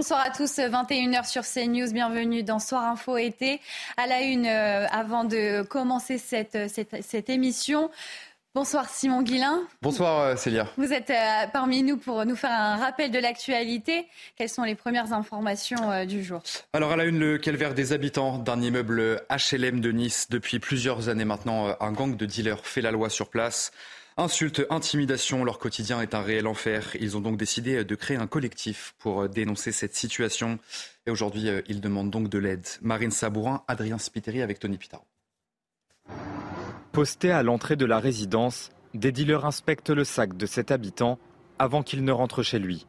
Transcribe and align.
Bonsoir 0.00 0.24
à 0.24 0.30
tous, 0.30 0.56
21h 0.56 1.28
sur 1.28 1.42
CNews, 1.42 1.92
bienvenue 1.92 2.42
dans 2.42 2.58
Soir 2.58 2.84
Info 2.84 3.18
été. 3.18 3.60
À 3.98 4.06
la 4.06 4.22
une, 4.22 4.46
euh, 4.46 4.86
avant 4.90 5.24
de 5.24 5.60
commencer 5.60 6.16
cette, 6.16 6.70
cette, 6.70 7.04
cette 7.04 7.28
émission, 7.28 7.90
Bonsoir 8.52 8.88
Simon 8.88 9.22
Guillain. 9.22 9.60
Bonsoir 9.80 10.20
euh, 10.22 10.34
Célia. 10.34 10.66
Vous 10.76 10.92
êtes 10.92 11.10
euh, 11.10 11.46
parmi 11.52 11.84
nous 11.84 11.96
pour 11.96 12.24
nous 12.26 12.34
faire 12.34 12.50
un 12.50 12.78
rappel 12.78 13.12
de 13.12 13.18
l'actualité. 13.20 14.08
Quelles 14.34 14.48
sont 14.48 14.64
les 14.64 14.74
premières 14.74 15.12
informations 15.12 15.92
euh, 15.92 16.04
du 16.04 16.24
jour? 16.24 16.42
Alors 16.72 16.90
à 16.90 16.96
la 16.96 17.04
une, 17.04 17.20
le 17.20 17.38
calvaire 17.38 17.74
des 17.74 17.92
habitants 17.92 18.38
d'un 18.38 18.60
immeuble 18.60 19.22
HLM 19.30 19.80
de 19.80 19.92
Nice. 19.92 20.26
Depuis 20.30 20.58
plusieurs 20.58 21.08
années 21.08 21.24
maintenant, 21.24 21.76
un 21.78 21.92
gang 21.92 22.16
de 22.16 22.26
dealers 22.26 22.66
fait 22.66 22.80
la 22.80 22.90
loi 22.90 23.08
sur 23.08 23.30
place. 23.30 23.70
Insultes, 24.20 24.66
intimidation, 24.68 25.44
leur 25.44 25.58
quotidien 25.58 26.02
est 26.02 26.14
un 26.14 26.20
réel 26.20 26.46
enfer. 26.46 26.94
Ils 27.00 27.16
ont 27.16 27.22
donc 27.22 27.38
décidé 27.38 27.86
de 27.86 27.94
créer 27.94 28.18
un 28.18 28.26
collectif 28.26 28.94
pour 28.98 29.30
dénoncer 29.30 29.72
cette 29.72 29.94
situation. 29.94 30.58
Et 31.06 31.10
aujourd'hui, 31.10 31.48
ils 31.68 31.80
demandent 31.80 32.10
donc 32.10 32.28
de 32.28 32.38
l'aide. 32.38 32.66
Marine 32.82 33.12
Sabourin, 33.12 33.62
Adrien 33.66 33.96
Spiteri 33.96 34.42
avec 34.42 34.58
Tony 34.58 34.76
Pitaro. 34.76 35.06
Posté 36.92 37.30
à 37.30 37.42
l'entrée 37.42 37.76
de 37.76 37.86
la 37.86 37.98
résidence, 37.98 38.68
des 38.92 39.10
dealers 39.10 39.46
inspectent 39.46 39.88
le 39.88 40.04
sac 40.04 40.36
de 40.36 40.44
cet 40.44 40.70
habitant 40.70 41.18
avant 41.58 41.82
qu'il 41.82 42.04
ne 42.04 42.12
rentre 42.12 42.42
chez 42.42 42.58
lui. 42.58 42.86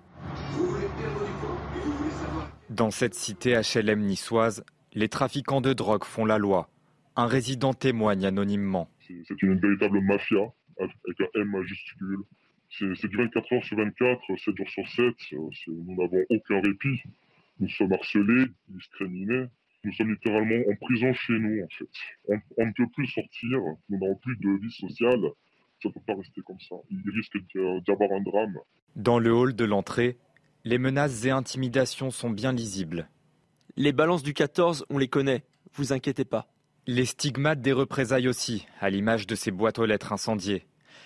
Dans 2.70 2.92
cette 2.92 3.16
cité 3.16 3.54
HLM 3.54 4.02
niçoise, 4.02 4.66
les 4.92 5.08
trafiquants 5.08 5.62
de 5.62 5.72
drogue 5.72 6.04
font 6.04 6.26
la 6.26 6.38
loi. 6.38 6.68
Un 7.16 7.28
résident 7.28 7.74
témoigne 7.74 8.26
anonymement. 8.26 8.90
C'est 9.08 9.42
une 9.42 9.58
véritable 9.58 10.02
mafia 10.02 10.52
avec 10.82 11.22
un 11.22 11.42
M 11.42 11.50
majuscule. 11.50 12.24
C'est 12.70 13.08
du 13.08 13.18
24 13.18 13.54
heures 13.54 13.64
sur 13.64 13.78
24, 13.78 14.22
7 14.38 14.58
jours 14.58 14.70
sur 14.70 14.88
7. 14.88 15.14
Nous 15.68 15.96
n'avons 15.96 16.24
aucun 16.30 16.62
répit. 16.62 17.02
Nous 17.60 17.70
sommes 17.70 17.94
harcelés, 17.94 18.46
discriminés. 18.70 19.48
Nous 19.84 19.94
sommes 19.94 20.12
littéralement 20.12 20.64
en 20.70 20.76
prison 20.76 21.14
chez 21.14 21.34
nous, 21.34 21.64
en 21.64 21.68
fait. 21.68 22.40
On, 22.58 22.66
ne 22.66 22.72
peut 22.72 22.88
plus 22.94 23.08
sortir, 23.08 23.60
nous 23.90 24.00
n'avons 24.00 24.16
plus 24.16 24.38
de 24.38 24.62
vie 24.62 24.72
sociale. 24.72 25.22
Ça 25.82 25.90
ne 25.90 25.94
peut 25.94 26.02
pas 26.06 26.16
rester 26.16 26.42
comme 26.42 26.60
ça. 26.60 26.76
Il 26.92 27.02
risque 27.14 27.38
d'y 27.38 27.92
avoir 27.92 28.12
un 28.12 28.22
drame. 28.22 28.58
Dans 28.96 29.20
le 29.20 29.34
hall 29.34 29.56
de 29.56 29.66
l'entrée, 29.66 30.18
les 30.64 30.78
menaces 30.78 31.26
et 31.26 31.32
intimidations 31.32 32.12
sont 32.12 32.30
bien 32.30 32.54
lisibles. 32.54 33.10
Les 33.76 33.92
balances 33.92 34.22
du 34.22 34.34
14, 34.34 34.86
on 34.90 34.98
les 34.98 35.08
connaît, 35.08 35.44
vous 35.74 35.94
inquiétez 35.94 36.26
pas. 36.26 36.48
Les 36.88 37.06
stigmates 37.06 37.62
des 37.62 37.72
représailles 37.72 38.28
aussi, 38.28 38.68
à 38.80 38.90
l'image 38.90 39.26
de 39.26 39.36
ces 39.36 39.50
boîtes 39.50 39.80
aux 39.80 39.86
lettres 39.86 40.14
incendiées. 40.14 40.66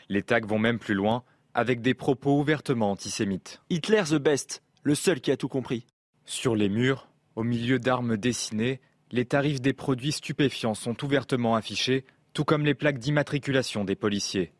Les 0.09 0.23
tags 0.23 0.45
vont 0.45 0.59
même 0.59 0.79
plus 0.79 0.93
loin, 0.93 1.23
avec 1.53 1.81
des 1.81 1.93
propos 1.93 2.39
ouvertement 2.39 2.91
antisémites. 2.91 3.61
Hitler 3.69 4.03
the 4.09 4.15
best, 4.15 4.61
le 4.83 4.95
seul 4.95 5.21
qui 5.21 5.31
a 5.31 5.37
tout 5.37 5.47
compris. 5.47 5.85
Sur 6.25 6.55
les 6.55 6.69
murs, 6.69 7.07
au 7.35 7.43
milieu 7.43 7.79
d'armes 7.79 8.17
dessinées, 8.17 8.81
les 9.11 9.25
tarifs 9.25 9.61
des 9.61 9.73
produits 9.73 10.11
stupéfiants 10.11 10.73
sont 10.73 11.03
ouvertement 11.03 11.55
affichés, 11.55 12.05
tout 12.33 12.43
comme 12.43 12.65
les 12.65 12.73
plaques 12.73 12.99
d'immatriculation 12.99 13.85
des 13.85 13.95
policiers. 13.95 14.51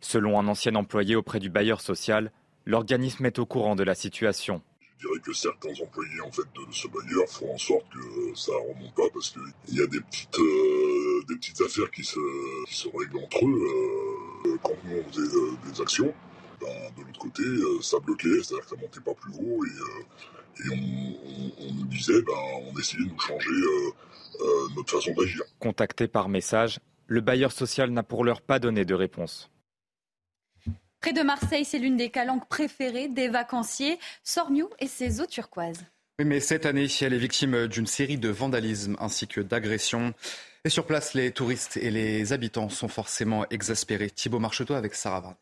Selon 0.00 0.38
un 0.38 0.48
ancien 0.48 0.74
employé 0.74 1.16
auprès 1.16 1.40
du 1.40 1.50
bailleur 1.50 1.80
social, 1.80 2.32
l'organisme 2.64 3.26
est 3.26 3.38
au 3.38 3.46
courant 3.46 3.76
de 3.76 3.82
la 3.82 3.94
situation. 3.94 4.62
Je 4.98 5.06
dirais 5.06 5.20
que 5.20 5.32
certains 5.32 5.72
employés 5.82 6.20
en 6.20 6.30
fait, 6.30 6.42
de 6.42 6.72
ce 6.72 6.88
bailleur 6.88 7.28
font 7.28 7.52
en 7.52 7.58
sorte 7.58 7.86
que 7.92 8.36
ça 8.38 8.52
ne 8.52 8.74
remonte 8.74 8.94
pas 8.94 9.08
parce 9.12 9.30
qu'il 9.30 9.78
y 9.78 9.82
a 9.82 9.86
des 9.86 10.00
petites, 10.00 10.38
euh, 10.38 11.24
des 11.28 11.36
petites 11.36 11.60
affaires 11.60 11.90
qui 11.90 12.04
se, 12.04 12.18
qui 12.66 12.88
règlent 12.96 13.18
entre 13.18 13.44
eux. 13.44 13.66
Euh, 13.66 14.25
quand 14.62 14.72
nous 14.84 14.96
on 14.98 15.12
faisait 15.12 15.36
euh, 15.36 15.70
des 15.70 15.80
actions, 15.80 16.14
ben, 16.60 16.68
de 16.96 17.02
l'autre 17.02 17.18
côté, 17.18 17.42
ça 17.82 17.98
bloquait, 17.98 18.42
c'est-à-dire 18.42 18.64
que 18.64 18.70
ça 18.70 18.76
montait 18.80 19.00
pas 19.00 19.14
plus 19.14 19.32
haut 19.34 19.64
et 19.64 19.70
et 20.64 20.70
on, 20.70 21.74
nous 21.74 21.86
disait, 21.86 22.22
ben, 22.22 22.32
on 22.62 22.78
essayait 22.78 23.04
de 23.04 23.10
nous 23.10 23.18
changer 23.18 23.50
euh, 23.50 23.90
euh, 24.40 24.68
notre 24.76 24.98
façon 24.98 25.12
d'agir. 25.14 25.42
Contacté 25.58 26.08
par 26.08 26.28
message, 26.28 26.80
le 27.06 27.20
bailleur 27.20 27.52
social 27.52 27.90
n'a 27.90 28.02
pour 28.02 28.24
l'heure 28.24 28.40
pas 28.40 28.58
donné 28.58 28.84
de 28.84 28.94
réponse. 28.94 29.50
Près 31.00 31.12
de 31.12 31.22
Marseille, 31.22 31.64
c'est 31.64 31.78
l'une 31.78 31.96
des 31.96 32.10
calanques 32.10 32.48
préférées 32.48 33.08
des 33.08 33.28
vacanciers, 33.28 33.98
Sormiou 34.24 34.68
et 34.78 34.88
ses 34.88 35.20
eaux 35.20 35.26
turquoises. 35.26 35.84
Oui, 36.18 36.24
mais 36.24 36.40
cette 36.40 36.64
année, 36.64 36.86
elle 37.02 37.12
est 37.12 37.18
victime 37.18 37.66
d'une 37.66 37.86
série 37.86 38.16
de 38.16 38.30
vandalismes 38.30 38.96
ainsi 39.00 39.26
que 39.26 39.42
d'agressions. 39.42 40.14
Et 40.64 40.70
sur 40.70 40.86
place, 40.86 41.12
les 41.12 41.30
touristes 41.30 41.76
et 41.76 41.90
les 41.90 42.32
habitants 42.32 42.70
sont 42.70 42.88
forcément 42.88 43.44
exaspérés. 43.50 44.08
Thibaut 44.08 44.38
Marcheteau 44.38 44.72
avec 44.72 44.94
Sarah 44.94 45.36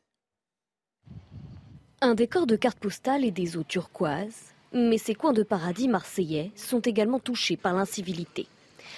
Un 2.01 2.17
décor 2.17 2.49
de 2.49 2.57
cartes 2.57 2.81
postales 2.81 3.25
et 3.25 3.31
des 3.31 3.57
eaux 3.57 3.63
turquoises, 3.63 4.53
mais 4.73 4.99
ces 4.99 5.15
coins 5.15 5.33
de 5.33 5.45
paradis 5.45 5.87
marseillais 5.87 6.51
sont 6.57 6.81
également 6.81 7.21
touchés 7.21 7.57
par 7.57 7.75
l'incivilité. 7.75 8.49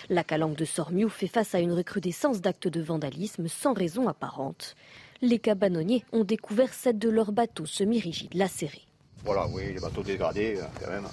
La 0.09 0.25
calanque 0.25 0.56
de 0.56 0.65
Sormiou 0.65 1.10
fait 1.10 1.26
face 1.26 1.54
à 1.54 1.60
une 1.60 1.72
recrudescence 1.75 2.41
d'actes 2.41 2.69
de 2.69 2.81
vandalisme 2.81 3.48
sans 3.48 3.75
raison 3.75 4.09
apparente. 4.09 4.76
Les 5.20 5.38
cabanonniers 5.38 6.06
ont 6.12 6.25
découvert 6.25 6.72
sept 6.72 6.98
de 6.98 7.10
leurs 7.10 7.32
bateaux 7.32 7.66
semi-rigides 7.66 8.32
lacérés. 8.32 8.86
Voilà, 9.26 9.47
oui, 9.48 9.75
les 9.75 9.81
bateaux 9.81 10.03
dégradés, 10.03 10.56
euh, 10.56 10.65
quand 10.81 10.91
même. 10.91 11.09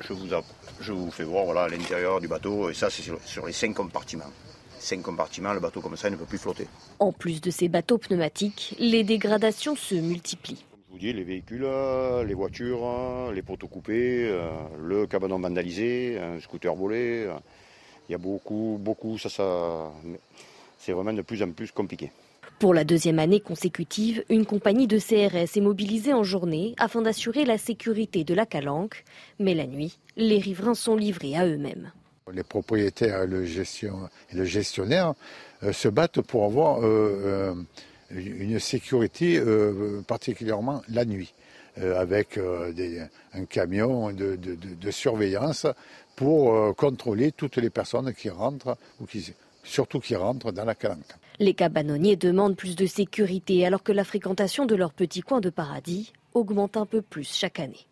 Je 0.00 0.12
vous, 0.12 0.26
je 0.80 0.92
vous 0.92 1.10
fais 1.10 1.24
voir 1.24 1.44
voilà, 1.44 1.68
l'intérieur 1.68 2.20
du 2.20 2.28
bateau, 2.28 2.70
et 2.70 2.74
ça, 2.74 2.90
c'est 2.90 3.02
sur, 3.02 3.18
sur 3.24 3.46
les 3.46 3.52
cinq 3.52 3.74
compartiments 3.74 4.30
cinq 4.78 5.02
compartiments, 5.02 5.52
le 5.52 5.60
bateau 5.60 5.80
comme 5.80 5.96
ça 5.96 6.08
il 6.08 6.10
ne 6.10 6.16
peut 6.16 6.24
plus 6.24 6.38
flotter. 6.38 6.66
En 6.98 7.12
plus 7.12 7.40
de 7.40 7.52
ces 7.52 7.68
bateaux 7.68 7.98
pneumatiques, 7.98 8.74
les 8.80 9.04
dégradations 9.04 9.76
se 9.76 9.94
multiplient 9.94 10.64
vous 10.92 10.98
dis, 10.98 11.12
les 11.12 11.24
véhicules, 11.24 11.64
euh, 11.64 12.22
les 12.22 12.34
voitures, 12.34 12.84
euh, 12.84 13.32
les 13.32 13.40
poteaux 13.40 13.66
coupés, 13.66 14.28
euh, 14.28 14.50
le 14.78 15.06
cabanon 15.06 15.38
vandalisé, 15.38 16.18
un 16.18 16.38
scooter 16.38 16.74
volé. 16.74 17.28
Il 18.08 18.12
y 18.12 18.14
a 18.14 18.18
beaucoup, 18.18 18.78
beaucoup, 18.78 19.16
ça, 19.16 19.30
ça, 19.30 19.90
c'est 20.78 20.92
vraiment 20.92 21.14
de 21.14 21.22
plus 21.22 21.42
en 21.42 21.50
plus 21.52 21.72
compliqué. 21.72 22.12
Pour 22.62 22.74
la 22.74 22.84
deuxième 22.84 23.18
année 23.18 23.40
consécutive, 23.40 24.22
une 24.28 24.46
compagnie 24.46 24.86
de 24.86 24.96
CRS 24.96 25.56
est 25.56 25.60
mobilisée 25.60 26.12
en 26.12 26.22
journée 26.22 26.76
afin 26.78 27.02
d'assurer 27.02 27.44
la 27.44 27.58
sécurité 27.58 28.22
de 28.22 28.34
la 28.34 28.46
calanque. 28.46 29.02
Mais 29.40 29.52
la 29.54 29.66
nuit, 29.66 29.98
les 30.16 30.38
riverains 30.38 30.76
sont 30.76 30.94
livrés 30.94 31.34
à 31.34 31.44
eux-mêmes. 31.44 31.90
Les 32.32 32.44
propriétaires 32.44 33.24
et 33.24 33.26
le, 33.26 33.44
gestionnaire 34.44 35.14
se 35.72 35.88
battent 35.88 36.20
pour 36.20 36.44
avoir 36.44 36.78
une 38.12 38.60
sécurité 38.60 39.40
euh, 39.40 40.00
particulièrement 40.06 40.82
la 40.88 41.04
nuit, 41.04 41.34
euh, 41.78 42.00
avec 42.00 42.38
euh, 42.38 42.72
un 43.34 43.44
camion 43.44 44.12
de, 44.12 44.38
surveillance 44.92 45.66
pour 46.14 46.76
contrôler 46.76 47.32
toutes 47.32 47.56
les 47.56 47.70
personnes 47.70 48.14
qui 48.14 48.30
rentrent 48.30 48.76
ou 49.00 49.06
surtout 49.64 49.98
qui 49.98 50.14
rentrent 50.14 50.52
dans 50.52 50.64
la 50.64 50.76
calanque. 50.76 51.12
Les 51.38 51.54
cabanonniers 51.54 52.16
demandent 52.16 52.56
plus 52.56 52.76
de 52.76 52.86
sécurité 52.86 53.66
alors 53.66 53.82
que 53.82 53.92
la 53.92 54.04
fréquentation 54.04 54.66
de 54.66 54.74
leur 54.74 54.92
petit 54.92 55.20
coin 55.20 55.40
de 55.40 55.50
paradis 55.50 56.12
augmente 56.34 56.76
un 56.76 56.86
peu 56.86 57.02
plus 57.02 57.28
chaque 57.32 57.60
année. 57.60 57.86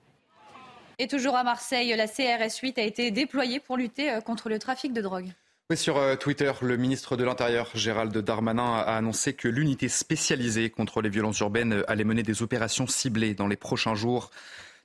Et 0.99 1.07
toujours 1.07 1.37
à 1.37 1.45
Marseille, 1.45 1.95
la 1.97 2.07
CRS 2.07 2.59
8 2.63 2.79
a 2.79 2.83
été 2.83 3.11
déployée 3.11 3.61
pour 3.61 3.77
lutter 3.77 4.19
contre 4.25 4.49
le 4.49 4.59
trafic 4.59 4.93
de 4.93 5.01
drogue 5.01 5.33
sur 5.77 5.99
euh, 5.99 6.17
Twitter, 6.17 6.53
le 6.63 6.77
ministre 6.77 7.17
de 7.17 7.25
l'Intérieur, 7.25 7.71
Gérald 7.75 8.17
Darmanin, 8.17 8.75
a 8.75 8.97
annoncé 8.97 9.35
que 9.35 9.49
l'unité 9.49 9.89
spécialisée 9.89 10.71
contre 10.71 11.01
les 11.01 11.09
violences 11.09 11.39
urbaines 11.41 11.85
allait 11.87 12.05
mener 12.05 12.23
des 12.23 12.43
opérations 12.43 12.87
ciblées 12.87 13.35
dans 13.35 13.47
les 13.47 13.57
prochains 13.57 13.95
jours. 13.95 14.31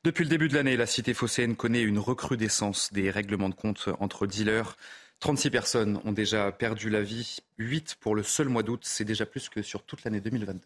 Depuis 0.03 0.23
le 0.23 0.29
début 0.29 0.47
de 0.47 0.53
l'année, 0.53 0.77
la 0.77 0.85
cité 0.85 1.13
phocéenne 1.13 1.55
connaît 1.55 1.81
une 1.81 1.97
recrudescence 1.97 2.93
des 2.93 3.09
règlements 3.09 3.49
de 3.49 3.55
compte 3.55 3.89
entre 3.99 4.27
dealers. 4.27 4.77
36 5.25 5.49
personnes 5.49 5.99
ont 6.05 6.11
déjà 6.11 6.51
perdu 6.51 6.91
la 6.91 7.01
vie, 7.01 7.37
8 7.57 7.95
pour 7.99 8.13
le 8.13 8.21
seul 8.21 8.47
mois 8.47 8.61
d'août, 8.61 8.81
c'est 8.83 9.05
déjà 9.05 9.25
plus 9.25 9.49
que 9.49 9.63
sur 9.63 9.81
toute 9.81 10.03
l'année 10.03 10.19
2022. 10.19 10.59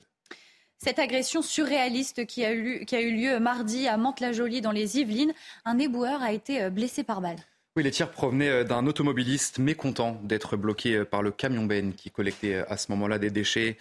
Cette 0.80 1.00
agression 1.00 1.42
surréaliste 1.42 2.26
qui 2.26 2.44
a, 2.44 2.54
eu, 2.54 2.84
qui 2.84 2.94
a 2.98 3.00
eu 3.00 3.16
lieu 3.16 3.40
mardi 3.40 3.88
à 3.88 3.96
Mantes-la-Jolie 3.96 4.60
dans 4.60 4.74
les 4.74 5.00
Yvelines, 5.00 5.32
un 5.64 5.80
éboueur 5.80 6.22
a 6.22 6.34
été 6.34 6.62
euh, 6.62 6.70
blessé 6.70 7.06
par 7.06 7.22
balle. 7.22 7.38
Oui, 7.78 7.84
les 7.84 7.92
tirs 7.92 8.12
provenaient 8.12 8.50
euh, 8.50 8.64
d'un 8.66 8.86
automobiliste 8.86 9.60
mécontent 9.60 10.20
d'être 10.24 10.58
bloqué 10.58 10.96
euh, 10.96 11.06
par 11.06 11.22
le 11.22 11.32
camion 11.32 11.64
Ben 11.64 11.94
qui 11.94 12.12
collectait 12.12 12.56
à 12.56 12.76
ce 12.76 12.92
moment-là 12.92 13.18
des 13.18 13.30
déchets. 13.30 13.78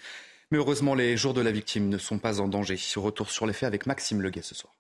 Mais 0.52 0.58
heureusement, 0.58 0.94
les 0.94 1.16
jours 1.16 1.34
de 1.34 1.40
la 1.40 1.50
victime 1.50 1.88
ne 1.88 1.98
sont 1.98 2.20
pas 2.20 2.40
en 2.40 2.46
danger. 2.46 2.76
Retour 2.94 3.32
sur 3.32 3.46
les 3.46 3.52
faits 3.52 3.66
avec 3.66 3.86
Maxime 3.86 4.22
Leguet 4.22 4.42
ce 4.42 4.54
soir. 4.54 4.72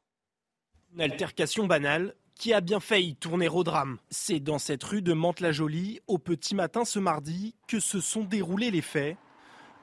Une 0.94 1.00
altercation 1.00 1.66
banale 1.66 2.14
qui 2.38 2.52
a 2.52 2.60
bien 2.60 2.80
failli 2.80 3.16
tourner 3.16 3.48
au 3.48 3.64
drame. 3.64 3.98
C'est 4.10 4.38
dans 4.38 4.58
cette 4.58 4.84
rue 4.84 5.02
de 5.02 5.12
Mantes-la-Jolie, 5.12 6.00
au 6.06 6.18
petit 6.18 6.54
matin 6.54 6.84
ce 6.84 7.00
mardi, 7.00 7.54
que 7.66 7.80
se 7.80 8.00
sont 8.00 8.22
déroulés 8.22 8.70
les 8.70 8.80
faits. 8.80 9.16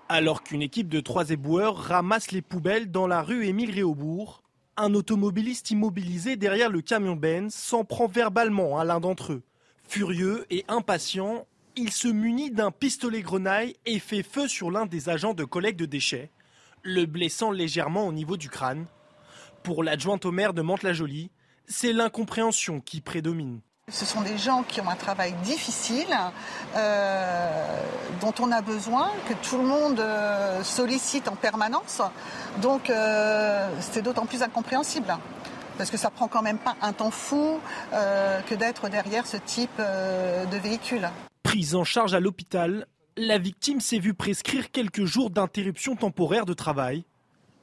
Alors 0.07 0.42
qu'une 0.42 0.62
équipe 0.62 0.88
de 0.88 1.02
trois 1.02 1.31
éboueurs 1.31 1.75
ramasse 1.75 2.31
les 2.31 2.42
poubelles 2.42 2.92
dans 2.92 3.07
la 3.07 3.22
rue 3.22 3.46
Émile 3.46 3.72
Réaubourg, 3.72 4.42
un 4.78 4.94
automobiliste 4.94 5.72
immobilisé 5.72 6.38
derrière 6.38 6.69
le 6.69 6.81
camion 6.81 7.16
Benz 7.16 7.54
s'en 7.54 7.84
prend 7.84 8.07
verbalement 8.07 8.80
à 8.80 8.86
l'un 8.86 9.02
d'entre 9.02 9.34
eux. 9.34 9.44
Furieux 9.88 10.46
et 10.50 10.63
impatient, 10.68 11.48
il 11.75 11.92
se 11.92 12.07
munit 12.07 12.52
d'un 12.52 12.72
pistolet 12.72 13.22
grenaille 13.22 13.75
et 13.86 14.00
fait 14.00 14.24
feu 14.24 14.48
sur 14.48 14.72
l'un 14.72 14.86
des 14.86 15.10
agents 15.10 15.34
de 15.34 15.44
collecte 15.44 15.80
de 15.80 15.86
déchets, 15.86 16.31
le 16.84 17.06
blessant 17.06 17.52
légèrement 17.52 18.07
au 18.07 18.13
niveau 18.13 18.38
du 18.38 18.50
crâne. 18.50 18.86
Pour 19.63 19.84
l'adjointe 19.84 20.25
au 20.25 20.31
maire 20.31 20.54
de 20.54 20.62
Mantes-la-Jolie, 20.62 21.31
c'est 21.68 21.94
l'incompréhension 21.94 22.80
qui 22.80 23.02
prédomine. 23.02 23.60
Ce 23.92 24.04
sont 24.04 24.22
des 24.22 24.40
gens 24.40 24.64
qui 24.64 24.82
ont 24.82 24.90
un 24.90 24.96
travail 24.96 25.34
difficile, 25.44 26.08
euh, 26.76 27.84
dont 28.20 28.34
on 28.40 28.52
a 28.52 28.62
besoin, 28.62 29.12
que 29.30 29.34
tout 29.48 29.58
le 29.58 29.64
monde 29.64 30.00
euh, 30.00 30.64
sollicite 30.64 31.28
en 31.28 31.36
permanence. 31.36 32.02
Donc 32.64 32.90
euh, 32.90 33.70
c'est 33.82 34.02
d'autant 34.02 34.26
plus 34.26 34.42
incompréhensible. 34.42 35.16
Parce 35.78 35.92
que 35.92 35.98
ça 35.98 36.10
prend 36.10 36.28
quand 36.28 36.42
même 36.42 36.58
pas 36.58 36.76
un 36.82 36.94
temps 36.94 37.12
fou 37.12 37.60
que 37.92 38.56
d'être 38.56 38.88
derrière 38.88 39.28
ce 39.28 39.36
type 39.36 39.78
de 39.78 40.58
véhicule. 40.58 41.10
Prise 41.44 41.76
en 41.76 41.84
charge 41.84 42.14
à 42.14 42.22
l'hôpital, 42.22 42.88
la 43.18 43.38
victime 43.38 43.82
s'est 43.82 44.00
vue 44.00 44.14
prescrire 44.14 44.72
quelques 44.72 45.04
jours 45.04 45.32
d'interruption 45.32 45.98
temporaire 45.98 46.46
de 46.46 46.54
travail. 46.54 47.04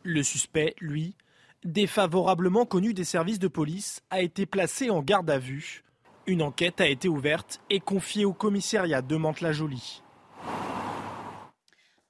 Le 0.03 0.23
suspect, 0.23 0.75
lui, 0.79 1.15
défavorablement 1.65 2.67
connu 2.67 2.95
des 2.95 3.05
services 3.05 3.39
de 3.39 3.49
police, 3.49 4.03
a 4.11 4.21
été 4.21 4.47
placé 4.47 4.91
en 4.91 5.03
garde 5.03 5.31
à 5.31 5.39
vue. 5.39 5.85
Une 6.27 6.43
enquête 6.43 6.81
a 6.81 6.87
été 6.87 7.09
ouverte 7.09 7.61
et 7.71 7.81
confiée 7.81 8.25
au 8.25 8.33
commissariat 8.33 9.03
de 9.03 9.17
Mantes-la-Jolie. 9.17 10.03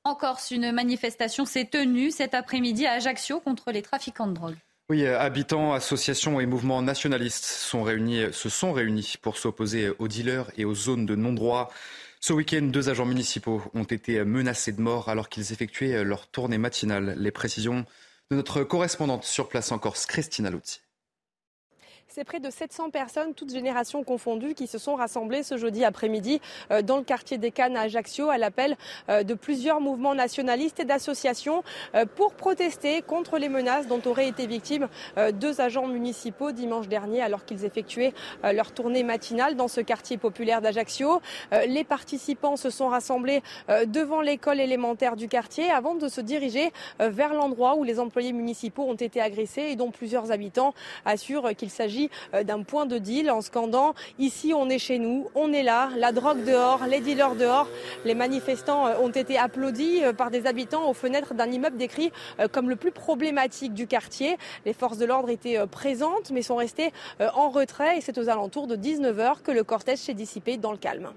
En 0.05 0.15
Corse, 0.15 0.51
une 0.51 0.73
manifestation 0.73 1.45
s'est 1.45 1.67
tenue 1.67 2.11
cet 2.11 2.35
après-midi 2.35 2.87
à 2.87 2.93
Ajaccio 2.95 3.41
contre 3.41 3.71
les 3.71 3.83
trafiquants 3.83 4.27
de 4.27 4.35
drogue. 4.35 4.57
Oui, 4.91 5.07
habitants, 5.07 5.73
associations 5.73 6.41
et 6.41 6.47
mouvements 6.47 6.83
nationalistes 6.83 7.45
sont 7.45 7.83
réunis, 7.83 8.33
se 8.33 8.49
sont 8.49 8.73
réunis 8.73 9.15
pour 9.23 9.39
s'opposer 9.39 9.91
aux 9.99 10.09
dealers 10.09 10.51
et 10.57 10.65
aux 10.65 10.75
zones 10.75 11.07
de 11.07 11.15
non-droit. 11.15 11.71
Ce 12.21 12.33
week-end, 12.33 12.63
deux 12.63 12.89
agents 12.89 13.07
municipaux 13.07 13.63
ont 13.75 13.85
été 13.85 14.23
menacés 14.25 14.73
de 14.73 14.81
mort 14.83 15.09
alors 15.09 15.29
qu'ils 15.29 15.53
effectuaient 15.53 16.05
leur 16.05 16.27
tournée 16.27 16.59
matinale. 16.59 17.15
Les 17.17 17.31
précisions 17.31 17.87
notre 18.35 18.63
correspondante 18.63 19.25
sur 19.25 19.49
place 19.49 19.73
en 19.73 19.79
Corse, 19.79 20.07
Christina 20.07 20.51
Luzzi. 20.51 20.81
C'est 22.15 22.25
près 22.25 22.41
de 22.41 22.51
700 22.51 22.91
personnes, 22.91 23.33
toutes 23.33 23.51
générations 23.51 24.05
confondues, 24.05 24.53
qui 24.53 24.67
se 24.67 24.77
sont 24.77 24.97
rassemblées 24.97 25.43
ce 25.43 25.57
jeudi 25.57 25.83
après-midi 25.83 26.43
euh, 26.71 26.83
dans 26.83 26.99
le 26.99 27.05
quartier 27.05 27.39
des 27.39 27.51
Cannes 27.51 27.75
à 27.75 27.83
Ajaccio 27.83 28.29
à 28.29 28.37
l'appel 28.37 28.77
euh, 29.09 29.23
de 29.23 29.33
plusieurs 29.33 29.81
mouvements 29.81 30.15
nationalistes 30.15 30.79
et 30.79 30.85
d'associations 30.85 31.65
euh, 31.95 32.05
pour 32.05 32.35
protester 32.35 33.01
contre 33.01 33.39
les 33.39 33.49
menaces 33.49 33.87
dont 33.87 34.03
auraient 34.05 34.29
été 34.29 34.47
victimes 34.47 34.89
deux 35.33 35.61
agents 35.61 35.87
municipaux 35.87 36.53
dimanche 36.53 36.89
dernier 36.89 37.23
alors 37.23 37.45
qu'ils 37.45 37.65
effectuaient 37.65 38.13
leur 38.43 38.73
tournée 38.73 39.05
matinale 39.05 39.55
dans 39.55 39.69
ce 39.69 39.81
quartier 39.81 40.19
populaire 40.19 40.61
d'Ajaccio. 40.61 41.21
Les 41.67 41.85
participants 41.85 42.57
se 42.57 42.71
sont 42.71 42.89
rassemblés 42.89 43.43
devant 43.87 44.21
l'école 44.21 44.61
élémentaire 44.61 45.17
du 45.17 45.29
quartier 45.29 45.71
avant 45.71 45.95
de 45.95 46.09
se 46.09 46.21
diriger 46.21 46.73
vers 46.99 47.35
l'endroit 47.35 47.77
où 47.77 47.85
les 47.85 48.01
employés 48.01 48.33
municipaux 48.33 48.85
ont 48.85 48.95
été 48.95 49.21
agressés 49.21 49.63
et 49.63 49.77
dont 49.77 49.91
plusieurs 49.91 50.33
habitants 50.33 50.75
assurent 51.05 51.55
qu'il 51.57 51.71
s'agit 51.71 52.02
euh, 52.35 52.45
d'un 52.45 52.63
point 52.63 52.87
de 52.87 52.99
deal 52.99 53.31
en 53.31 53.41
scandant 53.41 53.95
ici 54.19 54.53
on 54.55 54.69
est 54.69 54.79
chez 54.79 54.99
nous, 54.99 55.29
on 55.35 55.53
est 55.53 55.63
là, 55.63 55.91
la 55.97 56.13
drogue 56.13 56.45
dehors, 56.45 56.87
les 56.87 57.01
dealers 57.01 57.35
dehors. 57.35 57.69
Les 58.05 58.15
manifestants 58.15 58.87
euh, 58.87 58.95
ont 59.01 59.11
été 59.11 59.39
applaudis 59.39 60.03
euh, 60.03 60.13
par 60.13 60.31
des 60.31 60.47
habitants 60.47 60.89
aux 60.89 60.95
fenêtres 60.95 61.35
d'un 61.35 61.51
immeuble 61.51 61.77
décrit 61.77 62.13
comme 62.53 62.69
le 62.69 62.77
plus 62.77 62.93
problématique 62.93 63.75
du 63.75 63.87
quartier. 63.87 64.37
Les 64.65 64.73
forces 64.73 64.99
de 64.99 65.05
l'ordre 65.05 65.31
étaient 65.31 65.67
présentes 65.67 66.31
mais 66.31 66.43
sont 66.43 66.57
restées 66.57 66.93
en 67.35 67.51
retrait 67.51 67.99
et 67.99 68.01
c'est 68.01 68.19
aux 68.19 68.29
alentours 68.29 68.67
de 68.67 68.77
19h 68.77 69.43
que 69.43 69.53
le 69.53 69.65
cortège 69.65 69.99
s'est 69.99 70.15
dissipé 70.15 70.57
dans 70.57 70.73
le 70.73 70.79
calme. 70.79 71.11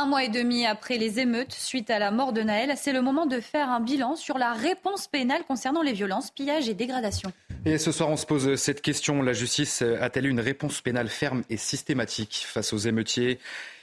Un 0.00 0.06
mois 0.06 0.24
et 0.24 0.30
demi 0.30 0.64
après 0.64 0.96
les 0.96 1.20
émeutes 1.20 1.52
suite 1.52 1.90
à 1.90 1.98
la 1.98 2.10
mort 2.10 2.32
de 2.32 2.40
Naël, 2.40 2.72
c'est 2.78 2.94
le 2.94 3.02
moment 3.02 3.26
de 3.26 3.38
faire 3.38 3.68
un 3.68 3.80
bilan 3.80 4.16
sur 4.16 4.38
la 4.38 4.54
réponse 4.54 5.06
pénale 5.08 5.42
concernant 5.46 5.82
les 5.82 5.92
violences, 5.92 6.30
pillages 6.30 6.70
et 6.70 6.74
dégradations. 6.74 7.34
Et 7.66 7.76
ce 7.76 7.92
soir, 7.92 8.08
on 8.08 8.16
se 8.16 8.24
pose 8.24 8.54
cette 8.54 8.80
question. 8.80 9.20
La 9.20 9.34
justice 9.34 9.82
a-t-elle 9.82 10.24
une 10.24 10.40
réponse 10.40 10.80
pénale 10.80 11.10
ferme 11.10 11.42
et 11.50 11.58
systématique 11.58 12.46
face 12.48 12.72
aux 12.72 12.78
émeutiers? 12.78 13.40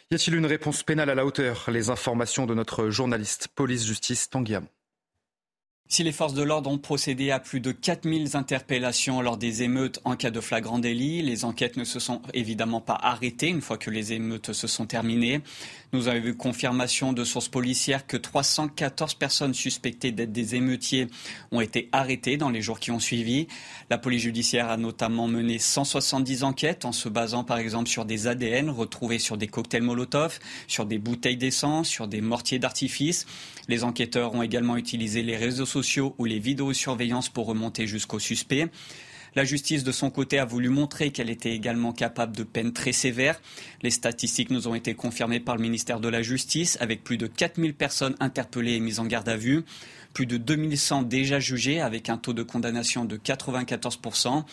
Y 0.10 0.16
a-t-il 0.16 0.36
une 0.36 0.48
réponse 0.48 0.82
pénale 0.82 1.12
à 1.12 1.16
la 1.16 1.24
hauteur? 1.24 1.66
Les 1.72 1.92
informations 1.92 2.48
de 2.48 2.56
notre 2.56 2.90
journaliste 2.90 3.50
police-justice 3.50 4.32
Tanguy 4.32 4.56
si 5.90 6.04
les 6.04 6.12
forces 6.12 6.34
de 6.34 6.44
l'ordre 6.44 6.70
ont 6.70 6.78
procédé 6.78 7.32
à 7.32 7.40
plus 7.40 7.62
de 7.62 7.72
4000 7.72 8.36
interpellations 8.36 9.22
lors 9.22 9.38
des 9.38 9.64
émeutes 9.64 10.02
en 10.04 10.18
cas 10.18 10.32
de 10.32 10.42
flagrant 10.42 10.80
délit, 10.80 11.22
les 11.22 11.46
enquêtes 11.46 11.78
ne 11.78 11.86
se 11.86 12.00
sont 12.00 12.22
évidemment 12.34 12.82
pas 12.82 13.00
arrêtées 13.02 13.48
une 13.48 13.62
fois 13.62 13.78
que 13.78 13.90
les 13.90 14.12
émeutes 14.12 14.52
se 14.52 14.68
sont 14.68 14.86
terminées. 14.86 15.42
Nous 15.94 16.10
avons 16.10 16.18
eu 16.18 16.36
confirmation 16.36 17.14
de 17.14 17.24
sources 17.24 17.48
policières 17.48 18.06
que 18.06 18.18
314 18.18 19.14
personnes 19.14 19.54
suspectées 19.54 20.12
d'être 20.12 20.34
des 20.34 20.56
émeutiers 20.56 21.08
ont 21.52 21.62
été 21.62 21.88
arrêtées 21.94 22.36
dans 22.36 22.50
les 22.50 22.62
jours 22.62 22.82
qui 22.82 22.92
ont 22.92 23.00
suivi. 23.00 23.48
La 23.90 23.98
police 23.98 24.24
judiciaire 24.24 24.70
a 24.70 24.76
notamment 24.76 25.30
mené 25.30 25.58
170 25.58 26.44
enquêtes 26.44 26.84
en 26.84 26.92
se 26.92 27.08
basant 27.08 27.46
par 27.46 27.60
exemple 27.60 27.88
sur 27.88 28.04
des 28.04 28.28
ADN 28.28 28.70
retrouvés 28.70 29.20
sur 29.20 29.38
des 29.38 29.48
cocktails 29.48 29.84
Molotov, 29.84 30.40
sur 30.68 30.86
des 30.86 31.00
bouteilles 31.00 31.38
d'essence, 31.38 31.88
sur 31.88 32.10
des 32.10 32.20
mortiers 32.20 32.60
d'artifice. 32.60 33.26
Les 33.68 33.84
enquêteurs 33.84 34.34
ont 34.34 34.42
également 34.42 34.78
utilisé 34.78 35.24
les 35.24 35.36
réseaux 35.36 35.66
sociaux 35.66 36.16
ou 36.18 36.26
les 36.26 36.40
vidéosurveillances 36.40 37.30
pour 37.30 37.48
remonter 37.48 37.88
jusqu'au 37.88 38.20
suspect. 38.20 38.68
La 39.36 39.44
justice, 39.44 39.84
de 39.84 39.92
son 39.92 40.10
côté, 40.10 40.40
a 40.40 40.46
voulu 40.46 40.70
montrer 40.70 41.12
qu'elle 41.12 41.30
était 41.30 41.54
également 41.54 41.92
capable 41.92 42.36
de 42.36 42.44
peines 42.44 42.74
très 42.74 42.92
sévères. 42.92 43.40
Les 43.84 43.92
statistiques 43.92 44.50
nous 44.50 44.68
ont 44.68 44.74
été 44.74 44.96
confirmées 44.96 45.40
par 45.40 45.56
le 45.56 45.62
ministère 45.62 46.00
de 46.00 46.08
la 46.08 46.24
Justice, 46.24 46.78
avec 46.82 47.04
plus 47.04 47.18
de 47.18 47.28
4000 47.28 47.76
personnes 47.76 48.16
interpellées 48.20 48.74
et 48.74 48.80
mises 48.80 49.00
en 49.00 49.06
garde 49.06 49.30
à 49.30 49.38
vue 49.38 49.64
plus 50.18 50.26
de 50.26 50.38
2100 50.38 51.04
déjà 51.04 51.40
jugées 51.40 51.80
avec 51.80 52.10
un 52.10 52.18
taux 52.18 52.34
de 52.34 52.42
condamnation 52.42 53.06
de 53.06 53.18
94%. 53.18 54.46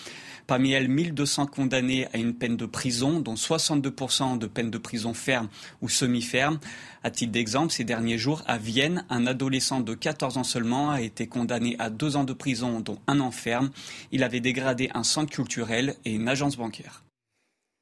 Parmi 0.46 0.72
elles, 0.72 0.90
1200 0.90 1.47
condamnés 1.47 2.06
à 2.12 2.18
une 2.18 2.35
peine 2.35 2.59
de 2.59 2.66
prison, 2.66 3.18
dont 3.18 3.33
62% 3.33 4.37
de 4.37 4.47
peine 4.47 4.71
de 4.71 4.76
prison 4.76 5.14
ferme 5.14 5.49
ou 5.80 5.88
semi-ferme. 5.88 6.59
À 7.02 7.11
titre 7.11 7.33
d'exemple, 7.33 7.73
ces 7.73 7.85
derniers 7.85 8.18
jours, 8.18 8.42
à 8.47 8.59
Vienne, 8.59 9.06
un 9.09 9.26
adolescent 9.26 9.80
de 9.80 9.94
14 9.94 10.37
ans 10.37 10.44
seulement 10.44 10.90
a 10.90 11.00
été 11.00 11.28
condamné 11.28 11.76
à 11.78 11.88
deux 11.88 12.16
ans 12.16 12.25
de 12.25 12.35
prison, 12.35 12.80
dont 12.80 12.99
un 13.06 13.21
an 13.21 13.30
ferme. 13.30 13.71
Il 14.12 14.23
avait 14.23 14.40
dégradé 14.40 14.90
un 14.92 15.02
centre 15.02 15.33
culturel 15.33 15.94
et 16.04 16.12
une 16.12 16.28
agence 16.28 16.59
bancaire. 16.59 17.04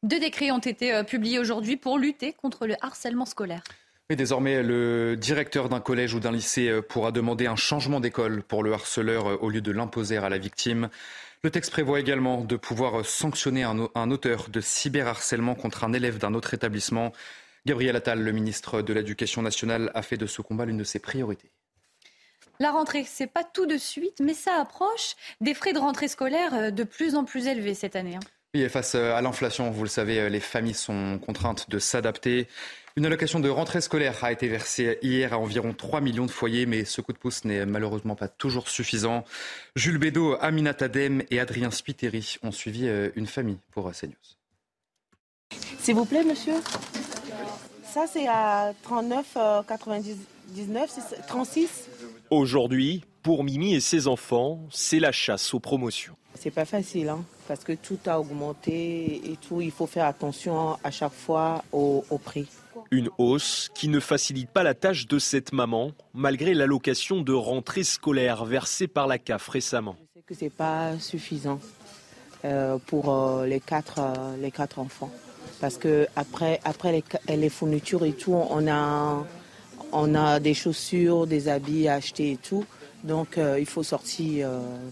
Deux 0.05 0.21
décrets 0.21 0.53
ont 0.53 0.59
été 0.59 0.95
euh, 0.95 1.03
publiés 1.03 1.41
aujourd'hui 1.41 1.77
pour 1.77 1.99
lutter 1.99 2.33
contre 2.33 2.69
le 2.69 2.77
harcèlement 2.81 3.27
scolaire. 3.27 3.65
Et 4.13 4.17
désormais, 4.17 4.63
le 4.63 5.17
directeur 5.17 5.71
d'un 5.71 5.81
collège 5.81 6.13
ou 6.13 6.21
d'un 6.21 6.33
lycée 6.33 6.69
euh, 6.69 6.83
pourra 6.83 7.13
demander 7.13 7.47
un 7.47 7.57
changement 7.57 7.99
d'école 7.99 8.43
pour 8.43 8.63
le 8.63 8.75
harceleur 8.75 9.27
euh, 9.27 9.37
au 9.41 9.49
lieu 9.49 9.63
de 9.63 9.73
l'imposer 9.73 10.19
à 10.19 10.29
la 10.29 10.37
victime. 10.37 10.91
Le 11.43 11.51
texte 11.51 11.71
prévoit 11.71 11.99
également 11.99 12.43
de 12.43 12.57
pouvoir 12.57 13.01
euh, 13.01 13.05
sanctionner 13.05 13.63
un, 13.63 14.11
auteur 14.11 14.51
de 14.51 14.61
cyberharcèlement 14.61 15.55
contre 15.55 15.85
un 15.85 15.95
élève 15.95 16.19
d'un 16.19 16.35
autre 16.35 16.53
établissement. 16.53 17.15
Gabriel 17.65 17.97
Attal, 17.97 18.21
le 18.21 18.33
ministre 18.33 18.83
de 18.83 18.93
l'Éducation 18.93 19.41
nationale, 19.41 19.91
a 19.95 20.03
fait 20.03 20.19
de 20.19 20.27
ce 20.27 20.43
combat 20.43 20.67
l'une 20.67 20.77
de 20.77 20.85
ses 20.85 20.99
priorités. 20.99 21.51
La 22.61 22.71
rentrée, 22.71 23.07
c'est 23.09 23.33
pas 23.33 23.45
tout 23.45 23.65
de 23.65 23.79
suite, 23.79 24.21
mais 24.21 24.35
ça 24.35 24.61
approche 24.61 25.17
des 25.41 25.55
frais 25.55 25.73
de 25.73 25.79
rentrée 25.79 26.09
scolaire 26.09 26.71
de 26.71 26.85
plus 26.85 27.15
en 27.15 27.25
plus 27.25 27.47
élevés 27.47 27.73
cette 27.73 27.97
année. 27.97 28.17
Hein. 28.17 28.21
Oui, 28.55 28.69
face 28.69 28.95
à 28.95 29.23
l'inflation, 29.23 29.71
vous 29.71 29.85
le 29.85 29.89
savez, 29.89 30.29
les 30.29 30.41
familles 30.41 30.75
sont 30.75 31.19
contraintes 31.19 31.71
de 31.71 31.79
s'adapter. 31.79 32.47
Une 32.97 33.07
allocation 33.07 33.41
de 33.41 33.49
rentrée 33.49 33.81
scolaire 33.81 34.23
a 34.23 34.33
été 34.33 34.49
versée 34.49 34.99
hier 35.01 35.33
à 35.33 35.39
environ 35.39 35.73
3 35.73 36.03
millions 36.03 36.27
de 36.27 36.31
foyers, 36.31 36.67
mais 36.67 36.85
ce 36.85 37.01
coup 37.01 37.15
de 37.15 37.19
pouce 37.19 37.47
n'est 37.47 37.65
malheureusement 37.65 38.17
pas 38.17 38.29
toujours 38.29 38.69
suffisant. 38.69 39.25
Jules 39.77 39.97
Bédot, 39.97 40.37
Aminat 40.41 40.77
Adem 40.81 41.23
et 41.31 41.41
Adrien 41.41 41.71
Spiteri 41.71 42.37
ont 42.43 42.53
suivi 42.53 42.87
euh, 42.87 43.09
une 43.17 43.27
famille 43.27 43.57
pour 43.71 43.91
CNews. 43.93 44.13
S'il 45.79 45.95
vous 45.95 46.05
plaît, 46.05 46.23
monsieur. 46.23 46.53
Ça, 47.83 48.05
c'est 48.07 48.29
à 48.29 48.75
39,99, 48.89 51.27
36. 51.27 51.89
Aujourd'hui, 52.31 53.05
Pour 53.23 53.45
Mimi 53.45 53.75
et 53.75 53.81
ses 53.81 54.09
enfants, 54.09 54.61
c'est 54.71 54.99
la 54.99 55.13
chasse 55.13 55.55
aux 55.55 55.61
promotions. 55.61 56.17
C'est 56.35 56.51
pas 56.51 56.65
facile, 56.65 57.09
hein, 57.09 57.25
parce 57.47 57.63
que 57.63 57.73
tout 57.73 57.99
a 58.07 58.19
augmenté 58.19 59.31
et 59.31 59.37
tout. 59.37 59.61
Il 59.61 59.71
faut 59.71 59.87
faire 59.87 60.07
attention 60.07 60.77
à 60.83 60.91
chaque 60.91 61.13
fois 61.13 61.63
au, 61.71 62.03
prix. 62.25 62.49
Une 62.91 63.09
hausse 63.19 63.71
qui 63.75 63.89
ne 63.89 64.01
facilite 64.01 64.51
pas 64.51 64.63
la 64.63 64.75
tâche 64.75 65.07
de 65.07 65.19
cette 65.19 65.53
maman, 65.53 65.93
malgré 66.15 66.55
l'allocation 66.55 67.21
de 67.21 67.33
rentrée 67.33 67.85
scolaire 67.85 68.45
versée 68.45 68.89
par 68.89 69.07
la 69.07 69.19
CAF 69.19 69.49
récemment. 69.49 69.97
Je 69.99 70.21
sais 70.21 70.25
que 70.27 70.35
c'est 70.35 70.51
pas 70.51 70.99
suffisant 70.99 71.61
euh, 72.45 72.79
pour 72.87 73.15
euh, 73.15 73.47
les, 73.47 73.61
quatre, 73.61 74.01
euh, 74.01 74.37
les 74.41 74.51
quatre 74.51 74.81
enfants. 74.81 75.11
Parce 75.61 75.77
que 75.77 76.09
après, 76.17 76.61
après 76.65 77.03
les, 77.29 77.49
fournitures 77.49 78.05
et 78.05 78.13
tout, 78.13 78.35
on 78.35 78.67
a, 78.67 79.25
on 79.93 80.15
a 80.17 80.41
des 80.41 80.55
chaussures, 80.55 81.29
des 81.29 81.47
habits 81.47 81.87
à 81.87 81.95
acheter 81.95 82.33
et 82.33 82.37
tout. 82.37 82.65
Donc 83.05 83.39
il 83.59 83.67
faut 83.67 83.85
sortir 83.85 84.49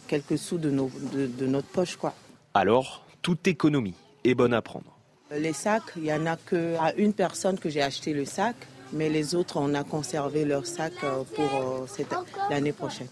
quelques 0.06 0.38
sous 0.38 0.58
de, 0.58 0.70
nos, 0.70 0.90
de, 1.12 1.46
notre 1.46 1.66
poche. 1.66 1.96
Quoi. 1.96 2.14
Alors, 2.54 3.04
toute 3.20 3.48
économie 3.48 3.94
est 4.22 4.34
bonne 4.34 4.54
à 4.54 4.62
prendre. 4.62 4.99
Les 5.32 5.52
sacs, 5.52 5.92
il 5.96 6.02
n'y 6.02 6.12
en 6.12 6.26
a 6.26 6.36
qu'à 6.36 6.92
une 6.96 7.12
personne 7.12 7.58
que 7.58 7.68
j'ai 7.68 7.82
acheté 7.82 8.12
le 8.12 8.24
sac, 8.24 8.56
mais 8.92 9.08
les 9.08 9.36
autres, 9.36 9.58
on 9.58 9.74
a 9.74 9.84
conservé 9.84 10.44
leur 10.44 10.66
sac 10.66 10.92
euh, 11.04 11.22
pour 11.22 11.86
l'année 12.50 12.72
prochaine. 12.72 13.06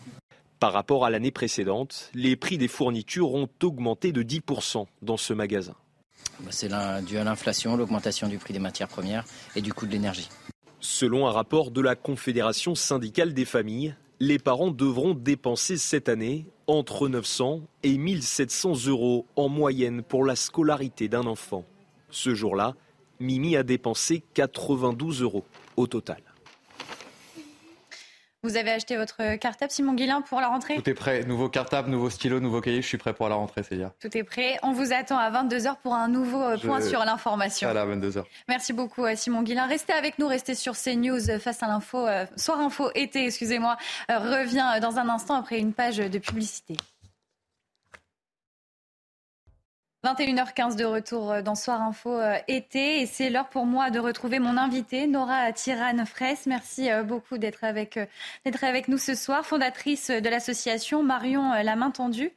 Par 0.58 0.72
rapport 0.72 1.04
à 1.04 1.10
l'année 1.10 1.30
précédente, 1.30 2.10
les 2.14 2.34
prix 2.34 2.58
des 2.58 2.66
fournitures 2.66 3.32
ont 3.34 3.48
augmenté 3.62 4.10
de 4.10 4.25
10% 4.25 4.87
dans 5.02 5.16
ce 5.16 5.32
magasin. 5.32 5.76
Bah, 6.40 6.50
c'est 6.50 6.68
dû 7.04 7.18
à 7.18 7.25
l'inflation, 7.25 7.76
l'augmentation 7.76 8.26
du 8.26 8.38
prix 8.38 8.52
des 8.52 8.58
matières 8.58 8.88
premières 8.88 9.25
et 9.54 9.60
du 9.60 9.72
coût 9.72 9.87
de 9.87 9.92
l'énergie. 9.92 10.28
Selon 10.80 11.28
un 11.28 11.30
rapport 11.30 11.70
de 11.70 11.80
la 11.80 11.94
Confédération 11.94 12.75
syndicale 12.75 13.32
des 13.32 13.44
familles, 13.44 13.94
les 14.18 14.40
parents 14.40 14.72
devront 14.72 15.14
dépenser 15.14 15.76
cette 15.76 16.08
année 16.08 16.46
entre 16.66 17.08
900 17.08 17.60
et 17.84 17.96
1700 17.96 18.87
euros 18.87 19.26
en 19.37 19.48
moyenne 19.48 20.02
pour 20.02 20.25
la 20.25 20.34
scolarité 20.34 21.08
d'un 21.08 21.26
enfant. 21.26 21.64
Ce 22.11 22.35
jour-là, 22.35 22.75
Mimi 23.21 23.57
a 23.57 23.62
dépensé 23.62 24.23
92 24.35 25.23
euros 25.23 25.45
au 25.77 25.87
total. 25.87 26.23
Vous 28.45 28.57
avez 28.57 28.71
acheté 28.71 28.97
votre 28.97 29.35
cartable, 29.35 29.73
Simon 29.73 29.95
Guillain, 29.95 30.23
pour 30.23 30.41
la 30.41 30.47
rentrée? 30.47 30.77
Tout 30.77 30.88
est 30.88 30.95
prêt. 30.95 31.25
Nouveau 31.25 31.49
cartable, 31.49 31.91
nouveau 31.91 32.09
stylo, 32.09 32.38
nouveau 32.38 32.61
cahier. 32.61 32.83
Je 32.83 32.87
suis 32.87 32.97
prêt 32.97 33.12
pour 33.12 33.29
la 33.29 33.35
rentrée, 33.35 33.65
Célia. 33.65 33.93
Tout 34.00 34.17
est 34.17 34.23
prêt. 34.23 34.59
On 34.62 34.71
vous 34.71 34.93
attend 34.93 35.19
à 35.19 35.29
22h 35.29 35.75
pour 35.83 35.95
un 35.95 36.07
nouveau 36.07 36.41
euh, 36.41 36.57
point 36.57 36.81
sur 36.81 37.05
l'information. 37.05 37.69
Voilà, 37.69 37.85
22h. 37.85 38.23
Merci 38.47 38.73
beaucoup, 38.73 39.05
euh, 39.05 39.17
Simon 39.17 39.43
Guillain. 39.43 39.67
Restez 39.67 39.93
avec 39.93 40.21
nous, 40.21 40.29
restez 40.29 40.55
sur 40.55 40.75
CNews 40.77 41.31
euh, 41.31 41.41
face 41.41 41.65
à 41.65 41.67
l'info. 41.67 42.07
Soir 42.37 42.61
Info 42.61 42.91
été, 42.95 43.27
excusez-moi, 43.27 43.77
revient 44.09 44.79
dans 44.81 44.99
un 44.99 45.09
instant 45.09 45.35
après 45.35 45.59
une 45.59 45.73
page 45.73 45.97
de 45.97 46.19
publicité. 46.19 46.77
21h15 50.15 50.77
de 50.77 50.87
retour 50.87 51.31
euh, 51.31 51.43
dans 51.43 51.55
Soir 51.55 51.83
Info 51.83 52.11
euh, 52.11 52.37
été 52.49 53.03
et 53.03 53.07
c'est 53.07 53.29
l'heure 53.29 53.50
pour 53.50 53.67
moi 53.67 53.91
de 53.91 53.99
retrouver 53.99 54.38
mon 54.38 54.57
invité 54.57 55.07
Nora 55.07 55.53
Tirane 55.53 56.07
Fraisse. 56.07 56.47
Merci 56.47 56.91
euh, 56.91 57.03
beaucoup 57.03 57.37
d'être 57.37 57.62
avec, 57.62 57.99
d'être 58.45 58.65
avec 58.65 58.88
nous 58.88 58.97
ce 58.97 59.15
soir, 59.15 59.45
fondatrice 59.45 60.11
de 60.11 60.29
l'association 60.31 61.03
Marion 61.03 61.53
La 61.62 61.77
Main 61.77 61.91
Tendue. 61.91 62.33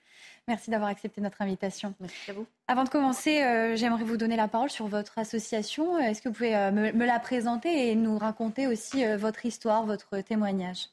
Merci 0.49 0.69
d'avoir 0.69 0.89
accepté 0.89 1.21
notre 1.21 1.41
invitation. 1.41 1.93
Merci 2.01 2.31
à 2.31 2.33
vous. 2.33 2.45
Avant 2.67 2.83
de 2.83 2.89
commencer, 2.89 3.41
j'aimerais 3.75 4.03
vous 4.03 4.17
donner 4.17 4.35
la 4.35 4.47
parole 4.47 4.71
sur 4.71 4.87
votre 4.87 5.17
association. 5.19 5.97
Est-ce 5.99 6.21
que 6.21 6.29
vous 6.29 6.35
pouvez 6.35 6.71
me, 6.71 7.05
la 7.05 7.19
présenter 7.19 7.89
et 7.89 7.95
nous 7.95 8.17
raconter 8.17 8.67
aussi 8.67 9.05
votre 9.15 9.45
histoire, 9.45 9.85
votre 9.85 10.19
témoignage? 10.19 10.87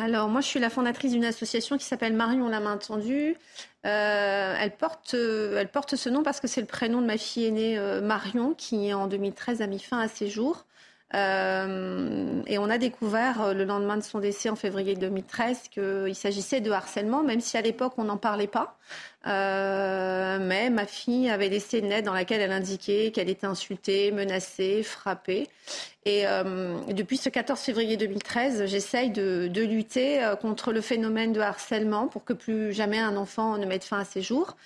Alors, 0.00 0.28
moi, 0.28 0.40
je 0.40 0.46
suis 0.46 0.60
la 0.60 0.70
fondatrice 0.70 1.12
d'une 1.12 1.24
association 1.24 1.76
qui 1.76 1.84
s'appelle 1.84 2.12
Marion 2.12 2.48
la 2.48 2.60
main 2.60 2.76
tendue. 2.76 3.36
Euh, 3.84 4.54
elle, 4.60 4.70
porte, 4.70 5.14
euh, 5.14 5.58
elle 5.58 5.68
porte 5.68 5.96
ce 5.96 6.08
nom 6.08 6.22
parce 6.22 6.40
que 6.40 6.46
c'est 6.46 6.60
le 6.60 6.66
prénom 6.66 7.00
de 7.00 7.06
ma 7.06 7.18
fille 7.18 7.46
aînée 7.46 7.78
euh, 7.78 8.00
Marion, 8.00 8.54
qui 8.54 8.94
en 8.94 9.08
2013 9.08 9.60
a 9.60 9.66
mis 9.66 9.80
fin 9.80 9.98
à 9.98 10.06
ses 10.06 10.28
jours. 10.28 10.66
Euh, 11.14 12.42
et 12.46 12.58
on 12.58 12.68
a 12.68 12.76
découvert 12.76 13.40
euh, 13.40 13.54
le 13.54 13.64
lendemain 13.64 13.96
de 13.96 14.02
son 14.02 14.18
décès 14.18 14.50
en 14.50 14.56
février 14.56 14.94
2013 14.94 15.68
qu'il 15.70 16.14
s'agissait 16.14 16.60
de 16.60 16.70
harcèlement, 16.70 17.22
même 17.22 17.40
si 17.40 17.56
à 17.56 17.62
l'époque 17.62 17.94
on 17.96 18.04
n'en 18.04 18.18
parlait 18.18 18.46
pas. 18.46 18.76
Euh, 19.26 20.38
mais 20.38 20.68
ma 20.68 20.86
fille 20.86 21.30
avait 21.30 21.48
laissé 21.48 21.78
une 21.78 21.88
lettre 21.88 22.06
dans 22.06 22.12
laquelle 22.12 22.42
elle 22.42 22.52
indiquait 22.52 23.10
qu'elle 23.10 23.30
était 23.30 23.46
insultée, 23.46 24.12
menacée, 24.12 24.82
frappée. 24.82 25.48
Et 26.04 26.24
depuis 26.88 27.18
ce 27.18 27.28
14 27.28 27.60
février 27.60 27.98
2013, 27.98 28.64
j'essaye 28.64 29.10
de, 29.10 29.50
lutter 29.54 30.26
contre 30.40 30.72
le 30.72 30.80
phénomène 30.80 31.34
de 31.34 31.40
harcèlement 31.40 32.06
pour 32.06 32.24
que 32.24 32.32
plus 32.32 32.72
jamais 32.72 32.98
un 32.98 33.14
enfant 33.18 33.58
ne 33.58 33.66
mette 33.66 33.84
fin 33.84 33.98
à 33.98 34.04
ses 34.06 34.22
jours. 34.22 34.56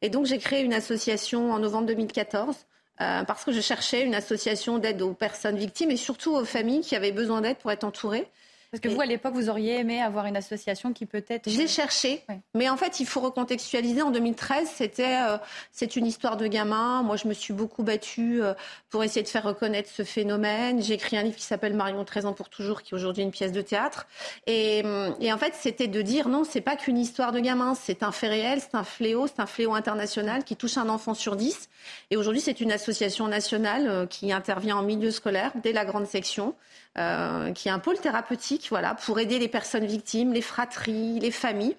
Et 0.00 0.10
donc 0.10 0.26
j'ai 0.26 0.38
créé 0.38 0.62
une 0.62 0.74
association 0.74 1.52
en 1.52 1.58
novembre 1.58 1.86
2014 1.86 2.54
euh, 3.00 3.24
parce 3.24 3.44
que 3.44 3.52
je 3.52 3.60
cherchais 3.60 4.02
une 4.02 4.14
association 4.14 4.78
d'aide 4.78 5.02
aux 5.02 5.14
personnes 5.14 5.56
victimes 5.56 5.90
et 5.90 5.96
surtout 5.96 6.34
aux 6.34 6.44
familles 6.44 6.82
qui 6.82 6.94
avaient 6.94 7.12
besoin 7.12 7.40
d'aide 7.40 7.56
pour 7.56 7.72
être 7.72 7.84
entourées. 7.84 8.28
Parce 8.72 8.80
que 8.80 8.88
vous, 8.88 9.02
à 9.02 9.06
l'époque, 9.06 9.34
vous 9.34 9.50
auriez 9.50 9.80
aimé 9.80 10.00
avoir 10.00 10.24
une 10.24 10.36
association 10.36 10.94
qui 10.94 11.04
peut-être... 11.04 11.50
Je 11.50 11.58
l'ai 11.58 11.68
cherché, 11.68 12.24
mais 12.54 12.70
en 12.70 12.78
fait, 12.78 13.00
il 13.00 13.06
faut 13.06 13.20
recontextualiser. 13.20 14.00
En 14.00 14.10
2013, 14.10 14.66
c'était 14.74 15.20
euh, 15.20 15.36
c'est 15.72 15.94
une 15.94 16.06
histoire 16.06 16.38
de 16.38 16.46
gamin. 16.46 17.02
Moi, 17.02 17.16
je 17.16 17.28
me 17.28 17.34
suis 17.34 17.52
beaucoup 17.52 17.82
battue 17.82 18.42
euh, 18.42 18.54
pour 18.88 19.04
essayer 19.04 19.22
de 19.22 19.28
faire 19.28 19.42
reconnaître 19.42 19.90
ce 19.90 20.04
phénomène. 20.04 20.82
J'ai 20.82 20.94
écrit 20.94 21.18
un 21.18 21.22
livre 21.22 21.36
qui 21.36 21.44
s'appelle 21.44 21.74
Marion 21.74 22.02
13 22.02 22.24
ans 22.24 22.32
pour 22.32 22.48
toujours, 22.48 22.80
qui 22.80 22.94
est 22.94 22.96
aujourd'hui 22.96 23.22
une 23.22 23.30
pièce 23.30 23.52
de 23.52 23.60
théâtre. 23.60 24.06
Et, 24.46 24.82
et 25.20 25.32
en 25.34 25.36
fait, 25.38 25.52
c'était 25.54 25.86
de 25.86 26.00
dire 26.00 26.28
non, 26.28 26.44
c'est 26.44 26.62
pas 26.62 26.76
qu'une 26.76 26.96
histoire 26.96 27.32
de 27.32 27.40
gamin, 27.40 27.74
c'est 27.74 28.02
un 28.02 28.10
fait 28.10 28.28
réel, 28.28 28.60
c'est 28.62 28.74
un 28.74 28.84
fléau, 28.84 29.26
c'est 29.26 29.40
un 29.40 29.46
fléau 29.46 29.74
international 29.74 30.44
qui 30.44 30.56
touche 30.56 30.78
un 30.78 30.88
enfant 30.88 31.12
sur 31.12 31.36
dix. 31.36 31.68
Et 32.10 32.16
aujourd'hui, 32.16 32.40
c'est 32.40 32.60
une 32.62 32.72
association 32.72 33.28
nationale 33.28 33.86
euh, 33.88 34.06
qui 34.06 34.32
intervient 34.32 34.76
en 34.78 34.82
milieu 34.82 35.10
scolaire 35.10 35.52
dès 35.62 35.72
la 35.72 35.84
grande 35.84 36.06
section. 36.06 36.54
Euh, 36.98 37.52
qui 37.52 37.68
est 37.68 37.70
un 37.70 37.78
pôle 37.78 37.96
thérapeutique 37.96 38.66
voilà, 38.68 38.94
pour 38.94 39.18
aider 39.18 39.38
les 39.38 39.48
personnes 39.48 39.86
victimes, 39.86 40.34
les 40.34 40.42
fratries, 40.42 41.18
les 41.20 41.30
familles. 41.30 41.74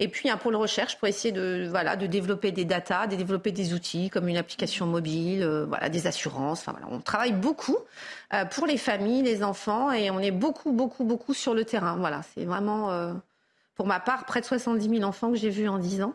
Et 0.00 0.08
puis 0.08 0.28
un 0.28 0.36
pôle 0.36 0.54
recherche 0.56 0.98
pour 0.98 1.08
essayer 1.08 1.32
de, 1.32 1.66
voilà, 1.70 1.96
de 1.96 2.06
développer 2.06 2.52
des 2.52 2.66
datas, 2.66 3.06
de 3.06 3.16
développer 3.16 3.52
des 3.52 3.72
outils 3.72 4.10
comme 4.10 4.28
une 4.28 4.36
application 4.36 4.86
mobile, 4.86 5.42
euh, 5.42 5.64
voilà, 5.66 5.88
des 5.88 6.06
assurances. 6.06 6.60
Enfin, 6.60 6.72
voilà, 6.72 6.88
on 6.90 7.00
travaille 7.00 7.32
beaucoup 7.32 7.78
euh, 8.34 8.44
pour 8.44 8.66
les 8.66 8.76
familles, 8.76 9.22
les 9.22 9.42
enfants, 9.42 9.92
et 9.92 10.10
on 10.10 10.18
est 10.20 10.30
beaucoup, 10.30 10.72
beaucoup, 10.72 11.04
beaucoup 11.04 11.32
sur 11.32 11.54
le 11.54 11.64
terrain. 11.64 11.96
Voilà, 11.96 12.20
c'est 12.34 12.44
vraiment, 12.44 12.90
euh, 12.90 13.14
pour 13.76 13.86
ma 13.86 13.98
part, 13.98 14.26
près 14.26 14.42
de 14.42 14.46
70 14.46 14.90
000 14.90 15.02
enfants 15.04 15.30
que 15.30 15.38
j'ai 15.38 15.50
vus 15.50 15.68
en 15.68 15.78
10 15.78 16.02
ans. 16.02 16.14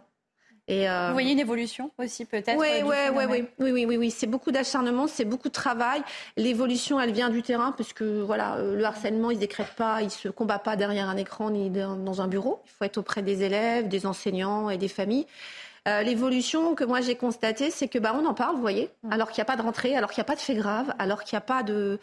Euh, 0.69 1.07
Vous 1.07 1.13
voyez 1.13 1.31
une 1.31 1.39
évolution 1.39 1.91
aussi 1.99 2.25
peut-être 2.25 2.57
Oui, 2.57 2.81
oui, 2.83 2.95
oui, 3.13 3.23
oui, 3.29 3.71
oui, 3.71 3.85
oui, 3.85 3.97
oui, 3.97 4.11
c'est 4.11 4.25
beaucoup 4.27 4.51
d'acharnement, 4.51 5.07
c'est 5.07 5.25
beaucoup 5.25 5.49
de 5.49 5.53
travail. 5.53 6.01
L'évolution, 6.37 6.99
elle 6.99 7.11
vient 7.11 7.29
du 7.29 7.43
terrain 7.43 7.71
parce 7.71 7.93
que 7.93 8.21
voilà, 8.21 8.55
euh, 8.55 8.75
le 8.75 8.83
harcèlement, 8.83 9.29
il 9.29 9.35
ne 9.35 9.41
décrète 9.41 9.73
pas, 9.77 10.01
il 10.01 10.09
se 10.09 10.27
combat 10.27 10.57
pas 10.57 10.75
derrière 10.75 11.07
un 11.07 11.17
écran 11.17 11.51
ni 11.51 11.69
dans 11.69 12.21
un 12.21 12.27
bureau. 12.27 12.61
Il 12.65 12.71
faut 12.71 12.83
être 12.83 12.97
auprès 12.97 13.21
des 13.21 13.43
élèves, 13.43 13.87
des 13.87 14.07
enseignants 14.07 14.69
et 14.69 14.77
des 14.77 14.87
familles. 14.87 15.27
Euh, 15.87 16.01
l'évolution 16.01 16.73
que 16.73 16.83
moi 16.83 17.01
j'ai 17.01 17.15
constatée, 17.15 17.69
c'est 17.69 17.87
que 17.87 17.99
bah 17.99 18.15
on 18.19 18.25
en 18.25 18.33
parle, 18.33 18.55
vous 18.55 18.61
voyez, 18.61 18.89
mmh. 19.03 19.11
alors 19.11 19.29
qu'il 19.29 19.37
n'y 19.37 19.43
a 19.43 19.45
pas 19.45 19.55
de 19.55 19.61
rentrée, 19.61 19.95
alors 19.95 20.09
qu'il 20.09 20.19
n'y 20.19 20.25
a 20.25 20.25
pas 20.25 20.35
de 20.35 20.39
fait 20.39 20.55
grave, 20.55 20.91
alors 20.97 21.23
qu'il 21.23 21.35
n'y 21.35 21.37
a 21.37 21.41
pas 21.41 21.61
de 21.61 21.99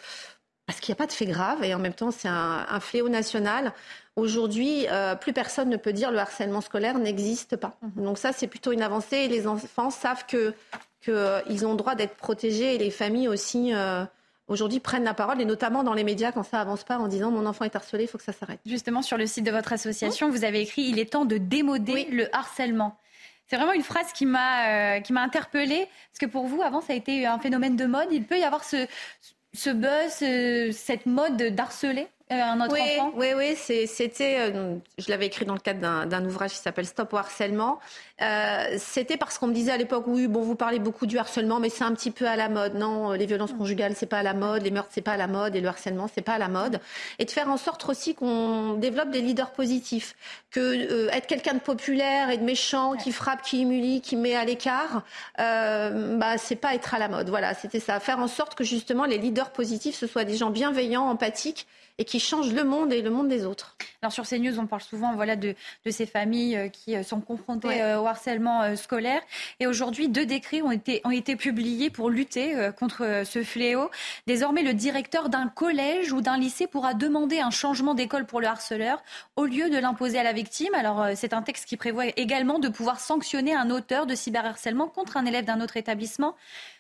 parce 0.66 0.81
qu'il 0.81 0.92
n'y 0.92 0.97
a 0.97 1.00
pas 1.00 1.07
de 1.07 1.12
fait 1.12 1.26
grave 1.26 1.64
et 1.64 1.75
en 1.75 1.78
même 1.78 1.95
temps 1.95 2.11
c'est 2.11 2.28
un, 2.28 2.66
un, 2.69 2.81
fléau 2.81 3.09
national. 3.09 3.73
Aujourd'hui, 4.14 4.87
euh, 4.90 5.14
plus 5.14 5.33
personne 5.33 5.69
ne 5.69 5.76
peut 5.76 5.92
dire 5.92 6.11
le 6.11 6.19
harcèlement 6.19 6.61
scolaire 6.61 6.99
n'existe 6.99 7.57
pas. 7.57 7.78
Mhm. 7.83 8.04
Donc 8.04 8.19
ça, 8.19 8.33
c'est 8.33 8.47
plutôt 8.47 8.73
une 8.73 8.83
avancée. 8.83 9.16
Et 9.16 9.28
les 9.28 9.47
enfants 9.47 9.90
savent 9.90 10.26
que 10.26 10.54
qu'ils 11.00 11.14
euh, 11.14 11.64
ont 11.64 11.73
le 11.73 11.76
droit 11.76 11.95
d'être 11.95 12.14
protégés 12.14 12.75
et 12.75 12.78
les 12.78 12.90
familles 12.90 13.28
aussi. 13.28 13.73
Euh, 13.75 14.04
aujourd'hui 14.49 14.81
prennent 14.81 15.04
la 15.04 15.14
parole 15.14 15.40
et 15.40 15.45
notamment 15.47 15.83
dans 15.83 15.95
les 15.95 16.04
médias 16.04 16.31
quand 16.31 16.42
ça 16.42 16.61
avance 16.61 16.85
pas 16.85 16.99
en 16.99 17.09
disant 17.09 17.31
mon 17.31 17.47
enfant 17.47 17.64
est 17.64 17.75
harcelé, 17.75 18.04
il 18.04 18.07
faut 18.07 18.19
que 18.19 18.25
ça 18.25 18.33
s'arrête. 18.33 18.61
Justement 18.66 19.00
sur 19.00 19.16
le 19.16 19.26
site 19.26 19.45
de 19.45 19.50
votre 19.50 19.73
association, 19.73 20.28
vous 20.28 20.45
avez 20.45 20.61
écrit 20.61 20.83
il 20.83 20.99
est 20.99 21.11
temps 21.11 21.25
de 21.25 21.38
démoder 21.38 22.07
le 22.11 22.35
harcèlement. 22.35 22.99
C'est 23.47 23.57
vraiment 23.57 23.73
une 23.73 23.83
phrase 23.83 24.12
qui 24.12 24.26
m'a 24.26 25.00
qui 25.00 25.12
m'a 25.12 25.23
interpellée 25.23 25.88
parce 26.11 26.19
que 26.21 26.26
pour 26.26 26.47
vous 26.47 26.61
avant 26.61 26.83
ça 26.83 26.92
a 26.92 26.97
été 26.97 27.25
un 27.25 27.38
phénomène 27.38 27.76
de 27.76 27.87
mode. 27.87 28.09
Il 28.11 28.25
peut 28.25 28.38
y 28.38 28.45
avoir 28.45 28.62
ce 28.62 28.87
ce 29.23 29.33
buzz, 29.71 30.75
cette 30.75 31.06
mode 31.06 31.37
d'harceler 31.54 32.09
euh, 32.32 32.68
oui, 32.71 32.80
Oui, 33.14 33.26
oui, 33.37 33.87
c'était, 33.87 34.38
euh, 34.40 34.76
je 34.97 35.11
l'avais 35.11 35.26
écrit 35.26 35.44
dans 35.44 35.54
le 35.54 35.61
cadre 35.61 36.06
d'un 36.06 36.25
ouvrage 36.25 36.52
qui 36.52 36.59
s'appelle 36.59 36.87
Stop 36.87 37.12
au 37.12 37.18
harcèlement. 37.18 37.78
Euh, 38.21 38.76
c'était 38.78 39.16
parce 39.16 39.38
qu'on 39.38 39.47
me 39.47 39.54
disait 39.54 39.73
à 39.73 39.76
l'époque, 39.76 40.04
oui, 40.07 40.26
bon, 40.26 40.42
vous 40.42 40.54
parlez 40.54 40.78
beaucoup 40.78 41.07
du 41.07 41.19
harcèlement, 41.19 41.59
mais 41.59 41.71
c'est 41.71 41.85
un 41.85 41.92
petit 41.92 42.11
peu 42.11 42.26
à 42.26 42.37
la 42.37 42.49
mode. 42.49 42.75
Non, 42.75 43.12
les 43.12 43.26
violences 43.26 43.52
conjugales, 43.52 43.95
c'est 43.97 44.07
pas 44.07 44.19
à 44.19 44.23
la 44.23 44.35
mode, 44.35 44.62
les 44.62 44.71
meurtres, 44.71 44.90
c'est 44.92 45.00
pas 45.00 45.12
à 45.12 45.16
la 45.16 45.26
mode, 45.26 45.57
et 45.57 45.61
le 45.61 45.69
harcèlement, 45.69 46.09
c'est 46.12 46.23
pas 46.23 46.35
à 46.35 46.38
la 46.38 46.49
mode. 46.49 46.81
Et 47.19 47.25
de 47.25 47.31
faire 47.31 47.49
en 47.49 47.57
sorte 47.57 47.88
aussi 47.88 48.14
qu'on 48.14 48.75
développe 48.75 49.11
des 49.11 49.21
leaders 49.21 49.52
positifs, 49.52 50.14
que 50.50 51.09
être 51.11 51.26
quelqu'un 51.26 51.54
de 51.54 51.61
populaire 51.61 52.31
et 52.31 52.37
de 52.37 52.45
méchant, 52.45 52.95
qui 52.97 53.12
frappe, 53.12 53.42
qui 53.42 53.62
humilie, 53.62 54.00
qui 54.00 54.16
met 54.16 54.35
à 54.35 54.45
l'écart, 54.45 55.02
bah, 55.38 56.38
c'est 56.38 56.57
pas 56.57 56.75
être 56.75 56.95
à 56.95 56.99
la 56.99 57.09
mode. 57.09 57.28
Voilà, 57.28 57.54
c'était 57.54 57.81
ça. 57.81 57.99
Faire 58.00 58.19
en 58.19 58.28
sorte 58.28 58.54
que 58.54 58.64
justement 58.64 59.04
les 59.04 59.19
leaders 59.19 59.50
positifs, 59.50 59.97
ce 59.97 60.07
soient 60.07 60.25
des 60.25 60.37
gens 60.37 60.50
bienveillants, 60.50 61.09
empathiques 61.09 61.66
et 61.99 62.04
qui 62.04 62.21
changent 62.21 62.52
le 62.52 62.64
monde 62.64 62.92
et 62.92 63.02
le 63.02 63.11
monde 63.11 63.28
des 63.28 63.45
autres. 63.45 63.76
Alors 64.00 64.12
sur 64.12 64.26
CNews, 64.26 64.59
on 64.59 64.66
parle 64.66 64.83
souvent 64.83 65.14
voilà, 65.14 65.37
de, 65.37 65.54
de 65.85 65.90
ces 65.90 66.07
familles 66.07 66.57
euh, 66.57 66.69
qui 66.69 66.97
euh, 66.97 67.02
sont 67.02 67.21
confrontées 67.21 67.83
au 68.02 68.06
harcèlement 68.06 68.76
scolaire. 68.76 69.21
Et 69.61 69.66
aujourd'hui, 69.66 70.09
deux 70.09 70.26
décrets 70.26 70.62
ont 70.62 70.71
été, 70.71 71.00
ont 71.04 71.11
été 71.11 71.37
publiés 71.37 71.90
pour 71.90 72.11
lutter 72.11 72.71
contre 72.78 73.23
ce 73.25 73.42
fléau. 73.42 73.90
Désormais, 74.26 74.62
le 74.62 74.75
directeur 74.75 75.28
d'un 75.28 75.49
collège 75.49 76.12
ou 76.12 76.21
d'un 76.21 76.38
lycée 76.38 76.66
pourra 76.66 76.94
demander 76.94 77.40
un 77.40 77.50
changement 77.50 77.94
d'école 77.94 78.26
pour 78.26 78.40
le 78.40 78.47
harceleur 78.47 79.02
au 79.37 79.44
lieu 79.44 79.71
de 79.71 79.78
l'imposer 79.78 80.18
à 80.18 80.23
la 80.23 80.32
victime. 80.32 80.75
Alors 80.75 81.06
c'est 81.14 81.32
un 81.32 81.42
texte 81.42 81.66
qui 81.66 81.76
prévoit 81.76 82.06
également 82.16 82.59
de 82.59 82.68
pouvoir 82.68 83.00
sanctionner 83.00 83.54
un 83.54 83.71
auteur 83.71 84.06
de 84.06 84.14
cyberharcèlement 84.14 84.88
contre 84.88 85.16
un 85.16 85.25
élève 85.25 85.44
d'un 85.44 85.61
autre 85.61 85.76
établissement. 85.76 86.35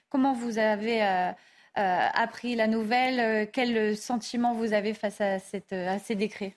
Comment 0.08 0.32
vous 0.34 0.58
avez 0.58 1.02
euh, 1.02 1.30
euh, 1.78 2.08
appris 2.14 2.54
la 2.54 2.66
nouvelle? 2.66 3.20
Euh, 3.20 3.46
Quel 3.50 3.96
sentiment 3.96 4.54
vous 4.54 4.72
avez 4.72 4.94
face 4.94 5.20
à 5.20 5.38
ces 5.38 6.14
décrets? 6.14 6.56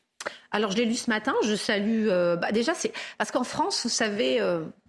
Alors 0.52 0.72
je 0.72 0.78
l'ai 0.78 0.86
lu 0.86 0.96
ce 0.96 1.10
matin, 1.10 1.34
je 1.44 1.56
salue. 1.56 2.08
Bah, 2.08 2.52
déjà, 2.52 2.74
c'est 2.74 2.92
parce 3.18 3.32
qu'en 3.32 3.44
France, 3.44 3.84
vous 3.84 3.90
savez, 3.90 4.42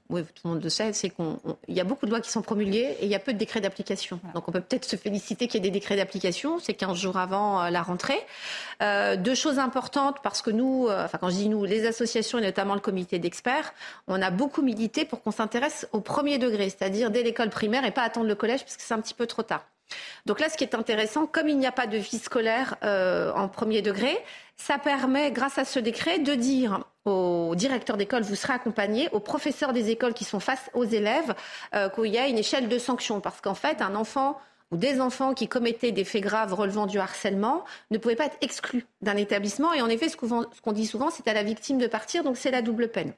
oui, 0.08 0.22
tout 0.22 0.42
le 0.44 0.50
monde 0.50 0.62
le 0.62 0.68
sait, 0.68 0.92
c'est 0.92 1.10
qu'il 1.10 1.24
y 1.68 1.80
a 1.80 1.84
beaucoup 1.84 2.06
de 2.06 2.10
lois 2.10 2.20
qui 2.20 2.30
sont 2.30 2.42
promulguées 2.42 2.96
et 3.00 3.04
il 3.04 3.08
y 3.08 3.14
a 3.16 3.18
peu 3.18 3.32
de 3.32 3.38
décrets 3.38 3.60
d'application. 3.60 4.20
Donc 4.34 4.48
on 4.48 4.52
peut 4.52 4.60
peut-être 4.60 4.84
se 4.84 4.94
féliciter 4.94 5.48
qu'il 5.48 5.64
y 5.64 5.66
ait 5.66 5.70
des 5.70 5.72
décrets 5.72 5.96
d'application, 5.96 6.60
c'est 6.60 6.74
15 6.74 6.96
jours 6.96 7.16
avant 7.16 7.62
euh, 7.62 7.70
la 7.70 7.82
rentrée. 7.82 8.18
Euh, 8.82 9.16
deux 9.16 9.34
choses 9.34 9.58
importantes, 9.58 10.18
parce 10.22 10.42
que 10.42 10.50
nous, 10.50 10.86
euh, 10.88 11.04
enfin 11.04 11.18
quand 11.18 11.30
je 11.30 11.36
dis 11.36 11.48
nous, 11.48 11.64
les 11.64 11.86
associations 11.86 12.38
et 12.38 12.42
notamment 12.42 12.74
le 12.74 12.80
comité 12.80 13.18
d'experts, 13.18 13.74
on 14.06 14.22
a 14.22 14.30
beaucoup 14.30 14.62
milité 14.62 15.04
pour 15.04 15.22
qu'on 15.22 15.32
s'intéresse 15.32 15.88
au 15.92 16.00
premier 16.00 16.38
degré, 16.38 16.70
c'est-à-dire 16.70 17.10
dès 17.10 17.24
l'école 17.24 17.50
primaire 17.50 17.84
et 17.84 17.90
pas 17.90 18.02
attendre 18.02 18.28
le 18.28 18.36
collège 18.36 18.60
parce 18.60 18.76
que 18.76 18.82
c'est 18.82 18.94
un 18.94 19.00
petit 19.00 19.14
peu 19.14 19.26
trop 19.26 19.42
tard. 19.42 19.64
Donc 20.26 20.40
là, 20.40 20.48
ce 20.48 20.56
qui 20.56 20.64
est 20.64 20.74
intéressant, 20.74 21.26
comme 21.26 21.48
il 21.48 21.58
n'y 21.58 21.66
a 21.66 21.72
pas 21.72 21.86
de 21.86 21.96
vie 21.96 22.18
scolaire 22.18 22.76
euh, 22.82 23.32
en 23.32 23.48
premier 23.48 23.82
degré, 23.82 24.16
ça 24.56 24.78
permet, 24.78 25.30
grâce 25.30 25.58
à 25.58 25.64
ce 25.64 25.78
décret, 25.78 26.18
de 26.18 26.34
dire 26.34 26.84
aux 27.04 27.54
directeurs 27.54 27.96
d'école, 27.96 28.22
vous 28.22 28.34
serez 28.34 28.54
accompagnés, 28.54 29.08
aux 29.12 29.20
professeurs 29.20 29.72
des 29.72 29.90
écoles 29.90 30.14
qui 30.14 30.24
sont 30.24 30.40
face 30.40 30.70
aux 30.74 30.84
élèves, 30.84 31.34
euh, 31.74 31.88
qu'il 31.90 32.06
y 32.06 32.18
a 32.18 32.26
une 32.26 32.38
échelle 32.38 32.68
de 32.68 32.78
sanctions. 32.78 33.20
Parce 33.20 33.40
qu'en 33.40 33.54
fait, 33.54 33.80
un 33.80 33.94
enfant 33.94 34.40
ou 34.72 34.76
des 34.76 35.00
enfants 35.00 35.34
qui 35.34 35.46
commettaient 35.46 35.92
des 35.92 36.04
faits 36.04 36.22
graves 36.22 36.52
relevant 36.52 36.86
du 36.86 36.98
harcèlement 36.98 37.64
ne 37.90 37.98
pouvaient 37.98 38.16
pas 38.16 38.26
être 38.26 38.38
exclus 38.40 38.86
d'un 39.02 39.16
établissement. 39.16 39.72
Et 39.72 39.82
en 39.82 39.88
effet, 39.88 40.08
ce 40.08 40.16
qu'on 40.16 40.72
dit 40.72 40.86
souvent, 40.86 41.10
c'est 41.10 41.28
à 41.28 41.34
la 41.34 41.44
victime 41.44 41.78
de 41.78 41.86
partir, 41.86 42.24
donc 42.24 42.36
c'est 42.36 42.50
la 42.50 42.62
double 42.62 42.88
peine. 42.88 43.12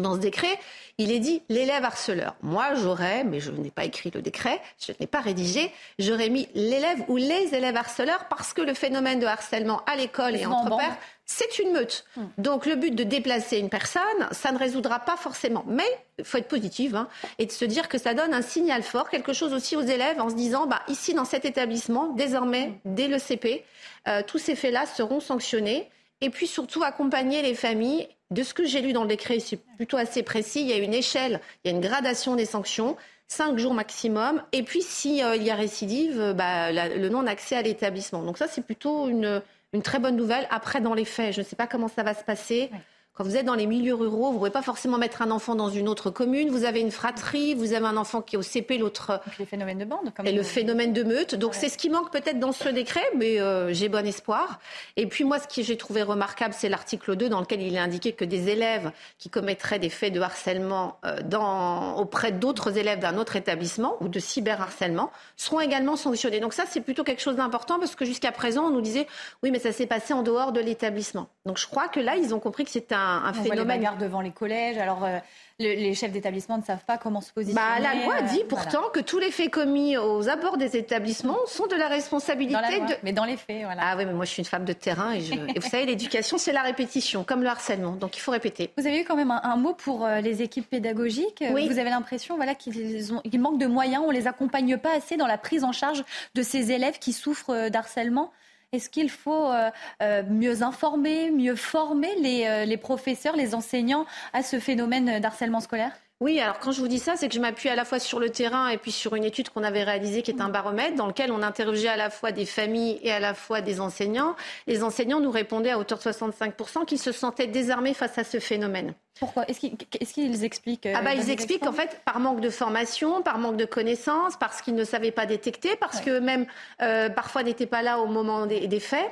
Dans 0.00 0.14
ce 0.14 0.20
décret, 0.20 0.58
il 0.98 1.10
est 1.12 1.18
dit 1.18 1.42
l'élève 1.48 1.84
harceleur. 1.84 2.36
Moi, 2.42 2.74
j'aurais, 2.74 3.24
mais 3.24 3.40
je 3.40 3.50
n'ai 3.50 3.70
pas 3.70 3.84
écrit 3.84 4.10
le 4.14 4.20
décret, 4.22 4.60
je 4.78 4.92
n'ai 5.00 5.06
pas 5.06 5.20
rédigé, 5.20 5.70
j'aurais 5.98 6.28
mis 6.28 6.48
l'élève 6.54 7.04
ou 7.08 7.16
les 7.16 7.54
élèves 7.54 7.76
harceleurs 7.76 8.26
parce 8.28 8.52
que 8.52 8.60
le 8.60 8.74
phénomène 8.74 9.20
de 9.20 9.26
harcèlement 9.26 9.82
à 9.86 9.96
l'école 9.96 10.36
et 10.36 10.44
entre 10.44 10.76
pairs, 10.76 10.98
c'est 11.24 11.58
une 11.58 11.72
meute. 11.72 12.04
Hmm. 12.16 12.24
Donc 12.38 12.66
le 12.66 12.74
but 12.74 12.94
de 12.94 13.04
déplacer 13.04 13.58
une 13.58 13.70
personne, 13.70 14.02
ça 14.32 14.52
ne 14.52 14.58
résoudra 14.58 14.98
pas 14.98 15.16
forcément. 15.16 15.64
Mais 15.66 15.86
il 16.18 16.24
faut 16.24 16.38
être 16.38 16.48
positif 16.48 16.92
hein, 16.94 17.08
et 17.38 17.46
de 17.46 17.52
se 17.52 17.64
dire 17.64 17.88
que 17.88 17.98
ça 17.98 18.14
donne 18.14 18.34
un 18.34 18.42
signal 18.42 18.82
fort, 18.82 19.08
quelque 19.08 19.32
chose 19.32 19.54
aussi 19.54 19.76
aux 19.76 19.82
élèves 19.82 20.20
en 20.20 20.28
se 20.28 20.34
disant, 20.34 20.66
bah, 20.66 20.82
ici 20.88 21.14
dans 21.14 21.24
cet 21.24 21.44
établissement, 21.44 22.08
désormais, 22.08 22.68
hmm. 22.68 22.94
dès 22.94 23.08
le 23.08 23.18
CP, 23.18 23.64
euh, 24.08 24.22
tous 24.26 24.38
ces 24.38 24.56
faits-là 24.56 24.86
seront 24.86 25.20
sanctionnés. 25.20 25.88
Et 26.20 26.28
puis 26.28 26.46
surtout 26.46 26.82
accompagner 26.82 27.40
les 27.40 27.54
familles 27.54 28.06
de 28.30 28.42
ce 28.42 28.54
que 28.54 28.64
j'ai 28.64 28.80
lu 28.80 28.92
dans 28.92 29.02
le 29.02 29.08
décret, 29.08 29.40
c'est 29.40 29.56
plutôt 29.76 29.96
assez 29.96 30.22
précis. 30.22 30.60
Il 30.60 30.68
y 30.68 30.72
a 30.72 30.78
une 30.78 30.94
échelle, 30.94 31.40
il 31.64 31.70
y 31.70 31.74
a 31.74 31.76
une 31.76 31.82
gradation 31.82 32.36
des 32.36 32.46
sanctions, 32.46 32.96
cinq 33.26 33.58
jours 33.58 33.74
maximum. 33.74 34.42
Et 34.52 34.62
puis, 34.62 34.82
s'il 34.82 35.22
euh, 35.22 35.36
y 35.36 35.50
a 35.50 35.54
récidive, 35.54 36.20
euh, 36.20 36.32
bah, 36.32 36.70
le 36.72 37.08
non-accès 37.08 37.56
à 37.56 37.62
l'établissement. 37.62 38.22
Donc 38.22 38.38
ça, 38.38 38.46
c'est 38.46 38.64
plutôt 38.64 39.08
une, 39.08 39.42
très 39.82 39.98
bonne 39.98 40.16
nouvelle. 40.16 40.46
Après, 40.50 40.80
dans 40.80 40.94
les 40.94 41.04
faits, 41.04 41.34
je 41.34 41.40
ne 41.40 41.44
sais 41.44 41.56
pas 41.56 41.66
comment 41.66 41.88
ça 41.88 42.02
va 42.02 42.14
se 42.14 42.24
passer. 42.24 42.70
Quand 43.14 43.24
vous 43.24 43.36
êtes 43.36 43.44
dans 43.44 43.56
les 43.56 43.66
milieux 43.66 43.94
ruraux, 43.94 44.28
vous 44.28 44.34
ne 44.34 44.38
pouvez 44.38 44.50
pas 44.50 44.62
forcément 44.62 44.96
mettre 44.96 45.20
un 45.20 45.30
enfant 45.30 45.56
dans 45.56 45.68
une 45.68 45.88
autre 45.88 46.10
commune. 46.10 46.48
Vous 46.48 46.64
avez 46.64 46.80
une 46.80 46.92
fratrie, 46.92 47.54
vous 47.54 47.72
avez 47.72 47.86
un 47.86 47.96
enfant 47.96 48.22
qui 48.22 48.36
est 48.36 48.38
au 48.38 48.42
CP, 48.42 48.78
l'autre. 48.78 49.20
Les 49.38 49.46
phénomènes 49.46 49.78
de 49.78 49.84
bande. 49.84 50.12
et 50.24 50.32
le 50.32 50.42
phénomène 50.44 50.92
de 50.92 51.02
meute. 51.02 51.34
Donc 51.34 51.54
c'est 51.54 51.68
ce 51.68 51.76
qui 51.76 51.90
manque 51.90 52.12
peut-être 52.12 52.38
dans 52.38 52.52
ce 52.52 52.68
décret, 52.68 53.04
mais 53.16 53.40
euh, 53.40 53.74
j'ai 53.74 53.88
bon 53.88 54.06
espoir. 54.06 54.60
Et 54.96 55.06
puis 55.06 55.24
moi, 55.24 55.38
ce 55.40 55.48
que 55.48 55.62
j'ai 55.62 55.76
trouvé 55.76 56.02
remarquable, 56.02 56.54
c'est 56.56 56.68
l'article 56.68 57.16
2 57.16 57.28
dans 57.28 57.40
lequel 57.40 57.60
il 57.60 57.74
est 57.74 57.80
indiqué 57.80 58.12
que 58.12 58.24
des 58.24 58.48
élèves 58.48 58.92
qui 59.18 59.28
commettraient 59.28 59.80
des 59.80 59.90
faits 59.90 60.12
de 60.12 60.20
harcèlement 60.20 60.98
euh, 61.04 61.20
dans, 61.22 61.96
auprès 61.96 62.30
d'autres 62.30 62.78
élèves 62.78 63.00
d'un 63.00 63.18
autre 63.18 63.34
établissement 63.34 63.96
ou 64.00 64.08
de 64.08 64.20
cyberharcèlement 64.20 65.10
seront 65.36 65.60
également 65.60 65.96
sanctionnés. 65.96 66.38
Donc 66.38 66.54
ça, 66.54 66.64
c'est 66.68 66.80
plutôt 66.80 67.02
quelque 67.02 67.22
chose 67.22 67.36
d'important 67.36 67.80
parce 67.80 67.96
que 67.96 68.04
jusqu'à 68.04 68.30
présent, 68.30 68.66
on 68.66 68.70
nous 68.70 68.80
disait 68.80 69.08
oui, 69.42 69.50
mais 69.50 69.58
ça 69.58 69.72
s'est 69.72 69.86
passé 69.86 70.14
en 70.14 70.22
dehors 70.22 70.52
de 70.52 70.60
l'établissement. 70.60 71.28
Donc 71.44 71.58
je 71.58 71.66
crois 71.66 71.88
que 71.88 71.98
là, 71.98 72.16
ils 72.16 72.34
ont 72.34 72.40
compris 72.40 72.64
que 72.64 72.70
c'était 72.70 72.94
un 72.94 73.09
un, 73.10 73.32
phénomène. 73.32 73.88
On 73.94 73.98
devant 73.98 74.20
les 74.20 74.30
collèges. 74.30 74.78
Alors, 74.78 75.04
euh, 75.04 75.18
les 75.60 75.94
chefs 75.94 76.12
d'établissement 76.12 76.58
ne 76.58 76.62
savent 76.62 76.84
pas 76.86 76.98
comment 76.98 77.20
se 77.20 77.32
positionner. 77.32 77.60
Bah, 77.60 77.80
la 77.80 78.04
loi 78.04 78.22
dit 78.22 78.40
euh, 78.40 78.48
pourtant 78.48 78.88
que 78.92 79.00
tous 79.00 79.18
les 79.18 79.30
faits 79.30 79.50
commis 79.50 79.96
aux 79.96 80.28
abords 80.28 80.56
des 80.56 80.76
établissements 80.76 81.38
sont 81.46 81.66
de 81.66 81.76
la 81.76 81.88
responsabilité 81.88 82.80
de. 82.80 82.94
Mais 83.02 83.12
dans 83.12 83.24
les 83.24 83.36
faits, 83.36 83.64
voilà. 83.64 83.82
Ah 83.84 83.94
oui, 83.96 84.06
mais 84.06 84.12
moi 84.12 84.24
je 84.24 84.30
suis 84.30 84.40
une 84.40 84.48
femme 84.48 84.64
de 84.64 84.72
terrain 84.72 85.12
et, 85.14 85.20
vous 85.20 85.68
savez, 85.68 85.86
l'éducation 85.86 86.38
c'est 86.38 86.52
la 86.52 86.62
répétition, 86.62 87.24
comme 87.24 87.42
le 87.42 87.48
harcèlement. 87.48 87.92
Donc 87.92 88.16
il 88.16 88.20
faut 88.20 88.32
répéter. 88.32 88.70
Vous 88.78 88.86
avez 88.86 89.00
eu 89.00 89.04
quand 89.04 89.16
même 89.16 89.30
un, 89.30 89.56
mot 89.56 89.74
pour 89.74 90.06
euh, 90.06 90.20
les 90.20 90.42
équipes 90.42 90.68
pédagogiques. 90.68 91.44
Oui. 91.52 91.68
Vous 91.68 91.78
avez 91.78 91.90
l'impression 91.90 92.36
voilà, 92.36 92.54
qu'ils 92.54 93.40
manquent 93.40 93.60
de 93.60 93.66
moyens, 93.66 94.02
on 94.06 94.10
les 94.10 94.26
accompagne 94.26 94.78
pas 94.78 94.96
assez 94.96 95.16
dans 95.16 95.26
la 95.26 95.38
prise 95.38 95.64
en 95.64 95.72
charge 95.72 96.04
de 96.34 96.42
ces 96.42 96.72
élèves 96.72 96.98
qui 96.98 97.12
souffrent 97.12 97.68
d'harcèlement. 97.68 98.32
Est-ce 98.72 98.88
qu'il 98.90 99.10
faut 99.10 99.50
euh, 99.50 99.70
euh, 100.02 100.22
mieux 100.24 100.62
informer, 100.62 101.30
mieux 101.32 101.56
former 101.56 102.14
les, 102.20 102.46
euh, 102.46 102.64
les 102.64 102.76
professeurs, 102.76 103.34
les 103.36 103.54
enseignants 103.54 104.06
à 104.32 104.42
ce 104.44 104.60
phénomène 104.60 105.18
d'harcèlement 105.20 105.60
scolaire? 105.60 105.92
Oui, 106.22 106.38
alors 106.38 106.58
quand 106.58 106.70
je 106.70 106.80
vous 106.80 106.88
dis 106.88 106.98
ça, 106.98 107.16
c'est 107.16 107.28
que 107.28 107.34
je 107.34 107.40
m'appuie 107.40 107.70
à 107.70 107.74
la 107.74 107.86
fois 107.86 107.98
sur 107.98 108.20
le 108.20 108.28
terrain 108.28 108.68
et 108.68 108.76
puis 108.76 108.92
sur 108.92 109.14
une 109.16 109.24
étude 109.24 109.48
qu'on 109.48 109.62
avait 109.62 109.84
réalisée 109.84 110.20
qui 110.20 110.30
est 110.30 110.42
un 110.42 110.50
baromètre 110.50 110.94
dans 110.94 111.06
lequel 111.06 111.32
on 111.32 111.42
interrogeait 111.42 111.88
à 111.88 111.96
la 111.96 112.10
fois 112.10 112.30
des 112.30 112.44
familles 112.44 113.00
et 113.02 113.10
à 113.10 113.20
la 113.20 113.32
fois 113.32 113.62
des 113.62 113.80
enseignants. 113.80 114.36
Les 114.66 114.82
enseignants 114.82 115.20
nous 115.20 115.30
répondaient 115.30 115.70
à 115.70 115.78
hauteur 115.78 115.96
de 115.96 116.02
65% 116.02 116.84
qu'ils 116.84 116.98
se 116.98 117.10
sentaient 117.10 117.46
désarmés 117.46 117.94
face 117.94 118.18
à 118.18 118.24
ce 118.24 118.38
phénomène. 118.38 118.92
Pourquoi? 119.18 119.46
Est-ce 119.48 120.12
qu'ils 120.12 120.44
expliquent 120.44 120.84
euh, 120.84 120.94
ah 120.94 121.00
bah, 121.00 121.14
Ils 121.14 121.30
expliquent 121.30 121.66
en 121.66 121.72
fait 121.72 122.02
par 122.04 122.20
manque 122.20 122.42
de 122.42 122.50
formation, 122.50 123.22
par 123.22 123.38
manque 123.38 123.56
de 123.56 123.64
connaissances, 123.64 124.36
parce 124.36 124.60
qu'ils 124.60 124.74
ne 124.74 124.84
savaient 124.84 125.12
pas 125.12 125.24
détecter, 125.24 125.74
parce 125.76 126.02
que 126.02 126.18
même 126.18 126.44
euh, 126.82 127.08
parfois 127.08 127.44
n'étaient 127.44 127.64
pas 127.64 127.80
là 127.80 127.98
au 127.98 128.06
moment 128.06 128.44
des 128.44 128.80
faits 128.80 129.10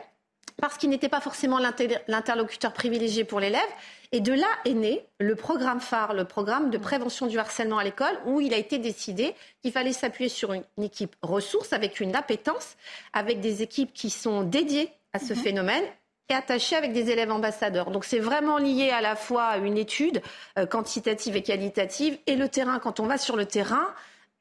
parce 0.60 0.76
qu'ils 0.76 0.90
n'étaient 0.90 1.08
pas 1.08 1.20
forcément 1.20 1.58
l'interlocuteur 2.08 2.72
privilégié 2.72 3.24
pour 3.24 3.40
l'élève 3.40 3.60
et 4.12 4.20
de 4.20 4.32
là 4.32 4.48
est 4.64 4.74
né 4.74 5.04
le 5.18 5.34
programme 5.34 5.80
phare, 5.80 6.14
le 6.14 6.24
programme 6.24 6.70
de 6.70 6.78
prévention 6.78 7.26
du 7.26 7.38
harcèlement 7.38 7.78
à 7.78 7.84
l'école, 7.84 8.18
où 8.26 8.40
il 8.40 8.54
a 8.54 8.56
été 8.56 8.78
décidé 8.78 9.34
qu'il 9.62 9.72
fallait 9.72 9.92
s'appuyer 9.92 10.30
sur 10.30 10.52
une 10.52 10.64
équipe 10.82 11.14
ressource 11.22 11.72
avec 11.72 12.00
une 12.00 12.16
appétence, 12.16 12.76
avec 13.12 13.40
des 13.40 13.62
équipes 13.62 13.92
qui 13.92 14.10
sont 14.10 14.42
dédiées 14.42 14.90
à 15.12 15.18
ce 15.18 15.34
mhm. 15.34 15.40
phénomène 15.40 15.84
et 16.28 16.34
attachées 16.34 16.76
avec 16.76 16.92
des 16.92 17.10
élèves 17.10 17.30
ambassadeurs. 17.30 17.90
Donc 17.90 18.04
c'est 18.04 18.18
vraiment 18.18 18.58
lié 18.58 18.90
à 18.90 19.00
la 19.00 19.16
fois 19.16 19.44
à 19.44 19.56
une 19.58 19.78
étude 19.78 20.22
euh, 20.58 20.66
quantitative 20.66 21.36
et 21.36 21.42
qualitative 21.42 22.18
et 22.26 22.36
le 22.36 22.48
terrain. 22.48 22.78
Quand 22.78 23.00
on 23.00 23.06
va 23.06 23.18
sur 23.18 23.36
le 23.36 23.46
terrain, 23.46 23.86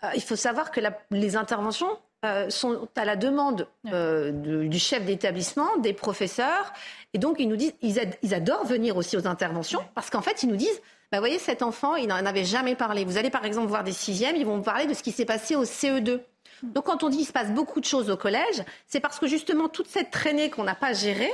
euh, 0.04 0.10
il 0.16 0.22
faut 0.22 0.36
savoir 0.36 0.72
que 0.72 0.82
les 1.12 1.36
interventions 1.36 1.98
euh, 2.26 2.50
sont 2.50 2.88
à 2.96 3.06
la 3.06 3.16
demande 3.16 3.68
du 3.84 4.80
chef 4.80 5.06
d'établissement, 5.06 5.78
des 5.78 5.94
professeurs, 5.94 6.74
et 7.18 7.20
donc, 7.20 7.38
ils 7.40 7.50
nous 7.50 7.56
disent, 7.56 7.74
ils, 7.82 8.36
adorent 8.36 8.68
venir 8.68 8.96
aussi 8.96 9.18
aux 9.18 9.26
interventions 9.26 9.84
parce 9.96 10.12
qu'en 10.12 10.22
fait, 10.22 10.44
ils 10.44 10.50
nous 10.50 10.56
disent, 10.56 10.80
bah, 11.12 11.18
voyez, 11.18 11.40
cet 11.40 11.64
enfant, 11.64 11.96
il 11.96 12.10
n'en 12.10 12.24
avait 12.28 12.44
jamais 12.44 12.76
parlé. 12.76 13.06
Vous 13.06 13.18
allez 13.18 13.32
par 13.32 13.44
exemple 13.44 13.66
voir 13.66 13.84
des 13.84 13.92
sixièmes, 13.92 14.36
ils 14.36 14.46
vont 14.46 14.58
vous 14.58 14.62
parler 14.62 14.86
de 14.86 14.94
ce 14.94 15.02
qui 15.02 15.12
s'est 15.12 15.26
passé 15.26 15.56
au 15.56 15.64
CE2. 15.64 16.20
Donc, 16.62 16.84
quand 16.84 17.02
on 17.02 17.10
dit 17.10 17.18
qu'il 17.18 17.26
se 17.26 17.32
passe 17.32 17.50
beaucoup 17.50 17.80
de 17.80 17.86
choses 17.86 18.12
au 18.12 18.18
collège, 18.18 18.64
c'est 18.86 19.00
parce 19.00 19.18
que 19.18 19.26
justement, 19.26 19.68
toute 19.68 19.88
cette 19.88 20.12
traînée 20.12 20.52
qu'on 20.52 20.64
n'a 20.64 20.76
pas 20.76 20.94
gérée, 20.94 21.34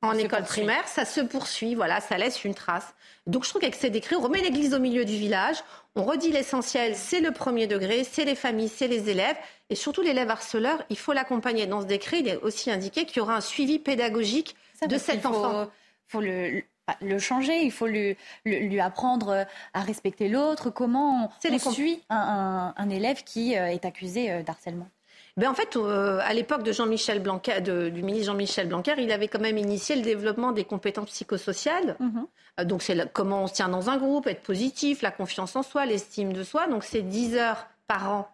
en 0.00 0.14
école 0.14 0.44
primaire, 0.44 0.88
ça 0.88 1.04
se 1.04 1.20
poursuit, 1.20 1.74
voilà, 1.74 2.00
ça 2.00 2.16
laisse 2.16 2.42
une 2.44 2.54
trace. 2.54 2.94
Donc 3.26 3.44
je 3.44 3.50
trouve 3.50 3.60
qu'avec 3.60 3.74
ces 3.74 3.90
décrets, 3.90 4.16
on 4.16 4.22
remet 4.22 4.40
l'église 4.40 4.72
au 4.72 4.78
milieu 4.78 5.04
du 5.04 5.16
village, 5.18 5.58
on 5.94 6.04
redit 6.04 6.32
l'essentiel, 6.32 6.96
c'est 6.96 7.20
le 7.20 7.32
premier 7.32 7.66
degré, 7.66 8.04
c'est 8.04 8.24
les 8.24 8.34
familles, 8.34 8.70
c'est 8.74 8.88
les 8.88 9.10
élèves, 9.10 9.36
et 9.68 9.74
surtout 9.74 10.00
l'élève 10.00 10.30
harceleur, 10.30 10.82
il 10.88 10.96
faut 10.96 11.12
l'accompagner. 11.12 11.66
Dans 11.66 11.82
ce 11.82 11.86
décret, 11.86 12.20
il 12.20 12.28
est 12.28 12.38
aussi 12.38 12.70
indiqué 12.70 13.04
qu'il 13.04 13.18
y 13.18 13.20
aura 13.20 13.36
un 13.36 13.42
suivi 13.42 13.78
pédagogique 13.78 14.56
de 14.88 14.98
cet 14.98 15.26
enfant. 15.26 15.64
Il 15.64 16.12
faut 16.12 16.20
le, 16.20 16.62
le 17.00 17.18
changer, 17.18 17.62
il 17.62 17.72
faut 17.72 17.86
lui, 17.86 18.16
lui, 18.44 18.80
apprendre 18.80 19.46
à 19.74 19.80
respecter 19.80 20.28
l'autre. 20.28 20.70
Comment 20.70 21.30
on, 21.44 21.58
suit 21.58 22.02
un, 22.10 22.74
un, 22.76 22.90
élève 22.90 23.22
qui 23.24 23.56
euh, 23.56 23.66
est 23.66 23.84
accusé 23.84 24.30
euh, 24.30 24.42
d'harcèlement? 24.42 24.88
Ben 25.36 25.48
en 25.48 25.54
fait, 25.54 25.76
euh, 25.76 26.18
à 26.24 26.34
l'époque 26.34 26.64
de 26.64 26.72
Jean-Michel 26.72 27.20
Blanquer, 27.20 27.60
du 27.60 28.02
ministre 28.02 28.26
Jean-Michel 28.26 28.68
Blanquer, 28.68 28.94
il 28.98 29.12
avait 29.12 29.28
quand 29.28 29.40
même 29.40 29.58
initié 29.58 29.94
le 29.96 30.02
développement 30.02 30.52
des 30.52 30.64
compétences 30.64 31.10
psychosociales. 31.10 31.96
Mhm. 32.00 32.26
donc, 32.64 32.82
c'est 32.82 33.10
comment 33.12 33.44
on 33.44 33.46
se 33.46 33.54
tient 33.54 33.68
dans 33.68 33.90
un 33.90 33.96
groupe, 33.96 34.26
être 34.26 34.42
positif, 34.42 35.02
la 35.02 35.12
confiance 35.12 35.54
en 35.56 35.62
soi, 35.62 35.86
l'estime 35.86 36.32
de 36.32 36.42
soi. 36.42 36.66
Donc, 36.66 36.84
c'est 36.84 37.02
10 37.02 37.36
heures 37.36 37.68
par 37.86 38.10
an 38.10 38.28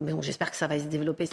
mais 0.00 0.12
bon, 0.12 0.20
j'espère 0.20 0.50
que 0.50 0.56
ça 0.58 0.66
va 0.66 0.78
se 0.78 0.84
développer. 0.84 1.26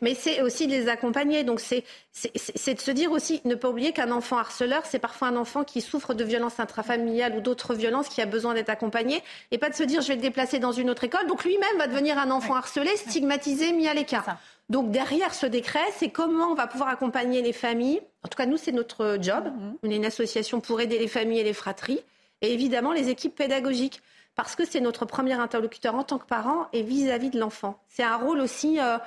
Mais 0.00 0.14
c'est 0.14 0.40
aussi 0.40 0.66
de 0.66 0.72
les 0.72 0.88
accompagner. 0.88 1.44
Donc 1.44 1.60
c'est 1.60 1.84
de 2.24 2.80
se 2.80 2.90
dire 2.90 3.12
aussi, 3.12 3.42
ne 3.44 3.54
pas 3.54 3.68
oublier 3.68 3.92
qu'un 3.92 4.10
enfant 4.10 4.38
harceleur, 4.38 4.86
c'est 4.86 4.98
parfois 4.98 5.28
un 5.28 5.36
enfant 5.36 5.64
qui 5.64 5.82
souffre 5.82 6.14
de 6.14 6.24
violences 6.24 6.58
intrafamiliales 6.58 7.36
ou 7.36 7.40
d'autres 7.42 7.74
violences, 7.74 8.08
qui 8.08 8.22
a 8.22 8.26
besoin 8.26 8.54
d'être 8.54 8.70
accompagné, 8.70 9.22
et 9.50 9.58
pas 9.58 9.68
de 9.68 9.74
se 9.74 9.82
dire, 9.82 10.00
je 10.00 10.08
vais 10.08 10.14
le 10.14 10.22
déplacer 10.22 10.58
dans 10.58 10.72
une 10.72 10.88
autre 10.88 11.04
école. 11.04 11.26
Donc 11.26 11.44
lui-même 11.44 11.76
va 11.76 11.88
devenir 11.88 12.18
un 12.18 12.30
enfant 12.30 12.54
harcelé, 12.54 12.96
stigmatisé, 12.96 13.72
mis 13.72 13.86
à 13.86 13.92
l'écart. 13.92 14.38
Donc 14.70 14.90
derrière 14.90 15.34
ce 15.34 15.44
décret, 15.44 15.84
c'est 15.96 16.08
comment 16.08 16.46
on 16.46 16.54
va 16.54 16.66
pouvoir 16.66 16.88
accompagner 16.88 17.42
les 17.42 17.52
familles. 17.52 18.00
En 18.24 18.28
tout 18.28 18.36
cas, 18.36 18.46
nous, 18.46 18.56
c'est 18.56 18.72
notre 18.72 19.18
job. 19.20 19.44
Mm-hmm. 19.44 19.76
On 19.82 19.90
est 19.90 19.96
une 19.96 20.06
association 20.06 20.60
pour 20.60 20.80
aider 20.80 20.98
les 20.98 21.06
familles 21.06 21.40
et 21.40 21.44
les 21.44 21.52
fratries. 21.52 22.00
Et 22.40 22.52
évidemment, 22.52 22.92
les 22.92 23.10
équipes 23.10 23.34
pédagogiques 23.34 24.02
parce 24.36 24.54
que 24.54 24.64
c'est 24.64 24.80
notre 24.80 25.06
premier 25.06 25.32
interlocuteur 25.32 25.94
en 25.94 26.04
tant 26.04 26.18
que 26.18 26.26
parent 26.26 26.68
et 26.72 26.82
vis-à-vis 26.82 27.30
de 27.30 27.40
l'enfant. 27.40 27.80
C'est 27.88 28.04
un 28.04 28.16
rôle 28.16 28.40
aussi. 28.40 28.78
Euh, 28.78 28.98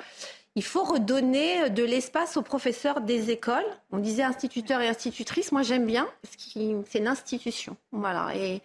il 0.56 0.64
faut 0.64 0.84
redonner 0.84 1.70
de 1.70 1.84
l'espace 1.84 2.36
aux 2.36 2.42
professeurs 2.42 3.02
des 3.02 3.30
écoles. 3.30 3.66
On 3.92 4.00
disait 4.00 4.24
instituteurs 4.24 4.82
et 4.82 4.88
institutrices. 4.88 5.52
Moi, 5.52 5.62
j'aime 5.62 5.86
bien 5.86 6.10
parce 6.24 6.36
que 6.36 6.84
c'est 6.90 7.00
l'institution. 7.00 7.78
Voilà. 7.92 8.36
Et, 8.36 8.62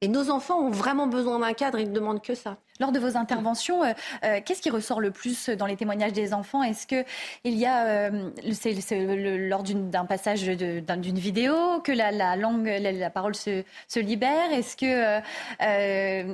et 0.00 0.08
nos 0.08 0.30
enfants 0.30 0.58
ont 0.58 0.70
vraiment 0.70 1.06
besoin 1.06 1.38
d'un 1.38 1.52
cadre. 1.52 1.78
Ils 1.78 1.90
ne 1.90 1.94
demandent 1.94 2.22
que 2.22 2.34
ça. 2.34 2.56
Lors 2.78 2.92
de 2.92 2.98
vos 2.98 3.16
interventions, 3.16 3.82
euh, 3.84 3.92
euh, 4.24 4.40
qu'est-ce 4.44 4.60
qui 4.60 4.70
ressort 4.70 5.00
le 5.00 5.10
plus 5.10 5.48
dans 5.48 5.66
les 5.66 5.76
témoignages 5.76 6.12
des 6.12 6.34
enfants? 6.34 6.62
Est-ce 6.62 6.86
que 6.86 7.04
il 7.44 7.54
y 7.54 7.64
a, 7.64 8.10
euh, 8.10 8.30
lors 9.48 9.62
d'un 9.62 10.04
passage 10.04 10.42
d'une 10.42 11.18
vidéo, 11.18 11.80
que 11.82 11.92
la, 11.92 12.36
langue, 12.36 12.66
la, 12.66 13.10
parole 13.10 13.34
se, 13.34 13.62
libère? 13.98 14.52
Est-ce 14.52 14.76
que 14.76 15.20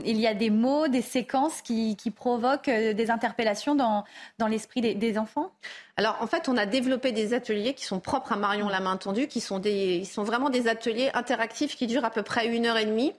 il 0.05 0.21
y 0.21 0.27
a 0.27 0.35
des 0.35 0.51
mots, 0.51 0.89
des 0.89 1.03
séquences 1.03 1.63
qui, 1.63 1.97
provoquent 2.15 2.71
des 2.71 3.11
interpellations 3.11 3.75
dans, 3.75 4.05
dans 4.39 4.47
l'esprit 4.47 4.81
des, 4.81 5.19
enfants? 5.19 5.53
Alors 5.97 6.17
en 6.21 6.27
fait, 6.27 6.49
on 6.49 6.57
a 6.57 6.65
développé 6.65 7.13
des 7.13 7.35
ateliers 7.35 7.75
qui 7.75 7.85
sont 7.85 8.01
propres 8.01 8.33
à 8.33 8.37
Marion 8.37 8.69
la 8.69 8.81
main 8.81 8.97
tendue, 8.97 9.29
qui 9.29 9.41
sont, 9.41 9.59
des, 9.59 9.97
ils 9.97 10.07
sont 10.07 10.23
vraiment 10.23 10.49
des 10.49 10.67
ateliers 10.67 11.11
interactifs 11.13 11.77
qui 11.77 11.87
durent 11.87 12.05
à 12.05 12.11
peu 12.11 12.23
près 12.23 12.47
une 12.47 12.67
heure 12.67 12.79
et 12.79 12.87
demie. 12.87 13.13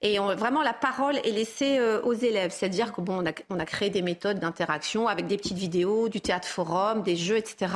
Et 0.00 0.18
vraiment, 0.18 0.62
la 0.62 0.72
parole 0.72 1.16
est 1.18 1.32
laissée 1.32 1.80
aux 1.80 2.12
élèves. 2.12 2.50
C'est-à-dire 2.64 2.92
qu'on 2.92 3.02
bon, 3.02 3.22
on 3.50 3.58
a, 3.58 3.66
créé 3.66 3.90
des 3.90 4.00
méthodes 4.00 4.38
d'interaction 4.38 5.06
avec 5.06 5.26
des 5.26 5.36
petites 5.36 5.58
vidéos, 5.58 6.08
du 6.08 6.22
théâtre 6.22 6.48
forum, 6.48 7.02
des 7.02 7.14
jeux, 7.14 7.36
etc. 7.36 7.74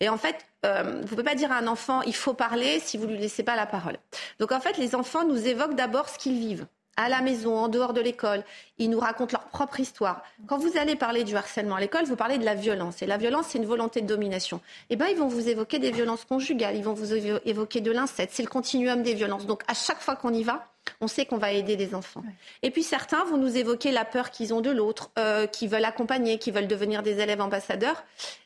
Et 0.00 0.08
en 0.08 0.16
fait, 0.16 0.46
euh, 0.64 0.84
vous 0.84 1.02
ne 1.02 1.06
pouvez 1.06 1.22
pas 1.22 1.34
dire 1.34 1.52
à 1.52 1.56
un 1.56 1.66
enfant 1.66 2.00
il 2.00 2.14
faut 2.14 2.32
parler 2.32 2.80
si 2.80 2.96
vous 2.96 3.04
ne 3.04 3.12
lui 3.12 3.18
laissez 3.18 3.42
pas 3.42 3.56
la 3.56 3.66
parole. 3.66 3.98
Donc 4.40 4.52
en 4.52 4.60
fait, 4.60 4.78
les 4.78 4.94
enfants 4.94 5.26
nous 5.26 5.46
évoquent 5.46 5.74
d'abord 5.74 6.08
ce 6.08 6.16
qu'ils 6.16 6.38
vivent 6.38 6.66
à 6.96 7.10
la 7.10 7.20
maison, 7.20 7.58
en 7.58 7.68
dehors 7.68 7.92
de 7.92 8.00
l'école. 8.00 8.42
Ils 8.78 8.88
nous 8.88 9.00
racontent 9.00 9.36
leur 9.36 9.48
propre 9.48 9.80
histoire. 9.80 10.22
Quand 10.46 10.56
vous 10.56 10.78
allez 10.78 10.96
parler 10.96 11.24
du 11.24 11.36
harcèlement 11.36 11.74
à 11.74 11.80
l'école, 11.80 12.06
vous 12.06 12.16
parlez 12.16 12.38
de 12.38 12.44
la 12.46 12.54
violence. 12.54 13.02
Et 13.02 13.06
la 13.06 13.18
violence, 13.18 13.48
c'est 13.50 13.58
une 13.58 13.66
volonté 13.66 14.00
de 14.00 14.06
domination. 14.06 14.62
Eh 14.88 14.96
bien, 14.96 15.08
ils 15.08 15.18
vont 15.18 15.28
vous 15.28 15.46
évoquer 15.50 15.78
des 15.78 15.90
violences 15.90 16.24
conjugales, 16.24 16.74
ils 16.74 16.82
vont 16.82 16.94
vous 16.94 17.12
évoquer 17.12 17.82
de 17.82 17.90
l'inceste. 17.90 18.30
C'est 18.32 18.42
le 18.42 18.48
continuum 18.48 19.02
des 19.02 19.12
violences. 19.12 19.44
Donc, 19.44 19.62
à 19.68 19.74
chaque 19.74 20.00
fois 20.00 20.16
qu'on 20.16 20.32
y 20.32 20.42
va, 20.42 20.64
on 21.00 21.08
sait 21.08 21.26
qu'on 21.26 21.38
va 21.38 21.52
aider 21.52 21.76
les 21.76 21.94
enfants. 21.94 22.22
Et 22.62 22.70
puis 22.70 22.82
certains 22.82 23.24
vont 23.24 23.36
nous 23.36 23.56
évoquer 23.56 23.92
la 23.92 24.04
peur 24.04 24.30
qu'ils 24.30 24.54
ont 24.54 24.60
de 24.60 24.70
l'autre, 24.70 25.10
euh, 25.18 25.46
qui 25.46 25.66
veulent 25.68 25.84
accompagner, 25.84 26.38
qui 26.38 26.50
veulent 26.50 26.68
devenir 26.68 27.02
des 27.02 27.20
élèves 27.20 27.40
ambassadeurs. 27.40 28.04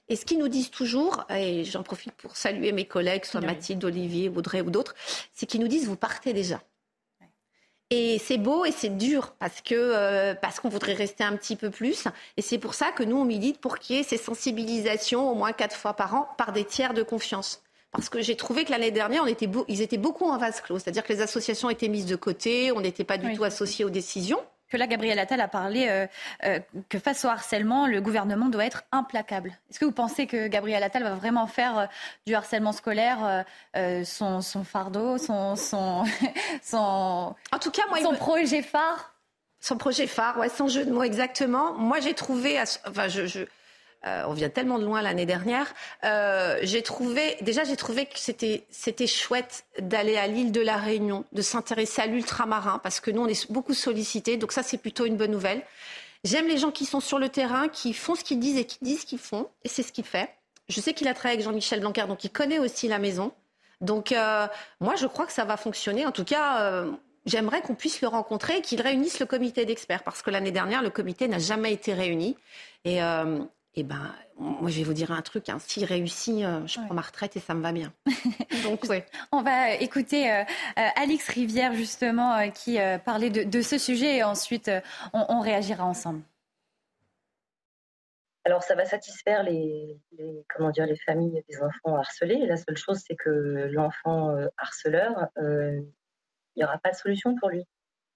Et 0.09 0.17
ce 0.17 0.25
qu'ils 0.25 0.39
nous 0.39 0.49
disent 0.49 0.71
toujours, 0.71 1.25
et 1.31 1.65
j'en 1.65 1.83
profite 1.83 2.13
pour 2.13 2.37
saluer 2.37 2.73
mes 2.73 2.85
collègues, 2.85 3.25
soit 3.25 3.41
Mathilde, 3.41 3.85
Olivier, 3.85 4.29
Audrey 4.29 4.61
ou 4.61 4.71
d'autres, 4.71 4.95
c'est 5.33 5.47
qu'ils 5.47 5.61
nous 5.61 5.69
disent 5.69 5.87
vous 5.87 5.97
partez 5.97 6.33
déjà. 6.33 6.61
Et 7.93 8.21
c'est 8.21 8.39
beau 8.39 8.65
et 8.65 8.71
c'est 8.71 8.97
dur 8.97 9.35
parce 9.41 9.61
que 9.61 9.75
euh, 9.75 10.35
parce 10.35 10.61
qu'on 10.61 10.69
voudrait 10.69 10.95
rester 10.95 11.25
un 11.25 11.37
petit 11.37 11.57
peu 11.57 11.71
plus. 11.71 12.05
Et 12.37 12.43
c'est 12.43 12.59
pour 12.59 12.75
ça 12.75 12.93
que 12.93 13.03
nous 13.03 13.17
on 13.17 13.25
milite 13.25 13.61
pour 13.61 13.81
qu'il 13.81 13.97
y 13.97 13.99
ait 13.99 14.05
ces 14.05 14.17
sensibilisations 14.17 15.29
au 15.29 15.35
moins 15.35 15.53
quatre 15.53 15.77
fois 15.77 15.95
par 15.95 16.15
an 16.15 16.29
par 16.39 16.53
des 16.53 16.65
tiers 16.65 16.95
de 16.95 17.03
confiance. 17.03 17.63
Parce 17.92 18.09
que 18.09 18.20
j'ai 18.20 18.37
trouvé 18.37 18.64
que 18.64 18.70
l'année 18.70 18.92
dernière, 18.92 19.22
on 19.24 19.26
était 19.26 19.48
ils 19.68 19.83
étaient 19.83 19.98
beaucoup 19.98 20.26
en 20.26 20.38
vase 20.38 20.61
clos. 20.61 20.79
C'est-à-dire 20.79 21.03
que 21.03 21.12
les 21.12 21.22
associations 21.22 21.70
étaient 21.70 21.88
mises 21.88 22.07
de 22.07 22.16
côté, 22.16 22.70
on 22.72 22.81
n'était 22.81 23.05
pas 23.05 23.18
du 23.18 23.35
tout 23.35 23.44
associés 23.44 23.85
aux 23.85 23.90
décisions. 23.90 24.40
Que 24.70 24.76
là, 24.76 24.87
Gabriel 24.87 25.18
Attal 25.18 25.40
a 25.40 25.48
parlé 25.48 25.88
euh, 25.88 26.07
euh, 26.44 26.61
que 26.88 27.00
face 27.00 27.24
au 27.24 27.29
harcèlement, 27.29 27.88
le 27.88 28.00
gouvernement 28.00 28.48
doit 28.48 28.64
être 28.64 28.85
implacable. 28.92 29.59
Est-ce 29.68 29.81
que 29.81 29.85
vous 29.85 29.90
pensez 29.90 30.29
que 30.29 30.46
Gabriel 30.46 30.85
Attal 30.85 31.03
va 31.03 31.16
vraiment 31.16 31.48
faire 31.48 31.76
euh, 31.76 31.87
du 32.24 32.37
harcèlement 32.37 32.70
scolaire 32.70 33.44
son, 34.05 34.40
fardeau, 34.64 35.18
son, 35.18 35.57
son, 35.57 36.05
son, 36.62 37.35
en 37.53 37.59
tout 37.61 37.72
cas, 37.72 37.83
moi, 37.88 37.98
son 38.00 38.14
projet 38.14 38.62
phare? 38.62 39.12
Son 39.59 39.76
projet 39.76 40.07
phare, 40.07 40.38
ouais, 40.38 40.48
son 40.48 40.68
jeu 40.68 40.85
de 40.85 40.92
mots 40.92 41.03
exactement. 41.03 41.74
Moi, 41.74 41.98
j'ai 41.98 42.14
trouvé, 42.14 42.57
enfin, 42.87 43.09
je 43.09 43.46
euh, 44.07 44.25
on 44.27 44.33
vient 44.33 44.49
tellement 44.49 44.79
de 44.79 44.85
loin 44.85 45.03
l'année 45.03 45.27
dernière. 45.27 45.75
Euh, 46.05 46.59
j'ai 46.63 46.83
trouvé, 46.83 47.37
déjà, 47.43 47.65
j'ai 47.65 47.77
trouvé 47.77 48.07
que 48.07 48.19
c'était, 48.19 48.65
c'était 48.71 49.07
chouette 49.07 49.65
d'aller 49.79 50.17
à 50.17 50.27
l'île 50.27 50.53
de 50.53 50.61
la 50.61 50.77
Réunion, 50.77 51.25
de 51.33 51.43
s'intéresser 51.43 52.01
à 52.01 52.07
l'ultramarin, 52.07 52.79
parce 52.79 53.01
que 53.01 53.11
nous, 53.11 53.23
on 53.23 53.27
est 53.27 53.51
beaucoup 53.53 53.75
sollicités. 53.75 54.39
Donc 54.39 54.53
ça, 54.53 54.63
c'est 54.63 54.79
plutôt 54.79 55.05
une 55.05 55.17
bonne 55.17 55.31
nouvelle. 55.31 55.63
J'aime 56.25 56.47
les 56.47 56.57
gens 56.57 56.71
qui 56.71 56.87
sont 56.87 57.01
sur 57.01 57.19
le 57.19 57.29
terrain, 57.29 57.69
qui 57.69 57.93
font 57.93 58.15
ce 58.15 58.25
qu'ils 58.25 58.39
disent 58.39 58.57
et 58.59 58.65
qui 58.65 58.79
disent 58.81 59.03
ce 59.03 59.07
qu'ils 59.07 59.19
font, 59.19 59.49
et 59.65 59.69
c'est 59.69 59.83
ce 59.83 59.93
qu'il 59.93 60.05
fait. 60.05 60.31
Je 60.69 60.81
sais 60.81 60.95
qu'il 60.95 61.09
a 61.09 61.15
travaillé 61.15 61.35
avec 61.35 61.45
Jean-Michel 61.45 61.81
Blanquer, 61.81 62.07
donc 62.07 62.25
il 62.25 62.31
connaît 62.31 62.59
aussi 62.59 62.89
la 62.89 62.99
maison. 62.99 63.33
Donc 63.81 64.13
euh, 64.13 64.47
moi, 64.81 64.95
je 64.97 65.07
crois 65.07 65.27
que 65.27 65.33
ça 65.33 65.45
va 65.45 65.57
fonctionner. 65.57 66.07
En 66.07 66.13
tout 66.13 66.25
cas, 66.25 66.85
j'aimerais 67.27 67.61
qu'on 67.61 67.75
puisse 67.75 68.01
le 68.01 68.09
rencontrer 68.09 68.59
et 68.59 68.61
qu'il 68.61 68.81
réunisse 68.81 69.19
le 69.19 69.27
comité 69.27 69.67
d'experts, 69.67 70.05
parce 70.05 70.23
que 70.23 70.31
l'année 70.31 70.53
dernière, 70.53 70.83
le 70.83 70.91
comité 70.91 71.29
n'a 71.29 71.39
jamais 71.39 71.73
été 71.73 71.93
réuni. 71.93 72.37
Et, 72.85 73.01
eh 73.75 73.85
ben, 73.85 74.13
moi, 74.37 74.69
je 74.69 74.79
vais 74.79 74.85
vous 74.85 74.95
dire 74.95 75.13
un 75.13 75.23
truc. 75.23 75.49
Hein. 75.49 75.59
S'il 75.61 75.85
réussit, 75.85 76.45
euh, 76.45 76.67
je 76.67 76.81
prends 76.81 76.95
ma 76.95 77.03
retraite 77.03 77.37
et 77.37 77.41
ça 77.41 77.55
me 77.55 77.63
va 77.63 77.73
bien. 77.73 77.93
Donc, 78.65 78.83
ouais. 78.85 79.07
On 79.31 79.43
va 79.43 79.75
écouter 79.75 80.33
euh, 80.33 80.43
euh, 80.79 80.89
Alix 80.97 81.29
Rivière, 81.29 81.73
justement, 81.75 82.51
qui 82.51 82.79
parlait 83.05 83.31
de, 83.31 83.63
ce 83.63 83.79
sujet 83.79 84.17
et 84.17 84.25
ensuite, 84.25 84.71
on, 85.13 85.41
réagira 85.41 85.85
ensemble. 85.85 86.23
Alors, 88.45 88.63
ça 88.63 88.75
va 88.75 88.85
satisfaire 88.87 89.45
les, 89.45 90.01
comment 90.49 90.71
dire, 90.71 90.87
les 90.87 90.97
familles 90.97 91.45
des 91.49 91.63
enfants 91.63 91.97
harcelés. 91.97 92.47
La 92.47 92.57
seule 92.57 92.77
chose, 92.77 93.01
c'est 93.07 93.15
que 93.15 93.69
l'enfant 93.71 94.35
harceleur, 94.57 95.29
il 95.37 95.85
n'y 96.57 96.65
aura 96.65 96.79
pas 96.79 96.91
de 96.91 96.97
solution 96.97 97.37
pour 97.37 97.51
lui. 97.51 97.65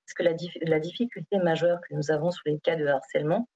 Parce 0.07 0.15
que 0.15 0.23
la, 0.23 0.33
la 0.69 0.81
difficulté 0.81 1.39
majeure 1.39 1.81
que 1.83 1.95
nous 1.95 2.11
avons 2.11 2.31
sur 2.31 2.43
les 2.47 2.59
cas 2.59 2.77
de 2.77 2.87
harcèlement, 2.87 3.47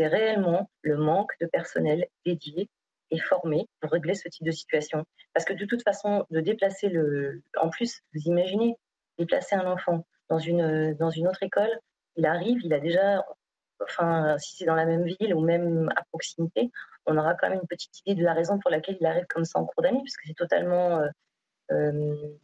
c'est 0.00 0.06
réellement 0.06 0.70
le 0.80 0.96
manque 0.96 1.32
de 1.42 1.46
personnel 1.46 2.06
dédié 2.24 2.70
et 3.10 3.18
formé 3.18 3.68
pour 3.80 3.90
régler 3.90 4.14
ce 4.14 4.28
type 4.28 4.46
de 4.46 4.50
situation. 4.50 5.04
Parce 5.34 5.44
que 5.44 5.52
de 5.52 5.66
toute 5.66 5.82
façon, 5.82 6.24
de 6.30 6.40
déplacer 6.40 6.88
le... 6.88 7.42
En 7.60 7.68
plus, 7.68 8.00
vous 8.14 8.22
imaginez, 8.22 8.76
déplacer 9.18 9.56
un 9.56 9.70
enfant 9.70 10.06
dans 10.30 10.38
une, 10.38 10.94
dans 10.94 11.10
une 11.10 11.28
autre 11.28 11.42
école, 11.42 11.78
il 12.16 12.24
arrive, 12.24 12.60
il 12.64 12.72
a 12.72 12.80
déjà... 12.80 13.22
Enfin, 13.82 14.38
si 14.38 14.56
c'est 14.56 14.64
dans 14.64 14.74
la 14.74 14.86
même 14.86 15.04
ville 15.04 15.34
ou 15.34 15.40
même 15.42 15.90
à 15.96 16.02
proximité, 16.04 16.70
on 17.04 17.18
aura 17.18 17.34
quand 17.34 17.50
même 17.50 17.60
une 17.60 17.68
petite 17.68 18.00
idée 18.06 18.18
de 18.18 18.24
la 18.24 18.32
raison 18.32 18.58
pour 18.58 18.70
laquelle 18.70 18.96
il 19.00 19.06
arrive 19.06 19.26
comme 19.26 19.44
ça 19.44 19.58
en 19.58 19.66
cours 19.66 19.82
d'année, 19.82 20.00
puisque 20.02 20.22
c'est 20.24 20.34
totalement... 20.34 21.00
Euh, 21.00 21.08
euh, 21.72 22.38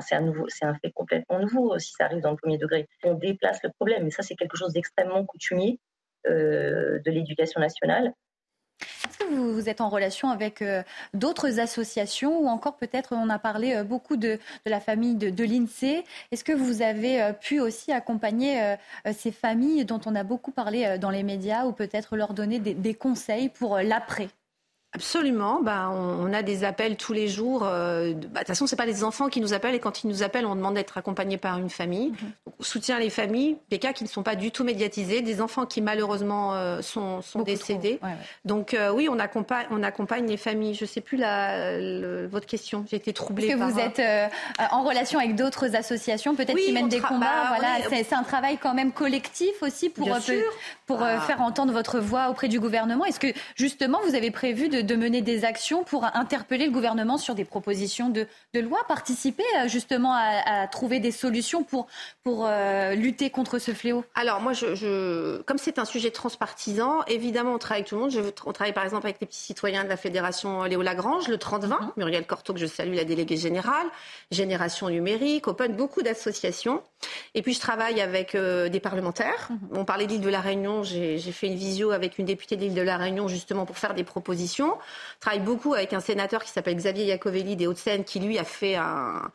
c'est 0.00 0.14
un, 0.14 0.34
un 0.62 0.74
fait 0.74 0.92
complètement 0.92 1.38
nouveau 1.38 1.78
si 1.78 1.92
ça 1.92 2.04
arrive 2.04 2.20
dans 2.20 2.32
le 2.32 2.36
premier 2.36 2.58
degré. 2.58 2.86
On 3.04 3.14
déplace 3.14 3.62
le 3.62 3.70
problème, 3.70 4.06
et 4.06 4.10
ça, 4.10 4.22
c'est 4.22 4.36
quelque 4.36 4.58
chose 4.58 4.74
d'extrêmement 4.74 5.24
coutumier 5.24 5.80
de 6.28 7.10
l'éducation 7.10 7.60
nationale. 7.60 8.12
Est-ce 9.08 9.18
que 9.18 9.24
vous, 9.24 9.68
êtes 9.68 9.80
en 9.80 9.88
relation 9.88 10.28
avec 10.28 10.60
euh, 10.60 10.82
d'autres 11.14 11.60
associations 11.60 12.38
ou 12.40 12.48
encore 12.48 12.76
peut-être 12.76 13.14
on 13.14 13.30
a 13.30 13.38
parlé 13.38 13.74
euh, 13.74 13.84
beaucoup 13.84 14.16
de, 14.16 14.38
la 14.66 14.80
famille 14.80 15.14
de, 15.14 15.44
l'INSEE. 15.44 16.04
Est-ce 16.32 16.44
que 16.44 16.52
vous 16.52 16.82
avez 16.82 17.32
pu 17.40 17.60
aussi 17.60 17.92
accompagner 17.92 18.76
ces 19.12 19.32
familles 19.32 19.84
dont 19.84 20.00
on 20.06 20.14
a 20.14 20.24
beaucoup 20.24 20.50
parlé 20.50 20.98
dans 20.98 21.10
les 21.10 21.22
médias 21.22 21.64
ou 21.64 21.72
peut-être 21.72 22.16
leur 22.16 22.34
donner 22.34 22.58
des 22.58 22.94
conseils 22.94 23.48
pour 23.48 23.78
l'après? 23.78 24.28
Absolument. 24.96 25.60
Bah, 25.62 25.90
on, 25.90 26.32
a 26.32 26.42
des 26.42 26.64
appels 26.64 26.96
tous 26.96 27.12
les 27.12 27.28
jours. 27.28 27.64
Euh, 27.64 28.14
bah, 28.14 28.16
de 28.16 28.38
toute 28.38 28.46
façon, 28.46 28.66
c'est 28.66 28.76
pas 28.76 28.86
les 28.86 29.04
enfants 29.04 29.28
qui 29.28 29.42
nous 29.42 29.52
appellent 29.52 29.74
et 29.74 29.78
quand 29.78 30.02
ils 30.02 30.08
nous 30.08 30.22
appellent, 30.22 30.46
on 30.46 30.56
demande 30.56 30.74
d'être 30.74 30.96
accompagnés 30.96 31.36
par 31.36 31.58
une 31.58 31.68
famille. 31.68 32.08
Mhm. 32.08 32.32
on 32.58 32.62
soutient 32.62 32.98
les 32.98 33.10
familles, 33.10 33.58
des 33.70 33.78
cas 33.78 33.92
qui 33.92 34.04
ne 34.04 34.08
sont 34.08 34.22
pas 34.22 34.36
du 34.36 34.50
tout 34.50 34.64
médiatisés, 34.64 35.20
des 35.20 35.42
enfants 35.42 35.66
qui 35.66 35.82
malheureusement 35.82 36.54
euh, 36.54 36.80
sont, 36.80 37.20
décédés. 37.44 38.00
Donc 38.46 38.72
euh, 38.72 38.90
oui, 38.90 39.08
on 39.10 39.18
accompagne, 39.18 39.66
on 39.70 39.82
accompagne 39.82 40.26
les 40.26 40.38
familles. 40.38 40.74
Je 40.74 40.86
sais 40.86 41.02
plus 41.02 41.18
la, 41.18 41.78
votre 42.26 42.46
question. 42.46 42.86
J'ai 42.90 42.96
été 42.96 43.12
troublée. 43.12 43.48
Est-ce 43.48 43.56
que 43.56 43.62
vous 43.62 43.78
êtes 43.78 44.02
en 44.72 44.82
relation 44.82 45.18
avec 45.18 45.34
d'autres 45.34 45.76
associations, 45.76 46.34
peut-être 46.34 46.56
qui 46.56 46.72
mènent 46.72 46.88
des 46.88 47.00
combats 47.00 47.26
bah, 47.26 47.56
Voilà, 47.58 48.02
c'est 48.02 48.14
un 48.14 48.22
travail 48.22 48.56
quand 48.56 48.72
même 48.72 48.92
collectif 48.92 49.52
aussi 49.60 49.90
pour 49.90 50.08
pour 50.86 51.02
ah. 51.02 51.20
faire 51.20 51.42
entendre 51.42 51.72
votre 51.72 51.98
voix 51.98 52.30
auprès 52.30 52.48
du 52.48 52.60
gouvernement. 52.60 53.04
Est-ce 53.04 53.20
que 53.20 53.32
justement 53.56 54.00
vous 54.06 54.14
avez 54.14 54.30
prévu 54.30 54.68
de 54.68 54.85
de, 54.86 54.96
mener 54.96 55.22
des 55.22 55.44
actions 55.44 55.84
pour 55.84 56.04
interpeller 56.04 56.66
le 56.66 56.72
gouvernement 56.72 57.18
sur 57.18 57.34
des 57.34 57.44
propositions 57.44 58.08
de, 58.08 58.26
loi, 58.54 58.78
participer 58.88 59.44
justement 59.66 60.14
à, 60.14 60.66
trouver 60.68 61.00
des 61.00 61.12
solutions 61.12 61.62
pour, 61.62 61.86
pour 62.22 62.48
lutter 62.94 63.30
contre 63.30 63.58
ce 63.58 63.72
fléau? 63.72 64.04
Alors 64.14 64.40
moi, 64.40 64.52
je, 64.52 65.42
comme 65.42 65.58
c'est 65.58 65.78
un 65.78 65.84
sujet 65.84 66.10
transpartisan, 66.10 67.02
évidemment, 67.06 67.52
on 67.52 67.58
travaille 67.58 67.80
avec 67.80 67.88
tout 67.88 67.96
le 67.96 68.00
monde. 68.02 68.10
Je, 68.10 68.20
on 68.44 68.52
travaille 68.52 68.72
par 68.72 68.84
exemple 68.84 69.06
avec 69.06 69.20
les 69.20 69.26
petits 69.26 69.40
citoyens 69.40 69.84
de 69.84 69.88
la 69.88 69.96
Fédération 69.96 70.64
Léo 70.64 70.82
Lagrange, 70.82 71.28
le 71.28 71.36
30-20, 71.36 71.66
mhm. 71.66 71.90
Muriel 71.96 72.26
Cortot, 72.26 72.54
que 72.54 72.60
je 72.60 72.66
salue, 72.66 72.94
la 72.94 73.04
déléguée 73.04 73.36
générale, 73.36 73.86
Génération 74.30 74.88
Numérique, 74.88 75.48
Open, 75.48 75.74
beaucoup 75.74 76.02
d'associations. 76.02 76.82
Et 77.34 77.42
puis 77.42 77.52
je 77.52 77.60
travaille 77.60 78.00
avec 78.00 78.34
euh, 78.34 78.68
des 78.68 78.80
parlementaires. 78.80 79.48
Mhm. 79.50 79.58
On 79.78 79.84
parlait 79.84 80.06
de 80.06 80.12
l'île 80.12 80.20
de 80.20 80.28
la 80.28 80.40
Réunion, 80.40 80.82
j'ai 80.82 81.18
fait 81.18 81.46
une 81.46 81.56
visio 81.56 81.90
avec 81.90 82.18
une 82.18 82.26
députée 82.26 82.56
de 82.56 82.62
l'île 82.62 82.74
de 82.74 82.82
la 82.82 82.96
Réunion 82.96 83.28
justement 83.28 83.66
pour 83.66 83.78
faire 83.78 83.94
des 83.94 84.04
propositions. 84.04 84.76
Je 85.16 85.20
travaille 85.20 85.40
beaucoup 85.40 85.74
avec 85.74 85.92
un 85.92 86.00
sénateur 86.00 86.42
qui 86.42 86.50
s'appelle 86.50 86.76
Xavier 86.76 87.04
Iacovelli 87.04 87.56
des 87.56 87.66
Hauts-de-Seine 87.66 88.04
qui 88.04 88.20
lui 88.20 88.38
a 88.38 88.44
fait 88.44 88.76
un, 88.76 89.30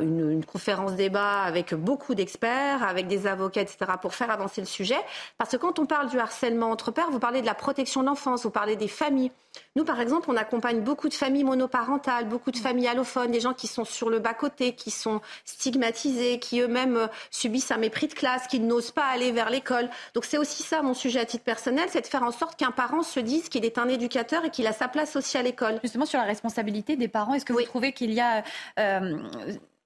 une, 0.00 0.30
une 0.30 0.44
conférence 0.44 0.94
débat 0.94 1.42
avec 1.42 1.74
beaucoup 1.74 2.14
d'experts, 2.14 2.82
avec 2.82 3.06
des 3.06 3.26
avocats, 3.26 3.60
etc., 3.60 3.92
pour 4.00 4.14
faire 4.14 4.30
avancer 4.30 4.60
le 4.60 4.66
sujet. 4.66 4.98
Parce 5.38 5.50
que 5.50 5.56
quand 5.56 5.78
on 5.78 5.86
parle 5.86 6.08
du 6.08 6.18
harcèlement 6.18 6.70
entre 6.70 6.90
pairs, 6.90 7.10
vous 7.10 7.18
parlez 7.18 7.40
de 7.40 7.46
la 7.46 7.54
protection 7.54 8.00
de 8.00 8.06
l'enfance, 8.06 8.44
vous 8.44 8.50
parlez 8.50 8.76
des 8.76 8.88
familles. 8.88 9.30
Nous, 9.76 9.84
par 9.84 10.00
exemple, 10.00 10.30
on 10.30 10.36
accompagne 10.36 10.80
beaucoup 10.80 11.08
de 11.08 11.14
familles 11.14 11.44
monoparentales, 11.44 12.28
beaucoup 12.28 12.50
de 12.50 12.56
familles 12.56 12.88
allophones, 12.88 13.30
des 13.30 13.40
gens 13.40 13.54
qui 13.54 13.66
sont 13.66 13.84
sur 13.84 14.10
le 14.10 14.18
bas-côté, 14.18 14.74
qui 14.74 14.90
sont 14.90 15.20
stigmatisés, 15.44 16.38
qui 16.38 16.60
eux-mêmes 16.60 16.96
euh, 16.96 17.06
subissent 17.30 17.70
un 17.70 17.76
mépris 17.76 18.08
de 18.08 18.14
classe, 18.14 18.46
qui 18.46 18.60
n'osent 18.60 18.90
pas 18.90 19.06
aller 19.06 19.32
vers 19.32 19.50
l'école. 19.50 19.88
Donc 20.14 20.24
c'est 20.24 20.38
aussi 20.38 20.62
ça 20.62 20.82
mon 20.82 20.94
sujet 20.94 21.20
à 21.20 21.24
titre 21.24 21.44
personnel, 21.44 21.86
c'est 21.88 22.00
de 22.00 22.06
faire 22.06 22.22
en 22.22 22.32
sorte 22.32 22.56
qu'un 22.56 22.70
parent 22.70 23.02
se 23.02 23.20
dise 23.20 23.48
qu'il 23.48 23.64
est 23.64 23.78
un 23.78 23.88
éducateur 23.88 24.44
et 24.44 24.50
qu'il 24.50 24.66
a 24.66 24.72
sa 24.72 24.88
place 24.88 25.16
aussi 25.16 25.38
à 25.38 25.42
l'école. 25.42 25.80
Justement 25.82 26.06
sur 26.06 26.18
la 26.18 26.24
responsabilité 26.24 26.96
des 26.96 27.08
parents, 27.08 27.34
est-ce 27.34 27.44
que 27.44 27.52
vous 27.52 27.62
trouvez 27.62 27.92
qu'il 27.92 28.12
y 28.12 28.20
a 28.20 28.44
euh, 28.78 29.18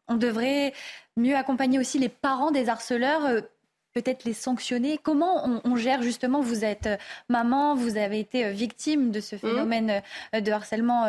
on 0.09 0.17
devrait 0.17 0.73
mieux 1.17 1.37
accompagner 1.37 1.79
aussi 1.79 1.99
les 1.99 2.09
parents 2.09 2.51
des 2.51 2.69
harceleurs 2.69 3.25
euh, 3.27 3.41
peut-être 3.95 4.25
les 4.25 4.33
sanctionner 4.33 4.99
Comment 5.03 5.61
on, 5.65 5.77
gère 5.77 6.03
justement 6.03 6.41
Vous 6.41 6.65
êtes 6.65 6.87
euh, 6.87 6.97
maman, 7.29 7.75
vous 7.75 7.97
avez 7.97 8.21
été 8.21 8.45
euh, 8.45 8.51
victime 8.51 9.11
de 9.11 9.21
ce 9.21 9.37
mmh. 9.37 9.39
phénomène 9.39 10.03
de 10.33 10.53
harcèlement 10.53 11.07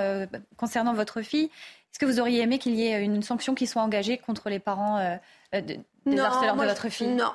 concernant 0.58 0.94
votre 0.94 1.22
fille. 1.22 1.46
Est-ce 1.92 2.00
que 2.00 2.06
vous 2.06 2.20
auriez 2.20 2.42
aimé 2.42 2.58
qu'il 2.58 2.76
y 2.76 2.88
ait 2.88 3.04
une 3.04 3.22
sanction 3.22 3.56
qui 3.56 3.68
soit 3.68 3.82
engagée 3.82 4.18
contre 4.18 4.50
les 4.50 4.60
parents 4.60 5.18
des 5.54 6.20
harceleurs 6.20 6.56
de 6.56 6.66
votre 6.66 6.90
fille? 6.90 7.08
Non, 7.08 7.34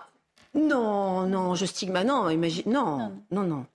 non, 0.55 1.23
non, 1.27 1.55
je 1.55 1.67
stigma, 1.67 2.05
non, 2.05 2.31
imagine, 2.31 2.71
non, 2.71 3.13
non. 3.31 3.43
non. 3.43 3.43
Non, 3.43 3.67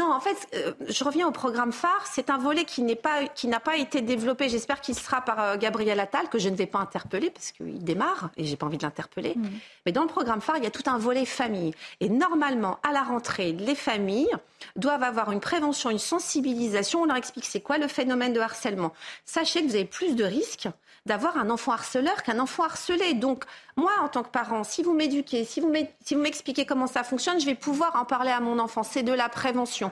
en 0.00 0.20
fait, 0.20 0.36
euh, 0.54 0.72
je 0.88 1.04
reviens 1.04 1.26
au 1.28 1.32
programme 1.32 1.72
phare. 1.72 2.06
C'est 2.10 2.30
un 2.30 2.38
volet 2.38 2.64
qui 2.64 2.82
n'est 2.82 2.94
pas, 2.96 3.26
qui 3.28 3.48
n'a 3.48 3.60
pas 3.60 3.76
été 3.76 4.00
développé. 4.00 4.48
J'espère 4.48 4.80
qu'il 4.80 4.94
sera 4.94 5.20
par 5.20 5.40
euh, 5.40 5.56
Gabriel 5.56 6.00
Attal, 6.00 6.28
que 6.28 6.38
je 6.38 6.48
ne 6.48 6.56
vais 6.56 6.66
pas 6.66 6.78
interpeller 6.78 7.30
parce 7.30 7.52
qu'il 7.52 7.82
démarre 7.82 8.30
et 8.36 8.44
j'ai 8.44 8.56
pas 8.56 8.66
envie 8.66 8.78
de 8.78 8.82
l'interpeller. 8.82 9.34
Mmh. 9.36 9.46
Mais 9.84 9.92
dans 9.92 10.02
le 10.02 10.08
programme 10.08 10.40
phare, 10.40 10.56
il 10.58 10.64
y 10.64 10.66
a 10.66 10.70
tout 10.70 10.84
un 10.86 10.98
volet 10.98 11.24
famille. 11.24 11.74
Et 12.00 12.08
normalement, 12.08 12.78
à 12.82 12.92
la 12.92 13.02
rentrée, 13.02 13.52
les 13.52 13.74
familles 13.74 14.30
doivent 14.76 15.02
avoir 15.02 15.32
une 15.32 15.40
prévention, 15.40 15.90
une 15.90 15.98
sensibilisation. 15.98 17.02
On 17.02 17.04
leur 17.06 17.16
explique 17.16 17.44
c'est 17.44 17.60
quoi 17.60 17.78
le 17.78 17.88
phénomène 17.88 18.32
de 18.32 18.40
harcèlement. 18.40 18.92
Sachez 19.24 19.62
que 19.62 19.68
vous 19.68 19.74
avez 19.74 19.84
plus 19.84 20.14
de 20.14 20.24
risques 20.24 20.68
d'avoir 21.06 21.38
un 21.38 21.48
enfant 21.48 21.72
harceleur 21.72 22.22
qu'un 22.22 22.38
enfant 22.38 22.64
harcelé. 22.64 23.14
Donc, 23.14 23.44
moi, 23.76 23.92
en 24.02 24.08
tant 24.08 24.22
que 24.22 24.28
parent, 24.28 24.64
si 24.64 24.82
vous 24.82 24.92
m'éduquez, 24.92 25.44
si 25.44 25.60
vous 25.60 25.72
m'expliquez 26.20 26.66
comment 26.66 26.86
ça 26.86 27.04
fonctionne, 27.04 27.40
je 27.40 27.46
vais 27.46 27.54
pouvoir 27.54 27.96
en 27.96 28.04
parler 28.04 28.30
à 28.30 28.40
mon 28.40 28.58
enfant. 28.58 28.82
C'est 28.82 29.02
de 29.02 29.12
la 29.12 29.28
prévention. 29.28 29.90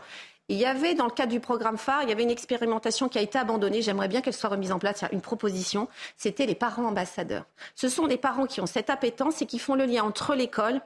Il 0.49 0.59
y 0.59 0.67
avait, 0.67 0.95
dans 0.95 1.07
le 1.07 1.11
cadre 1.11 1.33
du 1.33 1.41
programme 1.41 1.79
phare, 1.79 2.03
il 2.03 2.11
y 2.11 2.13
avait 2.13 2.23
une 2.23 2.31
expérimentation 2.31 3.09
qui 3.09 3.17
a 3.17 3.23
été 3.23 3.39
abandonnée. 3.39 3.81
J'aimerais 3.81 4.09
bien 4.09 4.21
qu'elle 4.21 4.35
soit 4.35 4.51
remise 4.51 4.73
en 4.73 4.79
place. 4.79 5.01
Il 5.01 5.05
y 5.05 5.09
a 5.09 5.15
une 5.15 5.23
proposition. 5.23 5.89
C'était 6.19 6.45
les 6.45 6.55
parents 6.55 6.85
ambassadeurs. 6.85 7.47
Ce 7.75 7.89
sont 7.89 8.07
des 8.07 8.19
parents 8.19 8.45
qui 8.45 8.61
ont 8.61 8.67
cette 8.67 8.91
appétence 8.91 9.41
et 9.41 9.47
qui 9.47 9.59
font 9.59 9.75
le 9.75 9.87
lien 9.87 10.05
entre 10.05 10.35
l'école, 10.35 10.83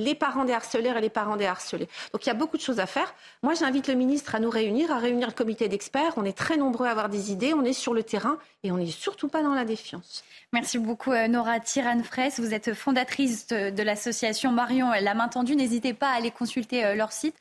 les 0.00 0.14
parents 0.14 0.44
des 0.44 0.52
harceleurs 0.52 0.96
et 0.96 1.00
les 1.00 1.10
parents 1.10 1.36
des 1.36 1.46
harcelés. 1.46 1.88
Donc 2.12 2.24
il 2.24 2.28
y 2.28 2.32
a 2.32 2.34
beaucoup 2.34 2.56
de 2.56 2.62
choses 2.62 2.80
à 2.80 2.86
faire. 2.86 3.14
Moi, 3.42 3.54
j'invite 3.54 3.88
le 3.88 3.94
ministre 3.94 4.34
à 4.34 4.40
nous 4.40 4.50
réunir, 4.50 4.90
à 4.90 4.98
réunir 4.98 5.28
le 5.28 5.32
comité 5.32 5.68
d'experts. 5.68 6.14
On 6.16 6.24
est 6.24 6.36
très 6.36 6.56
nombreux 6.56 6.86
à 6.86 6.90
avoir 6.90 7.08
des 7.08 7.30
idées, 7.30 7.54
on 7.54 7.64
est 7.64 7.72
sur 7.72 7.94
le 7.94 8.02
terrain 8.02 8.38
et 8.62 8.72
on 8.72 8.76
n'est 8.76 8.86
surtout 8.86 9.28
pas 9.28 9.42
dans 9.42 9.54
la 9.54 9.64
défiance. 9.64 10.24
Merci 10.52 10.78
beaucoup 10.78 11.12
euh, 11.12 11.28
Nora 11.28 11.60
Tiran-Fraisse. 11.60 12.40
Vous 12.40 12.52
êtes 12.52 12.74
fondatrice 12.74 13.46
de 13.46 13.82
l'association 13.82 14.50
Marion 14.50 14.90
La 15.00 15.14
Main 15.14 15.28
Tendue. 15.28 15.54
N'hésitez 15.54 15.94
pas 15.94 16.08
à 16.08 16.16
aller 16.16 16.32
consulter 16.32 16.84
euh, 16.84 16.94
leur 16.96 17.12
site. 17.12 17.36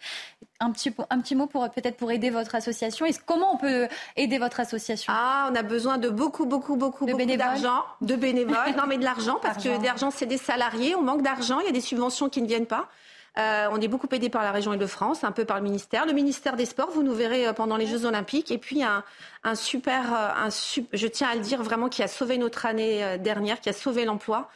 Un 0.59 0.71
petit, 0.71 0.93
un 1.09 1.19
petit 1.19 1.35
mot 1.35 1.47
pour 1.47 1.67
peut-être 1.71 1.97
pour 1.97 2.11
aider 2.11 2.29
votre 2.29 2.53
association. 2.53 3.05
Et 3.05 3.11
comment 3.25 3.55
on 3.55 3.57
peut 3.57 3.87
aider 4.15 4.37
votre 4.37 4.59
association? 4.59 5.11
Ah, 5.15 5.49
on 5.51 5.55
a 5.55 5.63
besoin 5.63 5.97
de 5.97 6.09
beaucoup, 6.09 6.45
beaucoup, 6.45 6.75
beaucoup, 6.75 7.05
de 7.05 7.13
beaucoup 7.13 7.37
d'argent, 7.37 7.83
de 8.01 8.15
bénévoles. 8.15 8.75
non, 8.77 8.83
mais 8.85 8.97
de 8.97 9.05
l'argent 9.05 9.39
parce 9.41 9.63
que 9.63 9.81
d'argent 9.81 10.11
c'est 10.11 10.25
des 10.25 10.37
salariés. 10.37 10.95
On 10.95 11.01
manque 11.01 11.21
d'argent. 11.23 11.61
Il 11.61 11.65
y 11.65 11.69
a 11.69 11.73
des 11.73 11.81
subventions 11.81 12.29
qui 12.29 12.41
ne 12.41 12.47
viennent 12.49 12.67
pas. 12.67 12.89
Euh, 13.37 13.67
on 13.71 13.79
est 13.79 13.87
beaucoup 13.87 14.07
aidé 14.11 14.29
par 14.29 14.43
la 14.43 14.51
région 14.51 14.73
Île-de-France, 14.73 15.23
un 15.23 15.31
peu 15.31 15.45
par 15.45 15.57
le 15.57 15.63
ministère. 15.63 16.05
Le 16.05 16.13
ministère 16.13 16.55
des 16.55 16.65
Sports, 16.65 16.89
vous 16.91 17.03
nous 17.03 17.13
verrez 17.13 17.47
euh, 17.47 17.53
pendant 17.53 17.77
les 17.77 17.85
Jeux 17.85 18.05
Olympiques. 18.05 18.51
Et 18.51 18.57
puis 18.57 18.83
un, 18.83 19.03
un 19.43 19.55
super, 19.55 20.13
euh, 20.13 20.47
un, 20.47 20.49
je 20.93 21.07
tiens 21.07 21.29
à 21.29 21.35
le 21.35 21.41
dire 21.41 21.63
vraiment, 21.63 21.89
qui 21.89 22.03
a 22.03 22.07
sauvé 22.07 22.37
notre 22.37 22.65
année 22.65 23.17
dernière, 23.19 23.61
qui 23.61 23.69
a 23.69 23.73
sauvé 23.73 24.05
l'emploi. 24.05 24.49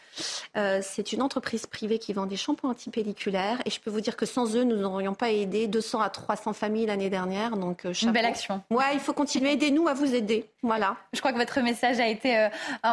Euh, 0.57 0.79
c'est 0.83 1.11
une 1.13 1.21
entreprise 1.21 1.65
privée 1.65 1.97
qui 1.97 2.13
vend 2.13 2.25
des 2.25 2.35
shampoings 2.35 2.71
antipelliculaires. 2.71 3.59
Et 3.65 3.69
je 3.69 3.79
peux 3.79 3.89
vous 3.89 4.01
dire 4.01 4.17
que 4.17 4.25
sans 4.25 4.55
eux, 4.55 4.63
nous 4.63 4.75
n'aurions 4.75 5.13
pas 5.13 5.31
aidé 5.31 5.67
200 5.67 6.01
à 6.01 6.09
300 6.09 6.53
familles 6.53 6.85
l'année 6.85 7.09
dernière. 7.09 7.55
Donc, 7.57 7.85
Une 8.01 8.11
belle 8.11 8.25
action. 8.25 8.61
Ouais, 8.69 8.93
il 8.93 8.99
faut 8.99 9.13
continuer. 9.13 9.53
Aidez-nous 9.53 9.87
à 9.87 9.93
vous 9.93 10.13
aider. 10.13 10.49
Voilà. 10.61 10.97
Je 11.13 11.19
crois 11.19 11.33
que 11.33 11.37
votre 11.37 11.59
message 11.61 11.99
a 11.99 12.07
été 12.07 12.47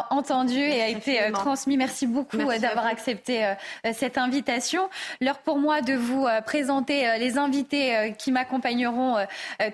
entendu 0.09 0.57
et 0.59 0.81
a 0.81 0.89
été 0.89 1.31
transmis. 1.33 1.77
Merci 1.77 2.07
beaucoup 2.07 2.37
d'avoir 2.37 2.85
accepté 2.85 3.53
cette 3.93 4.17
invitation. 4.17 4.89
L'heure 5.19 5.39
pour 5.39 5.57
moi 5.57 5.80
de 5.81 5.93
vous 5.93 6.25
euh, 6.25 6.41
présenter 6.41 7.07
euh, 7.07 7.17
les 7.17 7.37
invités 7.37 7.95
euh, 7.95 8.09
qui 8.11 8.31
m'accompagneront 8.31 9.17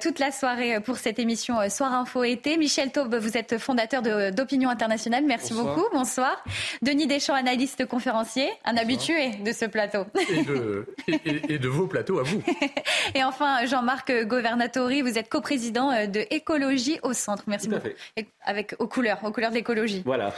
toute 0.02 0.20
la 0.20 0.32
soirée 0.32 0.80
pour 0.80 0.98
cette 0.98 1.20
émission 1.20 1.58
Soir 1.70 1.94
Info 1.94 2.24
été. 2.24 2.58
Michel 2.58 2.92
Taube, 2.92 3.16
vous 3.16 3.38
êtes 3.38 3.58
fondateur 3.58 4.02
d'Opinion 4.32 4.70
Internationale. 4.70 5.24
Merci 5.26 5.54
beaucoup. 5.54 5.86
Bonsoir. 5.94 6.44
Denis 6.82 7.08
Deschamps, 7.08 7.34
analyste 7.34 7.86
conférencier, 7.86 8.50
un 8.66 8.78
habitué 8.78 9.32
de 9.44 9.52
ce 9.52 9.66
plateau. 9.66 10.06
Et 11.08 11.58
de, 11.58 11.68
vos 11.68 11.88
plateaux 11.88 12.20
à 12.20 12.24
vous. 12.24 12.42
et 13.16 13.24
enfin, 13.24 13.66
Jean-Marc 13.66 14.12
Governatori, 14.24 15.02
vous 15.02 15.18
êtes 15.18 15.30
coprésident 15.30 16.08
de 16.08 16.26
Écologie 16.32 17.00
au 17.04 17.14
Centre. 17.14 17.44
Merci 17.48 17.70
beaucoup. 17.70 17.90
Avec 18.44 18.76
aux 18.80 18.88
couleurs, 18.88 19.20
aux 19.24 19.32
couleurs 19.32 19.52
de 19.52 19.56
l'écologie. 19.56 20.02
Voilà. 20.06 20.34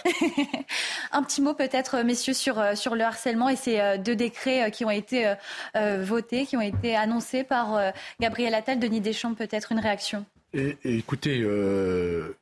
un 1.11 1.23
petit 1.23 1.41
mot 1.41 1.53
peut-être, 1.53 2.03
messieurs, 2.03 2.33
sur, 2.33 2.61
sur 2.75 2.95
le 2.95 3.03
harcèlement 3.03 3.49
et 3.49 3.55
ces 3.55 3.97
deux 3.99 4.15
décrets 4.15 4.71
qui 4.71 4.85
ont 4.85 4.91
été 4.91 5.33
euh, 5.75 6.03
votés, 6.03 6.45
qui 6.45 6.57
ont 6.57 6.61
été 6.61 6.95
annoncés 6.95 7.43
par 7.43 7.75
euh, 7.75 7.91
Gabriel 8.19 8.53
Attal. 8.53 8.79
Denis 8.79 9.01
Deschamps, 9.01 9.33
peut-être 9.33 9.71
une 9.71 9.79
réaction? 9.79 10.25
Et, 10.53 10.77
Écoutez, 10.83 11.41
euh, 11.41 12.37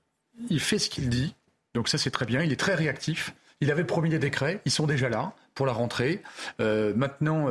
il 0.50 0.60
fait 0.60 0.80
ce 0.80 0.90
qu'il 0.90 1.10
dit, 1.10 1.36
donc 1.74 1.88
ça 1.88 1.98
c'est 1.98 2.12
très 2.12 2.26
bien, 2.26 2.42
il 2.42 2.52
est 2.52 2.60
très 2.60 2.76
réactif. 2.76 3.34
Il 3.60 3.72
avait 3.72 3.84
promis 3.84 4.10
des 4.10 4.20
décrets, 4.20 4.62
ils 4.66 4.72
sont 4.72 4.86
déjà 4.86 5.10
là 5.10 5.34
pour 5.56 5.66
la 5.66 5.74
rentrée. 5.74 6.22
maintenant, 6.60 7.50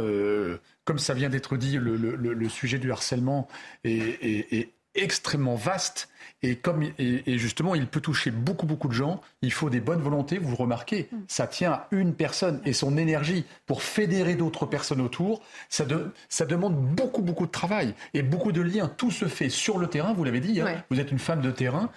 comme 0.85 1.01
ça 1.01 1.15
vient 1.15 1.29
d'être 1.29 1.57
dit, 1.57 1.79
le, 1.79 2.49
sujet 2.49 2.79
du 2.79 2.93
harcèlement 2.93 3.49
est 3.83 4.71
extrêmement 4.95 5.57
vaste 5.57 6.09
et, 6.47 6.57
comme, 6.57 6.85
et, 6.99 7.39
justement, 7.39 7.75
il 7.75 7.87
peut 7.87 8.01
toucher 8.01 8.31
beaucoup, 8.31 8.67
beaucoup 8.67 8.87
de 8.87 8.93
gens. 8.93 9.21
Il 9.43 9.53
faut 9.53 9.69
des 9.69 9.81
bonnes 9.81 10.01
volontés. 10.01 10.39
Vous 10.39 10.51
le 10.51 10.57
remarquez, 10.57 11.09
mm. 11.11 11.17
ça 11.27 11.47
tient 11.47 11.73
à 11.73 11.89
une 11.91 12.15
personne 12.15 12.61
et 12.65 12.73
son 12.73 12.97
énergie 12.97 13.45
pour 13.67 13.83
fédérer 13.83 14.35
d'autres 14.35 14.65
personnes 14.67 15.01
autour. 15.01 15.43
Ça, 15.69 15.85
ça, 16.29 16.47
demande 16.47 16.77
beaucoup, 16.77 17.23
beaucoup 17.23 17.47
de 17.47 17.51
travail 17.51 17.95
et 18.15 18.23
beaucoup 18.23 18.53
de 18.53 18.61
liens. 18.61 18.89
Tout 18.97 19.11
se 19.11 19.25
fait 19.25 19.49
sur 19.49 19.79
le 19.79 19.89
terrain. 19.89 20.13
Vous 20.13 20.23
l'avez 20.23 20.41
dit. 20.41 20.61
Hein. 20.61 20.85
Vous 20.91 21.01
êtes 21.01 21.11
une 21.11 21.19
femme 21.19 21.41
de 21.41 21.51
terrain. 21.51 21.91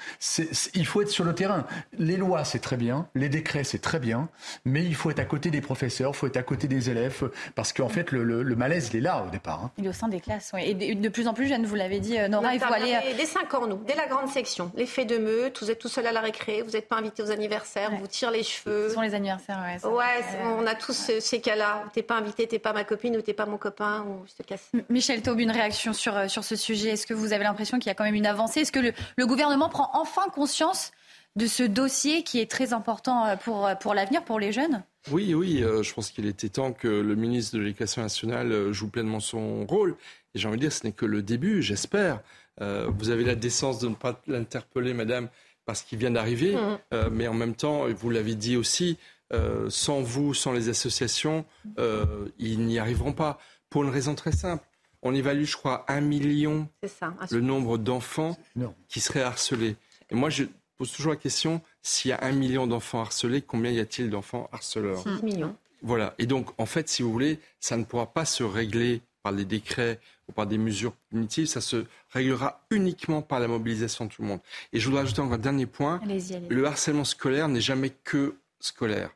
il 0.74 0.86
faut 0.86 1.02
être 1.02 1.10
sur 1.10 1.26
le 1.26 1.36
terrain. 1.36 1.68
Les 1.98 2.18
lois, 2.18 2.44
c'est 2.44 2.60
très 2.60 2.78
bien. 2.78 3.08
Les 3.14 3.30
décrets, 3.30 3.64
c'est 3.64 3.80
très 3.80 4.00
bien. 4.00 4.30
Mais 4.66 4.84
il 4.84 4.96
faut 4.96 5.12
être 5.12 5.20
à 5.20 5.26
côté 5.26 5.52
des 5.52 5.62
professeurs. 5.62 6.12
Il 6.14 6.18
faut 6.18 6.28
être 6.28 6.38
à 6.38 6.44
côté 6.44 6.68
des 6.68 6.90
élèves 6.90 7.30
parce 7.54 7.72
qu'en 7.72 7.90
fait, 7.90 8.12
le, 8.12 8.56
malaise, 8.56 8.90
il 8.94 8.98
est 8.98 9.02
là 9.02 9.24
au 9.28 9.30
départ. 9.30 9.66
Hein. 9.66 9.72
Il 9.78 9.86
est 9.86 9.90
au 9.90 9.94
sein 9.94 10.08
des 10.08 10.20
classes. 10.20 10.52
Et 10.58 10.74
de 10.74 11.10
plus 11.10 11.28
en 11.28 11.36
plus 11.36 11.48
jeune, 11.48 11.66
vous 11.66 11.76
l'avez 11.76 12.00
dit, 12.00 12.18
euh, 12.18 12.28
Nora. 12.28 12.56
Il 12.56 12.60
faut 12.60 12.74
aller. 12.74 12.98
Dès 13.16 13.26
5 13.26 13.54
ans, 13.54 13.68
nous. 13.68 13.80
Dès 13.86 13.96
la 13.96 14.08
grande 14.08 14.30
section. 14.40 14.72
L'effet 14.76 15.04
de 15.04 15.18
meute, 15.18 15.62
vous 15.62 15.70
êtes 15.70 15.80
tout 15.80 15.90
seul 15.90 16.08
à 16.08 16.14
la 16.14 16.22
récré, 16.22 16.62
vous 16.62 16.72
n'êtes 16.72 16.88
pas 16.88 16.96
invité 16.96 17.22
aux 17.22 17.32
anniversaires, 17.32 17.90
on 17.92 17.98
vous 17.98 18.08
tire 18.08 18.32
les 18.32 18.44
cheveux. 18.44 18.88
Ce 18.88 18.96
sont 18.96 19.02
les 19.02 19.14
anniversaires, 19.14 19.62
ouais. 19.66 19.90
Ouais, 19.90 20.24
on 20.58 20.66
a 20.66 20.76
tous 20.76 21.12
ces 21.20 21.42
cas-là. 21.42 21.84
T'es 21.94 22.04
pas 22.04 22.16
invité, 22.16 22.48
t'es 22.48 22.60
pas 22.60 22.72
ma 22.72 22.86
copine 22.86 23.18
ou 23.18 23.22
t'es 23.22 23.34
pas 23.34 23.46
mon 23.46 23.58
copain 23.58 24.06
ou 24.08 24.26
je 24.28 24.42
te 24.42 24.48
casse. 24.48 24.72
Michel 24.90 25.22
Taube, 25.22 25.42
une 25.42 25.52
réaction 25.52 25.92
sur, 25.92 26.16
euh, 26.16 26.28
sur 26.30 26.44
ce 26.46 26.56
sujet. 26.56 26.92
Est-ce 26.92 27.06
que 27.06 27.14
vous 27.14 27.34
avez 27.34 27.44
l'impression 27.44 27.80
qu'il 27.80 27.88
y 27.88 27.92
a 27.92 27.96
quand 27.96 28.06
même 28.06 28.16
une 28.16 28.26
avancée? 28.26 28.62
Est-ce 28.62 28.72
que 28.72 28.80
le, 28.80 28.94
le 29.18 29.28
gouvernement 29.28 29.68
prend 29.68 29.90
enfin 29.94 30.28
conscience 30.34 30.92
de 31.36 31.46
ce 31.46 31.64
dossier 31.64 32.24
qui 32.24 32.40
est 32.40 32.50
très 32.50 32.72
important 32.72 33.26
euh, 33.26 33.36
pour, 33.36 33.68
euh, 33.68 33.76
pour 33.76 33.94
l'avenir, 33.94 34.24
pour 34.24 34.40
les 34.40 34.54
jeunes? 34.54 34.84
Oui, 35.12 35.34
oui, 35.34 35.64
je 35.82 35.94
pense 35.94 36.12
qu'il 36.12 36.28
était 36.28 36.50
temps 36.50 36.72
que 36.72 36.88
le 36.88 37.16
ministre 37.16 37.56
de 37.56 37.62
l'Éducation 37.62 38.02
nationale 38.02 38.72
joue 38.72 38.90
pleinement 38.90 39.20
son 39.20 39.66
rôle. 39.66 39.96
Et 40.36 40.40
j'ai 40.40 40.48
envie 40.48 40.58
de 40.58 40.62
dire, 40.62 40.74
ce 40.74 40.86
n'est 40.86 40.92
que 40.92 41.06
le 41.06 41.22
début, 41.22 41.64
j'espère. 41.64 42.20
Vous 42.60 43.10
avez 43.10 43.24
la 43.24 43.36
décence 43.36 43.80
de 43.80 43.88
ne 43.88 43.96
pas 43.96 44.22
l'interpeller, 44.28 44.94
madame, 44.94 45.30
parce 45.66 45.82
qu'il 45.82 45.98
vient 46.00 46.12
d'arriver. 46.12 46.56
Mmh. 46.56 47.10
mais 47.12 47.28
en 47.28 47.34
même 47.34 47.56
temps, 47.56 47.88
vous 47.88 48.10
l'avez 48.10 48.36
dit 48.36 48.58
aussi, 48.58 48.98
sans 49.70 50.02
vous, 50.02 50.34
sans 50.34 50.52
les 50.52 50.70
associations, 50.70 51.46
ils 52.38 52.60
n'y 52.60 52.80
arriveront 52.80 53.14
pas. 53.14 53.40
Pour 53.70 53.84
une 53.84 53.90
raison 53.90 54.16
très 54.16 54.32
simple. 54.32 54.66
On 55.02 55.14
évalue, 55.14 55.46
je 55.46 55.56
crois, 55.56 55.86
un 55.88 56.02
million 56.02 56.68
le 57.30 57.40
nombre 57.40 57.78
d'enfants 57.78 58.38
qui 58.88 59.00
seraient 59.00 59.22
harcelés. 59.22 59.76
Et 60.10 60.16
moi, 60.16 60.30
je 60.30 60.46
pose 60.78 60.92
toujours 60.92 61.12
la 61.14 61.18
question 61.18 61.62
s'il 61.82 62.10
y 62.10 62.14
a 62.14 62.24
un 62.24 62.32
million 62.32 62.68
d'enfants 62.68 63.02
harcelés, 63.02 63.42
combien 63.42 63.72
y 63.72 63.80
a-t-il 63.80 64.10
d'enfants 64.10 64.50
harceleurs 64.52 65.04
6 65.04 65.24
millions. 65.24 65.56
Voilà. 65.82 66.16
Et 66.18 66.26
donc, 66.26 66.50
en 66.58 66.66
fait, 66.66 66.90
si 66.90 67.04
vous 67.04 67.12
voulez, 67.12 67.40
ça 67.60 67.78
ne 67.78 67.86
pourra 67.86 68.08
pas 68.08 68.26
se 68.26 68.44
régler 68.44 69.02
par 69.24 69.34
des 69.34 69.46
décrets 69.46 70.00
ou 70.30 70.32
par 70.32 70.48
des 70.48 70.58
mesures 70.58 70.94
punitives, 71.10 71.48
ça 71.48 71.60
se 71.60 71.86
réglera 72.12 72.62
uniquement 72.70 73.22
par 73.22 73.40
la 73.40 73.48
mobilisation 73.48 74.06
de 74.06 74.12
tout 74.12 74.22
le 74.22 74.28
monde. 74.28 74.40
Et 74.72 74.80
je 74.80 74.88
voudrais 74.88 75.02
ajouter 75.02 75.22
encore 75.22 75.34
un 75.34 75.40
dernier 75.40 75.66
point. 75.66 76.00
Le 76.50 76.66
harcèlement 76.66 77.04
scolaire 77.04 77.50
n'est 77.50 77.62
jamais 77.62 77.90
que 77.90 78.36
scolaire. 78.60 79.10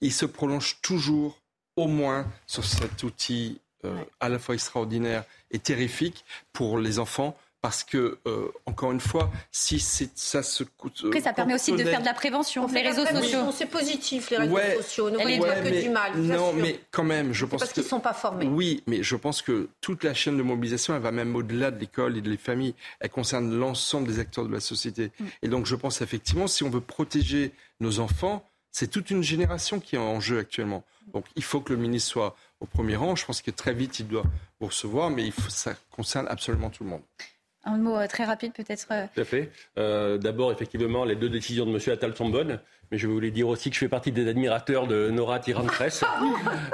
Il 0.00 0.12
se 0.12 0.26
prolonge 0.26 0.80
toujours 0.82 1.38
au 1.76 1.88
moins 1.88 2.26
sur 2.46 2.64
cet 2.64 3.02
outil 3.02 3.60
euh, 3.84 4.04
à 4.20 4.28
la 4.28 4.38
fois 4.38 4.54
extraordinaire 4.54 5.24
et 5.50 5.58
terrifique 5.58 6.24
pour 6.52 6.78
les 6.78 6.98
enfants 6.98 7.36
parce 7.62 7.84
que, 7.84 8.18
euh, 8.26 8.48
encore 8.66 8.90
une 8.90 9.00
fois, 9.00 9.30
si 9.52 9.78
ça 9.78 10.42
se 10.42 10.64
coûte. 10.64 11.04
Après, 11.06 11.20
ça 11.20 11.32
permet 11.32 11.54
aussi 11.54 11.70
de 11.70 11.84
faire 11.84 12.00
de 12.00 12.04
la 12.04 12.12
prévention. 12.12 12.66
les 12.66 12.82
réseaux 12.82 13.06
sociaux. 13.06 13.52
C'est 13.56 13.66
positif, 13.66 14.30
les 14.30 14.38
réseaux 14.38 14.82
sociaux. 14.82 15.10
Ne 15.10 15.18
voyez 15.18 15.38
pas 15.38 15.54
que 15.54 15.82
du 15.82 15.88
mal. 15.88 16.16
Non, 16.16 16.52
mais 16.52 16.80
quand 16.90 17.04
même, 17.04 17.32
je 17.32 17.46
pense 17.46 17.60
parce 17.60 17.72
qu'ils 17.72 17.84
ne 17.84 17.88
sont 17.88 18.00
pas 18.00 18.14
formés. 18.14 18.46
Oui, 18.46 18.82
mais 18.88 19.04
je 19.04 19.14
pense 19.14 19.42
que 19.42 19.68
toute 19.80 20.02
la 20.02 20.12
chaîne 20.12 20.36
de 20.36 20.42
mobilisation, 20.42 20.96
elle 20.96 21.02
va 21.02 21.12
même 21.12 21.36
au-delà 21.36 21.70
de 21.70 21.78
l'école 21.78 22.18
et 22.18 22.20
des 22.20 22.36
familles. 22.36 22.74
Elle 22.98 23.10
concerne 23.10 23.56
l'ensemble 23.56 24.08
des 24.08 24.18
acteurs 24.18 24.44
de 24.44 24.52
la 24.52 24.60
société. 24.60 25.12
Mm. 25.20 25.24
Et 25.42 25.48
donc, 25.48 25.66
je 25.66 25.76
pense 25.76 26.02
effectivement, 26.02 26.48
si 26.48 26.64
on 26.64 26.70
veut 26.70 26.80
protéger 26.80 27.52
nos 27.78 28.00
enfants, 28.00 28.44
c'est 28.72 28.90
toute 28.90 29.10
une 29.10 29.22
génération 29.22 29.78
qui 29.78 29.94
est 29.94 30.00
en 30.00 30.18
jeu 30.18 30.40
actuellement. 30.40 30.82
Donc, 31.12 31.26
il 31.36 31.44
faut 31.44 31.60
que 31.60 31.72
le 31.72 31.78
ministre 31.78 32.10
soit 32.10 32.36
au 32.58 32.66
premier 32.66 32.96
rang. 32.96 33.14
Je 33.14 33.24
pense 33.24 33.40
que 33.40 33.52
très 33.52 33.74
vite, 33.74 34.00
il 34.00 34.08
doit 34.08 34.24
vous 34.60 34.66
recevoir, 34.66 35.10
mais 35.10 35.24
il 35.24 35.32
faut, 35.32 35.50
ça 35.50 35.74
concerne 35.90 36.26
absolument 36.28 36.70
tout 36.70 36.82
le 36.82 36.90
monde. 36.90 37.02
Un 37.64 37.78
mot 37.78 37.96
euh, 37.96 38.06
très 38.08 38.24
rapide 38.24 38.52
peut-être. 38.52 38.86
Euh. 38.90 39.06
Tout 39.14 39.20
à 39.20 39.24
fait. 39.24 39.50
Euh, 39.78 40.18
d'abord, 40.18 40.50
effectivement, 40.52 41.04
les 41.04 41.14
deux 41.14 41.28
décisions 41.28 41.64
de 41.64 41.70
M. 41.70 41.78
Attal 41.92 42.16
sont 42.16 42.28
bonnes, 42.28 42.58
mais 42.90 42.98
je 42.98 43.06
voulais 43.06 43.30
dire 43.30 43.48
aussi 43.48 43.70
que 43.70 43.74
je 43.74 43.80
fais 43.80 43.88
partie 43.88 44.10
des 44.10 44.28
admirateurs 44.28 44.86
de 44.86 45.10
Nora 45.10 45.38
Tiran-Presse, 45.38 46.04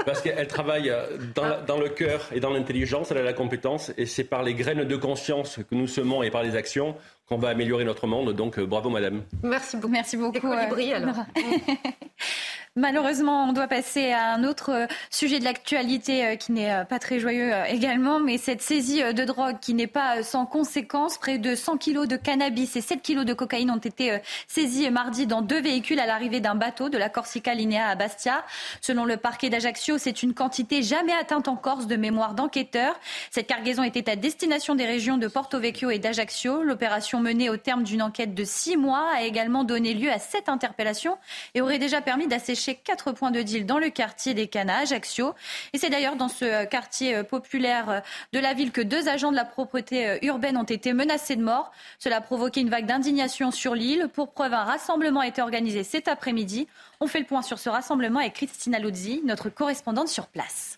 parce 0.07 0.23
qu'elle 0.23 0.47
travaille 0.49 0.93
dans, 1.35 1.63
dans, 1.67 1.79
le 1.79 1.91
cœur 1.91 2.29
et 2.33 2.41
dans 2.41 2.51
l'intelligence, 2.51 3.11
elle 3.11 3.19
a 3.19 3.23
la 3.23 3.35
compétence, 3.35 3.93
et 3.99 4.07
c'est 4.07 4.25
par 4.25 4.43
les 4.43 4.55
graines 4.55 4.85
de 4.85 4.97
conscience 4.97 5.59
que 5.69 5.75
nous 5.75 5.87
semons 5.87 6.23
et 6.23 6.31
par 6.31 6.43
les 6.43 6.57
actions 6.57 6.97
qu'on 7.29 7.37
va 7.37 7.51
améliorer 7.51 7.85
notre 7.85 8.07
monde. 8.07 8.33
Donc, 8.35 8.59
bravo, 8.59 8.89
madame. 8.89 9.23
Merci 9.43 9.77
beaucoup. 9.77 9.93
Merci 9.93 10.17
beaucoup. 10.17 10.51
alors. 10.51 11.17
Malheureusement, 12.77 13.45
on 13.45 13.53
doit 13.53 13.67
passer 13.67 14.13
à 14.13 14.33
un 14.33 14.45
autre 14.45 14.71
euh, 14.71 14.87
sujet 15.11 15.39
de 15.39 15.45
l'actualité 15.45 16.25
euh, 16.25 16.37
qui 16.37 16.53
n'est 16.53 16.73
euh, 16.73 16.85
pas 16.85 16.99
très 16.99 17.19
joyeux 17.19 17.53
également, 17.69 18.21
mais 18.21 18.39
cette 18.39 18.63
saisie 18.63 19.03
de 19.03 19.25
drogue 19.25 19.57
qui 19.61 19.75
n'est 19.75 19.87
pas 19.87 20.23
sans 20.23 20.47
conséquence. 20.47 21.19
Près 21.19 21.39
de 21.39 21.55
100 21.55 21.79
kilos 21.79 22.07
de 22.07 22.17
cannabis 22.17 22.77
et 22.77 22.81
7 22.81 23.03
kilos 23.03 23.25
de 23.25 23.33
cocaïne 23.33 23.71
ont 23.71 23.79
été 23.79 24.21
saisis 24.47 24.91
mardi 24.91 25.27
dans 25.27 25.43
deux 25.43 25.61
véhicules 25.61 25.99
à 25.99 26.07
l'arrivée 26.07 26.41
d'un 26.41 26.55
bateau 26.55 26.89
de 26.89 26.99
la 26.99 27.09
Corsica 27.09 27.55
Linea 27.55 27.89
à 27.89 27.95
Bastia. 27.95 28.45
Selon 28.81 29.05
le 29.05 29.17
parquet 29.17 29.51
d'Ajaccio, 29.51 29.99
c'est 29.99 30.23
une 30.23 30.35
quantité 30.35 30.83
jamais 30.83 31.15
atteinte 31.15 31.49
en 31.49 31.57
Corse 31.57 31.87
de 31.87 31.97
mémoire 31.97 32.35
d'enquêteurs. 32.35 32.99
Cette 33.31 33.47
cargaison 33.47 33.83
était 33.83 34.11
à 34.11 34.17
destination 34.17 34.75
des 34.75 34.87
régions 34.87 35.17
de 35.17 35.27
Porto 35.27 35.59
Vecchio 35.59 35.91
et 35.91 35.99
d'Ajaccio. 35.99 36.63
L'opération 36.63 37.21
menée 37.21 37.51
au 37.51 37.57
terme 37.57 37.83
d'une 37.83 38.03
enquête 38.03 38.35
de 38.35 38.45
six 38.45 38.77
mois 38.77 39.09
a 39.15 39.23
également 39.23 39.65
donné 39.65 39.95
lieu 39.95 40.11
à 40.11 40.19
sept 40.19 40.49
interpellations 40.49 41.17
et 41.55 41.61
aurait 41.61 41.79
déjà 41.79 42.01
permis 42.01 42.29
d'assécher 42.29 42.58
quatre 42.85 43.13
points 43.13 43.31
de 43.31 43.43
deal 43.43 43.67
dans 43.67 43.79
le 43.79 43.91
quartier 43.91 44.35
des 44.35 44.49
Canas, 44.49 44.81
Ajaccio. 44.81 45.35
Et 45.73 45.79
c'est 45.79 45.91
d'ailleurs 45.91 46.17
dans 46.17 46.29
ce 46.29 46.45
euh, 46.45 46.65
quartier 46.65 47.17
euh, 47.17 47.23
populaire 47.23 47.91
euh, 47.91 48.01
de 48.33 48.39
la 48.39 48.55
ville 48.55 48.73
que 48.73 48.81
deux 48.81 49.09
agents 49.09 49.31
de 49.31 49.37
la 49.37 49.45
propreté 49.45 50.19
urbaine 50.23 50.57
ont 50.57 50.65
été 50.65 50.93
menacés 50.93 51.37
de 51.37 51.43
mort. 51.43 51.73
Cela 51.99 52.17
a 52.17 52.21
provoqué 52.21 52.61
une 52.61 52.71
vague 52.71 52.87
d'indignation 52.87 53.51
sur 53.51 53.75
l'île. 53.75 54.09
Pour 54.13 54.33
preuve, 54.33 54.55
un 54.55 54.65
rassemblement 54.65 55.21
a 55.21 55.27
été 55.27 55.43
organisé 55.43 55.85
cet 55.85 56.09
après-midi. 56.09 56.69
On 57.01 57.07
fait 57.07 57.21
le 57.21 57.27
point 57.27 57.43
sur 57.43 57.59
ce 57.59 57.69
rassemblement 57.69 58.21
avec 58.21 58.35
Christina 58.35 58.79
Luzzi, 58.79 59.23
notre 59.25 59.49
correspondante 59.49 60.09
sur 60.09 60.27
place. 60.27 60.78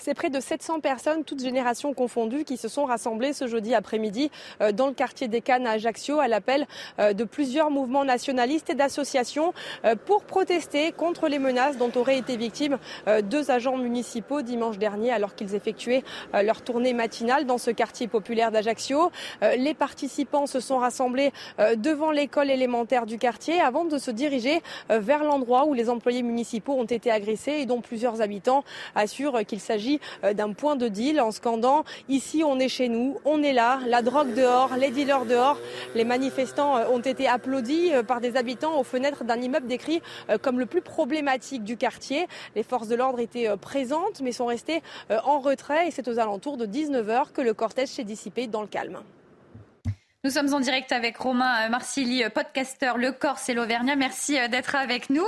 C'est 0.00 0.14
près 0.14 0.30
de 0.30 0.40
700 0.40 0.80
personnes, 0.80 1.24
toutes 1.24 1.42
générations 1.42 1.92
confondues, 1.92 2.44
qui 2.44 2.56
se 2.56 2.68
sont 2.68 2.86
rassemblées 2.86 3.34
ce 3.34 3.46
jeudi 3.46 3.74
après-midi 3.74 4.30
euh, 4.62 4.72
dans 4.72 4.86
le 4.86 4.94
quartier 4.94 5.28
des 5.28 5.42
Cannes 5.42 5.66
à 5.66 5.72
Ajaccio 5.72 6.20
à 6.20 6.26
l'appel 6.26 6.66
euh, 6.98 7.12
de 7.12 7.24
plusieurs 7.24 7.70
mouvements 7.70 8.06
nationalistes 8.06 8.70
et 8.70 8.74
d'associations 8.74 9.52
euh, 9.84 9.96
pour 9.96 10.24
protester 10.24 10.92
contre 10.92 11.28
les 11.28 11.38
menaces 11.38 11.76
dont 11.76 11.92
auraient 11.96 12.16
été 12.16 12.38
victimes 12.38 12.78
deux 13.24 13.50
agents 13.50 13.76
municipaux 13.76 14.40
dimanche 14.42 14.78
dernier 14.78 15.10
alors 15.10 15.34
qu'ils 15.34 15.54
effectuaient 15.54 16.02
leur 16.32 16.62
tournée 16.62 16.92
matinale 16.92 17.44
dans 17.44 17.58
ce 17.58 17.70
quartier 17.70 18.06
populaire 18.08 18.50
d'Ajaccio. 18.50 19.10
Les 19.42 19.74
participants 19.74 20.46
se 20.46 20.60
sont 20.60 20.78
rassemblés 20.78 21.32
devant 21.76 22.10
l'école 22.10 22.50
élémentaire 22.50 23.06
du 23.06 23.18
quartier 23.18 23.60
avant 23.60 23.84
de 23.84 23.98
se 23.98 24.10
diriger 24.10 24.62
vers 24.88 25.24
l'endroit 25.24 25.66
où 25.66 25.74
les 25.74 25.90
employés 25.90 26.22
municipaux 26.22 26.74
ont 26.74 26.84
été 26.84 27.10
agressés 27.10 27.58
et 27.60 27.66
dont 27.66 27.80
plusieurs 27.80 28.20
habitants 28.20 28.64
assurent 28.94 29.44
qu'il 29.46 29.60
s'agit 29.60 29.89
euh, 30.24 30.34
d'un 30.34 30.52
point 30.52 30.76
de 30.76 30.88
deal 30.88 31.20
en 31.20 31.30
scandant 31.30 31.84
ici 32.08 32.42
on 32.44 32.58
est 32.58 32.68
chez 32.68 32.88
nous, 32.88 33.18
on 33.24 33.42
est 33.42 33.52
là, 33.52 33.80
la 33.86 34.02
drogue 34.02 34.34
dehors, 34.34 34.76
les 34.76 34.90
dealers 34.90 35.24
dehors. 35.24 35.58
Les 35.94 36.04
manifestants 36.04 36.76
euh, 36.76 36.88
ont 36.92 37.00
été 37.00 37.26
applaudis 37.26 37.92
euh, 37.92 38.02
par 38.02 38.20
des 38.20 38.36
habitants 38.36 38.78
aux 38.78 38.84
fenêtres 38.84 39.24
d'un 39.24 39.40
immeuble 39.40 39.66
décrit 39.66 40.02
comme 40.42 40.58
le 40.58 40.66
plus 40.66 40.82
problématique 40.82 41.64
du 41.64 41.76
quartier. 41.76 42.26
Les 42.54 42.62
forces 42.62 42.88
de 42.88 42.94
l'ordre 42.94 43.20
étaient 43.20 43.48
présentes 43.56 44.20
mais 44.22 44.32
sont 44.32 44.46
restées 44.46 44.82
en 45.24 45.40
retrait 45.40 45.88
et 45.88 45.90
c'est 45.90 46.06
aux 46.08 46.18
alentours 46.18 46.56
de 46.56 46.66
19h 46.66 47.32
que 47.32 47.40
le 47.40 47.54
cortège 47.54 47.88
s'est 47.88 48.04
dissipé 48.04 48.46
dans 48.46 48.62
le 48.62 48.68
calme. 48.68 49.00
Nous 50.22 50.30
sommes 50.30 50.52
en 50.52 50.60
direct 50.60 50.92
avec 50.92 51.16
Romain 51.16 51.68
Marsili, 51.70 52.22
podcasteur 52.34 52.98
Le 52.98 53.12
Corse 53.12 53.48
et 53.48 53.54
l'Auvergnat. 53.54 53.96
Merci 53.96 54.36
d'être 54.50 54.74
avec 54.74 55.08
nous. 55.08 55.26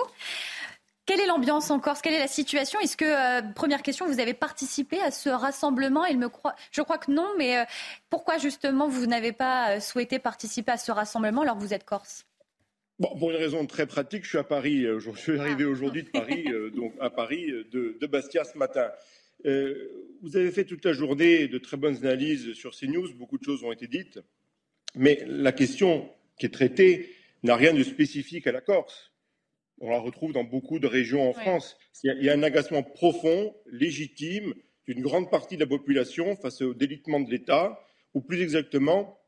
Quelle 1.05 1.21
est 1.21 1.27
l'ambiance 1.27 1.71
en 1.71 1.81
Corse? 1.81 2.01
Quelle 2.01 2.15
est 2.15 2.21
la 2.21 2.29
situation? 2.29 2.79
Est-ce 2.79 2.97
que, 2.97 3.05
euh, 3.05 3.43
première 3.55 3.83
question, 3.83 4.07
vous 4.07 4.21
avez 4.21 4.35
participé 4.35 5.01
à 5.01 5.11
ce 5.11 5.29
rassemblement? 5.31 6.05
Il 6.05 6.19
me 6.19 6.29
croit, 6.29 6.55
Je 6.71 6.81
crois 6.81 6.99
que 6.99 7.11
non, 7.11 7.29
mais 7.39 7.59
euh, 7.59 7.65
pourquoi 8.09 8.39
justement 8.39 8.89
vous 8.89 9.07
n'avez 9.07 9.33
pas 9.33 9.77
euh, 9.77 9.81
souhaité 9.81 10.21
participer 10.21 10.71
à 10.71 10.77
ce 10.77 10.93
rassemblement 10.93 11.43
alors 11.43 11.57
que 11.57 11.61
vous 11.63 11.75
êtes 11.75 11.85
Corse? 11.85 12.25
Bon, 13.01 13.17
pour 13.19 13.33
une 13.33 13.37
raison 13.37 13.67
très 13.67 13.87
pratique, 13.87 14.23
je 14.23 14.29
suis 14.29 14.39
à 14.39 14.45
Paris. 14.45 14.85
Je 14.85 15.11
suis 15.17 15.41
arrivé 15.41 15.65
ah. 15.65 15.71
aujourd'hui 15.71 16.05
de 16.05 16.11
Paris, 16.11 16.45
donc 16.77 16.95
à 17.01 17.11
Paris, 17.11 17.47
de, 17.73 17.97
de, 18.01 18.07
Bastia 18.07 18.45
ce 18.45 18.57
matin. 18.57 18.93
vous 19.45 20.37
avez 20.37 20.53
fait 20.53 20.65
toute 20.65 20.85
la 20.85 20.93
journée 20.93 21.49
de 21.49 21.59
très 21.59 21.77
bonnes 21.77 21.97
analyses 21.97 22.53
sur 22.53 22.77
CNews. 22.77 23.13
Beaucoup 23.15 23.39
de 23.39 23.45
choses 23.45 23.65
ont 23.65 23.73
été 23.73 23.89
dites. 23.89 24.21
Mais 24.95 25.25
la 25.27 25.51
question 25.51 26.09
qui 26.39 26.47
est 26.47 26.51
traitée 26.51 27.13
n'a 27.43 27.57
rien 27.57 27.75
de 27.75 27.83
spécifique 27.83 28.47
à 28.47 28.53
la 28.53 28.61
Corse 28.61 29.12
on 29.83 29.91
la 29.91 29.99
retrouve 29.99 30.33
dans 30.33 30.45
beaucoup 30.45 30.79
de 30.79 30.87
régions 30.87 31.29
en 31.29 31.33
France. 31.33 31.77
Il 32.05 32.23
y, 32.23 32.31
a, 32.31 32.33
un 32.33 32.43
agacement 32.45 32.85
profond, 32.85 33.55
légitime, 33.67 34.55
d'une 34.87 35.03
grande 35.03 35.29
partie 35.29 35.57
de 35.57 35.61
la 35.61 35.67
population 35.67 36.37
face 36.37 36.63
au 36.63 36.73
délitement 36.73 37.19
de 37.19 37.29
l'État, 37.29 37.85
ou 38.15 38.21
plus 38.21 38.41
exactement, 38.43 39.19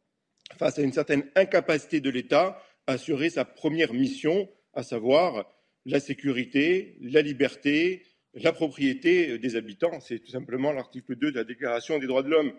face 0.57 0.79
à 0.79 0.83
une 0.83 0.93
certaine 0.93 1.29
incapacité 1.35 2.01
de 2.01 2.09
l'État 2.09 2.63
à 2.87 2.93
assurer 2.93 3.31
sa 3.31 3.45
première 3.45 3.93
mission, 3.93 4.49
à 4.75 4.85
savoir 4.85 5.53
la 5.87 5.99
sécurité, 5.99 6.99
la 7.01 7.21
liberté, 7.21 8.05
la 8.35 8.53
propriété 8.53 9.39
des 9.39 9.57
habitants. 9.57 9.99
C'est 9.99 10.21
tout 10.21 10.31
simplement 10.31 10.73
l'article 10.73 11.17
2 11.17 11.33
de 11.33 11.37
la 11.37 11.45
Déclaration 11.45 11.99
des 11.99 12.07
droits 12.07 12.23
de 12.23 12.31
l'homme. 12.31 12.53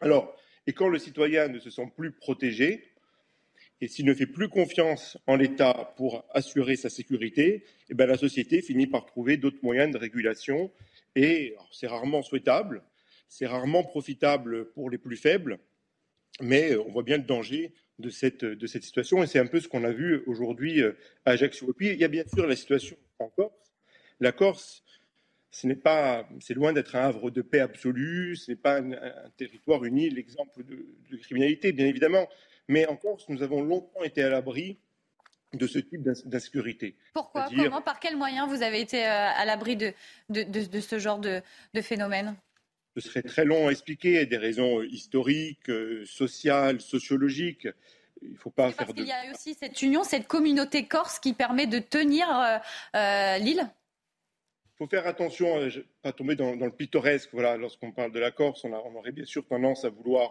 Alors, 0.00 0.34
et 0.66 0.72
quand 0.72 0.88
le 0.88 0.98
citoyen 0.98 1.48
ne 1.48 1.58
se 1.58 1.68
sent 1.68 1.92
plus 1.94 2.12
protégé, 2.12 2.84
et 3.80 3.88
s'il 3.88 4.06
ne 4.06 4.14
fait 4.14 4.26
plus 4.26 4.48
confiance 4.48 5.18
en 5.26 5.36
l'État 5.36 5.94
pour 5.96 6.24
assurer 6.30 6.76
sa 6.76 6.90
sécurité, 6.90 7.64
eh 7.88 7.94
bien, 7.94 8.06
la 8.06 8.16
société 8.16 8.60
finit 8.60 8.88
par 8.88 9.06
trouver 9.06 9.36
d'autres 9.36 9.62
moyens 9.62 9.92
de 9.92 9.98
régulation. 9.98 10.72
Et 11.14 11.54
c'est 11.70 11.86
rarement 11.86 12.22
souhaitable, 12.22 12.82
c'est 13.28 13.46
rarement 13.46 13.84
profitable 13.84 14.70
pour 14.72 14.90
les 14.90 14.98
plus 14.98 15.16
faibles, 15.16 15.58
mais 16.40 16.76
on 16.76 16.90
voit 16.90 17.04
bien 17.04 17.18
le 17.18 17.22
danger 17.22 17.72
de 17.98 18.10
cette, 18.10 18.44
situation. 18.66 19.22
Et 19.22 19.26
c'est 19.26 19.38
un 19.38 19.46
peu 19.46 19.60
ce 19.60 19.68
qu'on 19.68 19.84
a 19.84 19.92
vu 19.92 20.22
aujourd'hui 20.26 20.82
euh, 20.82 20.92
à 21.24 21.32
Ajaccio. 21.32 21.70
Et 21.70 21.72
puis, 21.72 21.88
il 21.90 21.98
y 21.98 22.04
a 22.04 22.08
bien 22.08 22.24
sûr 22.32 22.46
la 22.46 22.56
situation 22.56 22.96
en 23.18 23.28
Corse. 23.28 23.72
La 24.20 24.32
Corse, 24.32 24.84
ce 25.50 25.66
n'est 25.66 25.76
pas, 25.76 26.28
c'est 26.40 26.54
loin 26.54 26.72
d'être 26.72 26.94
un 26.94 27.00
havre 27.00 27.30
de 27.30 27.42
paix 27.42 27.60
absolu, 27.60 28.36
ce 28.36 28.50
n'est 28.50 28.56
pas 28.56 28.80
un, 28.80 29.30
territoire 29.36 29.82
l'exemple 29.82 30.64
de, 30.64 30.86
de 31.10 31.16
criminalité, 31.16 31.72
bien 31.72 31.86
évidemment. 31.86 32.28
Mais 32.68 32.86
en 32.86 32.96
Corse, 32.96 33.28
nous 33.28 33.42
avons 33.42 33.62
longtemps 33.62 34.02
été 34.02 34.22
à 34.22 34.28
l'abri 34.28 34.78
de 35.54 35.66
ce 35.66 35.78
type 35.78 36.02
d'insécurité. 36.02 36.94
Pourquoi 37.14 37.48
Comment 37.54 37.80
Par 37.80 37.98
quels 38.00 38.16
moyens 38.16 38.48
vous 38.48 38.62
avez 38.62 38.80
été 38.80 39.06
euh, 39.06 39.08
à 39.10 39.44
l'abri 39.46 39.76
de, 39.76 39.94
de, 40.28 40.80
ce 40.80 40.98
genre 40.98 41.18
de, 41.18 41.42
phénomène? 41.80 42.36
Ce 42.94 43.00
serait 43.00 43.22
très 43.22 43.44
long 43.44 43.68
à 43.68 43.70
expliquer, 43.70 44.26
des 44.26 44.36
raisons 44.36 44.82
historiques, 44.82 45.70
sociales, 46.04 46.80
sociologiques. 46.80 47.68
Il 48.20 48.36
faut 48.36 48.50
pas 48.50 48.72
faire. 48.72 48.88
Il 48.96 49.06
y 49.06 49.12
a 49.12 49.30
aussi 49.32 49.54
cette 49.54 49.80
union, 49.80 50.04
cette 50.04 50.26
communauté 50.26 50.86
corse 50.86 51.18
qui 51.18 51.32
permet 51.32 51.66
de 51.66 51.78
tenir 51.78 52.28
l'île 52.94 53.70
il 54.78 54.84
faut 54.84 54.90
faire 54.90 55.08
attention 55.08 55.56
à 55.56 55.64
ne 55.64 55.70
pas 56.02 56.12
tomber 56.12 56.36
dans, 56.36 56.54
le 56.54 56.70
pittoresque. 56.70 57.30
Voilà, 57.32 57.56
lorsqu'on 57.56 57.90
parle 57.90 58.12
de 58.12 58.20
la 58.20 58.30
Corse, 58.30 58.64
on, 58.64 58.72
on, 58.72 58.94
aurait 58.94 59.10
bien 59.10 59.24
sûr 59.24 59.44
tendance 59.44 59.84
à 59.84 59.88
vouloir, 59.88 60.30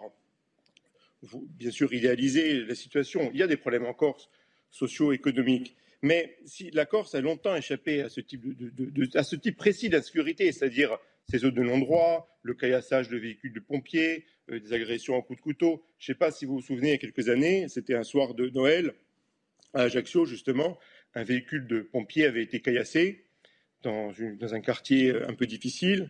bien 1.21 1.71
sûr, 1.71 1.93
idéaliser 1.93 2.65
la 2.65 2.75
situation. 2.75 3.29
Il 3.33 3.39
y 3.39 3.43
a 3.43 3.47
des 3.47 3.57
problèmes 3.57 3.85
en 3.85 3.93
Corse, 3.93 4.29
socio-économiques. 4.71 5.75
Mais 6.01 6.37
si 6.45 6.69
la 6.71 6.85
Corse 6.85 7.15
a 7.15 7.21
longtemps 7.21 7.55
échappé 7.55 8.01
à 8.01 8.09
ce 8.09 8.21
type, 8.21 9.57
précis 9.57 9.89
d'insécurité, 9.89 10.51
c'est-à-dire 10.51 10.97
ces 11.29 11.39
zones 11.39 11.55
de 11.55 11.63
non-droit, 11.63 12.39
le 12.43 12.53
caillassage 12.53 13.09
de 13.09 13.17
véhicules 13.17 13.53
de 13.53 13.59
pompiers, 13.59 14.25
euh, 14.49 14.59
des 14.59 14.73
agressions 14.73 15.15
en 15.15 15.21
coups 15.21 15.39
de 15.39 15.43
couteau. 15.43 15.83
Je 15.97 16.11
ne 16.11 16.15
sais 16.15 16.17
pas 16.17 16.31
si 16.31 16.45
vous 16.45 16.55
vous 16.55 16.61
souvenez, 16.61 16.89
il 16.89 16.91
y 16.91 16.95
a 16.95 16.97
quelques 16.97 17.29
années, 17.29 17.67
c'était 17.67 17.95
un 17.95 18.03
soir 18.03 18.33
de 18.33 18.49
Noël 18.49 18.93
à 19.73 19.81
Ajaccio, 19.81 20.25
justement, 20.25 20.77
un 21.13 21.23
véhicule 21.23 21.67
de 21.67 21.81
pompiers 21.81 22.25
avait 22.25 22.43
été 22.43 22.61
caillassé 22.61 23.25
dans, 23.83 24.13
dans 24.39 24.53
un 24.53 24.61
quartier 24.61 25.13
un 25.27 25.33
peu 25.33 25.45
difficile, 25.45 26.09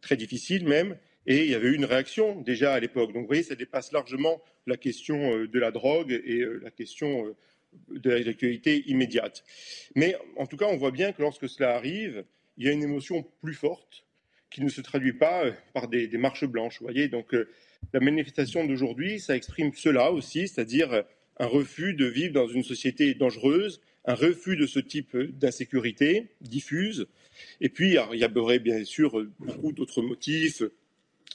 très 0.00 0.16
difficile 0.16 0.66
même, 0.66 0.96
et 1.26 1.44
il 1.44 1.50
y 1.50 1.54
avait 1.54 1.68
eu 1.68 1.74
une 1.74 1.84
réaction 1.84 2.40
déjà 2.40 2.74
à 2.74 2.80
l'époque. 2.80 3.12
Donc 3.12 3.22
vous 3.22 3.28
voyez, 3.28 3.42
ça 3.42 3.54
dépasse 3.54 3.92
largement 3.92 4.42
la 4.66 4.76
question 4.76 5.36
euh, 5.36 5.48
de 5.48 5.58
la 5.58 5.70
drogue 5.70 6.12
et 6.24 6.40
euh, 6.40 6.60
la 6.62 6.70
question 6.70 7.34
de 7.88 8.10
l'actualité 8.10 8.84
immédiate. 8.86 9.44
Mais 9.94 10.16
en 10.36 10.46
tout 10.46 10.56
cas, 10.56 10.66
on 10.66 10.76
voit 10.76 10.90
bien 10.90 11.12
que 11.12 11.22
lorsque 11.22 11.48
cela 11.48 11.74
arrive, 11.74 12.24
il 12.56 12.66
y 12.66 12.68
a 12.68 12.72
une 12.72 12.82
émotion 12.82 13.24
plus 13.42 13.54
forte 13.54 14.06
qui 14.50 14.62
ne 14.62 14.68
se 14.68 14.80
traduit 14.80 15.12
pas 15.12 15.44
euh, 15.44 15.52
par 15.74 15.88
des, 15.88 16.08
marches 16.16 16.46
blanches. 16.46 16.78
Vous 16.80 16.86
voyez, 16.86 17.08
donc 17.08 17.34
euh, 17.34 17.48
la 17.92 18.00
manifestation 18.00 18.64
d'aujourd'hui, 18.64 19.20
ça 19.20 19.36
exprime 19.36 19.72
cela 19.74 20.12
aussi, 20.12 20.48
c'est-à-dire 20.48 20.92
euh, 20.92 21.02
un 21.38 21.46
refus 21.46 21.94
de 21.94 22.06
vivre 22.06 22.32
dans 22.32 22.48
une 22.48 22.64
société 22.64 23.14
dangereuse, 23.14 23.80
un 24.06 24.14
refus 24.14 24.56
de 24.56 24.66
ce 24.66 24.78
type 24.78 25.16
d'insécurité 25.16 26.28
diffuse. 26.40 27.06
Et 27.60 27.68
puis, 27.68 27.90
il 27.90 28.20
y 28.20 28.38
aurait 28.38 28.58
bien 28.58 28.84
sûr 28.84 29.26
beaucoup 29.40 29.72
d'autres 29.72 30.00
motifs, 30.00 30.62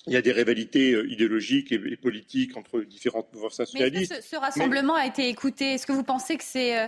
il 0.07 0.13
y 0.13 0.17
a 0.17 0.21
des 0.21 0.31
rivalités 0.31 0.93
euh, 0.93 1.11
idéologiques 1.11 1.71
et, 1.71 1.95
politiques 1.95 2.57
entre 2.57 2.81
différentes 2.81 3.31
mouvements 3.33 3.49
nationalistes. 3.57 4.13
Mais 4.15 4.21
ce, 4.21 4.35
rassemblement 4.35 4.95
a 4.95 5.05
été 5.05 5.29
écouté? 5.29 5.73
Est-ce 5.73 5.85
que 5.85 5.91
vous 5.91 6.03
pensez 6.03 6.37
que 6.37 6.43
c'est 6.43 6.79
euh, 6.79 6.87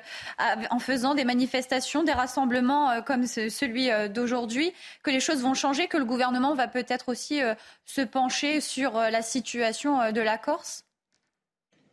en 0.72 0.80
faisant 0.80 1.14
des 1.14 1.24
manifestations, 1.24 2.04
des 2.04 2.12
rassemblements 2.12 2.90
euh, 2.90 3.02
comme 3.02 3.28
celui 3.28 3.90
d'aujourd'hui, 4.10 4.74
que 5.04 5.12
les 5.12 5.20
choses 5.20 5.42
vont 5.42 5.54
changer, 5.54 5.88
que 5.88 5.98
le 5.98 6.06
gouvernement 6.06 6.56
va 6.56 6.68
peut-être 6.68 7.10
aussi 7.10 7.40
se 7.86 8.02
pencher 8.02 8.62
sur 8.62 8.94
la 8.94 9.22
situation 9.22 10.12
de 10.12 10.22
la 10.22 10.38
Corse? 10.38 10.86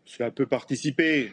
Cela 0.04 0.30
peut 0.30 0.46
participer. 0.46 1.32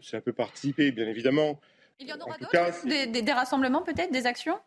Cela 0.00 0.22
peut 0.22 0.32
participer, 0.32 0.90
bien 0.92 1.06
évidemment. 1.06 1.60
Il 1.98 2.08
y 2.08 2.12
en 2.12 2.18
aura 2.18 2.36
d'autres 2.38 2.86
des 2.86 3.32
rassemblements 3.32 3.82
peut-être, 3.82 4.12
des 4.12 4.26
actions? 4.26 4.58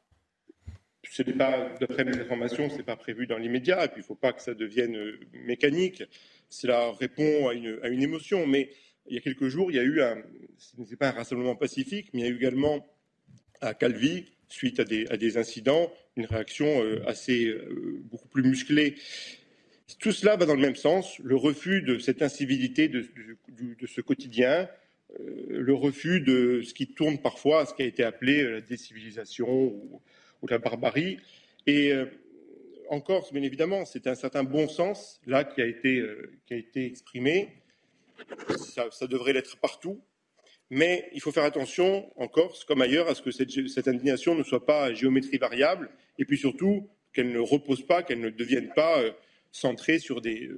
Ce 1.04 1.24
pas, 1.24 1.70
d'après 1.80 2.04
mes 2.04 2.18
informations, 2.18 2.70
ce 2.70 2.78
n'est 2.78 2.84
pas 2.84 2.96
prévu 2.96 3.28
dans 3.28 3.38
l'immédiat, 3.38 3.86
et 3.86 3.88
puis 3.88 3.98
il 3.98 4.02
ne 4.02 4.08
faut 4.08 4.16
pas 4.16 4.34
que 4.34 4.42
ça 4.42 4.54
devienne 4.54 4.98
euh, 4.98 5.20
mécanique. 5.46 6.04
Cela 6.50 6.92
répond 6.92 7.48
à 7.48 7.54
une, 7.54 7.80
à 7.84 7.88
une, 7.88 8.02
émotion. 8.02 8.46
Mais 8.46 8.70
il 9.08 9.16
y 9.16 9.18
a 9.18 9.22
quelques 9.22 9.48
jours, 9.48 9.72
il 9.72 9.76
y 9.76 9.80
a 9.80 9.84
eu 9.84 10.02
un, 10.02 10.22
ce 10.58 10.80
n'était 10.80 10.96
pas 10.96 11.10
un 11.10 11.14
rassemblement 11.14 11.56
pacifique, 11.56 12.10
mais 12.14 12.22
il 12.22 12.26
y 12.26 12.28
a 12.28 12.32
eu 12.32 12.38
également 12.38 12.86
à 13.62 13.74
Calvi, 13.74 14.26
suite 14.50 14.80
à 14.80 14.84
des, 14.84 15.08
à 15.08 15.18
des 15.18 15.38
incidents, 15.38 15.92
une 16.16 16.26
réaction 16.26 16.84
euh, 16.84 17.02
assez, 17.08 17.46
euh, 17.46 18.02
beaucoup 18.04 18.28
plus 18.28 18.44
musclée. 18.44 18.96
Tout 20.00 20.12
cela 20.12 20.36
va 20.36 20.46
dans 20.46 20.56
le 20.56 20.62
même 20.62 20.76
sens, 20.76 21.18
le 21.20 21.36
refus 21.36 21.82
de 21.82 21.98
cette 21.98 22.22
incivilité 22.22 22.88
de, 22.88 23.08
de, 23.50 23.88
ce 23.88 24.02
quotidien, 24.02 24.70
le 25.50 25.74
refus 25.74 26.22
de 26.22 26.62
ce 26.62 26.76
qui 26.76 26.94
tourne 26.94 27.18
parfois 27.18 27.62
à 27.62 27.66
ce 27.66 27.74
qui 27.74 27.82
a 27.82 27.86
été 27.86 28.04
appelé 28.04 28.44
la 28.44 28.62
décivilisation 28.62 29.74
ou 30.42 30.48
la 30.48 30.58
barbarie. 30.58 31.20
Et 31.68 31.92
euh, 31.92 32.06
en 32.90 33.02
Corse, 33.02 33.32
bien 33.32 33.44
évidemment, 33.44 33.86
c'est 33.86 34.08
un 34.08 34.16
certain 34.16 34.44
bon 34.44 34.68
sens 34.68 35.22
là 35.28 35.44
qui 35.44 35.62
a 35.62 35.66
été, 35.66 36.00
euh, 36.00 36.32
qui 36.46 36.54
a 36.54 36.58
été 36.58 36.86
exprimé. 36.86 37.50
Ça, 38.58 39.08
devrait 39.08 39.34
l'être 39.34 39.58
partout. 39.58 40.02
Mais 40.70 41.10
il 41.14 41.22
faut 41.22 41.32
faire 41.32 41.46
attention 41.46 42.12
en 42.16 42.28
Corse, 42.28 42.64
comme 42.64 42.82
ailleurs, 42.82 43.08
à 43.08 43.16
ce 43.16 43.22
que 43.22 43.32
cette, 43.32 43.88
indignation 43.88 44.36
ne 44.36 44.44
soit 44.44 44.66
pas 44.66 44.84
à 44.84 44.94
géométrie 44.94 45.38
variable, 45.38 45.90
et 46.20 46.26
puis 46.26 46.38
surtout 46.38 46.88
qu'elle 47.14 47.32
ne 47.32 47.40
repose 47.40 47.86
pas, 47.86 48.04
qu'elle 48.04 48.20
ne 48.20 48.30
devienne 48.30 48.72
pas 48.76 49.00
euh, 49.00 49.12
centrée 49.52 49.98
sur 49.98 50.22
des, 50.22 50.50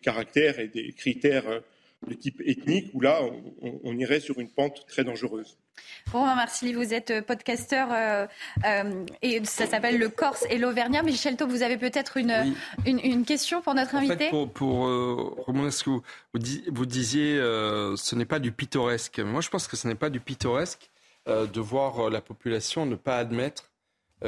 caractères 0.00 0.58
et 0.58 0.68
des 0.68 0.92
critères 0.92 1.62
de 2.06 2.14
type 2.14 2.40
ethnique, 2.44 2.90
où 2.94 3.00
là, 3.00 3.20
on, 3.62 3.80
on 3.82 3.98
irait 3.98 4.20
sur 4.20 4.38
une 4.38 4.50
pente 4.50 4.86
très 4.86 5.04
dangereuse. 5.04 5.58
Romain 6.12 6.34
Marsili, 6.36 6.72
vous 6.72 6.94
êtes 6.94 7.10
euh, 7.10 7.22
podcasteur 7.22 7.88
euh, 7.92 8.26
euh, 8.64 9.04
et 9.22 9.44
ça 9.44 9.66
s'appelle 9.66 9.98
le 9.98 10.08
Corse 10.08 10.44
et 10.50 10.58
l'Auvergnat. 10.58 11.02
Michel 11.02 11.36
Taub, 11.36 11.50
vous 11.50 11.62
avez 11.62 11.76
peut-être 11.76 12.16
une, 12.16 12.54
une, 12.86 13.24
question 13.24 13.60
pour 13.60 13.74
notre 13.74 13.94
invité? 13.94 14.30
Pour, 14.30 14.50
pour 14.50 14.86
à 14.86 15.70
ce 15.70 15.84
que 15.84 15.90
vous, 15.90 16.02
vous 16.32 16.86
disiez, 16.86 17.36
ce 17.36 18.14
n'est 18.14 18.24
pas 18.24 18.38
du 18.38 18.52
pittoresque. 18.52 19.18
Moi, 19.18 19.40
je 19.40 19.48
pense 19.48 19.68
que 19.68 19.76
ce 19.76 19.86
n'est 19.86 19.94
pas 19.94 20.10
du 20.10 20.20
pittoresque 20.20 20.90
de 21.26 21.60
voir 21.60 22.08
la 22.10 22.20
population 22.20 22.86
ne 22.86 22.94
pas 22.94 23.18
admettre 23.18 23.70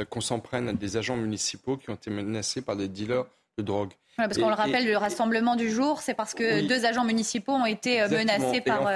qu'on 0.09 0.21
s'en 0.21 0.39
prenne 0.39 0.69
à 0.69 0.73
des 0.73 0.97
agents 0.97 1.17
municipaux 1.17 1.77
qui 1.77 1.89
ont 1.89 1.95
été 1.95 2.11
menacés 2.11 2.61
par 2.61 2.75
des 2.75 2.87
dealers 2.87 3.25
de 3.61 3.67
drogue. 3.67 3.91
parce 4.17 4.37
qu'on 4.37 4.49
le 4.49 4.55
rappelle, 4.55 4.85
le 4.85 4.97
rassemblement 4.97 5.55
du 5.55 5.71
jour, 5.71 6.01
c'est 6.01 6.13
parce 6.13 6.33
que 6.33 6.67
deux 6.67 6.85
agents 6.85 7.05
municipaux 7.05 7.53
ont 7.53 7.65
été 7.65 8.07
menacés 8.09 8.61
par, 8.61 8.89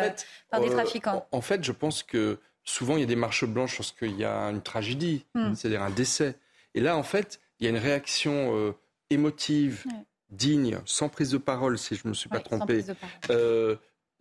par 0.50 0.62
des 0.62 0.70
trafiquants. 0.70 1.26
En 1.32 1.42
fait, 1.42 1.64
je 1.64 1.72
pense 1.72 2.04
que 2.04 2.40
souvent 2.64 2.98
il 2.98 3.02
y 3.02 3.04
a 3.04 3.08
des 3.08 3.16
marches 3.16 3.46
blanches 3.46 3.78
lorsqu'il 3.78 4.18
y 4.18 4.26
a 4.26 4.50
une 4.50 4.62
tragédie, 4.62 5.26
hmm. 5.36 5.54
c'est-à-dire 5.54 5.84
un 5.84 5.92
décès. 5.92 6.36
Et 6.74 6.82
là, 6.82 6.98
en 6.98 7.04
fait, 7.04 7.40
il 7.60 7.66
y 7.66 7.68
a 7.68 7.70
une 7.70 7.78
réaction 7.78 8.56
euh, 8.56 8.74
émotive, 9.10 9.86
digne, 10.30 10.80
sans 10.86 11.10
prise 11.10 11.32
de 11.32 11.38
parole, 11.38 11.78
si 11.78 11.96
je 11.96 12.02
ne 12.06 12.10
me 12.10 12.14
suis 12.14 12.30
pas 12.30 12.40
trompé, 12.40 12.84
euh, 13.30 13.76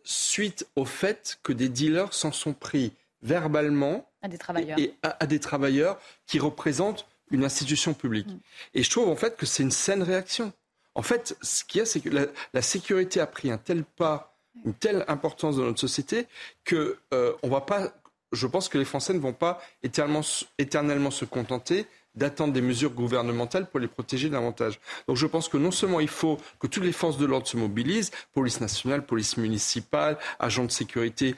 suite 0.04 0.66
au 0.76 0.84
fait 0.84 1.38
que 1.42 1.52
des 1.52 1.68
dealers 1.68 2.12
s'en 2.12 2.30
sont 2.30 2.52
pris 2.52 2.92
verbalement 3.22 4.08
à 4.22 4.28
des 4.28 4.38
travailleurs, 4.38 4.78
et, 4.78 4.94
à, 5.02 5.26
des 5.26 5.40
travailleurs 5.40 5.98
qui 6.26 6.38
représentent 6.38 7.06
une 7.30 7.44
institution 7.44 7.94
publique. 7.94 8.28
Hmm. 8.28 8.38
Et 8.74 8.82
je 8.82 8.90
trouve 8.90 9.08
en 9.08 9.16
fait 9.16 9.36
que 9.36 9.46
c'est 9.46 9.62
une 9.62 9.70
saine 9.70 10.02
réaction. 10.02 10.52
En 10.94 11.02
fait, 11.02 11.36
ce 11.42 11.64
qu'il 11.64 11.80
y 11.80 11.82
a, 11.82 11.86
c'est 11.86 12.00
que 12.00 12.10
la, 12.52 12.62
sécurité 12.62 13.20
a 13.20 13.26
pris 13.26 13.50
un 13.50 13.58
tel 13.58 13.84
pas, 13.84 14.36
une 14.64 14.74
telle 14.74 15.04
importance 15.08 15.56
dans 15.56 15.64
notre 15.64 15.80
société 15.80 16.26
que 16.64 16.98
euh, 17.12 17.32
on 17.42 17.48
va 17.48 17.60
pas 17.60 17.92
je 18.34 18.46
pense 18.46 18.68
que 18.68 18.78
les 18.78 18.84
Français 18.84 19.14
ne 19.14 19.18
vont 19.18 19.32
pas 19.32 19.60
éternellement, 19.82 21.10
se 21.10 21.24
contenter 21.24 21.86
d'attendre 22.14 22.52
des 22.52 22.60
mesures 22.60 22.90
gouvernementales 22.90 23.66
pour 23.66 23.80
les 23.80 23.88
protéger 23.88 24.28
davantage. 24.28 24.80
Donc 25.08 25.16
je 25.16 25.26
pense 25.26 25.48
que 25.48 25.56
non 25.56 25.70
seulement 25.70 26.00
il 26.00 26.08
faut 26.08 26.38
que 26.60 26.66
toutes 26.66 26.84
les 26.84 26.92
forces 26.92 27.18
de 27.18 27.26
l'ordre 27.26 27.46
se 27.46 27.56
mobilisent, 27.56 28.10
police 28.32 28.60
nationale, 28.60 29.04
police 29.04 29.36
municipale, 29.36 30.18
agents 30.38 30.64
de 30.64 30.70
sécurité, 30.70 31.34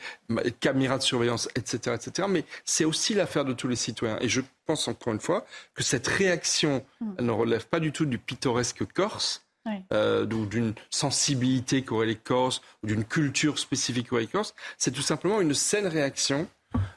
caméras 0.60 0.98
de 0.98 1.02
surveillance, 1.02 1.48
etc., 1.54 1.96
etc., 1.96 2.28
mais 2.30 2.44
c'est 2.64 2.84
aussi 2.84 3.14
l'affaire 3.14 3.44
de 3.44 3.52
tous 3.52 3.68
les 3.68 3.76
citoyens. 3.76 4.18
Et 4.20 4.28
je 4.28 4.40
pense 4.66 4.88
encore 4.88 5.12
une 5.12 5.20
fois 5.20 5.46
que 5.74 5.82
cette 5.82 6.06
réaction 6.06 6.84
elle 7.18 7.26
ne 7.26 7.30
relève 7.30 7.66
pas 7.66 7.80
du 7.80 7.92
tout 7.92 8.06
du 8.06 8.18
pittoresque 8.18 8.84
corse, 8.92 9.46
euh, 9.92 10.26
ou 10.26 10.46
d'une 10.46 10.74
sensibilité 10.90 11.82
qu'auraient 11.82 12.06
les 12.06 12.14
Corses, 12.14 12.62
ou 12.82 12.86
d'une 12.86 13.04
culture 13.04 13.58
spécifique 13.58 14.08
qu'auraient 14.08 14.22
les 14.22 14.28
Corses, 14.28 14.54
c'est 14.78 14.92
tout 14.92 15.02
simplement 15.02 15.40
une 15.40 15.54
saine 15.54 15.86
réaction 15.86 16.48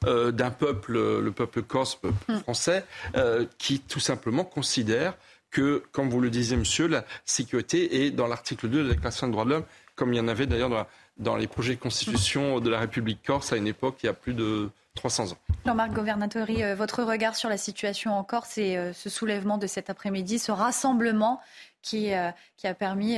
euh, 0.05 0.31
d'un 0.31 0.51
peuple, 0.51 0.93
le 0.93 1.31
peuple 1.31 1.61
corse, 1.61 1.95
peuple 1.95 2.15
hmm. 2.27 2.39
français, 2.39 2.85
euh, 3.15 3.45
qui 3.57 3.79
tout 3.79 3.99
simplement 3.99 4.43
considère 4.43 5.13
que, 5.51 5.83
comme 5.91 6.09
vous 6.09 6.21
le 6.21 6.29
disiez, 6.29 6.57
monsieur, 6.57 6.87
la 6.87 7.05
sécurité 7.25 8.05
est 8.05 8.11
dans 8.11 8.27
l'article 8.27 8.69
2 8.69 8.83
de 8.83 8.87
la 8.89 8.93
Déclaration 8.93 9.27
des 9.27 9.33
droits 9.33 9.45
de 9.45 9.49
l'homme, 9.49 9.65
comme 9.95 10.13
il 10.13 10.17
y 10.17 10.19
en 10.19 10.27
avait 10.27 10.45
d'ailleurs 10.45 10.87
dans, 11.17 11.35
les 11.35 11.47
projets 11.47 11.75
de 11.75 11.79
constitution 11.79 12.59
de 12.59 12.69
la 12.69 12.79
République 12.79 13.21
corse 13.25 13.51
à 13.51 13.57
une 13.57 13.67
époque 13.67 13.97
il 14.03 14.05
y 14.05 14.09
a 14.09 14.13
plus 14.13 14.33
de 14.33 14.69
300 14.95 15.31
ans. 15.31 15.37
Jean-Marc 15.65 15.91
Governatori, 15.91 16.63
euh, 16.63 16.75
votre 16.75 17.03
regard 17.03 17.35
sur 17.35 17.49
la 17.49 17.57
situation 17.57 18.13
en 18.13 18.23
Corse 18.23 18.57
et 18.57 18.91
ce 18.93 19.09
soulèvement 19.09 19.57
de 19.57 19.67
cet 19.67 19.89
après-midi, 19.89 20.39
ce 20.39 20.51
rassemblement 20.51 21.41
qui, 21.81 22.11
qui 22.57 22.67
a 22.67 22.73
permis, 22.73 23.17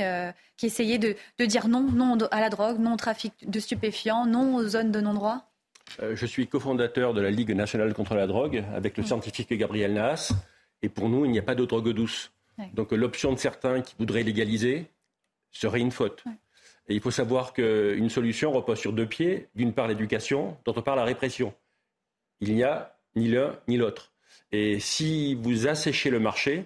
qui 0.56 0.66
essayait 0.66 0.98
de, 0.98 1.16
de 1.38 1.44
dire 1.44 1.68
non, 1.68 1.82
non 1.82 2.16
à 2.30 2.40
la 2.40 2.48
drogue, 2.48 2.78
non 2.78 2.94
au 2.94 2.96
trafic 2.96 3.32
de 3.42 3.60
stupéfiants, 3.60 4.26
non 4.26 4.54
aux 4.54 4.66
zones 4.66 4.90
de 4.90 5.00
non-droit? 5.00 5.44
euh, 5.44 5.51
je 6.00 6.26
suis 6.26 6.46
cofondateur 6.46 7.14
de 7.14 7.20
la 7.20 7.30
Ligue 7.30 7.54
nationale 7.54 7.94
contre 7.94 8.14
la 8.14 8.26
drogue 8.26 8.64
avec 8.74 8.96
le 8.96 9.02
mm. 9.02 9.06
scientifique 9.06 9.52
Gabriel 9.52 9.94
Naas. 9.94 10.32
Et 10.82 10.88
pour 10.88 11.08
nous, 11.08 11.24
il 11.24 11.30
n'y 11.30 11.38
a 11.38 11.42
pas 11.42 11.54
de 11.54 11.64
drogue 11.64 11.90
douce. 11.90 12.32
Donc 12.74 12.92
l'option 12.92 13.32
de 13.32 13.38
certains 13.38 13.80
qui 13.80 13.94
voudraient 13.98 14.22
légaliser 14.22 14.86
serait 15.50 15.80
une 15.80 15.90
faute. 15.90 16.24
Et 16.88 16.94
il 16.94 17.00
faut 17.00 17.10
savoir 17.10 17.52
qu'une 17.52 18.10
solution 18.10 18.52
repose 18.52 18.78
sur 18.78 18.92
deux 18.92 19.06
pieds. 19.06 19.48
D'une 19.54 19.72
part 19.72 19.88
l'éducation, 19.88 20.56
d'autre 20.64 20.80
part 20.80 20.96
la 20.96 21.04
répression. 21.04 21.54
Il 22.40 22.54
n'y 22.54 22.64
a 22.64 22.96
ni 23.14 23.28
l'un 23.28 23.56
ni 23.68 23.76
l'autre. 23.76 24.12
Et 24.50 24.80
si 24.80 25.34
vous 25.34 25.68
asséchez 25.68 26.10
le 26.10 26.18
marché, 26.18 26.64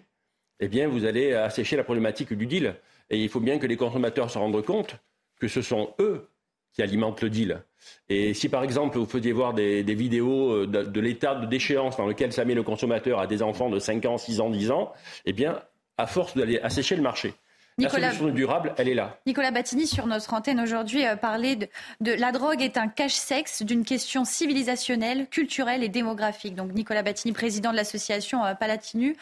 eh 0.61 0.69
bien, 0.69 0.89
vous 0.89 1.05
allez 1.05 1.35
assécher 1.35 1.77
la 1.77 1.85
problématique 1.85 2.33
du 2.33 2.47
deal. 2.47 2.77
Et 3.11 3.23
il 3.23 3.29
faut 3.29 3.41
bien 3.41 3.59
que 3.59 3.67
les 3.67 3.77
consommateurs 3.77 4.31
se 4.31 4.39
rendent 4.39 4.65
compte 4.65 4.97
que 5.39 5.49
ce 5.49 5.63
sont 5.63 5.95
eux 6.01 6.29
qui 6.77 6.83
alimentent 6.83 7.23
le 7.23 7.31
deal. 7.31 7.63
Et 8.11 8.35
si 8.35 8.49
par 8.49 8.63
exemple 8.63 8.99
vous 8.99 9.07
faisiez 9.07 9.33
voir 9.33 9.55
des, 9.55 9.83
vidéos 9.83 10.53
euh, 10.53 10.67
de, 10.67 11.01
l'état 11.01 11.35
de 11.35 11.47
déchéance 11.47 11.97
dans 11.97 12.07
lequel 12.07 12.33
ça 12.33 12.45
met 12.45 12.55
le 12.55 12.63
consommateur 12.63 13.19
à 13.19 13.27
des 13.27 13.43
enfants 13.43 13.71
de 13.71 13.79
5 13.79 14.05
ans, 14.05 14.19
6 14.19 14.41
ans, 14.41 14.51
10 14.51 14.71
ans, 14.71 14.93
eh 15.25 15.33
bien, 15.33 15.63
à 15.97 16.07
force 16.07 16.37
d'aller 16.37 16.61
assécher 16.61 16.95
le 16.95 17.03
marché, 17.03 17.33
Nicolas, 17.79 18.09
la 18.09 18.13
solution 18.13 18.35
durable, 18.35 18.75
elle 18.77 18.89
est 18.89 18.95
là. 18.95 19.19
Nicolas 19.27 19.51
Battini, 19.51 19.87
sur 19.87 20.07
notre 20.07 20.33
antenne 20.35 20.61
aujourd'hui, 20.61 21.07
euh, 21.07 21.17
parlait 21.17 21.57
de, 21.57 21.69
de, 22.01 22.13
la 22.13 22.33
drogue 22.33 22.61
est 22.61 22.77
un 22.77 22.89
cache-sexe 22.89 23.63
d'une 23.63 23.85
question 23.85 24.25
civilisationnelle, 24.25 25.27
culturelle 25.29 25.83
et 25.83 25.89
démographique. 25.89 26.55
Donc 26.55 26.73
Nicolas 26.73 27.03
Battini, 27.03 27.33
président 27.33 27.71
de 27.71 27.77
l'association 27.77 28.45
euh, 28.45 28.55
Palatinu. 28.55 29.17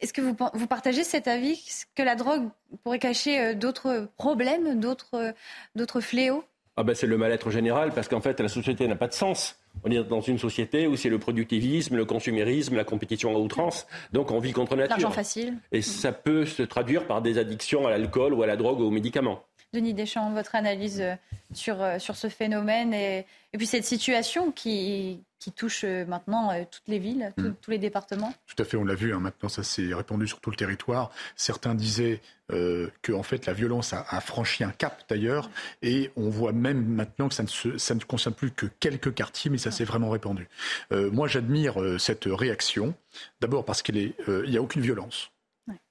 Est-ce 0.00 0.12
que 0.12 0.20
vous, 0.20 0.36
vous, 0.52 0.66
partagez 0.66 1.04
cet 1.04 1.26
avis 1.26 1.84
que 1.94 2.02
la 2.02 2.16
drogue 2.16 2.48
pourrait 2.84 2.98
cacher 2.98 3.54
d'autres 3.54 4.08
problèmes, 4.16 4.78
d'autres 4.78 6.00
fléaux? 6.00 6.44
Ah 6.76 6.84
ben 6.84 6.94
c'est 6.94 7.06
le 7.06 7.16
mal-être 7.16 7.50
général, 7.50 7.92
parce 7.92 8.06
qu'en 8.06 8.20
fait, 8.20 8.38
la 8.40 8.48
société 8.48 8.86
n'a 8.86 8.96
pas 8.96 9.08
de 9.08 9.14
sens. 9.14 9.58
On 9.84 9.90
est 9.90 10.02
dans 10.04 10.20
une 10.20 10.38
société 10.38 10.86
où 10.86 10.96
c'est 10.96 11.08
le 11.08 11.18
productivisme, 11.18 11.96
le 11.96 12.04
consumérisme, 12.04 12.76
la 12.76 12.84
compétition 12.84 13.34
à 13.34 13.38
outrance. 13.38 13.86
Donc 14.12 14.30
on 14.30 14.38
vit 14.38 14.52
contre 14.52 14.76
nature. 14.76 14.90
L'argent 14.90 15.10
facile. 15.10 15.54
Et 15.72 15.82
ça 15.82 16.12
peut 16.12 16.44
se 16.44 16.62
traduire 16.62 17.06
par 17.06 17.22
des 17.22 17.38
addictions 17.38 17.86
à 17.86 17.90
l'alcool 17.90 18.34
ou 18.34 18.42
à 18.42 18.46
la 18.46 18.56
drogue 18.56 18.80
ou 18.80 18.84
aux 18.84 18.90
médicaments. 18.90 19.42
Denis 19.72 19.94
Deschamps, 19.94 20.32
votre 20.32 20.54
analyse 20.54 21.00
euh, 21.00 21.14
sur, 21.52 21.82
euh, 21.82 21.98
sur 21.98 22.16
ce 22.16 22.28
phénomène 22.28 22.94
et, 22.94 23.26
et 23.52 23.58
puis 23.58 23.66
cette 23.66 23.84
situation 23.84 24.52
qui, 24.52 25.24
qui 25.38 25.52
touche 25.52 25.84
euh, 25.84 26.04
maintenant 26.06 26.52
toutes 26.64 26.88
les 26.88 26.98
villes, 26.98 27.32
mm. 27.36 27.50
tous 27.60 27.70
les 27.70 27.78
départements 27.78 28.32
Tout 28.46 28.62
à 28.62 28.64
fait, 28.64 28.76
on 28.76 28.84
l'a 28.84 28.94
vu, 28.94 29.14
hein, 29.14 29.20
maintenant 29.20 29.48
ça 29.48 29.62
s'est 29.62 29.92
répandu 29.92 30.26
sur 30.26 30.40
tout 30.40 30.50
le 30.50 30.56
territoire. 30.56 31.10
Certains 31.36 31.74
disaient 31.74 32.20
euh, 32.52 32.88
que 33.02 33.12
en 33.12 33.22
fait, 33.22 33.46
la 33.46 33.52
violence 33.52 33.92
a, 33.92 34.04
a 34.08 34.20
franchi 34.20 34.64
un 34.64 34.70
cap 34.70 35.04
d'ailleurs, 35.08 35.50
et 35.82 36.10
on 36.16 36.28
voit 36.30 36.52
même 36.52 36.84
maintenant 36.86 37.28
que 37.28 37.34
ça 37.34 37.42
ne, 37.42 37.48
se, 37.48 37.78
ça 37.78 37.94
ne 37.94 38.00
concerne 38.00 38.34
plus 38.34 38.50
que 38.50 38.66
quelques 38.80 39.14
quartiers, 39.14 39.50
mais 39.50 39.58
ça 39.58 39.70
s'est 39.70 39.84
vraiment 39.84 40.10
répandu. 40.10 40.48
Euh, 40.92 41.10
moi 41.10 41.28
j'admire 41.28 41.76
cette 41.98 42.24
réaction, 42.26 42.94
d'abord 43.40 43.64
parce 43.64 43.82
qu'il 43.82 44.14
n'y 44.28 44.56
a 44.56 44.62
aucune 44.62 44.82
violence. 44.82 45.30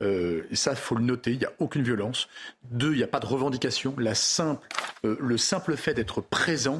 Euh, 0.02 0.44
et 0.52 0.56
ça, 0.56 0.72
il 0.72 0.78
faut 0.78 0.96
le 0.96 1.04
noter, 1.04 1.32
il 1.32 1.40
n'y 1.40 1.46
a 1.46 1.54
aucune 1.60 1.84
violence. 1.84 2.28
Deux, 2.64 2.94
il 2.94 2.98
n'y 2.98 3.04
a 3.04 3.08
pas 3.08 3.20
de 3.20 3.26
revendication. 3.26 3.96
La 3.98 4.16
simple, 4.16 4.68
euh, 5.04 5.18
le 5.20 5.38
simple 5.38 5.76
fait 5.76 5.94
d'être 5.94 6.22
présent 6.22 6.78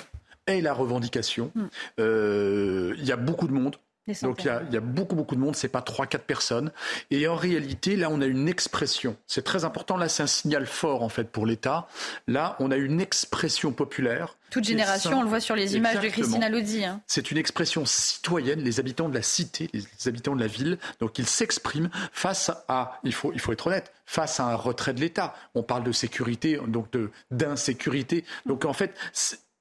est 0.48 0.62
la 0.62 0.74
revendication. 0.74 1.52
Hmm. 1.56 1.68
Euh, 2.00 2.96
il 2.98 3.06
y 3.06 3.12
a 3.12 3.18
beaucoup 3.18 3.48
de 3.48 3.54
monde. 3.54 3.76
Donc 4.22 4.44
il 4.44 4.46
y, 4.46 4.50
a, 4.50 4.62
il 4.68 4.74
y, 4.74 4.78
a, 4.78 4.82
beaucoup 4.82 5.16
beaucoup 5.16 5.34
de 5.34 5.40
monde, 5.40 5.56
c'est 5.56 5.68
pas 5.68 5.82
trois 5.82 6.06
quatre 6.06 6.26
personnes. 6.26 6.72
Et 7.10 7.28
en 7.28 7.36
réalité, 7.36 7.96
là, 7.96 8.10
on 8.12 8.22
a 8.22 8.28
une 8.28 8.48
expression. 8.48 9.18
C'est 9.26 9.44
très 9.44 9.66
important. 9.66 9.98
Là, 9.98 10.10
c'est 10.10 10.22
un 10.22 10.28
signal 10.28 10.68
fort 10.68 11.02
en 11.02 11.10
fait 11.10 11.24
pour 11.24 11.48
l'État. 11.48 11.88
Là, 12.28 12.56
on 12.60 12.70
a 12.70 12.78
une 12.78 13.02
expression 13.02 13.72
populaire. 13.72 14.38
Toute 14.52 14.66
génération, 14.66 15.20
on 15.20 15.24
le 15.24 15.28
voit 15.28 15.40
sur 15.40 15.56
les 15.56 15.76
images 15.76 16.00
de 16.00 16.08
Christina 16.10 16.50
Lodi. 16.50 16.86
Hein. 16.86 17.02
C'est 17.08 17.32
une 17.32 17.40
expression 17.40 17.84
citoyenne. 17.86 18.60
Les 18.62 18.80
habitants 18.80 19.10
de 19.10 19.16
la 19.16 19.24
cité, 19.24 19.72
les, 19.74 20.08
habitants 20.08 20.36
de 20.36 20.42
la 20.42 20.48
ville, 20.48 20.78
donc 21.00 21.18
ils 21.18 21.26
s'expriment 21.26 21.90
face 22.12 22.52
à. 22.68 23.00
Il 23.04 23.14
faut 23.14 23.34
il 23.34 23.40
faut 23.40 23.54
être 23.54 23.66
honnête. 23.66 23.92
Face 24.06 24.40
à 24.40 24.46
un 24.46 24.56
retrait 24.56 24.94
de 24.94 25.00
l'État. 25.00 25.34
On 25.56 25.64
parle 25.64 25.84
de 25.84 25.92
sécurité, 25.92 26.60
donc 26.68 26.90
d'insécurité. 27.32 28.24
Donc 28.46 28.66
en 28.66 28.74
fait, 28.74 28.94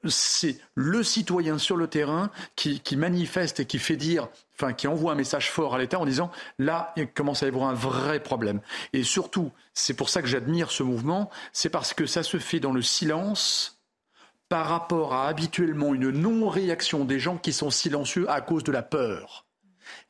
c'est 0.09 0.59
le 0.75 1.03
citoyen 1.03 1.59
sur 1.59 1.77
le 1.77 1.87
terrain 1.87 2.31
qui, 2.57 2.81
manifeste 2.97 3.61
et 3.61 3.67
qui 3.67 3.79
fait 3.79 3.97
dire, 3.97 4.29
enfin, 4.55 4.73
qui 4.73 4.87
envoie 4.87 5.13
un 5.13 5.17
message 5.17 5.51
fort 5.51 5.75
à 5.75 5.79
l'État 5.79 5.99
en 5.99 6.07
disant 6.07 6.31
là, 6.59 6.93
il 6.97 7.09
commence 7.09 7.43
à 7.43 7.47
y 7.47 7.49
avoir 7.49 7.69
un 7.69 7.75
vrai 7.75 8.21
problème. 8.21 8.61
Et 8.93 9.03
surtout, 9.03 9.53
c'est 9.73 9.95
pour 9.95 10.09
ça 10.09 10.23
que 10.23 10.29
j'admire 10.29 10.71
ce 10.71 10.83
mouvement, 10.83 11.31
c'est 11.53 11.71
parce 11.71 11.95
que 11.95 12.07
ça 12.07 12.23
se 12.23 12.39
fait 12.39 12.61
dans 12.61 12.73
le 12.73 12.83
silence 12.83 13.81
par 14.49 14.69
rapport 14.69 15.15
à 15.15 15.27
habituellement 15.27 15.95
une 15.95 16.11
non-réaction 16.11 17.05
des 17.05 17.19
gens 17.19 17.39
qui 17.39 17.53
sont 17.53 17.71
silencieux 17.71 18.31
à 18.31 18.41
cause 18.41 18.65
de 18.65 18.73
la 18.73 18.83
peur. 18.83 19.47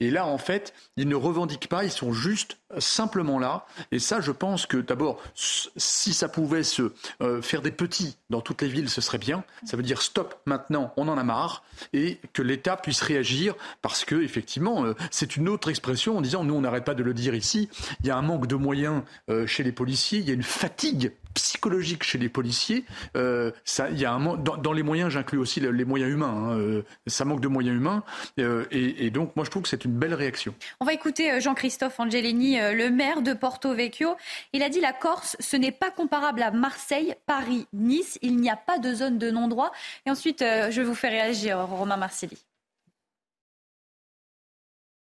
Et 0.00 0.10
là, 0.10 0.26
en 0.26 0.38
fait, 0.38 0.74
ils 0.96 1.08
ne 1.08 1.14
revendiquent 1.14 1.68
pas, 1.68 1.84
ils 1.84 1.90
sont 1.90 2.12
juste 2.12 2.58
simplement 2.78 3.38
là. 3.38 3.66
Et 3.92 3.98
ça, 3.98 4.20
je 4.20 4.32
pense 4.32 4.66
que 4.66 4.76
d'abord, 4.76 5.20
si 5.34 6.14
ça 6.14 6.28
pouvait 6.28 6.62
se 6.62 6.92
euh, 7.22 7.42
faire 7.42 7.62
des 7.62 7.70
petits 7.70 8.16
dans 8.30 8.40
toutes 8.40 8.62
les 8.62 8.68
villes, 8.68 8.88
ce 8.88 9.00
serait 9.00 9.18
bien. 9.18 9.44
Ça 9.64 9.76
veut 9.76 9.82
dire 9.82 10.02
stop, 10.02 10.34
maintenant, 10.46 10.92
on 10.96 11.08
en 11.08 11.18
a 11.18 11.24
marre, 11.24 11.64
et 11.92 12.18
que 12.32 12.42
l'État 12.42 12.76
puisse 12.76 13.00
réagir, 13.00 13.54
parce 13.82 14.04
que 14.04 14.22
effectivement, 14.22 14.84
euh, 14.84 14.94
c'est 15.10 15.36
une 15.36 15.48
autre 15.48 15.70
expression 15.70 16.18
en 16.18 16.20
disant, 16.20 16.44
nous, 16.44 16.54
on 16.54 16.60
n'arrête 16.60 16.84
pas 16.84 16.94
de 16.94 17.02
le 17.02 17.14
dire 17.14 17.34
ici. 17.34 17.68
Il 18.00 18.06
y 18.06 18.10
a 18.10 18.16
un 18.16 18.22
manque 18.22 18.46
de 18.46 18.56
moyens 18.56 19.02
euh, 19.30 19.46
chez 19.46 19.62
les 19.62 19.72
policiers, 19.72 20.18
il 20.18 20.28
y 20.28 20.30
a 20.30 20.34
une 20.34 20.42
fatigue 20.42 21.12
psychologique 21.34 22.04
chez 22.04 22.18
les 22.18 22.28
policiers. 22.28 22.84
il 23.16 23.52
y 23.98 24.04
a 24.04 24.18
dans, 24.62 24.72
les 24.72 24.82
moyens, 24.84 25.10
j'inclus 25.10 25.38
aussi 25.38 25.58
les, 25.58 25.84
moyens 25.84 26.12
humains. 26.12 26.56
Hein, 26.56 26.82
ça 27.08 27.24
manque 27.24 27.40
de 27.40 27.48
moyens 27.48 27.76
humains, 27.76 28.04
et 28.36 29.10
donc 29.10 29.34
moi, 29.34 29.44
je 29.44 29.50
trouve 29.50 29.64
que 29.64 29.68
c'est 29.68 29.84
une 29.84 29.94
belle 29.94 30.14
réaction. 30.14 30.54
On 30.78 30.84
va 30.84 30.92
écouter 30.92 31.40
Jean-Christophe 31.40 31.98
Angelini 31.98 32.58
euh, 32.64 32.72
le 32.72 32.90
maire 32.90 33.22
de 33.22 33.32
Porto 33.32 33.74
Vecchio. 33.74 34.16
Il 34.52 34.62
a 34.62 34.68
dit 34.68 34.80
la 34.80 34.92
Corse, 34.92 35.36
ce 35.40 35.56
n'est 35.56 35.72
pas 35.72 35.90
comparable 35.90 36.42
à 36.42 36.50
Marseille, 36.50 37.14
Paris, 37.26 37.66
Nice. 37.72 38.18
Il 38.22 38.36
n'y 38.36 38.50
a 38.50 38.56
pas 38.56 38.78
de 38.78 38.94
zone 38.94 39.18
de 39.18 39.30
non-droit. 39.30 39.72
Et 40.06 40.10
ensuite, 40.10 40.42
euh, 40.42 40.70
je 40.70 40.82
vous 40.82 40.94
fais 40.94 41.08
réagir, 41.08 41.58
Romain 41.66 41.96
Marcelli. 41.96 42.38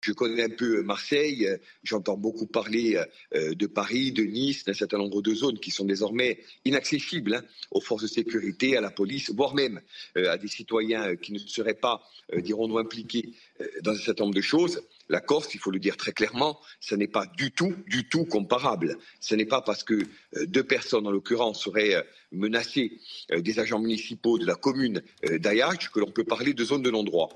Je 0.01 0.13
connais 0.13 0.45
un 0.45 0.49
peu 0.49 0.83
Marseille, 0.83 1.47
j'entends 1.83 2.17
beaucoup 2.17 2.47
parler 2.47 3.03
euh, 3.35 3.55
de 3.55 3.67
Paris, 3.67 4.13
de 4.13 4.23
Nice, 4.23 4.65
d'un 4.65 4.73
certain 4.73 4.97
nombre 4.97 5.21
de 5.21 5.35
zones 5.35 5.59
qui 5.59 5.73
sont 5.73 5.85
désormais 5.85 6.39
inaccessibles 6.65 7.35
hein, 7.35 7.43
aux 7.73 7.81
forces 7.81 8.03
de 8.03 8.07
sécurité, 8.07 8.77
à 8.77 8.81
la 8.81 8.91
police, 8.91 9.31
voire 9.31 9.55
même 9.55 9.83
à 10.15 10.39
des 10.39 10.49
citoyens 10.49 11.17
qui 11.17 11.33
ne 11.33 11.39
seraient 11.39 11.75
pas, 11.75 12.01
dirons-nous, 12.33 12.79
impliqués 12.79 13.35
dans 13.83 13.91
un 13.91 13.99
certain 13.99 14.25
nombre 14.25 14.37
de 14.37 14.41
choses. 14.41 14.81
La 15.09 15.21
Corse, 15.21 15.55
il 15.55 15.61
faut 15.61 15.71
le 15.71 15.79
dire 15.79 15.97
très 15.97 16.13
clairement, 16.13 16.61
ce 16.81 16.95
n'est 16.95 17.09
pas 17.09 17.27
du 17.27 17.51
tout, 17.51 17.75
du 17.87 18.09
tout 18.09 18.27
comparable. 18.27 18.99
Ce 19.21 19.35
n'est 19.35 19.47
pas 19.47 19.63
parce 19.63 19.83
que 19.83 19.95
euh, 19.95 20.47
deux 20.47 20.65
personnes, 20.65 21.07
en 21.07 21.11
l'occurrence, 21.11 21.63
seraient 21.63 21.95
euh, 21.95 22.03
menacées 22.33 22.99
euh, 23.33 23.41
des 23.41 23.59
agents 23.59 23.79
municipaux 23.79 24.39
de 24.39 24.47
la 24.47 24.55
commune 24.55 25.03
d'Ayac 25.23 25.91
que 25.91 26.01
l'on 26.01 26.11
peut 26.11 26.25
parler 26.25 26.53
de 26.53 26.65
zone 26.65 26.83
de 26.83 26.91
non-droit. 26.91 27.31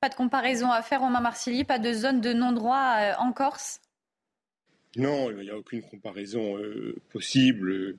Pas 0.00 0.08
de 0.08 0.14
comparaison 0.14 0.70
à 0.70 0.82
faire, 0.82 1.00
Romain 1.00 1.20
Marcilly, 1.20 1.64
pas 1.64 1.78
de 1.78 1.92
zone 1.92 2.20
de 2.20 2.32
non-droit 2.32 3.14
en 3.18 3.32
Corse? 3.32 3.80
Non, 4.96 5.30
il 5.30 5.38
n'y 5.38 5.50
a 5.50 5.56
aucune 5.56 5.82
comparaison 5.82 6.56
possible 7.10 7.96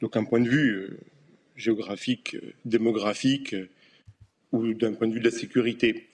d'aucun 0.00 0.24
point 0.24 0.40
de 0.40 0.48
vue 0.48 0.98
géographique, 1.54 2.36
démographique 2.64 3.54
ou 4.52 4.74
d'un 4.74 4.92
point 4.92 5.06
de 5.06 5.14
vue 5.14 5.20
de 5.20 5.24
la 5.24 5.36
sécurité. 5.36 6.08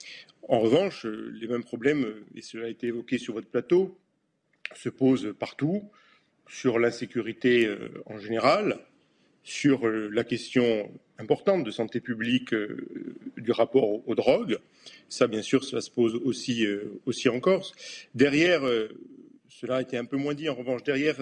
En 0.49 0.59
revanche, 0.59 1.05
euh, 1.05 1.31
les 1.39 1.47
mêmes 1.47 1.63
problèmes, 1.63 2.03
euh, 2.03 2.25
et 2.35 2.41
cela 2.41 2.65
a 2.65 2.69
été 2.69 2.87
évoqué 2.87 3.17
sur 3.17 3.33
votre 3.33 3.47
plateau, 3.47 3.97
se 4.75 4.89
posent 4.89 5.33
partout, 5.39 5.89
sur 6.49 6.79
l'insécurité 6.79 7.65
euh, 7.65 7.89
en 8.05 8.17
général, 8.17 8.79
sur 9.45 9.89
la 9.89 10.23
question 10.23 10.89
importante 11.17 11.65
de 11.65 11.71
santé 11.71 11.99
publique 11.99 12.55
du 13.35 13.51
rapport 13.51 14.07
aux 14.07 14.15
drogues. 14.15 14.57
Ça, 15.09 15.27
bien 15.27 15.41
sûr, 15.41 15.65
cela 15.65 15.81
se 15.81 15.91
pose 15.91 16.15
aussi, 16.23 16.65
en 17.27 17.41
Corse. 17.41 17.73
Derrière, 18.15 18.61
cela 19.49 19.75
a 19.75 19.81
été 19.81 19.97
un 19.97 20.05
peu 20.05 20.15
moins 20.15 20.33
dit, 20.33 20.47
en 20.47 20.55
revanche, 20.55 20.83
derrière 20.83 21.17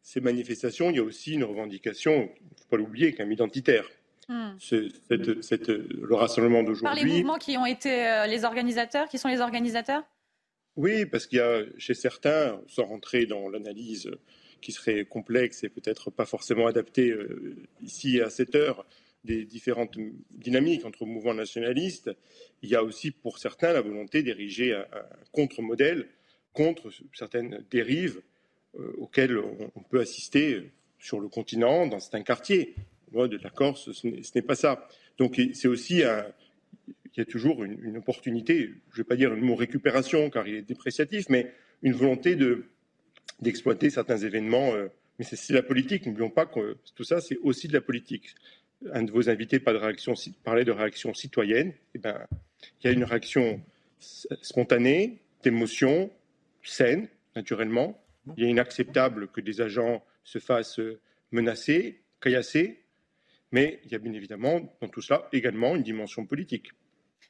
ces 0.00 0.22
manifestations, 0.22 0.88
il 0.88 0.96
y 0.96 0.98
a 0.98 1.02
aussi 1.02 1.34
une 1.34 1.44
revendication, 1.44 2.14
il 2.40 2.44
ne 2.44 2.58
faut 2.58 2.68
pas 2.70 2.78
l'oublier, 2.78 3.12
quand 3.12 3.24
même 3.24 3.32
identitaire. 3.32 3.86
Hmm. 4.28 4.56
le 4.70 6.14
rassemblement 6.14 6.62
d'aujourd'hui. 6.62 6.84
Par 6.84 6.94
les 6.94 7.04
mouvements 7.04 7.38
qui 7.38 7.56
ont 7.56 7.64
été 7.64 8.06
euh, 8.06 8.26
les 8.26 8.44
organisateurs, 8.44 9.08
qui 9.08 9.16
sont 9.16 9.28
les 9.28 9.40
organisateurs? 9.40 10.02
Oui, 10.76 11.06
parce 11.06 11.26
qu'il 11.26 11.38
y 11.38 11.40
a 11.40 11.62
chez 11.78 11.94
certains, 11.94 12.60
sans 12.68 12.84
rentrer 12.84 13.24
dans 13.24 13.48
l'analyse 13.48 14.10
qui 14.60 14.72
serait 14.72 15.06
complexe 15.06 15.64
et 15.64 15.70
peut-être 15.70 16.10
pas 16.10 16.26
forcément 16.26 16.66
adaptée 16.66 17.10
euh, 17.10 17.56
ici 17.80 18.20
à 18.20 18.28
cette 18.28 18.54
heure, 18.54 18.84
des 19.24 19.44
différentes 19.44 19.96
dynamiques 20.30 20.84
entre 20.84 21.04
mouvements 21.04 21.34
nationalistes, 21.34 22.10
il 22.62 22.68
y 22.68 22.76
a 22.76 22.84
aussi 22.84 23.10
pour 23.10 23.38
certains 23.38 23.72
la 23.72 23.80
volonté 23.80 24.22
d'ériger 24.22 24.74
un, 24.74 24.86
contre-modèle 25.32 26.08
contre 26.52 26.90
certaines 27.14 27.64
dérives 27.70 28.20
euh, 28.78 28.92
auxquelles 28.98 29.38
on, 29.38 29.82
peut 29.90 30.00
assister 30.00 30.70
sur 30.98 31.20
le 31.20 31.28
continent, 31.28 31.86
dans 31.86 32.00
certains 32.00 32.22
quartiers 32.22 32.74
de 33.12 33.38
la 33.42 33.50
Corse, 33.50 33.92
ce 33.92 34.06
n'est 34.06 34.42
pas 34.42 34.54
ça. 34.54 34.88
Donc 35.18 35.40
c'est 35.54 35.68
aussi 35.68 36.02
un, 36.02 36.24
il 37.18 37.18
y 37.18 37.22
a 37.22 37.24
toujours 37.24 37.64
une, 37.64 37.96
opportunité, 37.96 38.70
je 38.90 38.92
ne 38.92 38.96
vais 38.98 39.04
pas 39.04 39.16
dire 39.16 39.34
le 39.34 39.40
mot 39.40 39.56
récupération 39.56 40.30
car 40.30 40.46
il 40.46 40.54
est 40.54 40.62
dépréciatif, 40.62 41.28
mais 41.28 41.52
une 41.82 41.92
volonté 41.92 42.36
de, 42.36 42.66
d'exploiter 43.40 43.90
certains 43.90 44.18
événements. 44.18 44.72
Euh, 44.72 44.86
mais 45.18 45.24
c'est, 45.24 45.52
la 45.52 45.64
politique, 45.64 46.06
n'oublions 46.06 46.30
pas 46.30 46.46
que 46.46 46.76
tout 46.94 47.02
ça, 47.02 47.20
c'est 47.20 47.38
aussi 47.38 47.66
de 47.66 47.72
la 47.72 47.80
politique. 47.80 48.36
Un 48.92 49.02
de 49.02 49.10
vos 49.10 49.28
invités 49.28 49.58
parlait 49.58 49.80
de 49.80 49.84
réaction, 49.84 50.14
parlait 50.44 50.64
de 50.64 50.70
réaction 50.70 51.12
citoyenne. 51.12 51.72
Eh 51.96 51.98
ben, 51.98 52.24
il 52.80 52.86
y 52.86 52.90
a 52.90 52.92
une 52.92 53.02
réaction 53.02 53.60
spontanée, 53.98 55.18
d'émotion, 55.42 56.12
saine, 56.62 57.08
naturellement, 57.34 58.00
Il 58.36 58.44
est 58.44 58.50
inacceptable 58.50 59.28
que 59.28 59.40
des 59.40 59.60
agents 59.60 60.04
se 60.22 60.38
fassent 60.38 60.80
menacer, 61.32 62.02
caillasser, 62.20 62.84
mais 63.52 63.80
il 63.84 63.92
y 63.92 63.94
a 63.94 63.98
bien 63.98 64.12
évidemment 64.12 64.60
dans 64.80 64.88
tout 64.88 65.00
cela 65.00 65.28
également 65.32 65.76
une 65.76 65.82
dimension 65.82 66.26
politique. 66.26 66.72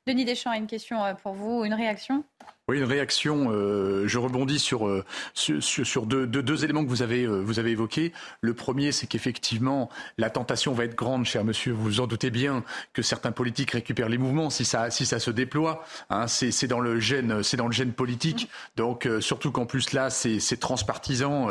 Denis 0.07 0.25
Deschamps 0.25 0.51
a 0.51 0.57
une 0.57 0.67
question 0.67 1.05
euh, 1.05 1.15
pour 1.15 1.35
vous, 1.35 1.65
une 1.65 1.75
réaction? 1.75 2.25
Oui, 2.69 2.79
une 2.79 2.85
réaction. 2.85 3.51
Euh, 3.51 4.07
je 4.07 4.19
rebondis 4.19 4.59
sur, 4.59 4.87
euh, 4.87 5.03
sur, 5.35 6.05
deux, 6.05 6.65
éléments 6.65 6.85
que 6.85 6.91
vous 6.91 7.01
avez, 7.01 7.23
euh, 7.25 7.41
vous 7.41 7.59
avez 7.59 7.71
évoqués. 7.71 8.13
Le 8.43 8.53
premier, 8.53 8.93
c'est 8.93 9.07
qu'effectivement, 9.07 9.89
la 10.19 10.29
tentation 10.29 10.75
va 10.75 10.85
être 10.85 10.95
grande, 10.95 11.25
cher 11.25 11.45
monsieur. 11.45 11.73
Vous 11.73 11.85
vous 11.85 12.01
en 12.01 12.07
doutez 12.07 12.29
bien 12.29 12.63
que 12.93 13.01
certains 13.01 13.33
politiques 13.33 13.71
récupèrent 13.71 14.11
les 14.11 14.19
mouvements 14.19 14.51
si 14.51 14.67
ça, 14.67 14.91
si 14.91 15.07
ça 15.07 15.19
se 15.19 15.31
déploie. 15.31 15.83
Hein, 16.11 16.27
c'est 16.29 16.67
dans 16.67 16.81
le 16.81 17.01
gène, 17.01 17.41
dans 17.57 17.67
le 17.67 17.73
gène 17.73 17.93
politique. 17.93 18.51
Donc, 18.77 19.09
surtout 19.21 19.51
qu'en 19.51 19.65
plus 19.65 19.93
là, 19.93 20.11
c'est 20.11 20.61
transpartisan. 20.61 21.49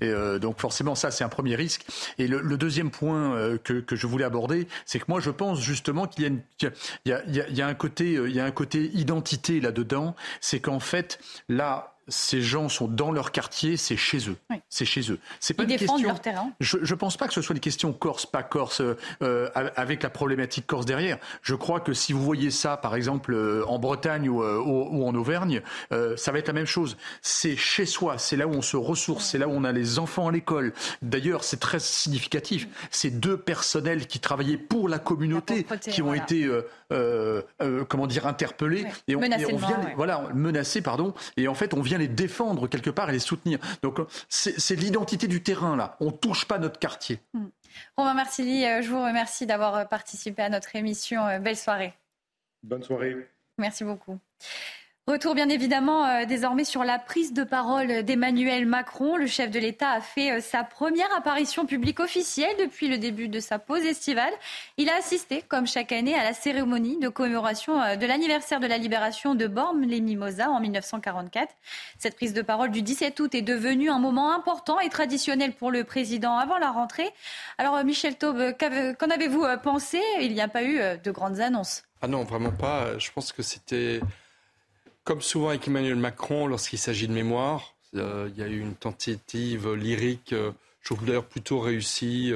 donc, 0.00 0.60
forcément, 0.60 0.94
ça, 0.94 1.10
c'est 1.10 1.24
un 1.24 1.28
premier 1.28 1.56
risque. 1.56 1.84
Et 2.18 2.28
le, 2.28 2.56
deuxième 2.56 2.90
point 2.90 3.58
que, 3.64 3.80
que, 3.80 3.96
je 3.96 4.06
voulais 4.06 4.24
aborder, 4.24 4.68
c'est 4.86 5.00
que 5.00 5.06
moi, 5.08 5.18
je 5.18 5.30
pense 5.30 5.60
justement 5.60 6.06
qu'il 6.06 6.24
y, 6.24 6.66
y, 7.06 7.10
y, 7.10 7.10
y, 7.10 7.54
y 7.54 7.62
a 7.62 7.66
un 7.66 7.74
côté 7.74 8.90
identité 8.94 9.60
là-dedans 9.60 10.14
c'est 10.52 10.60
qu'en 10.60 10.80
fait, 10.80 11.18
là, 11.48 11.94
ces 12.08 12.42
gens 12.42 12.68
sont 12.68 12.88
dans 12.88 13.10
leur 13.10 13.32
quartier, 13.32 13.76
c'est 13.78 13.96
chez 13.96 14.28
eux. 14.28 14.36
C'est 14.68 14.84
chez 14.84 15.10
eux. 15.10 15.18
C'est 15.40 15.54
pas 15.54 15.62
Ils 15.62 15.78
défendent 15.78 16.02
leur 16.02 16.20
terrain. 16.20 16.50
Je 16.60 16.76
ne 16.76 16.94
pense 16.94 17.16
pas 17.16 17.26
que 17.26 17.32
ce 17.32 17.40
soit 17.40 17.54
une 17.54 17.60
question 17.60 17.92
corse, 17.92 18.26
pas 18.26 18.42
corse, 18.42 18.80
euh, 18.80 18.96
euh, 19.22 19.48
avec 19.54 20.02
la 20.02 20.10
problématique 20.10 20.66
corse 20.66 20.84
derrière. 20.84 21.18
Je 21.42 21.54
crois 21.54 21.80
que 21.80 21.94
si 21.94 22.12
vous 22.12 22.22
voyez 22.22 22.50
ça, 22.50 22.76
par 22.76 22.96
exemple, 22.96 23.32
euh, 23.32 23.64
en 23.66 23.78
Bretagne 23.78 24.28
ou, 24.28 24.42
ou, 24.42 25.06
en 25.06 25.14
Auvergne, 25.14 25.62
ça 26.16 26.32
va 26.32 26.38
être 26.38 26.48
la 26.48 26.52
même 26.52 26.66
chose. 26.66 26.96
C'est 27.22 27.56
chez 27.56 27.86
soi, 27.86 28.18
c'est 28.18 28.36
là 28.36 28.46
où 28.46 28.52
on 28.52 28.62
se 28.62 28.76
ressource, 28.76 29.24
c'est 29.24 29.38
là 29.38 29.48
où 29.48 29.52
on 29.52 29.64
a 29.64 29.72
les 29.72 29.98
enfants 29.98 30.28
à 30.28 30.32
l'école. 30.32 30.74
D'ailleurs, 31.00 31.44
c'est 31.44 31.60
très 31.60 31.80
significatif. 31.80 32.68
C'est 32.90 33.20
deux 33.20 33.36
personnels 33.36 34.06
qui 34.06 34.20
travaillaient 34.20 34.56
pour 34.58 34.88
la 34.88 34.98
communauté, 34.98 35.66
qui 35.80 36.02
ont 36.02 36.14
été, 36.14 36.50
comment 37.88 38.06
dire, 38.06 38.26
interpellés 38.26 38.86
et 39.08 39.16
on, 39.16 39.22
et 39.22 39.46
on 39.46 39.56
vient, 39.56 39.80
voilà, 39.96 40.28
menacés, 40.34 40.82
pardon. 40.82 41.14
Et 41.36 41.48
en 41.48 41.54
fait, 41.54 41.74
on 41.74 41.82
vient 41.82 41.98
les 41.98 42.08
défendre 42.08 42.66
quelque 42.68 42.90
part 42.90 43.08
et 43.10 43.12
les 43.12 43.18
soutenir. 43.18 43.58
Donc 43.82 44.00
c'est 44.28 44.76
l'identité 44.76 45.26
du 45.26 45.42
terrain 45.42 45.76
là. 45.76 45.96
On 46.00 46.10
touche 46.10 46.44
pas 46.46 46.58
notre 46.58 46.78
quartier. 46.78 47.20
Hmm. 47.34 47.46
Romain 47.96 48.14
Marcilly, 48.14 48.64
euh, 48.66 48.82
je 48.82 48.90
vous 48.90 49.02
remercie 49.02 49.46
d'avoir 49.46 49.74
euh, 49.76 49.84
participé 49.84 50.42
à 50.42 50.48
notre 50.48 50.74
émission. 50.76 51.26
Euh, 51.26 51.38
belle 51.38 51.56
soirée. 51.56 51.94
Bonne 52.62 52.82
soirée. 52.82 53.16
Merci 53.58 53.84
beaucoup. 53.84 54.18
Retour 55.08 55.34
bien 55.34 55.48
évidemment 55.48 56.06
euh, 56.06 56.26
désormais 56.26 56.62
sur 56.62 56.84
la 56.84 56.96
prise 56.96 57.32
de 57.32 57.42
parole 57.42 58.04
d'Emmanuel 58.04 58.66
Macron. 58.66 59.16
Le 59.16 59.26
chef 59.26 59.50
de 59.50 59.58
l'État 59.58 59.90
a 59.90 60.00
fait 60.00 60.30
euh, 60.30 60.40
sa 60.40 60.62
première 60.62 61.12
apparition 61.16 61.66
publique 61.66 61.98
officielle 61.98 62.54
depuis 62.60 62.86
le 62.86 62.98
début 62.98 63.26
de 63.26 63.40
sa 63.40 63.58
pause 63.58 63.84
estivale. 63.84 64.32
Il 64.76 64.88
a 64.88 64.94
assisté, 64.94 65.42
comme 65.42 65.66
chaque 65.66 65.90
année, 65.90 66.14
à 66.14 66.22
la 66.22 66.32
cérémonie 66.32 67.00
de 67.00 67.08
commémoration 67.08 67.82
euh, 67.82 67.96
de 67.96 68.06
l'anniversaire 68.06 68.60
de 68.60 68.68
la 68.68 68.78
libération 68.78 69.34
de 69.34 69.48
Bormes-les-Mimosas 69.48 70.48
en 70.48 70.60
1944. 70.60 71.52
Cette 71.98 72.14
prise 72.14 72.32
de 72.32 72.42
parole 72.42 72.70
du 72.70 72.82
17 72.82 73.18
août 73.18 73.34
est 73.34 73.42
devenue 73.42 73.90
un 73.90 73.98
moment 73.98 74.32
important 74.32 74.78
et 74.78 74.88
traditionnel 74.88 75.52
pour 75.52 75.72
le 75.72 75.82
président 75.82 76.36
avant 76.36 76.58
la 76.58 76.70
rentrée. 76.70 77.10
Alors 77.58 77.82
Michel 77.82 78.16
Taube, 78.16 78.54
qu'en 78.56 79.10
avez-vous 79.10 79.46
pensé? 79.64 80.00
Il 80.20 80.32
n'y 80.32 80.40
a 80.40 80.46
pas 80.46 80.62
eu 80.62 80.78
de 81.02 81.10
grandes 81.10 81.40
annonces. 81.40 81.82
Ah 82.02 82.06
non, 82.06 82.22
vraiment 82.22 82.52
pas. 82.52 82.96
Je 82.98 83.10
pense 83.10 83.32
que 83.32 83.42
c'était 83.42 84.00
comme 85.04 85.20
souvent 85.20 85.48
avec 85.48 85.66
Emmanuel 85.66 85.96
Macron, 85.96 86.46
lorsqu'il 86.46 86.78
s'agit 86.78 87.08
de 87.08 87.12
mémoire, 87.12 87.74
euh, 87.96 88.30
il 88.32 88.40
y 88.40 88.44
a 88.44 88.48
eu 88.48 88.60
une 88.60 88.74
tentative 88.74 89.72
lyrique, 89.74 90.32
euh, 90.32 90.52
je 90.80 90.94
trouve 90.94 91.04
d'ailleurs 91.04 91.26
plutôt 91.26 91.60
réussie, 91.60 92.32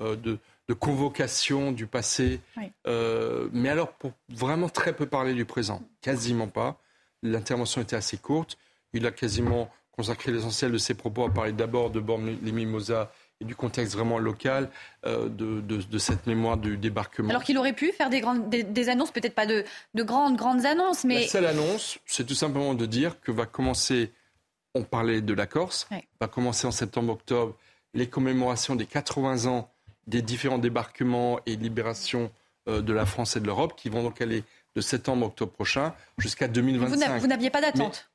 euh, 0.00 0.16
de, 0.16 0.38
convocation 0.78 1.72
du 1.72 1.88
passé. 1.88 2.40
mais 2.86 3.68
alors, 3.68 3.92
pour 3.94 4.12
vraiment 4.28 4.68
très 4.68 4.92
peu 4.92 5.04
parler 5.04 5.34
du 5.34 5.44
présent, 5.44 5.82
quasiment 6.00 6.46
pas. 6.46 6.80
L'intervention 7.24 7.82
était 7.82 7.96
assez 7.96 8.16
courte. 8.18 8.56
Il 8.92 9.04
a 9.04 9.10
quasiment 9.10 9.68
consacré 9.90 10.30
l'essentiel 10.30 10.70
de 10.70 10.78
ses 10.78 10.94
propos 10.94 11.24
à 11.24 11.30
parler 11.30 11.50
d'abord 11.50 11.90
de 11.90 11.98
Borne 11.98 12.38
les 12.40 12.52
Mimosas 12.52 13.10
et 13.40 13.44
du 13.44 13.56
contexte 13.56 13.94
vraiment 13.94 14.18
local 14.18 14.70
euh, 15.06 15.28
de, 15.28 15.60
de, 15.60 15.98
cette 15.98 16.26
mémoire 16.26 16.56
du 16.56 16.76
débarquement. 16.76 17.30
Alors 17.30 17.42
qu'il 17.42 17.56
aurait 17.58 17.72
pu 17.72 17.92
faire 17.92 18.10
des, 18.10 18.20
grandes, 18.20 18.48
des, 18.48 18.88
annonces, 18.88 19.10
peut-être 19.10 19.34
pas 19.34 19.46
de, 19.46 19.64
de, 19.94 20.02
grandes, 20.02 20.36
grandes 20.36 20.66
annonces, 20.66 21.04
mais... 21.04 21.22
La 21.22 21.28
seule 21.28 21.46
annonce, 21.46 21.98
c'est 22.06 22.26
tout 22.26 22.34
simplement 22.34 22.74
de 22.74 22.86
dire 22.86 23.20
que 23.20 23.32
va 23.32 23.46
commencer, 23.46 24.12
on 24.74 24.82
parlait 24.82 25.22
de 25.22 25.34
la 25.34 25.46
Corse, 25.46 25.88
va 26.20 26.28
commencer 26.28 26.66
en 26.66 26.70
septembre-octobre 26.70 27.56
les 27.94 28.08
commémorations 28.08 28.76
des 28.76 28.86
80 28.86 29.46
ans 29.46 29.70
des 30.06 30.22
différents 30.22 30.58
débarquements 30.58 31.40
et 31.46 31.56
libérations 31.56 32.30
euh, 32.68 32.82
de 32.82 32.92
la 32.92 33.06
France 33.06 33.36
et 33.36 33.40
de 33.40 33.46
l'Europe, 33.46 33.74
qui 33.76 33.88
vont 33.88 34.02
donc 34.02 34.20
aller 34.20 34.44
de 34.76 34.80
septembre-octobre 34.80 35.52
prochain 35.52 35.94
jusqu'à 36.18 36.46
2025. 36.46 37.20
Vous 37.20 37.26
n'aviez 37.26 37.50
pas 37.50 37.60
d'attente 37.60 38.09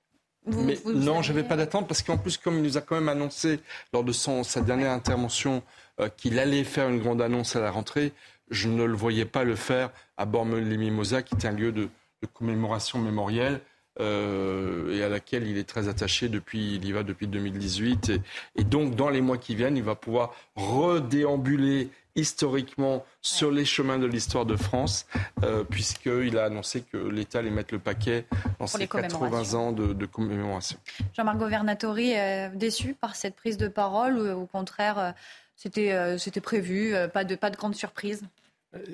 mais 0.47 0.77
non, 0.85 1.21
je 1.21 1.33
n'avais 1.33 1.47
pas 1.47 1.55
d'attente 1.55 1.87
parce 1.87 2.03
qu'en 2.03 2.17
plus, 2.17 2.37
comme 2.37 2.57
il 2.57 2.63
nous 2.63 2.77
a 2.77 2.81
quand 2.81 2.95
même 2.95 3.09
annoncé 3.09 3.59
lors 3.93 4.03
de 4.03 4.11
son, 4.11 4.43
sa 4.43 4.61
dernière 4.61 4.91
intervention 4.91 5.63
euh, 5.99 6.09
qu'il 6.09 6.39
allait 6.39 6.63
faire 6.63 6.89
une 6.89 6.99
grande 6.99 7.21
annonce 7.21 7.55
à 7.55 7.61
la 7.61 7.71
rentrée, 7.71 8.13
je 8.49 8.69
ne 8.69 8.83
le 8.83 8.93
voyais 8.93 9.25
pas 9.25 9.43
le 9.43 9.55
faire 9.55 9.89
à 10.17 10.25
Bormes-les-Mimosas, 10.25 11.23
qui 11.23 11.35
est 11.35 11.45
un 11.45 11.51
lieu 11.51 11.71
de, 11.71 11.89
commémoration 12.33 12.97
mémorielle. 12.97 13.61
Euh, 14.01 14.97
et 14.97 15.03
à 15.03 15.09
laquelle 15.09 15.47
il 15.47 15.57
est 15.57 15.63
très 15.63 15.87
attaché 15.87 16.27
depuis, 16.27 16.75
il 16.75 16.85
y 16.85 16.91
va 16.91 17.03
depuis 17.03 17.27
2018. 17.27 18.11
et, 18.55 18.63
donc, 18.65 18.95
dans 18.95 19.09
les 19.09 19.21
mois 19.21 19.37
qui 19.37 19.55
viennent, 19.55 19.77
il 19.77 19.83
va 19.83 19.95
pouvoir 19.95 20.33
redéambuler 20.55 21.89
historiquement 22.15 23.05
sur 23.21 23.51
les 23.51 23.65
chemins 23.65 23.99
de 23.99 24.05
l'histoire 24.05 24.45
de 24.45 24.55
France, 24.55 25.05
euh, 25.43 25.63
puisqu'il 25.63 26.37
a 26.37 26.45
annoncé 26.45 26.81
que 26.81 26.97
l'État 26.97 27.39
allait 27.39 27.49
mettre 27.49 27.73
le 27.73 27.79
paquet 27.79 28.25
dans 28.59 28.67
ses 28.67 28.87
80 28.87 29.53
ans 29.53 29.71
de, 29.71 30.05
commémoration. 30.05 30.77
Jean-Marc 31.15 31.37
Governatori, 31.37 32.11
est 32.11 32.49
déçu 32.55 32.93
par 32.93 33.15
cette 33.15 33.35
prise 33.35 33.57
de 33.57 33.67
parole 33.67 34.17
ou 34.19 34.43
au 34.43 34.45
contraire, 34.45 34.99
euh, 34.99 35.11
c'était, 35.55 35.91
euh, 35.93 36.17
c'était 36.17 36.41
prévu, 36.41 36.93
pas 37.13 37.23
de, 37.23 37.35
pas 37.35 37.49
de 37.49 37.57
grande 37.57 37.75
surprise? 37.75 38.23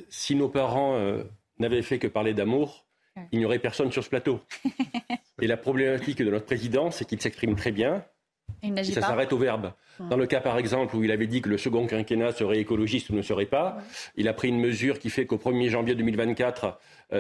Si 0.10 0.36
nos 0.36 0.48
parents 0.48 0.96
n'avaient 1.58 1.82
fait 1.82 1.98
que 1.98 2.08
parler 2.08 2.36
d'amour, 2.36 2.86
il 3.32 3.40
n'y 3.40 3.46
aurait 3.46 3.60
personne 3.60 3.92
sur 3.92 4.04
ce 4.04 4.10
plateau. 4.10 4.40
Et 5.42 5.48
la 5.48 5.58
problématique 5.58 6.20
de 6.20 6.30
notre 6.30 6.46
président, 6.46 6.92
c'est 6.92 7.06
qu'il 7.06 7.20
s'exprime 7.20 7.56
très 7.56 7.72
bien, 7.72 8.06
et 8.64 8.84
ça 8.84 9.02
s'arrête 9.02 9.34
au 9.34 9.38
verbe. 9.38 9.74
Hum. 10.00 10.10
Dans 10.10 10.18
le 10.18 10.28
cas, 10.28 10.42
par 10.42 10.58
exemple, 10.58 10.96
où 10.96 11.04
il 11.04 11.12
avait 11.12 11.28
dit 11.28 11.42
que 11.42 11.50
le 11.50 11.58
second 11.58 11.88
quinquennat 11.88 12.32
serait 12.32 12.60
écologiste 12.60 13.10
ou 13.10 13.14
ne 13.14 13.22
serait 13.22 13.46
pas, 13.46 13.78
il 14.16 14.28
a 14.28 14.34
pris 14.34 14.50
une 14.50 14.60
mesure 14.60 15.00
qui 15.00 15.10
fait 15.10 15.26
qu'au 15.26 15.38
1er 15.38 15.70
janvier 15.70 15.96
2024, 15.96 16.78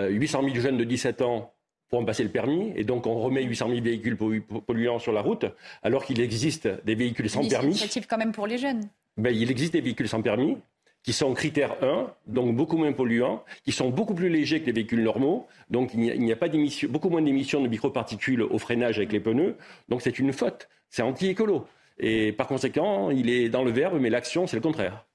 800 0.10 0.44
000 0.44 0.56
jeunes 0.56 0.78
de 0.78 0.84
17 0.84 1.22
ans 1.22 1.54
pourront 1.90 2.06
passer 2.06 2.24
le 2.24 2.30
permis, 2.30 2.72
et 2.76 2.86
donc 2.86 3.06
on 3.06 3.20
remet 3.20 3.44
800 3.44 3.70
000 3.70 3.82
véhicules 3.82 4.18
polluants 4.18 5.00
sur 5.00 5.12
la 5.12 5.22
route, 5.22 5.46
alors 5.84 6.06
qu'il 6.06 6.22
existe 6.22 6.70
des 6.86 6.96
véhicules 6.96 7.30
sans 7.30 7.48
permis. 7.48 7.76
C'est 7.76 8.08
quand 8.08 8.18
même 8.18 8.32
pour 8.32 8.48
les 8.48 8.58
jeunes. 8.58 8.88
Ben, 9.18 9.36
il 9.36 9.52
existe 9.52 9.74
des 9.74 9.82
véhicules 9.82 10.08
sans 10.08 10.22
permis, 10.22 10.58
qui 11.04 11.14
sont 11.14 11.34
critère 11.34 11.84
1, 11.84 12.14
donc 12.28 12.56
beaucoup 12.56 12.78
moins 12.78 12.92
polluants, 12.92 13.44
qui 13.64 13.72
sont 13.72 13.90
beaucoup 13.90 14.14
plus 14.14 14.30
légers 14.30 14.62
que 14.62 14.68
les 14.68 14.72
véhicules 14.72 15.04
normaux, 15.04 15.48
donc 15.70 15.94
il 15.94 16.00
n'y 16.00 16.32
a, 16.32 16.36
a, 16.36 16.38
pas 16.38 16.48
beaucoup 16.90 17.10
moins 17.10 17.22
d'émissions 17.22 17.62
de 17.62 17.68
microparticules 17.68 18.44
au 18.44 18.58
freinage 18.60 18.98
avec 18.98 19.12
les 19.12 19.20
pneus, 19.20 19.58
donc 19.90 20.02
c'est 20.02 20.20
une 20.20 20.32
faute. 20.32 20.70
C'est 20.90 21.02
anti-écolo. 21.02 21.66
Et 21.98 22.32
par 22.34 22.48
conséquent, 22.48 23.10
il 23.10 23.30
est 23.30 23.50
dans 23.50 23.64
le 23.64 23.72
verbe, 23.72 24.00
mais 24.00 24.10
l'action, 24.10 24.46
c'est 24.48 24.58
le 24.58 24.62
contraire. 24.62 25.06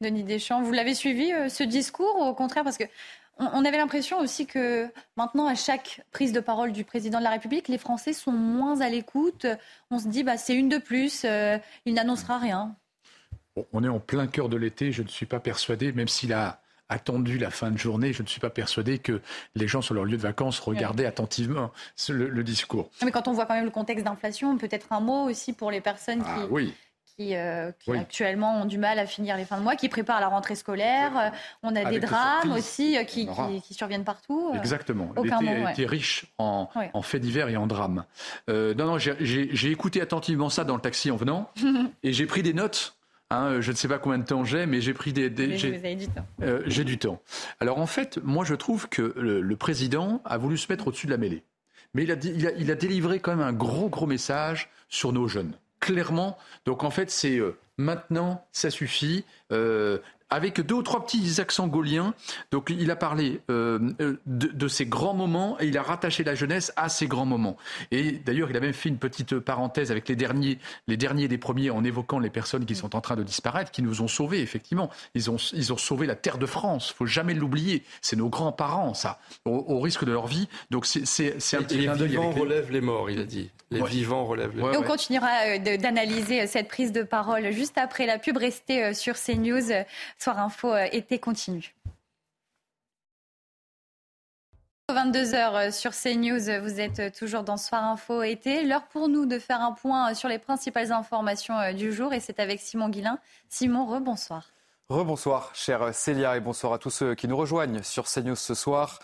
Denis 0.00 0.22
Deschamps, 0.22 0.62
vous 0.62 0.72
l'avez 0.72 0.94
suivi 0.94 1.32
euh, 1.32 1.48
ce 1.48 1.64
discours 1.64 2.16
ou 2.20 2.24
au 2.24 2.34
contraire 2.34 2.62
parce 2.62 2.78
que 2.78 2.84
on 3.38 3.64
avait 3.64 3.76
l'impression 3.76 4.18
aussi 4.18 4.46
que 4.46 4.88
maintenant, 5.16 5.46
à 5.46 5.54
chaque 5.54 6.00
prise 6.10 6.32
de 6.32 6.40
parole 6.40 6.72
du 6.72 6.82
président 6.82 7.18
de 7.18 7.24
la 7.24 7.30
République, 7.30 7.68
les 7.68 7.78
Français 7.78 8.12
sont 8.12 8.32
moins 8.32 8.80
à 8.80 8.90
l'écoute. 8.90 9.46
On 9.92 10.00
se 10.00 10.08
dit, 10.08 10.24
bah, 10.24 10.36
c'est 10.36 10.56
une 10.56 10.68
de 10.68 10.78
plus, 10.78 11.24
euh, 11.24 11.56
il 11.86 11.94
n'annoncera 11.94 12.38
rien. 12.38 12.74
On 13.72 13.84
est 13.84 13.88
en 13.88 14.00
plein 14.00 14.26
cœur 14.26 14.48
de 14.48 14.56
l'été, 14.56 14.92
je 14.92 15.02
ne 15.02 15.08
suis 15.08 15.26
pas 15.26 15.40
persuadé, 15.40 15.92
même 15.92 16.08
s'il 16.08 16.32
a 16.32 16.60
attendu 16.88 17.38
la 17.38 17.50
fin 17.50 17.70
de 17.70 17.78
journée, 17.78 18.12
je 18.12 18.22
ne 18.22 18.28
suis 18.28 18.40
pas 18.40 18.50
persuadé 18.50 18.98
que 18.98 19.20
les 19.54 19.68
gens 19.68 19.82
sur 19.82 19.94
leur 19.94 20.04
lieu 20.04 20.16
de 20.16 20.22
vacances 20.22 20.58
regardaient 20.58 21.06
attentivement 21.06 21.70
le, 22.08 22.42
discours. 22.42 22.90
Mais 23.04 23.10
quand 23.10 23.28
on 23.28 23.32
voit 23.32 23.46
quand 23.46 23.54
même 23.54 23.66
le 23.66 23.70
contexte 23.70 24.04
d'inflation, 24.04 24.56
peut-être 24.56 24.92
un 24.92 25.00
mot 25.00 25.28
aussi 25.28 25.52
pour 25.52 25.70
les 25.70 25.80
personnes 25.80 26.22
qui, 26.22 26.28
ah 26.28 26.46
qui, 27.18 27.34
euh, 27.34 27.72
actuellement 27.88 28.62
ont 28.62 28.64
du 28.64 28.78
mal 28.78 28.98
à 28.98 29.06
finir 29.06 29.36
les 29.36 29.44
fins 29.44 29.58
de 29.58 29.62
mois, 29.62 29.76
qui 29.76 29.88
préparent 29.88 30.20
la 30.20 30.28
rentrée 30.28 30.54
scolaire. 30.54 31.32
On 31.62 31.74
a 31.74 31.84
des 31.84 31.98
drames 32.00 32.52
aussi 32.52 32.96
euh, 32.96 33.04
qui, 33.04 33.28
surviennent 33.70 34.04
partout. 34.04 34.52
Euh, 34.54 34.58
Exactement. 34.58 35.12
L'été 35.22 35.48
a 35.48 35.70
été 35.72 35.84
riche 35.84 36.26
en, 36.38 36.68
faits 37.02 37.20
divers 37.20 37.48
et 37.48 37.56
en 37.56 37.66
drames. 37.66 38.04
non, 38.48 38.74
non, 38.74 38.98
j'ai 38.98 39.70
écouté 39.70 40.00
attentivement 40.00 40.48
ça 40.48 40.64
dans 40.64 40.76
le 40.76 40.80
taxi 40.80 41.10
en 41.10 41.16
venant 41.16 41.50
et 42.02 42.12
j'ai 42.12 42.26
pris 42.26 42.42
des 42.42 42.54
notes 42.54 42.97
Hein, 43.30 43.60
je 43.60 43.70
ne 43.70 43.76
sais 43.76 43.88
pas 43.88 43.98
combien 43.98 44.18
de 44.18 44.24
temps 44.24 44.44
j'ai, 44.44 44.64
mais 44.64 44.80
j'ai 44.80 44.94
pris 44.94 45.12
des. 45.12 45.30
j'ai 45.58 45.94
du 45.94 46.08
temps. 46.08 46.26
Euh, 46.42 46.62
j'ai 46.66 46.84
du 46.84 46.98
temps. 46.98 47.20
Alors 47.60 47.78
en 47.78 47.86
fait, 47.86 48.18
moi 48.22 48.44
je 48.44 48.54
trouve 48.54 48.88
que 48.88 49.14
le, 49.16 49.56
président 49.56 50.22
a 50.24 50.38
voulu 50.38 50.56
se 50.56 50.70
mettre 50.72 50.88
au-dessus 50.88 51.06
de 51.06 51.12
la 51.12 51.18
mêlée. 51.18 51.42
Mais 51.92 52.04
il 52.04 52.12
a, 52.12 52.16
il, 52.22 52.46
a, 52.46 52.52
il 52.52 52.70
a, 52.70 52.74
délivré 52.74 53.20
quand 53.20 53.34
même 53.34 53.46
un 53.46 53.52
gros, 53.52 53.88
gros 53.88 54.06
message 54.06 54.70
sur 54.88 55.12
nos 55.12 55.28
jeunes. 55.28 55.52
clairement. 55.80 56.38
Donc 56.64 56.84
en 56.84 56.90
fait, 56.90 57.10
c'est 57.10 57.38
maintenant, 57.76 58.46
ça 58.52 58.70
suffit 58.70 59.24
avec 60.30 60.60
deux 60.60 60.76
ou 60.76 60.82
trois 60.82 61.04
petits 61.04 61.40
accents 61.40 61.66
gauliens. 61.66 62.14
Donc 62.50 62.70
il 62.70 62.90
a 62.90 62.96
parlé 62.96 63.40
euh, 63.50 63.78
de, 64.26 64.48
de, 64.48 64.68
ces 64.68 64.86
grands 64.86 65.14
moments 65.14 65.58
et 65.60 65.66
il 65.66 65.78
a 65.78 65.82
rattaché 65.82 66.24
la 66.24 66.34
jeunesse 66.34 66.72
à 66.76 66.88
ces 66.88 67.06
grands 67.06 67.26
moments. 67.26 67.56
Et 67.90 68.12
d'ailleurs, 68.12 68.50
il 68.50 68.56
a 68.56 68.60
même 68.60 68.72
fait 68.72 68.88
une 68.88 68.98
petite 68.98 69.38
parenthèse 69.38 69.90
avec 69.90 70.08
les 70.08 70.16
derniers, 70.16 70.58
les 70.86 70.96
derniers 70.96 71.28
des 71.28 71.38
premiers 71.38 71.70
en 71.70 71.84
évoquant 71.84 72.18
les 72.18 72.30
personnes 72.30 72.66
qui 72.66 72.74
sont 72.74 72.94
en 72.94 73.00
train 73.00 73.16
de 73.16 73.22
disparaître, 73.22 73.70
qui 73.70 73.82
nous 73.82 74.02
ont 74.02 74.08
sauvés, 74.08 74.40
effectivement. 74.40 74.90
Ils 75.14 75.30
ont, 75.30 75.36
ils 75.52 75.72
ont 75.72 75.78
sauvé 75.78 76.06
la 76.06 76.14
terre 76.14 76.38
de 76.38 76.46
France. 76.46 76.92
faut 76.96 77.06
jamais 77.06 77.34
l'oublier. 77.34 77.82
C'est 78.02 78.16
nos 78.16 78.28
grands-parents, 78.28 78.94
ça, 78.94 79.18
au, 79.44 79.80
risque 79.80 80.04
de 80.04 80.12
leur 80.12 80.26
vie. 80.26 80.48
Donc 80.70 80.86
c'est 80.86 81.56
un 81.56 81.62
petit 81.62 81.78
Les 81.78 81.88
vivants 81.88 82.30
relèvent 82.30 82.70
les 82.70 82.80
morts, 82.80 83.10
il 83.10 83.20
a 83.20 83.24
dit. 83.24 83.50
Les 83.70 83.82
vivants 83.82 84.24
relèvent 84.24 84.54
les 84.54 84.62
morts. 84.62 84.74
Et 84.74 84.78
on 84.78 84.82
continuera 84.82 85.28
euh, 85.46 85.76
d'analyser 85.76 86.46
cette 86.46 86.68
prise 86.68 86.90
de 86.90 87.02
parole 87.02 87.50
juste 87.52 87.76
après 87.76 88.06
la 88.06 88.18
pub. 88.18 88.38
Restez 88.38 88.82
euh, 88.82 88.94
sur 88.94 89.14
CNews. 89.14 89.72
Soir 90.18 90.40
Info 90.40 90.72
euh, 90.72 90.88
été 90.90 91.20
continue. 91.20 91.74
22h 94.90 95.34
euh, 95.34 95.70
sur 95.70 95.92
CNews, 95.92 96.60
vous 96.60 96.80
êtes 96.80 97.16
toujours 97.16 97.44
dans 97.44 97.56
Soir 97.56 97.84
Info 97.84 98.22
été. 98.22 98.64
L'heure 98.64 98.88
pour 98.88 99.08
nous 99.08 99.26
de 99.26 99.38
faire 99.38 99.60
un 99.60 99.72
point 99.72 100.14
sur 100.14 100.28
les 100.28 100.38
principales 100.38 100.92
informations 100.92 101.56
euh, 101.58 101.72
du 101.72 101.92
jour 101.92 102.12
et 102.12 102.20
c'est 102.20 102.40
avec 102.40 102.60
Simon 102.60 102.88
Guillain. 102.88 103.18
Simon, 103.48 103.86
rebonsoir. 103.86 104.50
Rebonsoir, 104.88 105.50
chère 105.54 105.94
Célia, 105.94 106.36
et 106.36 106.40
bonsoir 106.40 106.72
à 106.72 106.78
tous 106.78 106.90
ceux 106.90 107.14
qui 107.14 107.28
nous 107.28 107.36
rejoignent 107.36 107.82
sur 107.82 108.06
CNews 108.06 108.34
ce 108.34 108.54
soir. 108.54 108.98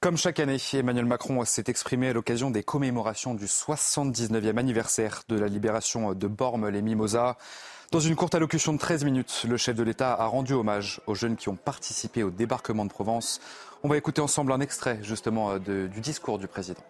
Comme 0.00 0.16
chaque 0.16 0.38
année, 0.38 0.58
Emmanuel 0.72 1.06
Macron 1.06 1.44
s'est 1.44 1.64
exprimé 1.66 2.08
à 2.08 2.12
l'occasion 2.12 2.50
des 2.50 2.62
commémorations 2.62 3.34
du 3.34 3.46
79e 3.46 4.56
anniversaire 4.56 5.24
de 5.28 5.36
la 5.36 5.48
libération 5.48 6.14
de 6.14 6.26
Bormes-les-Mimosas. 6.28 7.36
Dans 7.90 8.00
une 8.00 8.16
courte 8.16 8.34
allocution 8.34 8.72
de 8.72 8.78
13 8.78 9.04
minutes, 9.04 9.46
le 9.48 9.56
chef 9.56 9.76
de 9.76 9.82
l'État 9.82 10.14
a 10.14 10.26
rendu 10.26 10.52
hommage 10.52 11.00
aux 11.06 11.14
jeunes 11.14 11.36
qui 11.36 11.48
ont 11.48 11.56
participé 11.56 12.22
au 12.22 12.30
débarquement 12.30 12.84
de 12.84 12.90
Provence. 12.90 13.40
On 13.82 13.88
va 13.88 13.96
écouter 13.96 14.20
ensemble 14.20 14.52
un 14.52 14.60
extrait 14.60 14.98
justement 15.02 15.58
du 15.58 16.00
discours 16.00 16.38
du 16.38 16.48
président. 16.48 16.82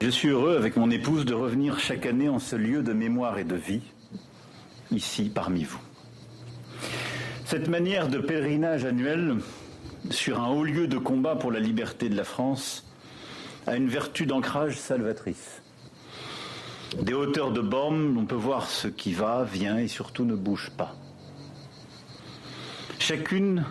Je 0.00 0.08
suis 0.08 0.28
heureux 0.28 0.56
avec 0.56 0.76
mon 0.76 0.90
épouse 0.90 1.24
de 1.24 1.34
revenir 1.34 1.78
chaque 1.78 2.06
année 2.06 2.28
en 2.28 2.38
ce 2.38 2.56
lieu 2.56 2.82
de 2.82 2.92
mémoire 2.92 3.38
et 3.38 3.44
de 3.44 3.56
vie, 3.56 3.82
ici 4.90 5.30
parmi 5.34 5.64
vous. 5.64 5.80
Cette 7.44 7.68
manière 7.68 8.08
de 8.08 8.18
pèlerinage 8.18 8.84
annuel 8.84 9.36
sur 10.10 10.40
un 10.40 10.48
haut 10.48 10.64
lieu 10.64 10.86
de 10.86 10.98
combat 10.98 11.36
pour 11.36 11.50
la 11.50 11.60
liberté 11.60 12.08
de 12.08 12.16
la 12.16 12.24
France 12.24 12.86
a 13.66 13.76
une 13.76 13.88
vertu 13.88 14.26
d'ancrage 14.26 14.78
salvatrice. 14.78 15.62
Des 17.00 17.14
hauteurs 17.14 17.52
de 17.52 17.60
bornes, 17.60 18.16
on 18.16 18.26
peut 18.26 18.34
voir 18.34 18.70
ce 18.70 18.88
qui 18.88 19.12
va, 19.12 19.44
vient 19.44 19.78
et 19.78 19.88
surtout 19.88 20.24
ne 20.24 20.34
bouge 20.34 20.70
pas. 20.76 20.94
Chacune, 22.98 23.64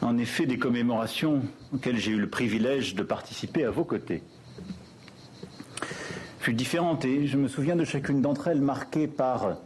en 0.00 0.18
effet, 0.18 0.46
des 0.46 0.58
commémorations 0.58 1.42
auxquelles 1.72 1.98
j'ai 1.98 2.12
eu 2.12 2.18
le 2.18 2.28
privilège 2.28 2.94
de 2.94 3.02
participer 3.02 3.64
à 3.64 3.70
vos 3.70 3.84
côtés 3.84 4.22
fut 6.46 6.54
différente 6.54 7.04
et 7.04 7.26
je 7.26 7.36
me 7.36 7.48
souviens 7.48 7.74
de 7.74 7.84
chacune 7.84 8.22
d'entre 8.22 8.46
elles 8.46 8.60
marquée 8.60 9.08
par 9.08 9.56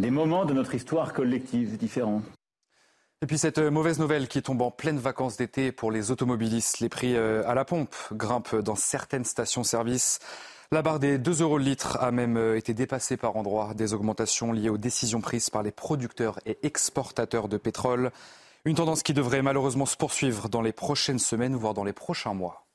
des 0.00 0.10
moments 0.10 0.44
de 0.44 0.52
notre 0.52 0.74
histoire 0.74 1.12
collective 1.12 1.76
différents. 1.76 2.22
Et 3.22 3.26
puis 3.26 3.38
cette 3.38 3.60
mauvaise 3.60 4.00
nouvelle 4.00 4.26
qui 4.26 4.42
tombe 4.42 4.60
en 4.60 4.72
pleine 4.72 4.98
vacances 4.98 5.36
d'été 5.36 5.70
pour 5.70 5.92
les 5.92 6.10
automobilistes. 6.10 6.80
Les 6.80 6.88
prix 6.88 7.14
euh, 7.14 7.48
à 7.48 7.54
la 7.54 7.64
pompe 7.64 7.94
grimpent 8.12 8.56
dans 8.56 8.74
certaines 8.74 9.24
stations-service. 9.24 10.18
La 10.70 10.82
barre 10.82 10.98
des 10.98 11.16
2 11.16 11.40
euros 11.40 11.56
le 11.56 11.64
litre 11.64 11.96
a 11.98 12.10
même 12.10 12.36
euh, 12.36 12.58
été 12.58 12.74
dépassée 12.74 13.16
par 13.16 13.36
endroits. 13.36 13.72
Des 13.72 13.94
augmentations 13.94 14.52
liées 14.52 14.68
aux 14.68 14.76
décisions 14.76 15.22
prises 15.22 15.48
par 15.48 15.62
les 15.62 15.72
producteurs 15.72 16.38
et 16.44 16.58
exportateurs 16.62 17.48
de 17.48 17.56
pétrole. 17.56 18.12
Une 18.66 18.74
tendance 18.74 19.02
qui 19.02 19.14
devrait 19.14 19.40
malheureusement 19.40 19.86
se 19.86 19.96
poursuivre 19.96 20.50
dans 20.50 20.60
les 20.60 20.72
prochaines 20.72 21.18
semaines, 21.18 21.56
voire 21.56 21.72
dans 21.72 21.84
les 21.84 21.94
prochains 21.94 22.34
mois. 22.34 22.66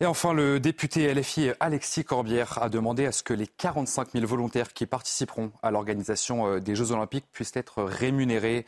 Et 0.00 0.06
enfin, 0.06 0.32
le 0.32 0.60
député 0.60 1.12
LFI 1.12 1.50
Alexis 1.60 2.04
Corbière 2.04 2.62
a 2.62 2.70
demandé 2.70 3.04
à 3.04 3.12
ce 3.12 3.22
que 3.22 3.34
les 3.34 3.46
45 3.46 4.12
000 4.12 4.26
volontaires 4.26 4.72
qui 4.72 4.86
participeront 4.86 5.52
à 5.62 5.70
l'organisation 5.70 6.46
euh, 6.46 6.58
des 6.58 6.74
Jeux 6.74 6.92
Olympiques 6.92 7.26
puissent 7.32 7.54
être 7.54 7.82
rémunérés. 7.82 8.64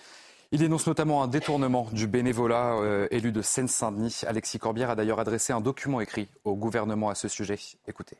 Il 0.51 0.61
dénonce 0.61 0.86
notamment 0.86 1.22
un 1.22 1.28
détournement 1.28 1.88
du 1.92 2.07
bénévolat 2.07 2.78
euh, 2.78 3.07
élu 3.11 3.32
de 3.32 3.42
Seine-Saint-Denis. 3.42 4.22
Alexis 4.26 4.59
Corbière 4.59 4.88
a 4.88 4.96
d'ailleurs 4.96 5.20
adressé 5.20 5.53
un 5.53 5.61
document 5.61 6.01
écrit 6.01 6.28
au 6.44 6.57
gouvernement 6.57 7.11
à 7.11 7.14
ce 7.14 7.28
sujet. 7.28 7.59
Écoutez. 7.86 8.16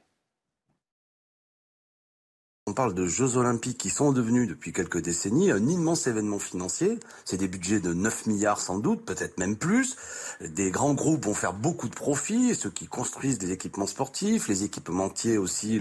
On 2.66 2.74
parle 2.74 2.93
de 2.93 3.07
Jeux 3.07 3.39
olympiques 3.39 3.79
qui 3.79 3.89
sont 3.89 4.12
devenus 4.12 4.47
depuis 4.47 4.74
quelques 4.74 5.01
décennies 5.01 5.51
un 5.51 5.66
immense 5.68 6.07
événement 6.07 6.39
financier. 6.39 7.01
C'est 7.24 7.39
des 7.39 7.49
budgets 7.49 7.81
de 7.81 7.95
9 7.95 8.26
milliards 8.26 8.61
sans 8.61 8.79
doute, 8.79 9.07
peut-être 9.07 9.39
même 9.39 9.57
plus. 9.57 9.97
Des 10.43 10.70
grands 10.70 10.93
groupes 10.93 11.24
vont 11.24 11.33
faire 11.33 11.55
beaucoup 11.55 11.89
de 11.89 11.95
profits, 11.95 12.55
ceux 12.55 12.68
qui 12.68 12.87
construisent 12.87 13.39
des 13.39 13.53
équipements 13.53 13.87
sportifs, 13.87 14.49
les 14.49 14.64
équipementiers 14.64 15.39
aussi, 15.39 15.81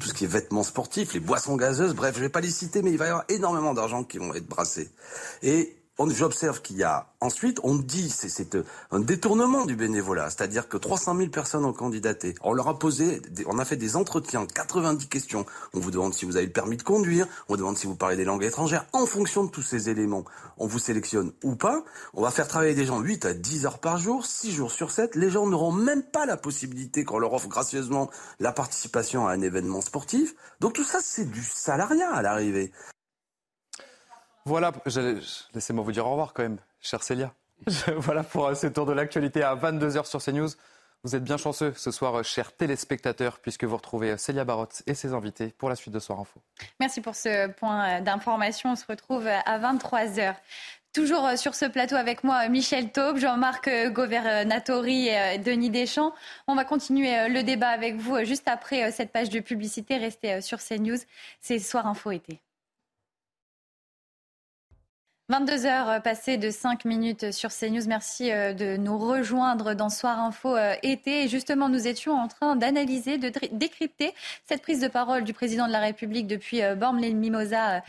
tout 0.00 0.08
ce 0.08 0.14
qui 0.14 0.24
est 0.24 0.26
vêtements 0.26 0.62
sportifs, 0.62 1.12
les 1.12 1.20
boissons 1.20 1.56
gazeuses, 1.56 1.94
bref, 1.94 2.14
je 2.14 2.20
ne 2.20 2.24
vais 2.24 2.32
pas 2.32 2.40
les 2.40 2.50
citer, 2.50 2.80
mais 2.80 2.92
il 2.92 2.96
va 2.96 3.04
y 3.04 3.08
avoir 3.08 3.24
énormément 3.28 3.74
d'argent 3.74 4.02
qui 4.02 4.16
vont 4.16 4.32
être 4.32 4.48
brassés. 4.48 4.90
Et 5.42 5.76
j'observe 6.10 6.62
qu'il 6.62 6.76
y 6.76 6.82
a 6.82 7.08
ensuite, 7.20 7.60
on 7.62 7.76
dit, 7.76 8.10
c'est 8.10 8.56
un 8.90 9.00
détournement 9.00 9.64
du 9.64 9.76
bénévolat, 9.76 10.30
c'est-à-dire 10.30 10.68
que 10.68 10.76
300 10.76 11.16
000 11.16 11.28
personnes 11.30 11.64
ont 11.64 11.72
candidaté. 11.72 12.34
On 12.42 12.52
leur 12.52 12.68
a 12.68 12.78
posé, 12.78 13.22
on 13.46 13.58
a 13.58 13.64
fait 13.64 13.76
des 13.76 13.96
entretiens, 13.96 14.46
90 14.46 15.06
questions. 15.08 15.46
On 15.74 15.80
vous 15.80 15.90
demande 15.90 16.14
si 16.14 16.24
vous 16.24 16.36
avez 16.36 16.46
le 16.46 16.52
permis 16.52 16.76
de 16.76 16.82
conduire, 16.82 17.26
on 17.48 17.54
vous 17.54 17.58
demande 17.58 17.78
si 17.78 17.86
vous 17.86 17.94
parlez 17.94 18.16
des 18.16 18.24
langues 18.24 18.42
étrangères. 18.42 18.86
En 18.92 19.06
fonction 19.06 19.44
de 19.44 19.50
tous 19.50 19.62
ces 19.62 19.88
éléments, 19.88 20.24
on 20.58 20.66
vous 20.66 20.78
sélectionne 20.78 21.32
ou 21.44 21.54
pas. 21.54 21.84
On 22.14 22.22
va 22.22 22.30
faire 22.30 22.48
travailler 22.48 22.74
des 22.74 22.86
gens 22.86 23.00
8 23.00 23.24
à 23.24 23.34
10 23.34 23.66
heures 23.66 23.78
par 23.78 23.98
jour, 23.98 24.26
6 24.26 24.52
jours 24.52 24.72
sur 24.72 24.90
7. 24.90 25.14
Les 25.14 25.30
gens 25.30 25.46
n'auront 25.46 25.72
même 25.72 26.02
pas 26.02 26.26
la 26.26 26.36
possibilité, 26.36 27.04
qu'on 27.04 27.18
leur 27.18 27.32
offre 27.32 27.48
gracieusement 27.48 28.10
la 28.40 28.52
participation 28.52 29.28
à 29.28 29.32
un 29.32 29.40
événement 29.40 29.80
sportif. 29.80 30.34
Donc 30.60 30.72
tout 30.72 30.84
ça, 30.84 30.98
c'est 31.02 31.30
du 31.30 31.42
salariat 31.42 32.10
à 32.10 32.22
l'arrivée. 32.22 32.72
Voilà, 34.44 34.72
laissez-moi 35.54 35.84
vous 35.84 35.92
dire 35.92 36.06
au 36.06 36.10
revoir 36.10 36.32
quand 36.32 36.42
même, 36.42 36.58
chère 36.80 37.02
Célia. 37.02 37.32
voilà 37.96 38.24
pour 38.24 38.46
euh, 38.46 38.54
ce 38.54 38.66
tour 38.66 38.86
de 38.86 38.92
l'actualité 38.92 39.42
à 39.42 39.54
22h 39.54 40.04
sur 40.06 40.22
CNews. 40.22 40.48
Vous 41.04 41.16
êtes 41.16 41.24
bien 41.24 41.36
chanceux 41.36 41.72
ce 41.76 41.90
soir, 41.90 42.18
euh, 42.18 42.22
chers 42.22 42.54
téléspectateurs, 42.54 43.38
puisque 43.38 43.64
vous 43.64 43.76
retrouvez 43.76 44.10
euh, 44.10 44.16
Célia 44.16 44.44
Barotte 44.44 44.82
et 44.86 44.94
ses 44.94 45.12
invités 45.14 45.54
pour 45.58 45.68
la 45.68 45.76
suite 45.76 45.94
de 45.94 46.00
Soir 46.00 46.18
Info. 46.18 46.40
Merci 46.80 47.00
pour 47.00 47.14
ce 47.14 47.48
point 47.48 48.00
d'information. 48.00 48.72
On 48.72 48.76
se 48.76 48.86
retrouve 48.86 49.26
à 49.26 49.58
23h. 49.58 50.34
Toujours 50.92 51.30
sur 51.36 51.54
ce 51.54 51.64
plateau 51.64 51.96
avec 51.96 52.22
moi, 52.22 52.48
Michel 52.48 52.92
Taube, 52.92 53.16
Jean-Marc 53.16 53.70
Governatori 53.92 55.08
et 55.08 55.38
Denis 55.38 55.70
Deschamps. 55.70 56.12
On 56.46 56.54
va 56.54 56.64
continuer 56.64 57.30
le 57.30 57.42
débat 57.42 57.70
avec 57.70 57.96
vous 57.96 58.22
juste 58.24 58.46
après 58.46 58.90
cette 58.90 59.10
page 59.10 59.30
de 59.30 59.40
publicité. 59.40 59.96
Restez 59.96 60.42
sur 60.42 60.58
CNews. 60.58 60.98
C'est 61.40 61.58
Soir 61.60 61.86
Info 61.86 62.10
été. 62.10 62.42
22 65.32 65.64
heures 65.64 65.88
euh, 65.88 65.98
passées 65.98 66.36
de 66.36 66.50
5 66.50 66.84
minutes 66.84 67.32
sur 67.32 67.48
CNews. 67.48 67.88
Merci 67.88 68.30
euh, 68.30 68.52
de 68.52 68.76
nous 68.76 68.98
rejoindre 68.98 69.72
dans 69.72 69.88
Soir 69.88 70.20
Info 70.20 70.54
euh, 70.54 70.74
été. 70.82 71.24
Et 71.24 71.28
justement, 71.28 71.70
nous 71.70 71.88
étions 71.88 72.12
en 72.12 72.28
train 72.28 72.54
d'analyser, 72.54 73.16
de 73.16 73.32
décrypter 73.50 74.12
cette 74.44 74.60
prise 74.60 74.80
de 74.80 74.88
parole 74.88 75.24
du 75.24 75.32
président 75.32 75.66
de 75.66 75.72
la 75.72 75.80
République 75.80 76.26
depuis 76.26 76.60
Bormes-les-Mimosas 76.76 77.80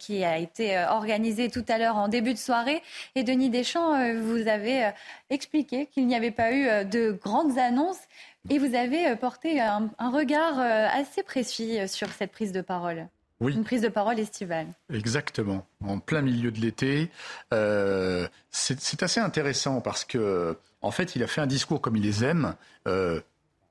qui 0.00 0.24
a 0.24 0.38
été 0.38 0.78
organisée 0.78 1.48
tout 1.48 1.64
à 1.68 1.78
l'heure 1.78 1.96
en 1.96 2.08
début 2.08 2.32
de 2.32 2.38
soirée. 2.38 2.82
Et 3.14 3.22
Denis 3.22 3.50
Deschamps, 3.50 3.96
vous 4.14 4.48
avez 4.48 4.90
expliqué 5.30 5.86
qu'il 5.86 6.06
n'y 6.06 6.16
avait 6.16 6.30
pas 6.30 6.52
eu 6.52 6.84
de 6.86 7.12
grandes 7.12 7.58
annonces 7.58 8.00
et 8.48 8.58
vous 8.58 8.74
avez 8.74 9.14
porté 9.16 9.60
un 9.60 9.90
regard 9.98 10.58
assez 10.58 11.22
précis 11.22 11.88
sur 11.88 12.08
cette 12.10 12.32
prise 12.32 12.52
de 12.52 12.62
parole. 12.62 13.08
Une 13.48 13.64
prise 13.64 13.80
de 13.80 13.88
parole 13.88 14.18
estivale. 14.18 14.66
Exactement, 14.92 15.66
en 15.84 15.98
plein 15.98 16.20
milieu 16.20 16.50
de 16.50 16.60
l'été. 16.60 17.10
Euh, 17.54 18.28
c'est 18.50 19.02
assez 19.02 19.20
intéressant 19.20 19.80
parce 19.80 20.04
que, 20.04 20.56
en 20.82 20.90
fait, 20.90 21.16
il 21.16 21.22
a 21.22 21.26
fait 21.26 21.40
un 21.40 21.46
discours 21.46 21.80
comme 21.80 21.96
il 21.96 22.02
les 22.02 22.22
aime. 22.22 22.54
Euh, 22.86 23.20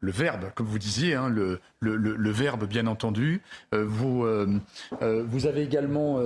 le 0.02 0.12
verbe, 0.12 0.46
comme 0.56 0.66
vous 0.66 0.80
disiez, 0.80 1.14
hein, 1.14 1.28
le, 1.28 1.60
le, 1.82 1.98
le, 1.98 2.32
verbe 2.32 2.66
bien 2.66 2.88
entendu. 2.88 3.42
Euh, 3.74 3.84
vous, 3.86 4.26
vous 5.02 5.46
avez 5.46 5.62
également 5.62 6.20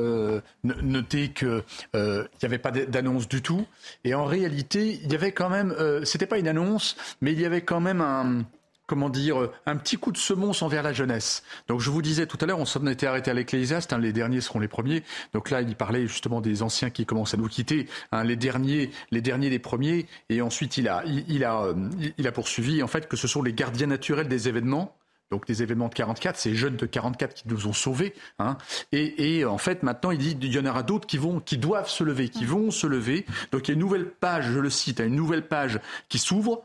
noté 0.63 1.29
qu'il 1.29 1.63
n'y 1.89 2.45
avait 2.45 2.59
pas 2.59 2.71
d'annonce 2.71 3.27
du 3.27 3.41
tout. 3.41 3.65
Et 4.03 4.13
en 4.13 4.25
réalité, 4.25 4.99
il 5.03 5.11
y 5.11 5.15
avait 5.15 5.31
quand 5.31 5.49
même, 5.49 5.75
c'était 6.05 6.27
pas 6.27 6.37
une 6.37 6.47
annonce, 6.47 6.95
mais 7.21 7.33
il 7.33 7.41
y 7.41 7.45
avait 7.45 7.63
quand 7.63 7.79
même 7.79 7.99
un, 7.99 8.45
comment 8.85 9.09
dire, 9.09 9.39
euh, 9.41 9.51
un 9.65 9.77
petit 9.77 9.97
coup 9.97 10.11
de 10.11 10.17
semonce 10.17 10.61
envers 10.61 10.83
la 10.83 10.93
jeunesse. 10.93 11.43
Donc 11.67 11.79
je 11.79 11.89
vous 11.89 12.01
disais 12.01 12.27
tout 12.27 12.37
à 12.41 12.45
l'heure, 12.45 12.59
on 12.59 12.65
s'en 12.65 12.85
était 12.87 13.07
arrêté 13.07 13.31
à 13.31 13.33
l'Ecclésiaste, 13.33 13.93
hein, 13.93 13.97
les 13.97 14.13
derniers 14.13 14.41
seront 14.41 14.59
les 14.59 14.67
premiers. 14.67 15.03
Donc 15.33 15.49
là, 15.49 15.61
il 15.61 15.75
parlait 15.75 16.07
justement 16.07 16.41
des 16.41 16.63
anciens 16.63 16.89
qui 16.89 17.05
commencent 17.05 17.33
à 17.33 17.37
nous 17.37 17.47
quitter, 17.47 17.87
hein, 18.11 18.23
les 18.23 18.35
derniers, 18.35 18.91
les 19.11 19.21
derniers 19.21 19.49
les 19.49 19.59
premiers, 19.59 20.07
et 20.29 20.41
ensuite 20.41 20.77
il 20.77 20.87
a, 20.87 21.03
il, 21.05 21.43
a, 21.43 21.63
euh, 21.63 21.89
il 22.17 22.27
a 22.27 22.31
poursuivi 22.31 22.83
en 22.83 22.87
fait 22.87 23.07
que 23.07 23.17
ce 23.17 23.27
sont 23.27 23.41
les 23.41 23.53
gardiens 23.53 23.87
naturels 23.87 24.27
des 24.27 24.47
événements 24.47 24.95
donc 25.33 25.47
des 25.47 25.63
événements 25.63 25.87
de 25.87 25.95
44, 25.95 26.37
ces 26.37 26.53
jeunes 26.53 26.75
de 26.75 26.85
44 26.85 27.33
qui 27.33 27.47
nous 27.47 27.65
ont 27.65 27.73
sauvés. 27.73 28.13
Hein. 28.37 28.55
Et, 28.91 29.43
en 29.45 29.57
fait, 29.57 29.81
maintenant, 29.81 30.11
il 30.11 30.19
dit 30.19 30.37
qu'il 30.37 30.53
y 30.53 30.59
en 30.59 30.65
aura 30.67 30.83
d'autres 30.83 31.07
qui 31.07 31.17
vont, 31.17 31.39
qui 31.39 31.57
doivent 31.57 31.89
se 31.89 32.03
lever, 32.03 32.29
qui 32.29 32.45
vont 32.45 32.69
se 32.69 32.85
lever. 32.85 33.25
Donc 33.51 33.67
il 33.67 33.71
y 33.71 33.71
a 33.71 33.73
une 33.73 33.79
nouvelle 33.79 34.11
page, 34.11 34.51
je 34.51 34.59
le 34.59 34.69
cite, 34.69 34.99
une 34.99 35.15
nouvelle 35.15 35.47
page 35.47 35.79
qui 36.07 36.19
s'ouvre 36.19 36.63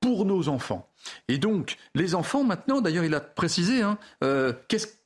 pour 0.00 0.24
nos 0.24 0.48
enfants. 0.48 0.87
Et 1.28 1.38
donc, 1.38 1.76
les 1.94 2.14
enfants, 2.14 2.44
maintenant, 2.44 2.80
d'ailleurs, 2.80 3.04
il 3.04 3.14
a 3.14 3.20
précisé, 3.20 3.82
hein, 3.82 3.98
euh, 4.22 4.52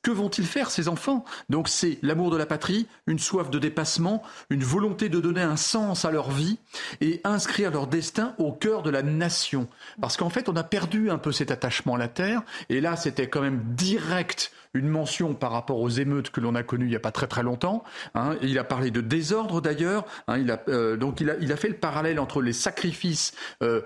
que 0.01 0.11
vont-ils 0.11 0.45
faire, 0.45 0.69
ces 0.69 0.87
enfants? 0.87 1.23
Donc, 1.49 1.69
c'est 1.69 1.97
l'amour 2.01 2.29
de 2.29 2.37
la 2.37 2.45
patrie, 2.45 2.87
une 3.07 3.19
soif 3.19 3.49
de 3.49 3.59
dépassement, 3.59 4.21
une 4.49 4.63
volonté 4.63 5.09
de 5.09 5.19
donner 5.19 5.41
un 5.41 5.55
sens 5.55 6.05
à 6.05 6.11
leur 6.11 6.31
vie 6.31 6.59
et 7.01 7.21
inscrire 7.23 7.71
leur 7.71 7.87
destin 7.87 8.35
au 8.37 8.51
cœur 8.51 8.83
de 8.83 8.89
la 8.89 9.01
nation. 9.01 9.67
Parce 10.01 10.17
qu'en 10.17 10.29
fait, 10.29 10.49
on 10.49 10.55
a 10.55 10.63
perdu 10.63 11.09
un 11.09 11.17
peu 11.17 11.31
cet 11.31 11.51
attachement 11.51 11.95
à 11.95 11.97
la 11.97 12.07
terre. 12.09 12.41
Et 12.69 12.81
là, 12.81 12.95
c'était 12.95 13.29
quand 13.29 13.41
même 13.41 13.61
direct 13.75 14.51
une 14.73 14.89
mention 14.89 15.35
par 15.35 15.51
rapport 15.51 15.79
aux 15.79 15.89
émeutes 15.89 16.31
que 16.31 16.41
l'on 16.41 16.55
a 16.55 16.63
connues 16.63 16.85
il 16.85 16.89
n'y 16.89 16.95
a 16.95 16.99
pas 16.99 17.11
très 17.11 17.27
très 17.27 17.43
longtemps. 17.43 17.83
Hein. 18.15 18.35
il 18.41 18.57
a 18.57 18.63
parlé 18.63 18.91
de 18.91 19.01
désordre 19.01 19.61
d'ailleurs. 19.61 20.05
Hein. 20.27 20.39
il 20.39 20.51
a, 20.51 20.63
euh, 20.67 20.97
donc 20.97 21.21
il 21.21 21.29
a, 21.29 21.57
fait 21.57 21.69
le 21.69 21.75
parallèle 21.75 22.19
entre 22.19 22.41
les 22.41 22.53
sacrifices 22.53 23.33
euh, 23.61 23.81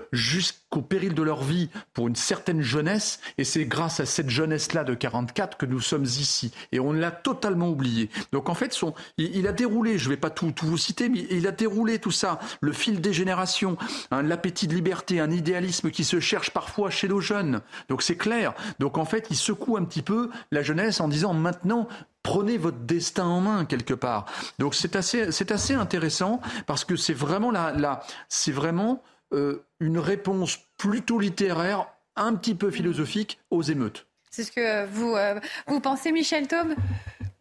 jusqu'au 0.67 0.81
péril 0.81 1.13
de 1.13 1.23
leur 1.23 1.43
vie 1.43 1.69
pour 1.93 2.07
une 2.07 2.15
certaine 2.15 2.61
jeunesse, 2.61 3.19
et 3.37 3.43
c'est 3.43 3.65
grâce 3.65 3.99
à 3.99 4.05
cette 4.05 4.29
jeunesse-là 4.29 4.83
de 4.83 4.93
44 4.93 5.57
que 5.57 5.65
nous 5.65 5.79
sommes 5.79 6.03
ici. 6.03 6.51
Et 6.71 6.79
on 6.79 6.91
l'a 6.91 7.11
totalement 7.11 7.69
oublié. 7.69 8.09
Donc 8.33 8.49
en 8.49 8.53
fait, 8.53 8.73
son, 8.73 8.93
il, 9.17 9.47
a 9.47 9.53
déroulé, 9.53 9.97
je 9.97 10.05
ne 10.05 10.09
vais 10.09 10.19
pas 10.19 10.29
tout, 10.29 10.51
tout, 10.51 10.67
vous 10.67 10.77
citer, 10.77 11.07
mais 11.07 11.25
il 11.31 11.47
a 11.47 11.51
déroulé 11.51 11.99
tout 11.99 12.11
ça, 12.11 12.39
le 12.59 12.73
fil 12.73 12.99
des 12.99 13.13
générations, 13.13 13.77
hein, 14.11 14.23
l'appétit 14.23 14.67
de 14.67 14.73
liberté, 14.73 15.19
un 15.21 15.31
idéalisme 15.31 15.89
qui 15.89 16.03
se 16.03 16.19
cherche 16.19 16.51
parfois 16.51 16.89
chez 16.89 17.07
nos 17.07 17.21
jeunes. 17.21 17.61
Donc 17.87 18.01
c'est 18.01 18.17
clair. 18.17 18.53
Donc 18.79 18.97
en 18.97 19.05
fait, 19.05 19.27
il 19.29 19.37
secoue 19.37 19.77
un 19.77 19.85
petit 19.85 20.01
peu 20.01 20.29
la 20.51 20.63
jeunesse 20.63 20.99
en 20.99 21.07
disant 21.07 21.33
maintenant 21.33 21.87
prenez 22.23 22.57
votre 22.57 22.79
destin 22.79 23.25
en 23.25 23.39
main 23.39 23.63
quelque 23.63 23.93
part. 23.93 24.25
Donc 24.59 24.75
c'est 24.75 24.97
assez, 24.97 25.31
c'est 25.31 25.51
assez 25.51 25.75
intéressant 25.75 26.41
parce 26.65 26.83
que 26.83 26.97
c'est 26.97 27.13
vraiment 27.13 27.51
la, 27.51 28.01
c'est 28.27 28.51
vraiment 28.51 29.01
euh, 29.33 29.63
une 29.79 29.99
réponse 29.99 30.59
plutôt 30.77 31.19
littéraire, 31.19 31.87
un 32.15 32.35
petit 32.35 32.55
peu 32.55 32.71
philosophique 32.71 33.39
aux 33.51 33.61
émeutes. 33.61 34.07
C'est 34.31 34.43
ce 34.43 34.51
que 34.51 34.85
vous, 34.87 35.15
euh, 35.15 35.39
vous 35.67 35.79
pensez, 35.79 36.11
Michel 36.11 36.47
Taube? 36.47 36.75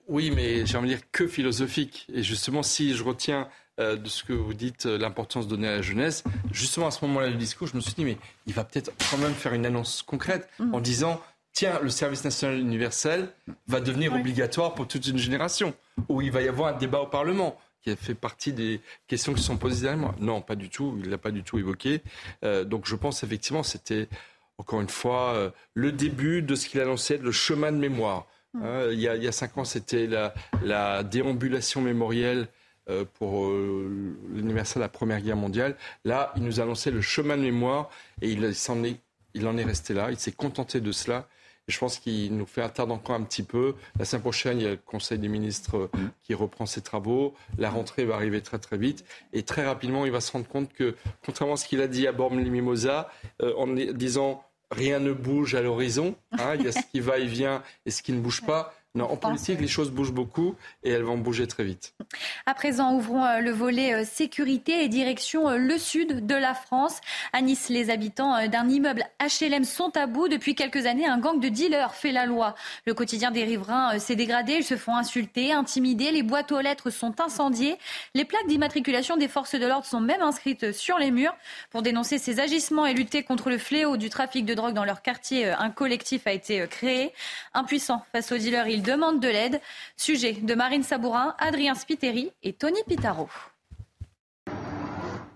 Oui, 0.09 0.31
mais 0.31 0.67
j'ai 0.67 0.79
envie 0.79 0.91
de 0.91 0.95
dire 0.95 1.05
que 1.13 1.27
philosophique. 1.27 2.07
Et 2.13 2.23
justement, 2.23 2.63
si 2.63 2.95
je 2.95 3.03
retiens 3.03 3.49
euh, 3.81 3.97
de 3.97 4.09
ce 4.09 4.23
que 4.23 4.33
vous 4.33 4.55
dites, 4.55 4.87
l'importance 4.87 5.49
donnée 5.49 5.69
à 5.69 5.77
la 5.77 5.83
jeunesse, 5.83 6.25
justement 6.53 6.87
à 6.87 6.91
ce 6.91 7.05
moment-là 7.07 7.29
du 7.29 7.37
discours, 7.37 7.67
je 7.67 7.77
me 7.77 7.81
suis 7.81 7.95
dit, 7.95 8.05
mais 8.05 8.19
il 8.47 8.55
va 8.55 8.65
peut-être 8.65 8.93
quand 9.11 9.19
même 9.19 9.35
faire 9.35 9.55
une 9.55 9.67
annonce 9.67 10.03
concrète 10.03 10.49
mmh. 10.59 10.75
en 10.75 10.81
disant 10.81 11.21
tiens, 11.57 11.81
le 11.83 11.89
service 11.89 12.23
national 12.23 12.59
universel 12.59 13.31
va 13.67 13.81
devenir 13.81 14.13
obligatoire 14.13 14.75
pour 14.75 14.87
toute 14.87 15.07
une 15.07 15.17
génération, 15.17 15.73
où 16.11 16.21
il 16.21 16.31
va 16.31 16.43
y 16.43 16.49
avoir 16.49 16.75
un 16.75 16.79
débat 16.79 17.01
au 17.01 17.07
Parlement 17.07 17.59
qui 17.87 17.93
a 17.93 17.97
fait 17.97 18.15
partie 18.15 18.53
des 18.53 18.81
questions 19.07 19.33
qui 19.33 19.43
sont 19.43 19.57
posées 19.57 19.83
derrière 19.83 20.01
moi. 20.01 20.15
Non, 20.19 20.41
pas 20.41 20.57
du 20.57 20.69
tout, 20.69 20.97
il 20.99 21.07
ne 21.07 21.11
l'a 21.11 21.19
pas 21.19 21.31
du 21.31 21.45
tout 21.45 21.57
évoqué. 21.57 22.03
Euh, 22.43 22.65
donc 22.65 22.87
je 22.87 22.97
pense 22.97 23.23
effectivement 23.23 23.63
c'était, 23.63 24.09
encore 24.59 24.81
une 24.81 24.89
fois, 24.89 25.35
euh, 25.35 25.51
le 25.75 25.93
début 25.93 26.43
de 26.43 26.57
ce 26.57 26.69
qu'il 26.69 26.81
annonçait, 26.81 27.19
le 27.19 27.31
chemin 27.31 27.71
de 27.71 27.77
mémoire. 27.77 28.27
Mmh. 28.55 28.65
Hein, 28.65 28.89
il, 28.91 28.99
y 28.99 29.09
a, 29.09 29.33
cinq 29.33 29.57
ans, 29.57 29.65
c'était 29.65 30.09
la, 30.09 31.05
déambulation 31.05 31.81
mémorielle 31.81 32.49
euh, 32.91 33.05
pour 33.15 33.53
l'anniversaire 34.35 34.77
de 34.77 34.85
la 34.85 34.89
Première 34.89 35.21
Guerre 35.21 35.37
mondiale. 35.37 35.77
Là, 36.05 36.33
il 36.37 36.43
nous 36.43 36.59
annonçait 36.59 36.91
le 36.91 37.01
chemin 37.01 37.37
de 37.37 37.43
mémoire 37.43 37.89
et 38.21 38.33
il, 38.33 38.53
il 39.35 39.47
en 39.47 39.57
est 39.57 39.65
resté 39.65 39.95
là. 39.95 40.11
Il 40.11 40.19
s'est 40.19 40.33
contenté 40.33 40.81
de 40.81 40.91
cela 40.91 41.29
je 41.69 41.79
pense 41.79 41.99
qu'il 41.99 42.37
nous 42.37 42.47
fait 42.47 42.63
attendre 42.63 42.95
encore 42.95 43.17
un 43.17 43.23
petit 43.23 43.43
peu. 43.43 43.75
La 43.99 44.05
semaine 44.05 44.23
prochaine, 44.23 44.59
il 44.59 44.65
y 44.65 44.67
a 44.67 44.71
le 44.71 44.77
Conseil 44.77 45.19
des 45.19 45.29
ministres 45.29 45.77
euh, 45.77 45.99
mm. 45.99 46.11
qui 46.23 46.35
reprend 46.35 46.67
ses 46.67 46.81
travaux. 46.81 47.35
La 47.59 47.71
rentrée 47.71 48.05
va 48.05 48.15
arriver 48.15 48.41
très 48.41 48.59
très 48.59 48.77
vite. 48.77 49.05
Et 49.33 49.43
très 49.43 49.67
rapidement, 49.67 50.07
il 50.07 50.13
va 50.13 50.21
se 50.21 50.31
rendre 50.33 50.47
compte 50.47 50.73
que, 50.73 50.95
contrairement 51.25 51.55
à 51.55 51.57
ce 51.57 51.67
qu'il 51.67 51.81
a 51.81 51.89
dit 51.89 52.07
à 52.07 52.13
Bormes-les-Mimosas, 52.13 53.09
euh, 53.43 53.53
en 53.57 53.67
disant 53.67 54.45
rien 54.71 54.99
ne 54.99 55.13
bouge 55.13 55.55
à 55.55 55.63
l'horizon, 55.63 56.17
hein, 56.33 56.55
il 56.57 56.65
y 56.65 56.69
a 56.69 56.73
ce 56.73 56.83
qui 56.91 57.01
va 57.01 57.19
et 57.19 57.27
vient 57.27 57.63
et 57.85 57.91
ce 57.91 58.03
qui 58.03 58.13
ne 58.13 58.21
bouge 58.21 58.43
pas. 58.43 58.75
Non, 58.97 59.11
en 59.11 59.17
politique, 59.17 59.61
les 59.61 59.69
choses 59.69 59.91
bougent 59.91 60.15
beaucoup 60.15 60.55
et 60.83 60.91
elles 60.91 61.03
vont 61.03 61.19
bouger 61.19 61.47
très 61.47 61.65
vite. 61.65 61.93
À 62.47 62.55
présent, 62.55 62.95
ouvrons 62.95 63.27
euh, 63.27 63.41
le 63.41 63.51
volet 63.51 63.93
euh, 63.93 64.05
sécurité 64.07 64.83
et 64.83 64.89
direction 64.89 65.51
euh, 65.51 65.59
le 65.59 65.77
sud 65.77 66.25
de 66.25 66.35
la 66.35 66.55
France. 66.55 67.03
À 67.35 67.43
Nice, 67.43 67.69
les 67.69 67.91
habitants 67.91 68.49
d'un 68.49 68.67
immeuble 68.71 69.05
HLM 69.21 69.65
sont 69.65 69.95
à 69.99 70.07
bout. 70.07 70.29
Depuis 70.29 70.55
quelques 70.55 70.87
années, 70.87 71.07
un 71.07 71.19
gang 71.19 71.39
de 71.39 71.51
dealers 71.51 71.95
fait 71.95 72.11
la 72.11 72.25
loi. 72.25 72.55
Le 72.87 72.95
quotidien 72.95 73.31
des 73.31 73.45
riverains 73.45 73.99
s'est 73.99 74.17
dégradé. 74.17 74.55
Ils 74.55 74.65
se 74.65 74.79
font 74.79 74.97
insulter, 74.97 75.53
intimider. 75.53 76.11
Les 76.11 76.23
boîtes 76.23 76.51
aux 76.51 76.61
lettres 76.61 76.89
sont 76.89 77.21
incendiées. 77.21 77.77
Les 78.15 78.25
plaques 78.25 78.47
d'immatriculation 78.47 79.19
des 79.19 79.29
forces 79.29 79.57
de 79.57 79.67
l'ordre 79.67 79.85
sont 79.85 80.01
même 80.01 80.23
inscrites 80.23 80.73
sur 80.73 80.97
les 80.97 81.11
murs. 81.11 81.37
Pour 81.71 81.83
dénoncer 81.83 82.17
ces 82.17 82.41
agissements 82.41 82.87
et 82.87 82.95
lutter 82.95 83.25
contre 83.25 83.51
le 83.51 83.59
fléau 83.59 83.99
du 83.99 84.09
trafic 84.09 84.47
de 84.47 84.55
drogue 84.55 84.73
dans 84.73 84.87
leur 84.87 85.03
quartier, 85.03 85.51
un 85.51 85.69
collectif 85.69 86.27
a 86.27 86.33
été 86.33 86.67
créé. 86.67 87.13
Impuissant 87.53 88.03
face 88.13 88.33
aux 88.33 88.39
dealers, 88.39 88.69
ils 88.69 88.86
demande 88.87 89.21
de 89.21 89.29
l'aide. 89.29 89.61
Sujet 89.97 90.33
de 90.33 90.55
Marine 90.55 90.83
Sabourin, 90.83 91.35
Adrien 91.39 91.75
Spiteri 91.75 92.31
et 92.43 92.53
Tony 92.53 92.79
Pitaro. 92.89 93.29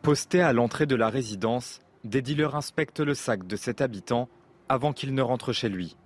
Posté 0.03 0.41
à 0.41 0.53
l'entrée 0.53 0.87
de 0.87 0.95
la 0.95 1.11
résidence, 1.11 1.83
des 2.05 2.23
dealers 2.23 2.55
inspectent 2.55 3.01
le 3.01 3.15
sac 3.15 3.47
de 3.47 3.57
cet 3.57 3.81
habitant 3.83 4.29
avant 4.69 4.93
qu'il 4.93 5.15
ne 5.15 5.23
rentre 5.23 5.53
chez 5.53 5.69
lui. 5.69 5.97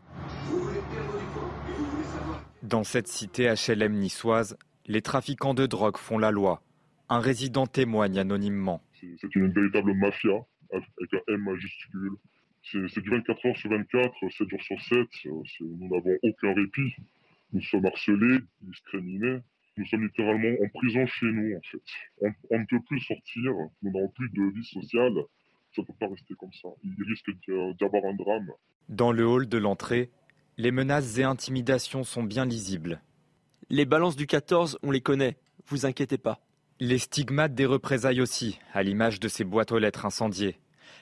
Dans 2.62 2.82
cette 2.82 3.08
cité 3.08 3.52
HLM 3.52 3.92
niçoise, 3.92 4.56
les 4.86 5.02
trafiquants 5.02 5.54
de 5.54 5.66
drogue 5.66 5.98
font 5.98 6.18
la 6.18 6.30
loi. 6.30 6.62
Un 7.10 7.20
résident 7.20 7.66
témoigne 7.66 8.18
anonymement. 8.18 8.80
C'est 9.20 9.34
une 9.34 9.52
véritable 9.52 9.94
mafia 9.94 10.32
avec 10.72 11.14
un 11.14 11.34
M 11.34 11.42
majuscule. 11.42 12.16
C'est 12.62 13.00
du 13.00 13.10
24 13.10 13.46
heures 13.46 13.56
sur 13.56 13.70
24, 13.70 14.14
7 14.30 14.48
jours 14.48 14.62
sur 14.62 14.80
7. 14.80 14.98
Nous 15.60 15.88
n'avons 15.88 16.16
aucun 16.22 16.54
répit. 16.54 16.94
Nous 17.54 17.62
sommes 17.62 17.86
harcelés, 17.86 18.40
discriminés. 18.62 19.38
Nous 19.76 19.86
sommes 19.86 20.02
littéralement 20.02 20.56
en 20.62 20.68
prison 20.68 21.06
chez 21.06 21.26
nous, 21.26 21.56
en 21.56 21.60
fait. 21.62 22.32
On, 22.50 22.58
ne 22.58 22.64
peut 22.66 22.80
plus 22.86 23.00
sortir, 23.00 23.52
nous 23.82 23.92
n'avons 23.92 24.08
plus 24.08 24.28
de 24.30 24.54
vie 24.54 24.64
sociale. 24.64 25.14
Ça 25.74 25.82
ne 25.82 25.86
peut 25.86 25.94
pas 25.98 26.08
rester 26.08 26.34
comme 26.34 26.52
ça. 26.52 26.68
Il 26.82 26.94
risque 27.08 27.30
d'y 27.30 27.84
avoir 27.84 28.04
un 28.04 28.14
drame. 28.14 28.50
Dans 28.88 29.12
le 29.12 29.26
hall 29.26 29.48
de 29.48 29.58
l'entrée, 29.58 30.10
les 30.58 30.70
menaces 30.72 31.18
et 31.18 31.22
intimidations 31.22 32.04
sont 32.04 32.22
bien 32.22 32.44
lisibles. 32.44 33.00
Les 33.70 33.84
balances 33.84 34.16
du 34.16 34.26
14, 34.26 34.78
on 34.82 34.90
les 34.90 35.00
connaît, 35.00 35.36
vous 35.66 35.86
inquiétez 35.86 36.18
pas. 36.18 36.40
Les 36.80 36.98
stigmates 36.98 37.54
des 37.54 37.66
représailles 37.66 38.20
aussi, 38.20 38.58
à 38.72 38.82
l'image 38.82 39.20
de 39.20 39.28
ces 39.28 39.44
boîtes 39.44 39.72
aux 39.72 39.78
lettres 39.78 40.06
incendiées. 40.06 40.58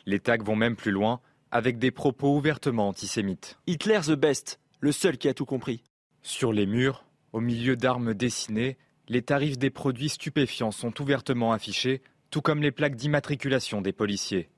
Les 0.07 0.21
tags 0.21 0.37
vont 0.43 0.57
même 0.57 0.77
plus 0.77 0.93
loin, 0.93 1.21
avec 1.51 1.79
des 1.79 1.91
propos 1.91 2.37
ouvertement 2.37 2.89
antisémites. 2.89 3.59
Hitler 3.67 4.01
the 4.07 4.13
best, 4.13 4.61
le 4.81 4.93
seul 4.93 5.19
qui 5.19 5.29
a 5.29 5.35
tout 5.35 5.47
compris. 5.47 5.83
Sur 6.25 6.53
les 6.53 6.67
murs, 6.67 7.05
au 7.33 7.41
milieu 7.41 7.75
d'armes 7.75 8.15
dessinées, 8.15 8.77
les 9.09 9.23
tarifs 9.23 9.59
des 9.59 9.71
produits 9.71 10.09
stupéfiants 10.09 10.71
sont 10.71 11.01
ouvertement 11.01 11.53
affichés, 11.53 12.01
tout 12.31 12.41
comme 12.41 12.63
les 12.63 12.71
plaques 12.71 12.95
d'immatriculation 12.95 13.83
des 13.83 13.93
policiers. 13.93 14.49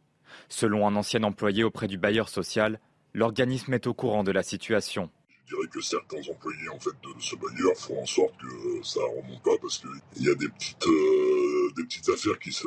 Selon 0.51 0.87
un 0.87 0.95
ancien 0.95 1.23
employé 1.23 1.65
auprès 1.65 1.87
du 1.87 1.97
bailleur 1.97 2.29
social, 2.29 2.81
l'organisme 3.15 3.73
est 3.73 3.87
au 3.87 3.95
courant 3.95 4.25
de 4.25 4.31
la 4.31 4.43
situation. 4.43 5.09
Je 5.47 5.57
dirais 5.57 5.69
que 5.69 5.81
certains 5.81 6.21
employés 6.31 6.69
de 6.69 7.23
ce 7.23 7.37
bailleur 7.37 7.75
font 7.77 8.03
en 8.03 8.07
sorte 8.07 8.35
que 8.37 8.87
ça 8.87 9.01
ne 9.01 9.23
remonte 9.23 9.43
pas 9.43 9.57
parce 9.63 9.79
qu'il 9.79 10.27
y 10.27 10.29
a 10.29 10.35
des 10.35 10.49
petites, 10.49 10.87
euh, 10.87 11.73
des 11.77 11.85
petites 11.85 12.09
affaires 12.11 12.39
qui 12.41 12.53
se, 12.53 12.67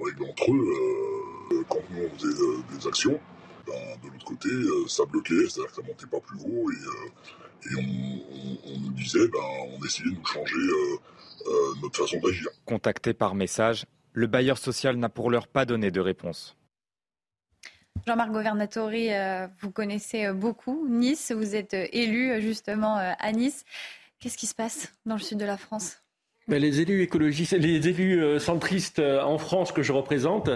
règlent 0.00 0.24
entre 0.30 0.52
eux. 0.52 1.54
Euh, 1.54 1.64
quand 1.68 1.80
nous 1.90 2.04
on 2.04 2.18
faisait 2.18 2.40
euh, 2.40 2.76
des 2.76 2.86
actions, 2.86 3.20
ben, 3.66 3.74
de 4.02 4.12
l'autre 4.12 4.24
côté, 4.24 4.48
ça 4.86 5.04
bloquait, 5.06 5.48
c'est-à-dire 5.48 5.70
que 5.70 5.74
ça 5.74 5.82
montait 5.82 6.06
pas 6.06 6.20
plus 6.20 6.38
haut 6.38 6.70
et 7.70 7.76
on, 7.76 8.80
nous 8.80 8.92
disait, 8.92 9.28
ben, 9.28 9.38
on 9.78 9.84
essayait 9.84 10.10
de 10.10 10.16
nous 10.16 10.26
changer 10.26 10.54
euh, 10.54 10.98
euh, 11.46 11.74
notre 11.82 12.04
façon 12.04 12.18
d'agir. 12.20 12.48
Contacté 12.64 13.14
par 13.14 13.34
message, 13.34 13.86
le 14.12 14.26
bailleur 14.26 14.58
social 14.58 14.96
n'a 14.96 15.08
pour 15.08 15.30
l'heure 15.30 15.48
pas 15.48 15.64
donné 15.64 15.90
de 15.90 16.00
réponse. 16.00 16.56
Jean-Marc 18.06 18.30
Governatori, 18.30 19.12
euh, 19.12 19.46
vous 19.60 19.70
connaissez 19.70 20.32
beaucoup 20.32 20.86
Nice, 20.88 21.30
vous 21.30 21.54
êtes 21.54 21.74
élu 21.74 22.40
justement 22.40 22.96
à 22.96 23.32
Nice. 23.32 23.64
Qu'est-ce 24.18 24.38
qui 24.38 24.46
se 24.46 24.54
passe 24.54 24.94
dans 25.04 25.14
le 25.14 25.20
sud 25.20 25.38
de 25.38 25.44
la 25.44 25.56
France? 25.56 26.02
Les 26.48 26.80
élus 26.80 27.02
écologistes, 27.02 27.52
les 27.52 27.88
élus 27.88 28.22
euh, 28.22 28.38
centristes 28.38 28.98
euh, 28.98 29.22
en 29.22 29.38
France 29.38 29.72
que 29.72 29.82
je 29.82 29.92
représente 29.92 30.50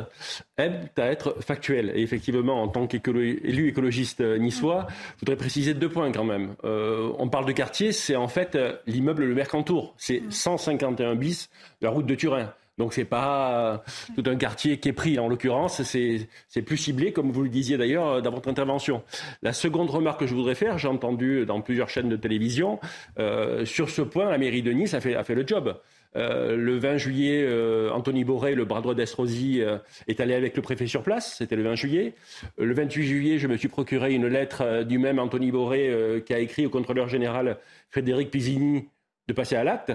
aiment 0.59 0.89
à 0.97 1.07
être 1.07 1.37
factuels. 1.41 1.93
Et 1.95 2.03
effectivement, 2.03 2.63
en 2.63 2.69
tant 2.69 2.87
qu'élu 2.87 3.69
écologiste 3.69 4.21
euh, 4.21 4.39
niçois, 4.39 4.87
je 5.17 5.21
voudrais 5.21 5.37
préciser 5.37 5.75
deux 5.75 5.89
points 5.89 6.11
quand 6.13 6.25
même. 6.25 6.55
on 6.65 7.29
parle 7.29 7.47
de 7.47 7.53
quartier, 7.53 7.93
c'est 7.93 8.17
en 8.17 8.29
fait 8.29 8.59
l'immeuble 8.87 9.25
Le 9.25 9.35
Mercantour. 9.35 9.95
C'est 9.97 10.23
151 10.31 11.15
bis, 11.15 11.49
la 11.81 11.91
route 11.91 12.07
de 12.07 12.15
Turin. 12.15 12.53
Donc 12.79 12.93
c'est 12.93 13.05
pas 13.05 13.83
tout 14.15 14.23
un 14.27 14.37
quartier 14.37 14.79
qui 14.79 14.91
est 14.91 14.93
pris. 14.93 15.19
En 15.19 15.29
l'occurrence, 15.29 15.83
c'est 15.83 16.63
plus 16.63 16.77
ciblé, 16.77 17.13
comme 17.13 17.31
vous 17.31 17.43
le 17.43 17.49
disiez 17.49 17.77
d'ailleurs 17.77 18.23
dans 18.23 18.31
votre 18.31 18.49
intervention. 18.49 19.03
La 19.43 19.53
seconde 19.53 19.91
remarque 19.91 20.21
que 20.21 20.27
je 20.27 20.35
voudrais 20.35 20.55
faire, 20.55 20.79
j'ai 20.79 20.89
entendu 20.89 21.47
dans 21.47 21.61
plusieurs 21.61 21.89
chaînes 21.89 22.09
de 22.09 22.17
télévision, 22.17 22.79
euh, 23.19 23.65
sur 23.65 23.91
ce 23.91 24.03
point, 24.03 24.31
la 24.31 24.39
mairie 24.39 24.63
de 24.63 24.73
Nice 24.73 24.95
a 24.95 25.01
fait, 25.01 25.35
le 25.35 25.47
job. 25.47 25.79
Euh, 26.15 26.57
le 26.57 26.79
20 26.79 26.97
juillet, 26.97 27.43
euh, 27.45 27.91
Anthony 27.91 28.25
Boré, 28.25 28.55
le 28.55 28.65
bras 28.65 28.81
droit 28.81 28.95
d'Estrosi, 28.95 29.61
euh, 29.61 29.79
est 30.09 30.21
allé 30.21 30.35
avec 30.35 30.57
le 30.57 30.63
préfet 30.63 30.87
sur 30.87 31.03
place. 31.03 31.37
C'était 31.37 31.57
le 31.57 31.63
20 31.63 31.75
juillet. 31.75 32.15
le 32.59 32.73
28 32.73 33.05
juillet, 33.05 33.39
je 33.39 33.49
me 33.49 33.57
suis 33.57 33.69
procuré 33.69 34.15
une 34.15 34.27
lettre 34.27 34.85
du 34.85 34.99
même 34.99 35.19
Anthony 35.19 35.51
Boré 35.51 36.23
qui 36.25 36.33
a 36.33 36.39
écrit 36.39 36.67
au 36.67 36.71
contrôleur 36.71 37.09
général 37.09 37.59
Frédéric 37.91 38.31
Pisini 38.31 38.89
de 39.29 39.33
passer 39.33 39.57
à 39.57 39.65
l'acte. 39.65 39.93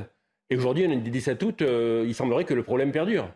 Et 0.52 0.56
aujourd'hui, 0.56 0.86
on 0.88 0.92
est 0.92 0.96
le 0.96 1.02
17 1.02 1.42
août, 1.44 1.64
il 2.06 2.14
semblerait 2.14 2.46
que 2.46 2.54
le 2.54 2.62
problème 2.62 2.92
perdure. 2.92 3.28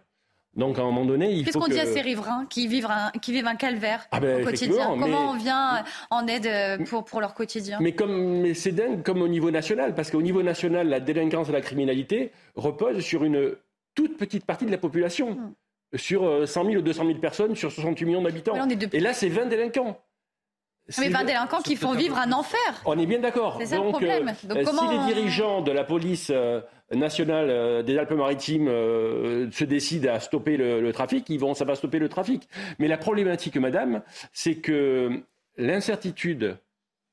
Donc 0.55 0.79
à 0.79 0.81
un 0.81 0.85
moment 0.85 1.05
donné, 1.05 1.31
il 1.31 1.43
Qu'est-ce 1.43 1.57
qu'on 1.57 1.67
dit 1.67 1.79
à 1.79 1.85
ces 1.85 2.01
riverains 2.01 2.45
qui 2.49 2.67
vivent 2.67 2.87
un, 2.89 3.11
qui 3.21 3.33
vivent 3.33 3.47
un 3.47 3.55
calvaire 3.55 4.07
ah 4.11 4.19
ben, 4.21 4.41
au 4.41 4.45
quotidien 4.45 4.95
Comment 4.97 5.31
on 5.31 5.35
vient 5.35 5.83
en 6.09 6.27
aide 6.27 6.45
euh, 6.45 6.77
pour, 6.85 7.03
pour 7.03 7.19
leur 7.19 7.33
quotidien 7.33 7.77
Mais 7.81 7.91
comme 7.91 8.53
c'est 8.53 8.71
dingue, 8.71 9.03
comme 9.03 9.21
au 9.21 9.27
niveau 9.27 9.51
national, 9.51 9.93
parce 9.95 10.11
qu'au 10.11 10.21
niveau 10.21 10.43
national, 10.43 10.87
la 10.87 11.01
délinquance 11.01 11.49
et 11.49 11.51
la 11.51 11.61
criminalité 11.61 12.31
reposent 12.55 13.01
sur 13.01 13.25
une 13.25 13.55
toute 13.95 14.17
petite 14.17 14.45
partie 14.45 14.65
de 14.65 14.71
la 14.71 14.77
population. 14.77 15.31
Hmm. 15.31 15.53
Sur 15.95 16.47
100 16.47 16.61
euh, 16.61 16.67
000 16.71 16.79
ou 16.79 16.81
200 16.81 17.05
000 17.05 17.19
personnes, 17.19 17.55
sur 17.55 17.71
68 17.71 18.05
millions 18.05 18.21
d'habitants. 18.21 18.55
Et 18.91 18.99
là, 18.99 19.13
c'est 19.13 19.29
20 19.29 19.45
délinquants. 19.45 19.97
Mais 20.99 21.09
20 21.09 21.23
délinquants 21.23 21.61
qui 21.61 21.75
font 21.75 21.93
vivre 21.93 22.17
un 22.17 22.31
enfer. 22.31 22.59
On 22.85 22.97
est 22.97 23.05
bien 23.05 23.19
d'accord. 23.19 23.57
C'est 23.59 23.67
ça 23.67 23.77
le 23.77 23.89
problème. 23.89 24.29
Euh, 24.29 24.53
Donc, 24.53 24.63
comment... 24.63 24.89
Si 24.89 24.97
les 24.97 25.13
dirigeants 25.13 25.61
de 25.61 25.71
la 25.71 25.83
police 25.83 26.31
nationale 26.91 27.49
euh, 27.49 27.83
des 27.83 27.97
Alpes-Maritimes 27.97 28.67
euh, 28.67 29.49
se 29.51 29.63
décide 29.63 30.07
à 30.07 30.19
stopper 30.19 30.57
le, 30.57 30.91
trafic, 30.91 31.29
ils 31.29 31.39
vont, 31.39 31.53
ça 31.53 31.65
va 31.65 31.75
stopper 31.75 31.99
le 31.99 32.09
trafic. 32.09 32.47
Mais 32.79 32.87
la 32.87 32.97
problématique, 32.97 33.57
madame, 33.57 34.01
c'est 34.31 34.55
que 34.55 35.23
l'incertitude 35.57 36.57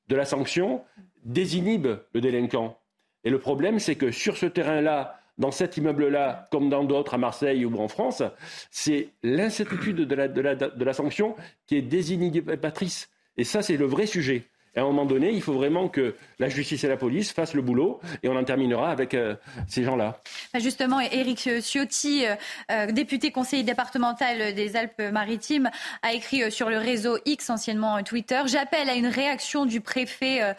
de 0.09 0.17
la 0.17 0.25
sanction 0.25 0.83
désinhibe 1.25 1.89
le 2.13 2.21
délinquant. 2.21 2.79
Et 3.25 3.31
le 3.31 3.39
problème, 3.39 3.79
c'est 3.79 3.95
que 3.95 4.11
sur 4.11 4.37
ce 4.37 4.47
terrain-là, 4.47 5.19
dans 5.39 5.53
cet 5.53 5.77
immeuble-là, 5.77 6.49
comme 6.51 6.69
dans 6.69 6.85
d'autres 6.85 7.15
à 7.15 7.19
Marseille 7.19 7.65
ou 7.65 7.81
en 7.81 7.89
France, 7.89 8.23
c'est 8.71 9.09
l'incertitude 9.23 9.97
de 9.97 10.15
la, 10.15 10.29
de 10.29 10.85
la 10.85 10.93
sanction 10.93 11.37
qui 11.67 11.77
est 11.77 11.83
désinhibatrice. 11.83 13.09
Et 13.37 13.45
ça, 13.45 13.63
c'est 13.63 13.77
le 13.77 13.85
vrai 13.87 14.07
sujet. 14.07 14.52
À 14.75 14.81
un 14.81 14.85
moment 14.85 15.05
donné, 15.05 15.31
il 15.31 15.43
faut 15.43 15.53
vraiment 15.53 15.91
que 15.91 16.15
la 16.39 16.49
justice 16.49 16.83
et 16.85 16.89
la 16.89 16.97
police 16.97 17.31
fassent 17.31 17.53
le 17.53 17.61
boulot 17.61 18.01
et 18.23 18.29
on 18.31 18.37
en 18.37 18.45
terminera 18.45 18.91
avec 18.91 19.13
euh, 19.13 19.35
ces 19.69 19.85
gens-là. 19.85 20.19
Bah, 20.55 20.61
justement, 20.61 20.99
Éric 20.99 21.47
Ciotti, 21.61 22.25
euh, 22.25 22.35
euh, 22.71 22.87
député 22.87 23.33
conseiller 23.33 23.65
départemental 23.65 24.55
des 24.55 24.75
Alpes-Maritimes, 24.75 25.71
a 26.01 26.15
écrit 26.15 26.51
sur 26.51 26.71
le 26.71 26.79
réseau 26.79 27.19
X, 27.27 27.51
anciennement 27.51 28.03
Twitter, 28.03 28.41
J'appelle 28.47 28.89
à 28.89 28.95
une 28.95 29.07
réaction 29.07 29.67
du 29.67 29.81
préfet 29.81 30.55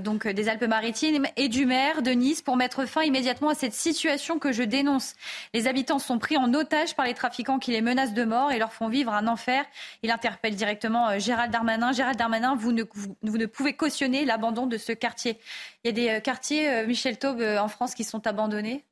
donc 0.00 0.26
des 0.26 0.48
Alpes-Maritimes 0.48 1.26
et 1.36 1.48
du 1.48 1.66
maire 1.66 2.02
de 2.02 2.10
Nice 2.10 2.42
pour 2.42 2.56
mettre 2.56 2.86
fin 2.86 3.02
immédiatement 3.02 3.50
à 3.50 3.54
cette 3.54 3.74
situation 3.74 4.38
que 4.38 4.52
je 4.52 4.62
dénonce. 4.62 5.14
Les 5.54 5.66
habitants 5.66 5.98
sont 5.98 6.18
pris 6.18 6.36
en 6.36 6.52
otage 6.54 6.94
par 6.96 7.06
les 7.06 7.14
trafiquants 7.14 7.58
qui 7.58 7.70
les 7.70 7.80
menacent 7.80 8.14
de 8.14 8.24
mort 8.24 8.50
et 8.50 8.58
leur 8.58 8.72
font 8.72 8.88
vivre 8.88 9.12
un 9.12 9.26
enfer. 9.26 9.64
Il 10.02 10.10
interpelle 10.10 10.56
directement 10.56 11.18
Gérald 11.18 11.52
Darmanin. 11.52 11.92
Gérald 11.92 12.18
Darmanin, 12.18 12.54
vous 12.56 12.72
ne, 12.72 12.84
vous 13.22 13.38
ne 13.38 13.46
cautionner 13.76 14.24
l'abandon 14.24 14.66
de 14.66 14.78
ce 14.78 14.92
quartier. 14.92 15.38
Il 15.84 15.88
y 15.88 15.90
a 15.90 15.92
des 15.92 16.08
euh, 16.08 16.20
quartiers, 16.20 16.68
euh, 16.68 16.86
Michel 16.86 17.18
Taube, 17.18 17.40
euh, 17.40 17.58
en 17.58 17.68
France 17.68 17.94
qui 17.94 18.04
sont 18.04 18.26
abandonnés 18.26 18.84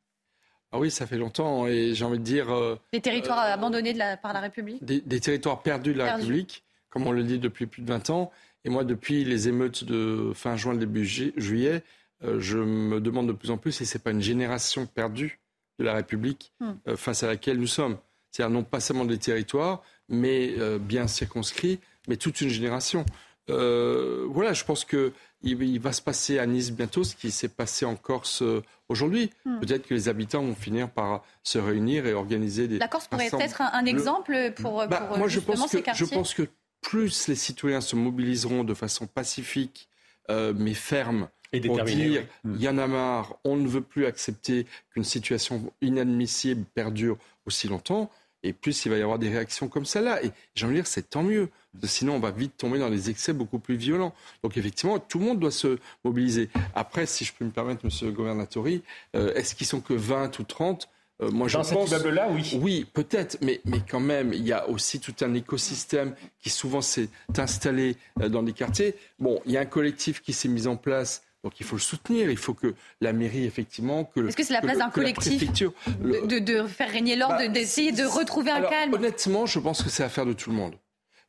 ah 0.72 0.80
oui, 0.80 0.90
ça 0.90 1.06
fait 1.06 1.16
longtemps 1.16 1.68
et 1.68 1.94
j'ai 1.94 2.04
envie 2.04 2.18
de 2.18 2.24
dire... 2.24 2.48
des 2.92 3.00
territoires 3.00 3.38
abandonnés 3.38 3.94
par 4.20 4.32
la 4.32 4.40
République 4.40 4.84
des, 4.84 5.20
territoires 5.20 5.62
perdus 5.62 5.94
de 5.94 5.98
la 5.98 6.16
République, 6.16 6.64
comme 6.90 7.06
on 7.06 7.12
le 7.12 7.22
dit 7.22 7.38
depuis 7.38 7.66
plus 7.66 7.82
de 7.82 7.86
20 7.86 8.10
ans. 8.10 8.32
Et 8.64 8.68
moi, 8.68 8.82
depuis 8.82 9.24
les 9.24 9.46
émeutes 9.46 9.84
de 9.84 10.32
fin 10.34 10.56
juin, 10.56 10.74
début 10.74 11.06
juillet, 11.06 11.84
je 12.20 12.58
me 12.58 13.00
demande 13.00 13.28
de 13.28 13.32
plus 13.32 13.52
en 13.52 13.58
plus 13.58 13.72
si 13.72 13.86
ce 13.86 13.96
n'est 13.96 14.02
pas 14.02 14.10
une 14.10 14.20
génération 14.20 14.86
perdue 14.86 15.38
de 15.78 15.84
la 15.84 15.94
République 15.94 16.52
hmm. 16.58 16.96
face 16.96 17.22
à 17.22 17.28
laquelle 17.28 17.58
nous 17.58 17.68
sommes. 17.68 17.96
C'est-à-dire 18.32 18.52
non 18.52 18.64
pas 18.64 18.80
seulement 18.80 19.04
des 19.04 19.18
territoires, 19.18 19.84
mais 20.08 20.52
bien 20.80 21.06
circonscrits, 21.06 21.78
mais 22.08 22.16
toute 22.16 22.40
une 22.40 22.50
génération. 22.50 23.06
Euh, 23.48 24.26
voilà, 24.28 24.52
je 24.52 24.64
pense 24.64 24.84
que 24.84 25.12
il, 25.42 25.78
va 25.78 25.92
se 25.92 26.02
passer 26.02 26.38
à 26.38 26.46
Nice 26.46 26.72
bientôt 26.72 27.04
ce 27.04 27.14
qui 27.14 27.30
s'est 27.30 27.48
passé 27.48 27.84
en 27.84 27.94
Corse 27.94 28.42
euh, 28.42 28.62
aujourd'hui. 28.88 29.30
Hmm. 29.44 29.60
Peut-être 29.60 29.86
que 29.86 29.94
les 29.94 30.08
habitants 30.08 30.42
vont 30.42 30.54
finir 30.54 30.90
par 30.90 31.22
se 31.42 31.58
réunir 31.58 32.06
et 32.06 32.14
organiser 32.14 32.66
des. 32.66 32.78
La 32.78 32.88
Corse 32.88 33.06
pourrait 33.06 33.30
être 33.38 33.60
un, 33.60 33.84
exemple 33.84 34.52
pour, 34.60 34.86
bah, 34.88 35.10
moi, 35.16 35.28
je 35.28 35.40
pense 35.40 35.70
que, 35.70 35.78
Je 35.94 36.04
pense 36.04 36.34
que 36.34 36.48
plus 36.80 37.28
les 37.28 37.34
citoyens 37.34 37.80
se 37.80 37.96
mobiliseront 37.96 38.64
de 38.64 38.74
façon 38.74 39.06
pacifique, 39.06 39.88
euh, 40.30 40.52
mais 40.56 40.74
ferme, 40.74 41.28
et 41.52 41.60
pour 41.60 41.82
dire 41.84 42.24
il 42.44 42.62
y 42.62 42.68
en 42.68 42.78
a 42.78 42.86
marre, 42.86 43.36
on 43.44 43.56
ne 43.56 43.68
veut 43.68 43.80
plus 43.80 44.06
accepter 44.06 44.66
qu'une 44.90 45.04
situation 45.04 45.72
inadmissible 45.80 46.64
perdure 46.74 47.18
aussi 47.46 47.68
longtemps, 47.68 48.10
et 48.46 48.52
plus 48.52 48.84
il 48.84 48.90
va 48.90 48.98
y 48.98 49.02
avoir 49.02 49.18
des 49.18 49.28
réactions 49.28 49.68
comme 49.68 49.84
celle-là. 49.84 50.22
Et 50.24 50.30
j'ai 50.54 50.66
envie 50.66 50.74
de 50.74 50.80
dire, 50.80 50.86
c'est 50.86 51.10
tant 51.10 51.22
mieux. 51.22 51.48
Sinon, 51.82 52.14
on 52.14 52.20
va 52.20 52.30
vite 52.30 52.56
tomber 52.56 52.78
dans 52.78 52.88
des 52.88 53.10
excès 53.10 53.32
beaucoup 53.32 53.58
plus 53.58 53.76
violents. 53.76 54.14
Donc, 54.42 54.56
effectivement, 54.56 54.98
tout 54.98 55.18
le 55.18 55.26
monde 55.26 55.40
doit 55.40 55.50
se 55.50 55.78
mobiliser. 56.04 56.48
Après, 56.74 57.06
si 57.06 57.24
je 57.24 57.32
peux 57.34 57.44
me 57.44 57.50
permettre, 57.50 57.84
Monsieur 57.84 58.06
le 58.06 58.12
Governatori, 58.12 58.82
euh, 59.14 59.34
est-ce 59.34 59.54
qu'ils 59.54 59.66
sont 59.66 59.80
que 59.80 59.92
20 59.92 60.38
ou 60.38 60.44
30 60.44 60.88
euh, 61.22 61.30
moi, 61.30 61.48
je 61.48 61.56
Dans 61.56 61.64
pense, 61.64 61.88
cet 61.88 62.04
là 62.04 62.28
oui. 62.30 62.58
Oui, 62.60 62.86
peut-être, 62.92 63.38
mais, 63.40 63.60
mais 63.64 63.80
quand 63.88 64.00
même, 64.00 64.34
il 64.34 64.46
y 64.46 64.52
a 64.52 64.68
aussi 64.68 65.00
tout 65.00 65.14
un 65.22 65.32
écosystème 65.32 66.14
qui 66.40 66.50
souvent 66.50 66.82
s'est 66.82 67.08
installé 67.38 67.96
euh, 68.20 68.28
dans 68.28 68.42
des 68.42 68.52
quartiers. 68.52 68.94
Bon, 69.18 69.40
il 69.46 69.52
y 69.52 69.56
a 69.56 69.60
un 69.60 69.66
collectif 69.66 70.20
qui 70.20 70.34
s'est 70.34 70.48
mis 70.48 70.66
en 70.66 70.76
place 70.76 71.22
donc 71.46 71.60
il 71.60 71.64
faut 71.64 71.76
le 71.76 71.80
soutenir, 71.80 72.28
il 72.28 72.36
faut 72.36 72.54
que 72.54 72.74
la 73.00 73.12
mairie, 73.12 73.44
effectivement, 73.44 74.02
que 74.02 74.26
Est-ce 74.26 74.36
que 74.36 74.42
c'est 74.42 74.52
la 74.52 74.60
place 74.60 74.78
d'un 74.78 74.90
collectif 74.90 75.48
de, 75.52 76.40
de, 76.40 76.66
faire 76.66 76.90
régner 76.90 77.14
l'ordre, 77.14 77.36
bah, 77.36 77.46
d'essayer 77.46 77.92
de 77.92 78.04
retrouver 78.04 78.50
un 78.50 78.62
calme 78.62 78.92
Honnêtement, 78.94 79.46
je 79.46 79.60
pense 79.60 79.80
que 79.80 79.88
c'est 79.88 80.02
affaire 80.02 80.26
de 80.26 80.32
tout 80.32 80.50
le 80.50 80.56
monde. 80.56 80.74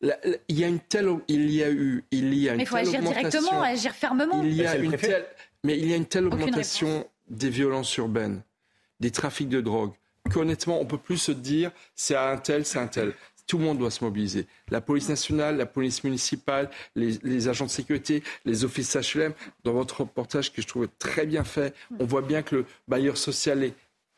il 0.01 0.59
y 0.59 0.63
a 0.63 0.67
une 0.67 0.79
telle, 0.79 1.07
il 1.27 1.51
y 1.51 1.61
a 1.61 1.69
eu, 1.69 2.03
il 2.09 2.33
y 2.33 2.49
a 2.49 2.53
une 2.53 2.57
Mais 2.57 2.63
il 2.63 2.65
faut 2.65 2.77
agir 2.77 2.99
directement, 2.99 3.61
agir 3.61 3.93
fermement. 3.93 4.41
Il 4.41 4.55
y 4.55 4.65
a 4.65 4.75
une 4.75 4.97
telle, 4.97 5.27
mais 5.63 5.77
il 5.77 5.87
y 5.87 5.93
a 5.93 5.97
une 5.97 6.07
telle 6.07 6.25
augmentation 6.25 7.05
des 7.29 7.51
violences 7.51 7.95
urbaines, 7.97 8.41
des 8.99 9.11
trafics 9.11 9.49
de 9.49 9.61
drogue, 9.61 9.91
qu'honnêtement, 10.31 10.81
on 10.81 10.85
peut 10.85 10.97
plus 10.97 11.17
se 11.17 11.31
dire 11.31 11.69
c'est 11.93 12.15
un 12.15 12.37
tel, 12.37 12.65
c'est 12.65 12.79
un 12.79 12.87
tel 12.87 13.13
tout 13.47 13.57
le 13.57 13.63
monde 13.63 13.79
doit 13.79 13.91
se 13.91 14.03
mobiliser. 14.03 14.45
La 14.69 14.81
police 14.81 15.09
nationale, 15.09 15.57
la 15.57 15.65
police 15.65 16.03
municipale, 16.03 16.69
les, 16.95 17.47
agents 17.47 17.65
de 17.65 17.71
sécurité, 17.71 18.23
les 18.45 18.65
offices 18.65 18.95
HLM. 18.95 19.33
Dans 19.63 19.73
votre 19.73 20.01
reportage 20.01 20.51
que 20.51 20.61
je 20.61 20.67
trouve 20.67 20.87
très 20.99 21.25
bien 21.25 21.43
fait, 21.43 21.73
on 21.99 22.05
voit 22.05 22.21
bien 22.21 22.43
que 22.43 22.57
le 22.57 22.65
bailleur 22.87 23.17
social 23.17 23.63
est 23.63 23.73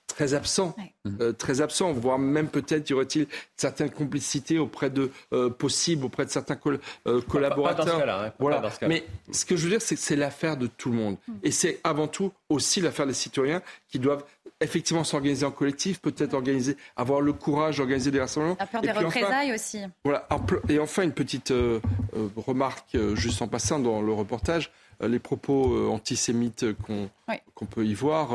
très 0.08 0.34
absent, 0.34 0.76
euh, 1.22 1.32
très 1.32 1.62
absent, 1.62 1.94
voire 1.94 2.18
même 2.18 2.50
peut-être 2.50 2.90
y 2.90 2.94
aurait-il 2.94 3.28
certaines 3.56 3.92
complicités 3.92 4.58
auprès 4.58 4.90
de 4.90 5.12
euh, 5.34 5.50
possibles, 5.50 6.04
auprès 6.04 6.26
de 6.26 6.32
certains 6.32 6.60
euh, 7.08 7.22
collaborateurs. 7.22 8.10
Hein, 8.10 8.34
voilà. 8.40 8.62
Mais 8.88 9.06
ce 9.32 9.46
que 9.46 9.56
je 9.56 9.64
veux 9.64 9.70
dire, 9.70 9.82
c'est 9.82 9.96
que 9.96 10.02
c'est 10.02 10.16
l'affaire 10.16 10.58
de 10.58 10.68
tout 10.68 10.90
le 10.90 10.98
monde, 10.98 11.18
mm. 11.28 11.34
et 11.44 11.52
c'est 11.52 11.80
avant 11.84 12.08
tout 12.08 12.34
aussi 12.50 12.82
l'affaire 12.82 13.06
des 13.06 13.14
citoyens 13.14 13.62
qui 13.88 14.00
doivent 14.00 14.26
effectivement 14.62 15.04
s'organiser 15.04 15.46
en 15.46 15.52
collectif, 15.52 16.00
peut-être 16.00 16.34
organiser, 16.34 16.76
avoir 16.96 17.22
le 17.22 17.34
courage 17.34 17.78
d'organiser 17.78 18.12
des 18.12 18.20
rassemblements. 18.20 18.58
La 18.60 18.68
peur 18.68 18.82
des 18.82 18.92
représailles 18.92 19.54
aussi. 19.54 19.80
Voilà. 20.04 20.28
Et 20.68 20.80
enfin, 20.80 21.04
une 21.04 21.14
petite 21.14 21.52
euh, 21.52 21.80
euh, 22.16 22.28
remarque, 22.36 22.96
euh, 22.96 23.16
juste 23.16 23.42
en 23.42 23.48
passant 23.48 23.80
dans 23.80 24.02
le 24.02 24.12
reportage, 24.12 24.72
les 25.02 25.20
propos 25.20 25.90
antisémites 25.90 26.66
qu'on 26.84 27.66
peut 27.66 27.86
y 27.86 27.94
voir 27.94 28.32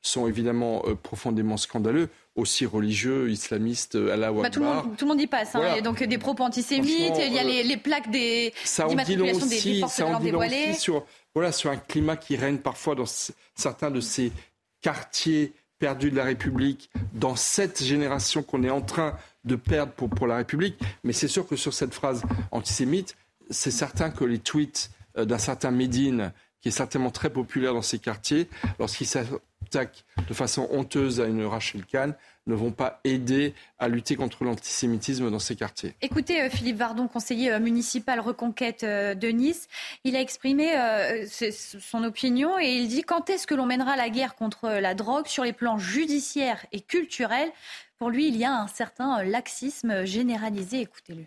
sont 0.00 0.28
évidemment 0.28 0.84
profondément 1.02 1.56
scandaleux 1.56 2.08
aussi 2.36 2.66
religieux, 2.66 3.28
islamistes, 3.30 3.96
à 3.96 4.16
la 4.16 4.30
bah, 4.30 4.48
tout, 4.48 4.60
le 4.60 4.66
monde, 4.66 4.96
tout 4.96 5.06
le 5.06 5.08
monde 5.08 5.20
y 5.20 5.26
passe. 5.26 5.56
Hein. 5.56 5.80
Donc 5.82 6.04
des 6.04 6.18
propos 6.18 6.44
antisémites, 6.44 7.16
il 7.18 7.32
y 7.32 7.38
a 7.40 7.42
les, 7.42 7.76
plaques 7.76 8.12
des 8.12 8.54
d'immatriculation 8.88 9.46
des, 9.46 9.60
des 9.60 9.80
forces 9.80 9.98
de 9.98 10.04
l'ordre 10.04 10.20
dévoilées. 10.20 10.72
Sur, 10.74 11.04
voilà, 11.34 11.50
sur 11.50 11.70
un 11.72 11.78
climat 11.78 12.16
qui 12.16 12.36
règne 12.36 12.58
parfois 12.58 12.94
dans 12.94 13.06
certains 13.56 13.90
de 13.90 14.00
ces 14.00 14.30
quartiers 14.82 15.52
perdu 15.84 16.10
de 16.10 16.16
la 16.16 16.24
République 16.24 16.88
dans 17.12 17.36
cette 17.36 17.84
génération 17.84 18.42
qu'on 18.42 18.62
est 18.62 18.70
en 18.70 18.80
train 18.80 19.18
de 19.44 19.54
perdre 19.54 19.92
pour, 19.92 20.26
la 20.26 20.36
République. 20.36 20.80
Mais 21.02 21.12
c'est 21.12 21.28
sûr 21.28 21.46
que 21.46 21.56
sur 21.56 21.74
cette 21.74 21.92
phrase 21.92 22.22
antisémite, 22.52 23.18
c'est 23.50 23.70
certain 23.70 24.08
que 24.08 24.24
les 24.24 24.38
tweets 24.38 24.90
euh, 25.18 25.26
d'un 25.26 25.36
certain 25.36 25.70
Médine, 25.70 26.32
qui 26.62 26.68
est 26.68 26.70
certainement 26.70 27.10
très 27.10 27.28
populaire 27.28 27.74
dans 27.74 27.82
ces 27.82 27.98
quartiers, 27.98 28.48
lorsqu'il 28.78 29.06
s'attaque 29.06 30.06
de 30.26 30.32
façon 30.32 30.66
honteuse 30.70 31.20
à 31.20 31.26
une 31.26 31.44
Rachel 31.44 31.84
Kahn, 31.84 32.14
ne 32.46 32.54
vont 32.54 32.72
pas 32.72 33.00
aider 33.04 33.54
à 33.78 33.88
lutter 33.88 34.16
contre 34.16 34.44
l'antisémitisme 34.44 35.30
dans 35.30 35.38
ces 35.38 35.56
quartiers. 35.56 35.94
Écoutez, 36.02 36.42
euh, 36.42 36.50
Philippe 36.50 36.76
Vardon, 36.76 37.08
conseiller 37.08 37.52
euh, 37.52 37.58
municipal 37.58 38.20
Reconquête 38.20 38.84
euh, 38.84 39.14
de 39.14 39.28
Nice, 39.28 39.68
il 40.04 40.16
a 40.16 40.20
exprimé 40.20 40.72
son 41.28 42.04
opinion 42.04 42.58
et 42.58 42.72
il 42.74 42.88
dit 42.88 43.02
quand 43.02 43.30
est-ce 43.30 43.46
que 43.46 43.54
l'on 43.54 43.66
mènera 43.66 43.96
la 43.96 44.10
guerre 44.10 44.34
contre 44.34 44.68
la 44.68 44.94
drogue? 44.94 45.26
Sur 45.26 45.44
les 45.44 45.52
plans 45.52 45.78
judiciaires 45.78 46.66
et 46.72 46.80
culturels 46.80 47.50
pour 47.98 48.10
lui, 48.10 48.28
il 48.28 48.36
y 48.36 48.44
a 48.44 48.52
un 48.52 48.66
certain 48.66 49.22
laxisme 49.22 50.04
généralisé. 50.04 50.80
Écoutez-le 50.80 51.24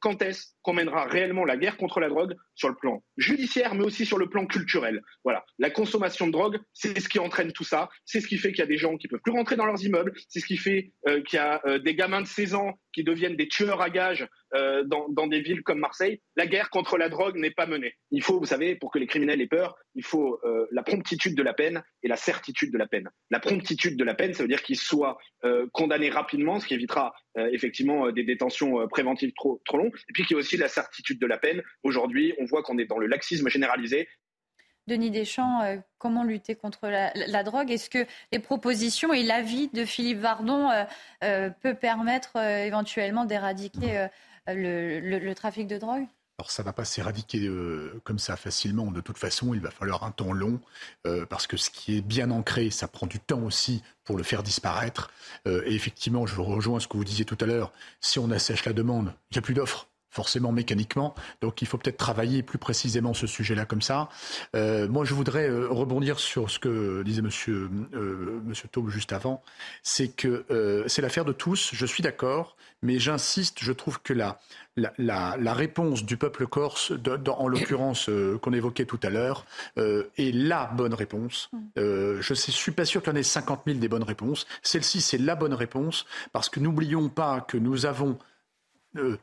quand 0.00 0.22
est-ce 0.22 0.52
qu'on 0.68 1.08
réellement 1.08 1.46
la 1.46 1.56
guerre 1.56 1.78
contre 1.78 1.98
la 1.98 2.10
drogue 2.10 2.34
sur 2.54 2.68
le 2.68 2.74
plan 2.74 3.02
judiciaire, 3.16 3.74
mais 3.74 3.84
aussi 3.84 4.04
sur 4.04 4.18
le 4.18 4.28
plan 4.28 4.46
culturel. 4.46 5.02
Voilà, 5.24 5.44
la 5.58 5.70
consommation 5.70 6.26
de 6.26 6.32
drogue, 6.32 6.58
c'est 6.74 7.00
ce 7.00 7.08
qui 7.08 7.18
entraîne 7.18 7.52
tout 7.52 7.64
ça, 7.64 7.88
c'est 8.04 8.20
ce 8.20 8.28
qui 8.28 8.36
fait 8.36 8.50
qu'il 8.50 8.58
y 8.58 8.62
a 8.62 8.66
des 8.66 8.76
gens 8.76 8.96
qui 8.96 9.08
peuvent 9.08 9.20
plus 9.22 9.32
rentrer 9.32 9.56
dans 9.56 9.64
leurs 9.64 9.82
immeubles, 9.82 10.12
c'est 10.28 10.40
ce 10.40 10.46
qui 10.46 10.58
fait 10.58 10.92
euh, 11.06 11.22
qu'il 11.22 11.38
y 11.38 11.40
a 11.40 11.62
euh, 11.64 11.78
des 11.78 11.94
gamins 11.94 12.20
de 12.20 12.26
16 12.26 12.54
ans 12.54 12.78
qui 12.92 13.02
deviennent 13.02 13.36
des 13.36 13.48
tueurs 13.48 13.80
à 13.80 13.88
gages 13.88 14.26
euh, 14.54 14.82
dans, 14.84 15.08
dans, 15.08 15.26
des 15.26 15.40
villes 15.40 15.62
comme 15.62 15.78
Marseille. 15.78 16.20
La 16.36 16.46
guerre 16.46 16.68
contre 16.70 16.98
la 16.98 17.08
drogue 17.08 17.36
n'est 17.36 17.50
pas 17.50 17.66
menée. 17.66 17.94
Il 18.10 18.22
faut, 18.22 18.38
vous 18.38 18.46
savez, 18.46 18.74
pour 18.76 18.90
que 18.90 18.98
les 18.98 19.06
criminels 19.06 19.40
aient 19.40 19.46
peur, 19.46 19.76
il 19.94 20.04
faut 20.04 20.40
la 20.70 20.82
promptitude 20.82 21.36
de 21.36 21.42
la 21.42 21.52
peine 21.52 21.82
et 22.04 22.08
la 22.08 22.16
certitude 22.16 22.72
de 22.72 22.78
la 22.78 22.86
peine. 22.86 23.08
La 23.30 23.40
promptitude 23.40 23.96
de 23.96 24.04
la 24.04 24.14
peine, 24.14 24.32
ça 24.32 24.42
veut 24.44 24.48
dire 24.48 24.62
qu'ils 24.62 24.78
soient 24.78 25.18
condamnés 25.72 26.08
rapidement, 26.08 26.60
ce 26.60 26.66
qui 26.66 26.74
évitera 26.74 27.12
effectivement 27.52 28.10
des 28.12 28.22
détentions 28.22 28.86
préventives 28.88 29.32
trop, 29.34 29.60
trop 29.64 29.78
longues, 29.78 29.94
et 30.08 30.12
puis 30.12 30.24
qu'il 30.24 30.36
y 30.36 30.38
ait 30.38 30.40
aussi 30.40 30.56
la 30.58 30.68
certitude 30.68 31.20
de 31.20 31.26
la 31.26 31.38
peine. 31.38 31.62
Aujourd'hui, 31.82 32.34
on 32.38 32.44
voit 32.44 32.62
qu'on 32.62 32.78
est 32.78 32.86
dans 32.86 32.98
le 32.98 33.06
laxisme 33.06 33.48
généralisé. 33.48 34.08
Denis 34.88 35.10
Deschamps, 35.10 35.62
euh, 35.62 35.76
comment 35.98 36.24
lutter 36.24 36.56
contre 36.56 36.88
la, 36.88 37.42
drogue? 37.44 37.70
Est-ce 37.70 37.90
que 37.90 38.06
les 38.32 38.40
propositions 38.40 39.12
et 39.12 39.22
l'avis 39.22 39.68
de 39.68 39.84
Philippe 39.84 40.18
Vardon 40.18 40.70
euh, 40.70 40.84
euh, 41.22 41.50
peut 41.50 41.74
permettre 41.74 42.36
éventuellement 42.36 43.24
d'éradiquer 43.24 44.08
le, 44.48 45.32
trafic 45.34 45.68
de 45.68 45.78
drogue? 45.78 46.06
Alors 46.38 46.50
ça 46.52 46.62
ne 46.62 46.66
va 46.66 46.72
pas 46.72 46.84
s'éradiquer 46.84 47.50
comme 48.04 48.18
ça 48.18 48.36
facilement. 48.36 48.90
De 48.92 49.00
toute 49.00 49.18
façon, 49.18 49.54
il 49.54 49.60
va 49.60 49.70
falloir 49.70 50.04
un 50.04 50.12
temps 50.12 50.32
long 50.32 50.60
parce 51.28 51.46
que 51.46 51.56
ce 51.56 51.68
qui 51.68 51.98
est 51.98 52.00
bien 52.00 52.30
ancré, 52.30 52.70
ça 52.70 52.88
prend 52.88 53.06
du 53.06 53.18
temps 53.18 53.42
aussi 53.42 53.82
pour 54.04 54.16
le 54.16 54.22
faire 54.22 54.42
disparaître. 54.42 55.12
et 55.46 55.74
effectivement, 55.74 56.26
je 56.26 56.40
rejoins 56.40 56.80
ce 56.80 56.86
que 56.86 56.96
vous 56.96 57.04
disiez 57.04 57.24
tout 57.24 57.38
à 57.40 57.46
l'heure. 57.46 57.72
Si 58.00 58.20
on 58.20 58.30
assèche 58.30 58.64
la 58.64 58.72
demande, 58.72 59.12
il 59.30 59.34
n'y 59.34 59.38
a 59.38 59.42
plus 59.42 59.54
d'offres 59.54 59.87
forcément 60.10 60.52
mécaniquement. 60.52 61.14
Donc 61.40 61.62
il 61.62 61.68
faut 61.68 61.78
peut-être 61.78 61.96
travailler 61.96 62.42
plus 62.42 62.58
précisément 62.58 63.14
ce 63.14 63.26
sujet-là 63.26 63.64
comme 63.64 63.82
ça. 63.82 64.08
Euh, 64.54 64.88
moi, 64.88 65.04
je 65.04 65.14
voudrais 65.14 65.48
euh, 65.48 65.68
rebondir 65.68 66.18
sur 66.18 66.50
ce 66.50 66.58
que 66.58 67.02
disait 67.02 67.22
Monsieur 67.22 67.70
euh, 67.94 68.40
Monsieur 68.44 68.68
Taube 68.68 68.88
juste 68.88 69.12
avant. 69.12 69.42
C'est 69.82 70.08
que 70.08 70.44
c'est 70.86 71.02
l'affaire 71.02 71.24
de 71.24 71.32
tous. 71.32 71.70
Je 71.72 71.86
suis 71.86 72.02
d'accord, 72.02 72.56
mais 72.82 72.98
j'insiste. 72.98 73.58
Je 73.60 73.72
trouve 73.72 74.00
que 74.00 74.12
la 74.12 74.38
la, 74.96 75.36
la, 75.36 75.54
réponse 75.54 76.04
du 76.04 76.16
peuple 76.16 76.46
corse, 76.46 76.92
en 77.26 77.48
l'occurrence 77.48 78.08
qu'on 78.40 78.52
évoquait 78.52 78.84
tout 78.84 79.00
à 79.02 79.10
l'heure, 79.10 79.44
est 79.76 80.32
la 80.32 80.66
bonne 80.66 80.94
réponse. 80.94 81.50
je 81.76 82.30
ne 82.30 82.34
suis 82.34 82.72
pas 82.72 82.84
sûr 82.84 83.02
qu'il 83.02 83.12
y 83.12 83.16
en 83.16 83.18
ait 83.18 83.24
50 83.24 83.62
000 83.66 83.78
des 83.78 83.88
bonnes 83.88 84.04
réponses. 84.04 84.46
Celle-ci, 84.62 85.00
c'est 85.00 85.18
la 85.18 85.34
bonne 85.34 85.54
réponse 85.54 86.06
parce 86.32 86.48
que 86.48 86.60
n'oublions 86.60 87.08
pas 87.08 87.40
que 87.40 87.56
nous 87.56 87.86
avons 87.86 88.18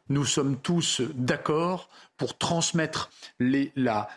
nous 0.09 0.26
sommes 0.26 0.57
tous 0.57 1.01
d'accord 1.13 1.89
pour 2.18 2.38
transmettre 2.38 3.09
la, 3.39 4.09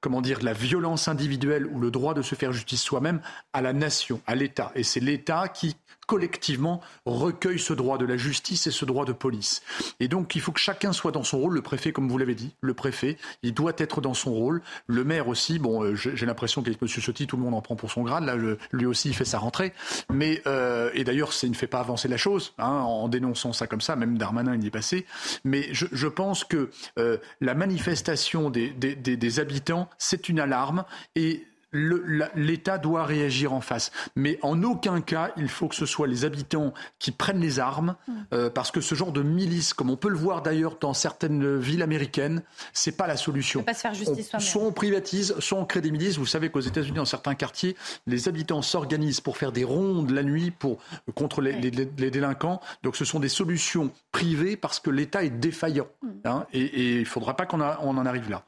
comment 0.00 0.20
dire, 0.20 0.42
la 0.42 0.52
violence 0.52 1.08
individuelle 1.08 1.66
ou 1.66 1.80
le 1.80 1.90
droit 1.90 2.14
de 2.14 2.22
se 2.22 2.34
faire 2.34 2.52
justice 2.52 2.82
soi-même 2.82 3.20
à 3.52 3.62
la 3.62 3.72
nation, 3.72 4.20
à 4.26 4.34
l'État. 4.34 4.72
Et 4.74 4.82
c'est 4.82 5.00
l'État 5.00 5.48
qui 5.48 5.76
collectivement 6.08 6.80
recueille 7.04 7.58
ce 7.58 7.74
droit 7.74 7.98
de 7.98 8.06
la 8.06 8.16
justice 8.16 8.66
et 8.66 8.70
ce 8.70 8.86
droit 8.86 9.04
de 9.04 9.12
police. 9.12 9.62
Et 10.00 10.08
donc 10.08 10.34
il 10.34 10.40
faut 10.40 10.52
que 10.52 10.58
chacun 10.58 10.92
soit 10.92 11.12
dans 11.12 11.22
son 11.22 11.38
rôle. 11.38 11.54
Le 11.54 11.62
préfet, 11.62 11.92
comme 11.92 12.08
vous 12.08 12.16
l'avez 12.16 12.34
dit, 12.34 12.54
le 12.62 12.72
préfet, 12.72 13.18
il 13.42 13.52
doit 13.52 13.74
être 13.76 14.00
dans 14.00 14.14
son 14.14 14.32
rôle. 14.32 14.62
Le 14.86 15.04
maire 15.04 15.28
aussi. 15.28 15.58
Bon, 15.58 15.84
euh, 15.84 15.94
j'ai 15.94 16.24
l'impression 16.24 16.62
qu'avec 16.62 16.80
M. 16.80 16.88
Ciotti, 16.88 17.26
tout 17.26 17.36
le 17.36 17.42
monde 17.42 17.54
en 17.54 17.60
prend 17.60 17.76
pour 17.76 17.90
son 17.90 18.02
grade. 18.02 18.24
Là, 18.24 18.36
lui 18.72 18.86
aussi, 18.86 19.10
il 19.10 19.14
fait 19.14 19.26
sa 19.26 19.38
rentrée. 19.38 19.74
Mais 20.10 20.40
euh, 20.46 20.90
et 20.94 21.04
d'ailleurs, 21.04 21.34
ça 21.34 21.46
ne 21.46 21.52
fait 21.52 21.66
pas 21.66 21.80
avancer 21.80 22.08
la 22.08 22.16
chose 22.16 22.54
hein, 22.56 22.66
en 22.66 23.08
dénonçant 23.08 23.52
ça 23.52 23.66
comme 23.66 23.82
ça. 23.82 23.94
Même 23.94 24.16
Darmanin, 24.16 24.54
il 24.54 24.64
y 24.64 24.66
est 24.66 24.70
passé. 24.70 25.04
Mais 25.44 25.68
je, 25.72 26.06
pense 26.06 26.42
que 26.44 26.70
euh, 26.98 27.17
la 27.40 27.54
manifestation 27.54 28.50
des 28.50 29.40
habitants, 29.40 29.88
c'est 29.98 30.28
une 30.28 30.40
alarme. 30.40 30.84
Et 31.16 31.47
l'État 31.72 32.78
doit 32.78 33.04
réagir 33.04 33.52
en 33.52 33.60
face. 33.60 33.90
Mais 34.16 34.38
en 34.42 34.62
aucun 34.62 35.00
cas, 35.00 35.32
il 35.36 35.48
faut 35.48 35.68
que 35.68 35.74
ce 35.74 35.86
soit 35.86 36.06
les 36.06 36.24
habitants 36.24 36.72
qui 36.98 37.12
prennent 37.12 37.40
les 37.40 37.60
armes, 37.60 37.96
mm. 38.06 38.12
euh, 38.32 38.50
parce 38.50 38.70
que 38.70 38.80
ce 38.80 38.94
genre 38.94 39.12
de 39.12 39.22
milice, 39.22 39.74
comme 39.74 39.90
on 39.90 39.96
peut 39.96 40.08
le 40.08 40.16
voir 40.16 40.42
d'ailleurs 40.42 40.76
dans 40.80 40.94
certaines 40.94 41.58
villes 41.58 41.82
américaines, 41.82 42.42
c'est 42.72 42.96
pas 42.96 43.06
la 43.06 43.16
solution. 43.16 43.62
Pas 43.62 43.74
se 43.74 43.80
faire 43.80 43.94
justice 43.94 44.30
soit 44.38 44.62
on 44.62 44.72
privatise, 44.72 45.34
soit 45.38 45.58
on 45.58 45.64
crée 45.64 45.80
des 45.80 45.90
milices. 45.90 46.18
Vous 46.18 46.26
savez 46.26 46.50
qu'aux 46.50 46.60
États-Unis, 46.60 46.96
dans 46.96 47.04
certains 47.04 47.34
quartiers, 47.34 47.76
les 48.06 48.28
habitants 48.28 48.62
s'organisent 48.62 49.20
pour 49.20 49.36
faire 49.36 49.52
des 49.52 49.64
rondes 49.64 50.10
la 50.10 50.22
nuit 50.22 50.50
pour 50.50 50.78
contre 51.14 51.40
les, 51.40 51.70
délinquants. 51.70 52.60
Donc 52.82 52.96
ce 52.96 53.04
sont 53.04 53.20
des 53.20 53.28
solutions 53.28 53.90
privées 54.12 54.56
parce 54.56 54.80
que 54.80 54.90
l'État 54.90 55.24
est 55.24 55.30
défaillant. 55.30 55.88
Mm. 56.02 56.08
Hein, 56.24 56.46
et 56.52 56.92
il 56.94 57.00
ne 57.00 57.04
faudra 57.04 57.36
pas 57.36 57.46
qu'on 57.46 57.60
en 57.60 58.06
arrive 58.06 58.30
là. 58.30 58.44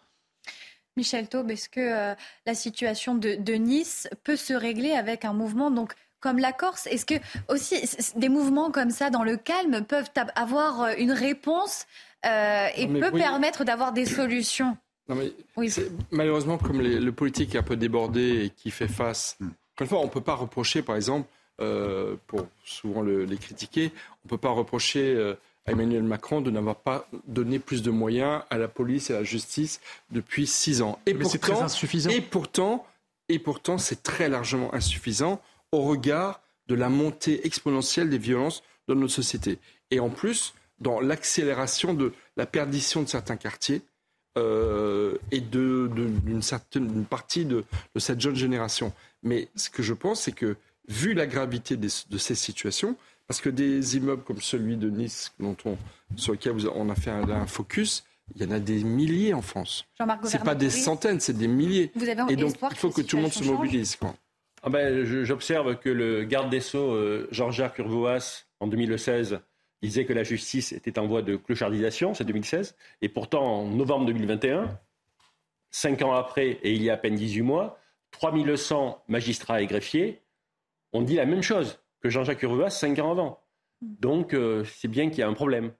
Michel 1.00 1.28
Taube, 1.28 1.50
est-ce 1.50 1.70
que 1.70 1.80
euh, 1.80 2.14
la 2.44 2.54
situation 2.54 3.14
de, 3.14 3.52
Nice 3.54 4.06
peut 4.22 4.36
se 4.36 4.52
régler 4.52 4.92
avec 4.92 5.24
un 5.24 5.32
mouvement 5.32 5.70
donc 5.70 5.94
comme 6.20 6.38
la 6.38 6.52
Corse? 6.52 6.86
Est-ce 6.88 7.06
que 7.06 7.14
aussi 7.48 7.82
des 8.16 8.28
mouvements 8.28 8.70
comme 8.70 8.90
ça 8.90 9.08
dans 9.08 9.24
le 9.24 9.38
calme 9.38 9.82
peuvent 9.82 10.10
avoir 10.34 10.82
euh, 10.82 10.92
une 10.98 11.12
réponse 11.12 11.86
euh, 12.26 12.66
et 12.76 12.86
peut 12.86 13.12
permettre 13.12 13.64
d'avoir 13.64 13.92
des 13.92 14.04
solutions? 14.04 14.76
Malheureusement, 16.10 16.58
comme 16.58 16.82
le 16.82 17.12
politique 17.12 17.54
est 17.54 17.58
un 17.58 17.62
peu 17.62 17.76
débordé 17.76 18.44
et 18.44 18.50
qui 18.50 18.70
fait 18.70 18.86
face. 18.86 19.38
Une 19.80 19.86
fois, 19.86 20.00
on 20.00 20.04
ne 20.04 20.10
peut 20.10 20.20
pas 20.20 20.34
reprocher, 20.34 20.82
par 20.82 20.96
exemple, 20.96 21.26
pour 22.26 22.46
souvent 22.64 23.02
les 23.02 23.36
critiquer, 23.38 23.90
on 23.96 24.26
ne 24.26 24.28
peut 24.28 24.38
pas 24.38 24.50
reprocher 24.50 25.34
Emmanuel 25.70 26.02
Macron 26.02 26.40
de 26.40 26.50
n'avoir 26.50 26.76
pas 26.76 27.08
donné 27.26 27.58
plus 27.58 27.82
de 27.82 27.90
moyens 27.90 28.42
à 28.50 28.58
la 28.58 28.68
police 28.68 29.10
et 29.10 29.14
à 29.14 29.18
la 29.18 29.24
justice 29.24 29.80
depuis 30.10 30.46
six 30.46 30.82
ans. 30.82 30.98
Et 31.06 31.16
c'est 31.24 31.38
très 31.38 31.60
insuffisant. 31.60 32.10
Et 32.10 32.20
pourtant, 32.20 32.86
et 33.28 33.38
pourtant, 33.38 33.78
c'est 33.78 34.02
très 34.02 34.28
largement 34.28 34.74
insuffisant 34.74 35.40
au 35.72 35.82
regard 35.82 36.40
de 36.66 36.74
la 36.74 36.88
montée 36.88 37.46
exponentielle 37.46 38.10
des 38.10 38.18
violences 38.18 38.62
dans 38.88 38.94
notre 38.94 39.12
société. 39.12 39.58
Et 39.90 40.00
en 40.00 40.10
plus, 40.10 40.54
dans 40.80 41.00
l'accélération 41.00 41.94
de 41.94 42.12
la 42.36 42.46
perdition 42.46 43.02
de 43.02 43.08
certains 43.08 43.36
quartiers 43.36 43.82
euh, 44.38 45.16
et 45.30 45.40
d'une 45.40 46.42
certaine 46.42 47.04
partie 47.04 47.44
de, 47.44 47.64
cette 47.96 48.20
jeune 48.20 48.36
génération. 48.36 48.92
Mais 49.22 49.48
ce 49.56 49.70
que 49.70 49.82
je 49.82 49.94
pense, 49.94 50.22
c'est 50.22 50.32
que 50.32 50.56
vu 50.88 51.14
la 51.14 51.26
gravité 51.26 51.76
de 51.76 51.88
ces 51.88 52.34
situations, 52.34 52.96
parce 53.30 53.40
que 53.40 53.48
des 53.48 53.96
immeubles 53.96 54.24
comme 54.24 54.40
celui 54.40 54.76
de 54.76 54.90
Nice, 54.90 55.32
dont 55.38 55.56
on, 55.64 55.78
sur 56.16 56.32
lequel 56.32 56.52
on 56.74 56.90
a 56.90 56.96
fait 56.96 57.12
un, 57.12 57.46
focus, 57.46 58.02
il 58.34 58.42
y 58.42 58.44
en 58.44 58.50
a 58.50 58.58
des 58.58 58.82
milliers 58.82 59.34
en 59.34 59.40
France. 59.40 59.86
Ce 59.96 60.36
pas 60.38 60.56
des 60.56 60.68
centaines, 60.68 61.20
c'est 61.20 61.38
des 61.38 61.46
milliers. 61.46 61.92
Vous 61.94 62.08
avez 62.08 62.20
Et 62.32 62.34
donc, 62.34 62.56
il 62.68 62.76
faut 62.76 62.90
que, 62.90 63.02
tout 63.02 63.14
le 63.14 63.22
monde 63.22 63.32
se 63.32 63.44
mobilise. 63.44 63.96
Ah 64.64 64.68
ben, 64.68 65.04
J'observe 65.04 65.78
que 65.78 65.88
le 65.88 66.24
garde 66.24 66.50
des 66.50 66.58
Sceaux, 66.58 66.90
euh, 66.90 67.28
Jean-Jacques 67.30 67.78
Urvoas, 67.78 68.46
en 68.58 68.66
2016, 68.66 69.38
disait 69.80 70.04
que 70.06 70.12
la 70.12 70.24
justice 70.24 70.72
était 70.72 70.98
en 70.98 71.06
voie 71.06 71.22
de 71.22 71.36
clochardisation, 71.36 72.14
c'est 72.14 72.24
2016. 72.24 72.74
Et 73.00 73.08
pourtant, 73.08 73.44
en 73.44 73.68
novembre 73.68 74.06
2021, 74.06 74.76
cinq 75.70 76.02
ans 76.02 76.14
après, 76.14 76.58
et 76.64 76.72
il 76.72 76.82
y 76.82 76.90
a 76.90 76.94
à 76.94 76.96
peine 76.96 77.14
18 77.14 77.42
mois, 77.42 77.78
3100 78.10 79.04
magistrats 79.06 79.62
et 79.62 79.68
greffiers 79.68 80.20
ont 80.92 81.02
dit 81.02 81.14
la 81.14 81.26
même 81.26 81.44
chose 81.44 81.79
que 82.00 82.08
Jean-Jacques 82.08 82.42
Urvoas 82.42 82.70
cinq 82.70 82.98
ans 82.98 83.10
avant. 83.10 83.40
Donc, 83.80 84.34
euh, 84.34 84.64
c'est 84.64 84.88
bien 84.88 85.08
qu'il 85.08 85.20
y 85.20 85.22
a 85.22 85.28
un 85.28 85.34
problème. 85.34 85.72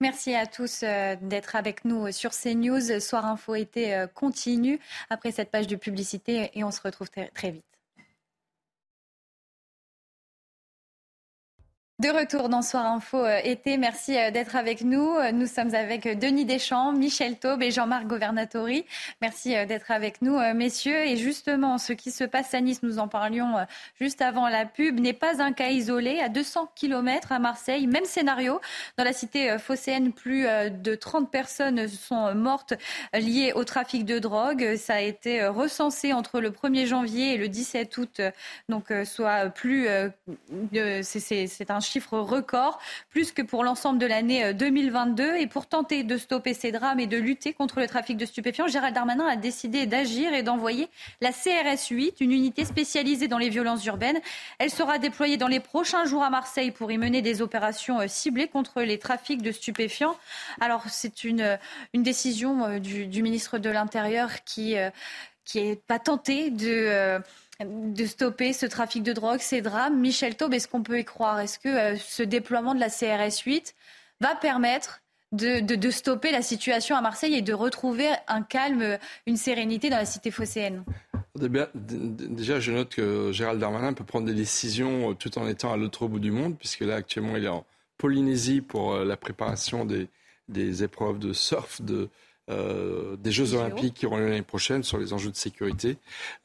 Merci 0.00 0.34
à 0.34 0.46
tous 0.46 0.82
euh, 0.82 1.16
d'être 1.20 1.56
avec 1.56 1.84
nous 1.84 2.10
sur 2.10 2.30
CNews. 2.30 3.00
Soir 3.00 3.26
Info 3.26 3.54
été 3.54 3.94
euh, 3.94 4.06
continue 4.06 4.80
après 5.10 5.30
cette 5.30 5.50
page 5.50 5.66
de 5.66 5.76
publicité 5.76 6.50
et 6.54 6.64
on 6.64 6.70
se 6.70 6.80
retrouve 6.80 7.10
très 7.10 7.50
vite. 7.50 7.71
De 12.02 12.08
retour 12.08 12.48
dans 12.48 12.62
Soir 12.62 12.84
Info 12.84 13.24
euh, 13.24 13.38
été, 13.44 13.76
merci 13.76 14.18
euh, 14.18 14.32
d'être 14.32 14.56
avec 14.56 14.80
nous. 14.80 15.14
Euh, 15.18 15.30
nous 15.30 15.46
sommes 15.46 15.72
avec 15.72 16.18
Denis 16.18 16.44
Deschamps, 16.44 16.90
Michel 16.90 17.38
Taube 17.38 17.62
et 17.62 17.70
Jean-Marc 17.70 18.08
Governatori. 18.08 18.84
Merci 19.20 19.50
d'être 19.66 19.92
avec 19.92 20.20
nous, 20.20 20.36
messieurs. 20.52 21.06
Et 21.06 21.16
justement, 21.16 21.78
ce 21.78 21.92
qui 21.92 22.10
se 22.10 22.24
passe 22.24 22.54
à 22.54 22.60
Nice, 22.60 22.82
nous 22.82 22.98
en 22.98 23.06
parlions 23.06 23.54
juste 24.00 24.20
avant 24.20 24.48
la 24.48 24.66
pub, 24.66 24.98
n'est 24.98 25.12
pas 25.12 25.40
un 25.40 25.52
cas 25.52 25.68
isolé. 25.68 26.18
À 26.18 26.28
200 26.28 26.72
km 26.74 27.30
à 27.30 27.38
Marseille, 27.38 27.86
même 27.86 28.04
scénario. 28.04 28.60
Dans 28.98 29.04
la 29.04 29.12
cité 29.12 29.56
phocéenne, 29.58 30.12
plus 30.12 30.42
de 30.42 30.94
30 30.96 31.30
personnes 31.30 31.86
sont 31.86 32.34
mortes 32.34 32.74
liées 33.14 33.52
au 33.54 33.62
trafic 33.62 34.04
de 34.04 34.18
drogue. 34.18 34.74
Ça 34.76 34.94
a 34.94 35.00
été 35.00 35.46
recensé 35.46 36.12
entre 36.12 36.40
le 36.40 36.50
1er 36.50 36.86
janvier 36.86 37.34
et 37.34 37.38
le 37.38 37.48
17 37.48 37.96
août. 37.98 38.20
Donc, 38.68 38.92
soit 39.04 39.50
plus, 39.50 39.86
c'est 41.02 41.70
un 41.70 41.80
chiffre 41.92 42.18
record, 42.18 42.78
plus 43.10 43.32
que 43.32 43.42
pour 43.42 43.64
l'ensemble 43.64 43.98
de 43.98 44.06
l'année 44.06 44.54
2022. 44.54 45.36
Et 45.36 45.46
pour 45.46 45.66
tenter 45.66 46.04
de 46.04 46.16
stopper 46.16 46.54
ces 46.54 46.72
drames 46.72 47.00
et 47.00 47.06
de 47.06 47.18
lutter 47.18 47.52
contre 47.52 47.80
le 47.80 47.86
trafic 47.86 48.16
de 48.16 48.24
stupéfiants, 48.24 48.66
Gérald 48.66 48.94
Darmanin 48.94 49.26
a 49.26 49.36
décidé 49.36 49.86
d'agir 49.86 50.32
et 50.32 50.42
d'envoyer 50.42 50.88
la 51.20 51.32
CRS 51.32 51.88
8, 51.90 52.20
une 52.20 52.32
unité 52.32 52.64
spécialisée 52.64 53.28
dans 53.28 53.38
les 53.38 53.50
violences 53.50 53.84
urbaines. 53.84 54.20
Elle 54.58 54.70
sera 54.70 54.98
déployée 54.98 55.36
dans 55.36 55.48
les 55.48 55.60
prochains 55.60 56.04
jours 56.04 56.22
à 56.22 56.30
Marseille 56.30 56.70
pour 56.70 56.90
y 56.90 56.98
mener 56.98 57.20
des 57.20 57.42
opérations 57.42 57.98
ciblées 58.08 58.48
contre 58.48 58.82
les 58.82 58.98
trafics 58.98 59.42
de 59.42 59.52
stupéfiants. 59.52 60.16
Alors 60.60 60.84
c'est 60.88 61.24
une, 61.24 61.58
une 61.92 62.02
décision 62.02 62.78
du, 62.78 63.22
ministre 63.22 63.58
de 63.58 63.70
l'Intérieur 63.70 64.44
qui 64.44 64.76
qui 65.44 65.76
pas 65.86 65.98
tenté 65.98 66.50
de, 66.50 66.68
euh, 66.68 67.18
de 67.64 68.06
stopper 68.06 68.52
ce 68.52 68.66
trafic 68.66 69.02
de 69.02 69.12
drogue, 69.12 69.40
ces 69.40 69.62
drames. 69.62 69.98
Michel 69.98 70.36
Taube, 70.36 70.54
est-ce 70.54 70.68
qu'on 70.68 70.82
peut 70.82 70.98
y 70.98 71.04
croire? 71.04 71.40
Est-ce 71.40 71.58
que 71.58 71.68
euh, 71.68 71.96
ce 71.96 72.22
déploiement 72.22 72.74
de 72.74 72.80
la 72.80 72.88
CRS 72.88 73.42
8 73.44 73.74
va 74.20 74.34
permettre 74.34 75.00
de, 75.32 75.90
stopper 75.90 76.30
la 76.30 76.42
situation 76.42 76.94
à 76.94 77.00
Marseille 77.00 77.34
et 77.34 77.42
de 77.42 77.54
retrouver 77.54 78.08
un 78.28 78.42
calme, 78.42 78.98
une 79.26 79.36
sérénité 79.36 79.88
dans 79.88 79.96
la 79.96 80.04
cité 80.04 80.30
phocéenne? 80.30 80.84
Déjà, 81.34 82.60
je 82.60 82.72
note 82.72 82.94
que 82.94 83.32
Gérald 83.32 83.58
Darmanin 83.58 83.94
peut 83.94 84.04
prendre 84.04 84.26
des 84.26 84.34
décisions 84.34 85.10
euh, 85.10 85.14
tout 85.14 85.38
en 85.38 85.48
étant 85.48 85.72
à 85.72 85.76
l'autre 85.76 86.06
bout 86.06 86.20
du 86.20 86.30
monde, 86.30 86.58
puisque 86.58 86.80
là, 86.80 86.96
actuellement, 86.96 87.36
il 87.36 87.44
est 87.44 87.48
en 87.48 87.64
Polynésie 87.96 88.60
pour 88.60 88.96
la 88.96 89.16
préparation 89.16 89.84
des, 89.84 90.08
des 90.48 90.82
épreuves 90.82 91.18
de 91.18 91.32
surf, 91.32 91.80
de, 91.80 92.10
euh, 92.52 93.16
des 93.16 93.32
Jeux 93.32 93.54
Olympiques 93.54 93.94
qui 93.94 94.06
auront 94.06 94.18
lieu 94.18 94.28
l'année 94.28 94.42
prochaine 94.42 94.82
sur 94.82 94.98
les 94.98 95.12
enjeux 95.12 95.30
de 95.30 95.36
sécurité. 95.36 95.96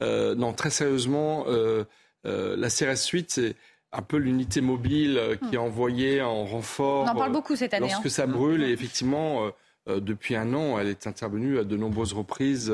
Euh, 0.02 0.34
non, 0.34 0.52
très 0.52 0.70
sérieusement, 0.70 1.44
euh, 1.48 1.84
la 2.24 2.68
CRS 2.68 3.08
8, 3.12 3.30
c'est 3.30 3.56
un 3.92 4.02
peu 4.02 4.16
l'unité 4.16 4.60
mobile 4.60 5.38
qui 5.48 5.54
est 5.54 5.58
envoyée 5.58 6.20
en 6.20 6.44
renfort. 6.44 7.04
On 7.04 7.08
en 7.08 7.14
parle 7.14 7.32
beaucoup 7.32 7.56
cette 7.56 7.74
année. 7.74 7.88
Lorsque 7.88 8.06
hein. 8.06 8.10
ça 8.10 8.26
brûle, 8.26 8.62
et 8.62 8.70
effectivement, 8.70 9.50
depuis 9.86 10.36
un 10.36 10.52
an, 10.52 10.78
elle 10.78 10.88
est 10.88 11.06
intervenue 11.06 11.58
à 11.58 11.64
de 11.64 11.76
nombreuses 11.76 12.12
reprises 12.12 12.70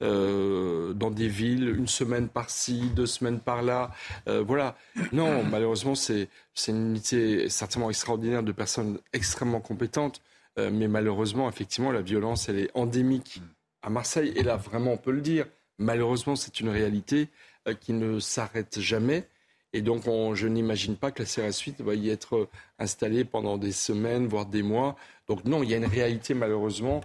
dans 0.00 1.10
des 1.10 1.28
villes, 1.28 1.76
une 1.76 1.86
semaine 1.86 2.28
par-ci, 2.28 2.90
deux 2.96 3.06
semaines 3.06 3.38
par-là. 3.38 3.92
voilà. 4.26 4.74
Non, 5.12 5.44
malheureusement, 5.44 5.94
c'est 5.94 6.28
une 6.66 6.88
unité 6.90 7.48
certainement 7.48 7.88
extraordinaire 7.88 8.42
de 8.42 8.52
personnes 8.52 8.98
extrêmement 9.12 9.60
compétentes. 9.60 10.20
Euh, 10.58 10.70
mais 10.72 10.88
malheureusement, 10.88 11.48
effectivement, 11.48 11.92
la 11.92 12.02
violence, 12.02 12.48
elle 12.48 12.58
est 12.58 12.70
endémique 12.74 13.40
à 13.82 13.90
Marseille. 13.90 14.32
Et 14.36 14.42
là, 14.42 14.56
vraiment, 14.56 14.92
on 14.92 14.96
peut 14.96 15.12
le 15.12 15.20
dire. 15.20 15.46
Malheureusement, 15.78 16.36
c'est 16.36 16.60
une 16.60 16.68
réalité 16.68 17.28
euh, 17.68 17.74
qui 17.74 17.92
ne 17.92 18.18
s'arrête 18.18 18.80
jamais. 18.80 19.28
Et 19.72 19.82
donc, 19.82 20.04
je 20.34 20.48
n'imagine 20.48 20.96
pas 20.96 21.10
que 21.10 21.22
la 21.22 21.28
CRS 21.28 21.60
8 21.60 21.82
va 21.82 21.94
y 21.94 22.08
être 22.10 22.36
euh, 22.36 22.48
installée 22.78 23.24
pendant 23.24 23.58
des 23.58 23.72
semaines, 23.72 24.26
voire 24.26 24.46
des 24.46 24.62
mois. 24.62 24.96
Donc, 25.28 25.44
non, 25.44 25.62
il 25.62 25.70
y 25.70 25.74
a 25.74 25.76
une 25.76 25.86
réalité, 25.86 26.34
malheureusement. 26.34 27.02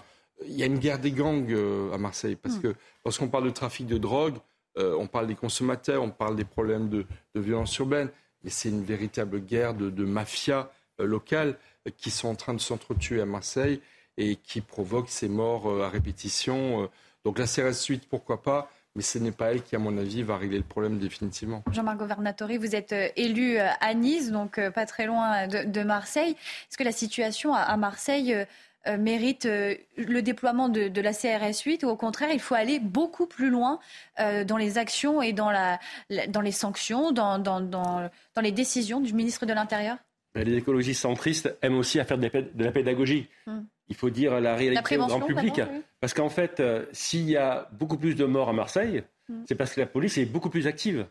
Il 0.48 0.56
y 0.56 0.64
a 0.64 0.66
une 0.66 0.80
guerre 0.80 1.00
des 1.00 1.12
gangs 1.12 1.56
à 1.94 1.98
Marseille. 1.98 2.36
Parce 2.36 2.56
mm. 2.56 2.62
que 2.62 2.76
lorsqu'on 3.06 3.28
parle 3.28 3.46
de 3.46 3.50
trafic 3.52 3.86
de 3.86 3.98
drogue, 3.98 4.36
on 4.76 5.06
parle 5.06 5.28
des 5.28 5.36
consommateurs, 5.36 6.02
on 6.02 6.10
parle 6.10 6.36
des 6.36 6.46
problèmes 6.46 6.90
de, 6.90 7.06
violence 7.36 7.78
urbaine. 7.78 8.10
Mais 8.44 8.50
c'est 8.50 8.70
une 8.70 8.84
véritable 8.84 9.40
guerre 9.40 9.76
de, 9.76 9.92
de 9.92 10.04
mafia 10.04 10.72
locale 10.98 11.58
qui 11.92 12.12
sont 12.12 12.30
en 12.30 12.36
train 12.36 12.54
de 12.54 12.62
s'entretuer 12.62 13.22
à 13.22 13.26
Marseille 13.26 13.82
et 14.18 14.36
qui 14.36 14.62
provoquent 14.62 15.10
ces 15.10 15.30
morts 15.30 15.70
euh, 15.70 15.84
à 15.84 15.90
répétition. 15.90 16.84
Euh. 16.84 16.88
Donc 17.26 17.40
la 17.40 17.46
CRS 17.46 17.86
8, 17.88 18.08
pourquoi 18.10 18.42
pas 18.42 18.70
mais 18.96 19.02
ce 19.02 19.18
n'est 19.18 19.32
pas 19.32 19.52
elle 19.52 19.64
qui, 19.64 19.76
à 19.76 19.80
mon 19.80 19.98
avis, 19.98 20.22
va 20.22 20.38
régler 20.38 20.60
le 20.60 20.64
problème 20.64 21.00
définitivement. 21.00 21.64
Jean-Marc 21.72 21.98
Governatori, 21.98 22.60
vous 22.60 22.76
êtes 22.76 22.94
euh, 22.94 23.10
élu 23.16 23.58
à 23.58 23.94
Nice, 23.96 24.30
donc 24.30 24.62
pas 24.70 24.86
très 24.86 25.08
loin 25.08 25.48
de, 25.48 25.82
Marseille. 25.82 26.34
Est-ce 26.34 26.78
que 26.78 26.84
la 26.84 26.92
situation 26.92 27.56
à 27.56 27.76
Marseille 27.76 28.46
mérite 29.00 29.46
le 29.46 30.22
déploiement 30.22 30.70
de, 30.70 31.02
la 31.02 31.12
CRS 31.12 31.64
8 31.66 31.84
ou 31.86 31.88
au 31.88 31.96
contraire, 31.96 32.30
il 32.32 32.40
faut 32.40 32.54
aller 32.54 32.78
beaucoup 32.78 33.26
plus 33.26 33.50
loin 33.50 33.80
dans 34.20 34.58
les 34.58 34.78
actions 34.78 35.24
et 35.24 35.34
dans, 35.34 35.50
la, 35.50 35.80
dans 36.28 36.42
les 36.42 36.52
sanctions, 36.52 37.12
dans, 37.12 37.40
dans, 37.40 37.62
dans 37.62 38.12
les 38.44 38.52
décisions 38.52 39.00
du 39.00 39.14
ministre 39.14 39.48
de 39.48 39.54
l'Intérieur? 39.54 39.98
Les 40.36 40.56
écologistes 40.56 41.02
centristes 41.02 41.56
aiment 41.62 41.78
aussi 41.78 42.00
à 42.00 42.06
faire 42.06 42.18
de 42.18 42.30
la 42.64 42.72
pédagogie. 42.72 43.28
Hmm. 43.46 43.62
Il 43.90 43.96
faut 43.96 44.10
dire 44.10 44.40
la 44.40 44.56
réalité 44.56 44.98
au 44.98 45.06
grand 45.06 45.22
public. 45.22 45.62
Parce 46.00 46.14
qu'en 46.14 46.30
fait, 46.30 46.60
euh, 46.60 46.86
s'il 46.92 47.30
y 47.30 47.38
a 47.38 47.70
beaucoup 47.74 47.98
plus 47.98 48.16
de 48.16 48.26
morts 48.26 48.50
à 48.50 48.54
Marseille, 48.54 49.04
hmm. 49.30 49.44
c'est 49.48 49.56
parce 49.56 49.74
que 49.74 49.82
la 49.82 49.88
police 49.88 50.18
est 50.18 50.26
beaucoup 50.26 50.50
plus 50.50 50.68
active. 50.68 51.06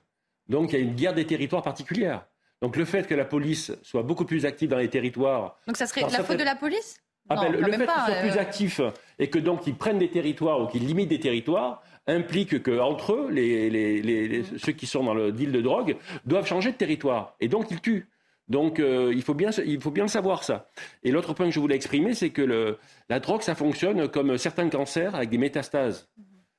Donc 0.49 0.73
il 0.73 0.79
y 0.79 0.83
a 0.83 0.85
une 0.85 0.95
guerre 0.95 1.15
des 1.15 1.27
territoires 1.27 1.63
particulière. 1.63 2.27
Donc 2.61 2.77
le 2.77 2.85
fait 2.85 3.07
que 3.07 3.15
la 3.15 3.25
police 3.25 3.73
soit 3.83 4.03
beaucoup 4.03 4.25
plus 4.25 4.47
active 4.47 4.71
dans 4.71 4.79
les 4.79 4.89
territoires. 4.89 5.59
Donc 5.67 5.77
ça 5.77 5.87
serait 5.87 6.03
la 6.03 6.23
faute 6.23 6.39
de 6.39 6.45
la 6.45 6.57
police? 6.57 6.97
Ah 7.29 7.37
ben, 7.37 7.53
Le 7.53 7.63
fait 7.63 7.79
qu'ils 7.79 7.87
soient 7.87 8.21
plus 8.21 8.37
euh. 8.37 8.41
actifs 8.41 8.81
et 9.19 9.31
que 9.31 9.39
donc 9.39 9.67
ils 9.67 9.77
prennent 9.77 9.99
des 9.99 10.11
territoires 10.11 10.61
ou 10.61 10.67
qu'ils 10.67 10.87
limitent 10.87 11.09
des 11.09 11.21
territoires 11.21 11.83
implique 12.07 12.63
que 12.63 12.81
entre 12.81 13.13
eux, 13.13 13.31
les, 13.31 14.43
ceux 14.59 14.73
qui 14.73 14.87
sont 14.87 15.05
dans 15.05 15.15
le 15.15 15.31
deal 15.31 15.53
de 15.53 15.61
drogue 15.61 15.97
doivent 16.25 16.47
changer 16.47 16.73
de 16.73 16.77
territoire. 16.77 17.37
Et 17.41 17.49
donc 17.49 17.71
ils 17.71 17.81
tuent. 17.81 18.09
Donc 18.49 18.81
euh, 18.81 19.13
il, 19.15 19.23
faut 19.23 19.35
bien, 19.35 19.51
il 19.65 19.81
faut 19.81 19.91
bien 19.91 20.09
savoir 20.09 20.45
ça. 20.45 20.69
Et 21.03 21.11
l'autre 21.11 21.35
point 21.35 21.47
que 21.47 21.53
je 21.53 21.61
voulais 21.61 21.77
exprimer, 21.77 22.15
c'est 22.15 22.31
que 22.31 22.77
la 23.09 23.21
drogue, 23.21 23.43
ça 23.43 23.55
fonctionne 23.55 24.09
comme 24.09 24.37
certains 24.39 24.69
cancers 24.69 25.15
avec 25.15 25.31
des 25.31 25.39
métastases. 25.39 26.09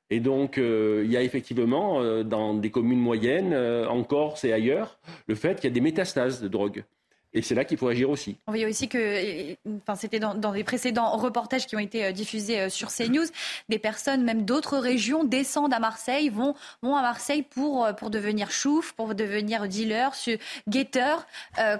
Et 0.09 0.19
donc, 0.19 0.57
euh, 0.57 1.01
il 1.05 1.11
y 1.11 1.17
a 1.17 1.23
effectivement, 1.23 2.01
euh, 2.01 2.23
dans 2.23 2.53
des 2.53 2.69
communes 2.69 2.99
moyennes, 2.99 3.55
en 3.55 4.03
Corse 4.03 4.43
et 4.43 4.53
ailleurs, 4.53 4.99
le 5.27 5.35
fait 5.35 5.55
qu'il 5.55 5.65
y 5.65 5.71
a 5.71 5.73
des 5.73 5.81
métastases 5.81 6.41
de 6.41 6.47
drogue. 6.47 6.83
Et 7.33 7.41
c'est 7.41 7.55
là 7.55 7.65
qu'il 7.65 7.77
faut 7.77 7.87
agir 7.87 8.09
aussi. 8.09 8.37
On 8.47 8.51
voyait 8.51 8.65
aussi 8.65 8.87
que, 8.87 9.55
enfin, 9.77 9.95
c'était 9.95 10.19
dans, 10.19 10.35
dans, 10.35 10.51
les 10.51 10.63
précédents 10.63 11.17
reportages 11.17 11.65
qui 11.65 11.75
ont 11.75 11.79
été 11.79 12.05
euh, 12.05 12.11
diffusés 12.11 12.59
euh, 12.59 12.69
sur 12.69 12.89
CNews, 12.89 13.25
des 13.69 13.79
personnes, 13.79 14.23
même 14.23 14.45
d'autres 14.45 14.77
régions, 14.77 15.23
descendent 15.23 15.73
à 15.73 15.79
Marseille, 15.79 16.29
vont, 16.29 16.53
vont 16.83 16.95
à 16.95 17.01
Marseille 17.01 17.41
pour, 17.41 17.85
euh, 17.85 17.93
pour 17.93 18.11
devenir 18.11 18.51
chouf, 18.51 18.93
pour 18.93 19.15
devenir 19.15 19.67
dealer, 19.67 20.11
guetteur. 20.69 21.25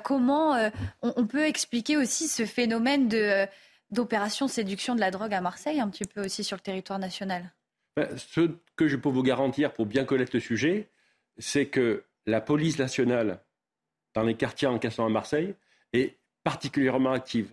comment 0.04 0.56
on, 1.02 1.26
peut 1.28 1.46
expliquer 1.46 1.98
aussi 1.98 2.28
ce 2.28 2.46
phénomène 2.46 3.08
de, 3.08 3.46
d'opération 3.92 4.48
séduction 4.48 4.96
de 4.96 5.00
la 5.00 5.12
drogue 5.12 5.34
à 5.34 5.42
Marseille, 5.42 5.80
un 5.80 5.90
petit 5.90 6.06
peu 6.06 6.26
aussi 6.26 6.44
sur 6.44 6.58
le 6.58 6.62
territoire 6.62 7.00
national? 7.00 7.52
Ben, 7.96 8.08
Ce 8.18 8.50
que 8.76 8.88
je 8.88 8.96
peux 8.96 9.10
vous 9.10 9.24
garantir 9.24 9.74
pour 9.74 9.86
bien 9.86 10.06
connaître 10.06 10.32
le 10.34 10.40
sujet, 10.40 10.90
c'est 11.38 11.68
que 11.68 12.04
la 12.26 12.42
police 12.42 12.80
nationale 12.80 13.40
dans 14.14 14.23
les 14.23 14.35
quartiers 14.35 14.68
en 14.68 14.80
question 14.80 15.06
à 15.06 15.10
Marseille 15.10 15.56
est 15.94 16.18
particulièrement 16.44 17.11
active. 17.11 17.49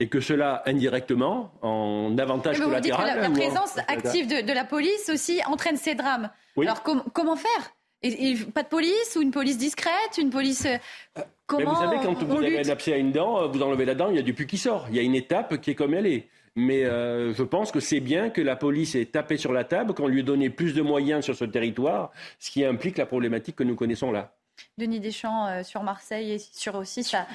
Et 0.00 0.08
que 0.08 0.20
cela, 0.20 0.62
indirectement, 0.66 1.50
en 1.62 2.14
avantage 2.18 2.60
collatéral... 2.60 3.06
la, 3.06 3.28
la, 3.28 3.30
présence 3.30 3.78
active 3.88 4.26
de, 4.26 4.52
la 4.52 4.64
police 4.64 5.08
aussi 5.08 5.40
entraîne 5.46 5.78
ces 5.78 5.94
drames. 5.94 6.30
Alors 6.58 6.82
comment 6.82 7.36
faire? 7.36 7.72
Et, 8.02 8.36
Pas 8.54 8.62
de 8.62 8.68
police 8.68 9.16
ou 9.16 9.22
une 9.22 9.30
police 9.30 9.58
discrète 9.58 10.18
Une 10.18 10.30
police... 10.30 10.66
Euh, 10.66 11.22
comment 11.46 11.74
vous 11.74 11.80
savez, 11.80 11.96
quand 12.02 12.22
vous 12.22 12.36
avez 12.36 12.60
un 12.60 12.68
abcès 12.68 12.92
à 12.92 12.96
une 12.96 13.12
dent, 13.12 13.48
vous 13.48 13.62
enlevez 13.62 13.84
la 13.84 13.94
dent, 13.94 14.10
il 14.10 14.16
y 14.16 14.20
a 14.20 14.22
du 14.22 14.34
pus 14.34 14.46
qui 14.46 14.58
sort. 14.58 14.86
Il 14.90 14.96
y 14.96 14.98
a 14.98 15.02
une 15.02 15.14
étape 15.14 15.60
qui 15.60 15.70
est 15.70 15.74
comme 15.74 15.94
elle 15.94 16.06
est. 16.06 16.28
Mais 16.54 16.84
euh, 16.84 17.32
je 17.34 17.42
pense 17.42 17.70
que 17.70 17.80
c'est 17.80 18.00
bien 18.00 18.30
que 18.30 18.40
la 18.40 18.56
police 18.56 18.94
ait 18.94 19.04
tapé 19.04 19.36
sur 19.36 19.52
la 19.52 19.64
table, 19.64 19.94
qu'on 19.94 20.08
lui 20.08 20.20
ait 20.20 20.24
donné 20.24 20.50
plus 20.50 20.74
de 20.74 20.82
moyens 20.82 21.24
sur 21.24 21.36
ce 21.36 21.44
territoire, 21.44 22.10
ce 22.38 22.50
qui 22.50 22.64
implique 22.64 22.98
la 22.98 23.06
problématique 23.06 23.56
que 23.56 23.64
nous 23.64 23.76
connaissons 23.76 24.10
là. 24.10 24.34
Denis 24.76 25.00
Deschamps 25.00 25.46
euh, 25.46 25.62
sur 25.62 25.82
Marseille 25.82 26.32
et 26.32 26.38
sur 26.38 26.74
aussi 26.74 27.04
sa, 27.04 27.26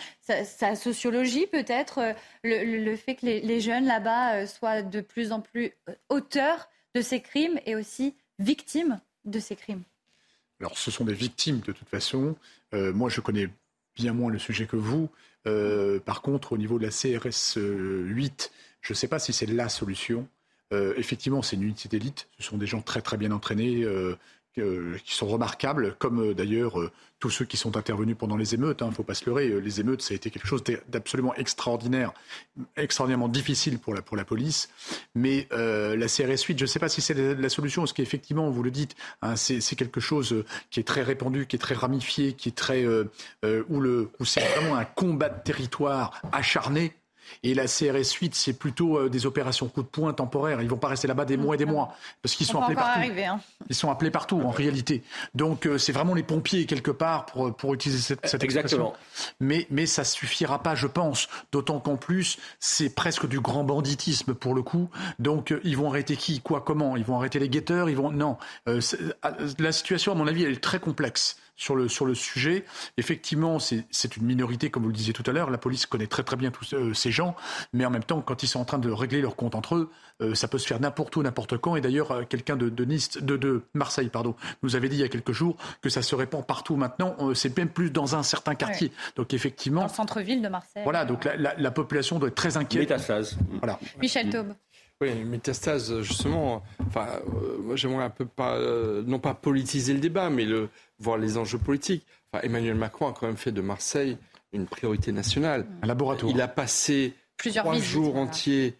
sociologie 0.75 1.47
peut-être, 1.47 1.99
euh, 1.99 2.13
le, 2.43 2.95
fait 2.95 3.15
que 3.15 3.25
les, 3.25 3.59
jeunes 3.59 3.85
là-bas 3.85 4.35
euh, 4.35 4.45
soient 4.45 4.81
de 4.81 5.01
plus 5.01 5.31
en 5.31 5.41
plus 5.41 5.71
auteurs 6.09 6.69
de 6.95 7.01
ces 7.01 7.21
crimes 7.21 7.59
et 7.65 7.75
aussi 7.75 8.15
victimes 8.39 8.99
de 9.25 9.39
ces 9.39 9.55
crimes. 9.55 9.83
Alors 10.59 10.77
ce 10.77 10.91
sont 10.91 11.05
des 11.05 11.13
victimes 11.13 11.59
de 11.59 11.71
toute 11.71 11.89
façon. 11.89 12.35
moi 12.71 13.09
je 13.09 13.19
connais 13.19 13.49
bien 13.95 14.13
moins 14.13 14.31
le 14.31 14.39
sujet 14.39 14.65
que 14.65 14.75
vous. 14.75 15.09
par 16.05 16.21
contre 16.21 16.53
au 16.53 16.57
niveau 16.57 16.77
de 16.79 16.85
la 16.85 16.91
CRS 16.91 17.57
8, 17.57 18.51
je 18.81 18.93
ne 18.93 18.95
sais 18.95 19.07
pas 19.07 19.19
si 19.19 19.33
c'est 19.33 19.47
la 19.47 19.69
solution. 19.69 20.27
effectivement, 20.71 21.41
c'est 21.41 21.55
une 21.55 21.63
unité 21.63 21.89
d'élite. 21.89 22.29
Ce 22.37 22.43
sont 22.43 22.57
des 22.57 22.67
gens 22.67 22.81
très 22.81 23.01
très 23.01 23.17
bien 23.17 23.31
entraînés, 23.31 23.85
qui 24.53 25.15
sont 25.15 25.27
remarquables, 25.27 25.95
comme 25.97 26.21
euh, 26.21 26.33
d'ailleurs 26.33 26.79
euh, 26.79 26.91
tous 27.19 27.29
ceux 27.29 27.45
qui 27.45 27.57
sont 27.57 27.77
intervenus 27.77 28.15
pendant 28.17 28.37
les 28.37 28.53
émeutes. 28.53 28.79
Il 28.81 28.83
hein, 28.83 28.87
ne 28.89 28.93
faut 28.93 29.03
pas 29.03 29.13
se 29.13 29.25
leurrer, 29.25 29.49
les 29.61 29.79
émeutes, 29.79 30.01
ça 30.01 30.13
a 30.13 30.15
été 30.15 30.29
quelque 30.29 30.47
chose 30.47 30.63
d'absolument 30.89 31.33
extraordinaire, 31.35 32.11
extraordinairement 32.75 33.29
difficile 33.29 33.79
pour 33.79 33.93
la, 33.93 34.01
pour 34.01 34.17
la 34.17 34.25
police. 34.25 34.69
Mais 35.15 35.47
la 35.51 36.07
CRS 36.07 36.43
8, 36.45 36.59
je 36.59 36.63
ne 36.63 36.65
sais 36.65 36.79
pas 36.79 36.89
si 36.89 36.99
c'est 36.99 37.13
la, 37.13 37.49
solution, 37.49 37.83
parce 37.83 37.93
qu'effectivement, 37.93 38.49
vous 38.49 38.61
le 38.61 38.71
dites, 38.71 38.95
hein, 39.21 39.37
c'est 39.37 39.75
quelque 39.77 40.01
chose 40.01 40.43
qui 40.69 40.81
est 40.81 40.83
très 40.83 41.01
répandu, 41.01 41.47
qui 41.47 41.55
est 41.55 41.59
très 41.59 41.75
ramifié, 41.75 42.33
qui 42.33 42.49
est 42.49 42.57
très 42.57 42.85
où, 42.85 43.81
où 44.19 44.25
c'est 44.25 44.45
vraiment 44.57 44.75
un 44.75 44.85
combat 44.85 45.29
de 45.29 45.41
territoire 45.43 46.21
acharné 46.33 46.93
Et 47.41 47.53
la 47.53 47.65
CRS 47.65 48.13
8, 48.19 48.35
c'est 48.35 48.53
plutôt 48.53 49.09
des 49.09 49.25
opérations 49.25 49.67
coup 49.67 49.81
de 49.81 49.87
poing 49.87 50.13
temporaires. 50.13 50.61
Ils 50.61 50.69
vont 50.69 50.77
pas 50.77 50.89
rester 50.89 51.07
là-bas 51.07 51.25
des 51.25 51.37
mois 51.37 51.55
et 51.55 51.57
des 51.57 51.65
mois 51.65 51.95
parce 52.21 52.35
qu'ils 52.35 52.45
sont 52.45 52.61
appelés 52.61 52.75
partout. 52.75 52.99
Hein. 52.99 53.39
Ils 53.69 53.75
sont 53.75 53.89
appelés 53.89 54.11
partout 54.11 54.41
en 54.41 54.51
réalité. 54.51 55.03
Donc 55.33 55.67
c'est 55.77 55.91
vraiment 55.91 56.13
les 56.13 56.23
pompiers 56.23 56.65
quelque 56.65 56.91
part 56.91 57.25
pour 57.25 57.55
pour 57.55 57.73
utiliser 57.73 58.01
cette, 58.01 58.25
cette 58.27 58.43
expression. 58.43 58.93
Mais 59.39 59.67
mais 59.69 59.85
ça 59.85 60.03
suffira 60.03 60.61
pas, 60.61 60.75
je 60.75 60.87
pense. 60.87 61.27
D'autant 61.51 61.79
qu'en 61.79 61.97
plus 61.97 62.37
c'est 62.59 62.93
presque 62.93 63.27
du 63.27 63.39
grand 63.39 63.63
banditisme 63.63 64.33
pour 64.33 64.53
le 64.53 64.61
coup. 64.61 64.89
Donc 65.19 65.53
ils 65.63 65.77
vont 65.77 65.89
arrêter 65.89 66.15
qui, 66.15 66.41
quoi, 66.41 66.61
comment? 66.61 66.97
Ils 66.97 67.05
vont 67.05 67.17
arrêter 67.17 67.39
les 67.39 67.49
guetteurs? 67.49 67.89
Ils 67.89 67.97
vont 67.97 68.11
non. 68.11 68.37
la 68.65 69.71
situation 69.71 70.11
à 70.11 70.15
mon 70.15 70.27
avis 70.27 70.43
elle 70.43 70.53
est 70.53 70.63
très 70.63 70.79
complexe 70.79 71.37
sur 71.55 71.75
le, 71.75 71.87
sur 71.87 72.05
le 72.05 72.15
sujet. 72.15 72.65
Effectivement, 72.97 73.59
c'est 73.59 74.17
une 74.17 74.25
minorité, 74.25 74.69
comme 74.69 74.83
vous 74.83 74.89
le 74.89 74.95
disiez 74.95 75.13
tout 75.13 75.23
à 75.25 75.31
l'heure. 75.31 75.49
La 75.49 75.57
police 75.57 75.85
connaît 75.85 76.07
très 76.07 76.23
très 76.23 76.35
bien 76.35 76.51
tous 76.51 76.73
euh, 76.73 76.93
ces 76.93 77.11
gens, 77.11 77.35
mais 77.73 77.85
en 77.85 77.89
même 77.89 78.03
temps, 78.03 78.21
quand 78.21 78.43
ils 78.43 78.47
sont 78.47 78.59
en 78.59 78.65
train 78.65 78.79
de 78.79 78.91
régler 78.91 79.21
leur 79.21 79.35
compte 79.35 79.55
entre 79.55 79.75
eux, 79.75 79.91
euh, 80.21 80.35
ça 80.35 80.47
peut 80.47 80.57
se 80.57 80.67
faire 80.67 80.79
n'importe 80.79 81.15
où, 81.15 81.23
n'importe 81.23 81.57
quand. 81.57 81.75
Et 81.75 81.81
d'ailleurs, 81.81 82.11
euh, 82.11 82.23
quelqu'un 82.23 82.55
de, 82.55 82.69
de, 82.69 82.85
Nice, 82.85 83.17
de, 83.17 83.37
de, 83.37 83.63
Marseille, 83.73 84.09
pardon, 84.09 84.35
nous 84.61 84.75
avait 84.75 84.89
dit 84.89 84.97
il 84.97 85.01
y 85.01 85.05
a 85.05 85.09
quelques 85.09 85.31
jours 85.31 85.57
que 85.81 85.89
ça 85.89 86.01
se 86.01 86.15
répand 86.15 86.45
partout 86.45 86.75
maintenant. 86.75 87.15
c'est 87.33 87.55
même 87.57 87.69
plus 87.69 87.91
dans 87.91 88.15
un 88.15 88.23
certain 88.23 88.55
quartier. 88.55 88.91
Donc 89.15 89.33
effectivement, 89.33 89.81
dans 89.81 89.87
le 89.87 89.93
centre-ville 89.93 90.41
de 90.41 90.47
Marseille. 90.47 90.83
Voilà, 90.83 91.05
donc 91.05 91.25
la, 91.25 91.35
la, 91.35 91.55
la, 91.55 91.71
population 91.71 92.19
doit 92.19 92.29
être 92.29 92.35
très 92.35 92.57
inquiète. 92.57 92.81
Métastase. 92.89 93.37
Voilà. 93.59 93.79
Michel 93.99 94.29
Taube. 94.29 94.53
Oui, 95.03 95.23
métastase, 95.23 96.01
justement. 96.01 96.63
Enfin, 96.87 97.07
moi, 97.59 97.75
j'aimerais 97.75 98.05
un 98.05 98.09
peu 98.09 98.25
pas, 98.25 98.59
non 99.05 99.19
pas 99.19 99.33
politiser 99.33 99.93
le 99.93 99.99
débat, 99.99 100.29
mais 100.29 100.45
le, 100.45 100.69
voir 100.99 101.17
les 101.17 101.37
enjeux 101.37 101.57
politiques. 101.57 102.05
Emmanuel 102.41 102.75
Macron 102.75 103.07
a 103.07 103.13
quand 103.13 103.27
même 103.27 103.37
fait 103.37 103.51
de 103.51 103.61
Marseille 103.61 104.17
une 104.53 104.65
priorité 104.65 105.11
nationale. 105.11 105.65
Un 105.81 105.87
laboratoire. 105.87 106.31
Il 106.31 106.41
a 106.41 106.47
passé 106.47 107.13
Plusieurs 107.37 107.65
trois 107.65 107.75
visites, 107.75 107.91
jours 107.91 108.11
voilà. 108.11 108.21
entiers 108.21 108.75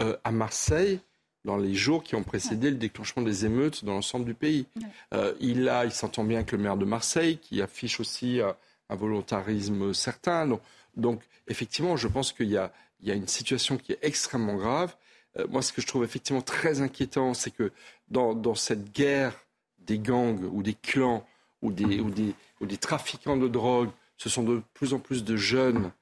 euh, 0.00 0.16
à 0.24 0.32
Marseille 0.32 1.00
dans 1.44 1.56
les 1.56 1.74
jours 1.74 2.04
qui 2.04 2.14
ont 2.14 2.22
précédé 2.22 2.70
le 2.70 2.76
déclenchement 2.76 3.22
des 3.22 3.44
émeutes 3.44 3.84
dans 3.84 3.94
l'ensemble 3.94 4.24
du 4.24 4.34
pays. 4.34 4.66
Euh, 5.12 5.34
il 5.40 5.68
a, 5.68 5.84
il 5.84 5.90
s'entend 5.90 6.22
bien 6.22 6.38
avec 6.38 6.52
le 6.52 6.58
maire 6.58 6.76
de 6.76 6.84
Marseille, 6.84 7.38
qui 7.38 7.60
affiche 7.60 7.98
aussi 7.98 8.40
euh, 8.40 8.52
un 8.88 8.94
volontarisme 8.94 9.92
certain. 9.92 10.46
Donc, 10.46 10.60
donc, 10.96 11.22
effectivement, 11.48 11.96
je 11.96 12.06
pense 12.06 12.32
qu'il 12.32 12.48
y 12.48 12.56
a, 12.56 12.72
il 13.00 13.08
y 13.08 13.10
a 13.10 13.14
une 13.14 13.26
situation 13.26 13.76
qui 13.76 13.92
est 13.92 13.98
extrêmement 14.02 14.54
grave. 14.54 14.94
Euh, 15.38 15.46
moi, 15.48 15.62
ce 15.62 15.72
que 15.72 15.80
je 15.80 15.86
trouve 15.86 16.04
effectivement 16.04 16.42
très 16.42 16.80
inquiétant, 16.80 17.34
c'est 17.34 17.50
que 17.50 17.72
dans, 18.08 18.34
dans 18.34 18.54
cette 18.54 18.92
guerre 18.92 19.34
des 19.78 19.98
gangs 19.98 20.44
ou 20.52 20.62
des 20.62 20.74
clans 20.74 21.26
ou 21.60 21.72
des, 21.72 22.00
ou 22.00 22.10
des, 22.10 22.34
ou 22.60 22.66
des 22.66 22.76
trafiquants 22.76 23.36
de 23.36 23.48
drogue, 23.48 23.90
ce 24.16 24.28
sont 24.28 24.42
de 24.42 24.62
plus 24.74 24.94
en 24.94 24.98
plus 24.98 25.24
de 25.24 25.36
jeunes 25.36 25.92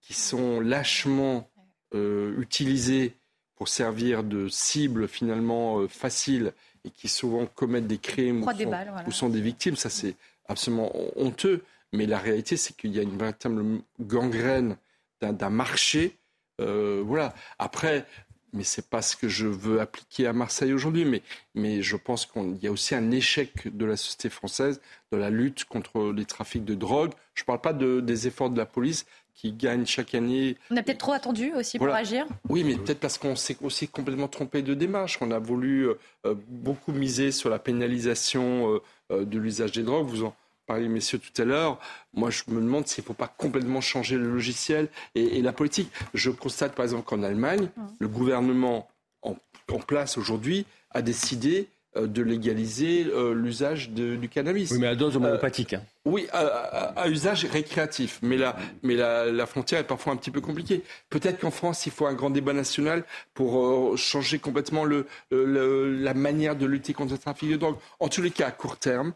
qui 0.00 0.14
sont 0.14 0.60
lâchement 0.60 1.48
euh, 1.94 2.38
utilisés 2.40 3.14
pour 3.54 3.68
servir 3.68 4.24
de 4.24 4.48
cible 4.48 5.06
finalement 5.06 5.78
euh, 5.78 5.88
facile 5.88 6.52
et 6.84 6.90
qui 6.90 7.08
souvent 7.08 7.46
commettent 7.46 7.86
des 7.86 7.98
crimes 7.98 8.42
ou 8.42 8.52
des 8.52 8.64
sont, 8.64 8.70
balles, 8.70 8.88
voilà. 8.90 9.08
ou 9.08 9.12
sont 9.12 9.28
des 9.28 9.40
victimes. 9.40 9.76
Ça, 9.76 9.88
c'est 9.88 10.16
absolument 10.48 10.90
honteux. 11.16 11.62
Mais 11.92 12.06
la 12.06 12.18
réalité, 12.18 12.56
c'est 12.56 12.76
qu'il 12.76 12.92
y 12.92 12.98
a 12.98 13.02
une 13.02 13.16
véritable 13.16 13.82
gangrène 14.00 14.76
d'un 15.20 15.50
marché. 15.50 16.16
Euh, 16.60 17.02
voilà. 17.06 17.34
Après, 17.58 18.06
mais 18.52 18.64
c'est 18.64 18.88
pas 18.88 19.02
ce 19.02 19.16
que 19.16 19.28
je 19.28 19.46
veux 19.46 19.80
appliquer 19.80 20.26
à 20.26 20.32
Marseille 20.32 20.72
aujourd'hui. 20.72 21.04
Mais, 21.04 21.22
mais 21.54 21.82
je 21.82 21.96
pense 21.96 22.26
qu'il 22.26 22.56
y 22.62 22.66
a 22.66 22.72
aussi 22.72 22.94
un 22.94 23.10
échec 23.10 23.74
de 23.76 23.84
la 23.84 23.96
société 23.96 24.28
française 24.28 24.80
dans 25.10 25.18
la 25.18 25.30
lutte 25.30 25.64
contre 25.64 26.12
les 26.12 26.24
trafics 26.24 26.64
de 26.64 26.74
drogue. 26.74 27.12
Je 27.34 27.42
ne 27.42 27.46
parle 27.46 27.60
pas 27.60 27.72
de, 27.72 28.00
des 28.00 28.26
efforts 28.26 28.50
de 28.50 28.58
la 28.58 28.66
police 28.66 29.06
qui 29.34 29.52
gagnent 29.52 29.86
chaque 29.86 30.14
année. 30.14 30.56
On 30.70 30.76
a 30.76 30.82
peut-être 30.82 30.98
trop 30.98 31.12
attendu 31.12 31.52
aussi 31.54 31.78
Voilà. 31.78 31.94
pour 31.94 32.00
agir. 32.00 32.26
Oui, 32.48 32.64
mais 32.64 32.76
peut-être 32.76 33.00
parce 33.00 33.16
qu'on 33.18 33.34
s'est 33.34 33.56
aussi 33.62 33.88
complètement 33.88 34.28
trompé 34.28 34.62
de 34.62 34.74
démarche. 34.74 35.18
On 35.20 35.30
a 35.30 35.38
voulu 35.38 35.88
euh, 35.88 36.34
beaucoup 36.48 36.92
miser 36.92 37.32
sur 37.32 37.48
la 37.48 37.58
pénalisation 37.58 38.74
euh, 38.74 38.82
euh, 39.10 39.24
de 39.24 39.38
l'usage 39.38 39.72
des 39.72 39.82
drogues. 39.82 40.06
Vous 40.06 40.24
en 40.24 40.34
parliez, 40.66 40.88
messieurs, 40.88 41.18
tout 41.18 41.40
à 41.42 41.44
l'heure. 41.44 41.78
Moi, 42.14 42.30
je 42.30 42.42
me 42.48 42.60
demande 42.60 42.86
s'il 42.86 43.02
ne 43.02 43.06
faut 43.06 43.14
pas 43.14 43.28
complètement 43.28 43.80
changer 43.80 44.16
le 44.16 44.30
logiciel 44.32 44.88
et, 45.14 45.38
et 45.38 45.42
la 45.42 45.52
politique. 45.52 45.90
Je 46.14 46.30
constate, 46.30 46.74
par 46.74 46.84
exemple, 46.84 47.04
qu'en 47.04 47.22
Allemagne, 47.22 47.68
le 47.98 48.08
gouvernement 48.08 48.88
en, 49.22 49.36
en 49.70 49.78
place 49.78 50.18
aujourd'hui 50.18 50.66
a 50.90 51.02
décidé 51.02 51.68
euh, 51.96 52.06
de 52.06 52.22
légaliser 52.22 53.06
euh, 53.06 53.34
l'usage 53.34 53.90
du 53.90 54.28
cannabis. 54.28 54.70
Oui, 54.70 54.78
mais 54.80 54.86
à 54.86 54.94
dose 54.94 55.16
homéopathique. 55.16 55.74
hein. 55.74 55.82
Oui, 56.04 56.26
à, 56.32 56.38
à- 56.40 57.00
à 57.02 57.08
usage 57.08 57.44
récréatif, 57.44 58.18
mais 58.22 58.36
la, 58.38 58.56
mais 58.82 58.94
la, 58.96 59.30
la 59.30 59.46
frontière 59.46 59.80
est 59.80 59.86
parfois 59.86 60.12
un 60.12 60.16
petit 60.16 60.30
peu 60.30 60.40
compliquée. 60.40 60.82
Peut-être 61.10 61.38
qu'en 61.38 61.50
France, 61.50 61.84
il 61.86 61.92
faut 61.92 62.06
un 62.06 62.14
grand 62.14 62.30
débat 62.30 62.54
national 62.54 63.04
pour 63.34 63.58
euh, 63.92 63.96
changer 63.96 64.38
complètement 64.38 64.84
le, 64.84 65.06
le- 65.30 65.94
la 65.96 66.14
manière 66.14 66.56
de 66.56 66.66
lutter 66.66 66.92
contre 66.94 67.12
le 67.12 67.18
trafic 67.18 67.50
de 67.50 67.56
drogue. 67.56 67.76
En 68.00 68.08
tous 68.08 68.22
les 68.22 68.30
cas, 68.30 68.48
à 68.48 68.50
court 68.52 68.78
terme, 68.78 69.12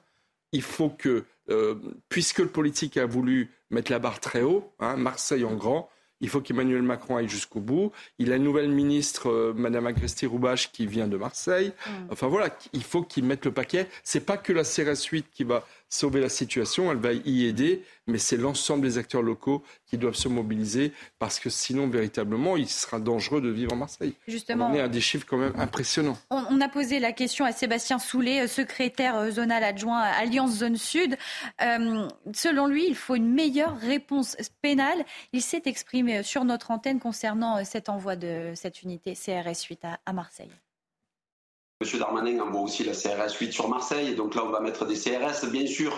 il 0.57 0.63
faut 0.63 0.89
que, 0.89 1.25
euh, 1.51 1.75
puisque 2.09 2.39
le 2.39 2.49
politique 2.49 2.97
a 2.97 3.05
voulu 3.05 3.51
mettre 3.71 3.93
la 3.93 3.99
barre 3.99 4.21
très 4.21 4.43
haut, 4.43 4.73
hein, 4.81 4.97
Marseille 4.97 5.45
en 5.45 5.55
grand, 5.55 5.91
il 6.23 6.31
faut 6.31 6.41
qu'Emmanuel 6.41 6.81
Macron 6.81 7.17
aille 7.17 7.29
jusqu'au 7.29 7.61
bout. 7.61 7.93
Il 8.19 8.33
a 8.33 8.37
une 8.37 8.45
nouvelle 8.45 8.71
ministre, 8.71 9.29
euh, 9.29 9.53
Madame 9.55 9.87
Agresti-Roubache, 9.87 10.73
qui 10.73 10.87
vient 10.87 11.09
de 11.09 11.19
Marseille. 11.19 11.73
Enfin 12.11 12.27
voilà, 12.27 12.57
il 12.73 12.83
faut 12.83 13.03
qu'il 13.03 13.25
mette 13.25 13.45
le 13.45 13.53
paquet. 13.53 13.87
C'est 14.03 14.25
pas 14.25 14.39
que 14.39 14.55
la 14.55 14.65
CRS 14.65 15.05
8 15.13 15.27
qui 15.31 15.45
va 15.45 15.67
sauver 15.89 16.21
la 16.21 16.29
situation, 16.29 16.91
elle 16.91 16.99
va 16.99 17.13
y 17.13 17.47
aider, 17.47 17.83
mais 18.07 18.19
c'est 18.19 18.37
l'ensemble 18.37 18.83
des 18.83 18.99
acteurs 18.99 19.23
locaux 19.23 19.63
qui 19.87 19.99
doivent 19.99 20.17
se 20.17 20.29
mobiliser 20.29 20.93
parce 21.19 21.39
que 21.39 21.51
sinon, 21.51 21.89
véritablement, 21.89 22.57
il 22.57 22.69
sera 22.69 22.99
dangereux 22.99 23.41
de 23.41 23.49
vivre 23.49 23.73
à 23.73 23.77
Marseille. 23.77 24.15
Justement. 24.27 24.69
On 24.71 24.75
est 24.75 24.81
à 24.81 24.89
des 24.89 25.01
chiffres 25.01 25.27
quand 25.29 25.39
même 25.39 25.55
impressionnants. 25.57 26.19
On, 26.31 26.61
a 26.61 26.69
posé 26.69 26.99
la 26.99 27.13
question 27.13 27.45
à 27.45 27.53
Sébastien 27.53 27.99
Soulet, 27.99 28.43
euh, 28.43 28.47
secrétaire 28.47 29.17
euh, 29.17 29.31
zonal 29.31 29.63
adjoint 29.63 29.99
à 29.99 30.11
Alliance 30.11 30.59
Zone 30.59 30.77
Sud. 30.77 31.17
Euh, 31.63 32.09
selon 32.35 32.67
lui, 32.67 32.87
il 32.89 32.97
faut 32.97 33.15
une 33.15 33.33
meilleure 33.33 33.79
réponse 33.79 34.37
pénale. 34.63 35.05
Il 35.33 35.43
s'est 35.43 35.63
exprimé 35.67 36.23
sur 36.23 36.45
notre 36.45 36.71
antenne 36.71 37.01
concernant 37.01 37.65
cet 37.65 37.89
envoi 37.89 38.17
de 38.17 38.53
cette 38.55 38.83
unité 38.83 39.15
CRS 39.15 39.65
8 39.69 39.85
à, 39.85 40.01
à 40.07 40.13
Marseille. 40.13 40.51
Monsieur 41.81 41.99
Darmanin 41.99 42.41
envoie 42.41 42.63
aussi 42.63 42.85
la 42.85 42.95
CRS 42.95 43.35
8 43.39 43.53
sur 43.53 43.69
Marseille, 43.69 44.15
donc 44.15 44.35
là 44.35 44.45
on 44.47 44.51
va 44.51 44.61
mettre 44.61 44.87
des 44.87 44.95
CRS, 44.95 45.47
bien 45.51 45.67
sûr. 45.67 45.93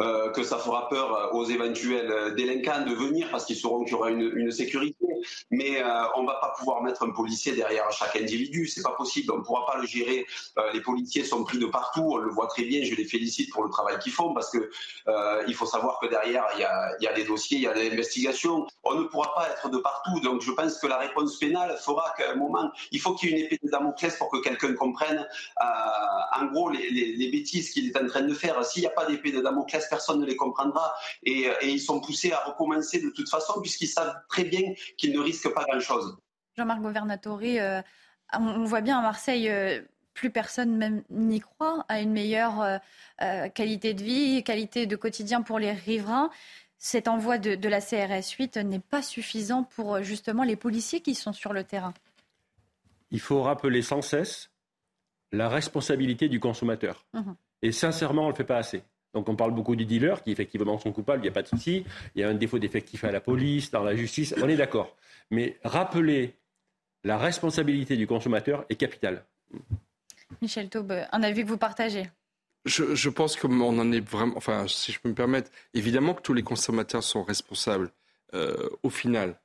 Euh, 0.00 0.30
que 0.30 0.42
ça 0.42 0.56
fera 0.58 0.88
peur 0.88 1.30
aux 1.34 1.44
éventuels 1.44 2.10
euh, 2.10 2.30
délinquants 2.34 2.84
de 2.86 2.94
venir 2.94 3.28
parce 3.30 3.44
qu'ils 3.44 3.56
sauront 3.56 3.84
qu'il 3.84 3.92
y 3.92 3.96
aura 3.96 4.10
une, 4.10 4.50
sécurité. 4.50 5.06
Mais 5.50 5.82
euh, 5.82 5.86
on 6.16 6.24
va 6.24 6.34
pas 6.40 6.54
pouvoir 6.58 6.82
mettre 6.82 7.02
un 7.02 7.10
policier 7.10 7.52
derrière 7.52 7.90
chaque 7.92 8.16
individu, 8.16 8.66
c'est 8.66 8.82
pas 8.82 8.92
possible. 8.92 9.32
On 9.32 9.42
pourra 9.42 9.66
pas 9.66 9.78
le 9.78 9.86
gérer. 9.86 10.26
Euh, 10.58 10.72
les 10.72 10.80
policiers 10.80 11.24
sont 11.24 11.44
pris 11.44 11.58
de 11.58 11.66
partout, 11.66 12.02
on 12.02 12.16
le 12.16 12.30
voit 12.30 12.46
très 12.46 12.64
bien. 12.64 12.82
Je 12.84 12.94
les 12.94 13.04
félicite 13.04 13.50
pour 13.52 13.62
le 13.64 13.70
travail 13.70 13.98
qu'ils 13.98 14.12
font 14.12 14.32
parce 14.32 14.50
que 14.50 14.70
euh, 15.08 15.42
il 15.46 15.54
faut 15.54 15.66
savoir 15.66 15.98
que 16.00 16.06
derrière 16.06 16.44
il 16.54 16.60
y 16.60 17.06
a, 17.06 17.12
des 17.12 17.24
dossiers, 17.24 17.58
il 17.58 17.62
y 17.64 17.68
a 17.68 17.74
des 17.74 17.90
investigations. 17.90 18.66
On 18.84 18.94
ne 18.94 19.04
pourra 19.04 19.34
pas 19.34 19.48
être 19.50 19.68
de 19.68 19.78
partout. 19.78 20.18
Donc 20.20 20.40
je 20.42 20.50
pense 20.52 20.78
que 20.78 20.86
la 20.86 20.98
réponse 20.98 21.38
pénale 21.38 21.76
fera 21.78 22.14
qu'à 22.16 22.32
un 22.32 22.36
moment, 22.36 22.70
il 22.90 23.00
faut 23.00 23.14
qu'il 23.14 23.30
y 23.30 23.32
ait 23.34 23.38
une 23.38 23.44
épée 23.46 23.60
de 23.62 23.70
Damoclès 23.70 24.16
pour 24.16 24.30
que 24.30 24.38
quelqu'un 24.38 24.74
comprenne 24.74 25.18
euh, 25.62 26.40
en 26.40 26.46
gros 26.46 26.70
les- 26.70 26.90
les 26.90 27.30
bêtises 27.30 27.70
qu'il 27.70 27.86
est 27.88 27.96
en 27.96 28.06
train 28.06 28.22
de 28.22 28.34
faire. 28.34 28.64
S'il 28.64 28.82
n'y 28.82 28.88
a 28.88 28.90
pas 28.90 29.06
d'épée 29.06 29.32
de 29.32 29.40
Damoclès, 29.40 29.89
personne 29.90 30.20
ne 30.20 30.26
les 30.26 30.36
comprendra 30.36 30.94
et, 31.22 31.48
et 31.60 31.68
ils 31.68 31.80
sont 31.80 32.00
poussés 32.00 32.32
à 32.32 32.44
recommencer 32.44 33.00
de 33.02 33.10
toute 33.10 33.28
façon 33.28 33.60
puisqu'ils 33.60 33.88
savent 33.88 34.14
très 34.28 34.44
bien 34.44 34.72
qu'ils 34.96 35.12
ne 35.12 35.20
risquent 35.20 35.52
pas 35.52 35.64
grand-chose. 35.68 36.16
Jean-Marc 36.56 36.80
Governatori, 36.80 37.58
euh, 37.58 37.82
on, 38.32 38.46
on 38.46 38.64
voit 38.64 38.80
bien 38.80 38.98
à 38.98 39.02
Marseille, 39.02 39.48
euh, 39.50 39.80
plus 40.14 40.30
personne 40.30 40.76
même 40.76 41.02
n'y 41.10 41.40
croit 41.40 41.84
à 41.88 42.00
une 42.00 42.12
meilleure 42.12 42.60
euh, 42.60 42.78
euh, 43.22 43.48
qualité 43.48 43.94
de 43.94 44.02
vie, 44.02 44.42
qualité 44.44 44.86
de 44.86 44.96
quotidien 44.96 45.42
pour 45.42 45.58
les 45.58 45.72
riverains. 45.72 46.30
Cet 46.78 47.08
envoi 47.08 47.38
de, 47.38 47.54
de 47.54 47.68
la 47.68 47.80
CRS 47.80 48.30
8 48.38 48.56
n'est 48.58 48.80
pas 48.80 49.02
suffisant 49.02 49.64
pour 49.64 49.94
euh, 49.94 50.02
justement 50.02 50.44
les 50.44 50.56
policiers 50.56 51.00
qui 51.00 51.14
sont 51.14 51.32
sur 51.32 51.52
le 51.52 51.64
terrain. 51.64 51.94
Il 53.10 53.20
faut 53.20 53.42
rappeler 53.42 53.82
sans 53.82 54.02
cesse 54.02 54.50
la 55.32 55.48
responsabilité 55.48 56.28
du 56.28 56.40
consommateur. 56.40 57.06
Mhm. 57.14 57.36
Et 57.62 57.72
sincèrement, 57.72 58.22
on 58.22 58.26
ne 58.26 58.30
le 58.32 58.36
fait 58.36 58.44
pas 58.44 58.58
assez. 58.58 58.82
Donc 59.14 59.28
on 59.28 59.36
parle 59.36 59.52
beaucoup 59.52 59.74
des 59.74 59.84
dealers 59.84 60.22
qui 60.22 60.30
effectivement 60.30 60.78
sont 60.78 60.92
coupables, 60.92 61.20
il 61.20 61.24
n'y 61.24 61.28
a 61.28 61.32
pas 61.32 61.42
de 61.42 61.48
souci. 61.48 61.84
Il 62.14 62.20
y 62.20 62.24
a 62.24 62.28
un 62.28 62.34
défaut 62.34 62.58
d'effectif 62.58 63.04
à 63.04 63.10
la 63.10 63.20
police, 63.20 63.70
dans 63.70 63.82
la 63.82 63.96
justice, 63.96 64.34
on 64.40 64.48
est 64.48 64.56
d'accord. 64.56 64.96
Mais 65.30 65.58
rappeler 65.64 66.36
la 67.02 67.18
responsabilité 67.18 67.96
du 67.96 68.06
consommateur 68.06 68.64
est 68.68 68.76
capitale. 68.76 69.24
Michel 70.42 70.68
Taube, 70.68 70.92
un 71.10 71.22
avis 71.22 71.42
que 71.42 71.48
vous 71.48 71.58
partagez? 71.58 72.04
Je, 72.66 72.94
je 72.94 73.08
pense 73.08 73.36
qu'on 73.36 73.78
en 73.78 73.92
est 73.92 74.06
vraiment, 74.06 74.36
enfin, 74.36 74.66
si 74.68 74.92
je 74.92 75.00
peux 75.00 75.08
me 75.08 75.14
permettre, 75.14 75.50
évidemment 75.72 76.14
que 76.14 76.20
tous 76.20 76.34
les 76.34 76.42
consommateurs 76.42 77.02
sont 77.02 77.22
responsables 77.22 77.90
euh, 78.34 78.68
au 78.82 78.90
final. 78.90 79.40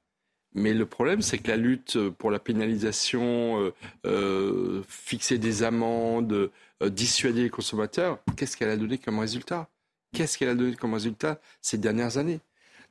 Mais 0.54 0.74
le 0.74 0.86
problème, 0.86 1.22
c'est 1.22 1.38
que 1.38 1.50
la 1.50 1.58
lutte 1.58 1.98
pour 2.10 2.32
la 2.32 2.40
pénalisation, 2.40 3.62
euh, 3.62 3.74
euh, 4.06 4.84
fixer 4.88 5.38
des 5.38 5.64
amendes, 5.64 6.34
euh, 6.34 6.52
dissuader 6.82 7.44
les 7.44 7.50
consommateurs, 7.50 8.20
qu'est-ce 8.36 8.58
qu'elle 8.58 8.70
a 8.70 8.78
donné 8.78 8.98
comme 8.98 9.20
résultat? 9.20 9.70
Qu'est-ce 10.14 10.38
qu'elle 10.38 10.50
a 10.50 10.56
donné 10.56 10.76
comme 10.76 10.94
résultat 10.94 11.40
ces 11.62 11.78
dernières 11.78 12.18
années? 12.18 12.40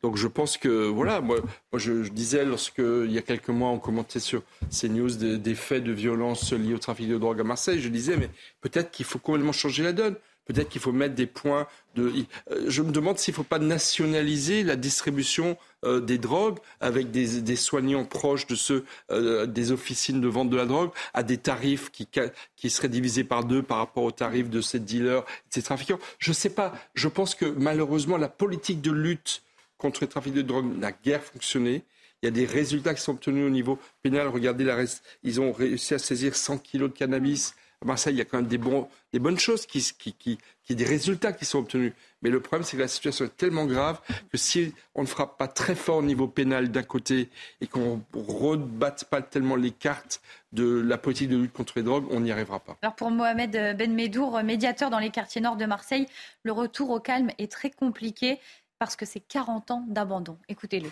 Donc 0.05 0.19
je 0.19 0.29
pense 0.29 0.59
que, 0.59 0.87
voilà, 0.87 1.23
moi, 1.23 1.39
moi 1.73 1.79
je, 1.79 2.07
disais, 2.11 2.45
lorsque 2.45 2.77
il 2.79 3.11
y 3.11 3.17
a 3.17 3.23
quelques 3.23 3.49
mois, 3.49 3.71
on 3.71 3.79
commentait 3.79 4.21
sur 4.21 4.43
ces 4.69 4.91
news 4.91 5.11
des, 5.11 5.55
faits 5.55 5.83
de 5.83 5.93
violence 5.93 6.53
liés 6.53 6.75
au 6.75 6.79
trafic 6.79 7.09
de 7.09 7.17
drogue 7.17 7.41
à 7.41 7.45
Marseille, 7.45 7.81
je 7.81 7.89
disais, 7.89 8.19
mais 8.19 8.29
peut-être 8.61 8.91
qu'il 8.91 9.07
faut 9.07 9.19
complètement 9.19 9.53
changer 9.53 9.83
la 9.83 9.95
donne. 9.95 10.17
Peut-être 10.47 10.69
qu'il 10.69 10.81
faut 10.81 10.93
mettre 10.93 11.15
des 11.15 11.27
points 11.27 11.67
de. 11.95 12.13
Euh, 12.51 12.65
je 12.69 12.83
me 12.83 12.93
demande 12.93 13.19
s'il 13.19 13.33
ne 13.33 13.37
faut 13.37 13.45
pas 13.45 13.59
nationaliser 13.59 14.63
la 14.63 14.77
distribution 14.77 15.57
euh, 15.85 16.01
des 16.01 16.19
drogues 16.19 16.59
avec 16.81 17.11
des, 17.11 17.57
soignants 17.57 18.05
proches 18.05 18.47
de 18.47 18.55
ceux 18.55 18.85
euh, 19.11 19.47
des 19.47 19.73
officines 19.73 20.21
de 20.21 20.29
vente 20.29 20.51
de 20.51 20.57
la 20.57 20.67
drogue 20.67 20.91
à 21.15 21.23
des 21.23 21.39
tarifs 21.39 21.91
qui, 21.91 22.09
qui 22.57 22.71
seraient 22.71 22.89
divisés 22.89 23.25
par 23.25 23.45
deux 23.45 23.63
par 23.63 23.79
rapport 23.79 24.05
aux 24.05 24.11
tarifs 24.11 24.51
de 24.51 24.61
ces 24.61 24.81
dealers, 24.81 25.23
de 25.23 25.27
ces 25.51 25.63
trafiquants. 25.63 25.99
Je 26.19 26.31
ne 26.31 26.35
sais 26.35 26.51
pas. 26.51 26.75
Je 26.95 27.09
pense 27.09 27.35
que 27.35 27.47
malheureusement, 27.47 28.19
la 28.19 28.29
politique 28.29 28.83
de 28.83 28.91
lutte 28.91 29.43
contre 29.79 30.03
le 30.03 30.09
trafic 30.09 30.35
de 30.35 30.43
drogue 30.43 30.79
n'a 30.79 30.93
guère 30.93 31.23
fonctionné. 31.23 31.85
Il 32.23 32.27
y 32.27 32.29
a 32.29 32.31
des 32.31 32.47
résultats 32.47 32.95
qui 32.95 33.03
sont 33.03 33.13
obtenus 33.13 33.47
au 33.47 33.51
niveau 33.51 33.79
pénal. 34.03 34.29
Regardez, 34.29 34.65
la 34.65 34.83
ils 35.23 35.41
ont 35.41 35.53
réussi 35.53 35.95
à 35.95 35.99
saisir 35.99 36.37
100 36.37 36.59
kilos 36.59 36.91
de 36.91 36.97
cannabis. 36.97 37.55
À 37.83 37.87
Marseille, 37.87 38.15
il 38.15 38.19
y 38.19 38.21
a 38.21 38.25
quand 38.25 38.39
même 38.39 38.47
des, 38.47 38.59
bons, 38.59 38.89
des 39.13 39.19
bonnes 39.19 39.39
choses, 39.39 39.67
qui, 39.67 39.81
qui, 39.99 40.13
qui, 40.13 40.39
qui, 40.65 40.75
des 40.75 40.85
résultats 40.85 41.33
qui 41.33 41.45
sont 41.45 41.59
obtenus. 41.59 41.93
Mais 42.23 42.31
le 42.31 42.41
problème, 42.41 42.65
c'est 42.65 42.77
que 42.77 42.83
la 42.83 42.89
situation 42.89 43.27
est 43.27 43.37
tellement 43.37 43.67
grave 43.67 44.01
que 44.31 44.39
si 44.39 44.75
on 44.95 45.03
ne 45.03 45.07
frappe 45.07 45.37
pas 45.37 45.49
très 45.49 45.75
fort 45.75 45.99
au 45.99 46.03
niveau 46.03 46.27
pénal 46.27 46.71
d'un 46.71 46.83
côté 46.83 47.29
et 47.61 47.67
qu'on 47.67 48.03
ne 48.15 48.23
rebatte 48.23 49.05
pas 49.05 49.23
tellement 49.23 49.57
les 49.57 49.71
cartes 49.71 50.23
de 50.53 50.81
la 50.81 50.99
politique 50.99 51.29
de 51.29 51.37
lutte 51.37 51.53
contre 51.53 51.75
les 51.77 51.83
drogues, 51.83 52.07
on 52.11 52.21
n'y 52.21 52.33
arrivera 52.33 52.61
pas. 52.61 52.77
Alors 52.83 52.95
pour 52.95 53.11
Mohamed 53.11 53.77
Ben 53.77 53.93
Medour, 53.93 54.43
médiateur 54.43 54.89
dans 54.91 54.99
les 54.99 55.11
quartiers 55.11 55.41
nord 55.41 55.57
de 55.57 55.67
Marseille, 55.67 56.07
le 56.43 56.53
retour 56.53 56.91
au 56.91 57.01
calme 57.01 57.31
est 57.39 57.51
très 57.51 57.71
compliqué 57.71 58.39
parce 58.79 58.97
que 58.97 59.05
c'est 59.07 59.21
40 59.21 59.71
ans 59.71 59.85
d'abandon. 59.89 60.39
Écoutez-le. 60.49 60.91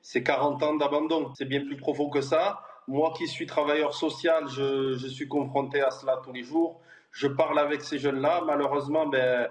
C'est 0.00 0.22
40 0.22 0.62
ans 0.62 0.74
d'abandon, 0.76 1.32
c'est 1.36 1.44
bien 1.44 1.64
plus 1.64 1.76
profond 1.76 2.10
que 2.10 2.20
ça. 2.20 2.62
Moi 2.88 3.12
qui 3.16 3.26
suis 3.26 3.46
travailleur 3.46 3.94
social, 3.94 4.48
je, 4.48 5.08
suis 5.08 5.28
confronté 5.28 5.80
à 5.80 5.90
cela 5.90 6.20
tous 6.24 6.32
les 6.32 6.42
jours. 6.42 6.80
Je 7.10 7.26
parle 7.26 7.58
avec 7.58 7.82
ces 7.82 7.98
jeunes-là. 7.98 8.42
Malheureusement, 8.46 9.06
ben, 9.06 9.48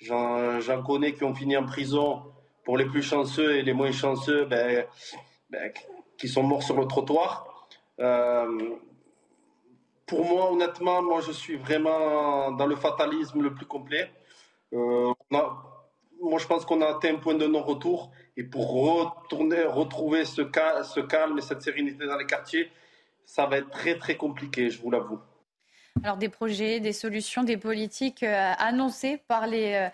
j'en 0.00 0.82
connais 0.86 1.14
qui 1.14 1.24
ont 1.24 1.34
fini 1.34 1.56
en 1.56 1.64
prison 1.64 2.22
pour 2.64 2.78
les 2.78 2.84
plus 2.84 3.02
chanceux 3.02 3.56
et 3.56 3.62
les 3.62 3.72
moins 3.72 3.92
chanceux, 3.92 4.44
ben, 4.44 4.86
ben, 5.50 5.72
qui 6.16 6.28
sont 6.28 6.42
morts 6.42 6.62
sur 6.62 6.76
le 6.76 6.86
trottoir. 6.86 7.66
Euh, 8.00 8.76
pour 10.06 10.24
moi, 10.24 10.52
honnêtement, 10.52 11.02
moi, 11.02 11.20
je 11.20 11.32
suis 11.32 11.56
vraiment 11.56 12.52
dans 12.52 12.66
le 12.66 12.76
fatalisme 12.76 13.42
le 13.42 13.54
plus 13.54 13.66
complet. 13.66 14.10
Euh, 14.72 15.12
on 15.30 15.36
a, 15.36 15.67
moi, 16.22 16.38
je 16.38 16.46
pense 16.46 16.64
qu'on 16.64 16.80
a 16.80 16.86
atteint 16.86 17.14
un 17.14 17.18
point 17.18 17.34
de 17.34 17.46
non-retour. 17.46 18.10
Et 18.36 18.44
pour 18.44 18.70
retourner, 18.70 19.64
retrouver 19.64 20.24
ce, 20.24 20.42
ce 20.42 21.00
calme 21.00 21.38
et 21.38 21.40
cette 21.40 21.62
sérénité 21.62 22.06
dans 22.06 22.16
les 22.16 22.26
quartiers, 22.26 22.70
ça 23.24 23.46
va 23.46 23.58
être 23.58 23.70
très, 23.70 23.98
très 23.98 24.16
compliqué, 24.16 24.70
je 24.70 24.80
vous 24.80 24.90
l'avoue. 24.90 25.18
Alors, 26.02 26.16
des 26.16 26.28
projets, 26.28 26.80
des 26.80 26.92
solutions, 26.92 27.42
des 27.42 27.56
politiques 27.56 28.22
euh, 28.22 28.52
annoncées 28.58 29.20
par 29.26 29.46
les 29.46 29.74
euh, 29.74 29.88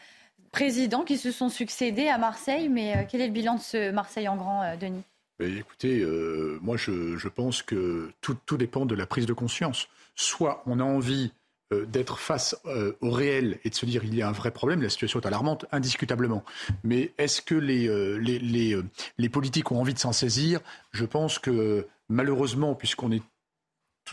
présidents 0.52 1.04
qui 1.04 1.16
se 1.16 1.30
sont 1.30 1.48
succédés 1.48 2.08
à 2.08 2.18
Marseille. 2.18 2.68
Mais 2.68 2.96
euh, 2.96 3.02
quel 3.08 3.20
est 3.20 3.26
le 3.26 3.32
bilan 3.32 3.54
de 3.54 3.60
ce 3.60 3.90
Marseille 3.90 4.28
en 4.28 4.36
grand, 4.36 4.76
Denis? 4.76 5.02
Écoutez, 5.40 6.06
moi, 6.60 6.76
je, 6.76 7.16
je, 7.16 7.28
pense 7.28 7.62
que 7.62 8.12
tout, 8.20 8.36
tout 8.46 8.56
dépend 8.56 8.86
de 8.86 8.94
la 8.94 9.04
prise 9.04 9.26
de 9.26 9.32
conscience. 9.32 9.88
Soit 10.14 10.62
on 10.66 10.78
a 10.78 10.84
envie 10.84 11.32
euh, 11.32 11.43
d'être 11.88 12.18
face 12.18 12.56
euh, 12.66 12.92
au 13.00 13.10
réel 13.10 13.58
et 13.64 13.70
de 13.70 13.74
se 13.74 13.86
dire 13.86 14.04
il 14.04 14.14
y 14.14 14.22
a 14.22 14.28
un 14.28 14.32
vrai 14.32 14.50
problème, 14.50 14.82
la 14.82 14.88
situation 14.88 15.20
est 15.20 15.26
alarmante, 15.26 15.66
indiscutablement. 15.72 16.44
Mais 16.82 17.12
est-ce 17.18 17.42
que 17.42 17.54
les, 17.54 17.88
euh, 17.88 18.16
les, 18.16 18.38
les, 19.18 19.28
politiques 19.28 19.70
ont 19.72 19.80
envie 19.80 19.94
de 19.94 19.98
s'en 19.98 20.12
saisir? 20.12 20.60
Je 20.92 21.04
pense 21.04 21.38
que 21.38 21.86
malheureusement, 22.08 22.74
puisqu'on 22.74 23.10
est 23.10 23.22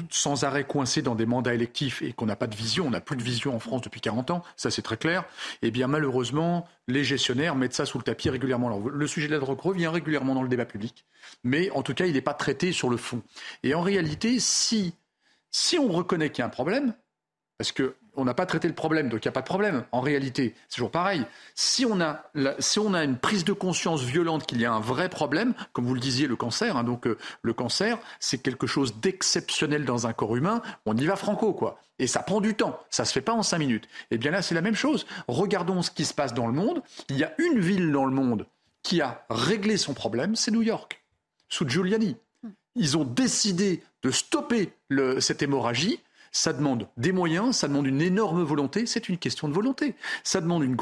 sans 0.10 0.44
arrêt 0.44 0.64
coincé 0.64 1.02
dans 1.02 1.16
des 1.16 1.26
mandats 1.26 1.54
électifs 1.54 2.02
et 2.02 2.14
qu'on 2.14 2.26
n'a 2.26 2.36
pas 2.36 2.48
de 2.48 2.56
vision, 2.56 2.88
on 2.88 2.92
n'a 2.92 3.02
plus 3.02 3.18
de 3.18 3.24
vision 3.24 3.56
en 3.56 3.60
France 3.60 3.82
depuis 3.82 4.02
40 4.02 4.32
ans, 4.32 4.44
ça 4.56 4.72
c'est 4.72 4.82
très 4.82 4.98
clair, 4.98 5.26
eh 5.62 5.72
bien 5.72 5.88
malheureusement, 5.88 6.68
les 6.88 7.04
gestionnaires 7.04 7.56
mettent 7.56 7.74
ça 7.74 7.86
sous 7.86 7.98
le 7.98 8.04
tapis 8.04 8.30
régulièrement. 8.30 8.80
Le 8.80 9.08
sujet 9.08 9.28
de 9.28 9.34
la 9.34 9.40
drogue 9.40 9.60
revient 9.60 9.88
régulièrement 9.88 10.34
dans 10.34 10.44
le 10.44 10.50
débat 10.50 10.66
public, 10.66 11.06
mais 11.44 11.70
en 11.72 11.84
tout 11.84 11.94
cas, 11.94 12.06
il 12.06 12.14
n'est 12.14 12.22
pas 12.22 12.34
traité 12.34 12.72
sur 12.72 12.90
le 12.90 12.98
fond. 12.98 13.22
Et 13.64 13.74
en 13.74 13.82
réalité, 13.82 14.40
si, 14.40 14.94
si 15.52 15.78
on 15.78 15.90
reconnaît 15.90 16.30
qu'il 16.30 16.40
y 16.40 16.44
a 16.44 16.48
un 16.48 16.50
problème, 16.50 16.94
parce 17.62 17.74
qu'on 17.74 18.26
n'a 18.26 18.34
pas 18.34 18.48
traité 18.48 18.68
le 18.68 18.74
problème, 18.74 19.08
donc 19.08 19.24
il 19.24 19.28
n'y 19.28 19.30
a 19.30 19.34
pas 19.34 19.42
de 19.42 19.46
problème. 19.46 19.84
En 19.92 20.02
réalité, 20.02 20.56
c'est 20.68 20.78
toujours 20.78 20.90
pareil. 20.90 21.24
Si 21.54 21.86
on, 21.86 22.02
a 22.02 22.24
si 22.58 22.80
on 22.80 22.96
a 22.96 23.04
une 23.04 23.20
prise 23.20 23.46
de 23.46 23.54
conscience 23.54 24.02
violente 24.02 24.48
qu'il 24.48 24.60
y 24.60 24.66
a 24.66 24.74
un 24.74 24.80
vrai 24.80 25.10
problème, 25.10 25.54
comme 25.72 25.86
vous 25.86 25.94
le 25.94 26.00
disiez, 26.00 26.26
le 26.26 26.36
cancer, 26.36 26.76
hein, 26.76 26.84
donc 26.84 27.06
euh, 27.06 27.20
le 27.44 27.54
cancer, 27.54 28.00
c'est 28.20 28.40
quelque 28.40 28.66
chose 28.66 29.00
d'exceptionnel 29.00 29.86
dans 29.86 30.08
un 30.08 30.14
corps 30.14 30.36
humain, 30.36 30.64
on 30.88 30.98
y 30.98 31.06
va 31.06 31.16
franco, 31.16 31.54
quoi. 31.54 31.80
Et 32.00 32.08
ça 32.08 32.24
prend 32.24 32.42
du 32.42 32.56
temps, 32.56 32.80
ça 32.90 33.04
ne 33.04 33.08
se 33.08 33.14
fait 33.14 33.22
pas 33.22 33.34
en 33.34 33.44
cinq 33.44 33.60
minutes. 33.60 33.86
Et 34.10 34.16
eh 34.16 34.18
bien 34.18 34.32
là, 34.32 34.42
c'est 34.42 34.56
la 34.56 34.64
même 34.64 34.74
chose. 34.74 35.06
Regardons 35.28 35.84
ce 35.84 35.92
qui 35.92 36.06
se 36.06 36.16
passe 36.16 36.34
dans 36.34 36.48
le 36.48 36.54
monde. 36.54 36.82
Il 37.10 37.20
y 37.20 37.24
a 37.24 37.36
une 37.38 37.60
ville 37.60 37.92
dans 37.92 38.06
le 38.06 38.12
monde 38.12 38.48
qui 38.82 39.02
a 39.02 39.24
réglé 39.30 39.78
son 39.78 39.94
problème, 39.94 40.36
c'est 40.36 40.50
New 40.50 40.64
York, 40.64 41.04
sous 41.48 41.70
Giuliani. 41.70 42.18
Ils 42.74 42.98
ont 42.98 43.04
décidé 43.04 43.84
de 44.02 44.10
stopper 44.10 44.74
cette 45.20 45.44
hémorragie 45.44 46.00
ça 46.32 46.54
demande 46.54 46.88
des 46.98 47.12
moyens, 47.12 47.58
ça 47.58 47.68
demande 47.68 47.88
une 47.88 48.02
énorme 48.02 48.44
volonté. 48.44 48.86
C'est 48.86 49.10
une 49.10 49.18
question 49.18 49.48
de 49.48 49.54
volonté. 49.54 49.96
Ça 50.24 50.42
demande 50.42 50.64
une, 50.64 50.76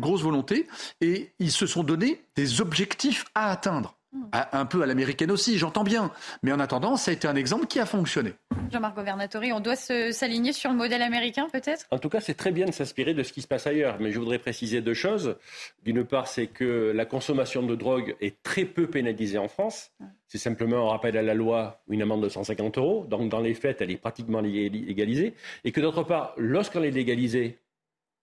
grosse 0.00 0.22
volonté. 0.22 0.66
Et 1.00 1.32
ils 1.38 1.52
se 1.52 1.66
sont 1.66 1.84
donné 1.84 2.24
des 2.34 2.60
objectifs 2.60 3.24
à 3.34 3.50
atteindre. 3.50 3.95
Un 4.32 4.66
peu 4.66 4.82
à 4.82 4.86
l'américaine 4.86 5.30
aussi, 5.30 5.58
j'entends 5.58 5.84
bien. 5.84 6.10
Mais 6.42 6.52
en 6.52 6.60
attendant, 6.60 6.96
ça 6.96 7.10
a 7.10 7.14
été 7.14 7.28
un 7.28 7.36
exemple 7.36 7.66
qui 7.66 7.80
a 7.80 7.86
fonctionné. 7.86 8.34
Jean-Marc 8.70 8.96
Governatori, 8.96 9.52
on 9.52 9.60
doit 9.60 9.76
s'aligner 9.76 10.52
sur 10.52 10.70
le 10.70 10.76
modèle 10.76 11.02
américain 11.02 11.48
peut-être? 11.52 11.86
En 11.90 11.98
tout 11.98 12.08
cas, 12.08 12.20
c'est 12.20 12.34
très 12.34 12.50
bien 12.50 12.66
de 12.66 12.72
s'inspirer 12.72 13.14
de 13.14 13.22
ce 13.22 13.32
qui 13.32 13.42
se 13.42 13.46
passe 13.46 13.66
ailleurs. 13.66 13.96
Mais 14.00 14.10
je 14.10 14.18
voudrais 14.18 14.38
préciser 14.38 14.80
deux 14.80 14.94
choses. 14.94 15.36
D'une 15.84 16.04
part, 16.04 16.26
c'est 16.26 16.46
que 16.48 16.92
la 16.94 17.04
consommation 17.04 17.62
de 17.62 17.74
drogue 17.74 18.16
est 18.20 18.42
très 18.42 18.64
peu 18.64 18.86
pénalisée 18.86 19.38
en 19.38 19.48
France. 19.48 19.92
C'est 20.26 20.38
simplement 20.38 20.88
un 20.88 20.90
rappel 20.90 21.16
à 21.16 21.22
la 21.22 21.34
loi 21.34 21.80
ou 21.86 21.94
une 21.94 22.02
amende 22.02 22.22
de 22.22 22.28
150 22.28 22.78
euros. 22.78 23.06
Donc 23.08 23.30
dans 23.30 23.40
les 23.40 23.54
faits, 23.54 23.80
elle 23.80 23.90
est 23.90 23.96
pratiquement 23.96 24.40
légalisée. 24.40 25.34
Et 25.64 25.72
que 25.72 25.80
d'autre 25.80 26.02
part, 26.02 26.34
lorsqu'on 26.36 26.82
est 26.82 26.90
légalisé, 26.90 27.58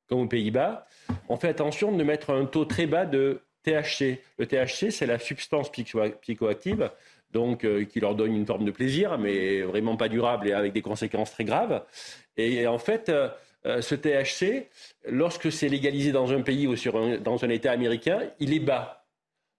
comme 0.09 0.19
aux 0.19 0.27
Pays-Bas, 0.27 0.85
on 1.29 1.37
fait 1.37 1.47
attention 1.47 1.95
de 1.95 2.03
mettre 2.03 2.31
un 2.31 2.45
taux 2.45 2.65
très 2.65 2.87
bas 2.87 3.05
de 3.05 3.41
THC. 3.63 4.19
Le 4.37 4.45
THC, 4.45 4.91
c'est 4.91 5.05
la 5.05 5.19
substance 5.19 5.71
psychoactive, 5.71 6.91
donc 7.31 7.65
euh, 7.65 7.85
qui 7.85 7.99
leur 7.99 8.15
donne 8.15 8.35
une 8.35 8.45
forme 8.45 8.65
de 8.65 8.71
plaisir, 8.71 9.17
mais 9.17 9.61
vraiment 9.61 9.97
pas 9.97 10.09
durable 10.09 10.47
et 10.47 10.53
avec 10.53 10.73
des 10.73 10.81
conséquences 10.81 11.31
très 11.31 11.43
graves. 11.43 11.83
Et, 12.37 12.67
en 12.67 12.77
fait, 12.77 13.09
euh, 13.09 13.29
euh, 13.65 13.81
ce 13.81 13.95
THC, 13.95 14.67
lorsque 15.09 15.51
c'est 15.51 15.69
légalisé 15.69 16.11
dans 16.11 16.31
un 16.31 16.41
pays 16.41 16.67
ou 16.67 16.75
sur 16.75 17.19
dans 17.19 17.43
un 17.43 17.49
État 17.49 17.71
américain, 17.71 18.21
il 18.39 18.53
est 18.53 18.59
bas. 18.59 19.05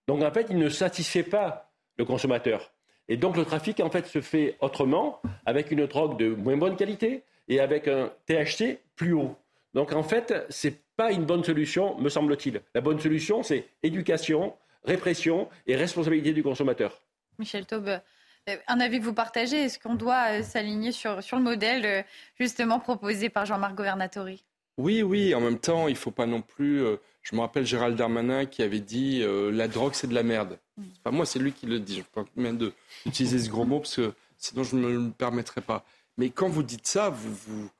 Donc 0.07 0.23
en 0.23 0.31
fait, 0.31 0.47
il 0.51 0.59
ne 0.59 0.69
satisfait 0.69 1.23
pas 1.23 1.73
le 1.97 2.05
consommateur. 2.05 2.73
Et 3.09 3.17
donc 3.17 3.37
le 3.37 3.45
trafic 3.45 3.81
en 3.81 3.91
fait 3.91 4.07
se 4.07 4.21
fait 4.21 4.57
autrement, 4.61 5.21
avec 5.47 5.71
une 5.71 5.87
drogue 5.87 6.19
de 6.19 6.29
moins 6.29 6.57
bonne 6.57 6.77
qualité 6.77 7.23
et 7.49 7.61
avec 7.61 7.89
un 7.89 8.11
THC 8.27 8.79
plus 8.97 9.13
haut. 9.13 9.37
Donc 9.75 9.93
en 9.93 10.03
fait, 10.03 10.35
c'est 10.51 10.84
pas 10.97 11.13
une 11.13 11.25
bonne 11.25 11.45
solution, 11.45 11.99
me 11.99 12.09
semble-t-il. 12.09 12.63
La 12.75 12.81
bonne 12.81 13.01
solution, 13.01 13.43
c'est 13.43 13.69
éducation, 13.83 14.55
répression 14.85 15.49
et 15.67 15.77
responsabilité 15.77 16.33
du 16.33 16.43
consommateur. 16.43 17.01
Michel 17.39 17.67
Taube, 17.67 18.01
euh, 18.49 18.57
un 18.69 18.81
avis 18.81 19.01
que 19.01 19.05
vous 19.05 19.15
partagez, 19.15 19.57
est-ce 19.57 19.79
qu'on 19.79 19.95
doit 19.95 20.39
euh, 20.39 20.43
s'aligner 20.43 20.93
sur, 20.93 21.23
sur 21.23 21.37
le 21.37 21.43
modèle 21.43 21.85
euh, 21.85 22.03
justement 22.39 22.79
proposé 22.79 23.29
par 23.29 23.47
Jean-Marc 23.47 23.75
Governatori? 23.75 24.45
Oui, 24.77 25.03
oui, 25.03 25.35
en 25.35 25.41
même 25.41 25.59
temps, 25.59 25.89
il 25.89 25.93
ne 25.93 25.99
faut 25.99 26.11
pas 26.11 26.27
non 26.27 26.43
plus... 26.43 26.83
je 27.23 27.37
me 27.37 27.41
rappelle 27.41 27.65
Gérald 27.65 27.97
Darmanin 27.97 28.45
qui 28.45 28.61
avait 28.61 28.81
dit 28.81 29.23
la 29.25 29.69
drogue, 29.69 29.93
c'est 29.95 30.09
de 30.09 30.15
la 30.15 30.25
merde. 30.25 30.59
Pas 31.05 31.13
moi, 31.13 31.25
c'est 31.27 31.39
lui 31.39 31.53
qui 31.53 31.67
le 31.67 31.79
dit. 31.79 31.95
Je 31.95 31.99
ne 32.01 32.05
peux 32.05 32.25
pas 32.25 32.31
même 32.35 32.59
d'utiliser 32.59 33.39
ce 33.39 33.49
gros 33.49 33.65
mot 33.65 33.79
parce 33.79 33.95
que 33.95 34.13
sinon 34.37 34.65
je 34.65 34.75
ne 34.75 34.81
me 34.81 34.93
le 34.93 35.11
permettrai 35.13 35.61
pas. 35.61 35.85
Mais 36.19 36.31
quand 36.31 36.49
vous 36.49 36.65
dites 36.65 36.89
ça, 36.89 37.09
vous, 37.09 37.33
vous, 37.33 37.71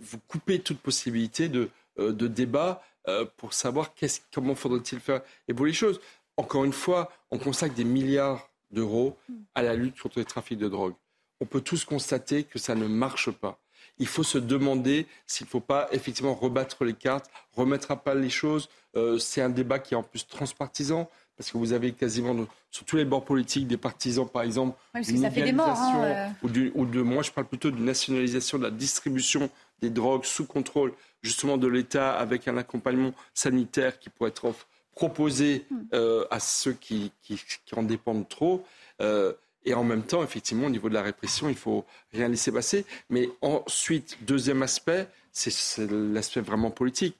vous 0.00 0.18
coupez 0.26 0.58
toute 0.58 0.78
possibilité 0.78 1.50
de, 1.50 1.60
euh, 1.60 1.68
de 1.98 2.26
débat 2.28 2.82
euh, 3.08 3.24
pour 3.38 3.54
savoir 3.54 3.94
comment 4.34 4.54
faudrait-il 4.54 5.00
faire 5.00 5.22
évoluer 5.48 5.70
les 5.70 5.76
choses. 5.76 6.00
Encore 6.36 6.64
une 6.64 6.72
fois, 6.72 7.10
on 7.30 7.38
consacre 7.38 7.74
des 7.74 7.84
milliards 7.84 8.50
d'euros 8.70 9.16
à 9.54 9.62
la 9.62 9.74
lutte 9.74 9.98
contre 9.98 10.18
les 10.18 10.26
trafics 10.26 10.58
de 10.58 10.68
drogue. 10.68 10.94
On 11.40 11.46
peut 11.46 11.62
tous 11.62 11.84
constater 11.84 12.44
que 12.44 12.58
ça 12.58 12.74
ne 12.74 12.86
marche 12.86 13.30
pas. 13.30 13.58
Il 13.98 14.06
faut 14.06 14.24
se 14.24 14.36
demander 14.36 15.06
s'il 15.26 15.46
ne 15.46 15.50
faut 15.50 15.60
pas 15.60 15.88
effectivement 15.92 16.34
rebattre 16.34 16.84
les 16.84 16.92
cartes, 16.92 17.30
remettre 17.54 17.90
à 17.90 17.96
pas 17.96 18.14
les 18.14 18.28
choses. 18.28 18.68
Euh, 18.94 19.18
c'est 19.18 19.40
un 19.40 19.48
débat 19.48 19.78
qui 19.78 19.94
est 19.94 19.96
en 19.96 20.02
plus 20.02 20.26
transpartisan 20.26 21.08
parce 21.38 21.52
que 21.52 21.56
vous 21.56 21.72
avez 21.72 21.92
quasiment 21.92 22.34
sur 22.70 22.84
tous 22.84 22.96
les 22.96 23.04
bords 23.04 23.24
politiques 23.24 23.68
des 23.68 23.76
partisans, 23.76 24.28
par 24.28 24.42
exemple, 24.42 24.76
oui, 24.94 25.04
ça 25.04 25.30
fait 25.30 25.44
des 25.44 25.52
morts, 25.52 25.68
hein, 25.68 26.34
ou, 26.42 26.48
ou, 26.74 26.84
de, 26.84 27.00
moi 27.00 27.22
je 27.22 27.30
parle 27.30 27.46
plutôt 27.46 27.70
d'une 27.70 27.84
nationalisation 27.84 28.58
de 28.58 28.64
la 28.64 28.72
distribution 28.72 29.48
des 29.80 29.88
drogues 29.88 30.24
sous 30.24 30.44
contrôle 30.44 30.92
justement 31.22 31.56
de 31.56 31.66
l'État 31.66 32.12
avec 32.16 32.48
un 32.48 32.56
accompagnement 32.56 33.12
sanitaire 33.34 33.98
qui 33.98 34.08
pourrait 34.10 34.30
être 34.30 34.52
proposer 34.94 35.64
Hmm. 35.70 35.76
euh, 35.94 36.24
à 36.30 36.40
ceux 36.40 36.72
qui, 36.72 37.12
qui, 37.22 37.40
qui 37.64 37.74
en 37.76 37.84
dépendent 37.84 38.28
trop. 38.28 38.66
Euh, 39.00 39.32
et 39.64 39.74
en 39.74 39.84
même 39.84 40.02
temps, 40.02 40.22
effectivement, 40.24 40.66
au 40.66 40.70
niveau 40.70 40.88
de 40.88 40.94
la 40.94 41.02
répression, 41.02 41.48
il 41.48 41.54
faut 41.54 41.84
rien 42.12 42.28
laisser 42.28 42.50
passer. 42.50 42.84
Mais 43.10 43.28
ensuite, 43.40 44.18
deuxième 44.22 44.62
aspect, 44.62 45.08
c'est 45.30 45.88
l'aspect 45.90 46.40
vraiment 46.40 46.70
politique. 46.70 47.16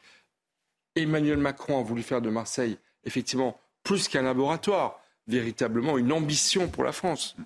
Emmanuel 0.96 1.38
Macron 1.38 1.78
a 1.78 1.82
voulu 1.82 2.02
faire 2.02 2.20
de 2.20 2.30
Marseille, 2.30 2.78
effectivement, 3.04 3.60
plus 3.84 4.08
qu'un 4.08 4.22
laboratoire, 4.22 5.00
véritablement 5.28 5.98
une 5.98 6.12
ambition 6.12 6.68
pour 6.68 6.84
la 6.84 6.92
France. 6.92 7.36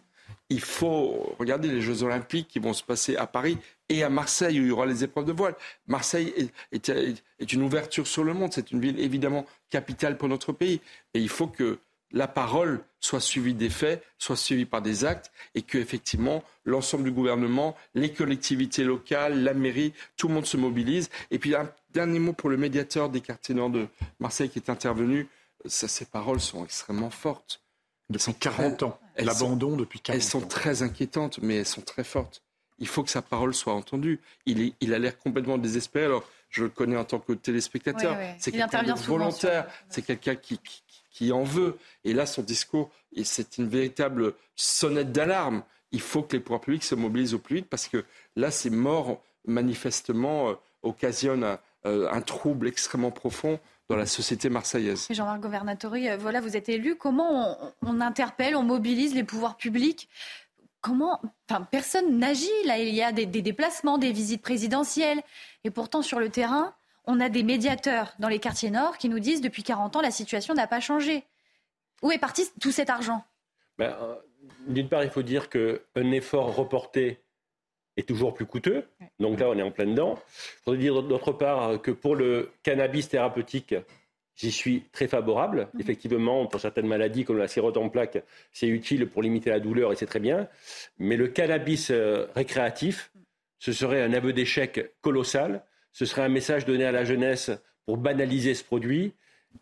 Il 0.53 0.61
faut 0.61 1.35
regarder 1.39 1.69
les 1.69 1.81
Jeux 1.81 2.03
Olympiques 2.03 2.49
qui 2.49 2.59
vont 2.59 2.75
se 2.75 2.83
passer 2.83 3.17
à 3.17 3.27
Paris 3.27 3.57
et 3.89 4.03
à 4.03 4.11
Marseille 4.11 4.61
où 4.61 4.65
il 4.65 4.69
y 4.69 4.71
aura 4.71 4.85
les 4.85 5.03
épreuves 5.03 5.25
de 5.25 5.33
voile. 5.33 5.55
Marseille 5.87 6.51
est, 6.73 7.53
une 7.55 7.63
ouverture 7.63 8.07
sur 8.07 8.23
le 8.23 8.35
monde. 8.35 8.53
C'est 8.53 8.71
une 8.71 8.79
ville 8.79 9.01
évidemment 9.01 9.47
capitale 9.71 10.19
pour 10.19 10.29
notre 10.29 10.53
pays. 10.53 10.83
Et 11.15 11.21
il 11.21 11.31
faut 11.31 11.47
que 11.47 11.79
la 12.11 12.29
parole 12.29 12.85
soit 13.01 13.21
suivie 13.21 13.55
des 13.55 13.71
faits, 13.71 14.05
soit 14.19 14.37
suivie 14.37 14.67
par 14.67 14.83
des 14.83 15.07
actes, 15.07 15.33
et 15.55 15.63
que 15.63 15.79
effectivement 15.79 16.45
l'ensemble 16.67 17.05
du 17.05 17.13
gouvernement, 17.13 17.75
les 17.95 18.13
collectivités 18.13 18.85
locales, 18.85 19.43
la 19.43 19.55
mairie, 19.55 19.95
tout 20.19 20.29
le 20.29 20.35
monde 20.35 20.45
se 20.45 20.59
mobilise. 20.59 21.09
Et 21.31 21.39
puis 21.39 21.55
un 21.55 21.73
dernier 21.95 22.19
mot 22.19 22.35
pour 22.35 22.51
le 22.51 22.59
médiateur 22.59 23.09
des 23.09 23.23
quartiers 23.23 23.55
nord 23.55 23.71
de 23.71 23.87
Marseille 24.21 24.51
qui 24.51 24.59
est 24.59 24.69
intervenu. 24.69 25.29
Ça, 25.65 25.89
ces 25.89 26.05
paroles 26.05 26.41
sont 26.41 26.63
extrêmement 26.63 27.09
fortes. 27.09 27.63
Depuis 28.11 28.35
40 28.35 28.83
ans. 28.83 28.99
Elles 29.15 29.27
L'abandon 29.27 29.71
sont- 29.71 29.77
depuis 29.77 30.01
40 30.01 30.17
Elles 30.17 30.27
sont 30.29 30.43
ans. 30.45 30.47
très 30.47 30.83
inquiétantes, 30.83 31.39
mais 31.43 31.57
elles 31.57 31.67
sont 31.67 31.83
très 31.83 32.05
fortes. 32.05 32.43
Il 32.79 32.89
faut 32.89 33.03
que 33.03 33.11
sa 33.11 33.23
parole 33.23 33.55
soit 33.55 33.75
entendue. 33.75 34.21
Il, 34.47 34.61
est- 34.61 34.73
il 34.81 34.95
a 34.95 34.99
l'air 34.99 35.19
complètement 35.19 35.59
désespéré. 35.59 36.07
Alors, 36.07 36.25
je 36.51 36.65
le 36.65 36.69
connais 36.71 36.97
en 36.97 37.05
tant 37.05 37.19
que 37.19 37.33
téléspectateur. 37.33 38.17
C'est 38.39 38.51
quelqu'un 38.51 38.67
intervient 38.67 38.95
de 38.95 39.01
volontaire. 39.01 39.67
C'est 39.89 40.03
quelqu'un 40.03 40.35
qui, 40.35 40.59
qui, 40.59 40.83
qui 41.11 41.33
en 41.33 41.45
veut. 41.45 41.79
Et 42.05 42.13
là, 42.13 42.27
son 42.27 42.43
discours, 42.43 42.91
c'est 43.25 43.59
une 43.59 43.69
véritable 43.69 44.35
sonnette 44.57 45.13
d'alarme. 45.13 45.63
Il 45.93 46.01
faut 46.01 46.23
que 46.23 46.35
les 46.37 46.41
pouvoirs 46.41 46.61
publics 46.63 46.85
se 46.85 46.95
mobilisent 46.95 47.35
au 47.35 47.39
plus 47.39 47.57
vite 47.57 47.69
parce 47.69 47.87
que 47.89 48.05
là, 48.37 48.51
ces 48.51 48.71
morts, 48.71 49.23
manifestement, 49.67 50.51
euh, 50.51 50.55
occasionnent 50.83 51.45
un, 51.45 51.59
euh, 51.87 52.09
un 52.11 52.21
trouble 52.23 52.67
extrêmement 52.69 53.11
profond 53.11 53.61
dans 53.93 53.99
la 53.99 54.07
société 54.07 54.49
marseillaise. 54.49 55.07
Jean-Marc 55.11 55.41
Governatori, 55.41 56.09
euh, 56.09 56.17
voilà, 56.17 56.41
vous 56.41 56.57
êtes 56.57 56.71
élu. 56.71 56.97
Comment 56.97 57.59
on, 57.83 57.89
on 57.91 58.01
interpelle, 58.01 58.57
on 58.57 58.63
mobilise 58.63 59.15
les 59.15 59.23
pouvoirs 59.23 59.59
publics? 59.59 60.09
Comment 60.81 61.21
Enfin, 61.49 61.69
personne 61.71 62.19
n'agit. 62.19 62.49
Là, 62.65 62.79
il 62.79 62.95
y 62.95 63.03
a 63.03 63.13
des, 63.13 63.27
des 63.27 63.43
déplacements, 63.43 63.99
des 63.99 64.11
visites 64.11 64.41
présidentielles. 64.41 65.21
Et 65.65 65.71
pourtant, 65.71 66.01
sur 66.01 66.19
le 66.21 66.31
terrain, 66.31 66.75
on 67.05 67.21
a 67.21 67.29
des 67.29 67.43
médiateurs 67.43 68.15
dans 68.19 68.29
les 68.29 68.39
quartiers 68.39 68.71
nord 68.71 68.97
qui 68.97 69.11
nous 69.11 69.21
disent 69.21 69.43
depuis 69.43 69.63
40 69.63 69.97
ans, 69.97 70.01
la 70.01 70.11
situation 70.11 70.55
n'a 70.55 70.67
pas 70.67 70.81
changé. 70.81 71.25
Où 72.01 72.11
est 72.11 72.19
parti 72.19 72.45
tout 72.63 72.73
cet 72.73 72.89
argent? 72.89 73.23
Ben, 73.77 73.95
euh, 74.01 74.15
D'une 74.69 74.89
part, 74.89 75.05
il 75.05 75.11
faut 75.11 75.23
dire 75.23 75.51
qu'un 75.51 76.11
effort 76.13 76.57
reporté 76.57 77.21
est 77.97 78.07
toujours 78.07 78.35
plus 78.35 78.47
coûteux. 78.47 78.85
Donc 79.21 79.41
là, 79.41 79.49
on 79.49 79.59
est 79.59 79.63
en 79.63 79.71
plein 79.71 79.87
dedans. 79.87 80.19
Il 80.19 80.63
faudrait 80.65 80.81
dire 80.81 81.03
d'autre 81.03 81.33
part 81.33 81.81
que 81.83 81.91
pour 81.91 82.17
le 82.17 82.51
cannabis 82.63 83.09
thérapeutique, 83.09 83.75
j'y 84.37 84.51
suis 84.51 84.85
très 84.93 85.09
favorable. 85.09 85.69
Effectivement, 85.79 86.47
pour 86.47 86.61
certaines 86.61 86.87
maladies 86.87 87.25
comme 87.25 87.39
la 87.39 87.49
cirrhose 87.49 87.77
en 87.77 87.89
plaques, 87.89 88.23
c'est 88.53 88.69
utile 88.69 89.09
pour 89.09 89.23
limiter 89.23 89.51
la 89.51 89.61
douleur 89.61 89.93
et 89.93 89.97
c'est 89.97 90.07
très 90.07 90.21
bien. 90.21 90.49
Mais 90.99 91.17
le 91.17 91.29
cannabis 91.29 91.91
euh, 91.91 92.27
récréatif, 92.35 93.13
ce 93.59 93.73
serait 93.73 94.03
un 94.03 94.13
aveu 94.13 94.33
d'échec 94.33 94.93
colossal. 95.01 95.63
Ce 95.93 96.05
serait 96.05 96.23
un 96.23 96.29
message 96.29 96.65
donné 96.65 96.85
à 96.85 96.93
la 96.93 97.05
jeunesse 97.05 97.51
pour 97.85 97.99
banaliser 97.99 98.55
ce 98.55 98.65
produit 98.65 99.13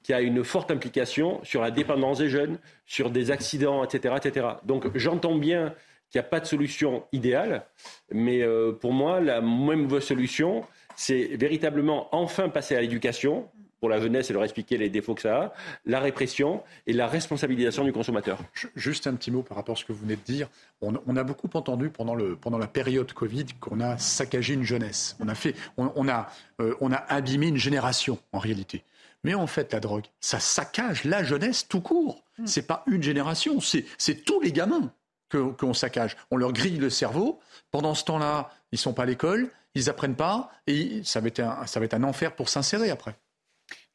qui 0.03 0.13
a 0.13 0.21
une 0.21 0.45
forte 0.45 0.71
implication 0.71 1.43
sur 1.45 1.63
la 1.63 1.71
dépendance 1.71 2.19
des 2.19 2.29
jeunes, 2.29 2.59
sur 2.87 3.11
des 3.11 3.31
accidents, 3.31 3.85
etc. 3.85 4.15
etc. 4.17 4.47
Donc 4.65 4.97
j'entends 4.97 5.35
bien 5.35 5.75
qu'il 6.11 6.21
n'y 6.21 6.27
a 6.27 6.29
pas 6.29 6.41
de 6.41 6.47
solution 6.47 7.05
idéale, 7.13 7.65
mais 8.13 8.43
euh, 8.43 8.73
pour 8.73 8.93
moi, 8.93 9.21
la 9.21 9.41
même 9.41 9.83
mauvaise 9.83 10.05
solution, 10.05 10.65
c'est 10.97 11.37
véritablement 11.37 12.09
enfin 12.15 12.49
passer 12.49 12.77
à 12.77 12.81
l'éducation 12.81 13.49
pour 13.81 13.89
la 13.89 13.99
jeunesse 13.99 14.29
et 14.29 14.35
leur 14.35 14.45
expliquer 14.45 14.77
les 14.77 14.91
défauts 14.91 15.15
que 15.15 15.23
ça 15.23 15.43
a, 15.43 15.53
la 15.87 16.01
répression 16.01 16.63
et 16.87 16.93
la 16.93 17.07
responsabilisation 17.07 17.83
du 17.85 17.93
consommateur. 17.93 18.39
Juste 18.77 19.07
un 19.07 19.15
petit 19.15 19.31
mot 19.31 19.43
par 19.43 19.57
rapport 19.57 19.75
à 19.75 19.77
ce 19.77 19.87
que 19.87 19.93
vous 19.93 20.03
venez 20.03 20.17
de 20.17 20.23
dire. 20.23 20.49
On, 20.83 20.95
on 21.07 21.17
a 21.17 21.25
beaucoup 21.25 21.49
entendu 21.55 21.89
pendant, 21.89 22.15
le, 22.15 22.37
pendant 22.37 22.59
la 22.59 22.67
période 22.67 23.11
Covid 23.13 23.47
qu'on 23.59 23.81
a 23.81 23.97
saccagé 23.97 24.55
une 24.55 24.65
jeunesse. 24.65 25.17
On 25.21 25.29
a, 25.29 25.35
fait, 25.35 25.55
on, 25.79 25.91
on 25.97 26.09
a, 26.09 26.29
euh, 26.61 26.75
on 26.81 26.93
a 26.93 26.97
abîmé 26.97 27.49
une 27.49 27.57
génération, 27.57 28.19
en 28.33 28.39
réalité. 28.39 28.85
Mais 29.25 29.35
en 29.35 29.47
fait, 29.47 29.73
la 29.73 29.81
drogue, 29.81 30.05
ça 30.21 30.41
saccage 30.41 31.05
la 31.05 31.23
jeunesse 31.23 31.67
tout 31.69 31.81
court. 31.81 32.25
C'est 32.47 32.67
pas 32.67 32.85
une 32.87 33.03
génération, 33.03 33.61
c'est 33.61 33.85
c'est 33.99 34.25
tous 34.25 34.41
les 34.41 34.51
gamins 34.51 34.91
qu'on 35.31 35.75
saccage. 35.75 36.17
On 36.31 36.37
leur 36.37 36.53
grille 36.53 36.79
le 36.79 36.91
cerveau. 36.91 37.41
Pendant 37.71 37.95
ce 37.95 38.05
temps-là, 38.05 38.51
ils 38.73 38.79
sont 38.79 38.93
pas 38.93 39.05
à 39.05 39.07
l'école, 39.07 39.51
ils 39.75 39.89
apprennent 39.89 40.17
pas, 40.17 40.51
et 40.67 41.03
ça 41.05 41.21
va 41.21 41.29
être 41.29 41.41
un, 41.41 41.67
ça 41.67 41.81
va 41.81 41.87
être 41.87 41.95
un 41.95 42.05
enfer 42.05 42.35
pour 42.35 42.49
s'insérer 42.49 42.91
après. 42.91 43.15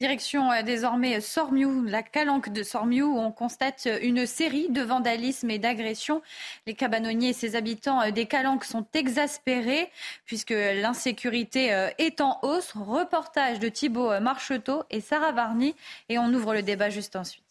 Direction 0.01 0.51
euh, 0.51 0.61
désormais 0.61 1.21
Sormiou, 1.21 1.85
la 1.85 2.03
calanque 2.03 2.49
de 2.49 2.63
Sormiou, 2.63 3.15
où 3.15 3.17
on 3.17 3.31
constate 3.31 3.87
euh, 3.87 3.97
une 4.01 4.25
série 4.25 4.67
de 4.69 4.81
vandalismes 4.81 5.49
et 5.49 5.57
d'agressions. 5.57 6.21
Les 6.67 6.73
cabanonniers 6.73 7.29
et 7.29 7.33
ses 7.33 7.55
habitants 7.55 8.01
euh, 8.01 8.11
des 8.11 8.25
calanques 8.25 8.65
sont 8.65 8.85
exaspérés 8.93 9.89
puisque 10.25 10.51
l'insécurité 10.51 11.89
est 11.97 12.19
en 12.19 12.39
hausse. 12.41 12.73
Reportage 12.73 13.59
de 13.59 13.69
Thibault 13.69 14.19
Marcheteau 14.19 14.83
et 14.89 14.99
Sarah 14.99 15.31
Varny. 15.31 15.75
Et 16.09 16.17
on 16.17 16.33
ouvre 16.33 16.53
le 16.53 16.61
débat 16.61 16.89
juste 16.89 17.15
ensuite. 17.15 17.44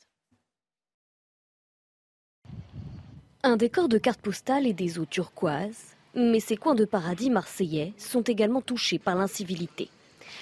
Un 3.47 3.59
décor 3.59 3.89
de 3.91 3.99
cartes 3.99 4.23
postales 4.23 4.67
et 4.67 4.73
des 4.73 4.99
eaux 4.99 5.05
turquoises. 5.05 5.97
Mais 6.15 6.41
ces 6.41 6.57
coins 6.57 6.75
de 6.75 6.87
paradis 6.87 7.29
marseillais 7.29 7.93
sont 7.99 8.23
également 8.23 8.63
touchés 8.63 8.99
par 8.99 9.17
l'incivilité. 9.17 9.91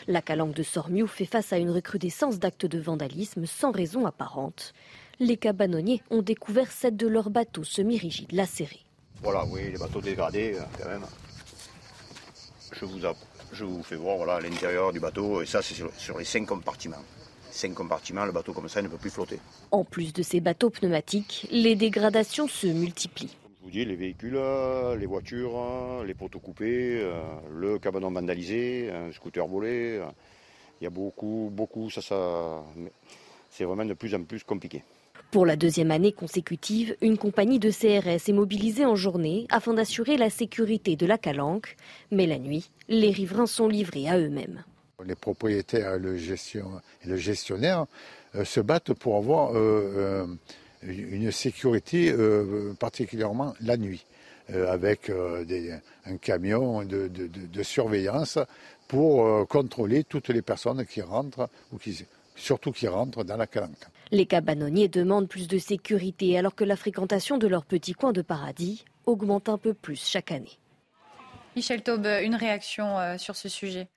La 0.06 0.22
calanque 0.22 0.54
de 0.54 0.62
Sormiou 0.62 1.08
fait 1.08 1.24
face 1.24 1.52
à 1.52 1.58
une 1.58 1.72
recrudescence 1.72 2.38
d'actes 2.38 2.64
de 2.64 2.78
vandalisme 2.78 3.44
sans 3.44 3.72
raison 3.72 4.06
apparente. 4.06 4.72
Les 5.18 5.36
cabanonniers 5.36 6.00
ont 6.10 6.22
découvert 6.22 6.70
sept 6.70 6.96
de 6.96 7.08
leurs 7.08 7.30
bateaux 7.30 7.64
semi-rigides 7.64 8.30
lacérés. 8.30 8.86
Voilà, 9.20 9.46
oui, 9.46 9.72
les 9.72 9.78
bateaux 9.78 10.00
dégradés, 10.00 10.54
euh, 10.54 10.62
quand 10.78 10.88
même. 10.88 11.06
Je 13.52 13.64
vous, 13.64 13.82
fais 13.82 13.96
voir 13.96 14.40
l'intérieur 14.40 14.92
du 14.92 15.00
bateau, 15.00 15.42
et 15.42 15.46
ça, 15.46 15.60
c'est 15.60 15.74
sur, 15.74 15.92
sur 15.98 16.18
les 16.18 16.24
cinq 16.24 16.46
compartiments. 16.46 17.02
Cinq 17.52 17.74
compartiments, 17.74 18.24
le 18.24 18.32
bateau 18.32 18.54
comme 18.54 18.66
ça 18.66 18.80
il 18.80 18.84
ne 18.84 18.88
peut 18.88 18.96
plus 18.96 19.10
flotter. 19.10 19.38
En 19.70 19.84
plus 19.84 20.14
de 20.14 20.22
ces 20.22 20.40
bateaux 20.40 20.70
pneumatiques, 20.70 21.46
les 21.50 21.76
dégradations 21.76 22.48
se 22.48 22.66
multiplient. 22.66 23.36
Je 23.60 23.64
vous 23.64 23.70
dis, 23.70 23.84
les 23.84 23.94
véhicules, 23.94 24.36
euh, 24.36 24.96
les 24.96 25.04
voitures, 25.04 25.52
euh, 25.54 26.04
les 26.04 26.14
poteaux 26.14 26.40
coupés, 26.40 26.98
euh, 27.02 27.20
le 27.54 27.78
cabanon 27.78 28.10
vandalisé, 28.10 28.90
un 28.90 29.12
scooter 29.12 29.46
volé. 29.46 30.00
Il 30.80 30.84
y 30.84 30.86
a 30.86 30.90
beaucoup, 30.90 31.50
beaucoup, 31.52 31.90
ça, 31.90 32.00
ça. 32.00 32.64
C'est 33.50 33.64
vraiment 33.64 33.84
de 33.84 33.94
plus 33.94 34.14
en 34.14 34.24
plus 34.24 34.42
compliqué. 34.42 34.82
Pour 35.30 35.44
la 35.44 35.56
deuxième 35.56 35.90
année 35.90 36.12
consécutive, 36.12 36.96
une 37.02 37.18
compagnie 37.18 37.58
de 37.58 37.70
CRS 37.70 38.28
est 38.28 38.32
mobilisée 38.32 38.86
en 38.86 38.96
journée 38.96 39.46
afin 39.50 39.74
d'assurer 39.74 40.16
la 40.16 40.30
sécurité 40.30 40.96
de 40.96 41.04
la 41.04 41.18
calanque. 41.18 41.76
Mais 42.10 42.26
la 42.26 42.38
nuit, 42.38 42.70
les 42.88 43.10
riverains 43.10 43.46
sont 43.46 43.68
livrés 43.68 44.08
à 44.08 44.18
eux-mêmes. 44.18 44.64
Les 45.06 45.14
propriétaires 45.14 45.94
et 45.94 45.98
le, 45.98 46.16
gestion- 46.16 46.80
et 47.04 47.08
le 47.08 47.16
gestionnaire 47.16 47.86
euh, 48.34 48.44
se 48.44 48.60
battent 48.60 48.92
pour 48.94 49.16
avoir 49.16 49.54
euh, 49.56 49.56
euh, 49.56 50.26
une 50.82 51.30
sécurité, 51.30 52.10
euh, 52.12 52.72
particulièrement 52.78 53.54
la 53.60 53.76
nuit, 53.76 54.04
euh, 54.50 54.70
avec 54.72 55.10
euh, 55.10 55.44
des- 55.44 55.74
un 56.06 56.16
camion 56.16 56.82
de, 56.84 57.08
de- 57.08 57.26
de- 57.26 57.46
de 57.46 57.62
surveillance 57.62 58.38
pour 58.88 59.26
euh, 59.26 59.44
contrôler 59.44 60.04
toutes 60.04 60.28
les 60.28 60.42
personnes 60.42 60.84
qui 60.84 61.02
rentrent, 61.02 61.48
ou 61.72 61.78
qui, 61.78 62.04
surtout 62.36 62.72
qui 62.72 62.88
rentrent 62.88 63.24
dans 63.24 63.36
la 63.36 63.46
calanque. 63.46 63.86
Les 64.10 64.26
cabanonniers 64.26 64.88
demandent 64.88 65.28
plus 65.28 65.48
de 65.48 65.58
sécurité 65.58 66.36
alors 66.36 66.54
que 66.54 66.64
la 66.64 66.76
fréquentation 66.76 67.38
de 67.38 67.46
leur 67.46 67.64
petit 67.64 67.92
coin 67.94 68.12
de 68.12 68.20
paradis 68.22 68.84
augmente 69.06 69.48
un 69.48 69.58
peu 69.58 69.72
plus 69.74 70.04
chaque 70.04 70.32
année. 70.32 70.58
Michel 71.56 71.82
Taube, 71.82 72.06
une 72.22 72.34
réaction 72.34 72.96
sur 73.18 73.36
ce 73.36 73.48
sujet? 73.48 73.88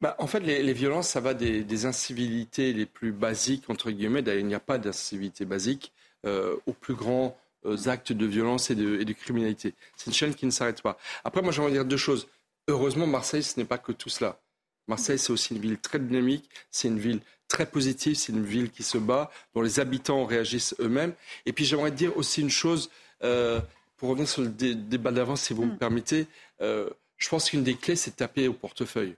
Bah, 0.00 0.16
en 0.18 0.26
fait, 0.26 0.40
les, 0.40 0.62
les 0.62 0.72
violences, 0.72 1.08
ça 1.08 1.20
va 1.20 1.34
des, 1.34 1.62
des 1.62 1.84
incivilités 1.86 2.72
les 2.72 2.86
plus 2.86 3.12
basiques, 3.12 3.68
entre 3.68 3.90
guillemets. 3.90 4.22
D'ailleurs, 4.22 4.40
il 4.40 4.46
n'y 4.46 4.54
a 4.54 4.60
pas 4.60 4.78
d'incivilité 4.78 5.44
basique 5.44 5.92
euh, 6.24 6.56
aux 6.66 6.72
plus 6.72 6.94
grands 6.94 7.36
euh, 7.66 7.76
actes 7.86 8.12
de 8.12 8.26
violence 8.26 8.70
et 8.70 8.74
de, 8.74 8.98
et 9.00 9.04
de 9.04 9.12
criminalité. 9.12 9.74
C'est 9.96 10.06
une 10.06 10.14
chaîne 10.14 10.34
qui 10.34 10.46
ne 10.46 10.50
s'arrête 10.50 10.80
pas. 10.80 10.96
Après, 11.22 11.42
moi, 11.42 11.52
j'aimerais 11.52 11.72
dire 11.72 11.84
deux 11.84 11.98
choses. 11.98 12.28
Heureusement, 12.68 13.06
Marseille, 13.06 13.42
ce 13.42 13.58
n'est 13.60 13.66
pas 13.66 13.76
que 13.78 13.92
tout 13.92 14.08
cela. 14.08 14.40
Marseille, 14.88 15.18
c'est 15.18 15.32
aussi 15.32 15.54
une 15.54 15.60
ville 15.60 15.78
très 15.78 15.98
dynamique, 15.98 16.48
c'est 16.70 16.88
une 16.88 16.98
ville 16.98 17.20
très 17.46 17.66
positive, 17.66 18.14
c'est 18.16 18.32
une 18.32 18.44
ville 18.44 18.70
qui 18.70 18.82
se 18.82 18.96
bat, 18.96 19.30
dont 19.54 19.60
les 19.60 19.80
habitants 19.80 20.24
réagissent 20.24 20.74
eux-mêmes. 20.80 21.12
Et 21.46 21.52
puis, 21.52 21.64
j'aimerais 21.66 21.90
dire 21.90 22.16
aussi 22.16 22.40
une 22.40 22.50
chose, 22.50 22.90
euh, 23.22 23.60
pour 23.98 24.08
revenir 24.08 24.28
sur 24.28 24.40
le 24.42 24.48
dé- 24.48 24.74
débat 24.74 25.12
d'avant, 25.12 25.36
si 25.36 25.52
vous 25.52 25.64
me 25.66 25.76
permettez. 25.76 26.26
euh, 26.62 26.88
je 27.18 27.28
pense 27.28 27.50
qu'une 27.50 27.62
des 27.62 27.74
clés, 27.74 27.96
c'est 27.96 28.12
de 28.12 28.16
taper 28.16 28.48
au 28.48 28.54
portefeuille. 28.54 29.14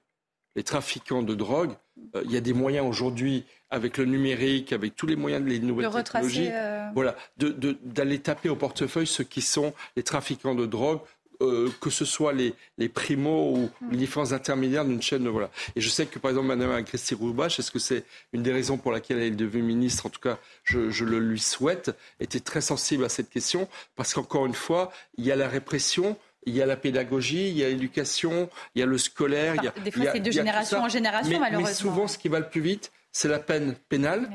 Les 0.56 0.62
trafiquants 0.62 1.22
de 1.22 1.34
drogue, 1.34 1.72
euh, 2.16 2.22
il 2.24 2.32
y 2.32 2.36
a 2.36 2.40
des 2.40 2.52
moyens 2.52 2.86
aujourd'hui, 2.86 3.44
avec 3.70 3.96
le 3.96 4.04
numérique, 4.04 4.72
avec 4.72 4.96
tous 4.96 5.06
les 5.06 5.16
moyens 5.16 5.44
des 5.44 5.58
nouvelles 5.58 5.90
technologies, 5.90 6.48
euh, 6.50 6.88
voilà, 6.94 7.16
d'aller 7.38 8.18
taper 8.18 8.50
au 8.50 8.56
portefeuille 8.56 9.06
ceux 9.06 9.24
qui 9.24 9.40
sont 9.40 9.72
les 9.96 10.02
trafiquants 10.02 10.54
de 10.54 10.66
drogue, 10.66 11.00
euh, 11.42 11.70
que 11.80 11.90
ce 11.90 12.04
soit 12.04 12.32
les, 12.32 12.54
les 12.78 12.88
primos 12.88 13.56
ou 13.56 13.70
les 13.90 13.96
différents 13.96 14.32
intermédiaires 14.32 14.84
d'une 14.84 15.02
chaîne. 15.02 15.26
Voilà. 15.26 15.50
Et 15.74 15.80
je 15.80 15.88
sais 15.88 16.06
que, 16.06 16.18
par 16.18 16.30
exemple, 16.30 16.48
Mme 16.48 16.84
Christy 16.84 17.14
Roubache, 17.14 17.58
est-ce 17.58 17.70
que 17.70 17.80
c'est 17.80 18.04
une 18.32 18.42
des 18.42 18.52
raisons 18.52 18.78
pour 18.78 18.92
laquelle 18.92 19.18
elle 19.18 19.32
est 19.32 19.36
devenue 19.36 19.64
ministre, 19.64 20.06
en 20.06 20.10
tout 20.10 20.20
cas, 20.20 20.38
je, 20.62 20.90
je, 20.90 21.04
le 21.04 21.18
lui 21.18 21.40
souhaite, 21.40 21.90
était 22.20 22.40
très 22.40 22.60
sensible 22.60 23.04
à 23.04 23.08
cette 23.08 23.28
question, 23.28 23.68
parce 23.96 24.14
qu'encore 24.14 24.46
une 24.46 24.54
fois, 24.54 24.92
il 25.16 25.24
y 25.24 25.32
a 25.32 25.36
la 25.36 25.48
répression, 25.48 26.16
il 26.44 26.54
y 26.54 26.62
a 26.62 26.66
la 26.66 26.76
pédagogie, 26.76 27.48
il 27.48 27.58
y 27.58 27.64
a 27.64 27.68
l'éducation, 27.68 28.48
il 28.74 28.80
y 28.80 28.82
a 28.82 28.86
le 28.86 28.98
scolaire. 28.98 29.54
il 29.56 29.64
y 29.64 29.68
a, 29.68 29.74
des 29.84 29.90
fois, 29.90 30.06
c'est 30.12 30.20
de 30.20 30.30
génération 30.30 30.78
en 30.82 30.88
génération, 30.88 31.38
malheureusement. 31.38 31.68
Mais 31.68 31.74
souvent, 31.74 32.08
ce 32.08 32.18
qui 32.18 32.28
va 32.28 32.40
le 32.40 32.48
plus 32.48 32.60
vite, 32.60 32.92
c'est 33.12 33.28
la 33.28 33.38
peine 33.38 33.74
pénale, 33.88 34.28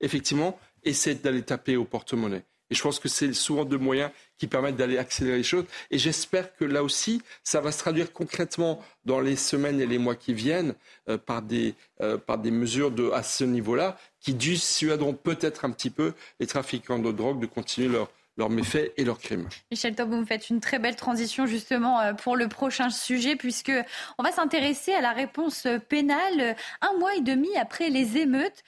effectivement, 0.00 0.58
et 0.82 0.92
c'est 0.92 1.22
d'aller 1.22 1.42
taper 1.42 1.76
au 1.76 1.84
porte-monnaie. 1.84 2.42
Et 2.70 2.74
je 2.74 2.82
pense 2.82 2.98
que 2.98 3.08
c'est 3.08 3.32
souvent 3.34 3.64
deux 3.64 3.78
moyens 3.78 4.10
qui 4.38 4.46
permettent 4.46 4.76
d'aller 4.76 4.96
accélérer 4.96 5.38
les 5.38 5.42
choses. 5.42 5.66
Et 5.90 5.98
j'espère 5.98 6.56
que 6.56 6.64
là 6.64 6.82
aussi, 6.82 7.22
ça 7.42 7.60
va 7.60 7.70
se 7.72 7.78
traduire 7.78 8.12
concrètement 8.12 8.82
dans 9.04 9.20
les 9.20 9.36
semaines 9.36 9.80
et 9.80 9.86
les 9.86 9.98
mois 9.98 10.14
qui 10.16 10.32
viennent 10.32 10.74
euh, 11.08 11.18
par, 11.18 11.42
des, 11.42 11.74
euh, 12.00 12.16
par 12.16 12.38
des 12.38 12.50
mesures 12.50 12.90
de, 12.90 13.10
à 13.10 13.22
ce 13.22 13.44
niveau-là 13.44 13.98
qui 14.20 14.32
dissuaderont 14.32 15.12
peut-être 15.12 15.66
un 15.66 15.70
petit 15.70 15.90
peu 15.90 16.14
les 16.40 16.46
trafiquants 16.46 16.98
de 16.98 17.12
drogue 17.12 17.38
de 17.38 17.46
continuer 17.46 17.88
leur, 17.88 18.10
leurs 18.36 18.50
méfaits 18.50 18.92
et 18.96 19.04
leurs 19.04 19.18
crimes. 19.18 19.48
Michel 19.70 19.94
Taub, 19.94 20.10
vous 20.10 20.24
faites 20.24 20.50
une 20.50 20.60
très 20.60 20.78
belle 20.78 20.96
transition 20.96 21.46
justement 21.46 22.00
euh, 22.00 22.12
pour 22.14 22.36
le 22.36 22.48
prochain 22.48 22.90
sujet 22.90 23.36
puisque 23.36 23.72
on 24.18 24.22
va 24.22 24.32
s'intéresser 24.32 24.92
à 24.92 25.00
la 25.00 25.12
réponse 25.12 25.66
pénale 25.88 26.56
un 26.80 26.98
mois 26.98 27.14
et 27.14 27.20
demi 27.20 27.56
après 27.56 27.90
les 27.90 28.18
émeutes 28.18 28.64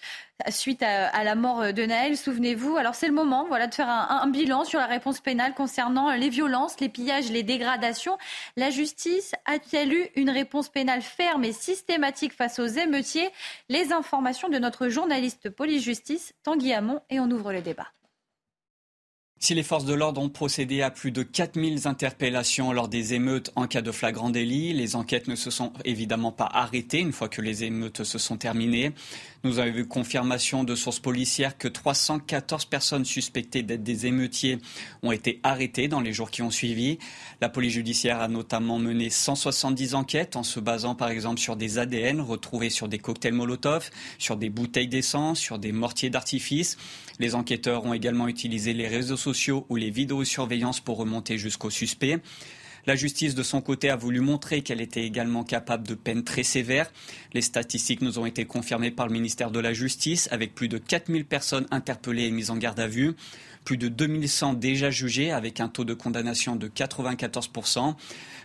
suite 0.50 0.82
à, 0.82 1.24
la 1.24 1.34
mort 1.34 1.72
de 1.72 1.82
Naël, 1.82 2.16
souvenez-vous. 2.16 2.76
Alors 2.76 2.94
c'est 2.94 3.06
le 3.06 3.14
moment 3.14 3.46
voilà, 3.48 3.66
de 3.66 3.74
faire 3.74 3.88
un, 3.88 4.28
bilan 4.28 4.64
sur 4.64 4.78
la 4.78 4.86
réponse 4.86 5.20
pénale 5.20 5.54
concernant 5.54 6.12
les 6.14 6.28
violences, 6.28 6.78
les 6.80 6.88
pillages, 6.88 7.30
les 7.30 7.42
dégradations. 7.42 8.18
La 8.56 8.70
justice 8.70 9.34
a-t-elle 9.46 9.92
eu 9.92 10.08
une 10.14 10.30
réponse 10.30 10.68
pénale 10.68 11.02
ferme 11.02 11.44
et 11.44 11.52
systématique 11.52 12.34
face 12.34 12.58
aux 12.58 12.66
émeutiers? 12.66 13.30
Les 13.68 13.92
informations 13.92 14.48
de 14.48 14.58
notre 14.58 14.88
journaliste 14.88 15.50
police-justice, 15.50 16.34
Tanguy 16.42 16.72
Hamon, 16.72 17.00
et 17.10 17.18
on 17.18 17.30
ouvre 17.30 17.52
le 17.52 17.62
débat. 17.62 17.86
Si 19.38 19.54
les 19.54 19.62
forces 19.62 19.84
de 19.84 19.92
l'ordre 19.92 20.22
ont 20.22 20.30
procédé 20.30 20.80
à 20.80 20.90
plus 20.90 21.12
de 21.12 21.22
4000 21.22 21.86
interpellations 21.86 22.72
lors 22.72 22.88
des 22.88 23.12
émeutes 23.12 23.52
en 23.54 23.66
cas 23.66 23.82
de 23.82 23.92
flagrant 23.92 24.30
délit, 24.30 24.72
les 24.72 24.96
enquêtes 24.96 25.28
ne 25.28 25.36
se 25.36 25.50
sont 25.50 25.74
évidemment 25.84 26.32
pas 26.32 26.48
arrêtées 26.50 27.00
une 27.00 27.12
fois 27.12 27.28
que 27.28 27.42
les 27.42 27.62
émeutes 27.62 28.02
se 28.02 28.16
sont 28.16 28.38
terminées. 28.38 28.92
Nous 29.44 29.58
avons 29.58 29.76
eu 29.76 29.86
confirmation 29.86 30.64
de 30.64 30.74
sources 30.74 31.00
policières 31.00 31.58
que 31.58 31.68
314 31.68 32.64
personnes 32.64 33.04
suspectées 33.04 33.62
d'être 33.62 33.82
des 33.82 34.06
émeutiers 34.06 34.58
ont 35.02 35.12
été 35.12 35.38
arrêtées 35.42 35.86
dans 35.86 36.00
les 36.00 36.14
jours 36.14 36.30
qui 36.30 36.40
ont 36.40 36.50
suivi. 36.50 36.98
La 37.42 37.50
police 37.50 37.74
judiciaire 37.74 38.20
a 38.20 38.28
notamment 38.28 38.78
mené 38.78 39.10
170 39.10 39.94
enquêtes 39.94 40.36
en 40.36 40.44
se 40.44 40.60
basant 40.60 40.94
par 40.94 41.10
exemple 41.10 41.40
sur 41.40 41.56
des 41.56 41.78
ADN 41.78 42.22
retrouvés 42.22 42.70
sur 42.70 42.88
des 42.88 42.98
cocktails 42.98 43.34
Molotov, 43.34 43.90
sur 44.18 44.38
des 44.38 44.48
bouteilles 44.48 44.88
d'essence, 44.88 45.38
sur 45.38 45.58
des 45.58 45.72
mortiers 45.72 46.08
d'artifice. 46.08 46.78
Les 47.18 47.34
enquêteurs 47.34 47.84
ont 47.84 47.94
également 47.94 48.28
utilisé 48.28 48.72
les 48.72 48.88
réseaux 48.88 49.16
sociaux 49.16 49.66
ou 49.68 49.76
les 49.76 49.90
vidéosurveillances 49.90 50.80
pour 50.80 50.98
remonter 50.98 51.38
jusqu'au 51.38 51.70
suspect. 51.70 52.18
La 52.86 52.94
justice, 52.94 53.34
de 53.34 53.42
son 53.42 53.60
côté, 53.60 53.90
a 53.90 53.96
voulu 53.96 54.20
montrer 54.20 54.62
qu'elle 54.62 54.80
était 54.80 55.04
également 55.04 55.42
capable 55.42 55.88
de 55.88 55.94
peines 55.94 56.22
très 56.22 56.44
sévères. 56.44 56.92
Les 57.32 57.42
statistiques 57.42 58.00
nous 58.00 58.20
ont 58.20 58.26
été 58.26 58.44
confirmées 58.44 58.92
par 58.92 59.08
le 59.08 59.12
ministère 59.12 59.50
de 59.50 59.58
la 59.58 59.72
Justice, 59.72 60.28
avec 60.30 60.54
plus 60.54 60.68
de 60.68 60.78
4000 60.78 61.24
personnes 61.24 61.66
interpellées 61.72 62.26
et 62.26 62.30
mises 62.30 62.50
en 62.50 62.56
garde 62.56 62.78
à 62.78 62.86
vue 62.86 63.16
plus 63.66 63.76
de 63.76 63.88
2100 63.88 64.54
déjà 64.54 64.90
jugées 64.90 65.32
avec 65.32 65.60
un 65.60 65.68
taux 65.68 65.84
de 65.84 65.92
condamnation 65.92 66.54
de 66.54 66.68
94%. 66.68 67.96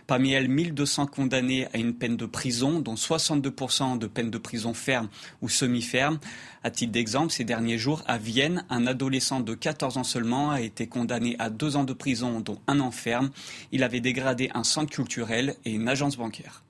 Parmi 0.08 0.32
elles, 0.32 0.48
1200 0.48 1.06
condamnés 1.06 1.68
à 1.72 1.78
une 1.78 1.94
peine 1.94 2.16
de 2.16 2.26
prison, 2.26 2.80
dont 2.80 2.94
62% 2.94 3.98
de 3.98 4.06
peine 4.08 4.30
de 4.30 4.38
prison 4.38 4.74
ferme 4.74 5.08
ou 5.40 5.48
semi-ferme. 5.48 6.18
À 6.64 6.70
titre 6.72 6.90
d'exemple, 6.90 7.32
ces 7.32 7.44
derniers 7.44 7.78
jours, 7.78 8.02
à 8.06 8.18
Vienne, 8.18 8.64
un 8.68 8.86
adolescent 8.88 9.38
de 9.38 9.54
14 9.54 9.96
ans 9.96 10.04
seulement 10.04 10.50
a 10.50 10.60
été 10.60 10.88
condamné 10.88 11.36
à 11.38 11.50
deux 11.50 11.76
ans 11.76 11.84
de 11.84 11.92
prison, 11.92 12.40
dont 12.40 12.58
un 12.66 12.80
an 12.80 12.90
ferme. 12.90 13.30
Il 13.70 13.84
avait 13.84 14.00
dégradé 14.00 14.50
un 14.54 14.64
centre 14.64 14.90
culturel 14.90 15.54
et 15.64 15.70
une 15.70 15.88
agence 15.88 16.16
bancaire. 16.16 16.61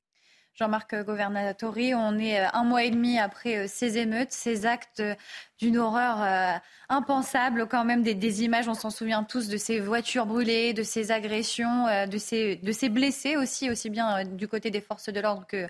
Jean-Marc 0.55 0.95
Governatori, 0.95 1.95
on 1.95 2.19
est 2.19 2.41
euh, 2.41 2.49
un 2.53 2.65
mois 2.65 2.85
et 2.85 2.91
demi 2.91 3.19
après 3.19 3.57
euh, 3.57 3.67
ces 3.67 3.97
émeutes, 3.97 4.33
ces 4.33 4.67
actes 4.67 5.01
euh, 5.01 5.15
d'une 5.59 5.79
horreur 5.79 6.61
impensable, 6.89 7.69
quand 7.69 7.85
même 7.85 8.03
des, 8.03 8.43
images, 8.43 8.67
on 8.67 8.75
s'en 8.75 8.91
souvient 8.91 9.23
tous, 9.23 9.47
de 9.47 9.57
ces 9.57 9.79
voitures 9.79 10.27
brûlées, 10.27 10.73
de 10.73 10.83
ces 10.83 11.13
agressions, 11.13 11.87
de, 12.09 12.19
ces, 12.19 12.57
de 12.57 12.73
ces 12.73 12.89
blessés 12.89 13.37
aussi, 13.37 13.71
aussi 13.71 13.89
bien 13.89 14.25
du 14.25 14.49
côté 14.49 14.73
des 14.73 14.81
forces 14.81 15.09
de 15.09 15.21
l'ordre 15.21 15.47
que 15.47 15.69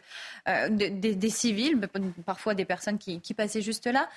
des, 0.71 1.29
civils, 1.29 1.79
parfois 2.25 2.55
des 2.55 2.65
personnes 2.65 2.97
qui 2.97 3.35
passaient 3.35 3.61
juste 3.61 3.87
là. 3.87 4.09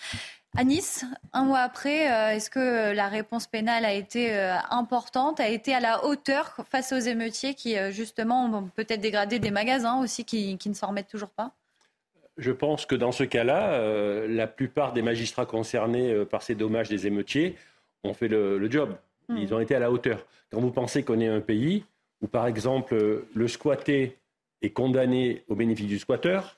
À 0.57 0.63
Nice, 0.63 1.03
un 1.33 1.43
mois 1.43 1.59
après, 1.59 2.09
euh, 2.09 2.35
est-ce 2.35 2.49
que 2.49 2.93
la 2.93 3.09
réponse 3.09 3.45
pénale 3.45 3.83
a 3.83 3.93
été 3.93 4.33
euh, 4.33 4.55
importante, 4.69 5.41
a 5.41 5.49
été 5.49 5.73
à 5.73 5.81
la 5.81 6.05
hauteur 6.05 6.55
face 6.71 6.93
aux 6.93 6.99
émeutiers 6.99 7.55
qui, 7.55 7.77
euh, 7.77 7.91
justement, 7.91 8.45
ont 8.45 8.69
peut-être 8.73 9.01
dégradé 9.01 9.39
des 9.39 9.51
magasins 9.51 9.99
aussi 10.01 10.23
qui, 10.23 10.57
ne 10.65 10.73
s'en 10.73 10.87
remettent 10.87 11.09
toujours 11.09 11.31
pas? 11.31 11.51
Je 12.37 12.53
pense 12.53 12.85
que 12.85 12.95
dans 12.95 13.11
ce 13.11 13.25
cas-là, 13.25 14.27
la 14.27 14.47
plupart 14.47 14.91
des 14.91 15.01
magistrats 15.01 15.45
concernés 15.45 16.25
par 16.25 16.41
ces 16.41 16.53
dommages 16.53 16.89
des 16.89 17.07
émeutiers 17.07 17.55
ont 18.03 18.13
fait 18.13 18.27
le, 18.27 18.69
job. 18.69 18.95
Hmm. 19.29 19.37
Ils 19.37 19.53
ont 19.53 19.59
été 19.61 19.73
à 19.73 19.79
la 19.79 19.89
hauteur. 19.89 20.25
Quand 20.51 20.59
vous 20.59 20.71
pensez 20.71 21.03
qu'on 21.03 21.21
est 21.21 21.29
un 21.29 21.39
pays 21.39 21.85
où, 22.21 22.27
par 22.27 22.45
exemple, 22.45 23.23
le 23.33 23.47
squatté 23.47 24.17
est 24.61 24.71
condamné 24.71 25.45
au 25.47 25.55
bénéfice 25.55 25.87
du 25.87 25.97
squatteur, 25.97 26.57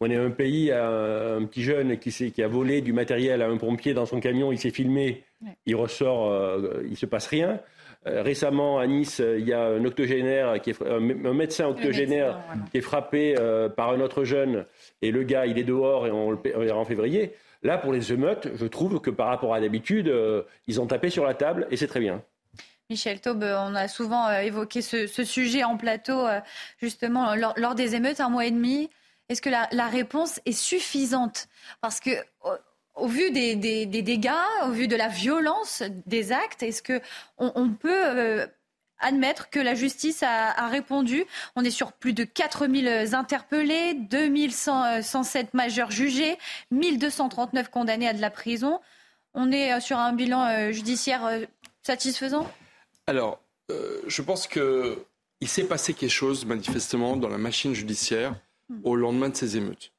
on 0.00 0.10
est 0.10 0.16
un 0.16 0.30
pays, 0.30 0.70
un, 0.70 1.44
petit 1.46 1.62
jeune 1.62 1.98
qui, 1.98 2.10
qui, 2.10 2.42
a 2.42 2.48
volé 2.48 2.80
du 2.80 2.92
matériel 2.92 3.42
à 3.42 3.48
un 3.48 3.56
pompier 3.56 3.94
dans 3.94 4.06
son 4.06 4.20
camion, 4.20 4.52
il 4.52 4.58
s'est 4.58 4.70
filmé, 4.70 5.24
il 5.64 5.76
ressort, 5.76 6.30
euh, 6.30 6.82
il 6.84 6.92
ne 6.92 6.96
se 6.96 7.06
passe 7.06 7.26
rien. 7.26 7.60
Euh, 8.06 8.22
récemment, 8.22 8.78
à 8.78 8.86
Nice, 8.86 9.20
il 9.20 9.46
y 9.46 9.52
a 9.52 9.64
un 9.64 9.84
octogénaire, 9.84 10.60
qui 10.60 10.70
est, 10.70 10.82
un, 10.82 11.00
médecin 11.00 11.66
octogénaire 11.66 12.38
qui 12.70 12.78
est 12.78 12.82
frappé 12.82 13.34
euh, 13.38 13.68
par 13.68 13.90
un 13.90 14.00
autre 14.00 14.24
jeune, 14.24 14.66
et 15.02 15.10
le 15.10 15.22
gars, 15.22 15.46
il 15.46 15.58
est 15.58 15.64
dehors 15.64 16.06
et 16.06 16.10
on 16.10 16.30
le 16.30 16.72
en 16.72 16.84
février. 16.84 17.32
Là, 17.62 17.78
pour 17.78 17.92
les 17.92 18.12
émeutes, 18.12 18.48
je 18.54 18.66
trouve 18.66 19.00
que 19.00 19.10
par 19.10 19.28
rapport 19.28 19.54
à 19.54 19.60
d'habitude, 19.60 20.12
ils 20.68 20.80
ont 20.80 20.86
tapé 20.86 21.10
sur 21.10 21.24
la 21.24 21.34
table 21.34 21.66
et 21.70 21.76
c'est 21.76 21.86
très 21.86 22.00
bien. 22.00 22.22
Michel 22.90 23.20
Taube, 23.20 23.42
on 23.42 23.74
a 23.74 23.88
souvent 23.88 24.30
évoqué 24.30 24.82
ce, 24.82 25.06
sujet 25.24 25.64
en 25.64 25.76
plateau, 25.76 26.26
justement, 26.78 27.34
lors, 27.34 27.74
des 27.74 27.96
émeutes, 27.96 28.20
un 28.20 28.28
mois 28.28 28.46
et 28.46 28.52
demi. 28.52 28.88
Est-ce 29.28 29.42
que 29.42 29.50
la, 29.50 29.88
réponse 29.88 30.40
est 30.46 30.52
suffisante? 30.52 31.48
Parce 31.80 31.98
que 31.98 32.10
au, 32.94 33.08
vu 33.08 33.30
des, 33.32 33.56
dégâts, 33.56 34.30
au 34.64 34.70
vu 34.70 34.86
de 34.86 34.94
la 34.94 35.08
violence 35.08 35.82
des 36.06 36.32
actes, 36.32 36.62
est-ce 36.62 36.82
que 36.82 37.00
on, 37.36 37.70
peut 37.70 38.06
euh, 38.06 38.46
admettre 39.00 39.50
que 39.50 39.58
la 39.58 39.74
justice 39.74 40.22
a, 40.22 40.68
répondu? 40.68 41.24
On 41.56 41.64
est 41.64 41.70
sur 41.70 41.92
plus 41.92 42.12
de 42.12 42.22
4000 42.22 43.14
interpellés, 43.14 43.94
2107 43.94 45.54
majeurs 45.54 45.90
jugés, 45.90 46.38
1239 46.70 47.68
condamnés 47.70 48.08
à 48.08 48.12
de 48.12 48.20
la 48.20 48.30
prison. 48.30 48.80
On 49.34 49.50
est 49.50 49.72
euh, 49.72 49.80
sur 49.80 49.98
un 49.98 50.12
bilan 50.12 50.46
euh, 50.46 50.70
judiciaire 50.70 51.28
satisfaisant? 51.82 52.48
Alors, 53.08 53.40
je 53.68 54.22
pense 54.22 54.46
que 54.46 55.04
il 55.40 55.48
s'est 55.48 55.64
passé 55.64 55.92
quelque 55.92 56.10
chose 56.10 56.46
manifestement 56.46 57.16
dans 57.16 57.28
la 57.28 57.38
machine 57.38 57.74
judiciaire 57.74 58.34
au 58.84 58.96
lendemain 58.96 59.28
de 59.28 59.36
ces 59.36 59.56
émeutes. 59.56 59.92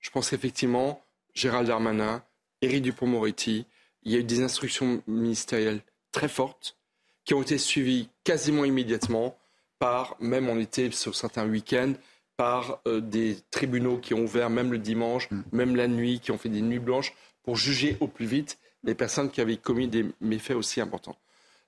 Je 0.00 0.10
pense 0.10 0.30
qu'effectivement, 0.30 1.02
Gérald 1.34 1.66
Darmanin, 1.66 2.22
Éric 2.62 2.82
Dupont-Moretti, 2.82 3.66
il 4.02 4.12
y 4.12 4.16
a 4.16 4.18
eu 4.18 4.24
des 4.24 4.42
instructions 4.42 5.02
ministérielles 5.06 5.82
très 6.12 6.28
fortes 6.28 6.76
qui 7.24 7.34
ont 7.34 7.42
été 7.42 7.58
suivies 7.58 8.08
quasiment 8.24 8.64
immédiatement 8.64 9.36
par, 9.78 10.16
même 10.20 10.48
on 10.48 10.58
était 10.58 10.90
sur 10.90 11.14
certains 11.14 11.46
week-ends, 11.46 11.94
par 12.36 12.80
euh, 12.86 13.00
des 13.00 13.36
tribunaux 13.50 13.98
qui 13.98 14.14
ont 14.14 14.22
ouvert 14.22 14.50
même 14.50 14.72
le 14.72 14.78
dimanche, 14.78 15.30
mm. 15.30 15.42
même 15.52 15.76
la 15.76 15.88
nuit, 15.88 16.20
qui 16.20 16.30
ont 16.30 16.38
fait 16.38 16.48
des 16.48 16.62
nuits 16.62 16.78
blanches 16.78 17.14
pour 17.42 17.56
juger 17.56 17.96
au 18.00 18.06
plus 18.06 18.26
vite 18.26 18.58
les 18.82 18.94
personnes 18.94 19.30
qui 19.30 19.40
avaient 19.40 19.56
commis 19.56 19.88
des 19.88 20.06
méfaits 20.20 20.52
aussi 20.52 20.80
importants. 20.80 21.16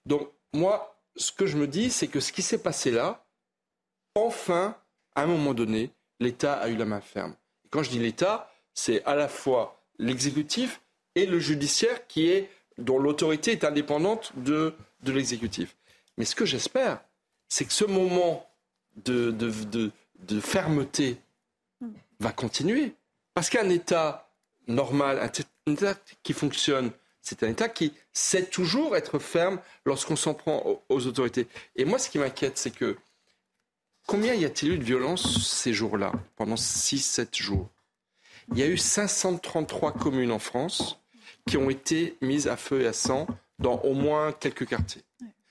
Donc 0.06 0.30
moi, 0.54 0.98
ce 1.16 1.32
que 1.32 1.46
je 1.46 1.56
me 1.56 1.66
dis, 1.66 1.90
c'est 1.90 2.08
que 2.08 2.20
ce 2.20 2.32
qui 2.32 2.42
s'est 2.42 2.62
passé 2.62 2.90
là, 2.90 3.24
enfin, 4.14 4.76
à 5.14 5.22
un 5.22 5.26
moment 5.26 5.54
donné, 5.54 5.90
l'État 6.22 6.54
a 6.54 6.68
eu 6.68 6.76
la 6.76 6.84
main 6.84 7.00
ferme. 7.00 7.34
quand 7.70 7.82
je 7.82 7.90
dis 7.90 7.98
l'État, 7.98 8.52
c'est 8.74 9.04
à 9.04 9.14
la 9.14 9.28
fois 9.28 9.82
l'exécutif 9.98 10.80
et 11.14 11.26
le 11.26 11.38
judiciaire 11.38 12.00
dont 12.78 12.98
l'autorité 12.98 13.52
est 13.52 13.64
indépendante 13.64 14.32
de, 14.36 14.74
de 15.02 15.12
l'exécutif. 15.12 15.76
Mais 16.16 16.24
ce 16.24 16.34
que 16.34 16.46
j'espère, 16.46 17.00
c'est 17.48 17.64
que 17.64 17.72
ce 17.72 17.84
moment 17.84 18.48
de, 19.04 19.30
de, 19.30 19.90
de, 20.20 20.40
fermeté 20.40 21.18
va 22.20 22.32
continuer. 22.32 22.94
Parce 23.34 23.50
qu'un 23.50 23.68
État 23.68 24.30
normal, 24.68 25.18
un 25.20 25.72
État 25.72 25.94
qui 26.22 26.32
fonctionne, 26.32 26.90
c'est 27.20 27.42
un 27.42 27.48
État 27.48 27.68
qui 27.68 27.92
sait 28.12 28.44
toujours 28.44 28.96
être 28.96 29.18
ferme 29.18 29.60
lorsqu'on 29.84 30.16
s'en 30.16 30.34
prend 30.34 30.82
aux 30.88 31.06
autorités. 31.06 31.46
Et 31.76 31.84
moi, 31.84 31.98
ce 31.98 32.10
qui 32.10 32.18
m'inquiète, 32.18 32.58
c'est 32.58 32.74
que 32.74 32.96
combien 34.06 34.34
y 34.34 34.44
a-t-il 34.44 34.72
eu 34.72 34.78
de 34.78 34.84
violence 34.84 35.46
ces 35.46 35.72
jours-là, 35.72 36.12
pendant 36.36 36.56
6-7 36.56 37.36
jours? 37.36 37.68
Il 38.52 38.58
y 38.58 38.62
a 38.62 38.66
eu 38.66 38.76
533 38.76 39.92
communes 39.92 40.32
en 40.32 40.38
France 40.38 40.98
qui 41.46 41.56
ont 41.56 41.70
été 41.70 42.16
mises 42.20 42.48
à 42.48 42.56
feu 42.56 42.82
et 42.82 42.86
à 42.86 42.92
sang 42.92 43.26
dans 43.58 43.80
au 43.80 43.94
moins 43.94 44.32
quelques 44.32 44.66
quartiers. 44.66 45.02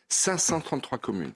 533 0.10 0.98
communes. 0.98 1.32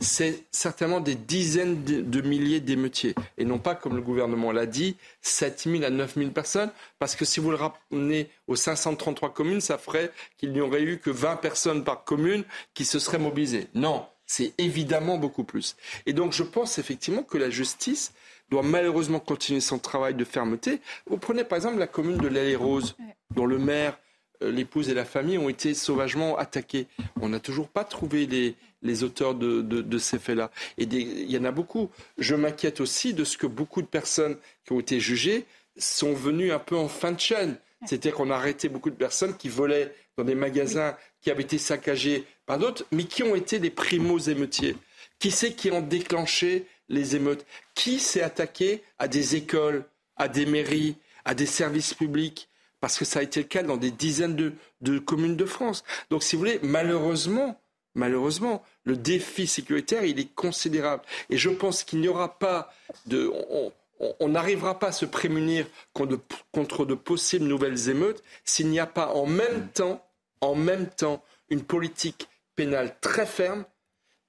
C'est 0.00 0.44
certainement 0.52 1.00
des 1.00 1.16
dizaines 1.16 1.82
de 1.84 2.20
milliers 2.20 2.60
d'émeutiers. 2.60 3.14
Et 3.38 3.44
non 3.44 3.58
pas, 3.58 3.74
comme 3.74 3.96
le 3.96 4.02
gouvernement 4.02 4.52
l'a 4.52 4.66
dit, 4.66 4.96
7 5.20 5.64
000 5.66 5.82
à 5.82 5.90
9 5.90 6.14
000 6.14 6.30
personnes. 6.30 6.70
Parce 6.98 7.16
que 7.16 7.24
si 7.24 7.40
vous 7.40 7.50
le 7.50 7.56
ramenez 7.56 8.30
aux 8.46 8.56
533 8.56 9.34
communes, 9.34 9.60
ça 9.60 9.78
ferait 9.78 10.12
qu'il 10.38 10.52
n'y 10.52 10.60
aurait 10.60 10.82
eu 10.82 10.98
que 10.98 11.10
20 11.10 11.36
personnes 11.36 11.84
par 11.84 12.04
commune 12.04 12.44
qui 12.72 12.84
se 12.84 12.98
seraient 12.98 13.18
mobilisées. 13.18 13.66
Non, 13.74 14.06
c'est 14.30 14.54
évidemment 14.58 15.18
beaucoup 15.18 15.42
plus. 15.42 15.76
Et 16.06 16.12
donc 16.12 16.32
je 16.32 16.44
pense 16.44 16.78
effectivement 16.78 17.24
que 17.24 17.36
la 17.36 17.50
justice 17.50 18.12
doit 18.48 18.62
malheureusement 18.62 19.18
continuer 19.18 19.58
son 19.58 19.80
travail 19.80 20.14
de 20.14 20.24
fermeté. 20.24 20.80
Vous 21.08 21.18
prenez 21.18 21.42
par 21.42 21.56
exemple 21.56 21.78
la 21.78 21.88
commune 21.88 22.16
de 22.18 22.28
l'Allée-Rose, 22.28 22.96
dont 23.34 23.44
le 23.44 23.58
maire 23.58 23.98
euh, 24.44 24.52
l'épouse 24.52 24.88
et 24.88 24.94
la 24.94 25.04
famille 25.04 25.36
ont 25.36 25.48
été 25.48 25.74
sauvagement 25.74 26.38
attaqués. 26.38 26.86
On 27.20 27.28
n'a 27.28 27.40
toujours 27.40 27.66
pas 27.66 27.82
trouvé 27.82 28.26
les, 28.26 28.54
les 28.82 29.02
auteurs 29.02 29.34
de, 29.34 29.62
de, 29.62 29.98
ces 29.98 30.20
faits-là. 30.20 30.52
Et 30.78 30.84
il 30.84 31.28
y 31.28 31.36
en 31.36 31.44
a 31.44 31.50
beaucoup. 31.50 31.90
Je 32.16 32.36
m'inquiète 32.36 32.80
aussi 32.80 33.14
de 33.14 33.24
ce 33.24 33.36
que 33.36 33.48
beaucoup 33.48 33.82
de 33.82 33.88
personnes 33.88 34.36
qui 34.64 34.72
ont 34.72 34.78
été 34.78 35.00
jugées 35.00 35.44
sont 35.76 36.14
venues 36.14 36.52
un 36.52 36.60
peu 36.60 36.76
en 36.76 36.86
fin 36.86 37.10
de 37.10 37.18
chaîne. 37.18 37.56
C'est-à-dire 37.84 38.14
qu'on 38.14 38.30
a 38.30 38.36
arrêté 38.36 38.68
beaucoup 38.68 38.90
de 38.90 38.94
personnes 38.94 39.36
qui 39.36 39.48
volaient 39.48 39.92
dans 40.16 40.24
des 40.24 40.36
magasins 40.36 40.96
qui 41.20 41.30
avaient 41.30 41.42
été 41.42 41.58
saccagés 41.58 42.24
par 42.46 42.58
d'autres, 42.58 42.84
mais 42.92 43.04
qui 43.04 43.22
ont 43.22 43.34
été 43.34 43.58
des 43.58 43.70
primos 43.70 44.28
émeutiers. 44.28 44.76
Qui 45.18 45.30
c'est 45.30 45.52
qui 45.52 45.70
ont 45.70 45.82
déclenché 45.82 46.66
les 46.88 47.14
émeutes? 47.14 47.46
Qui 47.74 47.98
s'est 47.98 48.22
attaqué 48.22 48.82
à 48.98 49.06
des 49.06 49.36
écoles, 49.36 49.84
à 50.16 50.28
des 50.28 50.46
mairies, 50.46 50.96
à 51.24 51.34
des 51.34 51.46
services 51.46 51.94
publics? 51.94 52.48
Parce 52.80 52.98
que 52.98 53.04
ça 53.04 53.20
a 53.20 53.22
été 53.22 53.40
le 53.40 53.46
cas 53.46 53.62
dans 53.62 53.76
des 53.76 53.90
dizaines 53.90 54.34
de, 54.34 54.98
communes 54.98 55.36
de 55.36 55.44
France. 55.44 55.84
Donc, 56.10 56.22
si 56.22 56.34
vous 56.34 56.40
voulez, 56.40 56.58
malheureusement, 56.62 57.60
malheureusement, 57.94 58.62
le 58.84 58.96
défi 58.96 59.46
sécuritaire, 59.46 60.04
il 60.04 60.18
est 60.18 60.34
considérable. 60.34 61.02
Et 61.28 61.36
je 61.36 61.50
pense 61.50 61.84
qu'il 61.84 62.00
n'y 62.00 62.08
aura 62.08 62.38
pas 62.38 62.72
de... 63.06 63.30
On, 64.18 64.28
n'arrivera 64.28 64.78
pas 64.78 64.88
à 64.88 64.92
se 64.92 65.04
prémunir 65.04 65.66
contre 65.92 66.86
de, 66.86 66.94
possibles 66.94 67.44
nouvelles 67.44 67.90
émeutes 67.90 68.22
s'il 68.46 68.68
n'y 68.70 68.80
a 68.80 68.86
pas 68.86 69.08
en 69.08 69.26
même 69.26 69.68
temps, 69.74 70.02
en 70.40 70.54
même 70.54 70.88
temps, 70.88 71.22
une 71.48 71.62
politique 71.62 72.28
pénale 72.56 72.96
très 73.00 73.26
ferme 73.26 73.64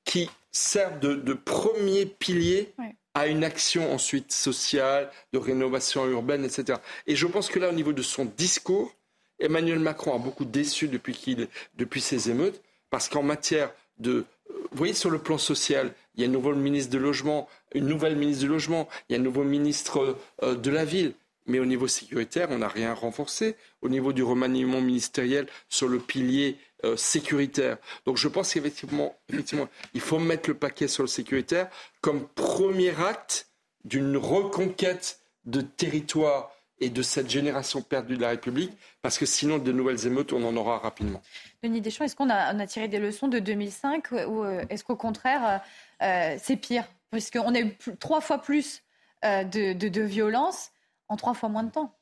qui 0.05 0.29
sert 0.51 0.99
de, 0.99 1.33
premier 1.33 2.05
pilier 2.05 2.73
à 3.13 3.27
une 3.27 3.43
action 3.43 3.93
ensuite 3.93 4.31
sociale, 4.31 5.09
de 5.33 5.37
rénovation 5.37 6.05
urbaine, 6.07 6.45
etc. 6.45 6.79
Et 7.07 7.15
je 7.15 7.27
pense 7.27 7.49
que 7.49 7.59
là, 7.59 7.69
au 7.69 7.73
niveau 7.73 7.93
de 7.93 8.01
son 8.01 8.25
discours, 8.25 8.93
Emmanuel 9.39 9.79
Macron 9.79 10.15
a 10.15 10.17
beaucoup 10.17 10.45
déçu 10.45 10.87
depuis, 10.87 11.13
qu'il, 11.13 11.47
depuis 11.75 12.01
ces 12.01 12.29
émeutes, 12.29 12.61
parce 12.89 13.09
qu'en 13.09 13.23
matière 13.23 13.71
de... 13.97 14.25
Vous 14.49 14.77
voyez, 14.77 14.93
sur 14.93 15.09
le 15.09 15.19
plan 15.19 15.37
social, 15.37 15.93
il 16.15 16.21
y 16.21 16.25
a 16.25 16.27
un 16.27 16.31
nouveau 16.31 16.53
ministre 16.53 16.91
de 16.91 16.97
Logement, 16.97 17.47
une 17.73 17.87
nouvelle 17.87 18.15
ministre 18.15 18.43
du 18.43 18.49
Logement, 18.49 18.87
il 19.07 19.13
y 19.13 19.15
a 19.15 19.19
un 19.19 19.23
nouveau 19.23 19.43
ministre 19.43 20.17
euh, 20.43 20.55
de 20.55 20.69
la 20.69 20.85
Ville. 20.85 21.13
Mais 21.47 21.59
au 21.59 21.65
niveau 21.65 21.87
sécuritaire, 21.87 22.49
on 22.51 22.59
n'a 22.59 22.67
rien 22.67 22.93
renforcé. 22.93 23.55
Au 23.81 23.89
niveau 23.89 24.13
du 24.13 24.23
remaniement 24.23 24.81
ministériel 24.81 25.47
sur 25.69 25.87
le 25.87 25.99
pilier 25.99 26.57
euh, 26.83 26.97
sécuritaire. 26.97 27.77
Donc 28.05 28.17
je 28.17 28.27
pense 28.27 28.53
qu'effectivement, 28.53 29.15
effectivement, 29.29 29.67
il 29.93 30.01
faut 30.01 30.17
mettre 30.17 30.49
le 30.49 30.55
paquet 30.55 30.87
sur 30.87 31.03
le 31.03 31.07
sécuritaire 31.07 31.69
comme 32.01 32.27
premier 32.27 32.89
acte 32.99 33.49
d'une 33.83 34.17
reconquête 34.17 35.19
de 35.45 35.61
territoire 35.61 36.51
et 36.79 36.89
de 36.89 37.03
cette 37.03 37.29
génération 37.29 37.83
perdue 37.83 38.17
de 38.17 38.21
la 38.21 38.29
République, 38.29 38.71
parce 39.03 39.19
que 39.19 39.27
sinon, 39.27 39.59
de 39.59 39.71
nouvelles 39.71 40.07
émeutes, 40.07 40.33
on 40.33 40.43
en 40.43 40.55
aura 40.57 40.79
rapidement. 40.79 41.21
Denis 41.61 41.81
Deschamps, 41.81 42.05
est-ce 42.05 42.15
qu'on 42.15 42.31
a, 42.31 42.65
tiré 42.65 42.87
des 42.87 42.97
leçons 42.97 43.27
de 43.27 43.37
2005 43.37 44.11
ou 44.11 44.43
euh, 44.43 44.65
est-ce 44.69 44.83
qu'au 44.83 44.95
contraire, 44.95 45.61
euh, 46.01 46.35
c'est 46.41 46.55
pire? 46.55 46.85
Puisqu'on 47.11 47.53
a 47.53 47.59
eu 47.59 47.77
trois 47.99 48.21
fois 48.21 48.39
plus 48.39 48.81
de, 49.21 49.73
de, 49.73 50.01
violence 50.01 50.71
en 51.11 51.17
trois 51.17 51.33
fois 51.33 51.49
moins 51.49 51.63
de 51.63 51.71
temps. 51.71 51.93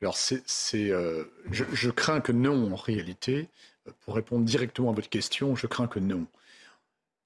Alors, 0.00 0.16
c'est, 0.16 0.42
je, 1.50 1.90
crains 1.90 2.20
que 2.20 2.32
non, 2.32 2.72
en 2.72 2.76
réalité. 2.76 3.48
Pour 4.04 4.14
répondre 4.14 4.44
directement 4.44 4.90
à 4.90 4.92
votre 4.92 5.08
question, 5.08 5.56
je 5.56 5.66
crains 5.66 5.88
que 5.88 5.98
non. 5.98 6.26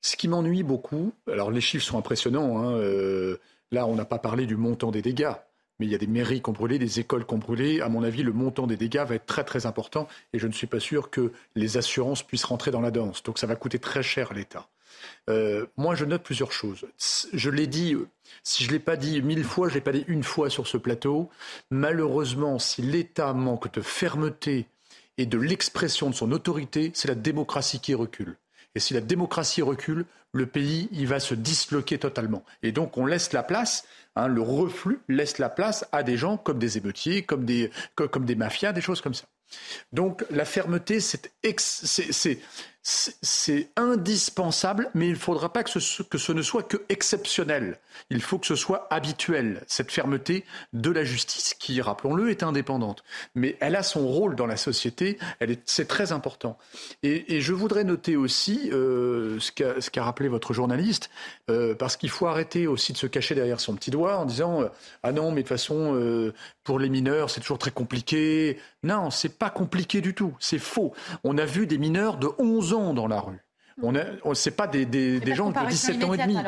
Ce 0.01 0.17
qui 0.17 0.29
m'ennuie 0.29 0.63
beaucoup, 0.63 1.13
alors 1.31 1.51
les 1.51 1.61
chiffres 1.61 1.85
sont 1.85 1.99
impressionnants, 1.99 2.59
hein, 2.59 2.73
euh, 2.73 3.39
là 3.73 3.87
on 3.87 3.95
n'a 3.95 4.05
pas 4.05 4.19
parlé 4.19 4.47
du 4.47 4.57
montant 4.57 4.91
des 4.91 5.03
dégâts, 5.03 5.33
mais 5.79 5.87
il 5.87 5.93
y 5.93 5.95
a 5.95 5.99
des 5.99 6.07
mairies 6.07 6.41
qui 6.41 6.49
ont 6.49 6.53
brûlé, 6.53 6.79
des 6.79 7.01
écoles 7.01 7.27
qui 7.27 7.35
ont 7.35 7.39
brûlé. 7.39 7.81
À 7.81 7.89
mon 7.89 8.03
avis, 8.03 8.23
le 8.23 8.33
montant 8.33 8.67
des 8.67 8.77
dégâts 8.77 9.05
va 9.07 9.17
être 9.17 9.27
très 9.27 9.45
très 9.45 9.67
important 9.67 10.07
et 10.33 10.39
je 10.39 10.47
ne 10.47 10.53
suis 10.53 10.67
pas 10.67 10.81
sûr 10.81 11.11
que 11.11 11.33
les 11.57 11.77
assurances 11.77 12.23
puissent 12.23 12.45
rentrer 12.45 12.71
dans 12.71 12.81
la 12.81 12.91
danse. 12.91 13.23
Donc 13.23 13.39
ça 13.39 13.47
va 13.47 13.57
coûter 13.57 13.79
très 13.79 14.03
cher 14.03 14.31
à 14.31 14.35
l'État. 14.35 14.69
Euh, 15.29 15.67
moi, 15.77 15.95
je 15.95 16.05
note 16.05 16.23
plusieurs 16.23 16.53
choses. 16.53 16.87
Je 17.33 17.51
l'ai 17.51 17.67
dit, 17.67 17.97
si 18.43 18.65
je 18.65 18.69
ne 18.69 18.75
l'ai 18.75 18.81
pas 18.81 18.97
dit 18.97 19.23
mille 19.23 19.45
fois, 19.45 19.69
je 19.69 19.75
ne 19.75 19.79
l'ai 19.79 19.85
pas 19.85 19.93
dit 19.93 20.05
une 20.09 20.23
fois 20.25 20.51
sur 20.51 20.67
ce 20.67 20.77
plateau. 20.77 21.31
Malheureusement, 21.71 22.59
si 22.59 22.83
l'État 22.83 23.33
manque 23.33 23.73
de 23.73 23.81
fermeté 23.81 24.67
et 25.19 25.27
de 25.27 25.39
l'expression 25.39 26.11
de 26.11 26.15
son 26.15 26.33
autorité, 26.33 26.91
c'est 26.95 27.09
la 27.09 27.15
démocratie 27.15 27.81
qui 27.81 27.95
recule. 27.95 28.37
Et 28.75 28.81
si 28.81 28.95
la 28.95 29.01
démocratie 29.01 29.63
recule, 29.63 30.05
le 30.33 30.47
pays, 30.47 30.89
il 30.93 31.07
va 31.07 31.19
se 31.19 31.35
disloquer 31.35 31.99
totalement. 31.99 32.45
Et 32.63 32.73
donc, 32.73 32.99
on 32.99 33.07
laisse 33.07 33.33
la 33.33 33.43
place, 33.43 33.85
hein, 34.17 34.29
le 34.29 34.43
reflux 34.43 35.01
laisse 35.09 35.39
la 35.39 35.49
place 35.49 35.87
à 35.93 36.03
des 36.03 36.17
gens 36.19 36.37
comme 36.37 36.59
des 36.59 36.77
émeutiers, 36.77 37.23
comme 37.23 37.45
des, 37.47 37.71
comme 37.95 38.27
des 38.27 38.35
mafias, 38.35 38.73
des 38.73 38.83
choses 38.83 39.01
comme 39.01 39.15
ça. 39.15 39.25
Donc, 39.93 40.25
la 40.31 40.45
fermeté, 40.45 41.01
c'est 41.01 41.31
c'est 42.89 43.69
indispensable, 43.75 44.91
mais 44.95 45.07
il 45.09 45.15
ne 45.15 45.19
faudra 45.19 45.53
pas 45.53 45.65
que 45.65 45.81
ce, 45.81 46.33
ne 46.33 46.43
soit 46.43 46.63
que 46.63 46.77
exceptionnel. 46.89 47.81
Il 48.11 48.23
faut 48.23 48.39
que 48.39 48.47
ce 48.47 48.55
soit 48.55 48.87
habituel, 48.91 49.65
cette 49.67 49.91
fermeté 49.91 50.45
de 50.73 50.93
la 50.93 51.03
justice, 51.03 51.55
qui, 51.55 51.81
rappelons-le, 51.81 52.31
est 52.31 52.45
indépendante. 52.45 53.03
Mais 53.35 53.57
elle 53.59 53.75
a 53.75 53.83
son 53.83 54.07
rôle 54.07 54.37
dans 54.37 54.47
la 54.47 54.57
société, 54.57 55.19
c'est 55.65 55.89
très 55.89 56.13
important. 56.13 56.59
Et, 57.03 57.41
je 57.41 57.53
voudrais 57.53 57.83
noter 57.83 58.15
aussi 58.15 58.71
euh, 58.73 59.41
ce 59.41 59.91
qu'a 59.91 60.05
rappelé 60.05 60.29
votre 60.29 60.53
journaliste, 60.53 61.11
euh, 61.51 61.75
parce 61.75 61.97
qu'il 61.97 62.11
faut 62.11 62.29
arrêter 62.29 62.69
aussi 62.69 62.93
de 62.93 62.99
se 62.99 63.09
cacher 63.09 63.35
derrière 63.35 63.59
son 63.59 63.75
petit 63.75 63.91
doigt 63.91 64.19
en 64.19 64.27
disant 64.27 64.63
euh, 64.63 64.69
Ah 65.03 65.11
non, 65.11 65.31
mais 65.33 65.43
de 65.43 65.49
toute 65.49 65.49
façon, 65.49 66.33
pour 66.63 66.79
les 66.79 66.89
mineurs, 66.89 67.31
c'est 67.31 67.41
toujours 67.41 67.59
très 67.59 67.73
compliqué. 67.73 68.59
Non, 68.85 69.11
c'est 69.11 69.39
pas 69.39 69.51
compliqué 69.51 70.01
du 70.01 70.15
tout, 70.15 70.37
c'est 70.39 70.61
faux. 70.61 70.93
On 71.25 71.37
a 71.37 71.45
vu 71.45 71.67
des 71.67 71.79
mineurs 71.79 72.19
de 72.19 72.29
11 72.39 72.75
ans 72.75 72.76
dans 72.95 73.07
la 73.07 73.21
rue. 73.21 73.41
On 73.83 73.95
a, 73.95 74.05
c'est 74.33 74.57
pas 74.57 74.67
des, 74.67 74.87
des, 74.87 75.21
des 75.21 75.35
gens 75.35 75.51
de 75.51 75.69
17 75.69 76.03
ans 76.05 76.15
et 76.15 76.17
demi. 76.17 76.39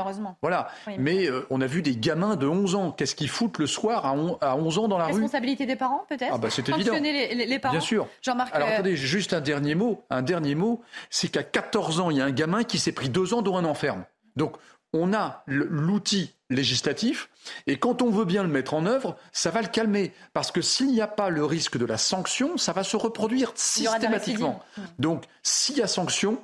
Voilà. 0.40 0.68
mais 0.98 1.26
euh, 1.26 1.46
on 1.50 1.60
a 1.60 1.66
vu 1.66 1.82
des 1.82 1.94
gamins 1.94 2.36
de 2.36 2.46
11 2.46 2.74
ans. 2.74 2.90
Qu'est-ce 2.90 3.14
qu'ils 3.14 3.28
foutent 3.28 3.59
le 3.59 3.66
soir 3.66 4.06
à, 4.06 4.14
à 4.40 4.56
11 4.56 4.78
ans 4.78 4.88
dans 4.88 4.96
la 4.96 5.06
rue? 5.06 5.12
Responsabilité 5.12 5.66
des 5.66 5.76
parents, 5.76 6.06
peut-être? 6.09 6.32
Ah, 6.32 6.38
bah, 6.38 6.48
c'est 6.48 6.66
évident. 6.70 6.94
Les, 6.94 7.34
les, 7.34 7.59
parents? 7.59 7.72
Bien 7.74 7.82
sûr. 7.82 8.06
Jean-Marc. 8.22 8.55
Alors, 8.55 8.68
euh, 8.68 8.72
attendez, 8.72 8.96
juste 8.96 9.34
un 9.34 9.42
dernier 9.42 9.74
mot. 9.74 10.05
Un 10.09 10.22
dernier 10.22 10.55
mot. 10.55 10.80
C'est 11.10 11.28
qu'à 11.28 11.42
14 11.42 12.00
ans, 12.00 12.10
il 12.10 12.16
y 12.16 12.20
a 12.22 12.24
un 12.24 12.30
gamin 12.30 12.64
qui 12.64 12.78
s'est 12.78 12.92
pris 12.92 13.10
deux 13.10 13.34
ans, 13.34 13.42
dont 13.42 13.59
un 13.59 13.64
enferme. 13.66 14.05
Donc, 14.36 14.56
on 14.93 15.12
a 15.12 15.43
l'outil 15.47 16.35
législatif, 16.51 17.28
et 17.66 17.78
quand 17.78 18.01
on 18.01 18.10
veut 18.10 18.24
bien 18.24 18.43
le 18.43 18.48
mettre 18.48 18.74
en 18.74 18.86
œuvre, 18.86 19.16
ça 19.32 19.51
va 19.51 19.60
le 19.60 19.69
calmer. 19.69 20.12
Parce 20.32 20.51
que 20.51 20.62
s'il 20.62 20.89
n'y 20.89 21.01
a 21.01 21.06
pas 21.06 21.28
le 21.28 21.44
risque 21.44 21.77
de 21.77 21.85
la 21.85 21.98
sanction, 21.98 22.56
ça 22.56 22.73
va 22.73 22.85
se 22.85 22.97
reproduire 22.97 23.52
systématiquement. 23.55 24.62
Donc, 24.98 25.24
s'il 25.43 25.77
y 25.77 25.82
a 25.82 25.86
sanction, 25.86 26.43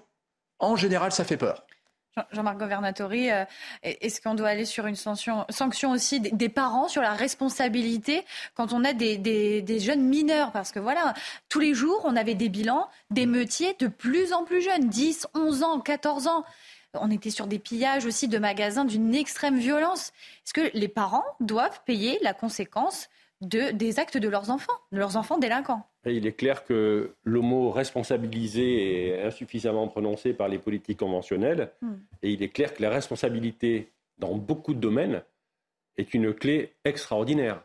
en 0.58 0.76
général, 0.76 1.12
ça 1.12 1.24
fait 1.24 1.36
peur. 1.36 1.64
Jean-Marc 2.30 2.58
Governatori, 2.58 3.30
euh, 3.30 3.44
est-ce 3.82 4.20
qu'on 4.20 4.34
doit 4.34 4.48
aller 4.48 4.64
sur 4.64 4.86
une 4.86 4.94
sanction, 4.94 5.44
sanction 5.48 5.90
aussi 5.90 6.20
des, 6.20 6.48
parents 6.48 6.86
sur 6.86 7.02
la 7.02 7.12
responsabilité 7.12 8.24
quand 8.54 8.72
on 8.72 8.84
a 8.84 8.92
des, 8.92 9.16
des, 9.18 9.80
jeunes 9.80 10.02
mineurs? 10.02 10.52
Parce 10.52 10.70
que 10.70 10.78
voilà, 10.78 11.14
tous 11.48 11.58
les 11.58 11.74
jours, 11.74 12.02
on 12.04 12.14
avait 12.14 12.34
des 12.34 12.48
bilans 12.48 12.88
des 13.10 13.26
meutiers 13.26 13.74
de 13.80 13.88
plus 13.88 14.32
en 14.32 14.44
plus 14.44 14.62
jeunes, 14.62 14.88
10, 14.88 15.26
11 15.34 15.62
ans, 15.64 15.80
14 15.80 16.28
ans. 16.28 16.44
On 17.00 17.10
était 17.10 17.30
sur 17.30 17.46
des 17.46 17.58
pillages 17.58 18.06
aussi 18.06 18.28
de 18.28 18.38
magasins 18.38 18.84
d'une 18.84 19.14
extrême 19.14 19.58
violence. 19.58 20.12
Est-ce 20.44 20.54
que 20.54 20.76
les 20.76 20.88
parents 20.88 21.24
doivent 21.40 21.80
payer 21.84 22.18
la 22.22 22.34
conséquence 22.34 23.08
de, 23.40 23.70
des 23.72 23.98
actes 23.98 24.16
de 24.16 24.28
leurs 24.28 24.50
enfants, 24.50 24.72
de 24.92 24.98
leurs 24.98 25.16
enfants 25.16 25.38
délinquants? 25.38 25.86
Il 26.06 26.26
est 26.26 26.32
clair 26.32 26.64
que 26.64 27.14
le 27.22 27.40
mot 27.40 27.70
responsabiliser 27.70 29.08
est 29.08 29.22
insuffisamment 29.22 29.88
prononcé 29.88 30.34
par 30.34 30.48
les 30.48 30.58
politiques 30.58 30.98
conventionnelles. 30.98 31.70
Hmm. 31.80 31.94
Et 32.22 32.32
il 32.32 32.42
est 32.42 32.48
clair 32.50 32.74
que 32.74 32.82
la 32.82 32.90
responsabilité, 32.90 33.90
dans 34.18 34.34
beaucoup 34.34 34.74
de 34.74 34.80
domaines, 34.80 35.22
est 35.96 36.14
une 36.14 36.34
clé 36.34 36.72
extraordinaire. 36.84 37.62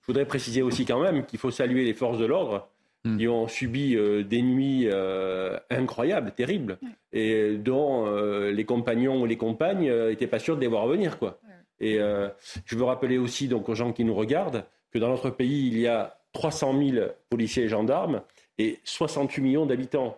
Je 0.00 0.06
voudrais 0.06 0.26
préciser 0.26 0.62
aussi 0.62 0.84
quand 0.84 1.00
même 1.00 1.24
qu'il 1.24 1.38
faut 1.38 1.50
saluer 1.50 1.84
les 1.84 1.94
forces 1.94 2.18
de 2.18 2.26
l'ordre 2.26 2.68
qui 3.04 3.28
ont 3.28 3.48
subi 3.48 3.96
euh, 3.96 4.22
des 4.22 4.42
nuits 4.42 4.88
euh, 4.88 5.58
incroyables, 5.70 6.32
terribles, 6.32 6.78
et 7.12 7.56
dont 7.56 8.06
euh, 8.06 8.50
les 8.50 8.64
compagnons 8.64 9.20
ou 9.20 9.26
les 9.26 9.36
compagnes 9.36 9.92
n'étaient 10.08 10.26
pas 10.26 10.38
sûrs 10.38 10.56
de 10.56 10.62
les 10.62 10.66
voir 10.66 10.86
venir. 10.86 11.18
Quoi. 11.18 11.38
Et 11.80 11.98
je 11.98 12.76
veux 12.76 12.84
rappeler 12.84 13.18
aussi 13.18 13.48
donc, 13.48 13.68
aux 13.68 13.74
gens 13.74 13.92
qui 13.92 14.04
nous 14.04 14.14
regardent 14.14 14.64
que 14.90 14.98
dans 14.98 15.08
notre 15.08 15.30
pays, 15.30 15.66
il 15.66 15.78
y 15.78 15.86
a 15.86 16.18
300 16.32 16.78
000 16.78 17.06
policiers 17.28 17.64
et 17.64 17.68
gendarmes 17.68 18.22
et 18.58 18.78
68 18.84 19.42
millions 19.42 19.66
d'habitants. 19.66 20.16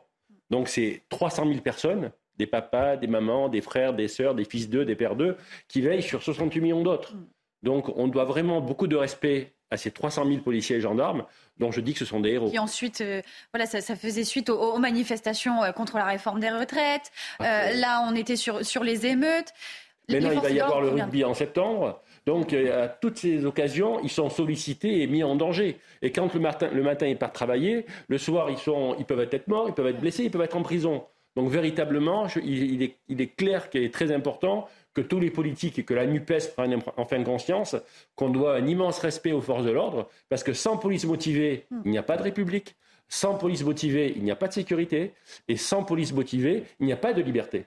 Donc 0.51 0.69
c'est 0.69 1.03
300 1.09 1.47
000 1.47 1.61
personnes, 1.61 2.13
des 2.37 2.47
papas, 2.47 2.97
des 2.97 3.07
mamans, 3.07 3.49
des 3.49 3.63
frères, 3.63 3.95
des 3.95 4.07
sœurs, 4.07 4.35
des 4.35 4.45
fils 4.45 4.69
d'eux, 4.69 4.85
des 4.85 4.95
pères 4.95 5.17
d'eux, 5.17 5.37
qui 5.67 5.81
veillent 5.81 6.03
sur 6.03 6.23
68 6.23 6.61
millions 6.61 6.83
d'autres. 6.83 7.15
Hmm. 7.15 7.27
Donc 7.63 7.89
on 7.97 8.07
doit 8.07 8.27
vraiment 8.27 8.61
beaucoup 8.61 8.87
de 8.87 8.97
respect 8.97 9.56
à 9.70 9.76
ces 9.76 9.90
300 9.90 10.26
000 10.26 10.38
policiers 10.40 10.76
et 10.76 10.80
gendarmes 10.80 11.24
dont 11.59 11.70
je 11.70 11.80
dis 11.80 11.93
que 11.93 11.98
ce 11.98 12.05
sont 12.05 12.20
des 12.20 12.30
héros. 12.30 12.51
Et 12.52 12.59
ensuite, 12.59 13.01
euh, 13.01 13.22
voilà, 13.52 13.66
ça, 13.66 13.97
faisait 13.97 14.24
suite 14.24 14.51
aux, 14.51 14.78
manifestations 14.78 15.62
euh, 15.62 15.72
contre 15.72 15.97
la 15.97 16.05
réforme 16.05 16.40
des 16.40 16.51
retraites. 16.51 17.10
Euh, 17.40 17.72
là, 17.74 18.06
on 18.09 18.14
était 18.14 18.36
sur, 18.36 18.64
sur 18.64 18.84
les 18.84 19.06
émeutes. 19.06 19.52
Maintenant, 20.09 20.30
il 20.30 20.40
va 20.40 20.51
y 20.51 20.60
avoir 20.60 20.80
le 20.80 20.90
rugby 20.90 21.24
en 21.24 21.34
septembre. 21.34 22.01
Donc, 22.26 22.52
à 22.52 22.88
toutes 22.88 23.18
ces 23.18 23.44
occasions, 23.44 23.98
ils 24.01 24.10
sont 24.10 24.28
sollicités 24.28 25.02
et 25.02 25.06
mis 25.06 25.24
en 25.24 25.34
danger. 25.34 25.80
Et 26.02 26.12
quand 26.12 26.32
le 26.32 26.40
matin, 26.40 26.68
le 26.72 26.82
matin 26.82 27.06
ils 27.06 27.16
partent 27.16 27.34
travailler, 27.34 27.86
le 28.09 28.18
soir, 28.18 28.51
ils, 28.51 28.59
sont, 28.59 28.94
ils 28.98 29.05
peuvent 29.05 29.28
être 29.30 29.48
morts, 29.48 29.66
ils 29.68 29.74
peuvent 29.74 29.86
être 29.88 30.01
blessés, 30.01 30.24
ils 30.24 30.30
peuvent 30.30 30.43
être 30.43 30.56
en 30.56 30.62
prison. 30.62 31.05
Donc, 31.34 31.51
véritablement, 31.51 32.28
il, 32.43 32.82
est, 32.82 32.97
il 33.09 33.20
est 33.20 33.34
clair 33.34 33.68
qu'il 33.68 33.82
est 33.82 33.93
très 33.93 34.12
important 34.12 34.68
que 34.97 35.02
tous 35.02 35.20
les 35.20 35.31
politiques 35.31 35.78
et 35.78 35.85
que 35.85 35.93
la 35.93 36.06
NUPES 36.06 36.55
prennent 36.56 36.82
enfin 36.97 37.23
conscience 37.23 37.77
qu'on 38.14 38.31
doit 38.31 38.56
un 38.56 38.66
immense 38.66 38.98
respect 38.98 39.32
aux 39.32 39.43
forces 39.43 39.64
de 39.64 39.70
l'ordre, 39.70 40.09
parce 40.31 40.43
que 40.43 40.55
sans 40.55 40.78
police 40.78 41.05
motivée, 41.05 41.66
il 41.85 41.90
n'y 41.90 41.98
a 41.98 42.02
pas 42.02 42.16
de 42.16 42.23
République, 42.23 42.77
sans 43.06 43.35
police 43.35 43.62
motivée, 43.62 44.14
il 44.16 44.24
n'y 44.24 44.31
a 44.31 44.36
pas 44.36 44.48
de 44.48 44.55
sécurité, 44.55 45.12
et 45.48 45.59
sans 45.59 45.85
police 45.85 46.14
motivée, 46.14 46.64
il 46.81 46.86
n'y 46.86 46.94
a 46.94 46.97
pas 46.97 47.12
de 47.12 47.20
liberté. 47.20 47.66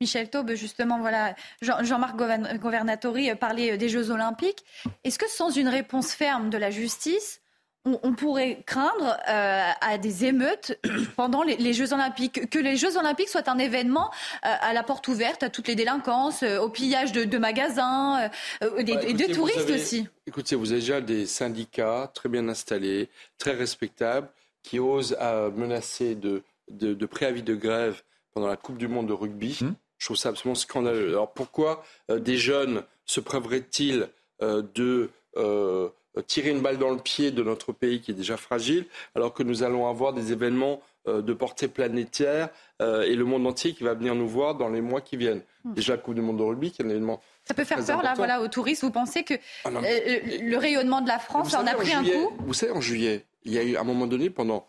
Michel 0.00 0.30
Taube, 0.30 0.52
justement, 0.54 1.00
voilà, 1.00 1.34
Jean-Marc 1.60 2.14
Governatori 2.60 3.34
parlait 3.34 3.76
des 3.76 3.88
Jeux 3.88 4.12
Olympiques. 4.12 4.62
Est-ce 5.02 5.18
que 5.18 5.28
sans 5.28 5.50
une 5.50 5.68
réponse 5.68 6.12
ferme 6.12 6.50
de 6.50 6.58
la 6.58 6.70
justice, 6.70 7.39
on, 7.84 8.12
pourrait 8.12 8.62
craindre 8.66 9.16
euh, 9.28 9.70
à 9.80 9.98
des 9.98 10.26
émeutes 10.26 10.78
pendant 11.16 11.42
les, 11.42 11.72
Jeux 11.72 11.92
Olympiques, 11.92 12.50
que 12.50 12.58
les 12.58 12.76
Jeux 12.76 12.98
Olympiques 12.98 13.28
soient 13.28 13.48
un 13.48 13.58
événement 13.58 14.10
euh, 14.44 14.48
à 14.60 14.72
la 14.72 14.82
porte 14.82 15.08
ouverte 15.08 15.42
à 15.42 15.48
toutes 15.48 15.68
les 15.68 15.74
délinquances, 15.74 16.42
euh, 16.42 16.58
au 16.58 16.68
pillage 16.68 17.12
de, 17.12 17.38
magasins 17.38 18.30
et 18.60 18.84
de 18.84 19.32
touristes 19.32 19.70
aussi. 19.70 20.06
Écoutez, 20.26 20.56
vous 20.56 20.72
avez 20.72 20.80
déjà 20.80 21.00
des 21.00 21.26
syndicats 21.26 22.10
très 22.14 22.28
bien 22.28 22.48
installés, 22.48 23.08
très 23.38 23.52
respectables, 23.52 24.28
qui 24.62 24.78
osent 24.78 25.16
menacer 25.56 26.14
de, 26.14 26.42
de, 26.68 27.06
préavis 27.06 27.42
de 27.42 27.54
grève 27.54 28.02
pendant 28.34 28.46
la 28.46 28.56
Coupe 28.56 28.76
du 28.76 28.88
Monde 28.88 29.08
de 29.08 29.14
rugby. 29.14 29.58
Hum. 29.62 29.74
Je 29.96 30.06
trouve 30.06 30.16
ça 30.16 30.30
absolument 30.30 30.54
scandaleux. 30.54 31.08
Alors 31.08 31.32
pourquoi 31.32 31.82
des 32.10 32.36
jeunes 32.36 32.82
se 33.06 33.20
priveraient-ils 33.20 34.08
de 34.40 35.10
euh, 35.36 35.88
tirer 36.26 36.50
une 36.50 36.60
balle 36.60 36.78
dans 36.78 36.90
le 36.90 36.98
pied 36.98 37.30
de 37.30 37.42
notre 37.42 37.72
pays 37.72 38.00
qui 38.00 38.10
est 38.10 38.14
déjà 38.14 38.36
fragile, 38.36 38.86
alors 39.14 39.32
que 39.32 39.42
nous 39.42 39.62
allons 39.62 39.88
avoir 39.88 40.12
des 40.12 40.32
événements 40.32 40.80
euh, 41.06 41.22
de 41.22 41.32
portée 41.32 41.68
planétaire 41.68 42.48
euh, 42.82 43.02
et 43.02 43.14
le 43.14 43.24
monde 43.24 43.46
entier 43.46 43.72
qui 43.72 43.84
va 43.84 43.94
venir 43.94 44.14
nous 44.14 44.28
voir 44.28 44.56
dans 44.56 44.68
les 44.68 44.80
mois 44.80 45.00
qui 45.00 45.16
viennent. 45.16 45.42
Hmm. 45.64 45.74
Déjà, 45.74 45.94
le 45.94 46.02
Coupe 46.02 46.14
du 46.14 46.20
Monde 46.20 46.38
de 46.38 46.42
rugby, 46.42 46.72
qui 46.72 46.82
est 46.82 46.84
un 46.84 46.88
événement. 46.88 47.20
Ça 47.44 47.54
peut 47.54 47.64
faire 47.64 47.84
peur, 47.84 48.02
là, 48.02 48.14
voilà, 48.14 48.40
aux 48.42 48.48
touristes. 48.48 48.82
Vous 48.82 48.90
pensez 48.90 49.22
que 49.22 49.34
ah 49.64 49.70
le 49.70 50.56
rayonnement 50.56 51.00
de 51.00 51.08
la 51.08 51.18
France 51.18 51.54
en 51.54 51.66
a 51.66 51.74
pris 51.74 51.92
un 51.92 52.04
coup 52.04 52.32
Vous 52.40 52.54
savez, 52.54 52.72
en 52.72 52.80
juillet, 52.80 53.24
il 53.44 53.52
y 53.52 53.58
a 53.58 53.62
eu, 53.62 53.76
à 53.76 53.80
un 53.80 53.84
moment 53.84 54.06
donné, 54.06 54.30
pendant 54.30 54.66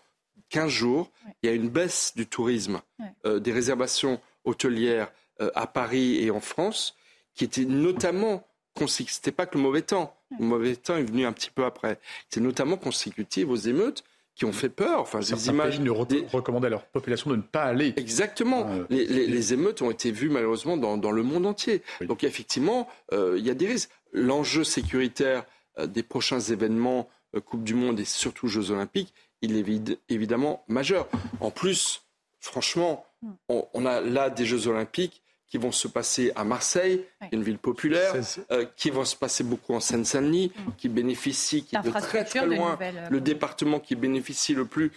15 0.49 0.69
jours, 0.69 1.11
il 1.41 1.47
y 1.47 1.49
a 1.49 1.55
eu 1.55 1.57
une 1.57 1.69
baisse 1.69 2.13
du 2.15 2.27
tourisme, 2.27 2.81
des 3.25 3.51
réservations 3.51 4.19
hôtelières 4.45 5.11
à 5.55 5.67
Paris 5.67 6.23
et 6.23 6.31
en 6.31 6.39
France, 6.39 6.95
qui 7.35 7.43
était 7.43 7.65
notamment 7.65 8.43
c'était 8.87 9.31
pas 9.31 9.45
que 9.45 9.57
le 9.57 9.63
mauvais 9.63 9.81
temps. 9.81 10.15
Le 10.39 10.45
mauvais 10.45 10.75
temps 10.75 10.97
est 10.97 11.03
venu 11.03 11.25
un 11.25 11.33
petit 11.33 11.49
peu 11.49 11.65
après. 11.65 11.99
C'est 12.29 12.41
notamment 12.41 12.77
consécutif 12.77 13.47
aux 13.49 13.55
émeutes 13.55 14.03
qui 14.35 14.45
ont 14.45 14.53
fait 14.53 14.69
peur. 14.69 15.01
Enfin, 15.01 15.19
des 15.19 15.47
images. 15.49 15.79
Pays 15.79 16.25
recommandaient 16.31 16.67
à 16.67 16.71
leur 16.71 16.85
population 16.85 17.29
de 17.29 17.35
ne 17.35 17.41
pas 17.41 17.63
aller. 17.63 17.93
Exactement. 17.97 18.67
Euh, 18.69 18.85
les, 18.89 19.53
émeutes 19.53 19.81
ont 19.81 19.91
été 19.91 20.11
vues 20.11 20.29
malheureusement 20.29 20.77
dans, 20.77 21.11
le 21.11 21.23
monde 21.23 21.45
entier. 21.45 21.81
Donc 22.01 22.23
effectivement, 22.23 22.87
euh, 23.13 23.35
il 23.37 23.45
y 23.45 23.49
a 23.49 23.53
des 23.53 23.67
risques. 23.67 23.91
L'enjeu 24.13 24.63
sécuritaire 24.63 25.45
euh, 25.79 25.87
des 25.87 26.03
prochains 26.03 26.39
événements, 26.39 27.09
Coupe 27.45 27.63
du 27.63 27.75
Monde 27.75 27.99
et 27.99 28.05
surtout 28.05 28.47
Jeux 28.47 28.71
Olympiques, 28.71 29.13
il 29.41 29.55
est 29.55 29.99
évidemment 30.09 30.65
majeur. 30.67 31.07
En 31.39 31.49
plus, 31.49 32.03
franchement, 32.41 33.05
mm. 33.21 33.29
on 33.47 33.85
a 33.85 34.01
là 34.01 34.29
des 34.29 34.45
Jeux 34.45 34.67
Olympiques 34.67 35.20
qui 35.51 35.57
vont 35.57 35.73
se 35.73 35.89
passer 35.89 36.31
à 36.37 36.45
Marseille, 36.45 37.03
une 37.33 37.43
ville 37.43 37.57
populaire, 37.57 38.13
euh, 38.51 38.65
qui 38.77 38.89
vont 38.89 39.03
se 39.03 39.17
passer 39.17 39.43
beaucoup 39.43 39.73
en 39.73 39.81
Seine-Saint-Denis, 39.81 40.53
mm. 40.55 40.71
qui 40.77 40.87
bénéficie, 40.87 41.65
qui 41.65 41.75
est 41.75 41.81
de 41.81 41.91
très 41.91 42.23
très 42.23 42.45
loin, 42.45 42.79
euh, 42.81 43.09
le 43.09 43.19
département 43.19 43.81
qui 43.81 43.95
bénéficie 43.95 44.53
le 44.53 44.63
plus. 44.63 44.93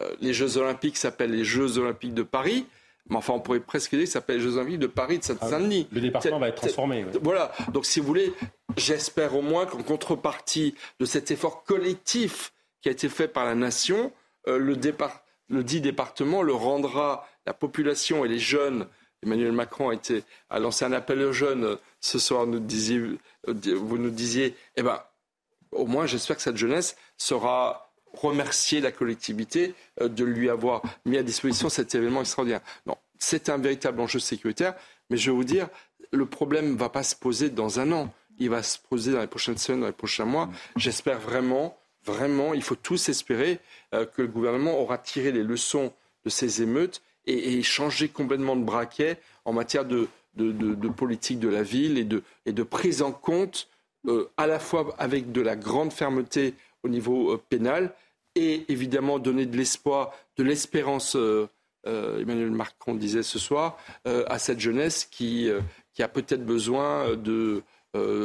Euh, 0.00 0.10
les 0.22 0.32
Jeux 0.32 0.56
Olympiques 0.56 0.96
s'appellent 0.96 1.32
les 1.32 1.44
Jeux 1.44 1.76
Olympiques 1.76 2.14
de 2.14 2.22
Paris. 2.22 2.66
Mais 3.10 3.16
enfin, 3.16 3.34
on 3.34 3.40
pourrait 3.40 3.60
presque 3.60 3.90
dire 3.90 4.04
que 4.04 4.06
ça 4.06 4.14
s'appelle 4.14 4.36
les 4.36 4.42
Jeux 4.42 4.56
Olympiques 4.56 4.78
de 4.78 4.86
Paris 4.86 5.18
de 5.18 5.24
Seine-Saint-Denis. 5.24 5.86
le 5.92 6.00
département 6.00 6.38
va 6.38 6.48
être 6.48 6.54
transformé. 6.54 7.04
Voilà. 7.20 7.52
Donc, 7.70 7.84
si 7.84 8.00
vous 8.00 8.06
voulez, 8.06 8.32
j'espère 8.78 9.36
au 9.36 9.42
moins 9.42 9.66
qu'en 9.66 9.82
contrepartie 9.82 10.74
de 10.98 11.04
cet 11.04 11.30
effort 11.30 11.62
collectif 11.64 12.54
qui 12.80 12.88
a 12.88 12.92
été 12.92 13.10
fait 13.10 13.28
par 13.28 13.44
la 13.44 13.54
nation, 13.54 14.12
le, 14.46 14.76
départ, 14.76 15.24
le 15.50 15.62
dit 15.62 15.82
département 15.82 16.42
le 16.42 16.54
rendra 16.54 17.28
la 17.46 17.52
population 17.52 18.24
et 18.24 18.28
les 18.28 18.38
jeunes 18.38 18.86
Emmanuel 19.22 19.52
Macron 19.52 19.90
a, 19.90 19.94
été, 19.94 20.24
lancé 20.50 20.84
un 20.84 20.92
appel 20.92 21.20
aux 21.20 21.32
jeunes 21.32 21.64
euh, 21.64 21.76
ce 22.00 22.18
soir. 22.18 22.46
Euh, 22.46 23.18
vous 23.46 23.98
nous 23.98 24.10
disiez, 24.10 24.56
eh 24.76 24.82
ben, 24.82 25.02
au 25.72 25.86
moins, 25.86 26.06
j'espère 26.06 26.36
que 26.36 26.42
cette 26.42 26.56
jeunesse 26.56 26.96
sera 27.16 27.92
remercier 28.14 28.80
la 28.80 28.92
collectivité 28.92 29.74
euh, 30.00 30.08
de 30.08 30.24
lui 30.24 30.48
avoir 30.48 30.82
mis 31.04 31.18
à 31.18 31.22
disposition 31.22 31.68
cet 31.68 31.94
événement 31.94 32.20
extraordinaire. 32.20 32.62
Non, 32.86 32.96
c'est 33.18 33.50
un 33.50 33.58
véritable 33.58 34.00
enjeu 34.00 34.18
sécuritaire, 34.18 34.74
mais 35.10 35.18
je 35.18 35.30
vais 35.30 35.36
vous 35.36 35.44
dire, 35.44 35.68
le 36.12 36.24
problème 36.24 36.72
ne 36.72 36.78
va 36.78 36.88
pas 36.88 37.02
se 37.02 37.14
poser 37.14 37.50
dans 37.50 37.78
un 37.78 37.92
an. 37.92 38.12
Il 38.38 38.48
va 38.48 38.62
se 38.62 38.78
poser 38.78 39.12
dans 39.12 39.20
les 39.20 39.26
prochaines 39.26 39.58
semaines, 39.58 39.82
dans 39.82 39.86
les 39.86 39.92
prochains 39.92 40.24
mois. 40.24 40.48
J'espère 40.76 41.20
vraiment, 41.20 41.78
vraiment, 42.06 42.54
il 42.54 42.62
faut 42.62 42.74
tous 42.74 43.10
espérer 43.10 43.58
que 43.92 44.22
le 44.22 44.28
gouvernement 44.28 44.80
aura 44.80 44.96
tiré 44.96 45.30
les 45.30 45.42
leçons 45.42 45.92
de 46.24 46.30
ces 46.30 46.62
émeutes 46.62 47.02
et, 47.30 47.62
changer 47.62 48.08
complètement 48.08 48.56
de 48.56 48.64
braquet 48.64 49.18
en 49.44 49.52
matière 49.52 49.84
de, 49.84 50.08
politique 50.96 51.38
de 51.38 51.48
la 51.48 51.62
ville 51.62 51.98
et 51.98 52.04
de, 52.04 52.22
et 52.46 52.52
de 52.52 52.62
prise 52.62 53.02
en 53.02 53.12
compte 53.12 53.68
euh, 54.08 54.30
à 54.36 54.46
la 54.46 54.58
fois 54.58 54.94
avec 54.98 55.32
de 55.32 55.40
la 55.40 55.56
grande 55.56 55.92
fermeté 55.92 56.54
au 56.82 56.88
niveau 56.88 57.32
euh, 57.32 57.42
pénal 57.48 57.92
et 58.34 58.64
évidemment 58.68 59.18
donner 59.18 59.44
de 59.44 59.56
l'espoir, 59.56 60.12
de 60.36 60.44
l'espérance, 60.44 61.16
euh, 61.16 61.46
Emmanuel 61.84 62.50
Macron 62.50 62.94
disait 62.94 63.22
ce 63.22 63.38
soir, 63.38 63.78
à 64.04 64.38
cette 64.38 64.60
jeunesse 64.60 65.08
qui, 65.10 65.50
qui 65.94 66.02
a 66.02 66.08
peut-être 66.08 66.44
besoin 66.44 67.16
de, 67.16 67.62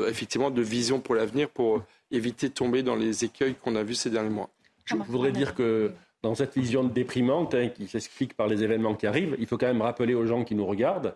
effectivement, 0.07 0.52
de 0.52 0.61
vision 0.61 0.99
pour 0.99 1.15
l'avenir 1.15 1.49
pour 1.49 1.82
éviter 2.11 2.49
de 2.49 2.53
tomber 2.53 2.84
dans 2.84 2.95
les 2.95 3.23
écueils 3.23 3.56
qu'on 3.56 3.77
a 3.77 3.84
vus 3.84 3.95
ces 3.95 4.10
derniers 4.10 4.30
mois. 4.30 4.49
Je 4.84 4.95
voudrais 4.95 5.32
dire 5.32 5.56
que 5.56 5.91
dans 6.26 6.35
cette 6.35 6.56
vision 6.56 6.84
déprimante 6.84 7.53
hein, 7.53 7.69
qui 7.69 7.88
s'explique 7.88 8.35
par 8.35 8.47
les 8.47 8.64
événements 8.64 8.95
qui 8.95 9.06
arrivent, 9.06 9.35
il 9.39 9.45
faut 9.45 9.57
quand 9.57 9.68
même 9.68 9.84
rappeler 9.84 10.15
aux 10.15 10.26
gens 10.26 10.43
qui 10.43 10.56
nous 10.56 10.65
regardent 10.65 11.15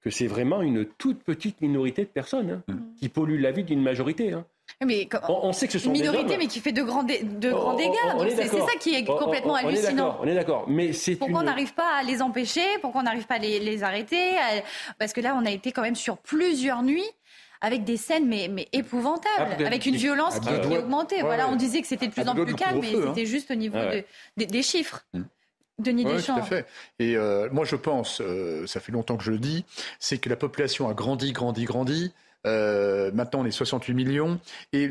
que 0.00 0.10
c'est 0.10 0.26
vraiment 0.26 0.62
une 0.62 0.84
toute 0.84 1.22
petite 1.22 1.60
minorité 1.60 2.02
de 2.02 2.08
personnes 2.08 2.62
hein, 2.68 2.72
mm. 2.72 2.94
qui 2.98 3.08
polluent 3.08 3.40
la 3.40 3.52
vie 3.52 3.62
d'une 3.62 3.82
majorité. 3.82 4.32
Hein. 4.32 4.44
Mais 4.84 5.08
on, 5.28 5.52
sait 5.52 5.66
que 5.66 5.72
ce 5.72 5.78
sont 5.78 5.94
une 5.94 6.00
minorité, 6.00 6.36
mais 6.36 6.46
qui 6.46 6.60
fait 6.60 6.72
de 6.72 6.82
grands, 6.82 7.02
de 7.04 7.50
grands 7.50 7.74
dégâts. 7.74 8.36
C'est 8.36 8.48
ça 8.48 8.76
qui 8.78 8.94
est 8.94 9.04
complètement 9.04 9.54
hallucinant. 9.54 10.18
On 10.20 10.26
est 10.26 10.34
d'accord, 10.34 10.66
mais 10.68 10.92
c'est 10.92 11.16
pourquoi 11.16 11.40
on 11.40 11.44
n'arrive 11.44 11.72
pas 11.74 12.00
à 12.00 12.02
les 12.02 12.20
empêcher, 12.20 12.66
pourquoi 12.82 13.00
on 13.00 13.04
n'arrive 13.04 13.26
pas 13.26 13.36
à 13.36 13.38
les, 13.38 13.60
les 13.60 13.82
arrêter, 13.82 14.34
parce 14.98 15.12
que 15.12 15.20
là, 15.20 15.36
on 15.40 15.46
a 15.46 15.50
été 15.50 15.72
quand 15.72 15.82
même 15.82 15.96
sur 15.96 16.18
plusieurs 16.18 16.82
nuits 16.82 17.10
avec 17.60 17.84
des 17.84 17.96
scènes 17.96 18.26
mais, 18.26 18.48
mais 18.48 18.68
épouvantables, 18.72 19.56
ah, 19.60 19.66
avec 19.66 19.86
une 19.86 19.96
violence 19.96 20.38
qui, 20.40 20.48
qui 20.68 20.76
augmentait. 20.76 21.22
voilà, 21.22 21.48
on 21.48 21.56
disait 21.56 21.80
que 21.80 21.86
c'était 21.86 22.08
de 22.08 22.12
plus 22.12 22.28
en 22.28 22.34
plus 22.34 22.54
calme, 22.54 22.80
mais 22.80 22.92
c'était 22.92 23.26
juste 23.26 23.50
au 23.50 23.54
niveau 23.54 23.78
des 24.36 24.62
chiffres. 24.62 25.04
Mmh. 25.14 25.22
Denis 25.78 26.04
Deschamps. 26.04 26.34
Tout 26.34 26.40
à 26.40 26.44
fait. 26.44 26.66
Et 26.98 27.16
euh, 27.16 27.48
moi, 27.52 27.64
je 27.64 27.76
pense, 27.76 28.20
euh, 28.20 28.66
ça 28.66 28.80
fait 28.80 28.92
longtemps 28.92 29.16
que 29.16 29.24
je 29.24 29.30
le 29.30 29.38
dis, 29.38 29.64
c'est 29.98 30.18
que 30.18 30.28
la 30.28 30.36
population 30.36 30.88
a 30.88 30.94
grandi, 30.94 31.32
grandi, 31.32 31.64
grandi. 31.64 32.12
Euh, 32.46 33.10
maintenant, 33.12 33.40
on 33.40 33.44
est 33.44 33.50
68 33.50 33.94
millions. 33.94 34.40
Et 34.72 34.90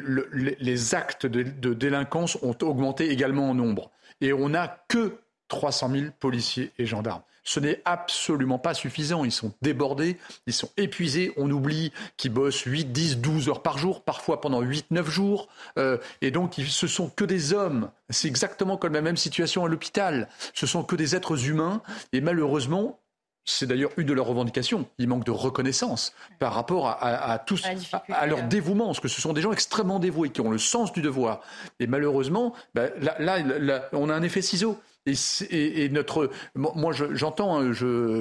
les 0.60 0.96
actes 0.96 1.26
de, 1.26 1.44
de, 1.44 1.74
délinquance 1.74 2.38
ont 2.42 2.56
augmenté 2.62 3.12
également 3.12 3.50
en 3.50 3.54
nombre. 3.54 3.92
Et 4.22 4.34
on 4.34 4.50
n'a 4.50 4.84
que 4.88 5.18
300 5.50 5.92
000 5.92 6.06
policiers 6.20 6.72
et 6.78 6.86
gendarmes. 6.86 7.22
Ce 7.48 7.62
n'est 7.62 7.82
absolument 7.86 8.60
pas 8.60 8.74
suffisant. 8.74 9.24
Ils 9.24 9.32
sont 9.32 9.54
débordés, 9.62 10.18
ils 10.48 10.54
sont 10.54 10.70
épuisés. 10.76 11.32
On 11.38 11.50
oublie 11.50 11.94
qu'ils 12.18 12.34
bossent 12.34 12.64
8, 12.64 12.92
10, 12.92 13.20
12 13.20 13.48
heures 13.48 13.62
par 13.62 13.78
jour, 13.78 14.04
parfois 14.04 14.42
pendant 14.42 14.60
8, 14.60 14.88
9 14.92 15.10
jours. 15.10 15.48
Euh, 15.80 15.98
et 16.22 16.30
donc, 16.30 16.56
ce 16.56 16.88
sont 16.88 17.10
que 17.10 17.24
des 17.24 17.54
hommes. 17.54 17.90
C'est 18.10 18.28
exactement 18.28 18.76
comme 18.76 18.94
la 18.94 19.02
même 19.02 19.16
situation 19.16 19.64
à 19.64 19.70
l'hôpital. 19.70 20.28
Ce 20.54 20.68
sont 20.68 20.84
que 20.84 20.98
des 20.98 21.16
êtres 21.16 21.48
humains. 21.48 21.82
Et 22.12 22.20
malheureusement, 22.20 23.00
c'est 23.46 23.66
d'ailleurs 23.66 23.92
une 23.96 24.08
de 24.08 24.14
leurs 24.14 24.28
revendications. 24.28 24.86
Il 24.98 25.08
manque 25.08 25.24
de 25.24 25.32
reconnaissance 25.32 26.14
par 26.40 26.54
rapport 26.54 26.90
à, 26.90 27.40
tous, 27.40 27.64
à, 28.10 28.28
leur 28.28 28.44
dévouement, 28.44 28.88
parce 28.88 29.00
que 29.00 29.08
ce 29.08 29.22
sont 29.22 29.32
des 29.32 29.42
gens 29.42 29.54
extrêmement 29.54 30.00
dévoués 30.00 30.32
qui 30.32 30.42
ont 30.42 30.52
le 30.52 30.58
sens 30.58 30.92
du 30.92 31.02
devoir. 31.02 31.40
Et 31.80 31.88
malheureusement, 31.88 32.54
ben, 32.76 32.92
là, 33.00 33.90
on 33.94 34.10
a 34.10 34.14
un 34.14 34.22
effet 34.22 34.42
ciseau. 34.42 34.78
Et, 35.08 35.90
notre, 35.90 36.30
moi, 36.56 36.92
j'entends, 36.94 37.60
hein, 37.60 37.72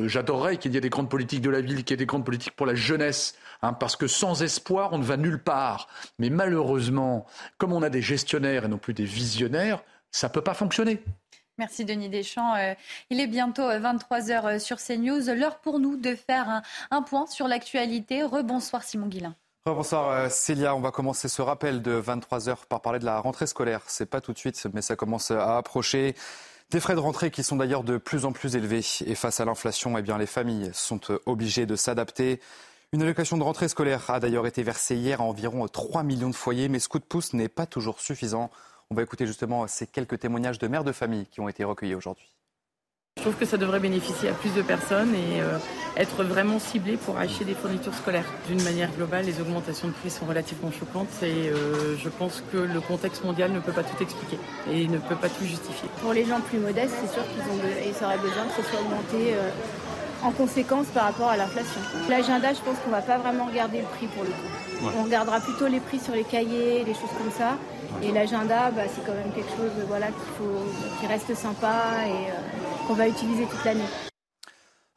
j'adorerais 0.06 0.56
qu'il 0.56 0.72
y 0.72 0.76
ait 0.76 0.80
des 0.80 0.90
grandes 0.90 1.10
politiques 1.10 1.42
de 1.42 1.50
la 1.50 1.60
ville, 1.60 1.84
qu'il 1.84 1.90
y 1.90 1.94
ait 1.94 1.96
des 1.96 2.06
grandes 2.06 2.24
politiques 2.24 2.54
pour 2.54 2.66
la 2.66 2.74
jeunesse, 2.74 3.34
hein, 3.62 3.72
parce 3.72 3.96
que 3.96 4.06
sans 4.06 4.42
espoir, 4.42 4.92
on 4.92 4.98
ne 4.98 5.04
va 5.04 5.16
nulle 5.16 5.42
part. 5.42 5.88
Mais 6.18 6.30
malheureusement, 6.30 7.26
comme 7.58 7.72
on 7.72 7.82
a 7.82 7.90
des 7.90 8.02
gestionnaires 8.02 8.64
et 8.64 8.68
non 8.68 8.78
plus 8.78 8.94
des 8.94 9.04
visionnaires, 9.04 9.82
ça 10.10 10.28
ne 10.28 10.32
peut 10.32 10.42
pas 10.42 10.54
fonctionner. 10.54 11.02
Merci 11.58 11.84
Denis 11.86 12.10
Deschamps. 12.10 12.54
Euh, 12.54 12.74
il 13.08 13.18
est 13.20 13.26
bientôt 13.26 13.62
23h 13.62 14.30
euh, 14.30 14.46
euh, 14.46 14.58
sur 14.58 14.76
CNews. 14.76 15.34
L'heure 15.34 15.58
pour 15.60 15.78
nous 15.78 15.96
de 15.96 16.14
faire 16.14 16.62
un, 16.90 17.02
point 17.02 17.26
sur 17.26 17.48
l'actualité. 17.48 18.22
Rebonsoir 18.22 18.82
Simon 18.82 19.06
Guillain. 19.06 19.34
Bonsoir 19.64 20.30
Célia, 20.30 20.76
on 20.76 20.80
va 20.80 20.92
commencer 20.92 21.28
ce 21.28 21.42
rappel 21.42 21.82
de 21.82 22.00
23h 22.00 22.66
par 22.68 22.82
parler 22.82 23.00
de 23.00 23.04
la 23.04 23.18
rentrée 23.18 23.48
scolaire. 23.48 23.80
C'est 23.86 24.06
pas 24.06 24.20
tout 24.20 24.32
de 24.32 24.38
suite, 24.38 24.64
mais 24.72 24.80
ça 24.80 24.94
commence 24.94 25.32
à 25.32 25.56
approcher. 25.56 26.14
Des 26.70 26.80
frais 26.80 26.96
de 26.96 27.00
rentrée 27.00 27.30
qui 27.30 27.44
sont 27.44 27.54
d'ailleurs 27.54 27.84
de 27.84 27.96
plus 27.96 28.24
en 28.24 28.32
plus 28.32 28.56
élevés. 28.56 28.84
Et 29.06 29.14
face 29.14 29.38
à 29.38 29.44
l'inflation, 29.44 29.96
eh 29.98 30.02
bien, 30.02 30.18
les 30.18 30.26
familles 30.26 30.70
sont 30.72 31.00
euh, 31.10 31.20
obligées 31.24 31.64
de 31.64 31.76
s'adapter. 31.76 32.40
Une 32.92 33.02
allocation 33.02 33.38
de 33.38 33.44
rentrée 33.44 33.68
scolaire 33.68 34.10
a 34.10 34.18
d'ailleurs 34.18 34.48
été 34.48 34.64
versée 34.64 34.96
hier 34.96 35.20
à 35.20 35.24
environ 35.24 35.68
3 35.68 36.02
millions 36.02 36.30
de 36.30 36.34
foyers, 36.34 36.68
mais 36.68 36.80
ce 36.80 36.88
coup 36.88 36.98
de 36.98 37.04
pouce 37.04 37.34
n'est 37.34 37.48
pas 37.48 37.66
toujours 37.66 38.00
suffisant. 38.00 38.50
On 38.90 38.96
va 38.96 39.02
écouter 39.02 39.28
justement 39.28 39.68
ces 39.68 39.86
quelques 39.86 40.18
témoignages 40.18 40.58
de 40.58 40.66
mères 40.66 40.82
de 40.82 40.90
famille 40.92 41.26
qui 41.26 41.40
ont 41.40 41.48
été 41.48 41.62
recueillis 41.62 41.94
aujourd'hui. 41.94 42.35
Je 43.16 43.22
trouve 43.22 43.40
que 43.40 43.46
ça 43.46 43.56
devrait 43.56 43.80
bénéficier 43.80 44.28
à 44.28 44.32
plus 44.34 44.54
de 44.54 44.60
personnes 44.60 45.14
et 45.14 45.40
euh, 45.40 45.56
être 45.96 46.22
vraiment 46.22 46.58
ciblé 46.58 46.98
pour 46.98 47.16
acheter 47.16 47.46
des 47.46 47.54
fournitures 47.54 47.94
scolaires. 47.94 48.26
D'une 48.46 48.62
manière 48.62 48.90
globale, 48.92 49.24
les 49.24 49.40
augmentations 49.40 49.88
de 49.88 49.94
prix 49.94 50.10
sont 50.10 50.26
relativement 50.26 50.70
choquantes 50.70 51.08
et 51.22 51.48
euh, 51.48 51.96
je 51.96 52.08
pense 52.10 52.44
que 52.52 52.58
le 52.58 52.78
contexte 52.80 53.24
mondial 53.24 53.52
ne 53.52 53.58
peut 53.58 53.72
pas 53.72 53.84
tout 53.84 54.00
expliquer 54.02 54.38
et 54.70 54.86
ne 54.86 54.98
peut 54.98 55.16
pas 55.16 55.30
tout 55.30 55.46
justifier. 55.46 55.88
Pour 56.02 56.12
les 56.12 56.26
gens 56.26 56.40
plus 56.42 56.58
modestes, 56.58 56.94
c'est 57.00 57.12
sûr 57.12 57.22
qu'ils 57.24 57.40
ont 57.40 58.06
auraient 58.06 58.18
besoin 58.18 58.44
que 58.44 58.62
ce 58.62 58.68
soit 58.70 58.80
augmenté 58.80 59.34
euh, 59.34 59.48
en 60.22 60.30
conséquence 60.30 60.86
par 60.88 61.04
rapport 61.04 61.30
à 61.30 61.38
l'inflation. 61.38 61.80
L'agenda, 62.10 62.52
je 62.52 62.60
pense 62.60 62.78
qu'on 62.80 62.90
ne 62.90 62.96
va 62.96 63.02
pas 63.02 63.16
vraiment 63.16 63.46
regarder 63.46 63.78
le 63.78 63.86
prix 63.96 64.08
pour 64.08 64.24
le 64.24 64.30
coup. 64.30 64.92
On 65.00 65.04
regardera 65.04 65.40
plutôt 65.40 65.68
les 65.68 65.80
prix 65.80 65.98
sur 65.98 66.14
les 66.14 66.24
cahiers, 66.24 66.84
les 66.84 66.94
choses 66.94 67.16
comme 67.16 67.32
ça. 67.36 67.56
Et 68.02 68.12
l'agenda, 68.12 68.70
bah, 68.70 68.82
c'est 68.92 69.04
quand 69.04 69.14
même 69.14 69.32
quelque 69.32 69.50
chose 69.50 69.72
voilà, 69.88 70.08
faut, 70.38 70.64
qui 71.00 71.06
reste 71.06 71.34
sympa 71.34 71.84
et 72.06 72.86
qu'on 72.86 72.94
va 72.94 73.08
utiliser 73.08 73.46
toute 73.46 73.64
l'année. 73.64 73.88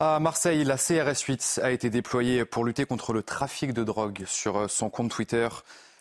À 0.01 0.19
Marseille, 0.21 0.63
la 0.63 0.77
CRS 0.77 1.19
8 1.27 1.59
a 1.61 1.71
été 1.71 1.89
déployée 1.89 2.45
pour 2.45 2.63
lutter 2.63 2.85
contre 2.85 3.11
le 3.11 3.21
trafic 3.21 3.73
de 3.73 3.83
drogue 3.83 4.23
sur 4.25 4.57
euh, 4.57 4.67
son 4.69 4.89
compte 4.89 5.11
Twitter. 5.11 5.49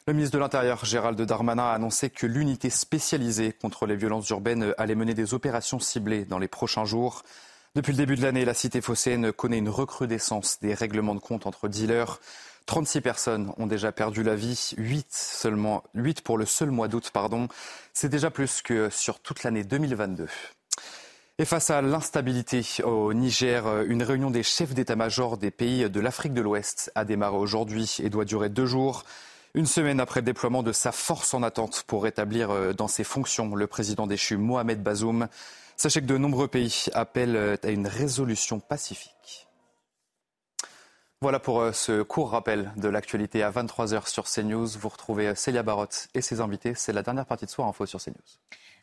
Le 0.07 0.13
ministre 0.13 0.35
de 0.35 0.41
l'Intérieur, 0.41 0.85
Gérald 0.85 1.21
Darmanin, 1.21 1.65
a 1.65 1.73
annoncé 1.73 2.09
que 2.09 2.25
l'unité 2.25 2.71
spécialisée 2.71 3.53
contre 3.53 3.87
les 3.87 3.97
violences 3.97 4.29
urbaines 4.31 4.73
allait 4.79 4.95
mener 4.95 5.15
des 5.15 5.35
opérations 5.35 5.81
ciblées 5.81 6.25
dans 6.25 6.39
les 6.39 6.47
prochains 6.47 6.85
jours. 6.85 7.25
Depuis 7.75 7.91
le 7.91 7.99
début 7.99 8.15
de 8.15 8.23
l'année, 8.23 8.45
la 8.45 8.55
cité 8.55 8.81
phocéenne 8.81 9.33
connaît 9.33 9.59
une 9.59 9.69
recrudescence 9.69 10.61
des 10.61 10.75
règlements 10.75 11.17
de 11.17 11.21
compte 11.21 11.47
entre 11.47 11.67
dealers. 11.67 12.21
36 12.69 13.01
personnes 13.01 13.51
ont 13.57 13.67
déjà 13.67 13.93
perdu 13.93 14.23
la 14.23 14.37
vie, 14.37 14.75
8 14.77 15.07
seulement, 15.11 15.83
8 15.95 16.21
pour 16.21 16.37
le 16.37 16.45
seul 16.45 16.71
mois 16.71 16.87
d'août, 16.87 17.09
pardon. 17.11 17.49
C'est 17.95 18.11
déjà 18.11 18.31
plus 18.31 18.61
que 18.61 18.91
sur 18.91 19.21
toute 19.21 19.43
l'année 19.43 19.65
2022. 19.65 20.27
Et 21.39 21.47
face 21.47 21.71
à 21.71 21.81
l'instabilité 21.81 22.63
au 22.85 23.15
Niger, 23.15 23.85
une 23.85 24.03
réunion 24.03 24.31
des 24.31 24.43
chefs 24.43 24.75
d'état-major 24.75 25.39
des 25.39 25.51
pays 25.51 25.89
de 25.89 25.99
l'Afrique 25.99 26.35
de 26.35 26.43
l'Ouest 26.43 26.93
a 26.95 27.07
démarré 27.07 27.39
aujourd'hui 27.39 27.97
et 28.03 28.11
doit 28.11 28.27
durer 28.27 28.51
deux 28.51 28.67
jours. 28.67 29.05
Une 29.55 29.65
semaine 29.65 29.99
après 29.99 30.21
le 30.21 30.27
déploiement 30.27 30.63
de 30.63 30.73
sa 30.73 30.93
force 30.93 31.33
en 31.33 31.43
attente 31.43 31.85
pour 31.87 32.03
rétablir 32.03 32.51
euh, 32.51 32.75
dans 32.75 32.87
ses 32.87 33.03
fonctions 33.03 33.55
le 33.55 33.67
président 33.67 34.07
déchu 34.07 34.37
Mohamed 34.37 34.83
Bazoum. 34.83 35.29
Sachez 35.79 36.03
que 36.03 36.07
de 36.07 36.19
nombreux 36.19 36.49
pays 36.49 36.85
appellent 36.93 37.59
à 37.63 37.71
une 37.71 37.87
résolution 37.87 38.61
pacifique. 38.61 39.48
Voilà 41.21 41.41
pour 41.41 41.61
euh, 41.61 41.73
ce 41.73 42.03
court 42.03 42.31
rappel 42.31 42.71
de 42.77 42.89
l'actualité 42.89 43.43
à 43.43 43.51
23h 43.51 44.09
sur 44.09 44.25
CNews. 44.27 44.69
Vous 44.79 44.89
retrouvez 44.89 45.35
Célia 45.35 45.65
Barotte 45.65 46.07
et 46.15 46.21
ses 46.21 46.41
invités. 46.41 46.75
C'est 46.77 46.93
la 46.93 47.03
dernière 47.03 47.27
partie 47.27 47.45
de 47.45 47.51
Soir 47.51 47.67
Info 47.67 47.87
sur 47.87 48.01
CNews. 48.01 48.15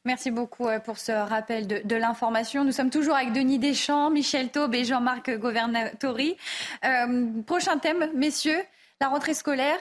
Merci 0.04 0.32
beaucoup 0.32 0.68
euh, 0.68 0.80
pour 0.80 0.98
ce 0.98 1.14
rappel 1.14 1.66
de, 1.66 1.96
l'information. 1.96 2.66
Nous 2.66 2.74
sommes 2.74 2.90
toujours 2.90 3.16
avec 3.16 3.32
Denis 3.32 3.58
Deschamps, 3.58 4.10
Michel 4.10 4.50
Taube 4.50 4.76
et 4.76 4.84
Jean-Marc 4.84 5.32
Governatori. 5.32 6.36
Euh, 6.84 7.26
prochain 7.48 7.78
thème, 7.78 8.12
messieurs, 8.14 8.62
la 9.00 9.08
rentrée 9.08 9.34
scolaire 9.34 9.80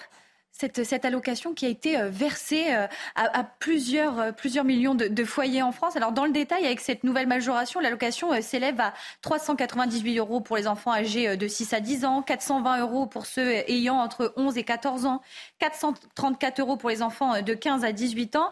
cette, 0.56 1.04
allocation 1.04 1.52
qui 1.52 1.66
a 1.66 1.68
été 1.68 1.98
euh, 1.98 2.08
versée 2.08 2.66
euh, 2.74 2.86
à, 3.16 3.42
plusieurs, 3.42 4.20
euh, 4.20 4.32
plusieurs 4.32 4.64
millions 4.64 4.94
de, 4.94 5.24
foyers 5.24 5.62
en 5.62 5.72
France. 5.72 5.96
Alors 5.96 6.12
dans 6.12 6.26
le 6.26 6.30
détail, 6.30 6.64
avec 6.64 6.80
cette 6.80 7.02
nouvelle 7.02 7.26
majoration, 7.26 7.80
l'allocation 7.80 8.40
s'élève 8.40 8.80
à 8.80 8.94
398 9.22 10.18
euros 10.18 10.40
pour 10.40 10.56
les 10.56 10.68
enfants 10.68 10.92
âgés 10.92 11.36
de 11.36 11.48
6 11.48 11.72
à 11.72 11.80
10 11.80 12.04
ans, 12.04 12.22
420 12.22 12.80
euros 12.80 13.06
pour 13.06 13.26
ceux 13.26 13.50
ayant 13.68 13.96
entre 13.96 14.32
11 14.36 14.56
et 14.58 14.64
14 14.64 15.06
ans, 15.06 15.22
434 15.58 16.60
euros 16.60 16.76
pour 16.76 16.90
les 16.90 17.02
enfants 17.02 17.42
de 17.42 17.54
15 17.54 17.84
à 17.84 17.92
18 17.92 18.36
ans. 18.36 18.50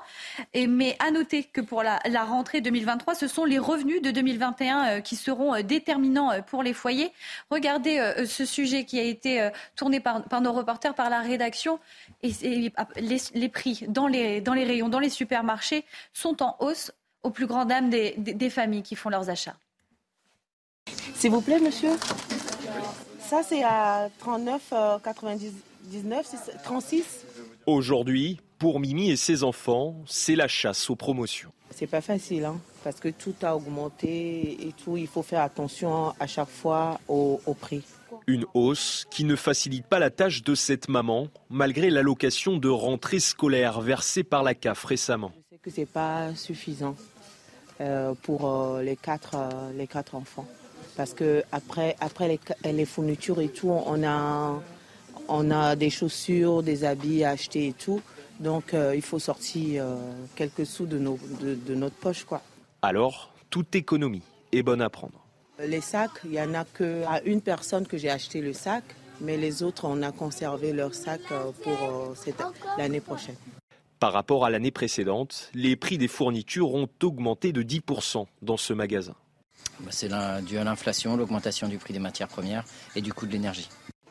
Mais 0.54 0.96
à 0.98 1.10
noter 1.10 1.44
que 1.44 1.60
pour 1.60 1.82
la, 1.82 2.00
rentrée 2.24 2.60
2023, 2.60 3.14
ce 3.14 3.28
sont 3.28 3.44
les 3.44 3.58
revenus 3.58 4.02
de 4.02 4.10
2021 4.10 5.02
qui 5.02 5.16
seront 5.16 5.60
déterminants 5.62 6.30
pour 6.46 6.62
les 6.62 6.72
foyers. 6.72 7.12
Regardez 7.50 8.24
ce 8.26 8.44
sujet 8.44 8.84
qui 8.84 8.98
a 8.98 9.02
été 9.02 9.50
tourné 9.76 10.00
par 10.00 10.40
nos 10.40 10.52
reporters, 10.52 10.94
par 10.94 11.10
la 11.10 11.20
rédaction. 11.20 11.78
Et, 12.22 12.72
les, 12.96 13.48
prix 13.48 13.84
dans 13.88 14.06
les, 14.06 14.40
dans 14.40 14.54
les 14.54 14.64
rayons, 14.64 14.88
dans 14.88 15.00
les 15.00 15.10
supermarchés 15.10 15.84
sont 16.12 16.42
en 16.42 16.56
hausse 16.60 16.92
au 17.22 17.30
plus 17.30 17.46
grand 17.46 17.64
dam 17.64 17.90
des, 17.90 18.14
des, 18.16 18.50
familles 18.50 18.82
qui 18.82 18.96
font 18.96 19.08
leurs 19.08 19.30
achats. 19.30 19.56
S'il 21.14 21.30
vous 21.30 21.40
plaît, 21.40 21.60
monsieur. 21.60 21.90
Ça, 23.20 23.42
c'est 23.42 23.62
à 23.62 24.08
39,99, 24.24 26.24
36. 26.64 27.04
Aujourd'hui, 27.66 28.40
pour 28.58 28.80
Mimi 28.80 29.10
et 29.10 29.16
ses 29.16 29.44
enfants, 29.44 29.94
c'est 30.06 30.36
la 30.36 30.48
chasse 30.48 30.90
aux 30.90 30.96
promotions. 30.96 31.52
C'est 31.70 31.86
pas 31.86 32.00
facile, 32.00 32.44
hein, 32.44 32.60
parce 32.84 33.00
que 33.00 33.08
tout 33.08 33.34
a 33.42 33.56
augmenté 33.56 34.66
et 34.66 34.72
tout. 34.84 34.96
Il 34.96 35.06
faut 35.06 35.22
faire 35.22 35.42
attention 35.42 36.12
à 36.20 36.26
chaque 36.26 36.50
fois 36.50 37.00
au 37.08 37.38
prix. 37.58 37.82
Une 38.26 38.44
hausse 38.54 39.06
qui 39.10 39.24
ne 39.24 39.36
facilite 39.36 39.86
pas 39.86 39.98
la 39.98 40.10
tâche 40.10 40.42
de 40.42 40.54
cette 40.54 40.88
maman, 40.88 41.28
malgré 41.50 41.90
l'allocation 41.90 42.56
de 42.56 42.68
rentrée 42.68 43.20
scolaire 43.20 43.80
versée 43.80 44.22
par 44.22 44.42
la 44.42 44.54
CAF 44.54 44.84
récemment. 44.84 45.32
Je 45.50 45.56
sais 45.56 45.60
que 45.62 45.70
ce 45.70 45.80
n'est 45.80 45.86
pas 45.86 46.34
suffisant 46.34 46.96
euh, 47.80 48.14
pour 48.22 48.48
euh, 48.48 48.82
les, 48.82 48.96
quatre, 48.96 49.34
euh, 49.34 49.72
les 49.76 49.86
quatre 49.86 50.14
enfants. 50.14 50.46
Parce 50.96 51.14
que 51.14 51.42
après, 51.52 51.96
après 52.00 52.38
les, 52.64 52.84
fournitures 52.84 53.40
et 53.40 53.48
tout, 53.48 53.70
on 53.70 54.04
a, 54.04 54.60
on 55.26 55.50
a 55.50 55.74
des 55.74 55.88
chaussures, 55.90 56.62
des 56.62 56.84
habits 56.84 57.24
à 57.24 57.30
acheter 57.30 57.68
et 57.68 57.72
tout. 57.72 58.02
Donc 58.40 58.74
il 58.94 59.00
faut 59.00 59.18
sortir 59.18 59.86
quelques 60.34 60.66
sous 60.66 60.84
de, 60.84 60.98
nos, 60.98 61.18
de, 61.40 61.54
de 61.54 61.74
notre 61.74 61.94
poche. 61.96 62.24
Quoi. 62.24 62.42
Alors, 62.82 63.32
toute 63.48 63.74
économie 63.74 64.22
est 64.52 64.62
bonne 64.62 64.82
à 64.82 64.90
prendre. 64.90 65.21
Les 65.64 65.80
sacs, 65.80 66.10
il 66.24 66.30
n'y 66.30 66.40
en 66.40 66.54
a 66.54 66.64
qu'à 66.64 67.22
une 67.24 67.40
personne 67.40 67.86
que 67.86 67.96
j'ai 67.96 68.10
acheté 68.10 68.40
le 68.40 68.52
sac, 68.52 68.82
mais 69.20 69.36
les 69.36 69.62
autres, 69.62 69.84
on 69.84 70.02
a 70.02 70.10
conservé 70.10 70.72
leur 70.72 70.94
sac 70.94 71.20
euh, 71.30 71.52
pour 71.62 72.14
euh, 72.26 72.32
l'année 72.78 73.00
prochaine. 73.00 73.36
Par 74.00 74.12
rapport 74.12 74.44
à 74.44 74.50
l'année 74.50 74.72
précédente, 74.72 75.50
les 75.54 75.76
prix 75.76 75.98
des 75.98 76.08
fournitures 76.08 76.74
ont 76.74 76.88
augmenté 77.02 77.52
de 77.52 77.62
10% 77.62 78.26
dans 78.42 78.56
ce 78.56 78.72
magasin. 78.72 79.14
Bah, 79.80 79.90
c'est 79.90 80.10
dû 80.44 80.58
à 80.58 80.64
l'inflation, 80.64 81.16
l'augmentation 81.16 81.68
du 81.68 81.78
prix 81.78 81.92
des 81.92 82.00
matières 82.00 82.28
premières 82.28 82.64
et 82.96 83.00
du 83.00 83.12
coût 83.12 83.26
de 83.26 83.32
l'énergie. 83.32 83.68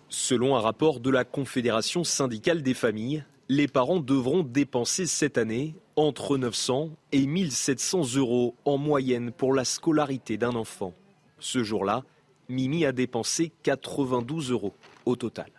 Selon 0.08 0.56
un 0.56 0.62
rapport 0.62 1.02
de 1.02 1.10
la 1.10 1.26
Confédération 1.26 2.06
syndicale 2.06 2.64
des 2.64 2.74
familles, 2.74 3.26
les 3.50 3.68
parents 3.68 4.00
devront 4.00 4.44
dépenser 4.44 5.06
cette 5.06 5.38
année 5.38 5.76
entre 5.98 6.38
900 6.38 6.92
et 7.12 7.26
1700 7.26 8.16
euros 8.16 8.56
en 8.64 8.78
moyenne 8.78 9.32
pour 9.32 9.54
la 9.54 9.66
scolarité 9.66 10.38
d'un 10.38 10.56
enfant. 10.56 10.94
Ce 11.42 11.64
jour-là, 11.64 12.04
Mimi 12.48 12.86
a 12.86 12.92
dépensé 12.92 13.52
92 13.64 14.52
euros 14.52 14.74
au 15.06 15.16
total. 15.16 15.52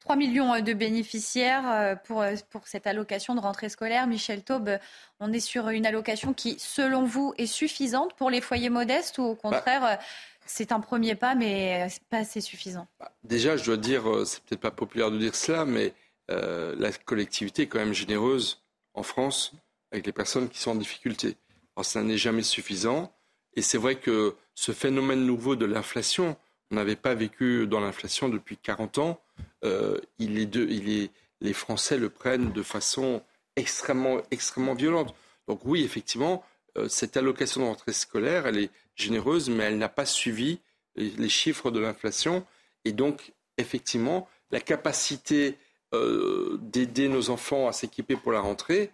3 0.00 0.16
millions 0.16 0.60
de 0.60 0.72
bénéficiaires 0.72 2.00
pour, 2.04 2.24
pour 2.50 2.66
cette 2.66 2.88
allocation 2.88 3.36
de 3.36 3.40
rentrée 3.40 3.68
scolaire. 3.68 4.08
Michel 4.08 4.42
Taube, 4.42 4.78
on 5.20 5.32
est 5.32 5.40
sur 5.40 5.68
une 5.68 5.86
allocation 5.86 6.32
qui, 6.34 6.58
selon 6.58 7.04
vous, 7.04 7.32
est 7.38 7.46
suffisante 7.46 8.14
pour 8.14 8.28
les 8.28 8.40
foyers 8.40 8.70
modestes 8.70 9.18
ou 9.18 9.22
au 9.22 9.36
contraire, 9.36 10.00
c'est 10.46 10.72
un 10.72 10.80
premier 10.80 11.14
pas, 11.14 11.36
mais 11.36 11.86
pas 12.08 12.18
assez 12.18 12.40
suffisant? 12.40 12.88
Bah, 12.98 13.12
Déjà, 13.22 13.56
je 13.56 13.64
dois 13.64 13.76
dire, 13.76 14.02
c'est 14.26 14.42
peut-être 14.42 14.60
pas 14.60 14.72
populaire 14.72 15.12
de 15.12 15.18
dire 15.18 15.36
cela, 15.36 15.64
mais 15.64 15.94
la 16.28 16.90
collectivité 17.04 17.62
est 17.62 17.66
quand 17.68 17.78
même 17.78 17.94
généreuse 17.94 18.64
en 18.94 19.04
France 19.04 19.52
avec 19.92 20.06
les 20.06 20.12
personnes 20.12 20.48
qui 20.48 20.58
sont 20.58 20.72
en 20.72 20.76
difficulté. 20.76 21.36
Alors, 21.76 21.84
ça 21.84 22.02
n'est 22.02 22.16
jamais 22.16 22.42
suffisant. 22.42 23.12
Et 23.54 23.62
c'est 23.62 23.78
vrai 23.78 23.96
que 23.96 24.34
ce 24.54 24.72
phénomène 24.72 25.24
nouveau 25.24 25.56
de 25.56 25.66
l'inflation, 25.66 26.36
on 26.70 26.76
n'avait 26.76 26.96
pas 26.96 27.14
vécu 27.14 27.66
dans 27.66 27.80
l'inflation 27.80 28.28
depuis 28.28 28.56
40 28.56 28.98
ans. 28.98 29.20
Euh, 29.64 29.98
il 30.18 30.38
est 30.38 30.54
il 30.54 30.90
est, 30.90 31.10
les 31.40 31.52
Français 31.52 31.96
le 31.96 32.10
prennent 32.10 32.52
de 32.52 32.62
façon 32.62 33.22
extrêmement, 33.56 34.20
extrêmement 34.30 34.74
violente. 34.74 35.14
Donc 35.48 35.60
oui, 35.64 35.82
effectivement, 35.82 36.44
euh, 36.78 36.88
cette 36.88 37.16
allocation 37.16 37.62
de 37.62 37.66
rentrée 37.66 37.92
scolaire, 37.92 38.46
elle 38.46 38.58
est 38.58 38.70
généreuse, 38.94 39.50
mais 39.50 39.64
elle 39.64 39.78
n'a 39.78 39.88
pas 39.88 40.06
suivi 40.06 40.60
les, 40.94 41.28
chiffres 41.28 41.70
de 41.70 41.80
l'inflation. 41.80 42.44
Et 42.84 42.92
donc, 42.92 43.32
effectivement, 43.58 44.28
la 44.50 44.60
capacité 44.60 45.56
euh, 45.94 46.58
d'aider 46.60 47.08
nos 47.08 47.30
enfants 47.30 47.66
à 47.66 47.72
s'équiper 47.72 48.16
pour 48.16 48.32
la 48.32 48.40
rentrée, 48.40 48.90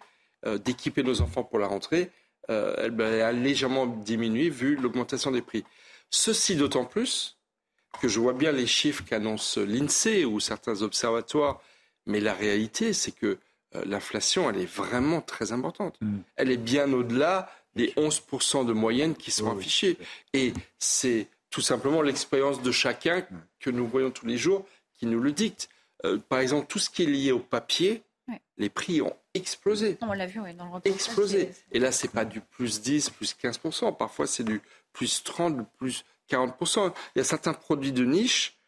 d'équiper 0.64 1.02
nos 1.02 1.22
enfants 1.22 1.42
pour 1.42 1.58
la 1.58 1.66
rentrée, 1.66 2.12
euh, 2.50 2.88
ben, 2.90 3.12
elle, 3.12 3.22
a 3.22 3.32
légèrement 3.32 3.86
diminué 3.86 4.48
vu 4.50 4.76
l'augmentation 4.76 5.30
des 5.30 5.42
prix. 5.42 5.64
Ceci 6.10 6.56
d'autant 6.56 6.84
plus 6.84 7.36
que 8.00 8.08
je 8.08 8.20
vois 8.20 8.34
bien 8.34 8.52
les 8.52 8.66
chiffres 8.66 9.04
qu'annonce 9.04 9.58
l'INSEE 9.58 10.24
ou 10.24 10.38
certains 10.38 10.82
observatoires, 10.82 11.60
mais 12.04 12.20
la 12.20 12.34
réalité, 12.34 12.92
c'est 12.92 13.12
que 13.12 13.38
euh, 13.74 13.82
l'inflation, 13.86 14.48
elle 14.50 14.60
est 14.60 14.70
vraiment 14.70 15.20
très 15.20 15.52
importante. 15.52 15.96
Mm. 16.00 16.18
Elle 16.36 16.50
est 16.50 16.56
bien 16.56 16.92
au-delà 16.92 17.50
des 17.74 17.88
11% 17.96 18.66
de 18.66 18.72
moyenne 18.72 19.14
qui 19.14 19.30
sont 19.30 19.50
affichés. 19.50 19.98
Et 20.32 20.52
c'est 20.78 21.28
tout 21.50 21.62
simplement 21.62 22.02
l'expérience 22.02 22.62
de 22.62 22.70
chacun 22.70 23.20
mm. 23.20 23.24
que 23.60 23.70
nous 23.70 23.86
voyons 23.88 24.10
tous 24.10 24.26
les 24.26 24.36
jours 24.38 24.66
qui 24.94 25.06
nous 25.06 25.20
le 25.20 25.32
dicte. 25.32 25.68
par 26.28 26.38
exemple, 26.38 26.66
tout 26.68 26.78
ce 26.78 26.88
qui 26.88 27.02
est 27.02 27.06
lié 27.06 27.32
au 27.32 27.38
papier, 27.38 28.02
les 28.56 28.70
prix 28.70 29.02
ont 29.02 29.16
explosé. 29.34 29.98
On 30.00 30.12
l'a 30.12 30.26
vu, 30.26 30.40
dans 30.54 30.74
le 30.74 30.80
Explosé. 30.84 31.50
Et 31.72 31.78
là, 31.78 31.92
c'est 31.92 32.10
pas 32.10 32.24
du 32.24 32.40
plus 32.40 32.80
10, 32.80 33.10
plus 33.10 33.36
15%. 33.40 33.96
Parfois, 33.96 34.26
c'est 34.26 34.44
du 34.44 34.60
plus 34.92 35.22
30, 35.22 35.68
plus 35.78 36.04
40%. 36.30 36.92
Il 37.14 37.18
y 37.18 37.20
a 37.20 37.24
certains 37.24 37.52
produits 37.52 37.92
de 37.92 38.04
niche 38.04 38.58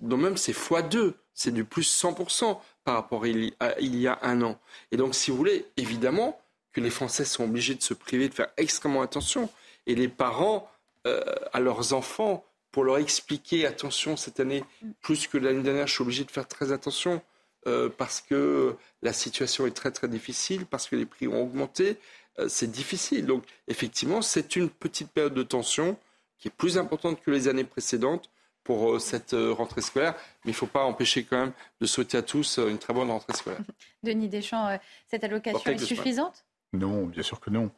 dont 0.00 0.16
même 0.16 0.36
c'est 0.36 0.52
x2. 0.52 1.14
C'est 1.34 1.52
du 1.52 1.64
plus 1.64 2.02
100% 2.02 2.58
par 2.84 2.94
rapport 2.94 3.24
à 3.24 3.80
il 3.80 3.96
y 3.96 4.08
a 4.08 4.18
un 4.22 4.42
an. 4.42 4.58
Et 4.90 4.96
donc, 4.96 5.14
si 5.14 5.30
vous 5.30 5.36
voulez, 5.36 5.66
évidemment 5.76 6.40
que 6.72 6.80
les 6.80 6.90
Français 6.90 7.24
sont 7.24 7.44
obligés 7.44 7.74
de 7.74 7.82
se 7.82 7.94
priver, 7.94 8.28
de 8.28 8.34
faire 8.34 8.48
extrêmement 8.56 9.02
attention. 9.02 9.48
Et 9.86 9.94
les 9.94 10.08
parents, 10.08 10.70
euh, 11.06 11.22
à 11.52 11.60
leurs 11.60 11.92
enfants, 11.92 12.44
pour 12.70 12.84
leur 12.84 12.98
expliquer, 12.98 13.66
attention, 13.66 14.16
cette 14.16 14.40
année, 14.40 14.64
plus 15.00 15.26
que 15.26 15.38
l'année 15.38 15.62
dernière, 15.62 15.86
je 15.86 15.94
suis 15.94 16.02
obligé 16.02 16.24
de 16.24 16.30
faire 16.30 16.46
très 16.46 16.72
attention. 16.72 17.22
Euh, 17.68 17.88
parce 17.96 18.20
que 18.20 18.76
la 19.02 19.12
situation 19.12 19.66
est 19.66 19.76
très 19.76 19.90
très 19.90 20.08
difficile, 20.08 20.66
parce 20.66 20.88
que 20.88 20.96
les 20.96 21.06
prix 21.06 21.28
ont 21.28 21.42
augmenté. 21.42 21.98
Euh, 22.38 22.48
c'est 22.48 22.70
difficile. 22.70 23.26
Donc 23.26 23.44
effectivement, 23.68 24.22
c'est 24.22 24.56
une 24.56 24.70
petite 24.70 25.10
période 25.10 25.34
de 25.34 25.42
tension 25.42 25.96
qui 26.38 26.48
est 26.48 26.52
plus 26.56 26.78
importante 26.78 27.20
que 27.20 27.30
les 27.30 27.48
années 27.48 27.64
précédentes 27.64 28.30
pour 28.64 28.94
euh, 28.94 28.98
cette 28.98 29.34
rentrée 29.34 29.82
scolaire. 29.82 30.14
Mais 30.44 30.50
il 30.50 30.54
ne 30.54 30.56
faut 30.56 30.66
pas 30.66 30.84
empêcher 30.84 31.24
quand 31.24 31.38
même 31.38 31.52
de 31.80 31.86
souhaiter 31.86 32.16
à 32.16 32.22
tous 32.22 32.58
une 32.58 32.78
très 32.78 32.94
bonne 32.94 33.10
rentrée 33.10 33.34
scolaire. 33.34 33.60
Denis 34.02 34.28
Deschamps, 34.28 34.78
cette 35.06 35.24
allocation 35.24 35.70
est 35.70 35.78
suffisante? 35.78 36.44
Non, 36.72 37.06
bien 37.06 37.22
sûr 37.22 37.40
que 37.40 37.50
non. 37.50 37.70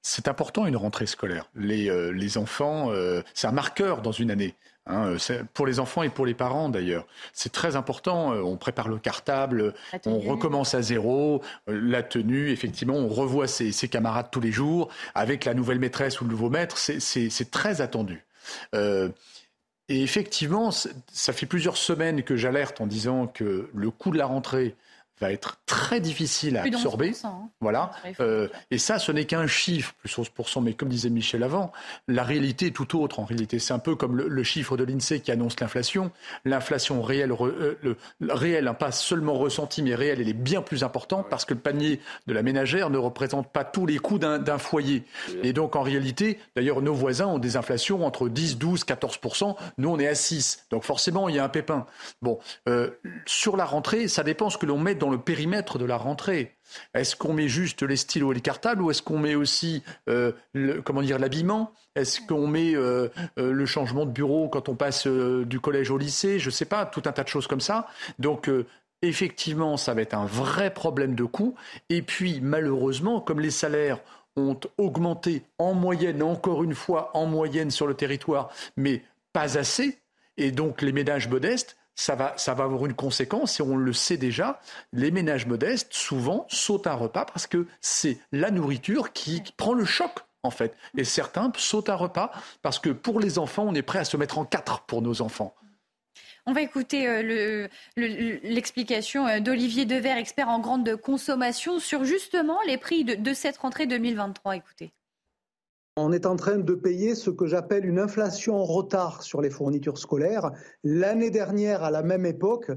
c'est 0.00 0.28
important 0.28 0.66
une 0.66 0.76
rentrée 0.76 1.06
scolaire. 1.06 1.50
Les, 1.54 2.12
les 2.12 2.38
enfants, 2.38 2.92
c'est 3.34 3.48
un 3.48 3.52
marqueur 3.52 4.00
dans 4.00 4.12
une 4.12 4.30
année. 4.30 4.54
Hein, 4.86 5.16
pour 5.54 5.66
les 5.66 5.80
enfants 5.80 6.02
et 6.02 6.10
pour 6.10 6.26
les 6.26 6.34
parents 6.34 6.68
d'ailleurs. 6.68 7.06
C'est 7.32 7.52
très 7.52 7.74
important. 7.74 8.34
Euh, 8.34 8.42
on 8.42 8.58
prépare 8.58 8.88
le 8.88 8.98
cartable, 8.98 9.72
on 10.04 10.18
recommence 10.18 10.74
à 10.74 10.82
zéro. 10.82 11.40
Euh, 11.70 11.80
la 11.82 12.02
tenue, 12.02 12.50
effectivement, 12.50 12.96
on 12.96 13.08
revoit 13.08 13.46
ses, 13.46 13.72
camarades 13.88 14.28
tous 14.30 14.40
les 14.40 14.52
jours. 14.52 14.90
Avec 15.14 15.46
la 15.46 15.54
nouvelle 15.54 15.78
maîtresse 15.78 16.20
ou 16.20 16.24
le 16.24 16.30
nouveau 16.30 16.50
maître, 16.50 16.76
c'est 16.76 17.50
très 17.50 17.80
attendu. 17.80 18.26
Euh, 18.74 19.08
et 19.88 20.02
effectivement, 20.02 20.70
ça 20.70 21.32
fait 21.32 21.46
plusieurs 21.46 21.78
semaines 21.78 22.22
que 22.22 22.36
j'alerte 22.36 22.82
en 22.82 22.86
disant 22.86 23.26
que 23.26 23.70
le 23.74 23.90
coût 23.90 24.10
de 24.10 24.18
la 24.18 24.26
rentrée 24.26 24.76
va 25.20 25.32
être 25.32 25.58
très 25.66 26.00
difficile 26.00 26.56
à 26.56 26.62
absorber. 26.62 27.12
Hein. 27.24 27.48
Voilà. 27.60 27.92
Euh, 28.20 28.48
et 28.70 28.78
ça, 28.78 28.98
ce 28.98 29.12
n'est 29.12 29.24
qu'un 29.24 29.46
chiffre, 29.46 29.94
plus 29.98 30.16
11%, 30.16 30.62
mais 30.62 30.74
comme 30.74 30.88
disait 30.88 31.10
Michel 31.10 31.42
avant, 31.42 31.72
la 32.08 32.24
réalité 32.24 32.66
est 32.66 32.70
tout 32.70 33.00
autre 33.00 33.20
en 33.20 33.24
réalité. 33.24 33.58
C'est 33.58 33.72
un 33.72 33.78
peu 33.78 33.94
comme 33.94 34.16
le, 34.16 34.42
chiffre 34.42 34.76
de 34.76 34.84
l'INSEE 34.84 35.20
qui 35.20 35.30
annonce 35.30 35.58
l'inflation. 35.60 36.10
L'inflation 36.44 37.00
réelle, 37.00 37.32
euh, 37.32 37.96
réelle 38.20 38.68
hein, 38.68 38.74
pas 38.74 38.92
seulement 38.92 39.34
ressentie, 39.34 39.82
mais 39.82 39.94
réelle, 39.94 40.20
elle 40.20 40.28
est 40.28 40.32
bien 40.32 40.62
plus 40.62 40.82
importante 40.82 41.26
parce 41.30 41.44
que 41.44 41.54
le 41.54 41.60
panier 41.60 42.00
de 42.26 42.32
la 42.32 42.42
ménagère 42.42 42.90
ne 42.90 42.98
représente 42.98 43.52
pas 43.52 43.64
tous 43.64 43.86
les 43.86 43.98
coûts 43.98 44.18
d'un 44.18 44.58
foyer. 44.58 45.04
Et 45.42 45.52
donc, 45.52 45.76
en 45.76 45.82
réalité, 45.82 46.38
d'ailleurs, 46.56 46.82
nos 46.82 46.94
voisins 46.94 47.26
ont 47.26 47.38
des 47.38 47.56
inflations 47.56 48.04
entre 48.04 48.28
10, 48.28 48.58
12, 48.58 48.84
14%. 48.84 49.56
Nous, 49.78 49.88
on 49.88 49.98
est 49.98 50.08
à 50.08 50.14
6. 50.14 50.66
Donc, 50.70 50.84
forcément, 50.84 51.28
il 51.28 51.36
y 51.36 51.38
a 51.38 51.44
un 51.44 51.48
pépin. 51.48 51.86
Bon, 52.22 52.38
euh, 52.68 52.90
sur 53.26 53.56
la 53.56 53.64
rentrée, 53.64 54.08
ça 54.08 54.22
dépend 54.22 54.50
ce 54.50 54.58
que 54.58 54.66
l'on 54.66 54.78
met 54.78 54.94
dans 54.94 55.03
le 55.10 55.18
périmètre 55.18 55.78
de 55.78 55.84
la 55.84 55.96
rentrée. 55.96 56.56
Est-ce 56.94 57.16
qu'on 57.16 57.32
met 57.32 57.48
juste 57.48 57.82
les 57.82 57.96
stylos 57.96 58.32
et 58.32 58.34
les 58.34 58.40
cartables 58.40 58.82
ou 58.82 58.90
est-ce 58.90 59.02
qu'on 59.02 59.18
met 59.18 59.34
aussi 59.34 59.82
euh, 60.08 60.32
comment 60.84 61.02
dire 61.02 61.18
l'habillement? 61.18 61.72
Est-ce 61.94 62.20
qu'on 62.26 62.46
met 62.46 62.74
euh, 62.74 63.08
euh, 63.38 63.52
le 63.52 63.66
changement 63.66 64.06
de 64.06 64.10
bureau 64.10 64.48
quand 64.48 64.68
on 64.68 64.74
passe 64.74 65.06
du 65.06 65.60
collège 65.60 65.90
au 65.90 65.98
lycée? 65.98 66.38
Je 66.38 66.46
ne 66.46 66.52
sais 66.52 66.64
pas, 66.64 66.86
tout 66.86 67.02
un 67.06 67.12
tas 67.12 67.22
de 67.22 67.28
choses 67.28 67.46
comme 67.46 67.60
ça. 67.60 67.88
Donc 68.18 68.50
effectivement, 69.02 69.76
ça 69.76 69.94
va 69.94 70.02
être 70.02 70.14
un 70.14 70.26
vrai 70.26 70.72
problème 70.72 71.14
de 71.14 71.24
coût. 71.24 71.54
Et 71.90 72.02
puis 72.02 72.40
malheureusement, 72.40 73.20
comme 73.20 73.40
les 73.40 73.50
salaires 73.50 74.00
ont 74.36 74.58
augmenté 74.78 75.42
en 75.58 75.74
moyenne, 75.74 76.22
encore 76.22 76.64
une 76.64 76.74
fois 76.74 77.10
en 77.14 77.26
moyenne 77.26 77.70
sur 77.70 77.86
le 77.86 77.94
territoire, 77.94 78.50
mais 78.76 79.02
pas 79.32 79.58
assez, 79.58 79.98
et 80.36 80.50
donc 80.50 80.82
les 80.82 80.92
ménages 80.92 81.28
modestes 81.28 81.76
ça 81.94 82.14
va, 82.14 82.34
ça 82.36 82.54
va 82.54 82.64
avoir 82.64 82.86
une 82.86 82.94
conséquence 82.94 83.60
et 83.60 83.62
on 83.62 83.76
le 83.76 83.92
sait 83.92 84.16
déjà. 84.16 84.60
Les 84.92 85.10
ménages 85.10 85.46
modestes, 85.46 85.92
souvent, 85.92 86.46
sautent 86.48 86.86
un 86.86 86.94
repas 86.94 87.24
parce 87.24 87.46
que 87.46 87.66
c'est 87.80 88.18
la 88.32 88.50
nourriture 88.50 89.12
qui, 89.12 89.42
prend 89.56 89.74
le 89.74 89.84
choc 89.84 90.20
en 90.42 90.50
fait. 90.50 90.76
Et 90.96 91.04
certains 91.04 91.52
sautent 91.56 91.90
un 91.90 91.94
repas 91.94 92.30
parce 92.62 92.78
que 92.78 92.90
pour 92.90 93.20
les 93.20 93.38
enfants, 93.38 93.64
on 93.66 93.74
est 93.74 93.82
prêt 93.82 94.00
à 94.00 94.04
se 94.04 94.16
mettre 94.16 94.38
en 94.38 94.44
quatre 94.44 94.80
pour 94.82 95.02
nos 95.02 95.22
enfants. 95.22 95.54
On 96.46 96.52
va 96.52 96.60
écouter 96.60 97.08
euh, 97.08 97.68
l'explication 97.96 99.26
euh, 99.26 99.40
d'Olivier 99.40 99.86
Devers, 99.86 100.18
expert 100.18 100.50
en 100.50 100.58
grande 100.58 100.94
consommation, 100.96 101.78
sur 101.78 102.04
justement 102.04 102.58
les 102.66 102.76
prix 102.76 103.04
de, 103.04 103.14
de 103.14 103.32
cette 103.32 103.56
rentrée 103.56 103.86
2023. 103.86 104.56
Écoutez. 104.56 104.92
On 105.96 106.10
est 106.10 106.26
en 106.26 106.34
train 106.34 106.58
de 106.58 106.74
payer 106.74 107.14
ce 107.14 107.30
que 107.30 107.46
j'appelle 107.46 107.86
une 107.86 108.00
inflation 108.00 108.56
en 108.56 108.64
retard 108.64 109.22
sur 109.22 109.40
les 109.40 109.48
fournitures 109.48 109.96
scolaires. 109.96 110.50
L'année 110.82 111.30
dernière, 111.30 111.84
à 111.84 111.92
la 111.92 112.02
même 112.02 112.26
époque, 112.26 112.72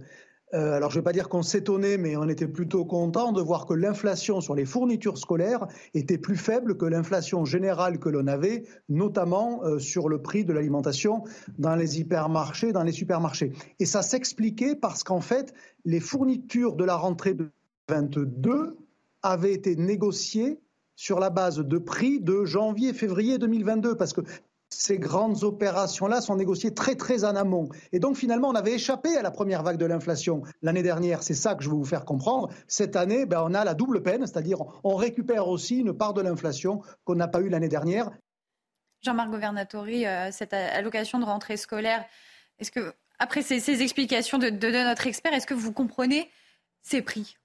euh, 0.54 0.74
alors 0.74 0.92
je 0.92 0.98
ne 0.98 1.02
vais 1.02 1.06
pas 1.06 1.14
dire 1.14 1.28
qu'on 1.28 1.42
s'étonnait, 1.42 1.98
mais 1.98 2.16
on 2.16 2.30
était 2.30 2.48
plutôt 2.48 2.86
content 2.86 3.32
de 3.32 3.42
voir 3.42 3.66
que 3.66 3.74
l'inflation 3.74 4.40
sur 4.40 4.54
les 4.54 4.66
fournitures 4.66 5.18
scolaires 5.18 5.66
était 5.96 6.20
plus 6.20 6.36
faible 6.36 6.78
que 6.78 6.86
l'inflation 6.86 7.44
générale 7.44 7.98
que 7.98 8.10
l'on 8.10 8.28
avait, 8.28 8.66
notamment 8.88 9.64
euh, 9.64 9.80
sur 9.80 10.10
le 10.10 10.22
prix 10.22 10.46
de 10.46 10.54
l'alimentation 10.54 11.24
dans 11.58 11.76
les 11.76 12.00
hypermarchés, 12.00 12.72
dans 12.72 12.84
les 12.84 12.92
supermarchés. 12.92 13.52
Et 13.80 13.88
ça 13.88 14.04
s'expliquait 14.04 14.76
parce 14.76 15.04
qu'en 15.04 15.22
fait, 15.22 15.56
les 15.86 16.00
fournitures 16.00 16.76
de 16.76 16.86
la 16.86 16.96
rentrée 16.96 17.34
de 17.34 17.50
2022 17.90 18.78
avaient 19.24 19.54
été 19.54 19.76
négociées 19.76 20.60
sur 20.98 21.20
la 21.20 21.30
base 21.30 21.60
de 21.60 21.78
prix 21.78 22.20
de 22.20 22.44
janvier-février 22.44 23.38
2022, 23.38 23.96
parce 23.96 24.14
que 24.14 24.22
ces 24.70 24.98
grandes 24.98 25.44
opérations-là 25.44 26.20
sont 26.22 26.36
négociées 26.36 26.74
très 26.74 26.96
très 26.96 27.24
en 27.24 27.36
amont. 27.36 27.70
Et 27.94 28.00
donc 28.00 28.18
finalement, 28.18 28.50
on 28.50 28.56
avait 28.56 28.74
échappé 28.74 29.16
à 29.16 29.22
la 29.22 29.32
première 29.32 29.64
vague 29.64 29.78
de 29.78 29.86
l'inflation 29.86 30.42
l'année 30.62 30.82
dernière. 30.82 31.24
C'est 31.24 31.36
ça 31.36 31.56
que 31.56 31.64
je 31.64 31.70
veux 31.70 31.76
vous 31.76 31.86
faire 31.86 32.04
comprendre. 32.04 32.50
Cette 32.68 32.96
année, 32.96 33.26
ben, 33.26 33.44
on 33.46 33.54
a 33.54 33.64
la 33.64 33.76
double 33.76 34.02
peine, 34.02 34.26
c'est-à-dire 34.26 34.58
on 34.84 34.96
récupère 34.96 35.48
aussi 35.48 35.78
une 35.78 35.94
part 35.94 36.14
de 36.14 36.22
l'inflation 36.22 36.82
qu'on 37.06 37.16
n'a 37.16 37.28
pas 37.28 37.42
eue 37.42 37.50
l'année 37.50 37.70
dernière. 37.70 38.10
Jean-Marc 39.04 39.30
Governatori, 39.30 40.08
euh, 40.08 40.32
cette 40.32 40.54
allocation 40.54 41.20
de 41.20 41.26
rentrée 41.26 41.58
scolaire, 41.58 42.04
est-ce 42.58 42.72
que, 42.72 42.92
après 43.20 43.44
ces, 43.44 43.84
explications 43.84 44.40
de 44.40 44.50
notre 44.50 45.06
expert, 45.06 45.32
est-ce 45.32 45.46
que 45.46 45.54
vous 45.54 45.72
comprenez 45.72 46.30
ces 46.82 47.04
prix? 47.04 47.38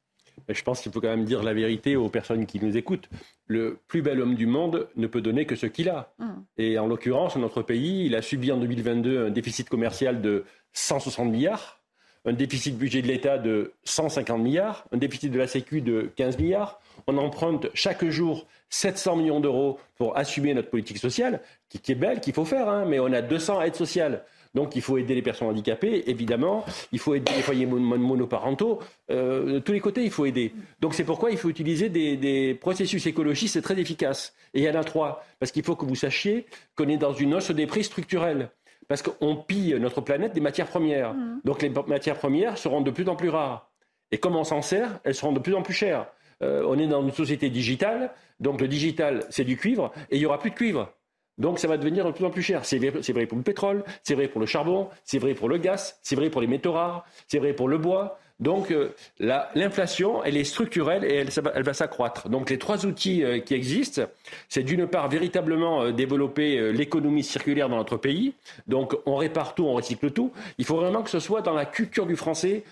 Je 0.49 0.63
pense 0.63 0.81
qu'il 0.81 0.93
faut 0.93 1.01
quand 1.01 1.09
même 1.09 1.25
dire 1.25 1.43
la 1.43 1.55
vérité 1.55 1.97
aux 1.97 2.09
personnes 2.09 2.47
qui 2.47 2.61
nous 2.61 2.77
écoutent. 2.77 3.09
Le 3.47 3.79
plus 3.89 4.03
bel 4.03 4.21
homme 4.21 4.35
du 4.35 4.47
monde 4.47 4.89
ne 4.97 5.07
peut 5.07 5.21
donner 5.21 5.47
que 5.47 5.57
ce 5.57 5.67
qu'il 5.67 5.89
a. 5.89 6.13
Mm. 6.19 6.27
Et 6.59 6.79
en 6.79 6.87
l'occurrence, 6.87 7.37
notre 7.37 7.63
pays, 7.63 8.07
il 8.07 8.15
a 8.15 8.23
subi 8.23 8.53
en 8.53 8.59
2022 8.59 9.27
un 9.27 9.31
déficit 9.31 9.69
commercial 9.69 10.21
de 10.21 10.45
160 10.73 11.31
milliards. 11.31 11.79
un 12.25 12.33
déficit 12.33 12.79
budget 12.79 13.03
de 13.03 13.09
l'État 13.09 13.37
de 13.37 13.73
150 13.83 14.41
milliards, 14.41 14.87
un 14.93 14.97
déficit 14.97 15.33
de 15.33 15.39
la 15.39 15.49
Sécu 15.49 15.81
de 15.81 16.11
15 16.15 16.39
milliards. 16.39 16.81
On 17.09 17.19
emprunte 17.19 17.67
chaque 17.75 18.05
jour 18.05 18.47
700 18.69 19.17
millions 19.17 19.41
d'euros 19.41 19.81
pour 19.97 20.17
assumer 20.17 20.55
notre 20.55 20.71
politique 20.71 20.99
sociale, 20.99 21.41
qui, 21.69 21.93
est 21.93 21.97
belle, 21.97 22.21
qu'il 22.21 22.33
faut 22.33 22.45
faire, 22.45 22.69
hein, 22.69 22.85
mais 22.87 23.01
on 23.01 23.13
a 23.13 23.23
200 23.23 23.61
aides 23.63 23.75
sociales. 23.75 24.25
Donc 24.55 24.77
il 24.77 24.83
faut 24.83 24.99
aider 24.99 25.15
les 25.15 25.23
personnes 25.23 25.49
handicapées, 25.49 26.05
évidemment. 26.11 26.65
Il 26.93 26.99
faut 26.99 27.15
aider 27.15 27.33
les 27.35 27.43
foyers 27.43 27.67
monoparentaux. 27.67 28.81
Euh, 29.11 29.55
de 29.55 29.59
tous 29.59 29.73
les 29.73 29.81
côtés, 29.81 30.05
il 30.05 30.11
faut 30.11 30.27
aider. 30.27 30.53
Donc 30.81 30.95
c'est 30.95 31.05
pourquoi 31.05 31.31
il 31.31 31.39
faut 31.39 31.49
utiliser 31.49 31.89
des, 31.89 32.55
processus 32.61 33.07
écologistes 33.07 33.63
très 33.63 33.79
efficaces. 33.79 34.35
Et 34.55 34.61
il 34.61 34.65
y 34.65 34.71
en 34.71 34.75
a 34.75 34.85
trois. 34.85 35.25
Parce 35.39 35.53
qu'il 35.53 35.63
faut 35.63 35.77
que 35.77 35.87
vous 35.87 35.95
sachiez 35.95 36.47
qu'on 36.77 36.89
est 36.89 36.99
dans 36.99 37.15
une 37.15 37.35
hausse 37.35 37.51
des 37.51 37.67
prix 37.67 37.85
structurels. 37.85 38.51
Parce 38.89 39.01
qu'on 39.03 39.37
pille 39.37 39.77
notre 39.81 40.01
planète 40.01 40.35
des 40.35 40.41
matières 40.41 40.67
premières. 40.67 41.15
Mmh. 41.15 41.41
Donc 41.45 41.63
les 41.63 41.71
matières 41.87 42.19
premières 42.19 42.59
seront 42.59 42.83
de 42.83 42.91
plus 42.91 43.09
en 43.09 43.17
plus 43.17 43.31
rares. 43.31 43.71
Et 44.11 44.19
comme 44.19 44.37
on 44.37 44.45
s'en 44.45 44.61
sert, 44.61 45.01
elles 45.05 45.15
seront 45.15 45.33
de 45.33 45.39
plus 45.39 45.55
en 45.55 45.63
plus 45.63 45.73
chères. 45.73 46.07
Euh, 46.43 46.65
on 46.67 46.79
est 46.79 46.87
dans 46.87 47.03
une 47.03 47.13
société 47.13 47.51
digitale, 47.51 48.13
donc 48.41 48.61
le 48.61 48.69
digital, 48.69 49.25
c'est 49.31 49.45
du 49.45 49.57
cuivre, 49.57 49.93
et 50.11 50.17
il 50.17 50.19
n'y 50.19 50.27
aura 50.27 50.39
plus 50.39 50.51
de 50.51 50.57
cuivre. 50.57 50.93
Donc 51.39 51.59
ça 51.59 51.69
va 51.69 51.77
devenir 51.77 52.05
de 52.05 52.11
plus 52.11 52.25
en 52.25 52.31
plus 52.31 52.43
cher. 52.43 52.65
C'est 52.65 52.79
vrai, 52.79 53.27
pour 53.27 53.39
le 53.39 53.45
pétrole, 53.45 53.85
c'est 54.03 54.15
vrai 54.15 54.29
pour 54.29 54.41
le 54.41 54.47
charbon, 54.47 54.89
c'est 55.05 55.19
vrai 55.19 55.35
pour 55.35 55.49
le 55.49 55.59
gaz, 55.59 55.99
c'est 56.03 56.17
vrai 56.17 56.31
pour 56.31 56.41
les 56.41 56.47
métaux 56.47 56.73
rares, 56.73 57.05
c'est 57.27 57.39
vrai 57.39 57.53
pour 57.53 57.69
le 57.69 57.79
bois. 57.79 58.19
Donc 58.41 58.73
euh, 58.73 58.93
l'inflation, 59.21 60.25
elle 60.25 60.37
est 60.37 60.45
structurelle 60.45 61.05
et 61.05 61.15
elle, 61.15 61.63
va 61.63 61.75
s'accroître. 61.75 62.29
Donc 62.29 62.51
les 62.51 62.59
trois 62.59 62.87
outils 62.87 63.23
euh, 63.23 63.39
qui 63.39 63.55
existent, 63.55 64.03
c'est 64.49 64.65
d'une 64.65 64.89
part 64.89 65.09
véritablement 65.09 65.83
euh, 65.83 65.93
développer 65.93 66.73
l'économie 66.73 67.23
circulaire 67.23 67.69
dans 67.69 67.77
notre 67.77 67.97
pays. 67.97 68.35
Donc 68.67 68.97
on 69.07 69.17
répare 69.17 69.55
tout, 69.55 69.65
on 69.65 69.75
recycle 69.75 70.11
tout. 70.11 70.33
Il 70.59 70.65
faut 70.65 70.77
vraiment 70.77 71.03
que 71.03 71.11
ce 71.11 71.21
soit 71.21 71.41
dans 71.41 71.55
la 71.55 71.67
culture 71.67 72.07
du 72.07 72.17
français, 72.17 72.65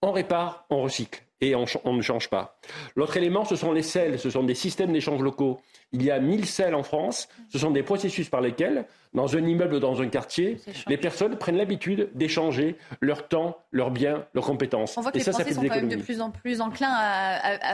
on 0.00 0.12
répare, 0.12 0.64
on 0.70 0.82
recycle 0.82 1.25
et 1.40 1.54
on, 1.54 1.92
ne 1.92 2.02
change 2.02 2.30
pas. 2.30 2.58
L'autre 2.94 3.16
élément, 3.16 3.44
ce 3.44 3.56
sont 3.56 3.72
les 3.72 3.82
selles, 3.82 4.18
ce 4.18 4.30
sont 4.30 4.42
des 4.42 4.54
systèmes 4.54 4.92
d'échange 4.92 5.20
locaux. 5.20 5.60
Il 5.92 6.02
y 6.02 6.10
a 6.10 6.18
1000 6.18 6.46
selles 6.46 6.74
en 6.74 6.82
France. 6.82 7.28
Ce 7.48 7.58
sont 7.58 7.70
des 7.70 7.82
processus 7.82 8.28
par 8.28 8.40
lesquels, 8.40 8.86
dans 9.16 9.34
un 9.34 9.44
immeuble, 9.44 9.80
dans 9.80 10.00
un 10.02 10.08
quartier, 10.08 10.58
les 10.86 10.98
personnes 10.98 11.36
prennent 11.36 11.56
l'habitude 11.56 12.10
d'échanger 12.14 12.76
leur 13.00 13.26
temps, 13.28 13.56
leurs 13.72 13.90
biens, 13.90 14.26
leurs 14.34 14.44
compétences. 14.44 14.96
On 14.98 15.00
voit 15.00 15.10
que 15.10 15.18
les 15.18 15.24
ça, 15.24 15.32
Français 15.32 15.54
sont 15.54 15.62
quand 15.62 15.74
même 15.74 15.88
de 15.88 15.96
plus 15.96 16.20
en 16.20 16.30
plus 16.30 16.60
enclins 16.60 16.92
à, 16.92 17.66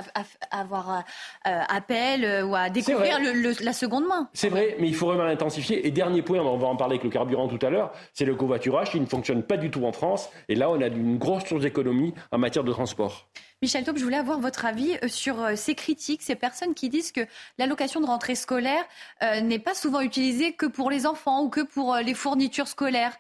avoir 0.52 1.02
euh, 1.47 1.60
appel 1.69 2.24
euh, 2.24 2.47
ou 2.47 2.55
à 2.55 2.70
découvrir 2.70 3.19
la 3.60 3.73
seconde 3.73 4.06
main. 4.06 4.28
C'est 4.32 4.48
vrai, 4.48 4.77
mais 4.78 4.86
il 4.86 4.94
faut 4.94 5.06
vraiment 5.06 5.24
l'intensifier. 5.24 5.86
Et 5.86 5.90
dernier 5.90 6.23
point, 6.23 6.39
on 6.39 6.56
va 6.56 6.69
en 6.69 6.77
parler 6.77 6.94
avec 6.94 7.05
le 7.05 7.10
carburant 7.10 7.48
tout 7.48 7.64
à 7.66 7.70
l'heure, 7.70 7.93
c'est 8.14 8.24
le 8.24 8.36
covoiturage 8.36 8.90
qui 8.93 9.01
ne 9.01 9.06
fonctionne 9.06 9.43
pas 9.43 9.56
du 9.56 9.70
tout 9.70 9.85
en 9.85 9.93
France. 9.93 10.31
Et 10.48 10.55
là, 10.55 10.70
on 10.70 10.81
a 10.81 10.86
une 10.86 11.19
grosse 11.19 11.44
source 11.44 11.62
d'économie 11.62 12.14
en 12.31 12.39
matière 12.39 12.62
de 12.62 12.73
transport. 12.73 13.27
Michel 13.62 13.85
Taube, 13.85 13.97
je 13.97 14.02
voulais 14.02 14.16
avoir 14.16 14.40
votre 14.40 14.64
avis 14.64 14.97
euh, 15.05 15.09
sur 15.09 15.40
euh, 15.40 15.52
ces 15.55 15.77
critiques, 15.77 16.23
ces 16.23 16.35
personnes 16.35 16.74
qui 16.74 16.89
disent 16.89 17.12
que 17.12 17.20
l'allocation 17.59 18.01
de 18.01 18.06
rentrée 18.06 18.35
scolaire 18.35 18.85
euh, 19.23 19.40
n'est 19.40 19.60
pas 19.60 19.74
souvent 19.74 20.01
utilisée 20.01 20.52
que 20.52 20.66
pour 20.66 20.90
les 20.90 21.06
enfants 21.06 21.31
ou 21.40 21.48
que 21.48 21.62
pour 21.62 21.96
les 21.96 22.14
fournitures 22.14 22.68
scolaires. 22.68 23.16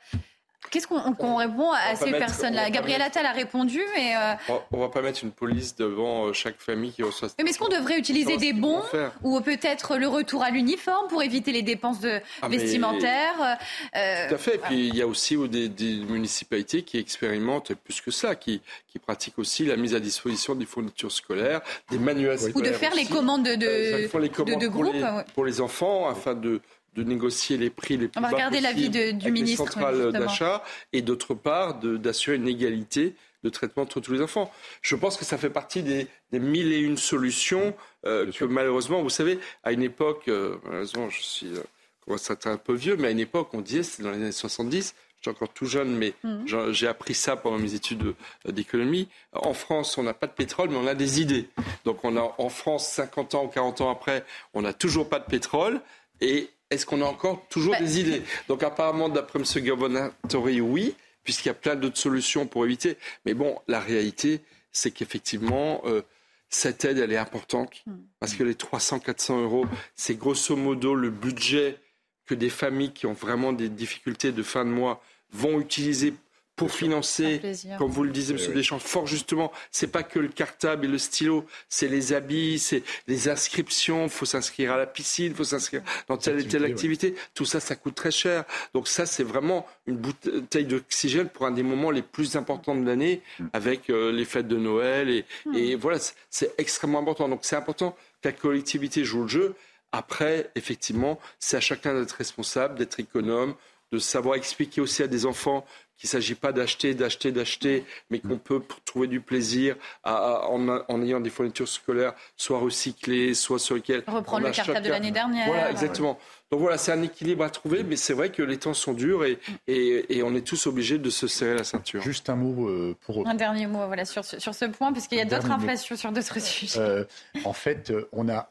Qu'est-ce 0.70 0.86
qu'on 0.86 1.36
répond 1.36 1.70
à 1.72 1.96
ces 1.96 2.12
personnes-là 2.12 2.70
Gabriel 2.70 3.02
Attal 3.02 3.26
a 3.26 3.32
répondu, 3.32 3.82
mais... 3.94 4.16
Euh, 4.16 4.54
on 4.70 4.78
ne 4.78 4.82
va 4.82 4.88
pas 4.88 5.02
mettre 5.02 5.22
une 5.22 5.32
police 5.32 5.76
devant 5.76 6.26
euh, 6.26 6.32
chaque 6.32 6.58
famille 6.58 6.92
qui 6.92 7.02
reçoit... 7.02 7.28
Mais 7.42 7.50
est-ce 7.50 7.58
qu'on 7.58 7.68
devrait 7.68 7.98
utiliser 7.98 8.38
des 8.38 8.54
bons 8.54 8.80
ou 9.22 9.38
peut-être 9.40 9.98
le 9.98 10.08
retour 10.08 10.42
à 10.42 10.50
l'uniforme 10.50 11.08
pour 11.08 11.22
éviter 11.22 11.52
les 11.52 11.60
dépenses 11.60 12.00
de 12.00 12.20
ah, 12.40 12.48
vestimentaires 12.48 13.58
euh, 13.96 14.28
Tout 14.28 14.34
à 14.34 14.38
fait. 14.38 14.54
Et 14.54 14.58
puis 14.58 14.88
il 14.88 14.96
y 14.96 15.02
a 15.02 15.06
aussi 15.06 15.36
des, 15.48 15.68
municipalités 16.08 16.82
qui 16.82 16.96
expérimentent 16.96 17.74
plus 17.74 18.00
que 18.00 18.10
ça, 18.10 18.34
qui, 18.34 18.62
qui 18.88 18.98
pratiquent 18.98 19.38
aussi 19.38 19.66
la 19.66 19.76
mise 19.76 19.94
à 19.94 20.00
disposition 20.00 20.54
des 20.54 20.64
fournitures 20.64 21.12
scolaires, 21.12 21.60
des 21.90 21.98
manuels 21.98 22.38
scolaires. 22.38 22.56
Ou 22.56 22.62
de 22.62 22.72
faire 22.72 22.94
les 22.94 23.04
commandes 23.04 23.44
de, 23.44 23.56
de, 23.56 24.56
de, 24.56 24.68
groupe. 24.68 24.96
pour 25.34 25.44
les 25.44 25.60
enfants 25.60 26.08
afin 26.08 26.34
de 26.34 26.62
de 26.94 27.02
négocier 27.02 27.56
les 27.56 27.70
prix 27.70 27.96
les 27.96 28.08
plus 28.08 28.18
On 28.18 28.22
va 28.22 28.28
regarder 28.28 28.60
l'avis 28.60 28.90
du 28.90 29.32
ministre. 29.32 29.64
centrales 29.64 30.12
d'achat 30.12 30.62
et 30.92 31.02
d'autre 31.02 31.34
part 31.34 31.74
d'assurer 31.74 32.36
une 32.36 32.48
égalité 32.48 33.14
de 33.42 33.50
traitement 33.50 33.82
entre 33.82 34.00
tous 34.00 34.12
les 34.12 34.22
enfants. 34.22 34.52
Je 34.82 34.94
pense 34.94 35.16
que 35.16 35.24
ça 35.24 35.36
fait 35.38 35.50
partie 35.50 35.82
des, 35.82 36.06
mille 36.32 36.72
et 36.72 36.78
une 36.78 36.96
solutions 36.96 37.74
euh, 38.06 38.30
que 38.30 38.44
malheureusement, 38.44 39.02
vous 39.02 39.10
savez, 39.10 39.38
à 39.64 39.72
une 39.72 39.82
époque, 39.82 40.28
euh, 40.28 40.56
malheureusement, 40.64 41.10
je 41.10 41.20
suis 41.22 41.48
euh, 41.48 42.16
un 42.44 42.56
peu 42.56 42.74
vieux, 42.74 42.96
mais 42.96 43.08
à 43.08 43.10
une 43.10 43.20
époque, 43.20 43.48
on 43.52 43.60
disait, 43.60 43.82
c'était 43.82 44.04
dans 44.04 44.10
les 44.10 44.18
années 44.18 44.32
70, 44.32 44.94
je 45.22 45.30
suis 45.30 45.36
encore 45.36 45.52
tout 45.52 45.66
jeune, 45.66 45.96
mais 45.96 46.14
mmh. 46.24 46.72
j'ai 46.72 46.88
appris 46.88 47.14
ça 47.14 47.36
pendant 47.36 47.58
mes 47.58 47.74
études 47.74 48.14
d'économie. 48.44 49.08
En 49.32 49.54
France, 49.54 49.96
on 49.96 50.02
n'a 50.02 50.14
pas 50.14 50.26
de 50.26 50.32
pétrole, 50.32 50.70
mais 50.70 50.76
on 50.76 50.86
a 50.88 50.96
des 50.96 51.20
idées. 51.20 51.48
Donc 51.84 52.04
on 52.04 52.16
a 52.16 52.34
en 52.38 52.48
France, 52.48 52.88
50 52.88 53.36
ans 53.36 53.44
ou 53.44 53.48
40 53.48 53.82
ans 53.82 53.90
après, 53.90 54.24
on 54.52 54.62
n'a 54.62 54.72
toujours 54.72 55.08
pas 55.08 55.20
de 55.20 55.26
pétrole. 55.26 55.80
Et 56.20 56.50
est-ce 56.72 56.86
qu'on 56.86 57.02
a 57.02 57.04
encore 57.04 57.46
toujours 57.48 57.72
bah, 57.72 57.80
des 57.80 58.00
idées? 58.00 58.22
Donc 58.48 58.62
apparemment, 58.62 59.08
d'après 59.08 59.38
M. 59.38 59.64
Gavonatori, 59.64 60.60
oui, 60.60 60.94
puisqu'il 61.24 61.48
y 61.48 61.50
a 61.50 61.54
plein 61.54 61.76
d'autres 61.76 61.98
solutions 61.98 62.46
pour 62.46 62.64
éviter. 62.64 62.96
Mais 63.24 63.34
bon, 63.34 63.58
la 63.68 63.80
réalité, 63.80 64.40
c'est 64.72 64.90
qu'effectivement, 64.90 65.82
euh, 65.84 66.02
cette 66.48 66.84
aide, 66.84 66.98
elle 66.98 67.12
est 67.12 67.18
importante, 67.18 67.82
hmm. 67.86 67.94
parce 68.20 68.34
que 68.34 68.44
les 68.44 68.54
300-400 68.54 69.42
euros, 69.42 69.66
c'est 69.94 70.16
grosso 70.16 70.56
modo 70.56 70.94
le 70.94 71.10
budget 71.10 71.78
que 72.26 72.34
des 72.34 72.50
familles 72.50 72.92
qui 72.92 73.06
ont 73.06 73.12
vraiment 73.12 73.52
des 73.52 73.68
difficultés 73.68 74.32
de 74.32 74.42
fin 74.42 74.64
de 74.64 74.70
mois 74.70 75.02
vont 75.32 75.60
utiliser 75.60 76.14
pour 76.62 76.70
financer, 76.70 77.40
comme 77.76 77.90
vous 77.90 78.04
le 78.04 78.10
disiez, 78.10 78.36
M. 78.36 78.54
Deschamps, 78.54 78.78
fort 78.78 79.08
justement, 79.08 79.50
c'est 79.72 79.88
pas 79.88 80.04
que 80.04 80.20
le 80.20 80.28
cartable 80.28 80.84
et 80.84 80.88
le 80.88 80.98
stylo, 80.98 81.44
c'est 81.68 81.88
les 81.88 82.12
habits, 82.12 82.60
c'est 82.60 82.84
les 83.08 83.28
inscriptions, 83.28 84.04
il 84.04 84.10
faut 84.10 84.26
s'inscrire 84.26 84.70
à 84.70 84.76
la 84.76 84.86
piscine, 84.86 85.32
il 85.32 85.34
faut 85.34 85.42
s'inscrire 85.42 85.82
dans 86.06 86.16
telle 86.16 86.38
et 86.38 86.46
telle 86.46 86.64
activité. 86.64 87.16
Tout 87.34 87.46
ça, 87.46 87.58
ça 87.58 87.74
coûte 87.74 87.96
très 87.96 88.12
cher. 88.12 88.44
Donc 88.74 88.86
ça, 88.86 89.06
c'est 89.06 89.24
vraiment 89.24 89.66
une 89.88 89.96
bouteille 89.96 90.66
d'oxygène 90.66 91.28
pour 91.28 91.46
un 91.46 91.50
des 91.50 91.64
moments 91.64 91.90
les 91.90 92.02
plus 92.02 92.36
importants 92.36 92.76
de 92.76 92.86
l'année, 92.86 93.22
mm. 93.40 93.46
avec 93.52 93.90
euh, 93.90 94.12
les 94.12 94.24
fêtes 94.24 94.46
de 94.46 94.56
Noël. 94.56 95.10
Et, 95.10 95.24
mm. 95.46 95.54
et 95.56 95.74
voilà, 95.74 95.98
c'est 96.30 96.54
extrêmement 96.58 97.00
important. 97.00 97.28
Donc 97.28 97.40
c'est 97.42 97.56
important 97.56 97.96
que 98.22 98.28
la 98.28 98.32
collectivité 98.32 99.04
joue 99.04 99.22
le 99.22 99.28
jeu. 99.28 99.56
Après, 99.90 100.48
effectivement, 100.54 101.18
c'est 101.40 101.56
à 101.56 101.60
chacun 101.60 101.98
d'être 101.98 102.12
responsable, 102.12 102.76
d'être 102.76 103.00
économe, 103.00 103.56
de 103.92 103.98
savoir 103.98 104.36
expliquer 104.36 104.80
aussi 104.80 105.02
à 105.02 105.06
des 105.06 105.26
enfants 105.26 105.64
qu'il 105.98 106.08
ne 106.08 106.10
s'agit 106.12 106.34
pas 106.34 106.50
d'acheter, 106.50 106.94
d'acheter, 106.94 107.30
d'acheter, 107.30 107.84
mais 108.10 108.18
qu'on 108.18 108.38
peut 108.38 108.60
trouver 108.84 109.06
du 109.06 109.20
plaisir 109.20 109.76
en, 110.02 111.02
ayant 111.02 111.20
des 111.20 111.30
fournitures 111.30 111.68
scolaires 111.68 112.14
soit 112.36 112.58
recyclées, 112.58 113.34
soit 113.34 113.60
sur 113.60 113.76
lesquelles... 113.76 114.02
Reprendre 114.08 114.46
le 114.46 114.52
cartable 114.52 114.84
de 114.84 114.90
l'année 114.90 115.12
dernière. 115.12 115.46
Voilà, 115.46 115.70
exactement. 115.70 116.18
Donc 116.50 116.60
voilà, 116.60 116.76
c'est 116.76 116.92
un 116.92 117.02
équilibre 117.02 117.44
à 117.44 117.50
trouver, 117.50 117.84
mais 117.84 117.96
c'est 117.96 118.14
vrai 118.14 118.30
que 118.30 118.42
les 118.42 118.56
temps 118.56 118.74
sont 118.74 118.94
durs 118.94 119.24
et, 119.24 119.38
et, 119.68 120.22
on 120.22 120.34
est 120.34 120.46
tous 120.46 120.66
obligés 120.66 120.98
de 120.98 121.08
se 121.08 121.26
serrer 121.26 121.54
la 121.54 121.64
ceinture. 121.64 122.02
Juste 122.02 122.28
un 122.28 122.36
mot 122.36 122.68
euh, 122.68 122.96
pour... 123.02 123.26
Un 123.26 123.34
dernier 123.34 123.66
mot 123.66 123.86
voilà, 123.86 124.04
sur, 124.04 124.24
sur 124.24 124.54
ce 124.54 124.64
point, 124.64 124.92
puisqu'il 124.92 125.18
y 125.18 125.20
a 125.20 125.24
d'autres 125.24 125.50
inflations 125.50 125.96
sur 125.96 126.10
d'autres 126.10 126.40
sujets. 126.40 126.78
Euh, 126.78 127.04
en 127.44 127.52
fait, 127.52 127.90
euh, 127.90 128.08
on 128.12 128.28
a 128.28 128.48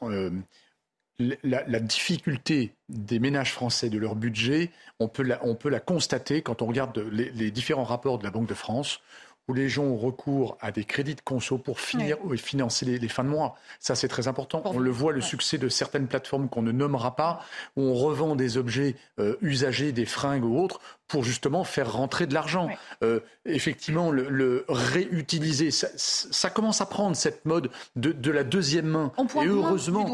la, 1.20 1.80
difficulté 1.80 2.76
des 2.90 3.20
ménages 3.20 3.54
français, 3.54 3.90
de 3.90 3.98
leur 3.98 4.16
budget, 4.16 4.72
on 5.00 5.08
peut 5.08 5.24
la, 5.24 5.80
constater 5.80 6.42
quand 6.42 6.62
on 6.62 6.68
regarde 6.68 6.98
les, 7.12 7.52
différents 7.52 7.84
rapports 7.84 8.18
de 8.18 8.24
la 8.24 8.32
Banque 8.32 8.48
de 8.48 8.54
France 8.54 9.00
où 9.48 9.54
les 9.54 9.70
gens 9.70 9.84
ont 9.84 9.98
recours 9.98 10.58
à 10.62 10.72
des 10.72 10.84
crédits 10.84 11.16
de 11.16 11.22
conso 11.22 11.58
pour 11.58 11.80
finir, 11.80 12.18
financer 12.38 12.86
les, 12.86 13.08
fins 13.08 13.24
de 13.24 13.30
mois. 13.30 13.56
Ça, 13.80 13.96
c'est 13.96 14.08
très 14.08 14.28
important. 14.28 14.62
On 14.66 14.80
le 14.80 14.92
voit, 14.92 15.12
le 15.12 15.22
succès 15.22 15.58
de 15.58 15.70
certaines 15.70 16.08
plateformes 16.08 16.48
qu'on 16.50 16.62
ne 16.62 16.72
nommera 16.72 17.16
pas, 17.16 17.44
où 17.76 17.82
on 17.82 17.94
revend 17.94 18.36
des 18.36 18.58
objets 18.58 18.96
euh, 19.20 19.36
usagés, 19.42 19.92
des 19.92 20.06
fringues 20.06 20.46
ou 20.46 20.60
autres, 20.60 20.80
pour 21.08 21.24
justement 21.24 21.64
faire 21.64 21.92
rentrer 21.92 22.28
de 22.28 22.34
l'argent. 22.34 22.70
Euh, 23.04 23.20
effectivement, 23.46 24.12
le, 24.12 24.66
réutiliser, 24.70 25.70
ça, 25.72 26.50
commence 26.50 26.80
à 26.82 26.86
prendre 26.86 27.16
cette 27.16 27.46
mode 27.46 27.70
de, 27.96 28.32
la 28.32 28.44
deuxième 28.44 28.88
main. 28.88 29.12
et 29.18 29.48
heureusement, 29.48 30.06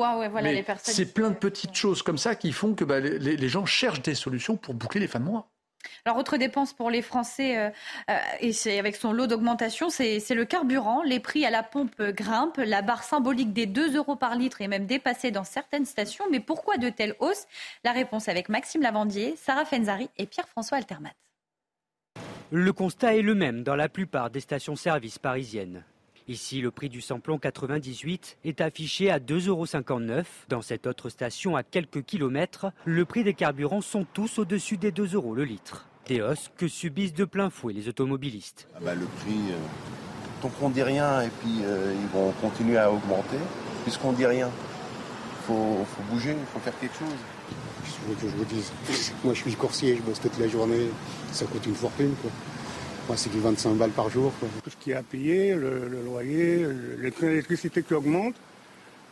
c'est 0.83 1.13
plein 1.13 1.29
de 1.29 1.35
petites 1.35 1.75
choses 1.75 2.01
comme 2.01 2.17
ça 2.17 2.35
qui 2.35 2.51
font 2.51 2.73
que 2.73 2.83
bah, 2.83 2.99
les 2.99 3.49
gens 3.49 3.65
cherchent 3.65 4.01
des 4.01 4.15
solutions 4.15 4.57
pour 4.57 4.73
boucler 4.73 5.01
les 5.01 5.07
fins 5.07 5.19
de 5.19 5.25
mois. 5.25 5.49
Alors, 6.05 6.17
autre 6.17 6.37
dépense 6.37 6.73
pour 6.73 6.89
les 6.89 7.01
Français, 7.01 7.57
euh, 7.57 7.69
euh, 8.09 8.79
avec 8.79 8.95
son 8.95 9.11
lot 9.13 9.27
d'augmentation, 9.27 9.89
c'est 9.89 10.19
le 10.29 10.45
carburant. 10.45 11.01
Les 11.03 11.19
prix 11.19 11.45
à 11.45 11.49
la 11.49 11.63
pompe 11.63 12.01
grimpent. 12.01 12.57
La 12.57 12.81
barre 12.81 13.03
symbolique 13.03 13.53
des 13.53 13.65
2 13.65 13.95
euros 13.97 14.15
par 14.15 14.35
litre 14.35 14.61
est 14.61 14.67
même 14.67 14.85
dépassée 14.85 15.31
dans 15.31 15.43
certaines 15.43 15.85
stations. 15.85 16.25
Mais 16.31 16.39
pourquoi 16.39 16.77
de 16.77 16.89
telles 16.89 17.15
hausses? 17.19 17.47
La 17.83 17.91
réponse 17.91 18.27
avec 18.27 18.49
Maxime 18.49 18.81
Lavandier, 18.81 19.35
Sarah 19.37 19.65
Fenzari 19.65 20.09
et 20.17 20.25
Pierre-François 20.25 20.77
Altermat. 20.77 21.13
Le 22.51 22.71
constat 22.71 23.15
est 23.15 23.21
le 23.21 23.35
même 23.35 23.63
dans 23.63 23.75
la 23.75 23.89
plupart 23.89 24.29
des 24.29 24.39
stations-service 24.39 25.19
parisiennes. 25.19 25.83
Ici, 26.29 26.59
le 26.59 26.71
prix 26.71 26.89
du 26.89 26.99
samplon 26.99 27.37
98 27.37 28.39
est 28.43 28.59
affiché 28.59 29.09
à 29.09 29.17
2,59 29.17 29.47
euros. 29.47 29.65
Dans 30.49 30.61
cette 30.61 30.85
autre 30.85 31.07
station, 31.07 31.55
à 31.55 31.63
quelques 31.63 32.03
kilomètres, 32.03 32.73
le 32.83 33.05
prix 33.05 33.23
des 33.23 33.33
carburants 33.33 33.79
sont 33.79 34.05
tous 34.13 34.37
au-dessus 34.37 34.75
des 34.75 34.91
2 34.91 35.15
euros 35.15 35.33
le 35.33 35.45
litre. 35.45 35.87
Des 36.05 36.21
hausses 36.21 36.51
que 36.57 36.67
subissent 36.67 37.13
de 37.13 37.23
plein 37.23 37.49
fouet 37.49 37.71
les 37.71 37.87
automobilistes. 37.87 38.67
Ah 38.75 38.79
bah, 38.83 38.93
le 38.93 39.05
prix, 39.05 39.51
euh, 39.51 39.57
tant 40.41 40.49
qu'on 40.49 40.69
dit 40.69 40.83
rien 40.83 41.21
et 41.21 41.29
puis 41.29 41.61
euh, 41.63 41.93
ils 41.97 42.07
vont 42.07 42.31
continuer 42.41 42.77
à 42.77 42.91
augmenter, 42.91 43.37
puisqu'on 43.83 44.11
dit 44.11 44.25
rien, 44.25 44.49
il 44.49 45.45
faut, 45.45 45.85
bouger, 46.11 46.35
il 46.37 46.45
faut 46.47 46.59
faire 46.59 46.77
quelque 46.77 46.97
chose. 46.97 47.15
Je 47.85 48.09
veux 48.09 48.15
que 48.15 48.27
je 48.27 48.35
vous 48.35 48.45
dise, 48.45 48.73
moi 49.23 49.33
je 49.33 49.39
suis 49.39 49.55
coursier, 49.55 49.95
je 49.95 50.01
bosse 50.01 50.19
toute 50.19 50.37
la 50.39 50.49
journée, 50.49 50.89
ça 51.31 51.45
coûte 51.45 51.65
une 51.65 51.75
fortune. 51.75 52.13
Quoi. 52.21 52.31
Moi 53.07 53.15
c'est 53.15 53.31
du 53.31 53.39
25 53.39 53.75
balles 53.75 53.91
par 53.91 54.09
jour. 54.09 54.33
Tout 54.63 54.69
ce 54.69 54.75
qui 54.75 54.91
est 54.91 54.95
à 54.95 55.03
payer, 55.03 55.55
le, 55.55 55.87
le 55.87 56.03
loyer, 56.03 56.65
l'électricité 56.99 57.81
qui 57.81 57.93
augmente, 57.93 58.35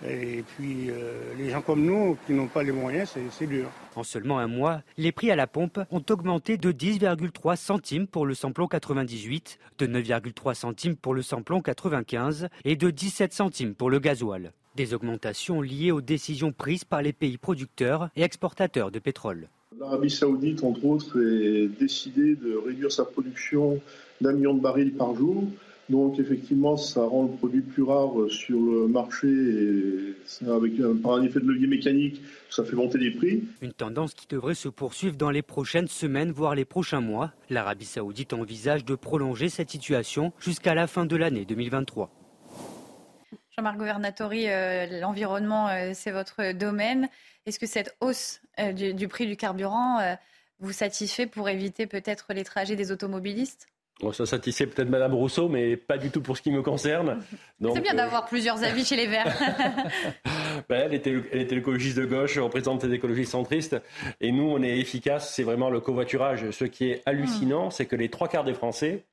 et 0.06 0.44
puis 0.56 0.90
euh, 0.90 1.34
les 1.38 1.50
gens 1.50 1.62
comme 1.62 1.86
nous 1.86 2.18
qui 2.28 2.34
n'ont 2.34 2.48
pas 2.48 2.64
les 2.64 2.74
moyens, 2.74 3.16
c'est 3.32 3.48
dur. 3.48 3.70
En 3.96 4.04
seulement 4.04 4.40
un 4.40 4.48
mois, 4.48 4.82
les 4.98 5.12
prix 5.12 5.32
à 5.32 5.36
la 5.36 5.48
pompe 5.48 5.80
ont 5.92 6.04
augmenté 6.10 6.58
de 6.58 6.72
10,3 6.72 7.56
centimes 7.56 8.08
pour 8.08 8.26
le 8.26 8.34
samplon 8.34 8.68
98, 8.68 9.60
de 9.78 9.88
9,3 9.88 10.54
centimes 10.54 10.98
pour 10.98 11.14
le 11.14 11.22
samplon 11.22 11.62
95 11.62 12.50
et 12.66 12.76
de 12.76 12.90
17 12.90 13.34
centimes 13.34 13.76
pour 13.76 13.90
le 13.90 14.00
gasoil. 14.00 14.52
Des 14.76 14.94
augmentations 14.94 15.62
liées 15.62 15.92
aux 15.92 16.02
décisions 16.02 16.52
prises 16.52 16.84
par 16.84 17.02
les 17.02 17.14
pays 17.14 17.38
producteurs 17.38 18.10
et 18.18 18.24
exportateurs 18.24 18.92
de 18.92 19.00
pétrole. 19.00 19.48
L'Arabie 19.80 20.10
saoudite, 20.10 20.64
entre 20.64 20.86
autres, 20.86 21.20
est 21.20 21.68
décidé 21.68 22.36
de 22.36 22.56
réduire 22.56 22.92
sa 22.92 23.06
production 23.06 23.82
d'un 24.22 24.34
million 24.34 24.54
de 24.54 24.62
barils 24.62 24.94
par 24.94 25.16
jour 25.16 25.44
donc 25.90 26.18
effectivement, 26.20 26.78
ça 26.78 27.04
rend 27.04 27.24
le 27.24 27.38
produit 27.38 27.62
plus 27.62 27.84
rare 27.84 28.12
sur 28.30 28.60
le 28.60 28.88
marché 28.88 29.28
et 29.28 30.50
avec 30.50 30.80
un, 30.80 30.96
par 30.96 31.14
un 31.14 31.24
effet 31.24 31.40
de 31.40 31.46
levier 31.46 31.68
mécanique, 31.68 32.22
ça 32.50 32.64
fait 32.64 32.76
monter 32.76 32.98
les 32.98 33.12
prix. 33.12 33.44
Une 33.62 33.74
tendance 33.74 34.16
qui 34.16 34.26
devrait 34.28 34.56
se 34.56 34.68
poursuivre 34.68 35.16
dans 35.16 35.30
les 35.30 35.44
prochaines 35.44 35.88
semaines, 35.88 36.32
voire 36.32 36.56
les 36.56 36.66
prochains 36.66 37.02
mois. 37.02 37.32
L'Arabie 37.50 37.86
saoudite 37.86 38.34
envisage 38.34 38.84
de 38.84 38.96
prolonger 38.96 39.50
cette 39.50 39.70
situation 39.70 40.34
jusqu'à 40.40 40.74
la 40.74 40.88
fin 40.88 41.06
de 41.06 41.16
l'année 41.16 41.46
2023. 41.46 42.10
Jean-Marc 43.56 43.78
Governatori, 43.78 44.50
euh, 44.50 45.00
l'environnement, 45.00 45.70
euh, 45.70 45.92
c'est 45.94 46.12
votre 46.12 46.52
domaine. 46.54 47.08
Est-ce 47.46 47.60
que 47.60 47.68
cette 47.68 47.96
hausse 48.02 48.42
euh, 48.60 48.72
du, 48.72 49.08
prix 49.08 49.28
du 49.28 49.38
carburant 49.38 50.00
vous 50.60 50.72
satisfait 50.72 51.28
pour 51.28 51.50
éviter 51.50 51.86
peut-être 51.86 52.34
les 52.34 52.44
trajets 52.44 52.76
des 52.76 52.92
automobilistes 52.92 53.68
ça 54.12 54.26
satisfait 54.26 54.68
peut-être 54.68 54.90
Madame 54.90 55.14
Rousseau, 55.14 55.48
mais 55.48 55.78
pas 55.78 55.98
du 55.98 56.10
tout 56.10 56.22
pour 56.22 56.36
ce 56.36 56.42
qui 56.42 56.52
me 56.52 56.62
concerne. 56.62 57.24
C'est 57.62 57.82
bien 57.82 57.94
d'avoir 57.94 58.26
plusieurs 58.26 58.62
avis 58.64 58.86
chez 58.86 58.96
les 58.96 59.08
Verts. 59.08 59.26
ben, 60.70 60.84
elle, 60.86 60.94
était, 60.94 61.16
elle 61.32 61.42
était 61.42 61.56
écologiste 61.56 61.98
de 61.98 62.06
gauche, 62.06 62.38
représente 62.38 62.84
les 62.84 62.94
écologistes 62.94 63.32
centristes. 63.32 63.78
Et 64.20 64.32
nous, 64.32 64.44
on 64.44 64.62
est 64.62 64.78
efficace, 64.78 65.34
c'est 65.34 65.44
vraiment 65.44 65.70
le 65.70 65.80
covoiturage. 65.80 66.50
Ce 66.52 66.66
qui 66.66 66.90
est 66.90 67.04
hallucinant, 67.06 67.70
c'est 67.70 67.86
que 67.86 67.96
les 67.96 68.10
trois 68.10 68.28
quarts 68.28 68.44
des 68.44 68.54
Français 68.54 69.06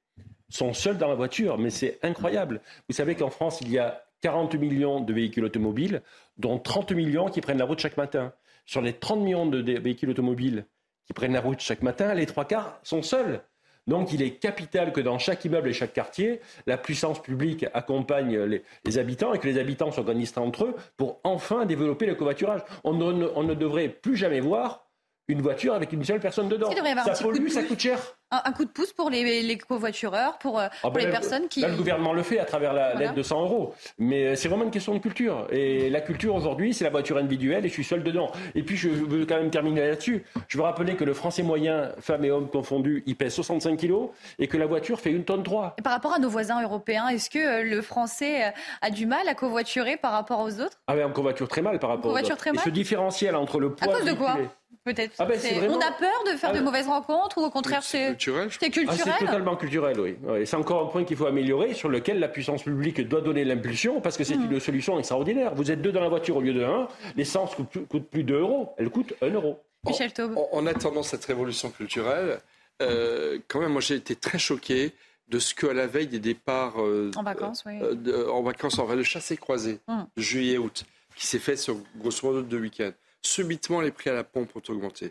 sont 0.49 0.75
seuls 0.75 0.99
dans 0.99 1.09
la 1.09 1.15
voiture. 1.15 1.59
Mais 1.59 1.71
c'est 1.71 1.99
incroyable. 2.03 2.61
Vous 2.89 2.95
savez 2.95 3.15
qu'en 3.15 3.31
France, 3.31 3.61
il 3.61 3.71
y 3.71 3.79
a 3.79 4.03
40 4.23 4.55
millions 4.57 5.01
de 5.01 5.13
véhicules 5.13 5.45
automobiles, 5.45 6.03
dont 6.39 6.59
30 6.59 6.93
millions 6.93 7.29
qui 7.29 7.41
prennent 7.41 7.59
la 7.59 7.65
route 7.65 7.81
chaque 7.81 7.97
matin. 7.97 8.33
Sur 8.65 8.81
les 8.81 8.93
30 8.93 9.21
millions 9.21 9.47
de 9.47 9.79
véhicules 9.79 10.11
automobiles 10.11 10.67
qui 11.07 11.13
prennent 11.13 11.33
la 11.33 11.41
route 11.41 11.61
chaque 11.61 11.83
matin, 11.83 12.15
les 12.15 12.27
trois 12.27 12.45
quarts 12.45 12.79
sont 12.83 13.03
seuls. 13.03 13.43
Donc 13.87 14.13
il 14.13 14.23
est 14.23 14.37
capital 14.37 14.93
que 14.93 15.01
dans 15.01 15.19
chaque 15.19 15.45
immeuble 15.45 15.69
et 15.69 15.73
chaque 15.73 15.93
quartier, 15.93 16.41
la 16.67 16.79
puissance 16.79 17.21
publique 17.21 17.67
accompagne 17.75 18.39
les, 18.85 18.99
habitants 18.99 19.35
et 19.35 19.39
que 19.39 19.49
les 19.49 19.59
habitants 19.59 19.91
s'organisent 19.91 20.39
entre 20.39 20.67
eux 20.67 20.77
pour 20.97 21.21
enfin 21.25 21.67
développer 21.67 22.07
le 22.07 22.15
covoiturage. 22.15 22.61
On 22.85 23.01
on 23.01 23.43
ne 23.43 23.55
devrait 23.55 23.89
plus 23.89 24.17
jamais 24.17 24.41
voir 24.41 24.87
une 25.29 25.43
voiture 25.43 25.75
avec 25.75 25.93
une 25.93 26.05
seule 26.05 26.21
personne 26.21 26.49
dedans. 26.49 26.71
Ça 27.05 27.23
pollue, 27.23 27.49
ça 27.49 27.63
coûte 27.63 27.81
cher. 27.81 27.99
Un, 28.33 28.53
coup 28.53 28.65
de 28.65 28.71
pouce 28.71 28.95
pour 28.95 29.11
les, 29.11 29.43
les 29.43 29.59
covoitureurs, 29.59 30.39
pour, 30.39 30.59
euh, 30.59 30.69
ah 30.83 30.89
ben 30.91 31.05
les 31.05 31.11
personnes 31.11 31.49
qui... 31.49 31.61
Là, 31.61 31.69
le 31.69 31.77
gouvernement 31.77 32.15
le 32.15 32.23
fait 32.23 32.39
à 32.39 32.47
travers 32.47 32.73
l'aide 32.73 33.15
de 33.15 33.23
100 33.23 33.43
euros. 33.43 33.75
Mais 33.99 34.25
euh, 34.25 34.37
c'est 34.37 34.49
vraiment 34.49 34.65
une 34.65 34.71
question 34.71 34.95
de 34.95 35.01
culture. 35.01 35.47
Et 35.51 35.91
la 35.91 36.01
culture 36.01 36.35
aujourd'hui, 36.35 36.73
c'est 36.73 36.85
la 36.85 36.91
voiture 36.91 37.19
individuelle 37.19 37.67
et 37.67 37.69
je 37.69 37.75
suis 37.75 37.85
seul 37.85 38.03
dedans. 38.03 38.33
Et 38.55 38.63
puis, 38.63 38.77
je 38.77 38.89
veux 38.89 39.27
quand 39.27 39.37
même 39.37 39.51
terminer 39.51 39.87
là-dessus. 39.87 40.25
Je 40.49 40.57
veux 40.57 40.65
rappeler 40.65 40.97
que 40.97 41.05
le 41.05 41.13
français 41.13 41.43
moyen, 41.43 41.93
femmes 42.01 42.25
et 42.25 42.31
hommes 42.31 42.49
confondus, 42.49 43.03
il 43.07 43.17
pèse 43.17 43.35
65 43.35 43.77
kilos 43.77 44.09
et 44.39 44.49
que 44.49 44.57
la 44.57 44.67
voiture 44.67 44.99
fait 44.99 45.11
une 45.11 45.25
tonne 45.25 45.43
3. 45.43 45.75
Et 45.79 45.83
par 45.83 45.93
rapport 45.93 46.15
à 46.15 46.19
nos 46.19 46.31
voisins 46.31 46.63
européens, 46.63 47.09
est-ce 47.09 47.29
que 47.29 47.39
euh, 47.39 47.63
le 47.63 47.83
français 47.83 48.53
a 48.81 48.91
du 48.91 49.05
mal 49.05 49.29
à 49.29 49.35
covoiturer 49.35 49.99
par 49.99 50.13
rapport 50.13 50.41
aux 50.41 50.61
autres? 50.61 50.81
Ah 50.87 50.95
mais 50.95 51.05
on 51.05 51.13
covoiture 51.13 51.49
très 51.49 51.63
mal 51.63 51.79
par 51.79 51.91
rapport 51.91 52.13
aux 52.13 52.17
autres. 52.17 52.37
Très 52.37 52.53
mal. 52.53 52.61
Et 52.61 52.65
ce 52.65 52.71
différentiel 52.71 53.37
entre 53.37 53.61
le 53.61 53.75
poids... 53.75 53.93
À 53.93 53.99
cause 53.99 54.07
de 54.07 54.15
quoi? 54.15 54.39
Peut-être. 54.85 55.15
Ah 55.19 55.27
ben, 55.27 55.39
on 55.69 55.79
a 55.79 55.93
peur 55.93 56.25
de 56.33 56.37
faire 56.37 56.53
de 56.53 56.59
ah, 56.59 56.63
mauvaises 56.63 56.89
rencontres 56.89 57.39
ou 57.39 57.45
au 57.45 57.51
contraire 57.51 57.85
c'est 57.85 58.17
culturel 58.25 58.49
C'est 58.51 58.71
culturel. 58.71 58.99
Ah, 59.01 59.15
c'est 59.19 59.27
totalement 59.27 59.57
culturel, 59.57 60.01
oui. 60.01 60.17
C'est 60.47 60.57
encore 60.57 60.87
un 60.87 60.91
point 60.91 61.05
qu'il 61.05 61.17
faut 61.17 61.27
améliorer 61.27 61.75
sur 61.75 61.89
lequel 61.89 62.19
la 62.19 62.29
puissance 62.29 62.63
publique 62.63 63.01
doit 63.09 63.21
donner 63.21 63.45
l'impulsion 63.45 64.01
parce 64.01 64.17
que 64.17 64.25
c'est 64.25 64.37
hmm. 64.37 64.53
une 64.53 64.61
solution 64.61 64.99
extraordinaire. 64.99 65.55
Vous 65.55 65.71
êtes 65.71 65.83
deux 65.83 65.93
dans 65.93 66.01
la 66.01 66.09
voiture 66.09 66.37
au 66.37 66.41
lieu 66.41 66.55
de 66.55 66.65
un. 66.65 66.89
L'essence 67.17 67.55
coûte, 67.55 67.87
coûte 67.89 68.09
plus 68.09 68.25
de 68.25 68.35
euros. 68.35 68.75
Elle 68.79 68.91
coûte 68.91 69.15
un 69.23 69.31
euro. 69.31 69.61
Michel 69.87 70.13
Taube. 70.13 70.39
En, 70.53 70.67
attendant 70.67 71.03
cette 71.03 71.25
révolution 71.25 71.71
culturelle, 71.71 72.41
euh, 72.81 73.39
quand 73.49 73.61
même, 73.61 73.73
moi 73.73 73.81
j'ai 73.81 73.97
été 73.97 74.15
très 74.15 74.39
choqué 74.39 74.93
de 75.29 75.39
ce 75.39 75.55
qu'à 75.55 75.73
la 75.73 75.87
veille 75.87 76.07
des 76.07 76.21
départs 76.21 76.81
euh, 76.81 77.11
en 77.17 77.23
vacances, 77.23 77.65
oui. 77.67 77.79
Euh, 77.81 78.29
en 78.31 78.43
vacances, 78.43 78.79
en 78.79 78.87
le 78.95 79.03
chassé 79.03 79.37
croisé, 79.37 79.81
hmm. 79.89 80.03
juillet-août, 80.17 80.85
qui 81.17 81.27
s'est 81.27 81.39
fait 81.39 81.57
sur 81.57 81.77
grosso 81.97 82.27
modo 82.27 82.43
deux 82.43 82.61
week-ends 82.61 82.93
subitement 83.23 83.81
les 83.81 83.91
prix 83.91 84.11
à 84.11 84.15
la 84.15 84.25
pompe 84.25 84.55
ont 84.57 84.63
augmenté. 84.69 85.09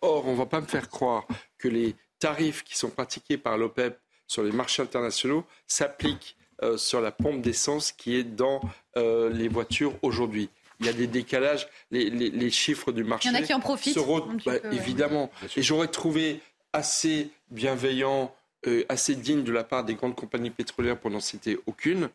Or, 0.00 0.26
on 0.26 0.32
ne 0.32 0.36
va 0.36 0.46
pas 0.46 0.60
me 0.60 0.66
faire 0.66 0.88
croire 0.88 1.26
que 1.58 1.68
les 1.68 1.94
tarifs 2.22 2.62
qui 2.62 2.78
sont 2.78 2.90
pratiqués 2.90 3.36
par 3.36 3.58
l'OPEP 3.58 3.98
sur 4.28 4.44
les 4.44 4.52
marchés 4.52 4.80
internationaux 4.80 5.44
s'appliquent 5.66 6.36
euh, 6.62 6.76
sur 6.76 7.00
la 7.00 7.10
pompe 7.10 7.42
d'essence 7.42 7.90
qui 7.90 8.14
est 8.14 8.22
dans 8.22 8.60
euh, 8.96 9.28
les 9.28 9.48
voitures 9.48 9.94
aujourd'hui. 10.02 10.48
Il 10.78 10.86
y 10.86 10.88
a 10.88 10.92
des 10.92 11.08
décalages, 11.08 11.68
les, 11.90 12.50
chiffres 12.50 12.92
du 12.92 13.04
marché. 13.04 13.28
Il 13.28 13.34
y 13.34 13.38
en 13.38 13.40
a 13.40 13.42
qui 13.42 13.54
en 13.54 13.60
profitent. 13.60 13.98
Bah, 14.46 14.54
évidemment. 14.70 15.30
Et 15.56 15.62
j'aurais 15.62 15.88
trouvé 15.88 16.40
assez 16.72 17.30
bienveillant, 17.50 18.34
euh, 18.66 18.84
assez 18.88 19.14
digne 19.14 19.42
de 19.42 19.52
la 19.52 19.64
part 19.64 19.84
des 19.84 19.94
grandes 19.94 20.16
compagnies 20.16 20.50
pétrolières, 20.50 20.98
pour 20.98 21.10
n'en 21.10 21.20
citer 21.20 21.58
aucune, 21.66 22.08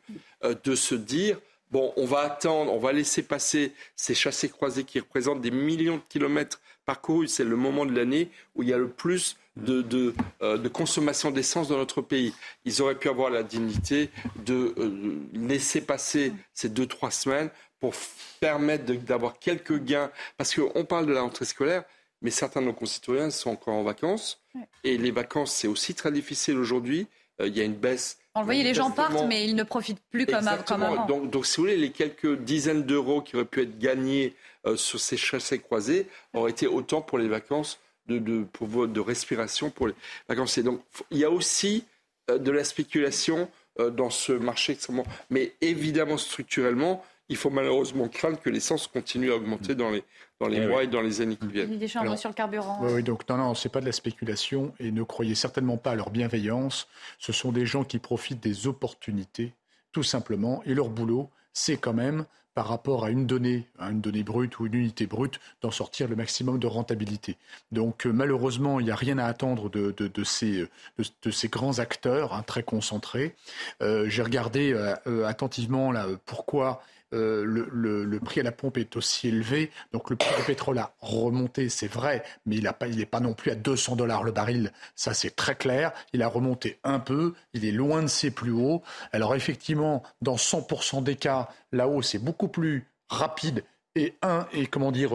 de 0.44 0.76
se 0.76 0.96
dire 0.96 1.40
bon, 1.72 1.94
on 1.98 2.06
va 2.06 2.20
attendre, 2.20 2.74
on 2.74 2.80
va 2.80 2.94
laisser 2.94 3.24
passer 3.24 3.74
ces 3.96 4.16
chassés 4.16 4.50
croisés 4.50 4.84
qui 4.84 5.00
représentent 5.00 5.42
des 5.42 5.52
millions 5.52 5.98
de 5.98 6.04
kilomètres 6.10 6.62
parcourus. 6.86 7.28
C'est 7.28 7.44
le 7.44 7.56
moment 7.56 7.86
de 7.86 7.96
l'année 7.96 8.30
où 8.56 8.64
il 8.64 8.70
y 8.70 8.74
a 8.74 8.78
le 8.78 8.90
plus 8.90 9.38
de, 9.58 10.14
euh, 10.42 10.70
consommation 10.70 11.32
d'essence 11.32 11.68
dans 11.68 11.78
notre 11.78 12.02
pays. 12.02 12.34
Ils 12.66 12.82
auraient 12.82 12.98
pu 12.98 13.10
avoir 13.10 13.30
la 13.30 13.44
dignité 13.44 14.10
de 14.46 14.74
euh, 14.78 15.20
laisser 15.34 15.82
passer 15.82 16.34
ces 16.54 16.70
deux, 16.70 16.86
trois 16.86 17.12
semaines 17.12 17.50
pour 17.80 17.94
permettre 18.40 18.86
d'avoir 18.86 19.40
quelques 19.40 19.80
gains. 19.84 20.12
Parce 20.38 20.56
qu'on 20.56 20.86
parle 20.86 21.06
de 21.06 21.14
la 21.14 21.22
rentrée 21.22 21.46
scolaire, 21.46 21.84
mais 22.22 22.32
certains 22.32 22.62
de 22.62 22.68
nos 22.68 22.74
concitoyens 22.74 23.30
sont 23.30 23.52
encore 23.52 23.76
en 23.76 23.84
vacances. 23.84 24.42
Et 24.84 24.98
les 24.98 25.12
vacances, 25.12 25.54
c'est 25.54 25.68
aussi 25.68 25.94
très 25.94 26.12
difficile 26.12 26.58
aujourd'hui. 26.58 27.08
Euh, 27.42 27.48
il 27.48 27.58
y 27.58 27.62
a 27.62 27.64
une 27.64 27.76
baisse 27.76 28.18
vous 28.40 28.46
voyez, 28.46 28.64
les 28.64 28.74
gens 28.74 28.92
partent, 28.92 29.26
mais 29.28 29.46
ils 29.46 29.56
ne 29.56 29.64
profitent 29.64 30.02
plus 30.12 30.26
comme, 30.26 30.48
avant. 30.48 31.06
Donc, 31.06 31.30
donc, 31.30 31.46
si 31.46 31.58
vous 31.58 31.64
voulez, 31.64 31.78
les 31.78 31.92
quelques 31.92 32.38
dizaines 32.40 32.84
d'euros 32.84 33.22
qui 33.22 33.36
auraient 33.36 33.46
pu 33.46 33.62
être 33.62 33.78
gagnés 33.80 34.36
euh, 34.66 34.76
sur 34.76 35.00
ces 35.00 35.18
chassés 35.18 35.60
croisés 35.60 36.08
auraient 36.34 36.52
été 36.52 36.68
autant 36.68 37.02
pour 37.02 37.18
les 37.18 37.28
vacances 37.28 37.80
de, 38.08 38.20
de, 38.20 38.44
pour, 38.44 38.88
de 38.88 39.00
respiration 39.00 39.70
pour 39.70 39.88
les 39.88 39.94
vacances. 40.28 40.60
donc, 40.60 40.82
il 41.12 41.18
y 41.18 41.26
a 41.26 41.30
aussi 41.30 41.86
euh, 42.30 42.38
de 42.38 42.52
la 42.52 42.64
spéculation 42.64 43.50
euh, 43.80 43.90
dans 43.90 44.10
ce 44.10 44.32
marché 44.32 44.74
extrêmement. 44.74 45.06
Mais 45.30 45.54
évidemment, 45.62 46.18
structurellement, 46.18 47.04
il 47.30 47.36
faut 47.36 47.50
malheureusement 47.50 48.08
craindre 48.08 48.40
que 48.40 48.50
l'essence 48.50 48.88
continue 48.88 49.32
à 49.32 49.36
augmenter 49.36 49.76
dans 49.76 49.90
les, 49.90 50.04
dans 50.40 50.48
les 50.48 50.58
eh 50.58 50.68
mois 50.68 50.84
et 50.84 50.88
dans 50.88 51.02
les 51.02 51.22
années 51.22 51.36
qui 51.36 51.48
viennent. 51.48 51.78
Des 51.78 51.88
chambres 51.88 52.18
sur 52.18 52.30
le 52.30 52.36
carburant. 52.36 52.80
Oui, 52.82 53.04
donc 53.04 53.28
non, 53.30 53.38
non, 53.38 53.54
c'est 53.54 53.70
pas 53.70 53.82
de 53.82 53.86
la 53.86 53.92
spéculation 53.92 54.74
et 54.80 54.92
ne 54.92 55.04
croyez 55.04 55.36
certainement 55.36 55.78
pas 55.78 55.92
à 55.92 55.96
leur 55.96 56.10
bienveillance. 56.10 56.88
Ce 57.20 57.34
sont 57.34 57.52
des 57.52 57.66
gens 57.66 57.84
qui 57.84 58.00
profitent 58.00 58.42
des 58.42 58.68
opportunités, 58.68 59.54
tout 59.92 60.04
simplement, 60.04 60.62
et 60.66 60.74
leur 60.74 60.90
boulot, 60.90 61.30
c'est 61.54 61.78
quand 61.78 61.94
même 61.94 62.26
par 62.58 62.70
rapport 62.70 63.06
à 63.06 63.12
une 63.12 63.28
donnée, 63.28 63.68
à 63.78 63.92
une 63.92 64.02
donnée 64.02 64.24
brute 64.24 64.58
ou 64.58 64.66
une 64.66 64.74
unité 64.74 65.06
brute, 65.06 65.40
d'en 65.62 65.70
sortir 65.70 66.08
le 66.08 66.16
maximum 66.16 66.58
de 66.58 66.66
rentabilité. 66.66 67.38
Donc 67.72 68.08
euh, 68.08 68.12
malheureusement, 68.12 68.80
il 68.80 68.86
n'y 68.86 68.92
a 68.92 68.96
rien 68.96 69.20
à 69.20 69.26
attendre 69.26 69.70
de, 69.70 69.92
de, 69.92 70.24
ces, 70.24 70.66
de, 70.98 71.30
ces, 71.30 71.50
grands 71.50 71.78
acteurs 71.78 72.34
hein, 72.34 72.42
très 72.42 72.64
concentrés. 72.64 73.36
Euh, 73.84 74.10
j'ai 74.10 74.24
regardé 74.24 74.74
euh, 74.74 75.28
attentivement 75.28 75.92
là, 75.92 76.08
pourquoi 76.26 76.82
euh, 77.14 77.44
le, 77.46 78.20
prix 78.20 78.42
à 78.42 78.44
la 78.44 78.52
pompe 78.52 78.78
est 78.78 78.96
aussi 78.96 79.30
élevé. 79.30 79.72
Donc 79.94 80.10
le 80.10 80.16
prix 80.16 80.36
du 80.38 80.44
pétrole 80.44 80.78
a 80.78 80.94
remonté, 81.00 81.70
c'est 81.70 81.88
vrai, 81.88 82.24
mais 82.46 82.58
il 82.58 82.64
n'est 82.98 83.06
pas, 83.06 83.20
non 83.20 83.34
plus 83.34 83.52
à 83.52 83.56
200 83.56 83.96
dollars 83.96 84.24
le 84.24 84.32
baril. 84.32 84.72
Ça, 84.96 85.14
c'est 85.14 85.36
très 85.36 85.56
clair. 85.56 85.92
Il 86.14 86.22
a 86.22 86.28
remonté 86.28 86.80
un 86.84 87.00
peu. 87.00 87.34
Il 87.54 87.66
est 87.66 87.72
loin 87.72 88.02
de 88.02 88.08
ses 88.08 88.32
plus 88.32 88.52
hauts. 88.52 88.82
Alors 89.12 89.36
effectivement, 89.36 90.04
dans 90.22 90.36
100% 90.36 91.04
des 91.04 91.16
cas, 91.16 91.50
la 91.72 91.88
hausse 91.88 92.16
est 92.16 92.20
beaucoup 92.20 92.48
plus 92.48 92.88
rapide 93.10 93.64
et 93.98 94.16
un 94.22 94.48
est 94.54 94.68
comment 94.68 94.92
dire 94.92 95.12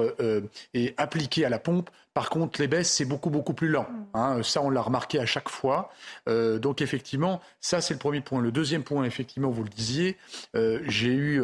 est 0.75 0.95
appliqué 0.99 1.45
à 1.45 1.49
la 1.49 1.59
pompe. 1.59 1.91
Par 2.15 2.29
contre, 2.29 2.61
les 2.61 2.67
baisses 2.67 2.91
c'est 2.91 3.05
beaucoup 3.05 3.31
beaucoup 3.31 3.55
plus 3.55 3.69
lent. 3.69 3.87
Mm. 3.89 4.05
Hein. 4.15 4.43
ça, 4.43 4.61
on 4.63 4.71
l'a 4.71 4.83
remarqué 4.83 5.19
à 5.19 5.27
chaque 5.27 5.49
fois. 5.49 5.91
donc 6.27 6.83
effectivement, 6.83 7.41
ça 7.61 7.81
c'est 7.81 7.95
le 7.95 7.99
premier 7.99 8.21
point. 8.21 8.41
Le 8.41 8.53
deuxième 8.53 8.83
point, 8.83 9.05
effectivement, 9.05 9.51
vous 9.51 9.65
le 9.65 9.71
disiez, 9.71 10.17
j'ai 10.55 11.13
eu 11.13 11.41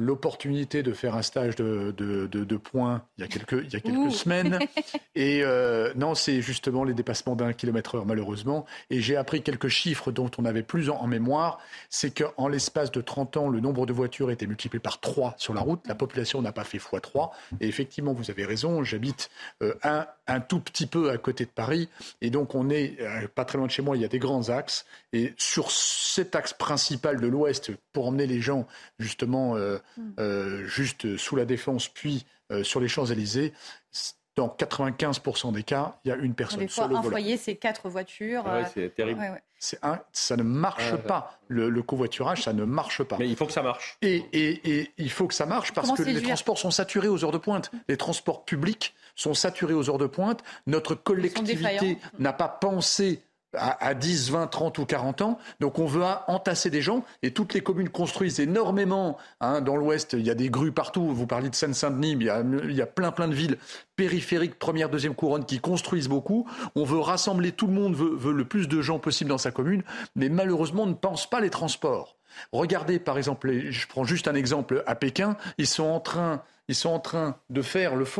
l'opportunité 0.00 0.82
de 0.82 0.92
faire 0.92 1.14
un 1.14 1.22
stage 1.22 1.56
de, 1.56 1.92
de, 1.92 2.56
points 2.56 3.02
il 3.18 3.22
y 3.22 3.24
a 3.24 3.28
quelques, 3.28 3.64
il 3.64 3.72
y 3.72 3.76
a 3.76 3.80
quelques 3.80 4.12
semaines. 4.12 4.58
Et 5.14 5.42
euh, 5.42 5.92
non, 5.96 6.14
c'est 6.14 6.40
justement 6.40 6.84
les 6.84 6.94
dépassements 6.94 7.36
d'un 7.36 7.52
kilomètre 7.52 7.96
heure, 7.96 8.06
malheureusement. 8.06 8.66
Et 8.88 9.00
j'ai 9.00 9.16
appris 9.16 9.42
quelques 9.42 9.68
chiffres 9.68 10.10
dont 10.10 10.30
on 10.38 10.42
n'avait 10.42 10.62
plus 10.62 10.90
en, 10.90 11.06
mémoire. 11.06 11.58
C'est 11.88 12.10
qu'en 12.10 12.48
l'espace 12.48 12.90
de 12.90 13.00
30 13.00 13.36
ans, 13.36 13.48
le 13.48 13.60
nombre 13.60 13.86
de 13.86 13.92
voitures 13.92 14.28
a 14.28 14.32
été 14.32 14.46
multiplié 14.46 14.80
par 14.80 15.00
3 15.00 15.34
sur 15.36 15.54
la 15.54 15.60
route. 15.60 15.80
La 15.86 15.94
population 15.94 16.40
n'a 16.42 16.52
pas 16.52 16.64
fait 16.64 16.78
x3. 16.78 17.30
Et 17.60 17.68
effectivement, 17.68 18.12
vous 18.12 18.30
avez 18.30 18.44
raison, 18.44 18.84
j'habite 18.84 19.30
euh, 19.62 19.74
un, 19.82 20.06
un 20.26 20.40
tout 20.40 20.60
petit 20.60 20.86
peu 20.86 21.10
à 21.10 21.18
côté 21.18 21.44
de 21.44 21.50
Paris. 21.50 21.88
Et 22.20 22.30
donc, 22.30 22.54
on 22.54 22.70
est 22.70 22.96
euh, 23.00 23.26
pas 23.34 23.44
très 23.44 23.58
loin 23.58 23.66
de 23.66 23.72
chez 23.72 23.82
moi, 23.82 23.96
il 23.96 24.02
y 24.02 24.04
a 24.04 24.08
des 24.08 24.18
grands 24.18 24.48
axes. 24.48 24.86
Et 25.12 25.34
sur 25.36 25.70
cet 25.70 26.34
axe 26.36 26.52
principal 26.52 27.20
de 27.20 27.26
l'Ouest, 27.26 27.72
pour 27.92 28.06
emmener 28.06 28.26
les 28.26 28.40
gens 28.40 28.66
justement 28.98 29.56
euh. 29.56 29.78
Euh, 30.18 30.66
juste 30.66 31.16
sous 31.16 31.36
la 31.36 31.44
Défense, 31.44 31.88
puis 31.88 32.26
sur 32.64 32.80
les 32.80 32.88
Champs-Élysées, 32.88 33.52
dans 34.36 34.48
95% 34.48 35.52
des 35.52 35.62
cas, 35.62 35.98
il 36.04 36.08
y 36.08 36.12
a 36.12 36.16
une 36.16 36.34
personne. 36.34 36.60
Des 36.60 36.68
fois, 36.68 36.84
un 36.84 37.02
foyer, 37.02 37.36
c'est 37.36 37.56
quatre 37.56 37.88
voitures. 37.88 38.42
Ah 38.46 38.64
c'est 38.64 38.94
terrible. 38.94 39.20
un, 39.82 40.00
ça 40.12 40.36
ne 40.36 40.42
marche 40.42 40.96
pas. 40.96 41.38
Le, 41.48 41.82
covoiturage, 41.82 42.42
ça 42.42 42.52
ne 42.52 42.64
marche 42.64 43.02
pas. 43.02 43.16
Mais 43.18 43.28
il 43.28 43.36
faut 43.36 43.46
que 43.46 43.52
ça 43.52 43.62
marche. 43.62 43.98
Et, 44.02 44.24
et, 44.32 44.92
il 44.98 45.10
faut 45.10 45.26
que 45.26 45.34
ça 45.34 45.46
marche 45.46 45.72
parce 45.72 45.92
que 45.92 46.02
les 46.02 46.22
transports 46.22 46.58
sont 46.58 46.70
saturés 46.70 47.08
aux 47.08 47.24
heures 47.24 47.32
de 47.32 47.38
pointe. 47.38 47.70
Les 47.88 47.96
transports 47.96 48.44
publics 48.44 48.94
sont 49.14 49.34
saturés 49.34 49.74
aux 49.74 49.90
heures 49.90 49.98
de 49.98 50.06
pointe. 50.06 50.42
Notre 50.66 50.94
collectivité 50.94 51.98
n'a 52.18 52.32
pas 52.32 52.48
pensé 52.48 53.22
à, 53.56 53.94
10, 53.94 54.30
20, 54.30 54.46
30 54.46 54.78
ou 54.78 54.86
40 54.86 55.22
ans. 55.22 55.38
Donc 55.60 55.78
on 55.78 55.86
veut 55.86 56.04
entasser 56.28 56.70
des 56.70 56.82
gens 56.82 57.04
et 57.22 57.32
toutes 57.32 57.54
les 57.54 57.60
communes 57.60 57.88
construisent 57.88 58.40
énormément. 58.40 59.18
Hein, 59.40 59.60
dans 59.60 59.76
l'Ouest, 59.76 60.14
il 60.14 60.26
y 60.26 60.30
a 60.30 60.34
des 60.34 60.50
grues 60.50 60.72
partout. 60.72 61.08
Vous 61.12 61.26
parlez 61.26 61.50
de 61.50 61.54
Seine-Saint-Denis, 61.54 62.12
il, 62.12 62.60
il, 62.64 62.76
y 62.76 62.82
a 62.82 62.86
plein 62.86 63.10
plein 63.10 63.28
de 63.28 63.34
villes 63.34 63.58
périphériques, 63.96 64.58
première, 64.58 64.88
deuxième 64.88 65.14
couronne, 65.14 65.44
qui 65.44 65.60
construisent 65.60 66.08
beaucoup. 66.08 66.48
On 66.74 66.84
veut 66.84 67.00
rassembler 67.00 67.52
tout 67.52 67.66
le 67.66 67.74
monde, 67.74 67.94
veut, 67.94 68.32
le 68.32 68.44
plus 68.44 68.68
de 68.68 68.80
gens 68.80 68.98
possible 68.98 69.30
dans 69.30 69.38
sa 69.38 69.50
commune, 69.50 69.82
mais 70.16 70.28
malheureusement 70.28 70.84
on 70.84 70.86
ne 70.86 70.94
pense 70.94 71.28
pas 71.28 71.40
les 71.40 71.50
transports. 71.50 72.16
Regardez 72.52 72.98
par 72.98 73.18
exemple, 73.18 73.70
je 73.70 73.86
prends 73.88 74.04
juste 74.04 74.28
un 74.28 74.34
exemple 74.34 74.82
à 74.86 74.94
Pékin, 74.94 75.36
ils 75.58 75.66
sont 75.66 75.84
en 75.84 76.00
train 76.00 76.42
ils 76.70 76.76
sont 76.76 77.02
en 77.12 77.34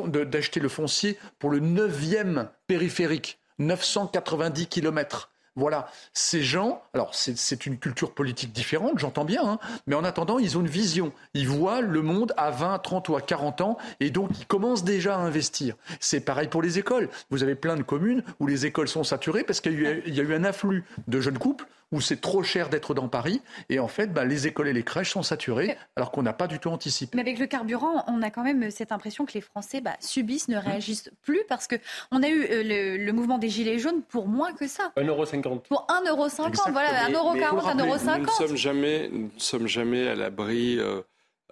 d'acheter 0.08 0.58
le 0.58 0.68
foncier 0.68 1.16
pour 1.38 1.50
le 1.50 1.60
neuvième 1.60 2.48
périphérique, 2.66 3.38
990 3.60 4.66
kilomètres. 4.66 5.30
Voilà, 5.56 5.88
ces 6.14 6.42
gens, 6.42 6.80
alors 6.94 7.12
c'est 7.12 7.66
une 7.66 7.76
culture 7.76 8.14
politique 8.14 8.52
différente, 8.52 8.98
j'entends 8.98 9.24
bien, 9.24 9.44
hein, 9.44 9.58
mais 9.86 9.96
en 9.96 10.04
attendant, 10.04 10.38
ils 10.38 10.56
ont 10.56 10.60
une 10.60 10.68
vision. 10.68 11.12
Ils 11.34 11.48
voient 11.48 11.80
le 11.80 12.02
monde 12.02 12.32
à 12.36 12.50
20, 12.50 12.78
30 12.78 13.08
ou 13.08 13.16
à 13.16 13.20
40 13.20 13.60
ans, 13.60 13.76
et 13.98 14.10
donc 14.10 14.30
ils 14.38 14.46
commencent 14.46 14.84
déjà 14.84 15.16
à 15.16 15.18
investir. 15.18 15.74
C'est 15.98 16.20
pareil 16.20 16.46
pour 16.46 16.62
les 16.62 16.78
écoles. 16.78 17.08
Vous 17.30 17.42
avez 17.42 17.56
plein 17.56 17.76
de 17.76 17.82
communes 17.82 18.22
où 18.38 18.46
les 18.46 18.64
écoles 18.64 18.88
sont 18.88 19.02
saturées 19.02 19.42
parce 19.42 19.60
qu'il 19.60 19.72
y, 19.72 20.10
y, 20.10 20.20
a 20.20 20.22
eu 20.22 20.34
un 20.34 20.44
afflux 20.44 20.84
de 21.08 21.20
jeunes 21.20 21.38
couples 21.38 21.66
où 21.92 22.00
c'est 22.00 22.20
trop 22.20 22.42
cher 22.42 22.68
d'être 22.68 22.94
dans 22.94 23.08
Paris. 23.08 23.42
Et 23.68 23.78
en 23.78 23.88
fait, 23.88 24.12
bah, 24.12 24.24
les 24.24 24.46
écoles 24.46 24.68
et 24.68 24.72
les 24.72 24.82
crèches 24.82 25.10
sont 25.10 25.22
saturées, 25.22 25.76
alors 25.96 26.12
qu'on 26.12 26.22
n'a 26.22 26.32
pas 26.32 26.46
du 26.46 26.58
tout 26.58 26.68
anticipé. 26.68 27.16
Mais 27.16 27.22
avec 27.22 27.38
le 27.38 27.46
carburant, 27.46 28.04
on 28.06 28.22
a 28.22 28.30
quand 28.30 28.44
même 28.44 28.70
cette 28.70 28.92
impression 28.92 29.26
que 29.26 29.32
les 29.32 29.40
Français 29.40 29.80
bah, 29.80 29.96
subissent, 30.00 30.48
ne 30.48 30.56
réagissent 30.56 31.10
plus, 31.22 31.42
parce 31.48 31.66
qu'on 31.66 32.22
a 32.22 32.28
eu 32.28 32.44
euh, 32.44 32.98
le, 32.98 33.12
mouvement 33.12 33.38
des 33.38 33.48
Gilets 33.48 33.78
jaunes 33.78 34.02
pour 34.02 34.28
moins 34.28 34.52
que 34.52 34.68
ça. 34.68 34.92
1,50€. 34.96 35.62
Pour 35.62 35.86
1,50€, 35.88 36.70
voilà, 36.70 37.08
1,40€, 37.08 37.98
1,50€. 37.98 38.18
Nous 38.18 38.24
ne 38.24 38.28
sommes 38.28 38.56
jamais, 38.56 39.08
nous 39.12 39.30
sommes 39.36 39.66
jamais 39.66 40.08
à 40.08 40.14
l'abri 40.14 40.78
euh, 40.78 41.00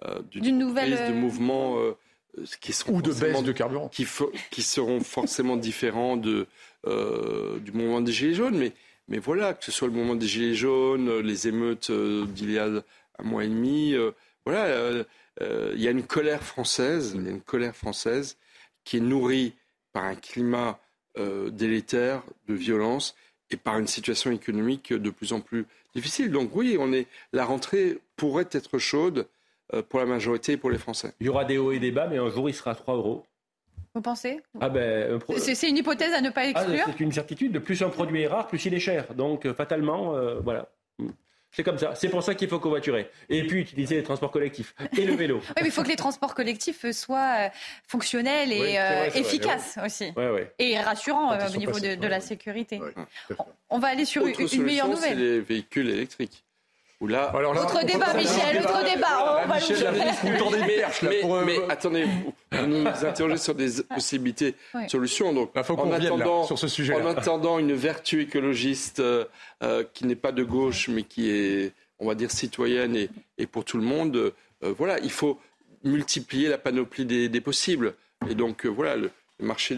euh 0.05 0.21
d'une 0.31 0.57
nouvelle 0.57 0.91
de 0.91 1.13
mouvement. 1.13 1.77
Euh, 1.77 1.97
qui 2.61 2.71
seront 2.71 2.93
ou 2.93 3.01
de 3.01 3.11
baisse 3.11 3.43
de 3.43 3.51
carburant. 3.51 3.89
Qui, 3.89 4.07
qui 4.51 4.61
seront 4.61 5.01
forcément 5.01 5.57
différents 5.57 6.15
de, 6.15 6.47
du 6.85 7.71
mouvement 7.73 7.99
des 7.99 8.13
Gilets 8.13 8.35
jaunes. 8.35 8.55
Mais 8.55 8.71
mais 9.09 9.17
voilà, 9.17 9.53
que 9.55 9.65
ce 9.65 9.71
soit 9.71 9.87
le 9.87 9.93
moment 9.93 10.15
des 10.15 10.27
Gilets 10.27 10.53
jaunes, 10.53 11.09
euh, 11.09 11.21
les 11.21 11.47
émeutes 11.47 11.89
euh, 11.89 12.25
d'il 12.27 12.51
y 12.51 12.59
a 12.59 12.67
un 12.67 13.23
mois 13.23 13.43
et 13.43 13.47
demi, 13.47 13.93
euh, 13.93 14.11
voilà, 14.45 15.03
il 15.41 15.81
y 15.81 15.87
a 15.87 15.91
une 15.91 16.03
colère 16.03 16.43
française, 16.43 17.13
une 17.15 17.41
colère 17.41 17.75
française 17.75 18.37
qui 18.83 18.97
est 18.97 19.01
nourrie 19.01 19.53
par 19.93 20.03
un 20.03 20.15
climat 20.15 20.79
délétère 21.51 22.23
de 22.47 22.53
violence 22.53 23.15
et 23.51 23.57
par 23.57 23.77
une 23.77 23.87
situation 23.87 24.31
économique 24.31 24.91
de 24.91 25.09
plus 25.09 25.33
en 25.33 25.39
plus 25.39 25.65
difficile. 25.93 26.31
Donc 26.31 26.55
oui, 26.55 26.77
on 26.79 26.91
la 27.31 27.45
rentrée 27.45 27.99
pourrait 28.15 28.47
être 28.51 28.79
chaude 28.79 29.27
pour 29.89 29.99
la 29.99 30.05
majorité 30.05 30.53
et 30.53 30.57
pour 30.57 30.71
les 30.71 30.77
Français. 30.77 31.13
Il 31.19 31.27
y 31.27 31.29
aura 31.29 31.45
des 31.45 31.57
hauts 31.57 31.71
et 31.71 31.79
des 31.79 31.91
bas, 31.91 32.07
mais 32.07 32.17
un 32.17 32.29
jour 32.29 32.49
il 32.49 32.53
sera 32.53 32.71
à 32.71 32.75
3 32.75 32.95
euros. 32.95 33.25
Vous 33.95 34.01
pensez? 34.01 34.39
Ah 34.61 34.69
ben, 34.69 35.19
C'est 35.37 35.67
une 35.69 35.77
hypothèse 35.77 36.13
à 36.13 36.21
ne 36.21 36.29
pas 36.29 36.41
ah, 36.41 36.49
exclure? 36.49 36.85
C'est 36.85 36.99
une 36.99 37.11
certitude. 37.11 37.59
Plus 37.59 37.81
un 37.81 37.89
produit 37.89 38.21
est 38.21 38.27
rare, 38.27 38.47
plus 38.47 38.63
il 38.65 38.73
est 38.73 38.79
cher. 38.79 39.13
Donc, 39.15 39.45
euh, 39.45 39.53
fatalement, 39.53 40.15
euh, 40.15 40.39
voilà. 40.39 40.69
C'est 41.51 41.63
comme 41.63 41.79
ça. 41.79 41.95
C'est 41.95 42.09
pour 42.09 42.21
ça 42.21 42.35
qu'il 42.35 42.47
faut 42.47 42.59
covoiturer. 42.59 43.09
Et 43.27 43.47
puis 43.47 43.61
utiliser 43.61 43.95
les 43.95 44.03
transports 44.03 44.29
collectifs 44.29 44.75
et 44.95 45.03
le 45.03 45.15
vélo. 45.15 45.37
oui, 45.37 45.53
mais 45.61 45.69
il 45.69 45.71
faut 45.71 45.81
que 45.81 45.87
les 45.87 45.95
transports 45.95 46.35
collectifs 46.35 46.89
soient 46.91 47.47
euh, 47.47 47.49
fonctionnels 47.87 48.51
et 48.51 48.77
efficaces 49.15 49.79
aussi. 49.83 50.13
Et 50.59 50.79
rassurants 50.79 51.35
au 51.35 51.57
niveau 51.57 51.79
de, 51.79 52.07
la 52.07 52.19
sécurité. 52.19 52.79
On 53.71 53.79
va 53.79 53.87
aller 53.87 54.05
sur 54.05 54.25
une 54.27 54.63
meilleure 54.63 54.87
nouvelle. 54.87 55.09
C'est 55.09 55.15
les 55.15 55.39
véhicules 55.39 55.89
électriques. 55.89 56.43
Là, 57.07 57.33
autre 57.33 57.85
débat, 57.85 58.13
Michel, 58.13 58.61
autre 58.61 58.83
débat. 58.83 59.45
mais, 61.45 61.57
attendez, 61.69 62.03
vous, 62.03 62.33
nous 62.67 62.85
interrogez 62.87 63.37
sur 63.37 63.55
des 63.55 63.69
possibilités, 63.83 64.55
solutions. 64.89 65.31
Donc, 65.31 65.51
en, 65.55 65.91
attendant, 65.91 66.43
sur 66.43 66.59
ce 66.59 66.67
sujet 66.67 66.93
en 66.95 67.05
attendant 67.05 67.57
une 67.57 67.73
vertu 67.73 68.23
écologiste 68.23 68.99
euh, 68.99 69.23
euh, 69.63 69.85
qui 69.93 70.05
n'est 70.05 70.17
pas 70.17 70.33
de 70.33 70.43
gauche, 70.43 70.89
mais 70.89 71.03
qui 71.03 71.29
est, 71.29 71.71
on 71.99 72.07
va 72.07 72.15
dire, 72.15 72.31
citoyenne 72.31 73.07
et, 73.37 73.47
pour 73.47 73.63
tout 73.63 73.77
le 73.77 73.83
monde, 73.83 74.17
euh, 74.17 74.73
voilà, 74.77 74.99
il 74.99 75.11
faut 75.11 75.39
multiplier 75.85 76.49
la 76.49 76.57
panoplie 76.57 77.05
des, 77.05 77.41
possibles. 77.41 77.93
Et 78.29 78.35
donc, 78.35 78.65
voilà, 78.65 78.97
le, 78.97 79.09
marché 79.39 79.73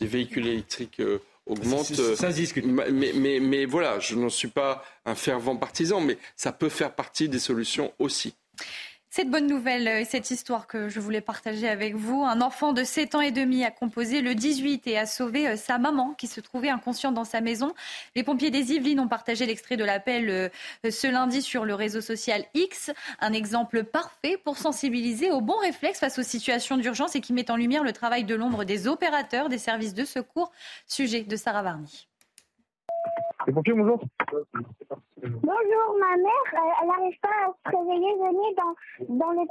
des 0.00 0.06
véhicules 0.06 0.48
électriques 0.48 1.00
augmente. 1.46 1.94
Ça, 1.94 2.30
se 2.30 2.36
discute. 2.36 2.64
Mais, 2.66 3.12
mais, 3.14 3.40
mais 3.40 3.64
voilà, 3.64 3.98
je 4.00 4.14
n'en 4.14 4.28
suis 4.28 4.48
pas 4.48 4.84
un 5.04 5.14
fervent 5.14 5.56
partisan, 5.56 6.00
mais 6.00 6.18
ça 6.36 6.52
peut 6.52 6.68
faire 6.68 6.94
partie 6.94 7.28
des 7.28 7.38
solutions 7.38 7.92
aussi. 7.98 8.34
Cette 9.16 9.30
bonne 9.30 9.46
nouvelle 9.46 9.86
et 9.86 10.04
cette 10.04 10.32
histoire 10.32 10.66
que 10.66 10.88
je 10.88 10.98
voulais 10.98 11.20
partager 11.20 11.68
avec 11.68 11.94
vous, 11.94 12.24
un 12.24 12.40
enfant 12.40 12.72
de 12.72 12.82
7 12.82 13.14
ans 13.14 13.20
et 13.20 13.30
demi 13.30 13.62
a 13.62 13.70
composé 13.70 14.22
le 14.22 14.34
18 14.34 14.88
et 14.88 14.98
a 14.98 15.06
sauvé 15.06 15.46
euh, 15.46 15.56
sa 15.56 15.78
maman 15.78 16.14
qui 16.14 16.26
se 16.26 16.40
trouvait 16.40 16.68
inconsciente 16.68 17.14
dans 17.14 17.22
sa 17.22 17.40
maison. 17.40 17.74
Les 18.16 18.24
pompiers 18.24 18.50
des 18.50 18.72
Yvelines 18.72 18.98
ont 18.98 19.06
partagé 19.06 19.46
l'extrait 19.46 19.76
de 19.76 19.84
l'appel 19.84 20.28
euh, 20.28 20.48
ce 20.90 21.06
lundi 21.06 21.42
sur 21.42 21.64
le 21.64 21.76
réseau 21.76 22.00
social 22.00 22.44
X, 22.54 22.90
un 23.20 23.32
exemple 23.32 23.84
parfait 23.84 24.36
pour 24.36 24.58
sensibiliser 24.58 25.30
aux 25.30 25.40
bons 25.40 25.60
réflexes 25.60 26.00
face 26.00 26.18
aux 26.18 26.24
situations 26.24 26.76
d'urgence 26.76 27.14
et 27.14 27.20
qui 27.20 27.32
met 27.32 27.52
en 27.52 27.56
lumière 27.56 27.84
le 27.84 27.92
travail 27.92 28.24
de 28.24 28.34
l'ombre 28.34 28.64
des 28.64 28.88
opérateurs 28.88 29.48
des 29.48 29.58
services 29.58 29.94
de 29.94 30.04
secours. 30.04 30.50
Sujet 30.88 31.22
de 31.22 31.36
Sarah 31.36 31.62
Varny. 31.62 32.08
Les 33.46 33.52
pompiers, 33.52 33.74
bonjour. 33.74 34.00
Bonjour, 34.32 35.96
ma 36.00 36.16
mère, 36.16 36.72
elle 36.80 36.88
n'arrive 36.88 37.20
pas 37.20 37.28
à 37.28 37.70
se 37.70 37.76
réveiller, 37.76 38.12
venez 38.18 38.54
dans, 38.56 39.16
dans 39.16 39.30
le... 39.32 39.46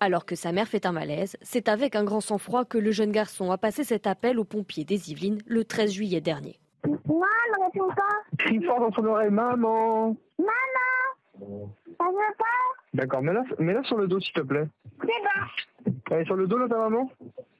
Alors 0.00 0.26
que 0.26 0.34
sa 0.34 0.52
mère 0.52 0.68
fait 0.68 0.84
un 0.86 0.92
malaise, 0.92 1.36
c'est 1.40 1.68
avec 1.68 1.96
un 1.96 2.04
grand 2.04 2.20
sang-froid 2.20 2.64
que 2.64 2.76
le 2.78 2.90
jeune 2.90 3.12
garçon 3.12 3.50
a 3.50 3.58
passé 3.58 3.84
cet 3.84 4.06
appel 4.06 4.38
aux 4.38 4.44
pompiers 4.44 4.84
des 4.84 5.10
Yvelines 5.10 5.40
le 5.46 5.64
13 5.64 5.92
juillet 5.92 6.20
dernier. 6.20 6.58
Maman, 6.84 7.24
ne 7.58 7.64
réponds 7.64 7.94
pas. 7.94 8.36
Crie 8.38 8.62
fort 8.62 8.80
dans 8.80 8.92
son 8.92 9.04
oreille, 9.06 9.30
maman. 9.30 10.16
Maman, 10.38 11.64
ça 11.98 12.04
veut 12.04 12.36
pas 12.38 12.44
D'accord, 12.92 13.22
mets-la 13.22 13.44
mets 13.58 13.82
sur 13.84 13.96
le 13.96 14.06
dos, 14.06 14.20
s'il 14.20 14.34
te 14.34 14.40
plaît. 14.40 14.66
C'est 15.00 15.06
bon. 15.06 15.92
Elle 16.10 16.22
est 16.22 16.26
sur 16.26 16.36
le 16.36 16.46
dos, 16.46 16.58
là, 16.58 16.68
ta 16.68 16.76
maman 16.76 17.10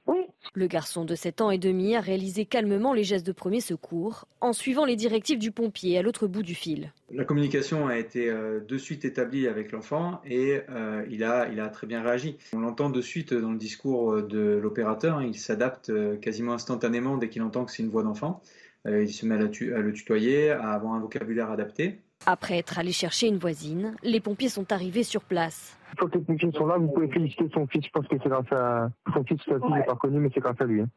Oui. 0.07 0.27
Le 0.55 0.67
garçon 0.67 1.05
de 1.05 1.15
7 1.15 1.41
ans 1.41 1.51
et 1.51 1.59
demi 1.59 1.97
a 1.97 2.01
réalisé 2.01 2.45
calmement 2.45 2.93
les 2.93 3.05
gestes 3.05 3.27
de 3.27 3.33
premier 3.33 3.61
secours 3.61 4.27
en 4.41 4.53
suivant 4.53 4.85
les 4.85 4.97
directives 4.97 5.39
du 5.39 5.51
pompier 5.51 5.99
à 5.99 6.03
l'autre 6.03 6.27
bout 6.27 6.43
du 6.43 6.55
fil. 6.55 6.93
La 7.11 7.25
communication 7.25 7.87
a 7.87 7.97
été 7.97 8.29
euh, 8.29 8.61
de 8.61 8.79
suite 8.79 9.05
établie 9.05 9.49
avec 9.49 9.73
l'enfant 9.73 10.21
et 10.27 10.61
euh, 10.69 11.05
il, 11.11 11.25
a, 11.25 11.49
il 11.49 11.61
a 11.61 11.69
très 11.69 11.87
bien 11.87 12.03
réagi. 12.03 12.37
On 12.53 12.61
l'entend 12.61 12.91
de 12.91 13.01
suite 13.01 13.33
dans 13.33 13.53
le 13.53 13.59
discours 13.59 14.13
euh, 14.13 14.23
de 14.23 14.59
l'opérateur, 14.63 15.23
il 15.23 15.37
s'adapte 15.37 15.91
quasiment 16.21 16.53
instantanément 16.53 17.17
dès 17.17 17.29
qu'il 17.29 17.43
entend 17.43 17.65
que 17.65 17.73
c'est 17.73 17.83
une 17.83 17.91
voix 17.91 18.03
d'enfant. 18.03 18.43
il 18.87 19.13
se 19.13 19.25
met 19.25 19.37
à, 19.37 19.39
à 19.39 19.81
le 19.81 19.93
tutoyer, 19.93 20.51
à 20.51 20.71
avoir 20.71 20.95
un 20.95 21.01
vocabulaire 21.01 21.51
adapté. 21.51 22.01
Après 22.27 22.59
être 22.59 22.79
allé 22.79 22.93
chercher 22.93 23.27
une 23.27 23.39
voisine, 23.39 23.97
les 24.03 24.21
pompiers 24.21 24.49
sont 24.49 24.73
arrivés 24.73 25.03
sur 25.03 25.23
place. 25.23 25.77
Quand 25.99 26.15
les 26.15 26.21
techniciens 26.21 26.53
sont 26.53 26.67
là, 26.67 26.79
vous 26.79 26.89
pouvez 26.89 27.09
féliciter 27.09 27.49
son 27.53 27.67
fils. 27.67 27.85
Je 27.87 27.91
pense 27.91 28.07
que 28.09 28.17
c'est 28.23 28.29
grâce 28.29 28.51
à 28.53 28.89
son 29.13 29.25
fils, 29.25 29.39
sa 29.47 29.59
fille, 29.59 29.75
je 29.77 29.87
pas 29.87 29.97
connu, 29.97 30.19
mais 30.19 30.31
c'est 30.33 30.41
grâce 30.41 30.61
à 30.61 30.65
lui. 30.65 30.83
Hein. 30.83 30.89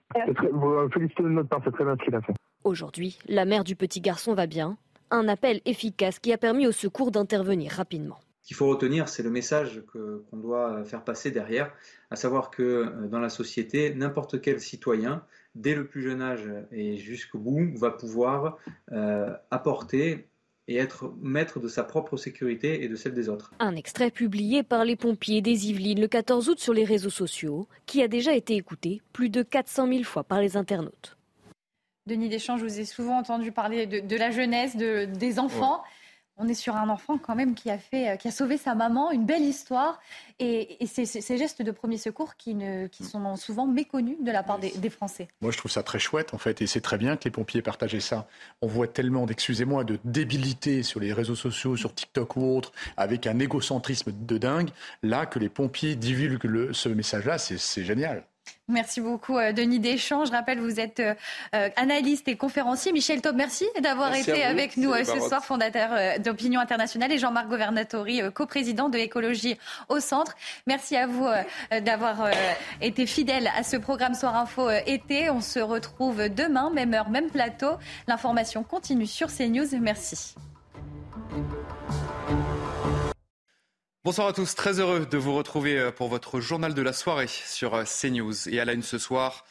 Vous 0.52 0.90
félicitez 0.90 1.24
de 1.24 1.30
notre 1.30 1.49
part, 1.49 1.61
c'est 1.64 1.72
très 1.72 1.84
bien 1.84 1.95
ce 1.99 2.03
qu'il 2.03 2.15
a 2.15 2.22
fait. 2.22 2.34
Aujourd'hui, 2.64 3.19
la 3.28 3.45
mère 3.45 3.64
du 3.64 3.76
petit 3.76 4.02
garçon 4.02 4.34
va 4.34 4.48
bien. 4.48 4.78
Un 5.10 5.28
appel 5.28 5.61
efficace 5.65 6.19
qui 6.19 6.34
a 6.34 6.38
permis 6.38 6.68
au 6.68 6.72
secours 6.72 7.11
d'intervenir 7.11 7.72
rapidement. 7.72 8.18
Ce 8.41 8.48
qu'il 8.48 8.57
faut 8.57 8.68
retenir, 8.68 9.10
c'est 9.10 9.24
le 9.24 9.30
message 9.30 9.84
qu'on 9.91 10.38
doit 10.38 10.84
faire 10.86 11.03
passer 11.03 11.32
derrière, 11.32 11.72
à 12.11 12.15
savoir 12.15 12.49
que 12.49 12.64
euh, 12.64 13.07
dans 13.07 13.19
la 13.19 13.30
société, 13.30 13.94
n'importe 13.94 14.41
quel 14.41 14.61
citoyen, 14.61 15.24
dès 15.56 15.76
le 15.76 15.86
plus 15.86 16.02
jeune 16.02 16.22
âge 16.22 16.49
et 16.72 16.98
jusqu'au 16.98 17.40
bout, 17.40 17.74
va 17.78 17.91
pouvoir 17.91 18.57
euh, 18.91 19.34
apporter 19.52 20.28
et 20.68 20.77
être 20.77 21.14
maître 21.22 21.60
de 21.60 21.68
sa 21.68 21.84
propre 21.84 22.18
sécurité 22.18 22.84
et 22.84 22.89
de 22.89 22.95
celle 22.95 23.14
des 23.14 23.30
autres. 23.30 23.52
Un 23.60 23.76
extrait 23.76 24.11
publié 24.11 24.64
par 24.64 24.85
les 24.85 24.95
pompiers 24.95 25.41
des 25.41 25.69
Yvelines 25.69 26.02
le 26.02 26.07
14 26.07 26.49
août 26.49 26.60
sur 26.60 26.73
les 26.73 26.84
réseaux 26.84 27.10
sociaux, 27.10 27.68
qui 27.85 28.02
a 28.03 28.07
déjà 28.07 28.34
été 28.34 28.56
écouté 28.56 29.02
plus 29.14 29.30
de 29.30 29.44
400 29.44 29.88
000 29.88 30.03
fois 30.03 30.23
par 30.23 30.41
les 30.41 30.57
internautes. 30.57 31.18
Denis 32.06 32.30
Deschamps, 32.30 32.57
je 32.57 32.64
vous 32.64 32.80
ai 32.80 32.85
souvent 32.85 33.18
entendu 33.18 33.52
parler 33.52 33.85
de, 33.85 34.15
la 34.15 34.31
jeunesse, 34.31 34.77
de, 34.77 35.06
des 35.06 35.39
enfants 35.39 35.84
on 36.38 36.47
est 36.47 36.53
sur 36.53 36.76
un 36.76 36.89
enfant 36.89 37.18
quand 37.18 37.35
même 37.35 37.55
qui 37.55 37.69
a 37.69 37.77
fait, 37.77 38.09
euh, 38.09 38.15
qui 38.15 38.27
a 38.27 38.31
sauvé 38.31 38.57
sa 38.57 38.76
maman, 38.76 39.11
une 39.11 39.26
belle 39.26 39.43
histoire, 39.43 39.99
et, 40.39 40.84
et 40.84 40.88
ces 40.88 41.38
gestes 41.38 41.61
de 41.61 41.72
premier 41.72 41.97
secours 41.97 42.35
qui, 42.35 42.53
ne, 42.53 42.88
qui 42.88 43.03
sont 43.03 43.35
souvent 43.35 43.65
méconnus 43.65 44.18
de 44.22 44.31
la 44.31 44.43
part 44.43 44.59
des, 44.59 44.88
Français. 44.89 45.27
Moi, 45.41 45.51
je 45.51 45.57
trouve 45.57 45.72
ça 45.72 45.84
très 45.84 45.99
chouette 45.99 46.34
en 46.34 46.38
fait, 46.38 46.61
et 46.61 46.68
c'est 46.68 46.80
très 46.80 46.97
bien 46.97 47.18
que 47.18 47.26
les 47.26 47.31
pompiers 47.31 47.61
partagent 47.61 47.99
ça. 47.99 48.27
On 48.61 48.68
voit 48.68 48.88
tellement, 48.88 49.26
d'excusez-moi, 49.26 49.84
de 49.84 49.99
débilité 50.05 50.81
sur 50.81 50.99
les 50.99 51.11
réseaux 51.11 51.35
sociaux, 51.35 51.76
sur 51.76 51.93
TikTok 51.93 52.38
ou 52.38 52.55
autres, 52.55 52.72
avec 52.95 53.27
un 53.27 53.39
égocentrisme 53.39 54.14
de 54.14 54.38
dingue. 54.38 54.69
Là, 55.03 55.26
que 55.26 55.39
les 55.39 55.49
pompiers 55.49 55.95
divulguent 55.95 56.72
ce 56.72 56.89
message-là, 56.89 57.38
c'est 57.38 57.84
génial. 57.84 58.23
Merci 58.69 58.99
beaucoup, 58.99 59.38
euh, 59.38 59.53
Denis 59.53 59.80
Deschamps. 59.80 60.26
Je 60.26 60.32
rappelle, 60.32 60.60
vous 60.60 60.80
êtes 60.80 60.99
euh, 60.99 61.14
euh, 61.56 61.69
analyste 61.78 62.28
et 62.28 62.36
conférencier. 62.36 62.91
Michel 62.91 63.22
Taub, 63.22 63.36
merci 63.36 63.65
d'avoir 63.82 64.14
été 64.14 64.44
avec 64.44 64.76
nous 64.76 64.94
ce 65.06 65.19
soir, 65.22 65.45
fondateur 65.45 66.19
d'Opinion 66.19 66.60
Internationale, 66.60 67.11
et 67.14 67.18
Jean-Marc 67.18 67.48
Governatori, 67.48 68.22
coprésident 68.34 68.90
de 68.90 68.98
Écologie 68.98 69.57
au 69.88 70.02
Centre. 70.02 70.36
Merci 70.65 70.98
à 70.98 71.07
vous 71.07 71.28
d'avoir 71.82 72.30
été 72.82 73.06
fidèle 73.06 73.49
à 73.56 73.64
ce 73.64 73.78
programme 73.78 74.15
Soir 74.15 74.36
Info 74.36 74.69
été. 74.86 75.30
On 75.30 75.41
se 75.41 75.60
retrouve 75.60 76.30
demain, 76.30 76.69
même 76.72 76.94
heure, 76.94 77.10
même 77.10 77.30
plateau. 77.30 77.78
L'information 78.07 78.64
continue 78.64 79.07
sur 79.07 79.28
CNews. 79.28 79.68
Merci. 79.80 80.36
Bonsoir 84.03 84.28
à 84.28 84.34
tous, 84.34 84.56
très 84.56 84.80
heureux 84.80 85.06
de 85.06 85.18
vous 85.18 85.36
retrouver 85.36 85.78
euh, 85.78 85.91
pour 85.91 86.07
votre 86.07 86.40
journal 86.40 86.74
de 86.74 86.82
la 86.82 86.94
soirée 86.94 87.28
sur 87.28 87.74
euh, 87.74 87.84
CNews. 87.84 88.48
Et 88.48 88.60
à 88.60 88.65
la 88.65 88.74
une 88.74 88.84
ce 88.84 88.98
soir, 88.98 89.44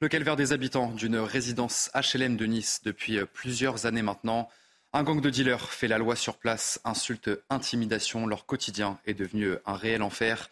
le 0.00 0.08
calvaire 0.08 0.36
des 0.36 0.52
habitants 0.52 0.92
d'une 0.92 1.16
résidence 1.16 1.90
HLM 1.94 2.36
de 2.36 2.46
Nice 2.46 2.82
depuis 2.84 3.18
euh, 3.18 3.24
plusieurs 3.24 3.86
années 3.86 4.02
maintenant. 4.02 4.48
Un 4.92 5.02
gang 5.02 5.20
de 5.20 5.30
dealers 5.30 5.68
fait 5.70 5.88
la 5.88 5.98
loi 5.98 6.14
sur 6.14 6.36
place, 6.36 6.80
insulte, 6.84 7.30
intimidation. 7.50 8.26
Leur 8.26 8.46
quotidien 8.46 8.98
est 9.06 9.14
devenu 9.14 9.54
un 9.66 9.74
réel 9.74 10.02
enfer. 10.02 10.48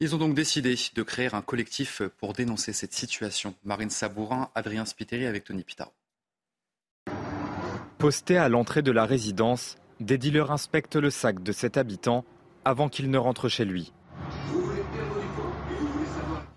Ils 0.00 0.14
ont 0.16 0.18
donc 0.18 0.34
décidé 0.34 0.74
de 0.94 1.02
créer 1.04 1.32
un 1.32 1.42
collectif 1.42 2.02
pour 2.18 2.32
dénoncer 2.32 2.72
cette 2.72 2.94
situation. 2.94 3.54
Marine 3.62 3.90
Sabourin, 3.90 4.50
Adrien 4.56 4.86
Spiteri 4.86 5.26
avec 5.26 5.44
Tony 5.44 5.62
Pitaro. 5.62 5.92
Posté 7.98 8.38
à 8.38 8.48
l'entrée 8.48 8.82
de 8.82 8.90
la 8.90 9.06
résidence, 9.06 9.76
des 10.00 10.18
dealers 10.18 10.50
inspectent 10.50 10.96
le 10.96 11.10
sac 11.10 11.42
de 11.42 11.52
cet 11.52 11.76
habitant 11.76 12.24
avant 12.64 12.88
qu'il 12.88 13.10
ne 13.10 13.18
rentre 13.18 13.48
chez 13.48 13.64
lui. 13.64 13.92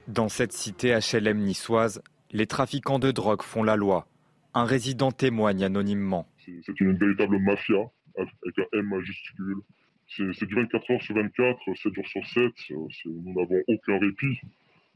Dans 0.08 0.30
cette 0.30 0.54
cité 0.54 0.98
HLM 0.98 1.40
niçoise, 1.40 2.02
les 2.32 2.48
trafiquants 2.48 3.00
de 3.00 3.12
drogue 3.12 3.42
font 3.42 3.64
la 3.64 3.76
loi. 3.76 4.08
Un 4.54 4.66
résident 4.66 5.12
témoigne 5.12 5.64
anonymement. 5.64 6.28
C'est 6.38 6.80
une 6.80 6.98
véritable 6.98 7.40
mafia 7.40 7.92
avec 8.18 8.60
un 8.60 8.80
M 8.80 8.88
majuscule. 8.88 9.58
C'est 10.08 10.46
du 10.46 10.56
24 10.56 10.92
heures 10.92 11.02
sur 11.02 11.16
24, 11.16 11.60
7 11.76 11.94
jours 11.94 12.08
sur 12.08 12.26
7. 12.26 12.52
Nous 13.06 13.34
n'avons 13.34 13.62
aucun 13.68 14.00
répit. 14.00 14.40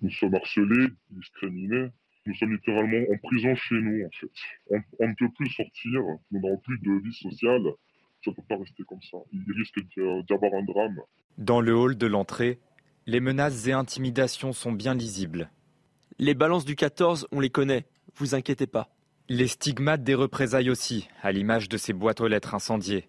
Nous 0.01 0.09
sommes 0.11 0.33
harcelés, 0.33 0.87
discriminés. 1.09 1.89
Nous 2.25 2.35
sommes 2.35 2.53
littéralement 2.53 3.03
en 3.11 3.17
prison 3.17 3.55
chez 3.55 3.75
nous, 3.75 4.05
en 4.05 4.09
fait. 4.11 4.81
On, 4.99 5.07
ne 5.07 5.13
peut 5.15 5.29
plus 5.35 5.49
sortir, 5.49 6.01
nous 6.31 6.39
n'avons 6.39 6.57
plus 6.57 6.77
de 6.79 7.03
vie 7.03 7.13
sociale 7.13 7.63
ça 8.23 8.31
ne 8.31 8.35
peut 8.35 8.43
pas 8.47 8.57
rester 8.57 8.83
comme 8.83 9.01
ça. 9.01 9.17
Il 9.33 9.43
risque 9.57 9.79
d'avoir 10.29 10.53
un 10.53 10.63
drame. 10.63 10.99
Dans 11.37 11.61
le 11.61 11.75
hall 11.75 11.97
de 11.97 12.07
l'entrée, 12.07 12.59
les 13.07 13.19
menaces 13.19 13.67
et 13.67 13.71
intimidations 13.71 14.53
sont 14.53 14.71
bien 14.71 14.93
lisibles. 14.93 15.49
Les 16.19 16.33
balances 16.33 16.65
du 16.65 16.75
14, 16.75 17.27
on 17.31 17.39
les 17.39 17.49
connaît, 17.49 17.85
vous 18.15 18.35
inquiétez 18.35 18.67
pas. 18.67 18.89
Les 19.27 19.47
stigmates 19.47 20.03
des 20.03 20.13
représailles 20.13 20.69
aussi, 20.69 21.09
à 21.21 21.31
l'image 21.31 21.69
de 21.69 21.77
ces 21.77 21.93
boîtes 21.93 22.21
aux 22.21 22.27
lettres 22.27 22.53
incendiées. 22.53 23.07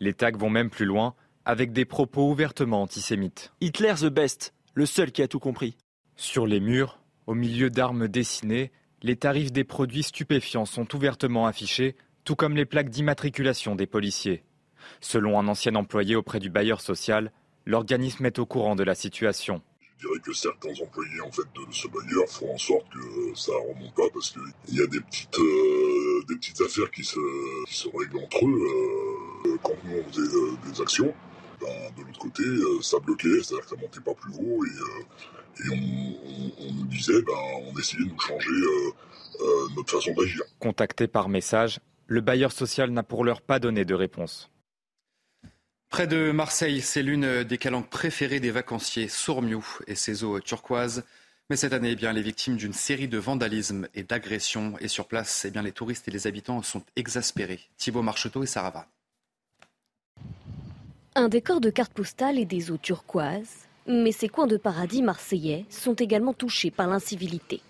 Les 0.00 0.14
tags 0.14 0.36
vont 0.36 0.50
même 0.50 0.70
plus 0.70 0.86
loin, 0.86 1.14
avec 1.44 1.72
des 1.72 1.84
propos 1.84 2.30
ouvertement 2.30 2.82
antisémites. 2.82 3.52
Hitler 3.60 3.94
the 4.00 4.06
best, 4.06 4.54
le 4.72 4.86
seul 4.86 5.12
qui 5.12 5.22
a 5.22 5.28
tout 5.28 5.40
compris. 5.40 5.76
Sur 6.16 6.46
les 6.46 6.60
murs, 6.60 7.00
au 7.26 7.34
milieu 7.34 7.70
d'armes 7.70 8.08
dessinées, 8.08 8.70
les 9.02 9.16
tarifs 9.16 9.52
des 9.52 9.64
produits 9.64 10.02
stupéfiants 10.02 10.64
sont 10.64 10.94
ouvertement 10.94 11.46
affichés, 11.46 11.96
tout 12.24 12.36
comme 12.36 12.56
les 12.56 12.64
plaques 12.64 12.88
d'immatriculation 12.88 13.74
des 13.74 13.86
policiers. 13.86 14.44
Selon 15.00 15.38
un 15.38 15.48
ancien 15.48 15.74
employé 15.74 16.16
auprès 16.16 16.40
du 16.40 16.50
bailleur 16.50 16.80
social, 16.80 17.32
l'organisme 17.66 18.26
est 18.26 18.38
au 18.38 18.46
courant 18.46 18.76
de 18.76 18.84
la 18.84 18.94
situation. 18.94 19.62
Je 19.98 20.08
dirais 20.08 20.20
que 20.20 20.32
certains 20.32 20.72
employés 20.82 21.20
en 21.20 21.30
fait, 21.30 21.42
de 21.54 21.72
ce 21.72 21.88
bailleur 21.88 22.28
font 22.28 22.52
en 22.52 22.58
sorte 22.58 22.86
que 22.90 23.34
ça 23.34 23.52
ne 23.52 23.74
remonte 23.74 23.94
pas 23.94 24.10
parce 24.12 24.30
qu'il 24.30 24.76
y 24.76 24.82
a 24.82 24.86
des 24.86 25.00
petites, 25.00 25.38
euh, 25.38 26.24
des 26.28 26.36
petites 26.36 26.60
affaires 26.60 26.90
qui 26.90 27.04
se, 27.04 27.20
se 27.66 27.88
règlent 27.88 28.18
entre 28.18 28.44
eux. 28.44 29.46
Euh, 29.46 29.56
quand 29.62 29.74
nous 29.84 29.98
on 29.98 30.12
faisait 30.12 30.36
euh, 30.36 30.56
des 30.68 30.80
actions, 30.80 31.14
ben, 31.60 31.68
de 31.96 32.02
l'autre 32.02 32.18
côté, 32.18 32.42
ça 32.82 32.98
bloquait, 32.98 33.42
c'est-à-dire 33.42 33.64
que 33.64 33.70
ça 33.70 33.76
montait 33.80 34.00
pas 34.00 34.14
plus 34.14 34.32
haut 34.34 34.64
et, 34.64 34.70
on, 35.70 36.72
nous 36.74 36.86
disait, 36.86 37.22
ben, 37.22 37.32
on 37.62 37.78
essayait 37.78 38.04
de 38.04 38.10
nous 38.10 38.20
changer 38.20 38.50
notre 39.76 39.90
façon 39.92 40.12
d'agir. 40.14 40.42
Contacté 40.58 41.06
par 41.06 41.28
message, 41.28 41.78
le 42.08 42.20
bailleur 42.20 42.52
social 42.52 42.90
n'a 42.90 43.02
pour 43.04 43.24
l'heure 43.24 43.40
pas 43.40 43.58
donné 43.58 43.84
de 43.84 43.94
réponse. 43.94 44.50
Près 45.94 46.08
de 46.08 46.32
Marseille, 46.32 46.80
c'est 46.80 47.04
l'une 47.04 47.44
des 47.44 47.56
calanques 47.56 47.88
préférées 47.88 48.40
des 48.40 48.50
vacanciers, 48.50 49.06
Sourmiou 49.06 49.64
et 49.86 49.94
ses 49.94 50.24
eaux 50.24 50.40
turquoises. 50.40 51.04
Mais 51.48 51.54
cette 51.54 51.72
année, 51.72 51.92
eh 51.92 51.94
bien, 51.94 52.12
les 52.12 52.20
victimes 52.20 52.56
d'une 52.56 52.72
série 52.72 53.06
de 53.06 53.16
vandalismes 53.16 53.86
et 53.94 54.02
d'agressions. 54.02 54.74
Et 54.80 54.88
sur 54.88 55.06
place, 55.06 55.46
eh 55.48 55.62
les 55.62 55.70
touristes 55.70 56.08
et 56.08 56.10
les 56.10 56.26
habitants 56.26 56.64
sont 56.64 56.82
exaspérés. 56.96 57.60
Thibaut 57.76 58.02
Marcheteau 58.02 58.42
et 58.42 58.46
Sarah 58.46 58.88
Un 61.14 61.28
décor 61.28 61.60
de 61.60 61.70
cartes 61.70 61.92
postales 61.92 62.40
et 62.40 62.44
des 62.44 62.72
eaux 62.72 62.76
turquoises. 62.76 63.68
Mais 63.86 64.10
ces 64.10 64.28
coins 64.28 64.48
de 64.48 64.56
paradis 64.56 65.00
marseillais 65.00 65.64
sont 65.70 65.94
également 65.94 66.34
touchés 66.34 66.72
par 66.72 66.88
l'incivilité. 66.88 67.60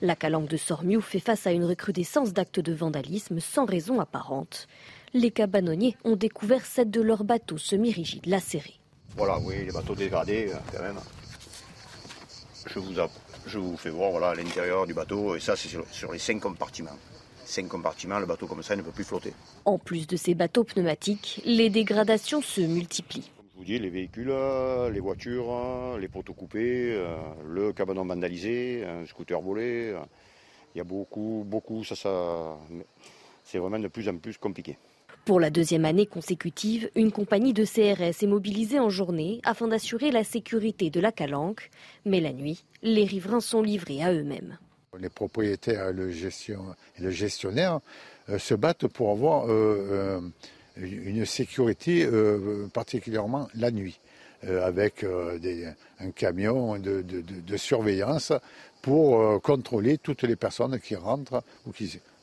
La 0.00 0.14
calanque 0.14 0.48
de 0.48 0.56
Sormiou 0.56 1.00
fait 1.00 1.18
face 1.18 1.44
à 1.48 1.50
une 1.50 1.64
recrudescence 1.64 2.32
d'actes 2.32 2.60
de 2.60 2.72
vandalisme 2.72 3.40
sans 3.40 3.64
raison 3.64 3.98
apparente 3.98 4.68
les 5.14 5.30
cabanonniers 5.30 5.96
ont 6.04 6.16
découvert 6.16 6.66
sept 6.66 6.90
de 6.90 7.00
leurs 7.00 7.24
bateaux 7.24 7.56
semi-rigides 7.56 8.26
lacérés. 8.26 8.80
Voilà, 9.16 9.38
oui, 9.38 9.64
les 9.64 9.70
bateaux 9.70 9.94
dégradés, 9.94 10.50
euh, 10.52 10.56
quand 10.72 10.82
même. 10.82 10.98
Je 12.66 12.78
vous, 12.80 12.92
je 13.46 13.58
vous 13.58 13.76
fais 13.76 13.90
voir 13.90 14.10
voilà, 14.10 14.34
l'intérieur 14.34 14.86
du 14.86 14.92
bateau, 14.92 15.36
et 15.36 15.40
ça, 15.40 15.54
c'est 15.54 15.68
sur, 15.68 16.12
les 16.12 16.18
cinq 16.18 16.40
compartiments. 16.40 16.98
Cinq 17.44 17.68
compartiments, 17.68 18.18
le 18.18 18.26
bateau 18.26 18.46
comme 18.46 18.62
ça 18.62 18.74
il 18.74 18.78
ne 18.78 18.82
peut 18.82 18.90
plus 18.90 19.04
flotter. 19.04 19.32
En 19.66 19.78
plus 19.78 20.06
de 20.06 20.16
ces 20.16 20.34
bateaux 20.34 20.64
pneumatiques, 20.64 21.42
les 21.44 21.70
dégradations 21.70 22.42
se 22.42 22.62
multiplient. 22.62 23.30
Comme 23.36 23.46
je 23.52 23.58
vous 23.58 23.64
dis, 23.64 23.78
les 23.78 23.90
véhicules, 23.90 24.30
euh, 24.30 24.90
les 24.90 24.98
voitures, 24.98 25.46
euh, 25.48 25.98
les 25.98 26.08
poteaux 26.08 26.32
coupés, 26.32 27.00
le 27.46 27.72
cabanon 27.72 28.04
vandalisé, 28.04 28.84
un 28.84 29.06
scooter 29.06 29.40
volé. 29.40 29.94
Il 30.74 30.78
y 30.78 30.80
a 30.80 30.84
beaucoup, 30.84 31.44
beaucoup, 31.46 31.84
ça, 31.84 31.94
ça. 31.94 32.58
C'est 33.44 33.58
vraiment 33.58 33.78
de 33.78 33.88
plus 33.88 34.08
en 34.08 34.16
plus 34.16 34.38
compliqué. 34.38 34.76
Pour 35.24 35.40
la 35.40 35.48
deuxième 35.48 35.86
année 35.86 36.04
consécutive, 36.04 36.90
une 36.94 37.10
compagnie 37.10 37.54
de 37.54 37.64
CRS 37.64 38.22
est 38.22 38.26
mobilisée 38.26 38.78
en 38.78 38.90
journée 38.90 39.40
afin 39.44 39.68
d'assurer 39.68 40.10
la 40.10 40.22
sécurité 40.22 40.90
de 40.90 41.00
la 41.00 41.12
calanque. 41.12 41.70
Mais 42.04 42.20
la 42.20 42.34
nuit, 42.34 42.62
les 42.82 43.04
riverains 43.04 43.40
sont 43.40 43.62
livrés 43.62 44.02
à 44.02 44.12
eux-mêmes. 44.12 44.58
Les 45.00 45.08
propriétaires 45.08 45.88
et 45.88 45.92
le, 45.94 47.10
gestionnaire 47.10 47.80
euh, 48.28 48.38
se 48.38 48.52
battent 48.52 48.86
pour 48.86 49.12
avoir 49.12 49.46
euh, 49.48 50.20
euh, 50.76 50.86
une 50.86 51.24
sécurité 51.24 52.06
particulièrement 52.74 53.48
la 53.54 53.70
nuit, 53.70 54.00
avec 54.42 55.06
un 56.00 56.10
camion 56.10 56.78
de, 56.78 57.56
surveillance 57.56 58.32
pour 58.82 59.40
contrôler 59.40 59.98
toutes 59.98 60.24
les 60.24 60.34
personnes 60.34 60.80
qui 60.80 60.96
rentrent 60.96 61.44
ou 61.64 61.70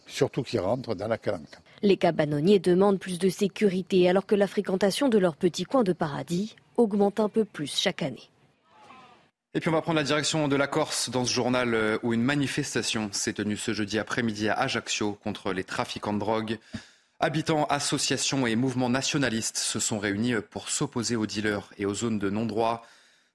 surtout 0.05 0.43
qui 0.43 0.59
rentrent 0.59 0.95
dans 0.95 1.07
la 1.07 1.17
calanque. 1.17 1.57
Les 1.83 1.97
cabanonniers 1.97 2.59
demandent 2.59 2.99
plus 2.99 3.17
de 3.17 3.29
sécurité 3.29 4.07
alors 4.07 4.27
que 4.27 4.35
la 4.35 4.47
fréquentation 4.47 5.09
de 5.09 5.17
leur 5.17 5.35
petit 5.35 5.63
coin 5.63 5.83
de 5.83 5.93
paradis 5.93 6.55
augmente 6.77 7.19
un 7.19 7.29
peu 7.29 7.43
plus 7.43 7.75
chaque 7.75 8.03
année. 8.03 8.29
Et 9.53 9.59
puis 9.59 9.69
on 9.69 9.73
va 9.73 9.81
prendre 9.81 9.97
la 9.97 10.03
direction 10.03 10.47
de 10.47 10.55
la 10.55 10.67
Corse 10.67 11.09
dans 11.09 11.25
ce 11.25 11.33
journal 11.33 11.73
euh, 11.73 11.97
où 12.03 12.13
une 12.13 12.21
manifestation 12.21 13.09
s'est 13.11 13.33
tenue 13.33 13.57
ce 13.57 13.73
jeudi 13.73 13.99
après-midi 13.99 14.47
à 14.47 14.53
Ajaccio 14.53 15.13
contre 15.23 15.53
les 15.53 15.63
trafiquants 15.63 16.13
de 16.13 16.19
drogue. 16.19 16.59
Habitants, 17.19 17.65
associations 17.65 18.47
et 18.47 18.55
mouvements 18.55 18.89
nationalistes 18.89 19.57
se 19.57 19.79
sont 19.79 19.99
réunis 19.99 20.35
pour 20.51 20.69
s'opposer 20.69 21.15
aux 21.15 21.25
dealers 21.25 21.73
et 21.77 21.85
aux 21.85 21.93
zones 21.93 22.19
de 22.19 22.29
non-droit. 22.29 22.85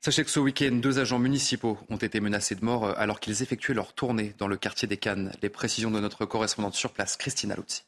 Sachez 0.00 0.24
que 0.24 0.30
ce 0.30 0.40
week-end, 0.40 0.72
deux 0.72 1.00
agents 1.00 1.18
municipaux 1.18 1.78
ont 1.90 1.96
été 1.96 2.20
menacés 2.20 2.54
de 2.54 2.64
mort 2.64 2.96
alors 2.96 3.18
qu'ils 3.20 3.42
effectuaient 3.42 3.74
leur 3.74 3.92
tournée 3.92 4.34
dans 4.38 4.48
le 4.48 4.56
quartier 4.56 4.88
des 4.88 4.96
Cannes. 4.96 5.32
Les 5.42 5.50
précisions 5.50 5.90
de 5.90 6.00
notre 6.00 6.24
correspondante 6.24 6.74
sur 6.74 6.92
place, 6.92 7.16
Christina 7.16 7.56
Luzzi. 7.56 7.82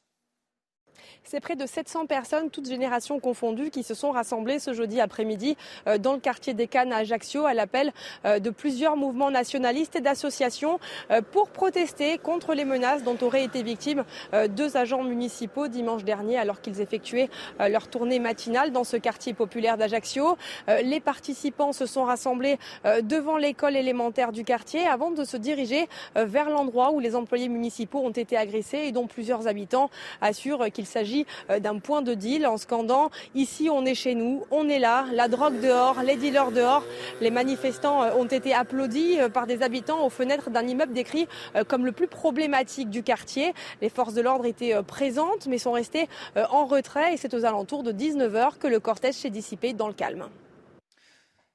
C'est 1.31 1.41
près 1.41 1.57
de 1.57 1.67
700 1.67 2.07
personnes, 2.07 2.49
toutes 2.49 2.67
générations 2.67 3.21
confondues, 3.21 3.69
qui 3.69 3.83
se 3.83 3.93
sont 3.93 4.13
rassemblées 4.13 4.59
ce 4.59 4.73
jeudi 4.73 4.99
après-midi 4.99 5.59
euh, 5.87 5.99
dans 5.99 6.15
le 6.15 6.21
quartier 6.21 6.55
des 6.55 6.67
Cannes 6.67 6.91
à 6.91 6.99
Ajaccio 6.99 7.45
à 7.45 7.53
l'appel 7.53 7.93
euh, 8.25 8.39
de 8.39 8.49
plusieurs 8.49 8.97
mouvements 8.97 9.31
nationalistes 9.31 9.95
et 9.95 10.01
d'associations 10.01 10.81
euh, 11.11 11.21
pour 11.21 11.51
protester 11.51 12.17
contre 12.17 12.55
les 12.55 12.65
menaces 12.65 13.03
dont 13.03 13.19
auraient 13.21 13.45
été 13.45 13.63
victimes 13.63 14.05
deux 14.49 14.77
agents 14.77 15.03
municipaux 15.03 15.69
dimanche 15.69 16.05
dernier 16.05 16.39
alors 16.39 16.61
qu'ils 16.61 16.81
effectuaient 16.81 17.29
leur 17.59 17.89
tournée 17.89 18.19
matinale 18.21 18.71
dans 18.71 18.85
ce 18.85 18.97
quartier 18.97 19.35
populaire 19.35 19.77
d'Ajaccio. 19.77 20.37
Les 20.69 21.01
participants 21.01 21.73
se 21.73 21.87
sont 21.87 22.05
rassemblés 22.05 22.59
devant 23.03 23.37
l'école 23.37 23.77
élémentaire 23.77 24.33
du 24.33 24.45
quartier 24.45 24.87
avant 24.87 25.11
de 25.11 25.25
se 25.25 25.37
diriger 25.37 25.89
vers 26.15 26.51
l'endroit 26.51 26.93
où 26.93 27.01
les 27.01 27.17
employés 27.17 27.49
municipaux 27.49 28.01
ont 28.01 28.11
été 28.11 28.37
agressés 28.37 28.79
et 28.79 28.93
dont 28.93 29.07
plusieurs 29.07 29.49
habitants 29.49 29.91
assurent 30.21 30.71
qu'il 30.73 30.87
s'agit 30.87 31.18
euh, 31.51 31.61
d'un 31.61 31.79
point 31.79 32.03
de 32.03 32.15
deal 32.15 32.47
en 32.47 32.57
scandant 32.57 33.11
ici 33.35 33.69
on 33.71 33.85
est 33.85 33.95
chez 33.95 34.15
nous, 34.15 34.45
on 34.51 34.69
est 34.69 34.79
là, 34.79 35.07
la 35.13 35.29
drogue 35.29 35.61
dehors, 35.61 36.03
les 36.03 36.17
dealers 36.17 36.53
dehors. 36.53 36.85
Les 37.21 37.31
manifestants 37.31 38.03
euh, 38.03 38.15
ont 38.15 38.27
été 38.27 38.55
applaudis 38.55 39.21
euh, 39.21 39.29
par 39.29 39.47
des 39.47 39.63
habitants 39.63 40.05
aux 40.05 40.11
fenêtres 40.11 40.51
d'un 40.51 40.67
immeuble 40.67 40.93
décrit 40.93 41.27
comme 41.67 41.85
le 41.85 41.93
plus 41.93 42.07
problématique 42.07 42.91
du 42.91 43.03
quartier. 43.03 43.53
Les 43.83 43.89
forces 43.89 44.15
de 44.15 44.21
l'ordre 44.21 44.47
étaient 44.47 44.83
présentes 44.83 45.47
mais 45.47 45.59
sont 45.59 45.73
restées 45.73 46.09
en 46.51 46.67
retrait 46.67 47.15
et 47.15 47.17
c'est 47.17 47.35
aux 47.35 47.45
alentours 47.45 47.83
de 47.83 47.93
19h 47.93 48.59
que 48.59 48.67
le 48.67 48.81
cortège 48.81 49.15
s'est 49.15 49.31
dissipé 49.31 49.73
dans 49.73 49.89
le 49.89 49.95
calme. 49.95 50.29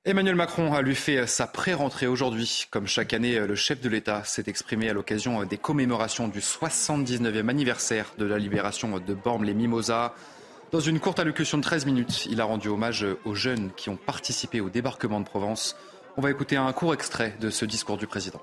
Emmanuel 0.06 0.36
Macron 0.36 0.74
a 0.74 0.82
lui 0.82 0.96
fait 0.96 1.26
sa 1.28 1.48
pré-rentrée 1.48 2.08
aujourd'hui. 2.08 2.68
Comme 2.70 2.88
chaque 2.88 3.14
année, 3.14 3.40
le 3.40 3.56
chef 3.56 3.80
de 3.80 3.88
l'État 3.88 4.22
s'est 4.26 4.44
exprimé 4.48 4.90
à 4.90 4.94
l'occasion 4.94 5.46
des 5.46 5.58
commémorations 5.58 6.28
du 6.28 6.40
79e 6.40 7.48
anniversaire 7.48 8.14
de 8.18 8.26
la 8.26 8.38
libération 8.38 9.00
de 9.00 9.14
Bormes-les-Mimosas. 9.14 10.14
Dans 10.74 10.82
une 10.82 11.00
courte 11.00 11.20
allocution 11.20 11.58
de 11.58 11.64
13 11.64 11.86
minutes, 11.86 12.26
il 12.26 12.42
a 12.42 12.44
rendu 12.44 12.68
hommage 12.68 13.06
aux 13.24 13.34
jeunes 13.34 13.72
qui 13.78 13.90
ont 13.90 13.96
participé 13.96 14.60
au 14.60 14.70
débarquement 14.70 15.22
de 15.22 15.26
Provence. 15.26 15.78
On 16.18 16.22
va 16.22 16.32
écouter 16.32 16.58
un 16.58 16.74
court 16.74 16.94
extrait 16.94 17.38
de 17.40 17.50
ce 17.50 17.64
discours 17.64 17.96
du 17.96 18.06
président. 18.06 18.42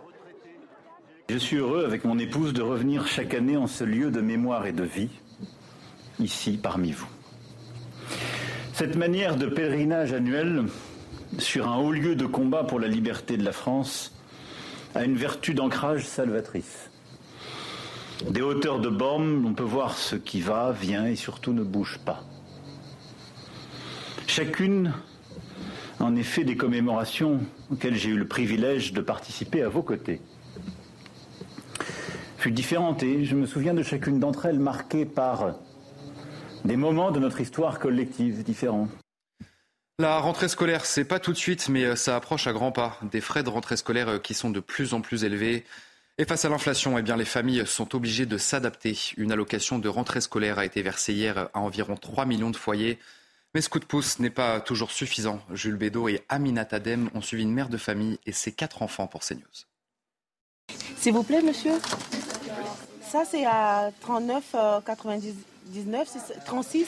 Je 1.28 1.36
suis 1.36 1.58
heureux 1.58 1.84
avec 1.84 2.06
mon 2.06 2.18
épouse 2.18 2.54
de 2.54 2.62
revenir 2.62 3.06
chaque 3.06 3.34
année 3.34 3.58
en 3.58 3.66
ce 3.66 3.84
lieu 3.84 4.10
de 4.10 4.22
mémoire 4.22 4.64
et 4.64 4.72
de 4.72 4.84
vie, 4.84 5.10
ici 6.20 6.58
parmi 6.60 6.92
vous. 6.92 7.08
Cette 8.72 8.96
manière 8.96 9.36
de 9.36 9.44
pèlerinage 9.44 10.14
annuel 10.14 10.64
sur 11.38 11.68
un 11.68 11.78
haut 11.78 11.92
lieu 11.92 12.16
de 12.16 12.26
combat 12.26 12.64
pour 12.64 12.80
la 12.80 12.88
liberté 12.88 13.36
de 13.36 13.44
la 13.44 13.52
France 13.52 14.12
a 14.94 15.04
une 15.04 15.16
vertu 15.16 15.54
d'ancrage 15.54 16.06
salvatrice. 16.06 16.90
Des 18.28 18.42
hauteurs 18.42 18.80
de 18.80 18.88
bornes, 18.88 19.44
on 19.46 19.54
peut 19.54 19.62
voir 19.62 19.96
ce 19.96 20.16
qui 20.16 20.40
va, 20.40 20.72
vient 20.72 21.06
et 21.06 21.16
surtout 21.16 21.52
ne 21.52 21.62
bouge 21.62 21.98
pas. 22.04 22.24
Chacune, 24.26 24.92
en 25.98 26.16
effet, 26.16 26.44
des 26.44 26.56
commémorations 26.56 27.40
auxquelles 27.70 27.96
j'ai 27.96 28.10
eu 28.10 28.16
le 28.16 28.26
privilège 28.26 28.92
de 28.92 29.00
participer 29.00 29.62
à 29.62 29.68
vos 29.68 29.82
côtés 29.82 30.20
fut 32.40 32.52
différente 32.52 33.02
et 33.02 33.26
je 33.26 33.36
me 33.36 33.44
souviens 33.44 33.74
de 33.74 33.82
chacune 33.82 34.18
d'entre 34.18 34.46
elles 34.46 34.58
marquée 34.58 35.04
par 35.04 35.56
des 36.64 36.76
moments 36.76 37.10
de 37.10 37.20
notre 37.20 37.42
histoire 37.42 37.78
collective 37.78 38.42
différents. 38.42 38.88
La 40.00 40.18
rentrée 40.18 40.48
scolaire, 40.48 40.86
c'est 40.86 41.04
pas 41.04 41.18
tout 41.18 41.30
de 41.30 41.36
suite, 41.36 41.68
mais 41.68 41.84
euh, 41.84 41.94
ça 41.94 42.16
approche 42.16 42.46
à 42.46 42.54
grands 42.54 42.72
pas. 42.72 42.98
Des 43.02 43.20
frais 43.20 43.42
de 43.42 43.50
rentrée 43.50 43.76
scolaire 43.76 44.08
euh, 44.08 44.18
qui 44.18 44.32
sont 44.32 44.48
de 44.48 44.60
plus 44.60 44.94
en 44.94 45.02
plus 45.02 45.24
élevés. 45.24 45.66
Et 46.16 46.24
face 46.24 46.46
à 46.46 46.48
l'inflation, 46.48 46.96
eh 46.96 47.02
bien, 47.02 47.18
les 47.18 47.26
familles 47.26 47.66
sont 47.66 47.94
obligées 47.94 48.24
de 48.24 48.38
s'adapter. 48.38 48.96
Une 49.18 49.30
allocation 49.30 49.78
de 49.78 49.90
rentrée 49.90 50.22
scolaire 50.22 50.58
a 50.58 50.64
été 50.64 50.80
versée 50.80 51.12
hier 51.12 51.50
à 51.52 51.60
environ 51.60 51.96
3 51.96 52.24
millions 52.24 52.48
de 52.48 52.56
foyers. 52.56 52.98
Mais 53.54 53.60
ce 53.60 53.68
coup 53.68 53.78
de 53.78 53.84
pouce 53.84 54.20
n'est 54.20 54.30
pas 54.30 54.62
toujours 54.62 54.90
suffisant. 54.90 55.42
Jules 55.52 55.76
Bédot 55.76 56.08
et 56.08 56.22
Aminat 56.30 56.68
Adem 56.70 57.10
ont 57.14 57.20
suivi 57.20 57.42
une 57.42 57.52
mère 57.52 57.68
de 57.68 57.76
famille 57.76 58.18
et 58.24 58.32
ses 58.32 58.52
quatre 58.52 58.80
enfants 58.80 59.06
pour 59.06 59.20
CNews. 59.20 59.66
S'il 60.96 61.12
vous 61.12 61.24
plaît, 61.24 61.42
monsieur. 61.42 61.74
Ça, 63.02 63.24
c'est 63.30 63.44
à 63.44 63.90
39,99, 64.02 66.06
36. 66.46 66.86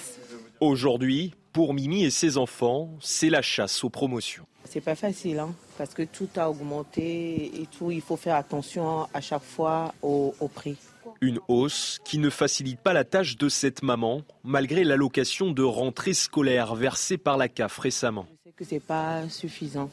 Aujourd'hui, 0.60 1.34
pour 1.52 1.74
Mimi 1.74 2.04
et 2.04 2.10
ses 2.10 2.38
enfants, 2.38 2.90
c'est 3.00 3.30
la 3.30 3.42
chasse 3.42 3.84
aux 3.84 3.90
promotions. 3.90 4.46
C'est 4.64 4.80
pas 4.80 4.94
facile, 4.94 5.38
hein, 5.38 5.54
parce 5.76 5.92
que 5.92 6.02
tout 6.02 6.28
a 6.36 6.48
augmenté 6.48 7.60
et 7.60 7.66
tout. 7.66 7.90
Il 7.90 8.00
faut 8.00 8.16
faire 8.16 8.36
attention 8.36 9.06
à 9.12 9.20
chaque 9.20 9.42
fois 9.42 9.92
au, 10.02 10.32
prix. 10.54 10.76
Une 11.20 11.40
hausse 11.48 12.00
qui 12.04 12.18
ne 12.18 12.30
facilite 12.30 12.80
pas 12.80 12.92
la 12.92 13.04
tâche 13.04 13.36
de 13.36 13.48
cette 13.48 13.82
maman, 13.82 14.22
malgré 14.44 14.84
l'allocation 14.84 15.50
de 15.50 15.62
rentrée 15.62 16.14
scolaire 16.14 16.74
versée 16.74 17.18
par 17.18 17.36
la 17.36 17.48
CAF 17.48 17.78
récemment. 17.78 18.26
Je 18.30 18.50
sais 18.50 18.56
que 18.56 18.64
c'est 18.64 18.80
pas 18.80 19.28
suffisant 19.28 19.90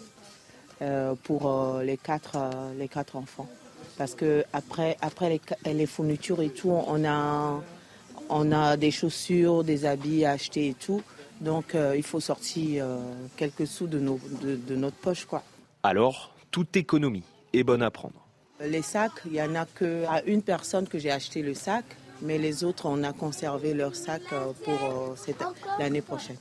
euh, 0.81 1.14
pour 1.23 1.52
euh, 1.52 1.84
les, 1.84 1.98
quatre, 1.98 2.38
euh, 2.38 2.73
les 2.77 2.88
quatre 2.88 3.18
enfants, 3.18 3.49
parce 3.98 4.15
que 4.15 4.45
après, 4.53 4.98
après 5.02 5.30
les, 5.65 5.73
les 5.73 5.86
fournitures 5.88 6.41
et 6.41 6.49
tout, 6.52 6.72
on 6.72 7.03
a, 7.03 7.61
on 8.30 8.52
a 8.52 8.77
des 8.77 8.91
chaussures, 8.91 9.65
des 9.65 9.86
habits 9.86 10.23
à 10.23 10.31
acheter 10.31 10.69
et 10.69 10.73
tout. 10.73 11.02
Donc 11.41 11.76
euh, 11.76 11.95
il 11.95 12.03
faut 12.03 12.20
sortir 12.20 12.86
euh, 12.86 12.99
quelques 13.38 13.68
sous 13.68 13.88
de, 13.88 13.99
notre 13.99 14.98
poche. 14.98 15.26
Quoi. 15.26 15.44
Alors, 15.84 16.34
toute 16.52 16.76
économie 16.76 17.24
est 17.53 17.64
bonne 17.64 17.82
à 17.82 17.91
prendre. 17.91 18.26
Les 18.61 18.82
sacs, 18.82 19.22
il 19.26 19.34
n'y 19.34 19.41
en 19.41 19.56
a 19.56 19.66
qu'à 19.66 20.22
une 20.26 20.41
personne 20.41 20.88
que 20.88 20.99
j'ai 20.99 21.11
acheté 21.11 21.41
le 21.41 21.53
sac, 21.53 21.86
mais 22.22 22.38
les 22.38 22.66
autres, 22.66 22.88
on 22.88 23.03
a 23.03 23.14
conservé 23.14 23.74
leur 23.74 23.95
sac 23.95 24.22
euh, 24.34 24.52
pour 24.66 25.16
l'année 25.80 26.02
prochaine. 26.02 26.36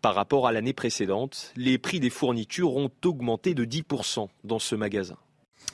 Par 0.00 0.14
rapport 0.14 0.46
à 0.46 0.52
l'année 0.52 0.72
précédente, 0.72 1.52
les 1.56 1.76
prix 1.76 2.00
des 2.00 2.08
fournitures 2.08 2.74
ont 2.74 2.90
augmenté 3.04 3.52
de 3.52 3.66
10% 3.66 4.28
dans 4.44 4.58
ce 4.58 4.74
magasin. 4.74 5.16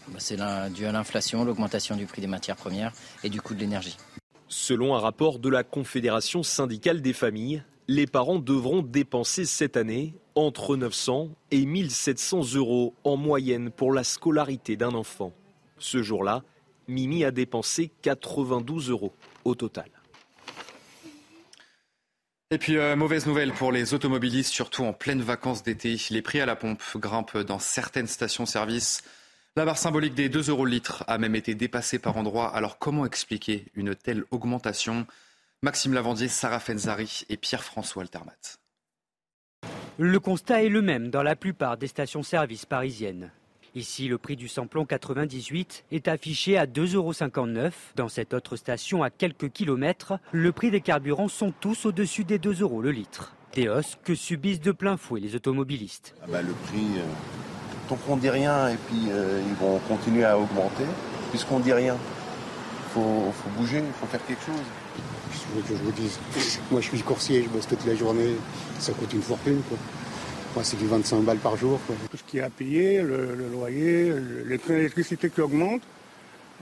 Bah, 0.09 0.18
c'est 0.18 0.36
dû 0.72 0.86
à 0.86 0.93
l'inflation, 0.93 1.45
l'augmentation 1.45 1.95
du 1.95 2.06
prix 2.06 2.20
des 2.20 2.27
matières 2.27 2.56
premières 2.56 2.93
et 3.22 3.28
du 3.28 3.40
coût 3.40 3.54
de 3.54 3.61
l'énergie. 3.61 3.96
Selon 4.48 4.96
un 4.96 4.98
rapport 4.98 5.38
de 5.38 5.48
la 5.48 5.62
Confédération 5.62 6.43
syndicale 6.43 7.03
des 7.03 7.12
familles, 7.12 7.62
les 7.89 8.06
parents 8.06 8.39
devront 8.39 8.82
dépenser 8.82 9.45
cette 9.45 9.77
année 9.77 10.15
entre 10.35 10.77
900 10.77 11.31
et 11.51 11.65
1700 11.65 12.55
euros 12.55 12.95
en 13.05 13.16
moyenne 13.16 13.71
pour 13.71 13.93
la 13.93 14.05
scolarité 14.05 14.77
d'un 14.77 14.95
enfant. 14.95 15.32
Ce 15.79 16.03
jour-là, 16.03 16.43
Mimi 16.89 17.24
a 17.24 17.31
dépensé 17.31 17.90
92 18.03 18.90
euros 18.90 19.15
au 19.45 19.55
total. 19.55 19.90
Et 22.53 22.59
puis, 22.59 22.77
euh, 22.77 22.95
mauvaise 22.95 23.27
nouvelle 23.27 23.53
pour 23.53 23.73
les 23.73 23.93
automobilistes, 23.93 24.53
surtout 24.53 24.85
en 24.85 24.93
pleine 24.93 25.21
vacances 25.21 25.65
d'été. 25.65 25.97
Les 26.11 26.23
prix 26.23 26.40
à 26.40 26.47
la 26.47 26.55
pompe 26.55 26.82
grimpent 26.95 27.39
dans 27.39 27.59
certaines 27.59 28.06
stations-service. 28.06 29.03
La 29.56 29.65
barre 29.65 29.79
symbolique 29.79 30.15
des 30.15 30.29
2 30.29 30.51
euros 30.51 30.65
le 30.65 30.71
litre 30.71 31.03
a 31.09 31.19
même 31.19 31.35
été 31.35 31.56
dépassée 31.56 31.98
par 31.98 32.16
endroits. 32.16 32.55
Alors, 32.55 32.79
comment 32.79 33.05
expliquer 33.05 33.65
une 33.74 33.97
telle 33.97 34.24
augmentation? 34.31 35.06
Maxime 35.62 35.94
Lavandier, 35.94 36.28
Sarah 36.28 36.60
Fenzari 36.60 37.24
et 37.30 37.38
Pierre-François 37.38 38.02
Altermat. 38.02 38.59
Le 39.96 40.20
constat 40.20 40.62
est 40.62 40.68
le 40.68 40.82
même 40.82 41.09
dans 41.09 41.22
la 41.22 41.35
plupart 41.35 41.78
des 41.78 41.86
stations-service 41.86 42.66
parisiennes. 42.66 43.32
Ici, 43.74 44.06
le 44.06 44.18
prix 44.18 44.36
du 44.36 44.48
samplon 44.48 44.85
98 44.85 45.86
est 45.93 46.09
affiché 46.09 46.59
à 46.59 46.66
2,59 46.66 46.94
euros. 46.94 47.72
Dans 47.96 48.10
cette 48.10 48.35
autre 48.35 48.56
station, 48.56 49.02
à 49.02 49.09
quelques 49.09 49.48
kilomètres, 49.48 50.18
le 50.30 50.52
prix 50.52 50.70
des 50.70 50.82
carburants 50.82 51.28
sont 51.28 51.52
tous 51.52 51.86
au-dessus 51.86 52.24
des 52.24 52.38
2 52.38 52.60
euros 52.60 52.82
le 52.82 52.90
litre. 52.90 53.35
Des 53.54 53.70
hausses 53.70 53.96
que 54.04 54.14
subissent 54.14 54.60
de 54.60 54.72
plein 54.72 54.98
fouet 54.98 55.20
les 55.20 55.35
automobilistes. 55.35 56.14
Ah 56.22 56.26
bah, 56.28 56.43
le 56.43 56.52
prix, 56.52 56.98
euh, 56.98 57.88
tant 57.88 57.96
qu'on 57.96 58.18
dit 58.18 58.28
rien 58.28 58.68
et 58.68 58.76
puis 58.76 59.06
euh, 59.09 59.40
ils 59.46 59.54
vont 59.54 59.78
continuer 59.88 60.24
à 60.24 60.38
augmenter, 60.38 60.85
puisqu'on 61.30 61.60
dit 61.60 61.72
rien, 61.72 61.96
il 61.96 62.93
faut, 62.93 63.32
faut 63.32 63.51
bouger, 63.59 63.78
il 63.78 63.93
faut 63.94 64.06
faire 64.06 64.24
quelque 64.26 64.44
chose 64.44 64.64
que 65.69 65.77
je 65.77 65.82
vous 65.82 65.93
dise 65.93 66.19
Moi, 66.71 66.80
je 66.80 66.88
suis 66.88 67.01
coursier, 67.01 67.43
je 67.43 67.48
bosse 67.48 67.66
toute 67.66 67.85
la 67.87 67.95
journée, 67.95 68.35
ça 68.79 68.93
coûte 68.93 69.13
une 69.13 69.22
fortune. 69.22 69.61
Quoi. 69.69 69.79
Moi, 70.55 70.64
c'est 70.64 70.79
du 70.79 70.87
25 70.87 71.21
balles 71.21 71.38
par 71.38 71.56
jour. 71.56 71.79
Tout 72.11 72.16
ce 72.16 72.22
qui 72.22 72.38
est 72.38 72.43
à 72.43 72.48
payer, 72.48 73.03
le, 73.03 73.35
loyer, 73.53 74.11
l'électricité 74.46 75.29
qui 75.29 75.43
augmente, 75.43 75.82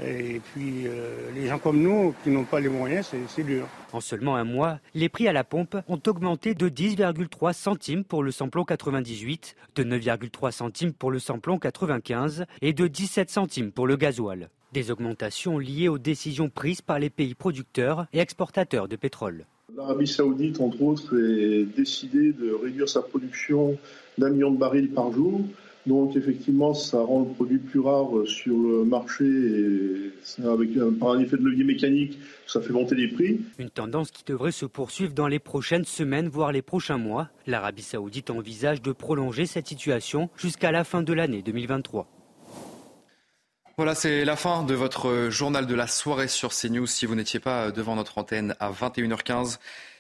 Et 0.03 0.41
puis 0.53 0.89
euh, 0.89 1.31
les 1.33 1.47
gens 1.47 1.61
comme 1.61 1.81
nous 1.81 2.13
qui 2.25 2.31
n'ont 2.31 2.43
pas 2.43 2.59
les 2.59 2.69
moyens, 2.69 3.15
c'est 3.29 3.45
dur. 3.45 3.69
En 3.93 4.01
seulement 4.01 4.35
un 4.35 4.43
mois, 4.43 4.81
les 4.95 5.09
prix 5.09 5.29
à 5.29 5.33
la 5.33 5.45
pompe 5.45 5.77
ont 5.87 6.01
augmenté 6.09 6.55
de 6.55 6.69
10,3 6.69 7.53
centimes 7.53 8.03
pour 8.03 8.25
le 8.25 8.33
samplon 8.33 8.65
98, 8.65 9.55
de 9.77 9.85
9,3 9.85 10.51
centimes 10.51 10.93
pour 10.93 11.13
le 11.13 11.21
samplon 11.21 11.59
95 11.59 12.47
et 12.63 12.73
de 12.73 12.89
17 12.89 13.31
centimes 13.31 13.71
pour 13.71 13.87
le 13.87 13.95
gasoil. 13.95 14.49
Des 14.75 14.91
augmentations 14.91 15.61
liées 15.61 15.87
aux 15.87 15.99
décisions 15.99 16.51
prises 16.51 16.83
par 16.83 16.99
les 16.99 17.09
pays 17.09 17.37
producteurs 17.37 18.07
et 18.13 18.19
exportateurs 18.19 18.89
de 18.89 18.97
pétrole. 18.97 19.47
L'Arabie 19.77 20.09
saoudite, 20.09 20.61
entre 20.61 20.83
autres, 20.83 21.17
est 21.17 21.65
décidé 21.77 22.33
de 22.33 22.53
réduire 22.53 22.89
sa 22.89 23.01
production 23.01 23.79
d'un 24.19 24.31
million 24.31 24.51
de 24.51 24.59
barils 24.59 24.91
par 24.91 25.13
jour. 25.13 25.43
Donc 25.87 26.17
effectivement, 26.17 26.75
ça 26.75 26.99
rend 26.99 27.21
le 27.21 27.35
produit 27.35 27.59
plus 27.59 27.79
rare 27.79 28.09
sur 28.27 28.57
le 28.57 28.85
marché 28.85 29.25
et 29.25 30.45
avec 30.45 30.71
par 30.99 31.11
un 31.11 31.21
effet 31.21 31.37
de 31.37 31.45
levier 31.45 31.63
mécanique, 31.63 32.19
ça 32.49 32.61
fait 32.61 32.73
monter 32.73 32.97
les 32.97 33.07
prix. 33.07 33.43
Une 33.61 33.71
tendance 33.71 34.11
qui 34.11 34.25
devrait 34.25 34.51
se 34.51 34.67
poursuivre 34.67 35.13
dans 35.13 35.29
les 35.29 35.39
prochaines 35.39 35.85
semaines, 35.85 36.29
voire 36.29 36.51
les 36.51 36.63
prochains 36.63 36.99
mois. 36.99 37.29
L'Arabie 37.47 37.83
saoudite 37.83 38.29
envisage 38.29 38.83
de 38.83 38.91
prolonger 38.91 39.47
cette 39.47 39.69
situation 39.69 40.31
jusqu'à 40.37 40.73
la 40.73 40.83
fin 40.83 41.05
de 41.05 41.13
l'année 41.13 41.43
2023. 41.43 42.09
Voilà, 43.77 43.97
c'est 43.97 44.25
la 44.25 44.37
fin 44.37 44.63
de 44.63 44.75
votre 44.75 45.31
journal 45.31 45.67
de 45.67 45.75
la 45.75 45.89
soirée 45.89 46.29
sur 46.29 46.55
CNews. 46.55 46.87
Si 46.87 47.07
vous 47.07 47.17
n'étiez 47.17 47.41
pas 47.41 47.73
devant 47.73 47.97
notre 47.97 48.19
antenne 48.19 48.55
à 48.61 48.71
21h15, 48.71 49.59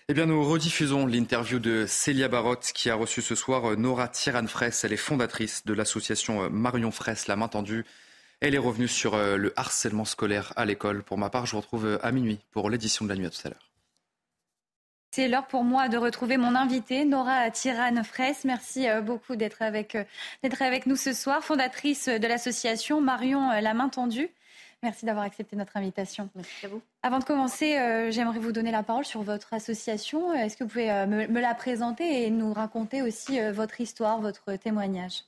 eh 0.08 0.14
bien, 0.14 0.26
nous 0.26 0.44
rediffusons 0.44 1.06
l'interview 1.06 1.58
de 1.58 1.84
Célia 1.88 2.28
Barotte 2.28 2.70
qui 2.72 2.88
a 2.88 2.94
reçu 2.94 3.20
ce 3.20 3.34
soir 3.34 3.76
Nora 3.76 4.06
Tiran-Fraisse. 4.06 4.84
Elle 4.84 4.92
est 4.92 4.96
fondatrice 4.96 5.64
de 5.64 5.74
l'association 5.74 6.48
Marion 6.50 6.92
Fraisse, 6.92 7.26
la 7.26 7.34
main 7.34 7.48
tendue. 7.48 7.84
Elle 8.40 8.54
est 8.54 8.58
revenue 8.58 8.88
sur 8.88 9.14
euh, 9.14 9.36
le 9.36 9.52
harcèlement 9.56 10.04
scolaire 10.04 10.52
à 10.54 10.66
l'école. 10.66 11.02
Pour 11.02 11.18
ma 11.18 11.30
part, 11.30 11.46
je 11.46 11.52
vous 11.52 11.60
retrouve 11.60 11.86
euh, 11.86 11.98
à 12.06 12.12
minuit 12.12 12.38
pour 12.52 12.70
l'édition 12.70 13.04
de 13.04 13.10
la 13.10 13.16
nuit 13.16 13.26
à 13.26 13.30
tout 13.30 13.40
à 13.44 13.48
l'heure. 13.48 13.73
C'est 15.14 15.28
l'heure 15.28 15.46
pour 15.46 15.62
moi 15.62 15.88
de 15.88 15.96
retrouver 15.96 16.38
mon 16.38 16.56
invité, 16.56 17.04
Nora 17.04 17.48
Tirane-Fraisse. 17.48 18.44
Merci 18.44 18.88
euh, 18.88 19.00
beaucoup 19.00 19.36
d'être 19.36 19.62
avec, 19.62 19.96
d'être 20.42 20.60
avec 20.60 20.86
nous 20.86 20.96
ce 20.96 21.12
soir, 21.12 21.44
fondatrice 21.44 22.08
de 22.08 22.26
l'association 22.26 23.00
Marion 23.00 23.50
La 23.60 23.74
Main 23.74 23.88
Tendue. 23.88 24.28
Merci 24.84 25.06
d'avoir 25.06 25.24
accepté 25.24 25.56
notre 25.56 25.76
invitation. 25.76 26.28
Merci 26.34 26.66
à 26.66 26.68
vous. 26.68 26.82
Avant 27.02 27.18
de 27.18 27.24
commencer, 27.24 27.78
euh, 27.78 28.10
j'aimerais 28.10 28.38
vous 28.38 28.52
donner 28.52 28.70
la 28.70 28.82
parole 28.82 29.06
sur 29.06 29.22
votre 29.22 29.54
association. 29.54 30.34
Est-ce 30.34 30.56
que 30.56 30.64
vous 30.64 30.70
pouvez 30.70 30.90
euh, 30.90 31.06
me, 31.06 31.40
la 31.40 31.54
présenter 31.54 32.24
et 32.24 32.30
nous 32.30 32.52
raconter 32.52 33.00
aussi 33.00 33.40
euh, 33.40 33.50
votre 33.50 33.80
histoire, 33.80 34.20
votre 34.20 34.56
témoignage? 34.56 35.22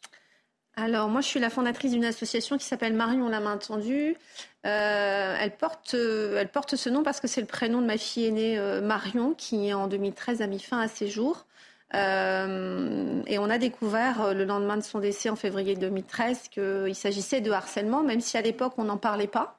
Alors, 0.76 1.08
moi, 1.08 1.22
je 1.22 1.26
suis 1.26 1.40
la 1.40 1.50
fondatrice 1.50 1.92
d'une 1.92 2.04
association 2.04 2.58
qui 2.58 2.66
s'appelle 2.66 2.92
Marion 2.92 3.28
la 3.28 3.40
main 3.40 3.56
tendue. 3.56 4.16
elle, 4.62 5.56
porte, 5.56 5.94
elle 5.94 6.48
porte 6.48 6.76
ce 6.76 6.90
nom 6.90 7.02
parce 7.02 7.20
que 7.20 7.26
c'est 7.28 7.40
le 7.40 7.46
prénom 7.46 7.80
de 7.80 7.86
ma 7.86 7.96
fille 7.96 8.26
aînée 8.26 8.60
Marion, 8.82 9.32
qui 9.34 9.72
en 9.72 9.88
2013 9.88 10.42
a 10.42 10.46
mis 10.46 10.60
fin 10.60 10.80
à 10.80 10.88
ses 10.88 11.08
jours. 11.08 11.46
Euh, 11.94 13.22
et 13.26 13.38
on 13.38 13.48
a 13.48 13.58
découvert 13.58 14.20
euh, 14.20 14.34
le 14.34 14.44
lendemain 14.44 14.76
de 14.76 14.82
son 14.82 14.98
décès 14.98 15.30
en 15.30 15.36
février 15.36 15.76
2013 15.76 16.48
qu'il 16.48 16.94
s'agissait 16.96 17.40
de 17.40 17.52
harcèlement, 17.52 18.02
même 18.02 18.20
si 18.20 18.36
à 18.36 18.42
l'époque 18.42 18.72
on 18.76 18.84
n'en 18.84 18.96
parlait 18.96 19.28
pas. 19.28 19.56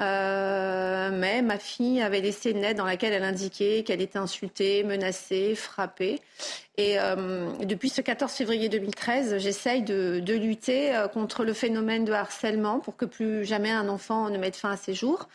Euh, 0.00 1.10
mais 1.12 1.40
ma 1.40 1.58
fille 1.58 2.02
avait 2.02 2.20
laissé 2.20 2.50
une 2.50 2.60
lettre 2.60 2.78
dans 2.78 2.84
laquelle 2.84 3.12
elle 3.12 3.22
indiquait 3.22 3.84
qu'elle 3.84 4.00
était 4.00 4.18
insultée, 4.18 4.82
menacée, 4.82 5.54
frappée. 5.54 6.20
Et 6.76 6.96
depuis 7.64 7.88
ce 7.88 8.00
14 8.00 8.30
février 8.30 8.68
2013, 8.68 9.38
j'essaye 9.38 9.82
de, 9.82 10.20
de, 10.20 10.34
lutter 10.34 10.92
contre 11.12 11.44
le 11.44 11.52
phénomène 11.52 12.04
de 12.04 12.12
harcèlement 12.12 12.78
pour 12.78 12.96
que 12.96 13.04
plus 13.04 13.44
jamais 13.44 13.72
un 13.72 13.88
enfant 13.88 14.30
ne 14.30 14.38
mette 14.38 14.54
fin 14.54 14.70
à 14.70 14.76
ses 14.76 14.94
jours. 14.94 15.28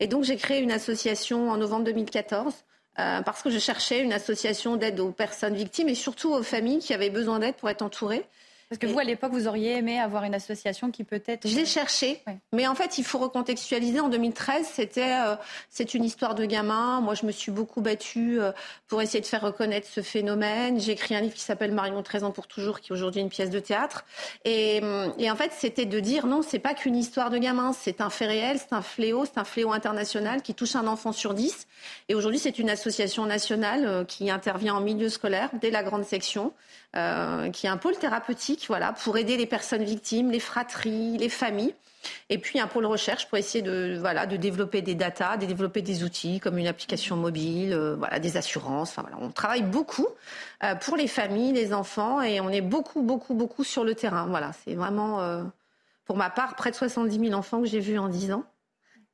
Et 0.00 0.08
donc 0.08 0.24
j'ai 0.24 0.34
créé 0.34 0.60
une 0.60 0.72
association 0.72 1.50
en 1.50 1.56
novembre 1.56 1.84
2014 1.84 2.52
euh, 2.98 3.22
parce 3.22 3.42
que 3.42 3.50
je 3.50 3.58
cherchais 3.58 4.00
une 4.00 4.12
association 4.12 4.76
d'aide 4.76 4.98
aux 5.00 5.10
personnes 5.10 5.54
victimes 5.54 5.88
et 5.88 5.94
surtout 5.94 6.32
aux 6.32 6.42
familles 6.42 6.80
qui 6.80 6.94
avaient 6.94 7.10
besoin 7.10 7.38
d'aide 7.38 7.54
pour 7.54 7.70
être 7.70 7.82
entourées. 7.82 8.24
Parce 8.68 8.78
que 8.78 8.86
vous, 8.86 8.98
à 8.98 9.04
l'époque, 9.04 9.32
vous 9.32 9.48
auriez 9.48 9.78
aimé 9.78 9.98
avoir 9.98 10.24
une 10.24 10.34
association 10.34 10.90
qui 10.90 11.02
peut-être... 11.02 11.48
Je 11.48 11.56
l'ai 11.56 11.64
cherché, 11.64 12.22
mais 12.52 12.66
en 12.66 12.74
fait, 12.74 12.98
il 12.98 13.04
faut 13.04 13.16
recontextualiser. 13.16 14.00
En 14.00 14.10
2013, 14.10 14.68
c'était 14.70 15.14
euh, 15.20 15.36
c'est 15.70 15.94
une 15.94 16.04
histoire 16.04 16.34
de 16.34 16.44
gamin. 16.44 17.00
Moi, 17.00 17.14
je 17.14 17.24
me 17.24 17.32
suis 17.32 17.50
beaucoup 17.50 17.80
battue 17.80 18.38
euh, 18.38 18.52
pour 18.86 19.00
essayer 19.00 19.22
de 19.22 19.26
faire 19.26 19.40
reconnaître 19.40 19.88
ce 19.88 20.02
phénomène. 20.02 20.78
J'ai 20.78 20.92
écrit 20.92 21.14
un 21.14 21.22
livre 21.22 21.32
qui 21.32 21.40
s'appelle 21.40 21.72
Marion 21.72 22.02
13 22.02 22.24
ans 22.24 22.30
pour 22.30 22.46
toujours, 22.46 22.80
qui 22.80 22.92
est 22.92 22.94
aujourd'hui 22.94 23.22
une 23.22 23.30
pièce 23.30 23.48
de 23.48 23.58
théâtre. 23.58 24.04
Et, 24.44 24.80
euh, 24.82 25.08
et 25.18 25.30
en 25.30 25.36
fait, 25.36 25.52
c'était 25.56 25.86
de 25.86 25.98
dire 25.98 26.26
non, 26.26 26.42
c'est 26.42 26.58
pas 26.58 26.74
qu'une 26.74 26.96
histoire 26.96 27.30
de 27.30 27.38
gamin, 27.38 27.72
c'est 27.72 28.02
un 28.02 28.10
fait 28.10 28.26
réel, 28.26 28.58
c'est 28.58 28.74
un 28.74 28.82
fléau, 28.82 29.24
c'est 29.24 29.38
un 29.38 29.44
fléau 29.44 29.72
international 29.72 30.42
qui 30.42 30.52
touche 30.52 30.76
un 30.76 30.88
enfant 30.88 31.12
sur 31.12 31.32
dix. 31.32 31.66
Et 32.10 32.14
aujourd'hui, 32.14 32.38
c'est 32.38 32.58
une 32.58 32.68
association 32.68 33.24
nationale 33.24 34.04
qui 34.06 34.30
intervient 34.30 34.74
en 34.74 34.80
milieu 34.82 35.08
scolaire 35.08 35.48
dès 35.58 35.70
la 35.70 35.82
grande 35.82 36.04
section. 36.04 36.52
Euh, 36.96 37.50
qui 37.50 37.66
est 37.66 37.68
un 37.68 37.76
pôle 37.76 37.98
thérapeutique, 37.98 38.64
voilà, 38.66 38.94
pour 38.94 39.18
aider 39.18 39.36
les 39.36 39.44
personnes 39.44 39.84
victimes, 39.84 40.30
les 40.30 40.40
fratries, 40.40 41.18
les 41.18 41.28
familles. 41.28 41.74
Et 42.30 42.38
puis 42.38 42.60
un 42.60 42.66
pôle 42.66 42.86
recherche 42.86 43.28
pour 43.28 43.36
essayer 43.36 43.60
de, 43.60 43.98
voilà, 44.00 44.24
de 44.24 44.38
développer 44.38 44.80
des 44.80 44.94
datas, 44.94 45.36
de 45.36 45.44
développer 45.44 45.82
des 45.82 46.02
outils 46.02 46.40
comme 46.40 46.56
une 46.56 46.66
application 46.66 47.16
mobile, 47.16 47.74
euh, 47.74 47.94
voilà, 47.96 48.18
des 48.18 48.38
assurances. 48.38 48.88
Enfin, 48.88 49.02
voilà, 49.02 49.18
on 49.20 49.30
travaille 49.30 49.64
beaucoup 49.64 50.06
euh, 50.64 50.76
pour 50.76 50.96
les 50.96 51.08
familles, 51.08 51.52
les 51.52 51.74
enfants, 51.74 52.22
et 52.22 52.40
on 52.40 52.48
est 52.48 52.62
beaucoup, 52.62 53.02
beaucoup, 53.02 53.34
beaucoup 53.34 53.64
sur 53.64 53.84
le 53.84 53.94
terrain. 53.94 54.26
Voilà, 54.26 54.52
c'est 54.64 54.74
vraiment, 54.74 55.44
pour 56.06 56.16
ma 56.16 56.30
part, 56.30 56.56
près 56.56 56.70
de 56.70 56.76
70 56.76 57.20
000 57.20 57.34
enfants 57.34 57.60
que 57.60 57.68
j'ai 57.68 57.80
vus 57.80 57.98
en 57.98 58.08
10 58.08 58.32
ans. 58.32 58.44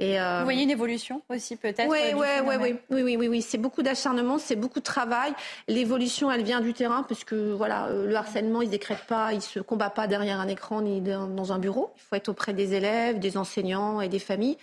Euh, 0.02 0.38
Vous 0.38 0.44
voyez 0.44 0.64
une 0.64 0.70
évolution 0.70 1.22
aussi 1.28 1.56
peut-être 1.56 1.88
Oui, 1.88 1.98
oui, 2.14 2.26
oui, 2.44 2.54
oui, 2.60 3.02
oui, 3.02 3.16
oui, 3.16 3.28
oui, 3.28 3.42
c'est 3.42 3.58
beaucoup 3.58 3.82
d'acharnement, 3.82 4.38
c'est 4.38 4.56
beaucoup 4.56 4.80
de 4.80 4.84
travail. 4.84 5.32
L'évolution, 5.68 6.32
elle 6.32 6.42
vient 6.42 6.60
du 6.60 6.72
terrain, 6.72 7.04
parce 7.04 7.22
que 7.22 7.52
voilà, 7.52 7.86
euh, 7.86 8.06
le 8.06 8.16
harcèlement, 8.16 8.60
il 8.62 8.66
ne 8.66 8.72
décrète 8.72 9.04
pas, 9.06 9.32
il 9.32 9.36
ne 9.36 9.40
se 9.40 9.60
combat 9.60 9.90
pas 9.90 10.06
derrière 10.06 10.40
un 10.40 10.48
écran 10.48 10.82
ni 10.82 11.00
dans 11.00 11.52
un 11.52 11.58
bureau. 11.58 11.92
Il 11.96 12.02
faut 12.02 12.16
être 12.16 12.28
auprès 12.28 12.52
des 12.52 12.74
élèves, 12.74 13.20
des 13.20 13.36
enseignants 13.36 14.00
et 14.00 14.08
des 14.08 14.18
familles. 14.18 14.58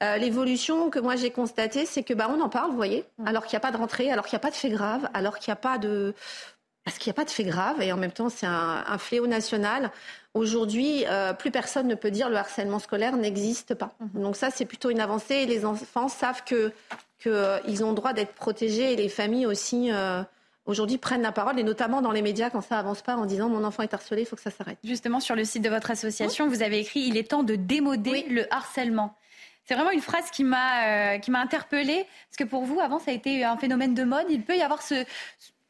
Euh, 0.00 0.16
l'évolution 0.16 0.90
que 0.90 1.00
moi 1.00 1.16
j'ai 1.16 1.30
constatée, 1.30 1.84
c'est 1.84 2.04
que 2.04 2.14
bah, 2.14 2.28
on 2.30 2.40
en 2.40 2.48
parle, 2.48 2.70
vous 2.70 2.76
voyez, 2.76 3.04
mmh. 3.18 3.26
alors 3.26 3.46
qu'il 3.46 3.56
n'y 3.56 3.58
a 3.58 3.60
pas 3.60 3.72
de 3.72 3.76
rentrée, 3.76 4.12
alors 4.12 4.26
qu'il 4.26 4.36
n'y 4.36 4.40
a 4.40 4.46
pas 4.46 4.50
de 4.50 4.54
fait 4.56 4.70
grave, 4.70 5.08
alors 5.12 5.40
qu'il 5.40 5.50
n'y 5.50 5.54
a 5.54 5.56
pas 5.56 5.76
de 5.78 6.14
parce 6.88 6.98
qu'il 6.98 7.10
n'y 7.10 7.16
a 7.16 7.20
pas 7.20 7.26
de 7.26 7.30
fait 7.30 7.44
grave 7.44 7.82
et 7.82 7.92
en 7.92 7.98
même 7.98 8.12
temps 8.12 8.30
c'est 8.30 8.46
un, 8.46 8.82
un, 8.86 8.96
fléau 8.96 9.26
national. 9.26 9.90
Aujourd'hui, 10.32 11.04
euh, 11.06 11.34
plus 11.34 11.50
personne 11.50 11.86
ne 11.86 11.94
peut 11.94 12.10
dire 12.10 12.30
le 12.30 12.36
harcèlement 12.36 12.78
scolaire 12.78 13.14
n'existe 13.16 13.74
pas. 13.74 13.94
Mhm. 14.00 14.22
Donc 14.22 14.36
ça, 14.36 14.50
c'est 14.50 14.64
plutôt 14.64 14.88
une 14.88 15.00
avancée. 15.00 15.34
Et 15.34 15.46
les 15.46 15.66
enfants 15.66 16.08
savent 16.08 16.44
que 16.44 16.72
qu'ils 17.20 17.32
euh, 17.32 17.82
ont 17.82 17.90
le 17.90 17.94
droit 17.94 18.14
d'être 18.14 18.32
protégés 18.32 18.94
et 18.94 18.96
les 18.96 19.10
familles 19.10 19.44
aussi. 19.44 19.90
Euh, 19.92 20.22
aujourd'hui 20.64 20.96
prennent 20.96 21.22
la 21.22 21.32
parole, 21.32 21.58
et 21.58 21.62
notamment 21.62 22.00
dans 22.00 22.10
les 22.10 22.22
médias 22.22 22.48
quand 22.48 22.60
ça 22.62 22.78
avance 22.78 23.02
pas 23.02 23.16
en 23.16 23.26
disant 23.26 23.48
mon 23.50 23.64
enfant 23.64 23.82
est 23.82 23.92
harcelé, 23.92 24.22
il 24.22 24.26
faut 24.26 24.36
que 24.36 24.42
ça 24.42 24.50
s'arrête. 24.50 24.78
Justement, 24.84 25.20
sur 25.20 25.34
le 25.34 25.44
site 25.44 25.62
de 25.62 25.70
votre 25.70 25.90
association, 25.90 26.48
vous 26.48 26.62
avez 26.62 26.78
écrit 26.78 27.00
Il 27.00 27.18
est 27.18 27.28
temps 27.28 27.42
de 27.42 27.54
démoder 27.54 28.26
le 28.30 28.46
harcèlement. 28.52 29.14
C'est 29.66 29.74
vraiment 29.74 29.90
une 29.90 30.00
phrase 30.00 30.30
qui 30.30 30.44
m'a 30.44 31.18
qui 31.18 31.30
m'a 31.30 31.40
interpellée 31.40 32.06
parce 32.30 32.36
que 32.38 32.44
pour 32.44 32.64
vous, 32.64 32.80
avant, 32.80 32.98
ça 32.98 33.10
a 33.10 33.14
été 33.14 33.44
un 33.44 33.58
phénomène 33.58 33.92
de 33.92 34.04
mode. 34.04 34.26
Il 34.30 34.42
peut 34.42 34.56
y 34.56 34.62
avoir 34.62 34.80
ce, 34.80 35.04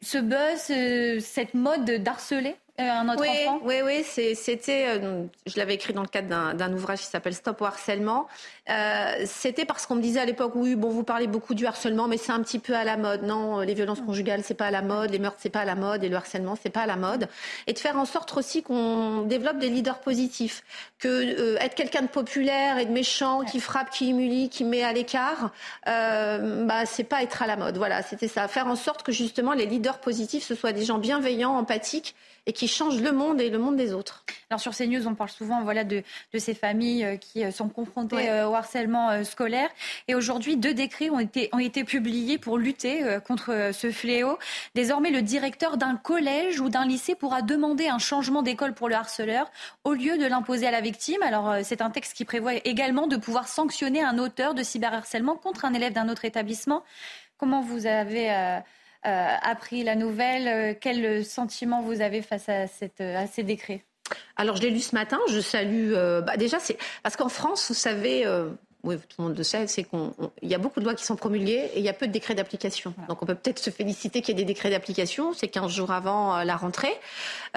ce 0.03 0.19
buzz, 0.19 1.25
cette 1.25 1.55
mode 1.55 1.91
d'harceler? 2.03 2.51
euh, 2.51 2.68
un 2.79 3.09
autre 3.09 3.21
oui, 3.21 3.29
enfant? 3.29 3.61
Oui, 3.65 3.77
oui, 3.85 4.05
c'était, 4.05 4.87
euh, 4.89 5.25
je 5.47 5.57
l'avais 5.57 5.75
écrit 5.75 5.93
dans 5.93 6.03
le 6.03 6.09
cadre 6.09 6.55
d'un 6.55 6.73
ouvrage 6.73 7.01
qui 7.01 7.07
s'appelle 7.07 7.35
Stop 7.35 7.61
au 7.61 7.65
harcèlement. 7.65 8.29
Euh, 8.71 9.25
c'était 9.27 9.65
parce 9.65 9.87
qu'on 9.87 9.97
me 9.97 10.03
disait 10.03 10.21
à 10.21 10.25
l'époque, 10.25 10.53
oui, 10.55 10.77
bon, 10.77 10.89
vous 10.89 11.03
parlez 11.03 11.27
beaucoup 11.27 11.55
du 11.55 11.67
harcèlement, 11.67 12.07
mais 12.07 12.17
c'est 12.17 12.33
un 12.33 12.43
petit 12.43 12.59
peu 12.59 12.75
à 12.75 12.85
la 12.85 12.97
mode. 12.97 13.23
Non, 13.23 13.61
les 13.61 13.75
violences 13.75 14.01
conjugales, 14.01 14.43
c'est 14.45 14.55
pas 14.55 14.67
à 14.67 14.71
la 14.71 14.83
mode, 14.83 15.11
les 15.11 15.19
meurtres, 15.19 15.39
c'est 15.41 15.51
pas 15.51 15.61
à 15.61 15.65
la 15.65 15.75
mode, 15.75 16.05
et 16.05 16.09
le 16.09 16.17
harcèlement, 16.17 16.57
c'est 16.63 16.71
pas 16.71 16.83
à 16.83 16.87
la 16.87 16.97
mode. 16.97 17.29
Et 17.67 17.73
de 17.73 17.79
faire 17.79 17.97
en 17.97 18.05
sorte 18.05 18.37
aussi 18.37 18.63
qu'on 18.63 19.23
développe 19.23 19.59
des 19.59 19.71
leaders 19.71 20.01
positifs, 20.01 20.63
que 20.99 21.57
être 21.61 21.75
quelqu'un 21.75 22.03
de 22.03 22.09
populaire 22.09 22.79
et 22.79 22.87
de 22.87 22.93
méchant, 22.93 23.43
qui 23.45 23.61
frappe, 23.61 23.91
qui 23.91 24.11
humilie, 24.11 24.49
qui 24.49 24.65
met 24.65 24.83
à 24.83 24.93
l'écart, 24.93 25.51
euh, 25.89 26.65
bah, 26.65 26.87
c'est 26.87 27.05
pas 27.05 27.23
être 27.23 27.43
à 27.43 27.47
la 27.47 27.57
mode. 27.57 27.77
Voilà, 27.77 28.03
c'était 28.03 28.29
ça. 28.29 28.47
Faire 28.49 28.67
en 28.67 28.77
sorte 28.77 29.03
que 29.03 29.13
justement 29.13 29.53
les 29.53 29.67
leaders 29.67 29.99
positifs, 29.99 30.45
ce 30.45 30.55
soient 30.55 30.73
des 30.73 30.85
gens 30.85 30.99
bienveillants, 30.99 31.57
empathiques 31.57 32.15
et 32.49 32.53
qui 32.53 32.67
changent 32.67 33.01
le 33.01 33.13
monde 33.13 33.41
et 33.41 33.51
le 33.51 33.59
monde 33.59 33.77
des 33.77 33.93
autres. 33.93 34.25
Alors 34.49 34.59
sur 34.59 34.75
CNews, 34.75 35.07
on 35.07 35.15
parle 35.15 35.29
souvent 35.29 35.63
voilà, 35.63 35.85
de, 35.85 36.03
de 36.33 36.39
ces 36.39 36.55
familles 36.55 37.05
euh, 37.05 37.17
qui 37.17 37.45
euh, 37.45 37.51
sont 37.51 37.69
confrontées 37.69 38.31
euh, 38.31 38.49
au 38.49 38.55
harcèlement 38.55 39.23
scolaire. 39.23 39.69
Et 40.09 40.15
aujourd'hui, 40.15 40.57
deux 40.57 40.73
décrets 40.73 41.11
ont 41.11 41.21
été, 41.21 41.51
ont 41.53 41.59
été 41.59 41.85
publiés 41.85 42.39
pour 42.39 42.57
lutter 42.57 43.05
contre 43.27 43.71
ce 43.73 43.91
fléau. 43.91 44.39
Désormais, 44.75 45.11
le 45.11 45.21
directeur 45.21 45.77
d'un 45.77 45.97
collège 45.97 46.61
ou 46.61 46.71
d'un 46.71 46.87
lycée 46.87 47.15
pourra 47.15 47.43
demander 47.43 47.89
un 47.89 47.99
changement 47.99 48.43
d'école 48.43 48.73
pour 48.73 48.89
le 48.89 48.95
harceleur 48.95 49.51
au 49.85 49.93
lieu 49.93 50.17
de 50.17 50.25
l'imposer 50.25 50.67
à 50.67 50.71
la 50.71 50.81
victime. 50.81 51.23
Alors 51.23 51.57
c'est 51.63 51.83
un 51.83 51.91
texte 51.91 52.15
qui 52.15 52.25
prévoit 52.25 52.55
également 52.65 53.07
de 53.07 53.17
pouvoir 53.17 53.47
sanctionner 53.47 54.03
un 54.03 54.19
auteur 54.19 54.55
de 54.55 54.63
cyberharcèlement 54.63 55.37
contre 55.37 55.67
un 55.67 55.75
élève 55.75 55.93
d'un 55.93 56.09
autre 56.09 56.25
étabbissement. 56.25 56.83
Comment 57.39 57.61
vous 57.61 57.87
avez 57.87 58.33
euh, 58.33 58.59
appris 59.03 59.85
la 59.85 59.95
nouvelle 59.95 60.49
euh, 60.49 60.75
Quel 60.79 61.25
sentiment 61.25 61.83
vous 61.83 62.01
avez 62.01 62.23
face 62.23 62.49
à, 62.49 62.67
cette, 62.67 63.01
à 63.01 63.27
ces 63.27 63.43
décrets? 63.43 63.85
Alors 64.37 64.57
je 64.57 64.63
l'ai 64.63 64.71
lu 64.71 64.81
ce 64.81 64.95
matin, 64.95 65.19
je 65.29 65.41
salue. 65.41 65.93
Euh, 65.95 66.21
bah, 66.21 66.37
déjà, 66.37 66.59
c'est 66.59 66.79
parce 67.03 67.17
qu'en 67.17 67.29
France, 67.29 67.69
vous 67.69 67.75
savez, 67.75 68.25
oui, 68.85 68.97
tout 68.97 69.17
le 69.19 69.25
monde 69.25 69.37
le 69.37 69.43
sait, 69.43 69.67
c'est 69.67 69.83
qu'il 69.83 70.11
y 70.43 70.55
a 70.55 70.59
beaucoup 70.59 70.79
de 70.79 70.85
lois 70.85 70.95
qui 70.95 71.05
sont 71.05 71.17
promulguées 71.17 71.71
et 71.75 71.79
il 71.79 71.85
y 71.85 71.89
a 71.89 71.93
peu 71.93 72.07
de 72.07 72.13
décrets 72.13 72.37
d'application. 72.37 72.95
Donc 73.09 73.23
on 73.23 73.27
peut 73.27 73.35
peut-être 73.35 73.59
se 73.59 73.71
féliciter 73.71 74.23
qu'il 74.23 74.37
y 74.37 74.41
ait 74.41 74.45
des 74.45 74.47
décrets 74.47 74.71
d'application, 74.71 75.33
c'est 75.33 75.49
15 75.49 75.71
jours 75.71 75.91
avant 75.91 76.37
euh, 76.37 76.45
la 76.45 76.57
rentrée. 76.57 76.95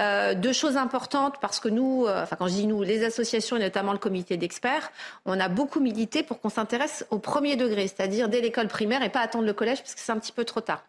Euh, 0.00 0.34
deux 0.34 0.52
choses 0.52 0.76
importantes, 0.76 1.36
parce 1.40 1.60
que 1.60 1.68
nous, 1.68 2.06
euh, 2.06 2.24
enfin 2.24 2.34
quand 2.36 2.48
je 2.48 2.54
dis 2.54 2.66
nous, 2.66 2.82
les 2.82 3.04
associations 3.04 3.56
et 3.56 3.60
notamment 3.60 3.92
le 3.92 3.98
comité 3.98 4.36
d'experts, 4.36 4.90
on 5.24 5.38
a 5.38 5.48
beaucoup 5.48 5.78
milité 5.78 6.24
pour 6.24 6.40
qu'on 6.40 6.50
s'intéresse 6.50 7.06
au 7.10 7.18
premier 7.18 7.54
degré, 7.54 7.86
c'est-à-dire 7.86 8.28
dès 8.28 8.40
l'école 8.40 8.66
primaire 8.66 9.02
et 9.02 9.08
pas 9.08 9.20
attendre 9.20 9.44
le 9.44 9.54
collège 9.54 9.78
parce 9.78 9.94
que 9.94 10.00
c'est 10.00 10.12
un 10.12 10.18
petit 10.18 10.32
peu 10.32 10.44
trop 10.44 10.60
tard. 10.60 10.82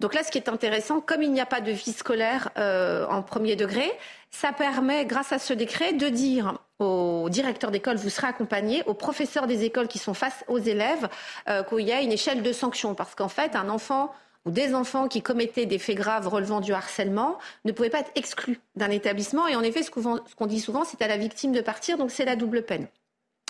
Donc 0.00 0.14
là, 0.14 0.22
ce 0.22 0.30
qui 0.30 0.38
est 0.38 0.48
intéressant, 0.48 1.00
comme 1.00 1.22
il 1.22 1.32
n'y 1.32 1.40
a 1.40 1.46
pas 1.46 1.60
de 1.60 1.72
vie 1.72 1.92
scolaire 1.92 2.50
euh, 2.56 3.06
en 3.08 3.22
premier 3.22 3.56
degré, 3.56 3.90
ça 4.30 4.52
permet, 4.52 5.04
grâce 5.04 5.32
à 5.32 5.38
ce 5.38 5.52
décret, 5.52 5.92
de 5.92 6.08
dire 6.08 6.58
aux 6.78 7.28
directeurs 7.30 7.70
d'école, 7.70 7.96
vous 7.96 8.10
serez 8.10 8.28
accompagnés, 8.28 8.82
aux 8.86 8.94
professeurs 8.94 9.46
des 9.46 9.64
écoles 9.64 9.88
qui 9.88 9.98
sont 9.98 10.14
face 10.14 10.44
aux 10.46 10.58
élèves, 10.58 11.08
euh, 11.48 11.62
qu'il 11.64 11.80
y 11.80 11.92
a 11.92 12.00
une 12.00 12.12
échelle 12.12 12.42
de 12.42 12.52
sanctions. 12.52 12.94
Parce 12.94 13.14
qu'en 13.14 13.28
fait, 13.28 13.56
un 13.56 13.68
enfant 13.68 14.12
ou 14.44 14.50
des 14.50 14.74
enfants 14.74 15.08
qui 15.08 15.20
commettaient 15.20 15.66
des 15.66 15.78
faits 15.78 15.96
graves 15.96 16.28
relevant 16.28 16.60
du 16.60 16.72
harcèlement 16.72 17.38
ne 17.64 17.72
pouvaient 17.72 17.90
pas 17.90 18.00
être 18.00 18.12
exclus 18.14 18.60
d'un 18.76 18.90
établissement. 18.90 19.48
Et 19.48 19.56
en 19.56 19.62
effet, 19.62 19.82
ce 19.82 19.90
qu'on 19.90 20.46
dit 20.46 20.60
souvent, 20.60 20.84
c'est 20.84 21.02
à 21.02 21.08
la 21.08 21.16
victime 21.16 21.52
de 21.52 21.60
partir, 21.60 21.98
donc 21.98 22.10
c'est 22.12 22.24
la 22.24 22.36
double 22.36 22.62
peine. 22.62 22.86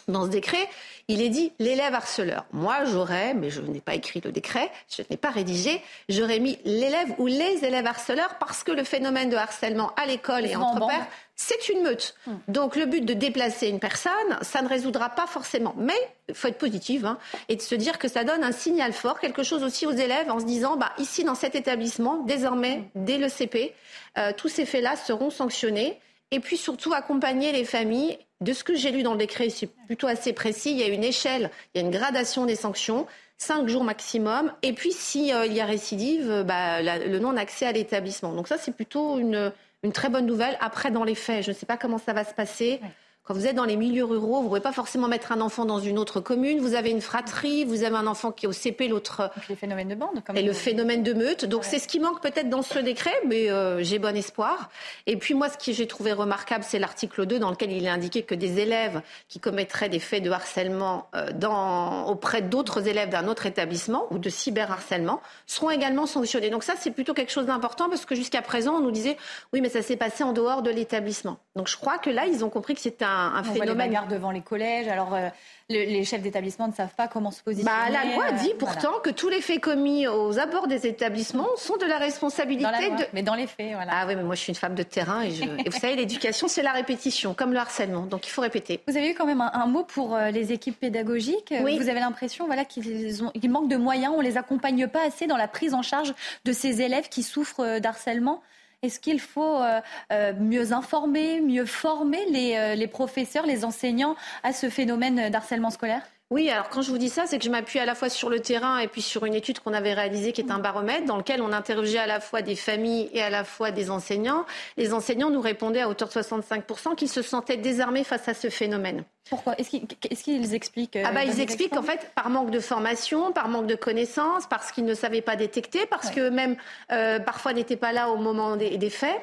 Dans 0.09 0.25
ce 0.25 0.31
décret, 0.31 0.69
il 1.09 1.23
est 1.23 1.29
dit 1.29 1.53
l'élève 1.59 1.95
harceleur. 1.95 2.47
Moi, 2.53 2.85
j'aurais, 2.85 3.35
mais 3.35 3.51
je 3.51 3.61
n'ai 3.61 3.81
pas 3.81 3.95
écrit 3.95 4.21
le 4.25 4.33
décret, 4.33 4.71
je 4.95 5.03
n'ai 5.11 5.17
pas 5.17 5.31
rédigé, 5.31 5.83
j'aurais 6.09 6.39
mis 6.39 6.59
l'élève 6.65 7.15
ou 7.19 7.27
les 7.27 7.65
élèves 7.65 7.87
harceleurs 7.87 8.37
parce 8.39 8.65
que 8.65 8.73
le 8.73 8.85
phénomène 8.85 9.31
de 9.31 9.37
harcèlement 9.37 9.93
à 9.97 10.07
l'école 10.07 10.47
et 10.47 10.57
entre 10.57 10.87
pairs, 10.87 11.07
c'est 11.35 11.69
une 11.69 11.83
meute. 11.83 12.15
Hmm. 12.27 12.37
Donc 12.49 12.75
le 12.75 12.87
but 12.87 13.05
de 13.05 13.15
déplacer 13.15 13.69
une 13.69 13.81
personne, 13.81 14.39
ça 14.43 14.61
ne 14.61 14.69
résoudra 14.69 15.11
pas 15.11 15.27
forcément. 15.27 15.75
Mais 15.77 15.99
il 16.29 16.35
faut 16.35 16.49
être 16.49 16.59
positif 16.59 17.05
hein, 17.05 17.19
et 17.49 17.57
de 17.57 17.63
se 17.63 17.75
dire 17.75 17.99
que 17.99 18.09
ça 18.09 18.25
donne 18.25 18.43
un 18.43 18.53
signal 18.53 18.93
fort, 18.93 19.21
quelque 19.21 19.43
chose 19.43 19.63
aussi 19.63 19.87
aux 19.87 19.93
élèves 19.93 20.31
en 20.31 20.41
se 20.41 20.45
disant, 20.45 20.77
bah, 20.77 20.93
ici 20.99 21.23
dans 21.23 21.35
cet 21.35 21.55
établissement, 21.55 22.23
désormais, 22.25 22.79
hmm. 22.95 23.05
dès 23.05 23.19
le 23.19 23.29
CP, 23.29 23.75
euh, 24.17 24.33
tous 24.37 24.49
ces 24.49 24.67
faits-là 24.67 24.97
seront 24.97 25.31
sanctionnés. 25.31 26.01
Et 26.31 26.41
puis 26.41 26.59
surtout 26.59 26.93
accompagner 26.93 27.53
les 27.53 27.65
familles 27.65 28.19
de 28.41 28.53
ce 28.53 28.63
que 28.65 28.75
j'ai 28.75 28.91
lu 28.91 29.03
dans 29.03 29.13
le 29.13 29.19
décret, 29.19 29.51
c'est 29.51 29.67
plutôt 29.87 30.07
assez 30.07 30.33
précis. 30.33 30.71
Il 30.71 30.79
y 30.79 30.83
a 30.83 30.89
une 30.89 31.05
échelle, 31.05 31.51
il 31.75 31.81
y 31.81 31.85
a 31.85 31.87
une 31.87 31.93
gradation 31.93 32.47
des 32.47 32.55
sanctions, 32.57 33.07
cinq 33.37 33.69
jours 33.69 33.85
maximum. 33.85 34.53
Et 34.63 34.73
puis, 34.73 34.93
s'il 34.93 35.33
euh, 35.33 35.47
y 35.47 35.61
a 35.61 35.65
récidive, 35.65 36.31
euh, 36.31 36.43
bah, 36.45 36.81
le 36.83 37.19
non-accès 37.19 37.67
à 37.67 37.73
l'établissement. 37.73 38.33
Donc 38.33 38.49
ça, 38.49 38.57
c'est 38.59 38.75
plutôt 38.75 39.19
une, 39.19 39.53
très 39.93 40.09
bonne 40.09 40.27
nouvelle. 40.27 40.57
Après, 40.61 40.91
dans 40.91 41.05
les 41.05 41.15
faits, 41.15 41.45
je 41.45 41.51
ne 41.51 41.55
sais 41.55 41.67
pas 41.67 41.77
comment 41.77 41.99
ça 41.99 42.13
va 42.13 42.25
se 42.25 42.35
passer. 42.35 42.81
Quand 43.29 43.35
vous 43.35 43.47
êtes 43.47 43.57
dans 43.57 43.67
les 43.67 43.77
milieux 43.77 44.07
ruraux, 44.07 44.39
vous 44.39 44.45
ne 44.45 44.49
pouvez 44.49 44.61
pas 44.61 44.73
forcément 44.73 45.07
mettre 45.07 45.33
un 45.33 45.43
enfant 45.43 45.67
dans 45.67 45.81
une 45.81 45.99
autre 45.99 46.19
commune. 46.19 46.61
Vous 46.61 46.73
avez 46.73 46.89
une 46.89 47.03
fratrie, 47.03 47.67
vous 47.67 47.83
avez 47.83 47.97
un 47.97 48.07
enfant 48.07 48.33
qui 48.33 48.47
est 48.47 48.49
au 48.49 48.53
CP, 48.53 48.89
l'autre. 48.89 49.31
Les 49.51 49.55
phénomènes 49.55 49.89
de 49.89 49.95
bande, 49.97 50.23
Et 50.35 50.41
le 50.41 50.55
phénomène 50.55 51.03
de 51.03 51.13
meute. 51.13 51.45
Donc 51.45 51.65
c'est 51.65 51.79
ce 51.79 51.87
qui 51.87 52.01
manque 52.01 52.23
peut-être 52.23 52.49
dans 52.49 52.63
ce 52.63 52.79
décret, 52.79 53.13
mais 53.27 53.51
euh, 53.51 53.83
j'ai 53.83 53.99
bon 53.99 54.17
espoir. 54.17 54.71
Et 55.07 55.19
puis 55.19 55.35
moi, 55.35 55.51
ce 55.51 55.59
que 55.59 55.77
j'ai 55.77 55.87
trouvé 55.87 56.15
remarquable, 56.15 56.65
c'est 56.67 56.79
l'article 56.79 57.27
2 57.27 57.39
dans 57.39 57.51
lequel 57.51 57.71
il 57.71 57.85
est 57.85 57.91
indiqué 57.91 58.23
que 58.23 58.35
des 58.35 58.61
élèves 58.61 59.03
qui 59.29 59.41
commettraient 59.41 59.91
des 59.91 59.99
faits 59.99 60.23
de 60.23 60.31
harcèlement 60.31 61.11
euh, 61.15 61.31
dans, 61.31 62.07
auprès 62.07 62.41
d'autres 62.41 62.89
élèves 62.89 63.11
d'un 63.11 63.29
autre 63.29 63.45
établissement 63.45 64.07
ou 64.11 64.17
de 64.19 64.31
cyberharcèlement 64.31 65.21
seront 65.47 65.69
également 65.69 66.07
sanctionnés. 66.07 66.49
Donc 66.49 66.63
ça, 66.63 66.77
c'est 66.81 66.93
plutôt 66.93 67.13
quelque 67.13 67.33
chose 67.33 67.45
d'important 67.45 67.91
parce 67.91 68.07
que 68.07 68.15
jusqu'à 68.15 68.41
présent, 68.41 68.77
on 68.77 68.81
nous 68.81 68.91
disait 68.91 69.19
oui, 69.53 69.61
mais 69.61 69.69
ça 69.69 69.83
s'est 69.83 69.97
passé 69.99 70.25
en 70.25 70.33
dehors 70.33 70.63
de 70.63 70.71
l'établissement. 70.71 71.37
Donc 71.57 71.69
je 71.69 71.77
crois 71.77 71.99
que 71.99 72.09
là, 72.09 72.25
ils 72.25 72.43
ont 72.43 72.49
compris 72.49 72.75
que 72.75 72.81
c'était 72.81 73.05
un 73.05 73.18
un, 73.19 73.43
phénomène. 73.43 73.91
Voit 73.91 74.03
les 74.03 74.15
devant 74.15 74.31
les 74.31 74.41
collèges. 74.41 74.89
Alors, 74.89 75.15
euh, 75.15 75.29
les 75.71 76.05
chefs 76.05 76.23
d'établissement 76.23 76.67
ne 76.67 76.73
savent 76.73 76.95
pas 76.97 77.09
comment 77.09 77.31
se 77.31 77.43
positionner. 77.43 77.71
Bah, 77.71 77.91
la 77.91 78.15
loi 78.15 78.33
dit 78.33 78.53
euh, 78.53 78.59
pourtant 78.59 79.01
que 79.03 79.11
tous 79.11 79.29
les 79.29 79.43
faits 79.43 79.61
commis 79.61 80.07
aux 80.07 80.39
abords 80.39 80.67
des 80.67 80.87
établissements 80.87 81.49
sont 81.57 81.77
de 81.77 81.85
la 81.85 81.99
responsabilité 81.99 82.91
de. 82.91 83.05
Mais 83.13 83.23
dans 83.23 83.35
les 83.35 83.47
faits, 83.47 83.73
voilà. 83.75 83.93
Ah 83.93 84.05
oui, 84.07 84.17
mais 84.17 84.23
moi 84.23 84.35
je 84.35 84.41
suis 84.41 84.51
une 84.51 84.57
femme 84.57 84.75
de 84.75 84.83
terrain 84.83 85.23
et, 85.23 85.69
vous 85.69 85.79
savez, 85.79 85.97
l'éducation 85.97 86.49
c'est 86.49 86.63
la 86.63 86.73
répétition, 86.73 87.35
comme 87.35 87.53
le 87.53 87.59
harcèlement. 87.59 88.07
Donc 88.07 88.27
il 88.27 88.31
faut 88.31 88.41
répéter. 88.41 88.81
Vous 88.89 88.97
avez 88.97 89.11
eu 89.11 89.15
quand 89.15 89.27
même 89.27 89.43
un, 89.43 89.67
mot 89.67 89.85
pour 89.85 90.15
euh, 90.15 90.31
les 90.31 90.53
équipes 90.53 90.81
pédagogiques. 90.81 91.53
Oui. 91.63 91.79
Vous 91.79 91.91
avez 91.91 92.01
l'impression, 92.01 92.47
voilà, 92.47 92.65
qu'ils 92.65 93.51
manquent 93.51 93.69
de 93.69 93.77
moyens, 93.77 94.15
on 94.17 94.23
les 94.23 94.39
accompagne 94.39 94.89
pas 94.89 95.05
assez 95.07 95.27
dans 95.27 95.37
la 95.37 95.49
prise 95.49 95.75
en 95.75 95.83
charge 95.83 96.15
de 96.45 96.53
ces 96.53 96.81
élèves 96.81 97.09
qui 97.11 97.23
souffrent 97.23 97.79
d'harcèlement? 97.79 98.43
Est-ce 98.83 99.01
qu'il 99.01 99.21
faut 99.21 99.57
euh, 99.57 99.81
euh, 100.13 100.33
mieux 100.35 100.73
informer, 100.73 101.41
mieux 101.41 101.67
former 101.67 102.57
euh, 102.57 102.75
les, 102.77 102.87
professeurs, 102.87 103.45
les 103.45 103.65
enseignants 103.65 104.15
à 104.45 104.53
ce 104.53 104.71
phénomène 104.71 105.31
d'harcèlement 105.31 105.71
scolaire? 105.71 106.03
Oui, 106.31 106.51
alors 106.51 106.69
quand 106.69 106.83
je 106.83 106.91
vous 106.91 106.99
dis 106.99 107.09
ça, 107.09 107.25
c'est 107.27 107.39
que 107.39 107.45
je 107.45 107.49
m'appuie 107.49 107.79
à 107.79 107.87
la 107.87 107.95
fois 107.95 108.11
sur 108.11 108.29
le 108.29 108.41
terrain 108.41 108.77
et 108.79 108.87
puis 108.87 109.01
sur 109.01 109.25
une 109.25 109.33
étude 109.33 109.61
qu'on 109.61 109.73
avait 109.73 109.95
réalisée 109.95 110.33
qui 110.33 110.43
est 110.43 110.51
un 110.51 110.59
baromètre 110.59 111.07
dans 111.07 111.17
lequel 111.17 111.41
on 111.41 111.55
interrogeait 111.55 111.99
à 111.99 112.07
la 112.07 112.21
fois 112.21 112.43
des 112.43 112.55
familles 112.55 113.09
et 113.15 113.23
à 113.23 113.31
la 113.31 113.45
fois 113.45 113.71
des 113.71 113.91
enseignants. 113.91 114.45
Les 114.77 114.93
enseignants 114.93 115.31
nous 115.31 115.41
répondaient 115.41 115.81
à 115.81 115.89
hauteur 115.89 116.09
de 116.09 116.13
65% 116.13 116.97
qu'ils 116.97 117.09
se 117.09 117.23
sentaient 117.23 117.57
désarmés 117.57 118.05
face 118.05 118.29
à 118.29 118.35
ce 118.35 118.51
phénomène. 118.51 119.05
Pourquoi? 119.31 119.55
Est-ce 119.57 120.23
qu'ils 120.23 120.55
expliquent 120.55 120.97
euh, 120.97 121.05
Ah 121.07 121.13
bah 121.13 121.25
ils 121.25 121.41
expliquent 121.41 121.77
en 121.77 121.83
fait 121.83 122.11
par 122.15 122.29
manque 122.29 122.51
de 122.51 122.61
formation, 122.61 123.33
par 123.33 123.49
manque 123.49 123.67
de 123.67 123.75
connaissances, 123.75 124.47
parce 124.47 124.71
qu'ils 124.71 124.85
ne 124.85 124.95
savaient 124.95 125.23
pas 125.23 125.37
détecter, 125.37 125.87
parce 125.87 126.11
que 126.11 126.29
même 126.29 126.57
euh, 126.93 127.21
parfois 127.21 127.55
n'étaient 127.55 127.77
pas 127.77 127.93
là 127.93 128.11
au 128.11 128.17
moment 128.17 128.57
des 128.57 128.91
faits 128.91 129.19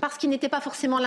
parce 0.00 0.18
qu'ils 0.18 0.30
n'étaient 0.30 0.48
pas 0.48 0.60
forcément 0.60 0.98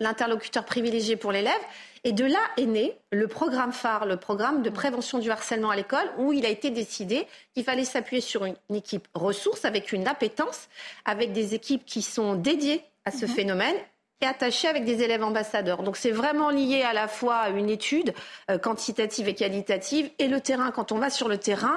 l'interlocuteur 0.00 0.64
privilégié 0.64 1.16
pour 1.16 1.32
l'élève. 1.32 1.60
Et 2.08 2.12
de 2.12 2.24
là 2.24 2.40
est 2.56 2.64
né 2.64 2.96
le 3.10 3.28
programme 3.28 3.70
phare, 3.70 4.06
le 4.06 4.16
programme 4.16 4.62
de 4.62 4.70
prévention 4.70 5.18
du 5.18 5.30
harcèlement 5.30 5.68
à 5.68 5.76
l'école, 5.76 6.10
où 6.16 6.32
il 6.32 6.46
a 6.46 6.48
été 6.48 6.70
décidé 6.70 7.26
qu'il 7.52 7.64
fallait 7.64 7.84
s'appuyer 7.84 8.22
sur 8.22 8.46
une 8.46 8.56
équipe 8.74 9.06
ressource 9.12 9.66
avec 9.66 9.92
une 9.92 10.08
appétence, 10.08 10.70
avec 11.04 11.34
des 11.34 11.54
équipes 11.54 11.84
qui 11.84 12.00
sont 12.00 12.34
dédiées 12.34 12.82
à 13.04 13.10
ce 13.10 13.26
mhm. 13.26 13.32
phénomène 13.32 13.76
et 14.22 14.26
attachées 14.26 14.68
avec 14.68 14.86
des 14.86 15.02
élèves 15.02 15.22
ambassadeurs. 15.22 15.82
Donc 15.82 15.98
c'est 15.98 16.10
vraiment 16.10 16.48
lié 16.48 16.80
à 16.80 16.94
la 16.94 17.08
fois 17.08 17.36
à 17.36 17.50
une 17.50 17.68
étude 17.68 18.14
euh, 18.50 18.56
quantitative 18.56 19.28
et 19.28 19.34
qualitative 19.34 20.10
et 20.18 20.28
le 20.28 20.40
terrain. 20.40 20.70
Quand 20.70 20.92
on 20.92 20.98
va 20.98 21.10
sur 21.10 21.28
le 21.28 21.36
terrain, 21.36 21.76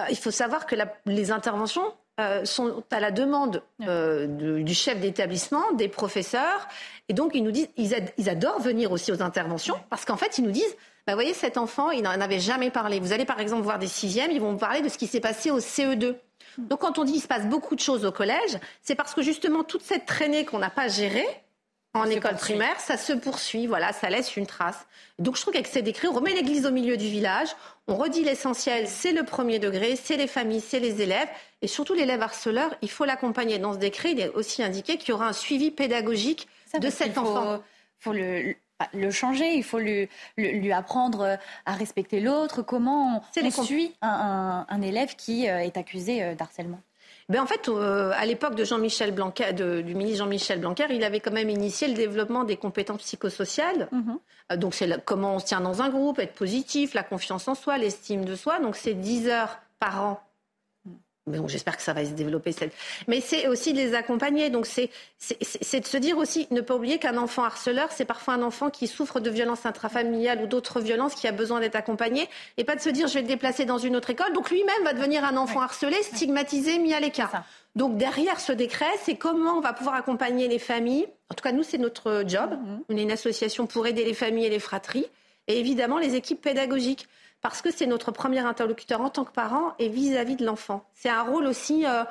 euh, 0.00 0.04
il 0.10 0.16
faut 0.16 0.32
savoir 0.32 0.66
que 0.66 0.74
les 1.06 1.30
interventions 1.30 1.94
euh, 2.20 2.44
sont 2.44 2.82
à 2.90 3.00
la 3.00 3.10
demande 3.10 3.62
du 3.78 4.74
chef 4.74 5.00
d'établissement, 5.00 5.72
des 5.72 5.88
professeurs, 5.88 6.68
et 7.10 7.12
donc, 7.12 7.32
ils 7.34 7.42
nous 7.42 7.50
disent, 7.50 7.66
ils, 7.76 8.28
adorent 8.28 8.60
venir 8.60 8.92
aussi 8.92 9.10
aux 9.10 9.20
interventions 9.20 9.74
parce 9.90 10.04
qu'en 10.04 10.16
fait, 10.16 10.38
ils 10.38 10.44
nous 10.44 10.52
disent, 10.52 10.76
bah, 11.08 11.14
voyez, 11.14 11.34
cet 11.34 11.56
enfant, 11.56 11.90
il 11.90 12.02
n'en 12.02 12.20
avait 12.20 12.38
jamais 12.38 12.70
parlé. 12.70 13.00
Vous 13.00 13.12
allez 13.12 13.24
par 13.24 13.40
exemple 13.40 13.62
voir 13.62 13.80
des 13.80 13.88
sixièmes, 13.88 14.30
ils 14.30 14.40
vont 14.40 14.52
vous 14.52 14.58
parler 14.58 14.80
de 14.80 14.88
ce 14.88 14.96
qui 14.96 15.08
s'est 15.08 15.18
passé 15.18 15.50
au 15.50 15.58
CE2. 15.58 16.14
Donc, 16.58 16.78
quand 16.78 16.98
on 17.00 17.04
dit 17.04 17.14
qu'il 17.14 17.20
se 17.20 17.26
passe 17.26 17.46
beaucoup 17.46 17.74
de 17.74 17.80
choses 17.80 18.04
au 18.04 18.12
collège, 18.12 18.60
c'est 18.80 18.94
parce 18.94 19.12
que 19.12 19.22
justement, 19.22 19.64
toute 19.64 19.82
cette 19.82 20.06
traînée 20.06 20.44
qu'on 20.44 20.60
n'a 20.60 20.70
pas 20.70 20.86
gérée, 20.86 21.26
en 21.92 22.04
école 22.04 22.36
primaire, 22.36 22.78
ça 22.78 22.96
se 22.96 23.12
poursuit, 23.12 23.66
voilà, 23.66 23.92
ça 23.92 24.10
laisse 24.10 24.36
une 24.36 24.46
trace. 24.46 24.86
Donc 25.18 25.36
je 25.36 25.42
trouve 25.42 25.52
qu'avec 25.52 25.66
ces 25.66 25.82
décrets, 25.82 26.06
on 26.06 26.12
remet 26.12 26.32
l'église 26.32 26.64
au 26.64 26.70
milieu 26.70 26.96
du 26.96 27.08
village, 27.08 27.48
on 27.88 27.96
redit 27.96 28.22
l'essentiel, 28.22 28.86
c'est 28.86 29.12
le 29.12 29.24
premier 29.24 29.58
degré, 29.58 29.96
c'est 29.96 30.16
les 30.16 30.28
familles, 30.28 30.60
c'est 30.60 30.78
les 30.78 31.02
élèves, 31.02 31.28
et 31.62 31.66
surtout 31.66 31.94
l'élève 31.94 32.22
harceleur, 32.22 32.74
il 32.82 32.90
faut 32.90 33.04
l'accompagner. 33.04 33.58
Dans 33.58 33.72
ce 33.72 33.78
décret, 33.78 34.12
il 34.12 34.20
est 34.20 34.28
aussi 34.30 34.62
indiqué 34.62 34.98
qu'il 34.98 35.08
y 35.08 35.12
aura 35.12 35.26
un 35.26 35.32
suivi 35.32 35.72
pédagogique 35.72 36.46
de 36.80 36.90
cet 36.90 37.18
enfant. 37.18 37.56
Il 37.56 38.02
faut 38.02 38.12
le, 38.12 38.54
le 38.94 39.10
changer, 39.10 39.54
il 39.54 39.64
faut 39.64 39.78
lui, 39.78 40.08
lui, 40.36 40.72
apprendre 40.72 41.38
à 41.66 41.72
respecter 41.72 42.20
l'autre. 42.20 42.62
Comment 42.62 43.22
on, 43.36 43.50
suit 43.64 43.94
un, 44.00 44.64
un, 44.68 44.82
élève 44.82 45.16
qui 45.16 45.48
euh, 45.48 45.58
est 45.58 45.76
accusé 45.76 46.22
euh, 46.22 46.34
d'harcèlement? 46.34 46.80
Ben 47.30 47.42
en 47.42 47.46
fait, 47.46 47.68
euh, 47.68 48.12
à 48.14 48.26
l'époque 48.26 48.56
de 48.56 48.64
Jean-Michel 48.64 49.12
Blanquer, 49.12 49.52
du 49.52 49.94
ministre 49.94 50.18
Jean-Michel 50.18 50.60
Blanquer, 50.60 50.86
il 50.90 51.04
avait 51.04 51.20
quand 51.20 51.32
même 51.32 51.48
initié 51.48 51.88
le 51.88 51.94
développement 51.94 52.44
des 52.44 52.56
compétences 52.56 53.02
psychosociales. 53.02 53.88
Mhm. 53.92 54.58
donc, 54.58 54.74
c'est 54.74 55.04
comment 55.04 55.36
on 55.36 55.38
se 55.38 55.46
tient 55.46 55.60
dans 55.60 55.80
un 55.80 55.88
groupe, 55.88 56.18
être 56.18 56.34
positif, 56.34 56.92
la 56.92 57.04
confiance 57.04 57.46
en 57.46 57.54
soi, 57.54 57.78
l'estime 57.78 58.24
de 58.24 58.34
soi. 58.34 58.58
Donc, 58.58 58.76
c'est 58.76 58.94
10 58.94 59.28
heures 59.28 59.60
par 59.78 60.04
an 60.04 60.20
bon, 61.26 61.48
j'espère 61.48 61.76
que 61.76 61.82
ça 61.82 61.92
va 61.92 62.04
se 62.04 62.10
développer. 62.10 62.54
Mais 63.08 63.20
c'est 63.20 63.46
aussi 63.48 63.72
de 63.72 63.78
les 63.78 63.94
accompagner. 63.94 64.50
Donc 64.50 64.66
c'est 64.66 64.90
de 65.80 65.86
se 65.86 65.96
dire 65.96 66.18
aussi, 66.18 66.46
ne 66.50 66.60
pas 66.60 66.74
oublier 66.74 66.98
qu'un 66.98 67.16
enfant 67.16 67.44
harceleur, 67.44 67.88
c'est 67.92 68.04
parfois 68.04 68.34
un 68.34 68.42
enfant 68.42 68.70
qui 68.70 68.86
souffre 68.86 69.20
de 69.20 69.30
violences 69.30 69.66
intrafamiliales 69.66 70.42
ou 70.42 70.46
d'autres 70.46 70.80
violences 70.80 71.14
qui 71.14 71.28
a 71.28 71.32
besoin 71.32 71.60
d'être 71.60 71.76
accompagné. 71.76 72.28
Et 72.56 72.64
pas 72.64 72.76
de 72.76 72.80
se 72.80 72.88
dire, 72.88 73.06
je 73.08 73.14
vais 73.14 73.22
le 73.22 73.28
déplacer 73.28 73.64
dans 73.64 73.78
une 73.78 73.96
autre 73.96 74.10
école. 74.10 74.32
Donc 74.32 74.50
lui-même 74.50 74.84
va 74.84 74.92
devenir 74.92 75.24
un 75.24 75.36
enfant 75.36 75.60
harcelé, 75.60 75.96
stigmatisé, 76.02 76.78
mis 76.78 76.94
à 76.94 77.00
l'écart. 77.00 77.44
Donc 77.76 77.96
derrière 77.96 78.40
ce 78.40 78.52
décret, 78.52 78.90
c'est 79.02 79.14
comment 79.14 79.56
on 79.56 79.60
va 79.60 79.72
pouvoir 79.72 79.94
accompagner 79.94 80.48
les 80.48 80.58
familles. 80.58 81.06
En 81.30 81.34
tout 81.34 81.42
cas, 81.42 81.52
nous, 81.52 81.62
c'est 81.62 81.78
notre 81.78 82.24
job. 82.26 82.50
Mm-hmm. 82.50 82.78
On 82.88 82.96
est 82.96 83.02
une 83.02 83.12
association 83.12 83.66
pour 83.66 83.86
aider 83.86 84.04
les 84.04 84.14
familles 84.14 84.46
et 84.46 84.50
les 84.50 84.58
fratries. 84.58 85.06
Et 85.46 85.58
évidemment, 85.58 85.98
les 85.98 86.16
équipes 86.16 86.40
pédagogiques 86.40 87.08
parce 87.42 87.62
que 87.62 87.70
c'est 87.70 87.86
notre 87.86 88.10
premier 88.12 88.40
interlocuteur 88.40 89.00
en 89.00 89.10
tant 89.10 89.24
que 89.24 89.32
parent 89.32 89.74
et 89.78 89.88
vis-à-vis 89.88 90.36
de 90.36 90.44
l'enfant. 90.44 90.84
C'est 90.94 91.08
un 91.08 91.22
rôle 91.22 91.46
aussi. 91.46 91.86
Euh, 91.86 92.04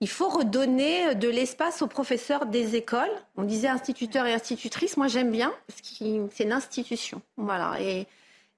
il 0.00 0.08
faut 0.08 0.28
redonner 0.28 1.14
de 1.14 1.28
l'espace 1.28 1.82
aux 1.82 1.86
professeurs 1.86 2.46
des 2.46 2.74
écoles. 2.74 3.10
On 3.36 3.44
disait 3.44 3.68
instituteurs 3.68 4.26
et 4.26 4.32
institutrices. 4.32 4.96
Moi, 4.96 5.06
j'aime 5.06 5.30
bien 5.30 5.52
parce 5.68 5.80
que 5.80 6.28
c'est 6.34 6.44
l'institution. 6.44 7.20
Voilà. 7.36 7.80
Et, 7.80 8.06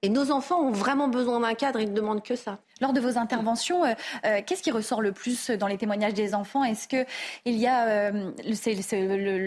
Et 0.01 0.09
nos 0.09 0.29
enfants 0.29 0.61
ont 0.61 0.71
vraiment 0.71 1.07
besoin 1.07 1.39
d'un 1.39 1.55
cadre, 1.55 1.79
ils 1.79 1.89
ne 1.89 1.95
demandent 1.95 2.21
que 2.21 2.35
ça. 2.35 2.59
Lors 2.81 2.91
de 2.91 2.99
vos 2.99 3.17
interventions, 3.17 3.85
euh, 3.85 3.93
euh, 4.25 4.41
qu'est-ce 4.45 4.61
qui 4.61 4.71
ressort 4.71 5.01
le 5.01 5.13
plus 5.13 5.49
dans 5.49 5.67
les 5.67 5.77
témoignages 5.77 6.13
des 6.13 6.35
enfants? 6.35 6.61
Est-ce 6.65 6.89
que 6.89 7.05
il 7.45 7.55
y 7.55 7.67
a, 7.67 7.87
euh, 7.87 8.31
c'est, 8.53 8.75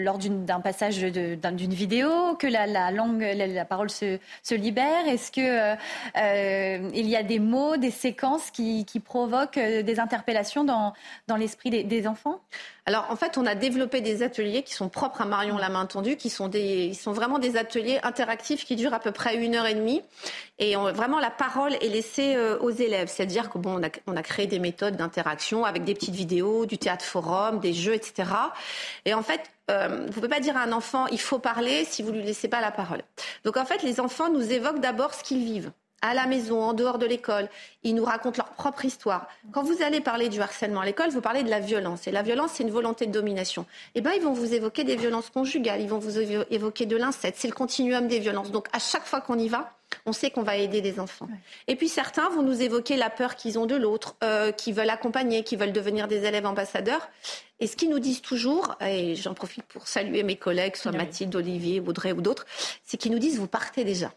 lors 0.03 0.17
d'un 0.17 0.59
passage 0.61 0.97
d'une 0.97 1.73
vidéo, 1.73 2.09
que 2.39 2.47
la, 2.47 2.89
langue, 2.89 3.21
la, 3.21 3.65
parole 3.65 3.91
se, 3.91 4.17
libère? 4.49 5.07
Est-ce 5.07 5.31
que 5.31 5.75
il 6.95 7.07
y 7.07 7.15
a 7.15 7.21
des 7.21 7.37
mots, 7.37 7.77
des 7.77 7.91
séquences 7.91 8.49
qui, 8.49 8.85
provoquent 9.05 9.59
des 9.59 9.99
interpellations 9.99 10.63
dans, 10.63 10.93
dans 11.27 11.35
l'esprit 11.35 11.69
des, 11.69 12.07
enfants? 12.07 12.41
Alors 12.87 13.05
en 13.11 13.15
fait, 13.15 13.37
on 13.37 13.45
a 13.45 13.53
développé 13.53 14.01
des 14.01 14.23
ateliers 14.23 14.63
qui 14.63 14.73
sont 14.73 14.89
propres 14.89 15.21
à 15.21 15.25
Marion 15.25 15.57
la 15.59 15.69
main 15.69 15.85
tendue, 15.85 16.15
qui 16.15 16.31
sont 16.31 16.47
des, 16.47 16.85
ils 16.85 16.95
sont 16.95 17.11
vraiment 17.11 17.37
des 17.37 17.55
ateliers 17.57 17.99
interactifs 18.01 18.65
qui 18.65 18.75
durent 18.75 18.95
à 18.95 18.99
peu 18.99 19.11
près 19.11 19.35
une 19.35 19.53
heure 19.53 19.67
et 19.67 19.75
demie, 19.75 20.01
et 20.57 20.75
vraiment 20.75 21.19
la 21.19 21.29
parole 21.29 21.75
est 21.75 21.89
laissée 21.89 22.35
aux 22.59 22.71
élèves. 22.71 23.07
C'est-à-dire 23.19 23.49
qu'on 23.49 23.59
bon, 23.59 23.81
on 24.07 24.15
a, 24.15 24.23
créé 24.23 24.47
des 24.47 24.59
méthodes 24.59 24.95
d'interaction 24.95 25.65
avec 25.65 25.83
des 25.83 25.93
petites 25.93 26.15
vidéos, 26.15 26.65
du 26.65 26.77
théâtre 26.77 27.03
forum, 27.03 27.59
des 27.59 27.73
jeux, 27.73 27.93
etc. 27.93 28.29
Et 29.03 29.13
en 29.13 29.21
fait, 29.23 29.41
euh, 29.69 29.89
vous 29.89 30.07
ne 30.07 30.11
pouvez 30.13 30.29
pas 30.29 30.39
dire 30.39 30.55
à 30.55 30.61
un 30.61 30.71
enfant 30.71 31.05
il 31.07 31.19
faut 31.19 31.37
parler 31.37 31.83
si 31.83 32.01
vous 32.01 32.11
ne 32.11 32.19
lui 32.19 32.25
laissez 32.25 32.47
pas 32.47 32.61
la 32.61 32.71
parole. 32.71 33.01
Donc 33.43 33.57
en 33.57 33.65
fait, 33.65 33.83
les 33.83 33.99
enfants 33.99 34.31
nous 34.31 34.53
évoquent 34.53 34.79
d'abord 34.79 35.13
ce 35.13 35.25
qu'ils 35.25 35.43
vivent 35.43 35.69
à 36.01 36.13
la 36.13 36.27
maison, 36.27 36.61
en 36.61 36.71
dehors 36.71 36.97
de 36.97 37.05
l'école. 37.05 37.49
Ils 37.83 37.93
nous 37.93 38.05
racontent 38.05 38.37
leur 38.37 38.53
propre 38.53 38.85
histoire. 38.85 39.27
Quand 39.51 39.63
vous 39.63 39.83
allez 39.83 39.99
parler 39.99 40.29
du 40.29 40.39
harcèlement 40.39 40.79
à 40.79 40.85
l'école, 40.85 41.09
vous 41.09 41.19
parlez 41.19 41.43
de 41.43 41.49
la 41.49 41.59
violence. 41.59 42.07
Et 42.07 42.11
la 42.11 42.21
violence, 42.21 42.51
c'est 42.53 42.63
une 42.63 42.71
volonté 42.71 43.05
de 43.05 43.11
domination. 43.11 43.65
Eh 43.95 43.99
bien, 43.99 44.13
ils 44.13 44.21
vont 44.21 44.31
vous 44.31 44.53
évoquer 44.53 44.85
des 44.85 44.95
violences 44.95 45.29
conjugales, 45.29 45.81
ils 45.81 45.89
vont 45.89 45.99
vous 45.99 46.17
évoquer 46.19 46.85
de 46.85 46.95
l'inceste. 46.95 47.35
C'est 47.37 47.49
le 47.49 47.53
continuum 47.53 48.07
des 48.07 48.19
violences. 48.19 48.49
Donc, 48.51 48.69
à 48.71 48.79
chaque 48.79 49.05
fois 49.05 49.19
qu'on 49.19 49.37
y 49.37 49.49
va, 49.49 49.73
on 50.09 50.13
sait 50.13 50.31
qu'on 50.31 50.43
va 50.43 50.57
aider 50.57 50.81
des 50.81 50.99
enfants. 50.99 51.27
Et 51.67 51.75
puis 51.75 51.87
certains 51.87 52.29
vont 52.29 52.41
nous 52.41 52.61
évoquer 52.61 52.97
la 52.97 53.09
peur 53.09 53.35
qu'ils 53.35 53.59
ont 53.59 53.67
de 53.67 53.75
l'autre, 53.75 54.15
euh, 54.23 54.51
qui 54.51 54.71
veulent 54.71 54.89
accompagner, 54.89 55.43
qui 55.43 55.55
veulent 55.55 55.71
devenir 55.71 56.07
des 56.07 56.25
élèves 56.25 56.47
ambassadeurs. 56.47 57.09
Et 57.59 57.67
ce 57.67 57.75
qu'ils 57.75 57.89
nous 57.89 57.99
disent 57.99 58.21
toujours, 58.21 58.75
et 58.81 59.15
j'en 59.15 59.33
profite 59.33 59.65
pour 59.65 59.87
saluer 59.87 60.23
mes 60.23 60.35
collègues, 60.35 60.75
soit 60.75 60.91
Mathilde, 60.91 61.35
Olivier, 61.35 61.79
Audrey 61.79 62.11
ou 62.11 62.21
d'autres, 62.21 62.45
c'est 62.83 62.97
qu'ils 62.97 63.11
nous 63.11 63.19
disent 63.19 63.37
vous 63.37 63.47
partez 63.47 63.83
déjà. 63.83 64.11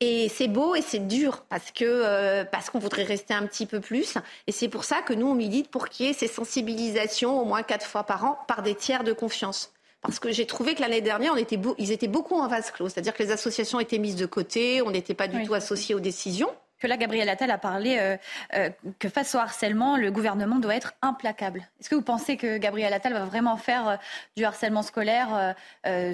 Et 0.00 0.28
c'est 0.28 0.46
beau 0.46 0.76
et 0.76 0.82
c'est 0.82 1.08
dur 1.08 1.44
parce 1.48 1.72
que 1.72 1.84
euh, 1.84 2.44
parce 2.44 2.70
qu'on 2.70 2.78
voudrait 2.78 3.02
rester 3.02 3.34
un 3.34 3.46
petit 3.46 3.66
peu 3.66 3.80
plus. 3.80 4.16
Et 4.46 4.52
c'est 4.52 4.68
pour 4.68 4.84
ça 4.84 5.02
que 5.02 5.12
nous 5.12 5.26
on 5.26 5.34
milite 5.34 5.70
pour 5.70 5.88
qu'il 5.88 6.06
y 6.06 6.10
ait 6.10 6.12
ces 6.12 6.28
sensibilisations 6.28 7.40
au 7.40 7.44
moins 7.44 7.62
quatre 7.62 7.86
fois 7.86 8.04
par 8.04 8.24
an 8.24 8.38
par 8.46 8.62
des 8.62 8.76
tiers 8.76 9.02
de 9.02 9.12
confiance. 9.12 9.72
Parce 10.02 10.18
que 10.20 10.30
j'ai 10.30 10.46
trouvé 10.46 10.74
que 10.74 10.80
l'année 10.80 11.00
dernière, 11.00 11.32
on 11.32 11.36
était 11.36 11.58
ils 11.78 11.90
étaient 11.90 12.08
beaucoup 12.08 12.36
en 12.36 12.46
vase 12.46 12.70
clos, 12.70 12.88
c'est-à-dire 12.88 13.14
que 13.14 13.22
les 13.22 13.32
associations 13.32 13.80
étaient 13.80 13.98
mises 13.98 14.16
de 14.16 14.26
côté, 14.26 14.80
on 14.82 14.90
n'était 14.90 15.14
pas 15.14 15.28
du 15.28 15.44
tout 15.44 15.54
associés 15.54 15.94
aux 15.94 16.00
décisions 16.00 16.50
que 16.78 16.86
là, 16.86 16.96
Gabriel 16.96 17.28
Attal 17.28 17.50
a 17.50 17.58
parlé 17.58 17.98
euh, 17.98 18.16
euh, 18.54 18.70
que 18.98 19.08
face 19.08 19.34
au 19.34 19.38
harcèlement, 19.38 19.96
le 19.96 20.10
gouvernement 20.10 20.58
doit 20.58 20.76
être 20.76 20.94
implacable. 21.02 21.68
Est-ce 21.80 21.90
que 21.90 21.94
vous 21.94 22.02
pensez 22.02 22.36
que 22.36 22.58
Gabriel 22.58 22.92
Attal 22.92 23.12
va 23.12 23.24
vraiment 23.24 23.56
faire 23.56 23.88
euh, 23.88 23.96
du 24.36 24.44
harcèlement 24.44 24.82
scolaire 24.82 25.54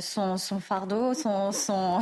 son, 0.00 0.38
fardeau, 0.60 1.14
son, 1.14 1.52
son, 1.52 2.00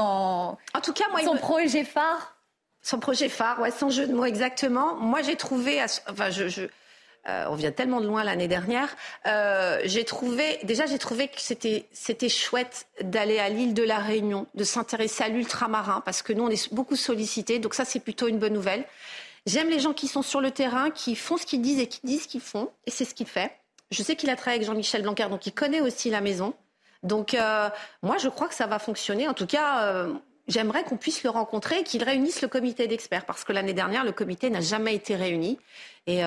en 0.00 0.80
tout 0.82 0.92
cas, 0.92 1.04
moi, 1.10 1.22
son 1.22 1.36
projet 1.36 1.84
phare? 1.84 2.36
Son 2.82 2.98
projet 2.98 3.28
phare, 3.28 3.60
ouais, 3.60 3.70
sans 3.70 3.90
jeu 3.90 4.06
de 4.06 4.14
mots 4.14 4.24
exactement. 4.24 4.94
Moi, 4.96 5.20
j'ai 5.22 5.36
trouvé, 5.36 5.82
enfin, 6.08 6.30
je, 6.30 6.68
euh, 7.28 7.44
on 7.50 7.54
vient 7.54 7.70
tellement 7.70 8.00
de 8.00 8.06
loin 8.06 8.24
l'année 8.24 8.48
dernière. 8.48 8.96
Euh, 9.26 9.80
j'ai 9.84 10.04
trouvé, 10.04 10.58
déjà, 10.62 10.86
j'ai 10.86 10.98
trouvé 10.98 11.28
que 11.28 11.40
c'était, 11.40 11.86
c'était 11.92 12.30
chouette 12.30 12.86
d'aller 13.02 13.38
à 13.38 13.48
l'île 13.50 13.74
de 13.74 13.82
la 13.82 13.98
Réunion, 13.98 14.46
de 14.54 14.64
s'intéresser 14.64 15.24
à 15.24 15.28
l'ultramarin, 15.28 16.00
parce 16.04 16.22
que 16.22 16.32
nous, 16.32 16.44
on 16.44 16.48
est 16.48 16.72
beaucoup 16.72 16.96
sollicités. 16.96 17.58
Donc 17.58 17.74
ça, 17.74 17.84
c'est 17.84 18.00
plutôt 18.00 18.26
une 18.28 18.38
bonne 18.38 18.54
nouvelle. 18.54 18.84
J'aime 19.46 19.68
les 19.68 19.80
gens 19.80 19.92
qui 19.92 20.08
sont 20.08 20.22
sur 20.22 20.40
le 20.40 20.50
terrain, 20.50 20.90
qui 20.90 21.14
font 21.14 21.36
ce 21.36 21.44
qu'ils 21.44 21.60
disent 21.60 21.80
et 21.80 21.86
qui 21.86 22.00
disent 22.04 22.22
ce 22.22 22.28
qu'ils 22.28 22.40
font, 22.40 22.70
et 22.86 22.90
c'est 22.90 23.04
ce 23.04 23.14
qu'il 23.14 23.26
fait. 23.26 23.52
Je 23.90 24.02
sais 24.02 24.16
qu'il 24.16 24.30
a 24.30 24.36
travaillé 24.36 24.56
avec 24.56 24.66
Jean-Michel 24.66 25.02
Blanquer, 25.02 25.26
donc 25.28 25.46
il 25.46 25.52
connaît 25.52 25.80
aussi 25.80 26.10
la 26.10 26.20
maison. 26.20 26.54
Donc 27.02 27.34
euh, 27.34 27.68
moi, 28.02 28.16
je 28.18 28.28
crois 28.28 28.48
que 28.48 28.54
ça 28.54 28.66
va 28.66 28.78
fonctionner. 28.78 29.28
En 29.28 29.34
tout 29.34 29.46
cas, 29.46 30.06
j'aimerais 30.46 30.84
qu'on 30.84 30.96
puisse 30.96 31.22
le 31.22 31.30
rencontrer 31.30 31.80
et 31.80 31.82
qu'il 31.82 32.04
réunisse 32.04 32.40
le 32.40 32.48
comité 32.48 32.86
d'experts, 32.86 33.26
parce 33.26 33.44
que 33.44 33.52
l'année 33.52 33.72
dernière, 33.72 34.04
le 34.04 34.12
comité 34.12 34.48
n'a 34.48 34.60
jamais 34.60 34.94
été 34.94 35.16
réuni. 35.16 35.58
Et, 36.06 36.22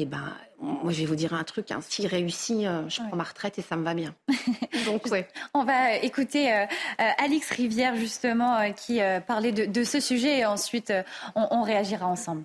eh 0.00 0.06
ben, 0.06 0.34
moi, 0.58 0.92
je 0.92 1.00
vais 1.00 1.04
vous 1.04 1.14
dire 1.14 1.34
un 1.34 1.44
truc. 1.44 1.70
Hein. 1.70 1.80
S'il 1.82 2.06
réussit, 2.06 2.64
euh, 2.64 2.88
je 2.88 3.02
prends 3.02 3.16
ma 3.16 3.24
retraite 3.24 3.58
et 3.58 3.62
ça 3.62 3.76
me 3.76 3.84
va 3.84 3.92
bien. 3.92 4.14
Donc, 4.86 5.06
ouais. 5.06 5.28
On 5.52 5.64
va 5.64 5.96
écouter 5.96 6.52
euh, 6.52 6.64
euh, 7.00 7.10
Alix 7.18 7.50
Rivière, 7.50 7.96
justement, 7.96 8.72
qui 8.72 9.00
parlait 9.26 9.52
de, 9.52 9.84
ce 9.84 10.00
sujet 10.00 10.38
et 10.38 10.46
ensuite, 10.46 10.92
on, 11.34 11.62
réagira 11.62 12.06
ensemble. 12.06 12.44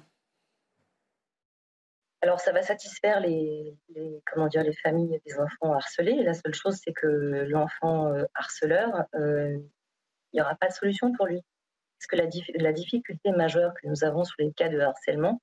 Alors, 2.22 2.42
ça 2.42 2.52
va 2.52 2.62
satisfaire 2.62 3.22
les, 3.22 3.78
comment 4.26 4.48
dire, 4.48 4.64
les 4.64 4.76
familles 4.76 5.22
des 5.26 5.40
enfants 5.40 5.74
harcelés. 5.74 6.22
La 6.24 6.34
seule 6.34 6.54
chose, 6.54 6.78
c'est 6.84 6.94
que 6.94 7.08
l'enfant 7.48 8.12
harceleur, 8.34 9.06
il 9.14 9.62
n'y 10.34 10.42
aura 10.42 10.56
pas 10.56 10.68
de 10.68 10.74
solution 10.74 11.14
pour 11.14 11.28
lui. 11.28 11.42
Parce 12.00 12.08
que 12.08 12.16
la, 12.18 12.64
la 12.64 12.74
difficulté 12.74 13.32
majeure 13.32 13.74
que 13.74 13.88
nous 13.88 14.04
avons 14.04 14.26
sur 14.26 14.36
les 14.40 14.52
cas 14.52 14.68
de 14.68 14.80
harcèlement, 14.80 15.40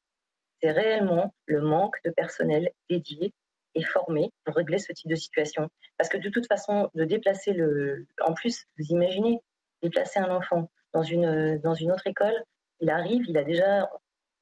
c'est 0.62 0.70
réellement 0.70 1.34
le 1.46 1.60
manque 1.60 1.96
de 2.04 2.10
personnel 2.10 2.70
dédié 2.88 3.34
et 3.74 3.82
formé 3.82 4.30
pour 4.44 4.54
régler 4.54 4.78
ce 4.78 4.92
type 4.92 5.10
de 5.10 5.14
situation. 5.16 5.68
Parce 5.96 6.08
que 6.08 6.18
de 6.18 6.28
toute 6.28 6.46
façon, 6.46 6.90
de 6.94 7.04
déplacer 7.04 7.52
le... 7.52 8.06
En 8.24 8.34
plus, 8.34 8.66
vous 8.78 8.86
imaginez, 8.90 9.40
déplacer 9.82 10.20
un 10.20 10.30
enfant 10.34 10.70
dans 10.92 11.02
une, 11.02 11.58
dans 11.58 11.74
une 11.74 11.90
autre 11.90 12.06
école, 12.06 12.44
il 12.80 12.90
arrive, 12.90 13.24
il 13.28 13.36
a 13.38 13.44
déjà... 13.44 13.90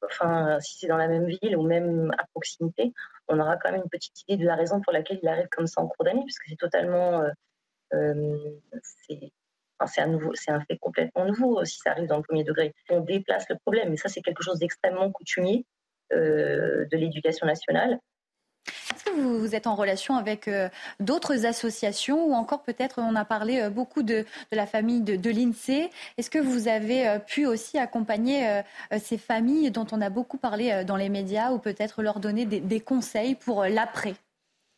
Enfin, 0.03 0.59
si 0.61 0.79
c'est 0.79 0.87
dans 0.89 0.97
la 0.97 1.09
même 1.09 1.27
ville 1.27 1.57
ou 1.57 1.63
même 1.63 2.11
à 2.19 2.25
proximité, 2.33 2.93
on 3.29 3.39
aura 3.39 3.57
quand 3.59 3.71
même 3.71 3.83
une 3.83 3.91
petite 3.91 4.23
idée 4.27 4.43
de 4.43 4.47
la 4.47 4.57
raison 4.57 4.81
pour 4.81 4.93
laquelle 4.93 5.21
il 5.23 5.29
arrive 5.29 5.49
comme 5.51 5.67
ça 5.67 5.81
en 5.81 5.89
cours 5.89 6.05
d'année, 6.05 6.25
puisque 6.25 6.45
c'est 6.49 6.57
totalement... 6.57 7.23
Euh, 7.23 7.31
euh, 7.93 8.61
c'est 8.83 9.33
un, 10.01 10.19
un 10.49 10.61
fait 10.61 10.79
complètement 10.79 11.25
nouveau 11.25 11.65
si 11.65 11.79
ça 11.79 11.93
arrive 11.93 12.07
dans 12.07 12.17
le 12.17 12.23
premier 12.23 12.45
degré. 12.45 12.75
On 12.89 13.01
déplace 13.01 13.49
le 13.49 13.57
problème, 13.59 13.91
mais 13.91 13.97
ça 13.97 14.09
c'est 14.09 14.21
quelque 14.23 14.43
chose 14.43 14.59
d'extrêmement 14.59 15.11
coutumier 15.11 15.67
de 16.13 16.97
l'éducation 16.97 17.47
nationale. 17.47 17.99
Est-ce 18.95 19.05
que 19.05 19.11
vous, 19.11 19.55
êtes 19.55 19.67
en 19.67 19.75
relation 19.75 20.17
avec 20.17 20.47
euh, 20.49 20.69
d'autres 20.99 21.47
associations 21.47 22.27
ou 22.27 22.35
encore 22.35 22.63
peut-être 22.63 23.01
on 23.01 23.17
a 23.17 23.25
parlé 23.25 23.61
euh, 23.61 23.71
beaucoup 23.71 24.03
de, 24.03 24.27
la 24.53 24.67
famille 24.67 25.01
de, 25.01 25.31
l'INSEE. 25.31 25.91
Est-ce 26.19 26.31
que 26.31 26.39
vous 26.39 26.69
avez 26.69 27.19
pu 27.27 27.47
aussi 27.47 27.79
accompagner 27.79 28.63
ces 28.99 29.17
familles 29.17 29.71
dont 29.71 29.87
on 29.93 30.01
a 30.01 30.11
beaucoup 30.11 30.39
parlé 30.39 30.85
dans 30.85 30.97
les 30.97 31.09
médias 31.09 31.53
ou 31.53 31.59
peut-être 31.59 32.03
leur 32.03 32.21
donner 32.21 32.45
des 32.45 32.81
conseils 32.81 33.35
pour 33.35 33.65
l'après? 33.65 34.15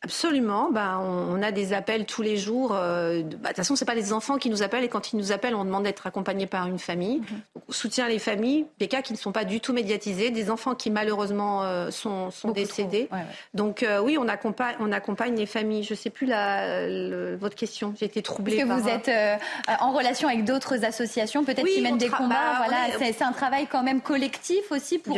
Absolument. 0.03 0.69
Bah, 0.69 0.99
on, 0.99 1.41
a 1.41 1.51
des 1.51 1.71
appels 1.71 2.05
tous 2.05 2.21
les 2.21 2.35
jours. 2.35 2.73
Euh, 2.75 3.21
bah, 3.21 3.25
de 3.25 3.47
toute 3.47 3.55
façon, 3.55 3.77
c'est 3.77 3.85
pas 3.85 3.95
les 3.95 4.11
enfants 4.11 4.37
qui 4.37 4.49
nous 4.49 4.61
appellent 4.61 4.83
et 4.83 4.89
quand 4.89 5.13
ils 5.13 5.17
nous 5.17 5.31
appellent, 5.31 5.55
on 5.55 5.63
demande 5.63 5.83
d'être 5.83 6.05
accompagnés 6.05 6.45
par 6.45 6.67
une 6.67 6.77
famille. 6.79 7.19
Mhm. 7.19 7.41
on 7.69 7.71
soutient 7.71 8.09
les 8.09 8.19
familles, 8.19 8.65
des 8.79 8.89
cas 8.89 9.01
qui 9.01 9.13
ne 9.13 9.17
sont 9.17 9.31
pas 9.31 9.45
du 9.45 9.61
tout 9.61 9.71
médiatisés, 9.71 10.29
des 10.29 10.49
enfants 10.49 10.75
qui 10.75 10.91
malheureusement 10.91 11.63
euh, 11.63 11.89
sont, 11.89 12.31
décédés. 12.53 13.07
Donc 13.53 13.81
euh, 13.81 14.01
oui, 14.01 14.17
on 14.19 14.27
accompagne, 14.27 14.75
on 14.81 14.91
accompagne 14.91 15.37
les 15.37 15.45
familles. 15.45 15.83
Je 15.83 15.93
sais 15.93 16.09
plus 16.09 16.27
la, 16.27 16.87
votre 17.37 17.55
question. 17.55 17.93
J'ai 17.97 18.05
été 18.05 18.21
troublée. 18.21 18.57
Est-ce 18.57 18.65
que 18.65 18.81
vous 18.81 18.89
êtes 18.89 19.09
en 19.79 19.93
relation 19.93 20.27
avec 20.27 20.43
d'autres 20.43 20.83
associations, 20.83 21.45
peut-être 21.45 21.65
qui 21.65 21.81
mènent 21.81 21.97
des 21.97 22.09
combats. 22.09 22.35
Bah, 22.35 22.63
voilà, 22.67 23.13
c'est 23.13 23.23
un 23.23 23.31
travail 23.31 23.67
quand 23.67 23.83
même 23.83 24.01
collectif 24.01 24.69
aussi 24.71 24.99
pour 24.99 25.17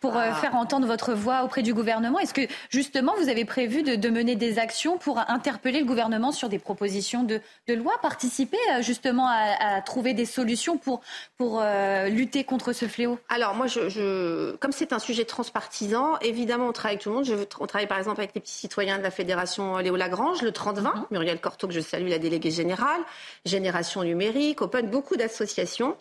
pour 0.00 0.16
ah. 0.16 0.34
faire 0.34 0.54
entendre 0.54 0.86
votre 0.86 1.12
voix 1.12 1.42
auprès 1.44 1.62
du 1.62 1.74
gouvernement. 1.74 2.18
Est-ce 2.18 2.34
que 2.34 2.46
justement 2.70 3.12
vous 3.20 3.28
avez 3.28 3.44
prévu 3.44 3.82
de 3.82 3.97
de 3.98 4.08
mener 4.10 4.36
des 4.36 4.58
actions 4.58 4.98
pour 4.98 5.18
interpeller 5.28 5.80
le 5.80 5.86
gouvernement 5.86 6.32
sur 6.32 6.48
des 6.48 6.58
propositions 6.58 7.24
de, 7.24 7.40
loi, 7.72 7.92
participer 8.02 8.58
euh, 8.72 8.82
justement 8.82 9.28
à, 9.28 9.80
trouver 9.82 10.14
des 10.14 10.24
solutions 10.24 10.76
pour, 10.76 11.00
pour 11.36 11.60
euh, 11.60 12.08
lutter 12.08 12.44
contre 12.44 12.72
ce 12.72 12.86
fléau? 12.86 13.18
Alors 13.28 13.54
moi, 13.54 13.66
je, 13.66 14.56
comme 14.56 14.72
c'est 14.72 14.92
un 14.92 14.98
sujet 14.98 15.24
transpartisan, 15.24 16.18
évidemment, 16.20 16.66
on 16.66 16.72
travaille 16.72 16.94
avec 16.94 17.02
tout 17.02 17.10
le 17.10 17.16
monde. 17.16 17.24
Je, 17.24 17.34
on 17.60 17.66
travaille 17.66 17.86
par 17.86 17.98
exemple 17.98 18.20
avec 18.20 18.34
les 18.34 18.40
petits 18.40 18.52
citoyens 18.52 18.98
de 18.98 19.02
la 19.02 19.10
Fédération 19.10 19.78
Léo 19.78 19.96
Lagrange, 19.96 20.42
le 20.42 20.50
30-20, 20.50 20.80
mhm. 20.80 21.04
Muriel 21.10 21.40
Cortot, 21.40 21.68
que 21.68 21.74
je 21.74 21.80
salue, 21.80 22.08
la 22.08 22.18
déléguée 22.18 22.50
générale, 22.50 23.00
Génération 23.44 24.02
Numérique, 24.02 24.62
Open, 24.62 24.88
beaucoup 24.88 25.16
d'associations. 25.16 25.96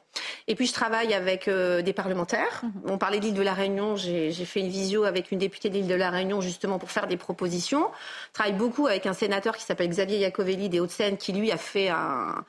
Et 0.48 0.56
puis 0.56 0.67
je 0.67 0.74
travaille 0.74 1.14
avec 1.14 1.48
euh, 1.48 1.82
des 1.82 1.93
parlementaires. 1.93 2.61
Mhm. 2.64 2.72
On 2.92 2.98
parlait 2.98 3.19
de 3.19 3.26
l'île 3.26 3.34
de 3.34 3.42
la 3.42 3.53
Réunion, 3.53 3.95
j'ai 3.95 4.32
fait 4.32 4.59
une 4.59 4.69
visio 4.69 5.03
avec 5.03 5.32
une 5.32 5.40
députée 5.40 5.69
de 5.69 5.76
l'île 5.76 5.88
de 5.88 5.95
la 5.95 6.09
Réunion 6.09 6.42
justement 6.42 6.80
pour 6.80 6.92
faire 6.92 7.08
des 7.08 7.17
propositions 7.17 7.87
travaille 8.34 8.54
beaucoup 8.54 8.88
avec 8.88 9.06
un 9.06 9.14
sénateur 9.14 9.56
qui 9.58 9.64
s'appelle 9.64 9.90
Xavier 9.90 10.18
Iacovelli 10.20 10.70
des 10.70 10.80
Hauts-de-Seine, 10.80 11.18
qui 11.18 11.34
lui 11.34 11.52
a 11.52 11.58
fait 11.58 11.90
un, 11.90 12.44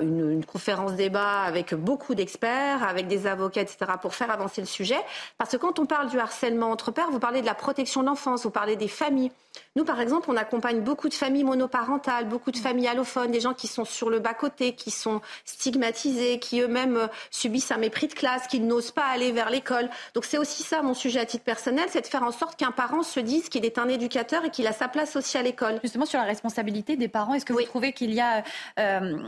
une, 0.00 0.44
conférence 0.44 0.94
débat 0.94 1.40
avec 1.42 1.74
beaucoup 1.74 2.14
d'experts, 2.14 2.82
avec 2.86 3.08
des 3.08 3.26
avocats, 3.26 3.62
etc., 3.62 3.92
pour 4.00 4.14
faire 4.14 4.30
avancer 4.30 4.60
le 4.60 4.66
sujet. 4.66 4.98
Parce 5.38 5.50
que 5.50 5.56
quand 5.56 5.78
on 5.78 5.86
parle 5.86 6.08
du 6.08 6.18
harcèlement 6.18 6.70
entre 6.70 6.90
pères, 6.90 7.10
vous 7.10 7.18
parlez 7.18 7.40
de 7.40 7.46
la 7.46 7.54
protection 7.54 8.02
de 8.02 8.06
l'enfance, 8.06 8.44
vous 8.44 8.50
parlez 8.50 8.76
des 8.76 8.88
familles. 8.88 9.30
Nous, 9.76 9.84
par 9.84 10.00
exemple, 10.00 10.30
on 10.30 10.36
accompagne 10.36 10.80
beaucoup 10.80 11.08
de 11.08 11.14
familles 11.14 11.44
monoparentales, 11.44 12.28
beaucoup 12.28 12.50
de 12.50 12.58
familles 12.58 12.88
allophones, 12.88 13.30
des 13.30 13.40
gens 13.40 13.54
qui 13.54 13.68
sont 13.68 13.84
sur 13.84 14.10
le 14.10 14.18
bas-côté, 14.18 14.74
qui 14.74 14.90
sont 14.90 15.20
stigmatisés, 15.44 16.38
qui 16.38 16.60
eux-mêmes 16.60 16.96
euh, 16.96 17.06
subissent 17.30 17.70
un 17.70 17.78
mépris 17.78 18.08
de 18.08 18.14
classe, 18.14 18.46
qui 18.46 18.60
n'osent 18.60 18.90
pas 18.90 19.06
aller 19.06 19.32
vers 19.32 19.50
l'école. 19.50 19.88
Donc 20.14 20.24
c'est 20.24 20.38
aussi 20.38 20.62
ça 20.62 20.82
mon 20.82 20.94
sujet 20.94 21.20
à 21.20 21.26
titre 21.26 21.44
personnel, 21.44 21.86
c'est 21.88 22.02
de 22.02 22.06
faire 22.06 22.22
en 22.22 22.32
sorte 22.32 22.56
qu'un 22.56 22.70
parent 22.70 23.02
se 23.02 23.20
dise 23.20 23.48
qu'il 23.48 23.64
est 23.64 23.78
un 23.78 23.88
éducateur 23.88 24.44
et 24.44 24.50
qu'il 24.50 24.66
a 24.66 24.72
sa 24.72 24.88
place 24.88 25.16
aussi 25.16 25.38
à 25.38 25.42
l'école. 25.42 25.80
Justement 25.82 26.06
sur 26.06 26.20
la 26.20 26.26
responsabilité 26.26 26.96
des 26.96 27.08
parents, 27.08 27.34
est-ce 27.34 27.46
que 27.46 27.52
vous 27.52 27.62
trouvez 27.62 27.92
qu'il 27.92 28.12
y 28.12 28.20
a... 28.20 28.44
Euh, 28.78 29.18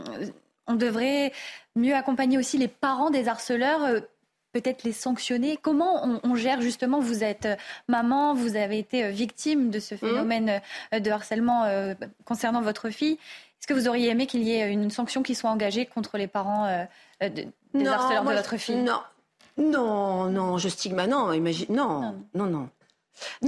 on 0.67 0.75
devrait 0.75 1.31
mieux 1.75 1.95
accompagner 1.95 2.37
aussi 2.37 2.57
les 2.57 2.67
parents 2.67 3.09
des 3.09 3.27
harceleurs 3.27 3.83
euh, 3.83 3.99
peut-être 4.51 4.83
les 4.83 4.93
sanctionner 4.93 5.57
Comment 5.61 6.19
on, 6.23 6.35
gère 6.35 6.61
justement 6.61 6.99
Vous 6.99 7.23
êtes 7.23 7.45
euh, 7.45 7.55
maman, 7.89 8.33
vous 8.33 8.55
avez 8.55 8.79
été 8.79 9.09
victime 9.09 9.69
de 9.69 9.79
ce 9.79 9.95
mmh. 9.95 9.97
phénomène 9.97 10.61
de 10.93 11.11
harcèlement 11.11 11.65
concernant 12.23 12.61
votre 12.61 12.89
fille. 12.89 13.13
Est-ce 13.59 13.67
que 13.67 13.73
vous 13.73 13.89
auriez 13.89 14.09
aimé 14.09 14.27
qu'il 14.27 14.43
y 14.43 14.53
ait 14.53 14.71
une 14.71 14.91
sanction 14.91 15.23
qui 15.23 15.35
soit 15.35 15.49
engagée 15.49 15.85
contre 15.85 16.17
les 16.17 16.27
parents 16.27 16.87
des 17.19 17.47
harceleurs 17.85 18.23
de 18.23 18.33
votre 18.33 18.55
fille? 18.55 18.77
Non, 18.77 19.01
non, 19.57 20.25
non, 20.29 20.57
je 20.57 20.69
stigma, 20.69 21.07
non, 21.07 21.33
imagine, 21.33 21.67
non, 21.69 22.15
non, 22.33 22.45
non. 22.45 22.45
Non, 22.45 22.69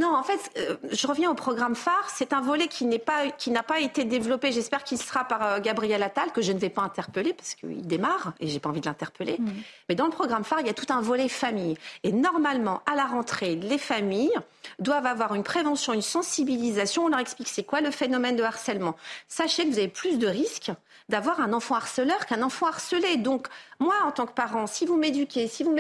en 0.04 0.24
fait, 0.24 0.40
euh, 0.58 0.76
je 0.92 1.08
reviens 1.08 1.32
au 1.32 1.34
programme 1.34 1.76
phare. 1.76 2.10
C'est 2.14 2.34
un 2.34 2.42
volet 2.42 2.68
qui 2.68 2.86
n'est 2.86 3.00
pas, 3.00 3.30
qui 3.32 3.52
n'a 3.52 3.64
pas 3.64 3.80
été 3.80 4.04
développé. 4.04 4.52
J'espère 4.52 4.84
qu'il 4.84 4.98
sera 4.98 5.26
par 5.26 5.44
euh, 5.44 5.60
Gabriel 5.60 6.04
Attal, 6.04 6.32
que 6.32 6.42
je 6.42 6.52
ne 6.52 6.60
vais 6.60 6.70
pas 6.70 6.82
interpeller 6.82 7.34
parce 7.34 7.56
qu'il 7.56 7.86
démarre 7.86 8.34
et 8.40 8.48
j'ai 8.48 8.60
pas 8.60 8.70
envie 8.70 8.82
de 8.82 8.86
l'interpeller. 8.86 9.38
Mmh. 9.40 9.50
Mais 9.90 9.96
dans 9.96 10.06
le 10.06 10.12
programme 10.12 10.44
phare, 10.44 10.62
il 10.62 10.68
y 10.68 10.70
a 10.70 10.74
tout 10.74 10.92
un 10.92 11.02
volet 11.02 11.30
famille. 11.30 11.78
Et 12.04 12.12
normalement, 12.12 12.82
à 12.92 12.96
la 12.96 13.06
rentrée, 13.06 13.56
les 13.56 13.78
familles 13.78 14.34
doivent 14.80 15.06
avoir 15.06 15.36
une 15.36 15.44
prévention, 15.44 15.94
une 15.94 16.02
sensibilisation. 16.02 17.06
On 17.06 17.08
leur 17.10 17.20
explique 17.20 17.48
c'est 17.48 17.64
quoi 17.64 17.82
le 17.82 17.92
phénomène 17.92 18.36
de 18.36 18.44
harcèlement. 18.44 18.96
Sachez 19.28 19.66
que 19.66 19.70
vous 19.70 19.80
avez 19.80 19.88
plus 19.88 20.18
de 20.18 20.28
risques 20.28 20.72
d'avoir 21.10 21.40
un 21.40 21.54
enfant 21.54 21.76
harceleur 21.76 22.26
qu'un 22.26 22.42
enfant 22.42 22.68
harcelé. 22.68 23.18
Donc, 23.18 23.48
moi, 23.80 23.96
en 24.06 24.12
tant 24.12 24.26
que 24.26 24.34
parent, 24.34 24.68
si 24.68 24.86
vous 24.86 24.98
m'éduquez, 24.98 25.48
si 25.48 25.64
vous 25.64 25.74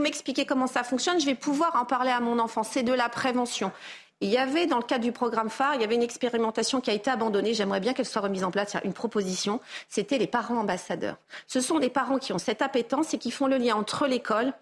m'expliquez 0.00 0.46
comment 0.46 0.66
ça 0.66 0.84
fonctionne, 0.84 1.20
je 1.20 1.26
vais 1.26 1.34
pouvoir 1.34 1.76
en 1.76 1.84
parler 1.84 2.10
à 2.10 2.20
mon 2.20 2.38
enfant. 2.38 2.62
C'est 2.62 2.82
de 2.82 2.92
la 2.92 3.08
prévention. 3.08 3.72
Il 4.20 4.30
y 4.30 4.38
avait, 4.38 4.66
dans 4.66 4.78
le 4.78 4.84
cadre 4.84 5.04
du 5.04 5.12
programme 5.12 5.50
phare, 5.50 5.74
il 5.74 5.80
y 5.80 5.84
avait 5.84 5.96
une 5.96 6.02
expérimentation 6.02 6.80
qui 6.80 6.90
a 6.90 6.94
été 6.94 7.10
abandonnée. 7.10 7.52
J'aimerais 7.52 7.80
bien 7.80 7.92
qu'elle 7.92 8.06
soit 8.06 8.22
remise 8.22 8.44
en 8.44 8.50
place. 8.50 8.76
Une 8.84 8.92
proposition. 8.92 9.60
C'était 9.88 10.18
les 10.18 10.26
parents 10.26 10.58
ambassadeurs. 10.58 11.16
Ce 11.46 11.60
sont 11.60 11.78
des 11.78 11.90
parents 11.90 12.18
qui 12.18 12.32
ont 12.32 12.38
cette 12.38 12.62
appétence 12.62 13.12
et 13.12 13.18
qui 13.18 13.30
font 13.30 13.48
le 13.48 13.58
lien 13.58 13.74
entre 13.74 14.06
l'école, 14.06 14.52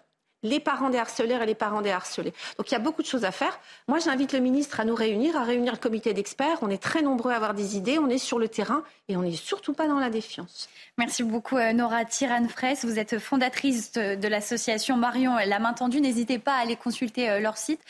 les 0.43 0.59
parents 0.59 0.89
des 0.89 0.97
harceleurs 0.97 1.41
et 1.41 1.45
les 1.45 1.55
parents 1.55 1.81
des 1.81 1.91
harcelés. 1.91 2.33
Donc 2.57 2.69
il 2.69 2.73
y 2.73 2.77
a 2.77 2.79
beaucoup 2.79 3.01
de 3.01 3.07
choses 3.07 3.25
à 3.25 3.31
faire. 3.31 3.59
Moi, 3.87 3.99
j'invite 3.99 4.33
le 4.33 4.39
ministre 4.39 4.79
à 4.79 4.85
nous 4.85 4.95
réunir, 4.95 5.35
à 5.35 5.43
réunir 5.43 5.73
le 5.73 5.77
comité 5.77 6.13
d'experts. 6.13 6.59
On 6.61 6.69
est 6.69 6.81
très 6.81 7.01
nombreux 7.01 7.31
à 7.31 7.35
avoir 7.37 7.53
des 7.53 7.77
idées, 7.77 7.97
on 7.97 8.09
est 8.09 8.17
sur 8.17 8.39
le 8.39 8.47
terrain 8.47 8.83
et 9.09 9.17
on 9.17 9.21
n'est 9.21 9.31
surtout 9.31 9.73
pas 9.73 9.87
dans 9.87 9.99
la 9.99 10.09
défiance. 10.09 10.69
Merci 10.97 11.23
beaucoup 11.23 11.57
euh, 11.57 11.73
Nora 11.73 12.05
Tiran-Fraisse. 12.05 12.85
Vous 12.85 12.99
êtes 12.99 13.17
fondatrice 13.17 13.93
de 13.93 14.27
l'association 14.27 14.95
Marion 14.95 15.37
La 15.45 15.57
Main 15.59 15.73
Tendue. 15.73 15.99
N'hésitez 16.01 16.37
pas 16.37 16.53
à 16.53 16.61
aller 16.61 16.75
consulter 16.75 17.29
euh, 17.29 17.39
leur 17.39 17.57
site. 17.57 17.81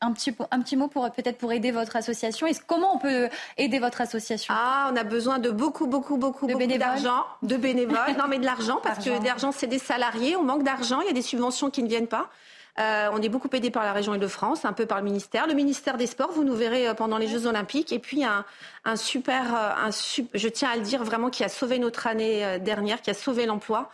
Un 0.00 0.12
petit, 0.12 0.32
un 0.52 0.60
petit 0.60 0.76
mot 0.76 0.86
pour 0.86 1.10
peut-être 1.10 1.38
pour 1.38 1.52
aider 1.52 1.72
votre 1.72 1.96
association. 1.96 2.46
Et 2.46 2.52
comment 2.66 2.94
on 2.94 2.98
peut 2.98 3.28
aider 3.56 3.80
votre 3.80 4.00
association? 4.00 4.54
Ah, 4.56 4.90
on 4.92 4.96
a 4.96 5.02
besoin 5.02 5.40
de 5.40 5.50
beaucoup, 5.50 5.88
beaucoup, 5.88 6.16
beaucoup, 6.16 6.46
de 6.46 6.52
beaucoup 6.52 6.78
d'argent, 6.78 7.24
de 7.42 7.56
bénévoles. 7.56 7.98
non, 8.16 8.28
mais 8.28 8.38
de 8.38 8.44
l'argent 8.46 8.78
parce 8.82 9.04
que 9.04 9.10
l'argent 9.24 9.50
c'est 9.50 9.66
des 9.66 9.80
salariés. 9.80 10.36
On 10.36 10.44
manque 10.44 10.62
d'argent. 10.62 11.00
Il 11.00 11.08
y 11.08 11.10
a 11.10 11.14
des 11.14 11.22
subventions 11.22 11.68
qui 11.70 11.82
ne 11.82 11.87
viennent 11.88 12.08
pas. 12.08 12.30
Euh, 12.78 13.08
on 13.12 13.20
est 13.20 13.28
beaucoup 13.28 13.48
aidé 13.52 13.70
par 13.70 13.82
la 13.82 13.92
région 13.92 14.14
Île-de-France, 14.14 14.64
un 14.64 14.72
peu 14.72 14.86
par 14.86 14.98
le 14.98 15.04
ministère. 15.04 15.46
Le 15.46 15.54
ministère 15.54 15.96
des 15.96 16.06
Sports, 16.06 16.30
vous 16.32 16.44
nous 16.44 16.54
verrez 16.54 16.86
euh, 16.86 16.94
pendant 16.94 17.18
les 17.18 17.26
Jeux 17.26 17.46
Olympiques. 17.46 17.92
Et 17.92 17.98
puis 17.98 18.24
un, 18.24 18.44
un 18.84 18.96
super, 18.96 19.54
euh, 19.54 19.86
un, 19.86 19.90
je 20.34 20.48
tiens 20.48 20.70
à 20.70 20.76
le 20.76 20.82
dire 20.82 21.02
vraiment, 21.02 21.30
qui 21.30 21.42
a 21.42 21.48
sauvé 21.48 21.78
notre 21.78 22.06
année 22.06 22.58
dernière, 22.60 23.02
qui 23.02 23.10
a 23.10 23.14
sauvé 23.14 23.46
l'emploi. 23.46 23.90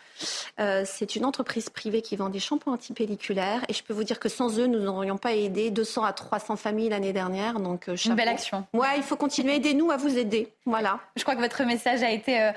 c'est 0.84 1.16
une 1.16 1.24
entreprise 1.24 1.70
privée 1.70 2.02
qui 2.02 2.16
vend 2.16 2.28
des 2.28 2.40
shampoings 2.40 2.74
antipelliculaires. 2.74 3.62
Et 3.68 3.72
je 3.72 3.82
peux 3.82 3.94
vous 3.94 4.04
dire 4.04 4.20
que 4.20 4.28
sans 4.28 4.58
eux, 4.58 4.66
nous 4.66 4.80
n'aurions 4.80 5.16
pas 5.16 5.32
aidé 5.34 5.70
200 5.70 6.04
à 6.04 6.12
300 6.12 6.56
familles 6.56 6.90
l'année 6.90 7.12
dernière. 7.12 7.60
Donc, 7.60 7.88
Une 8.04 8.14
belle 8.14 8.28
action. 8.28 8.66
Ouais, 8.72 8.96
il 8.96 9.02
faut 9.02 9.16
continuer. 9.16 9.56
Aidez-nous 9.56 9.90
à 9.90 9.96
vous 9.96 10.16
aider. 10.18 10.52
Voilà. 10.66 11.00
Je 11.16 11.22
crois 11.22 11.34
que 11.34 11.40
votre 11.40 11.62
message 11.64 12.02
a 12.02 12.10
été 12.10 12.50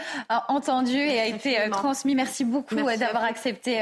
entendu 0.47 0.97
et 0.97 1.19
a 1.19 1.25
été 1.27 1.57
transmis. 1.71 2.15
Merci 2.15 2.43
beaucoup 2.43 2.75
d'avoir 2.75 3.23
accepté. 3.23 3.81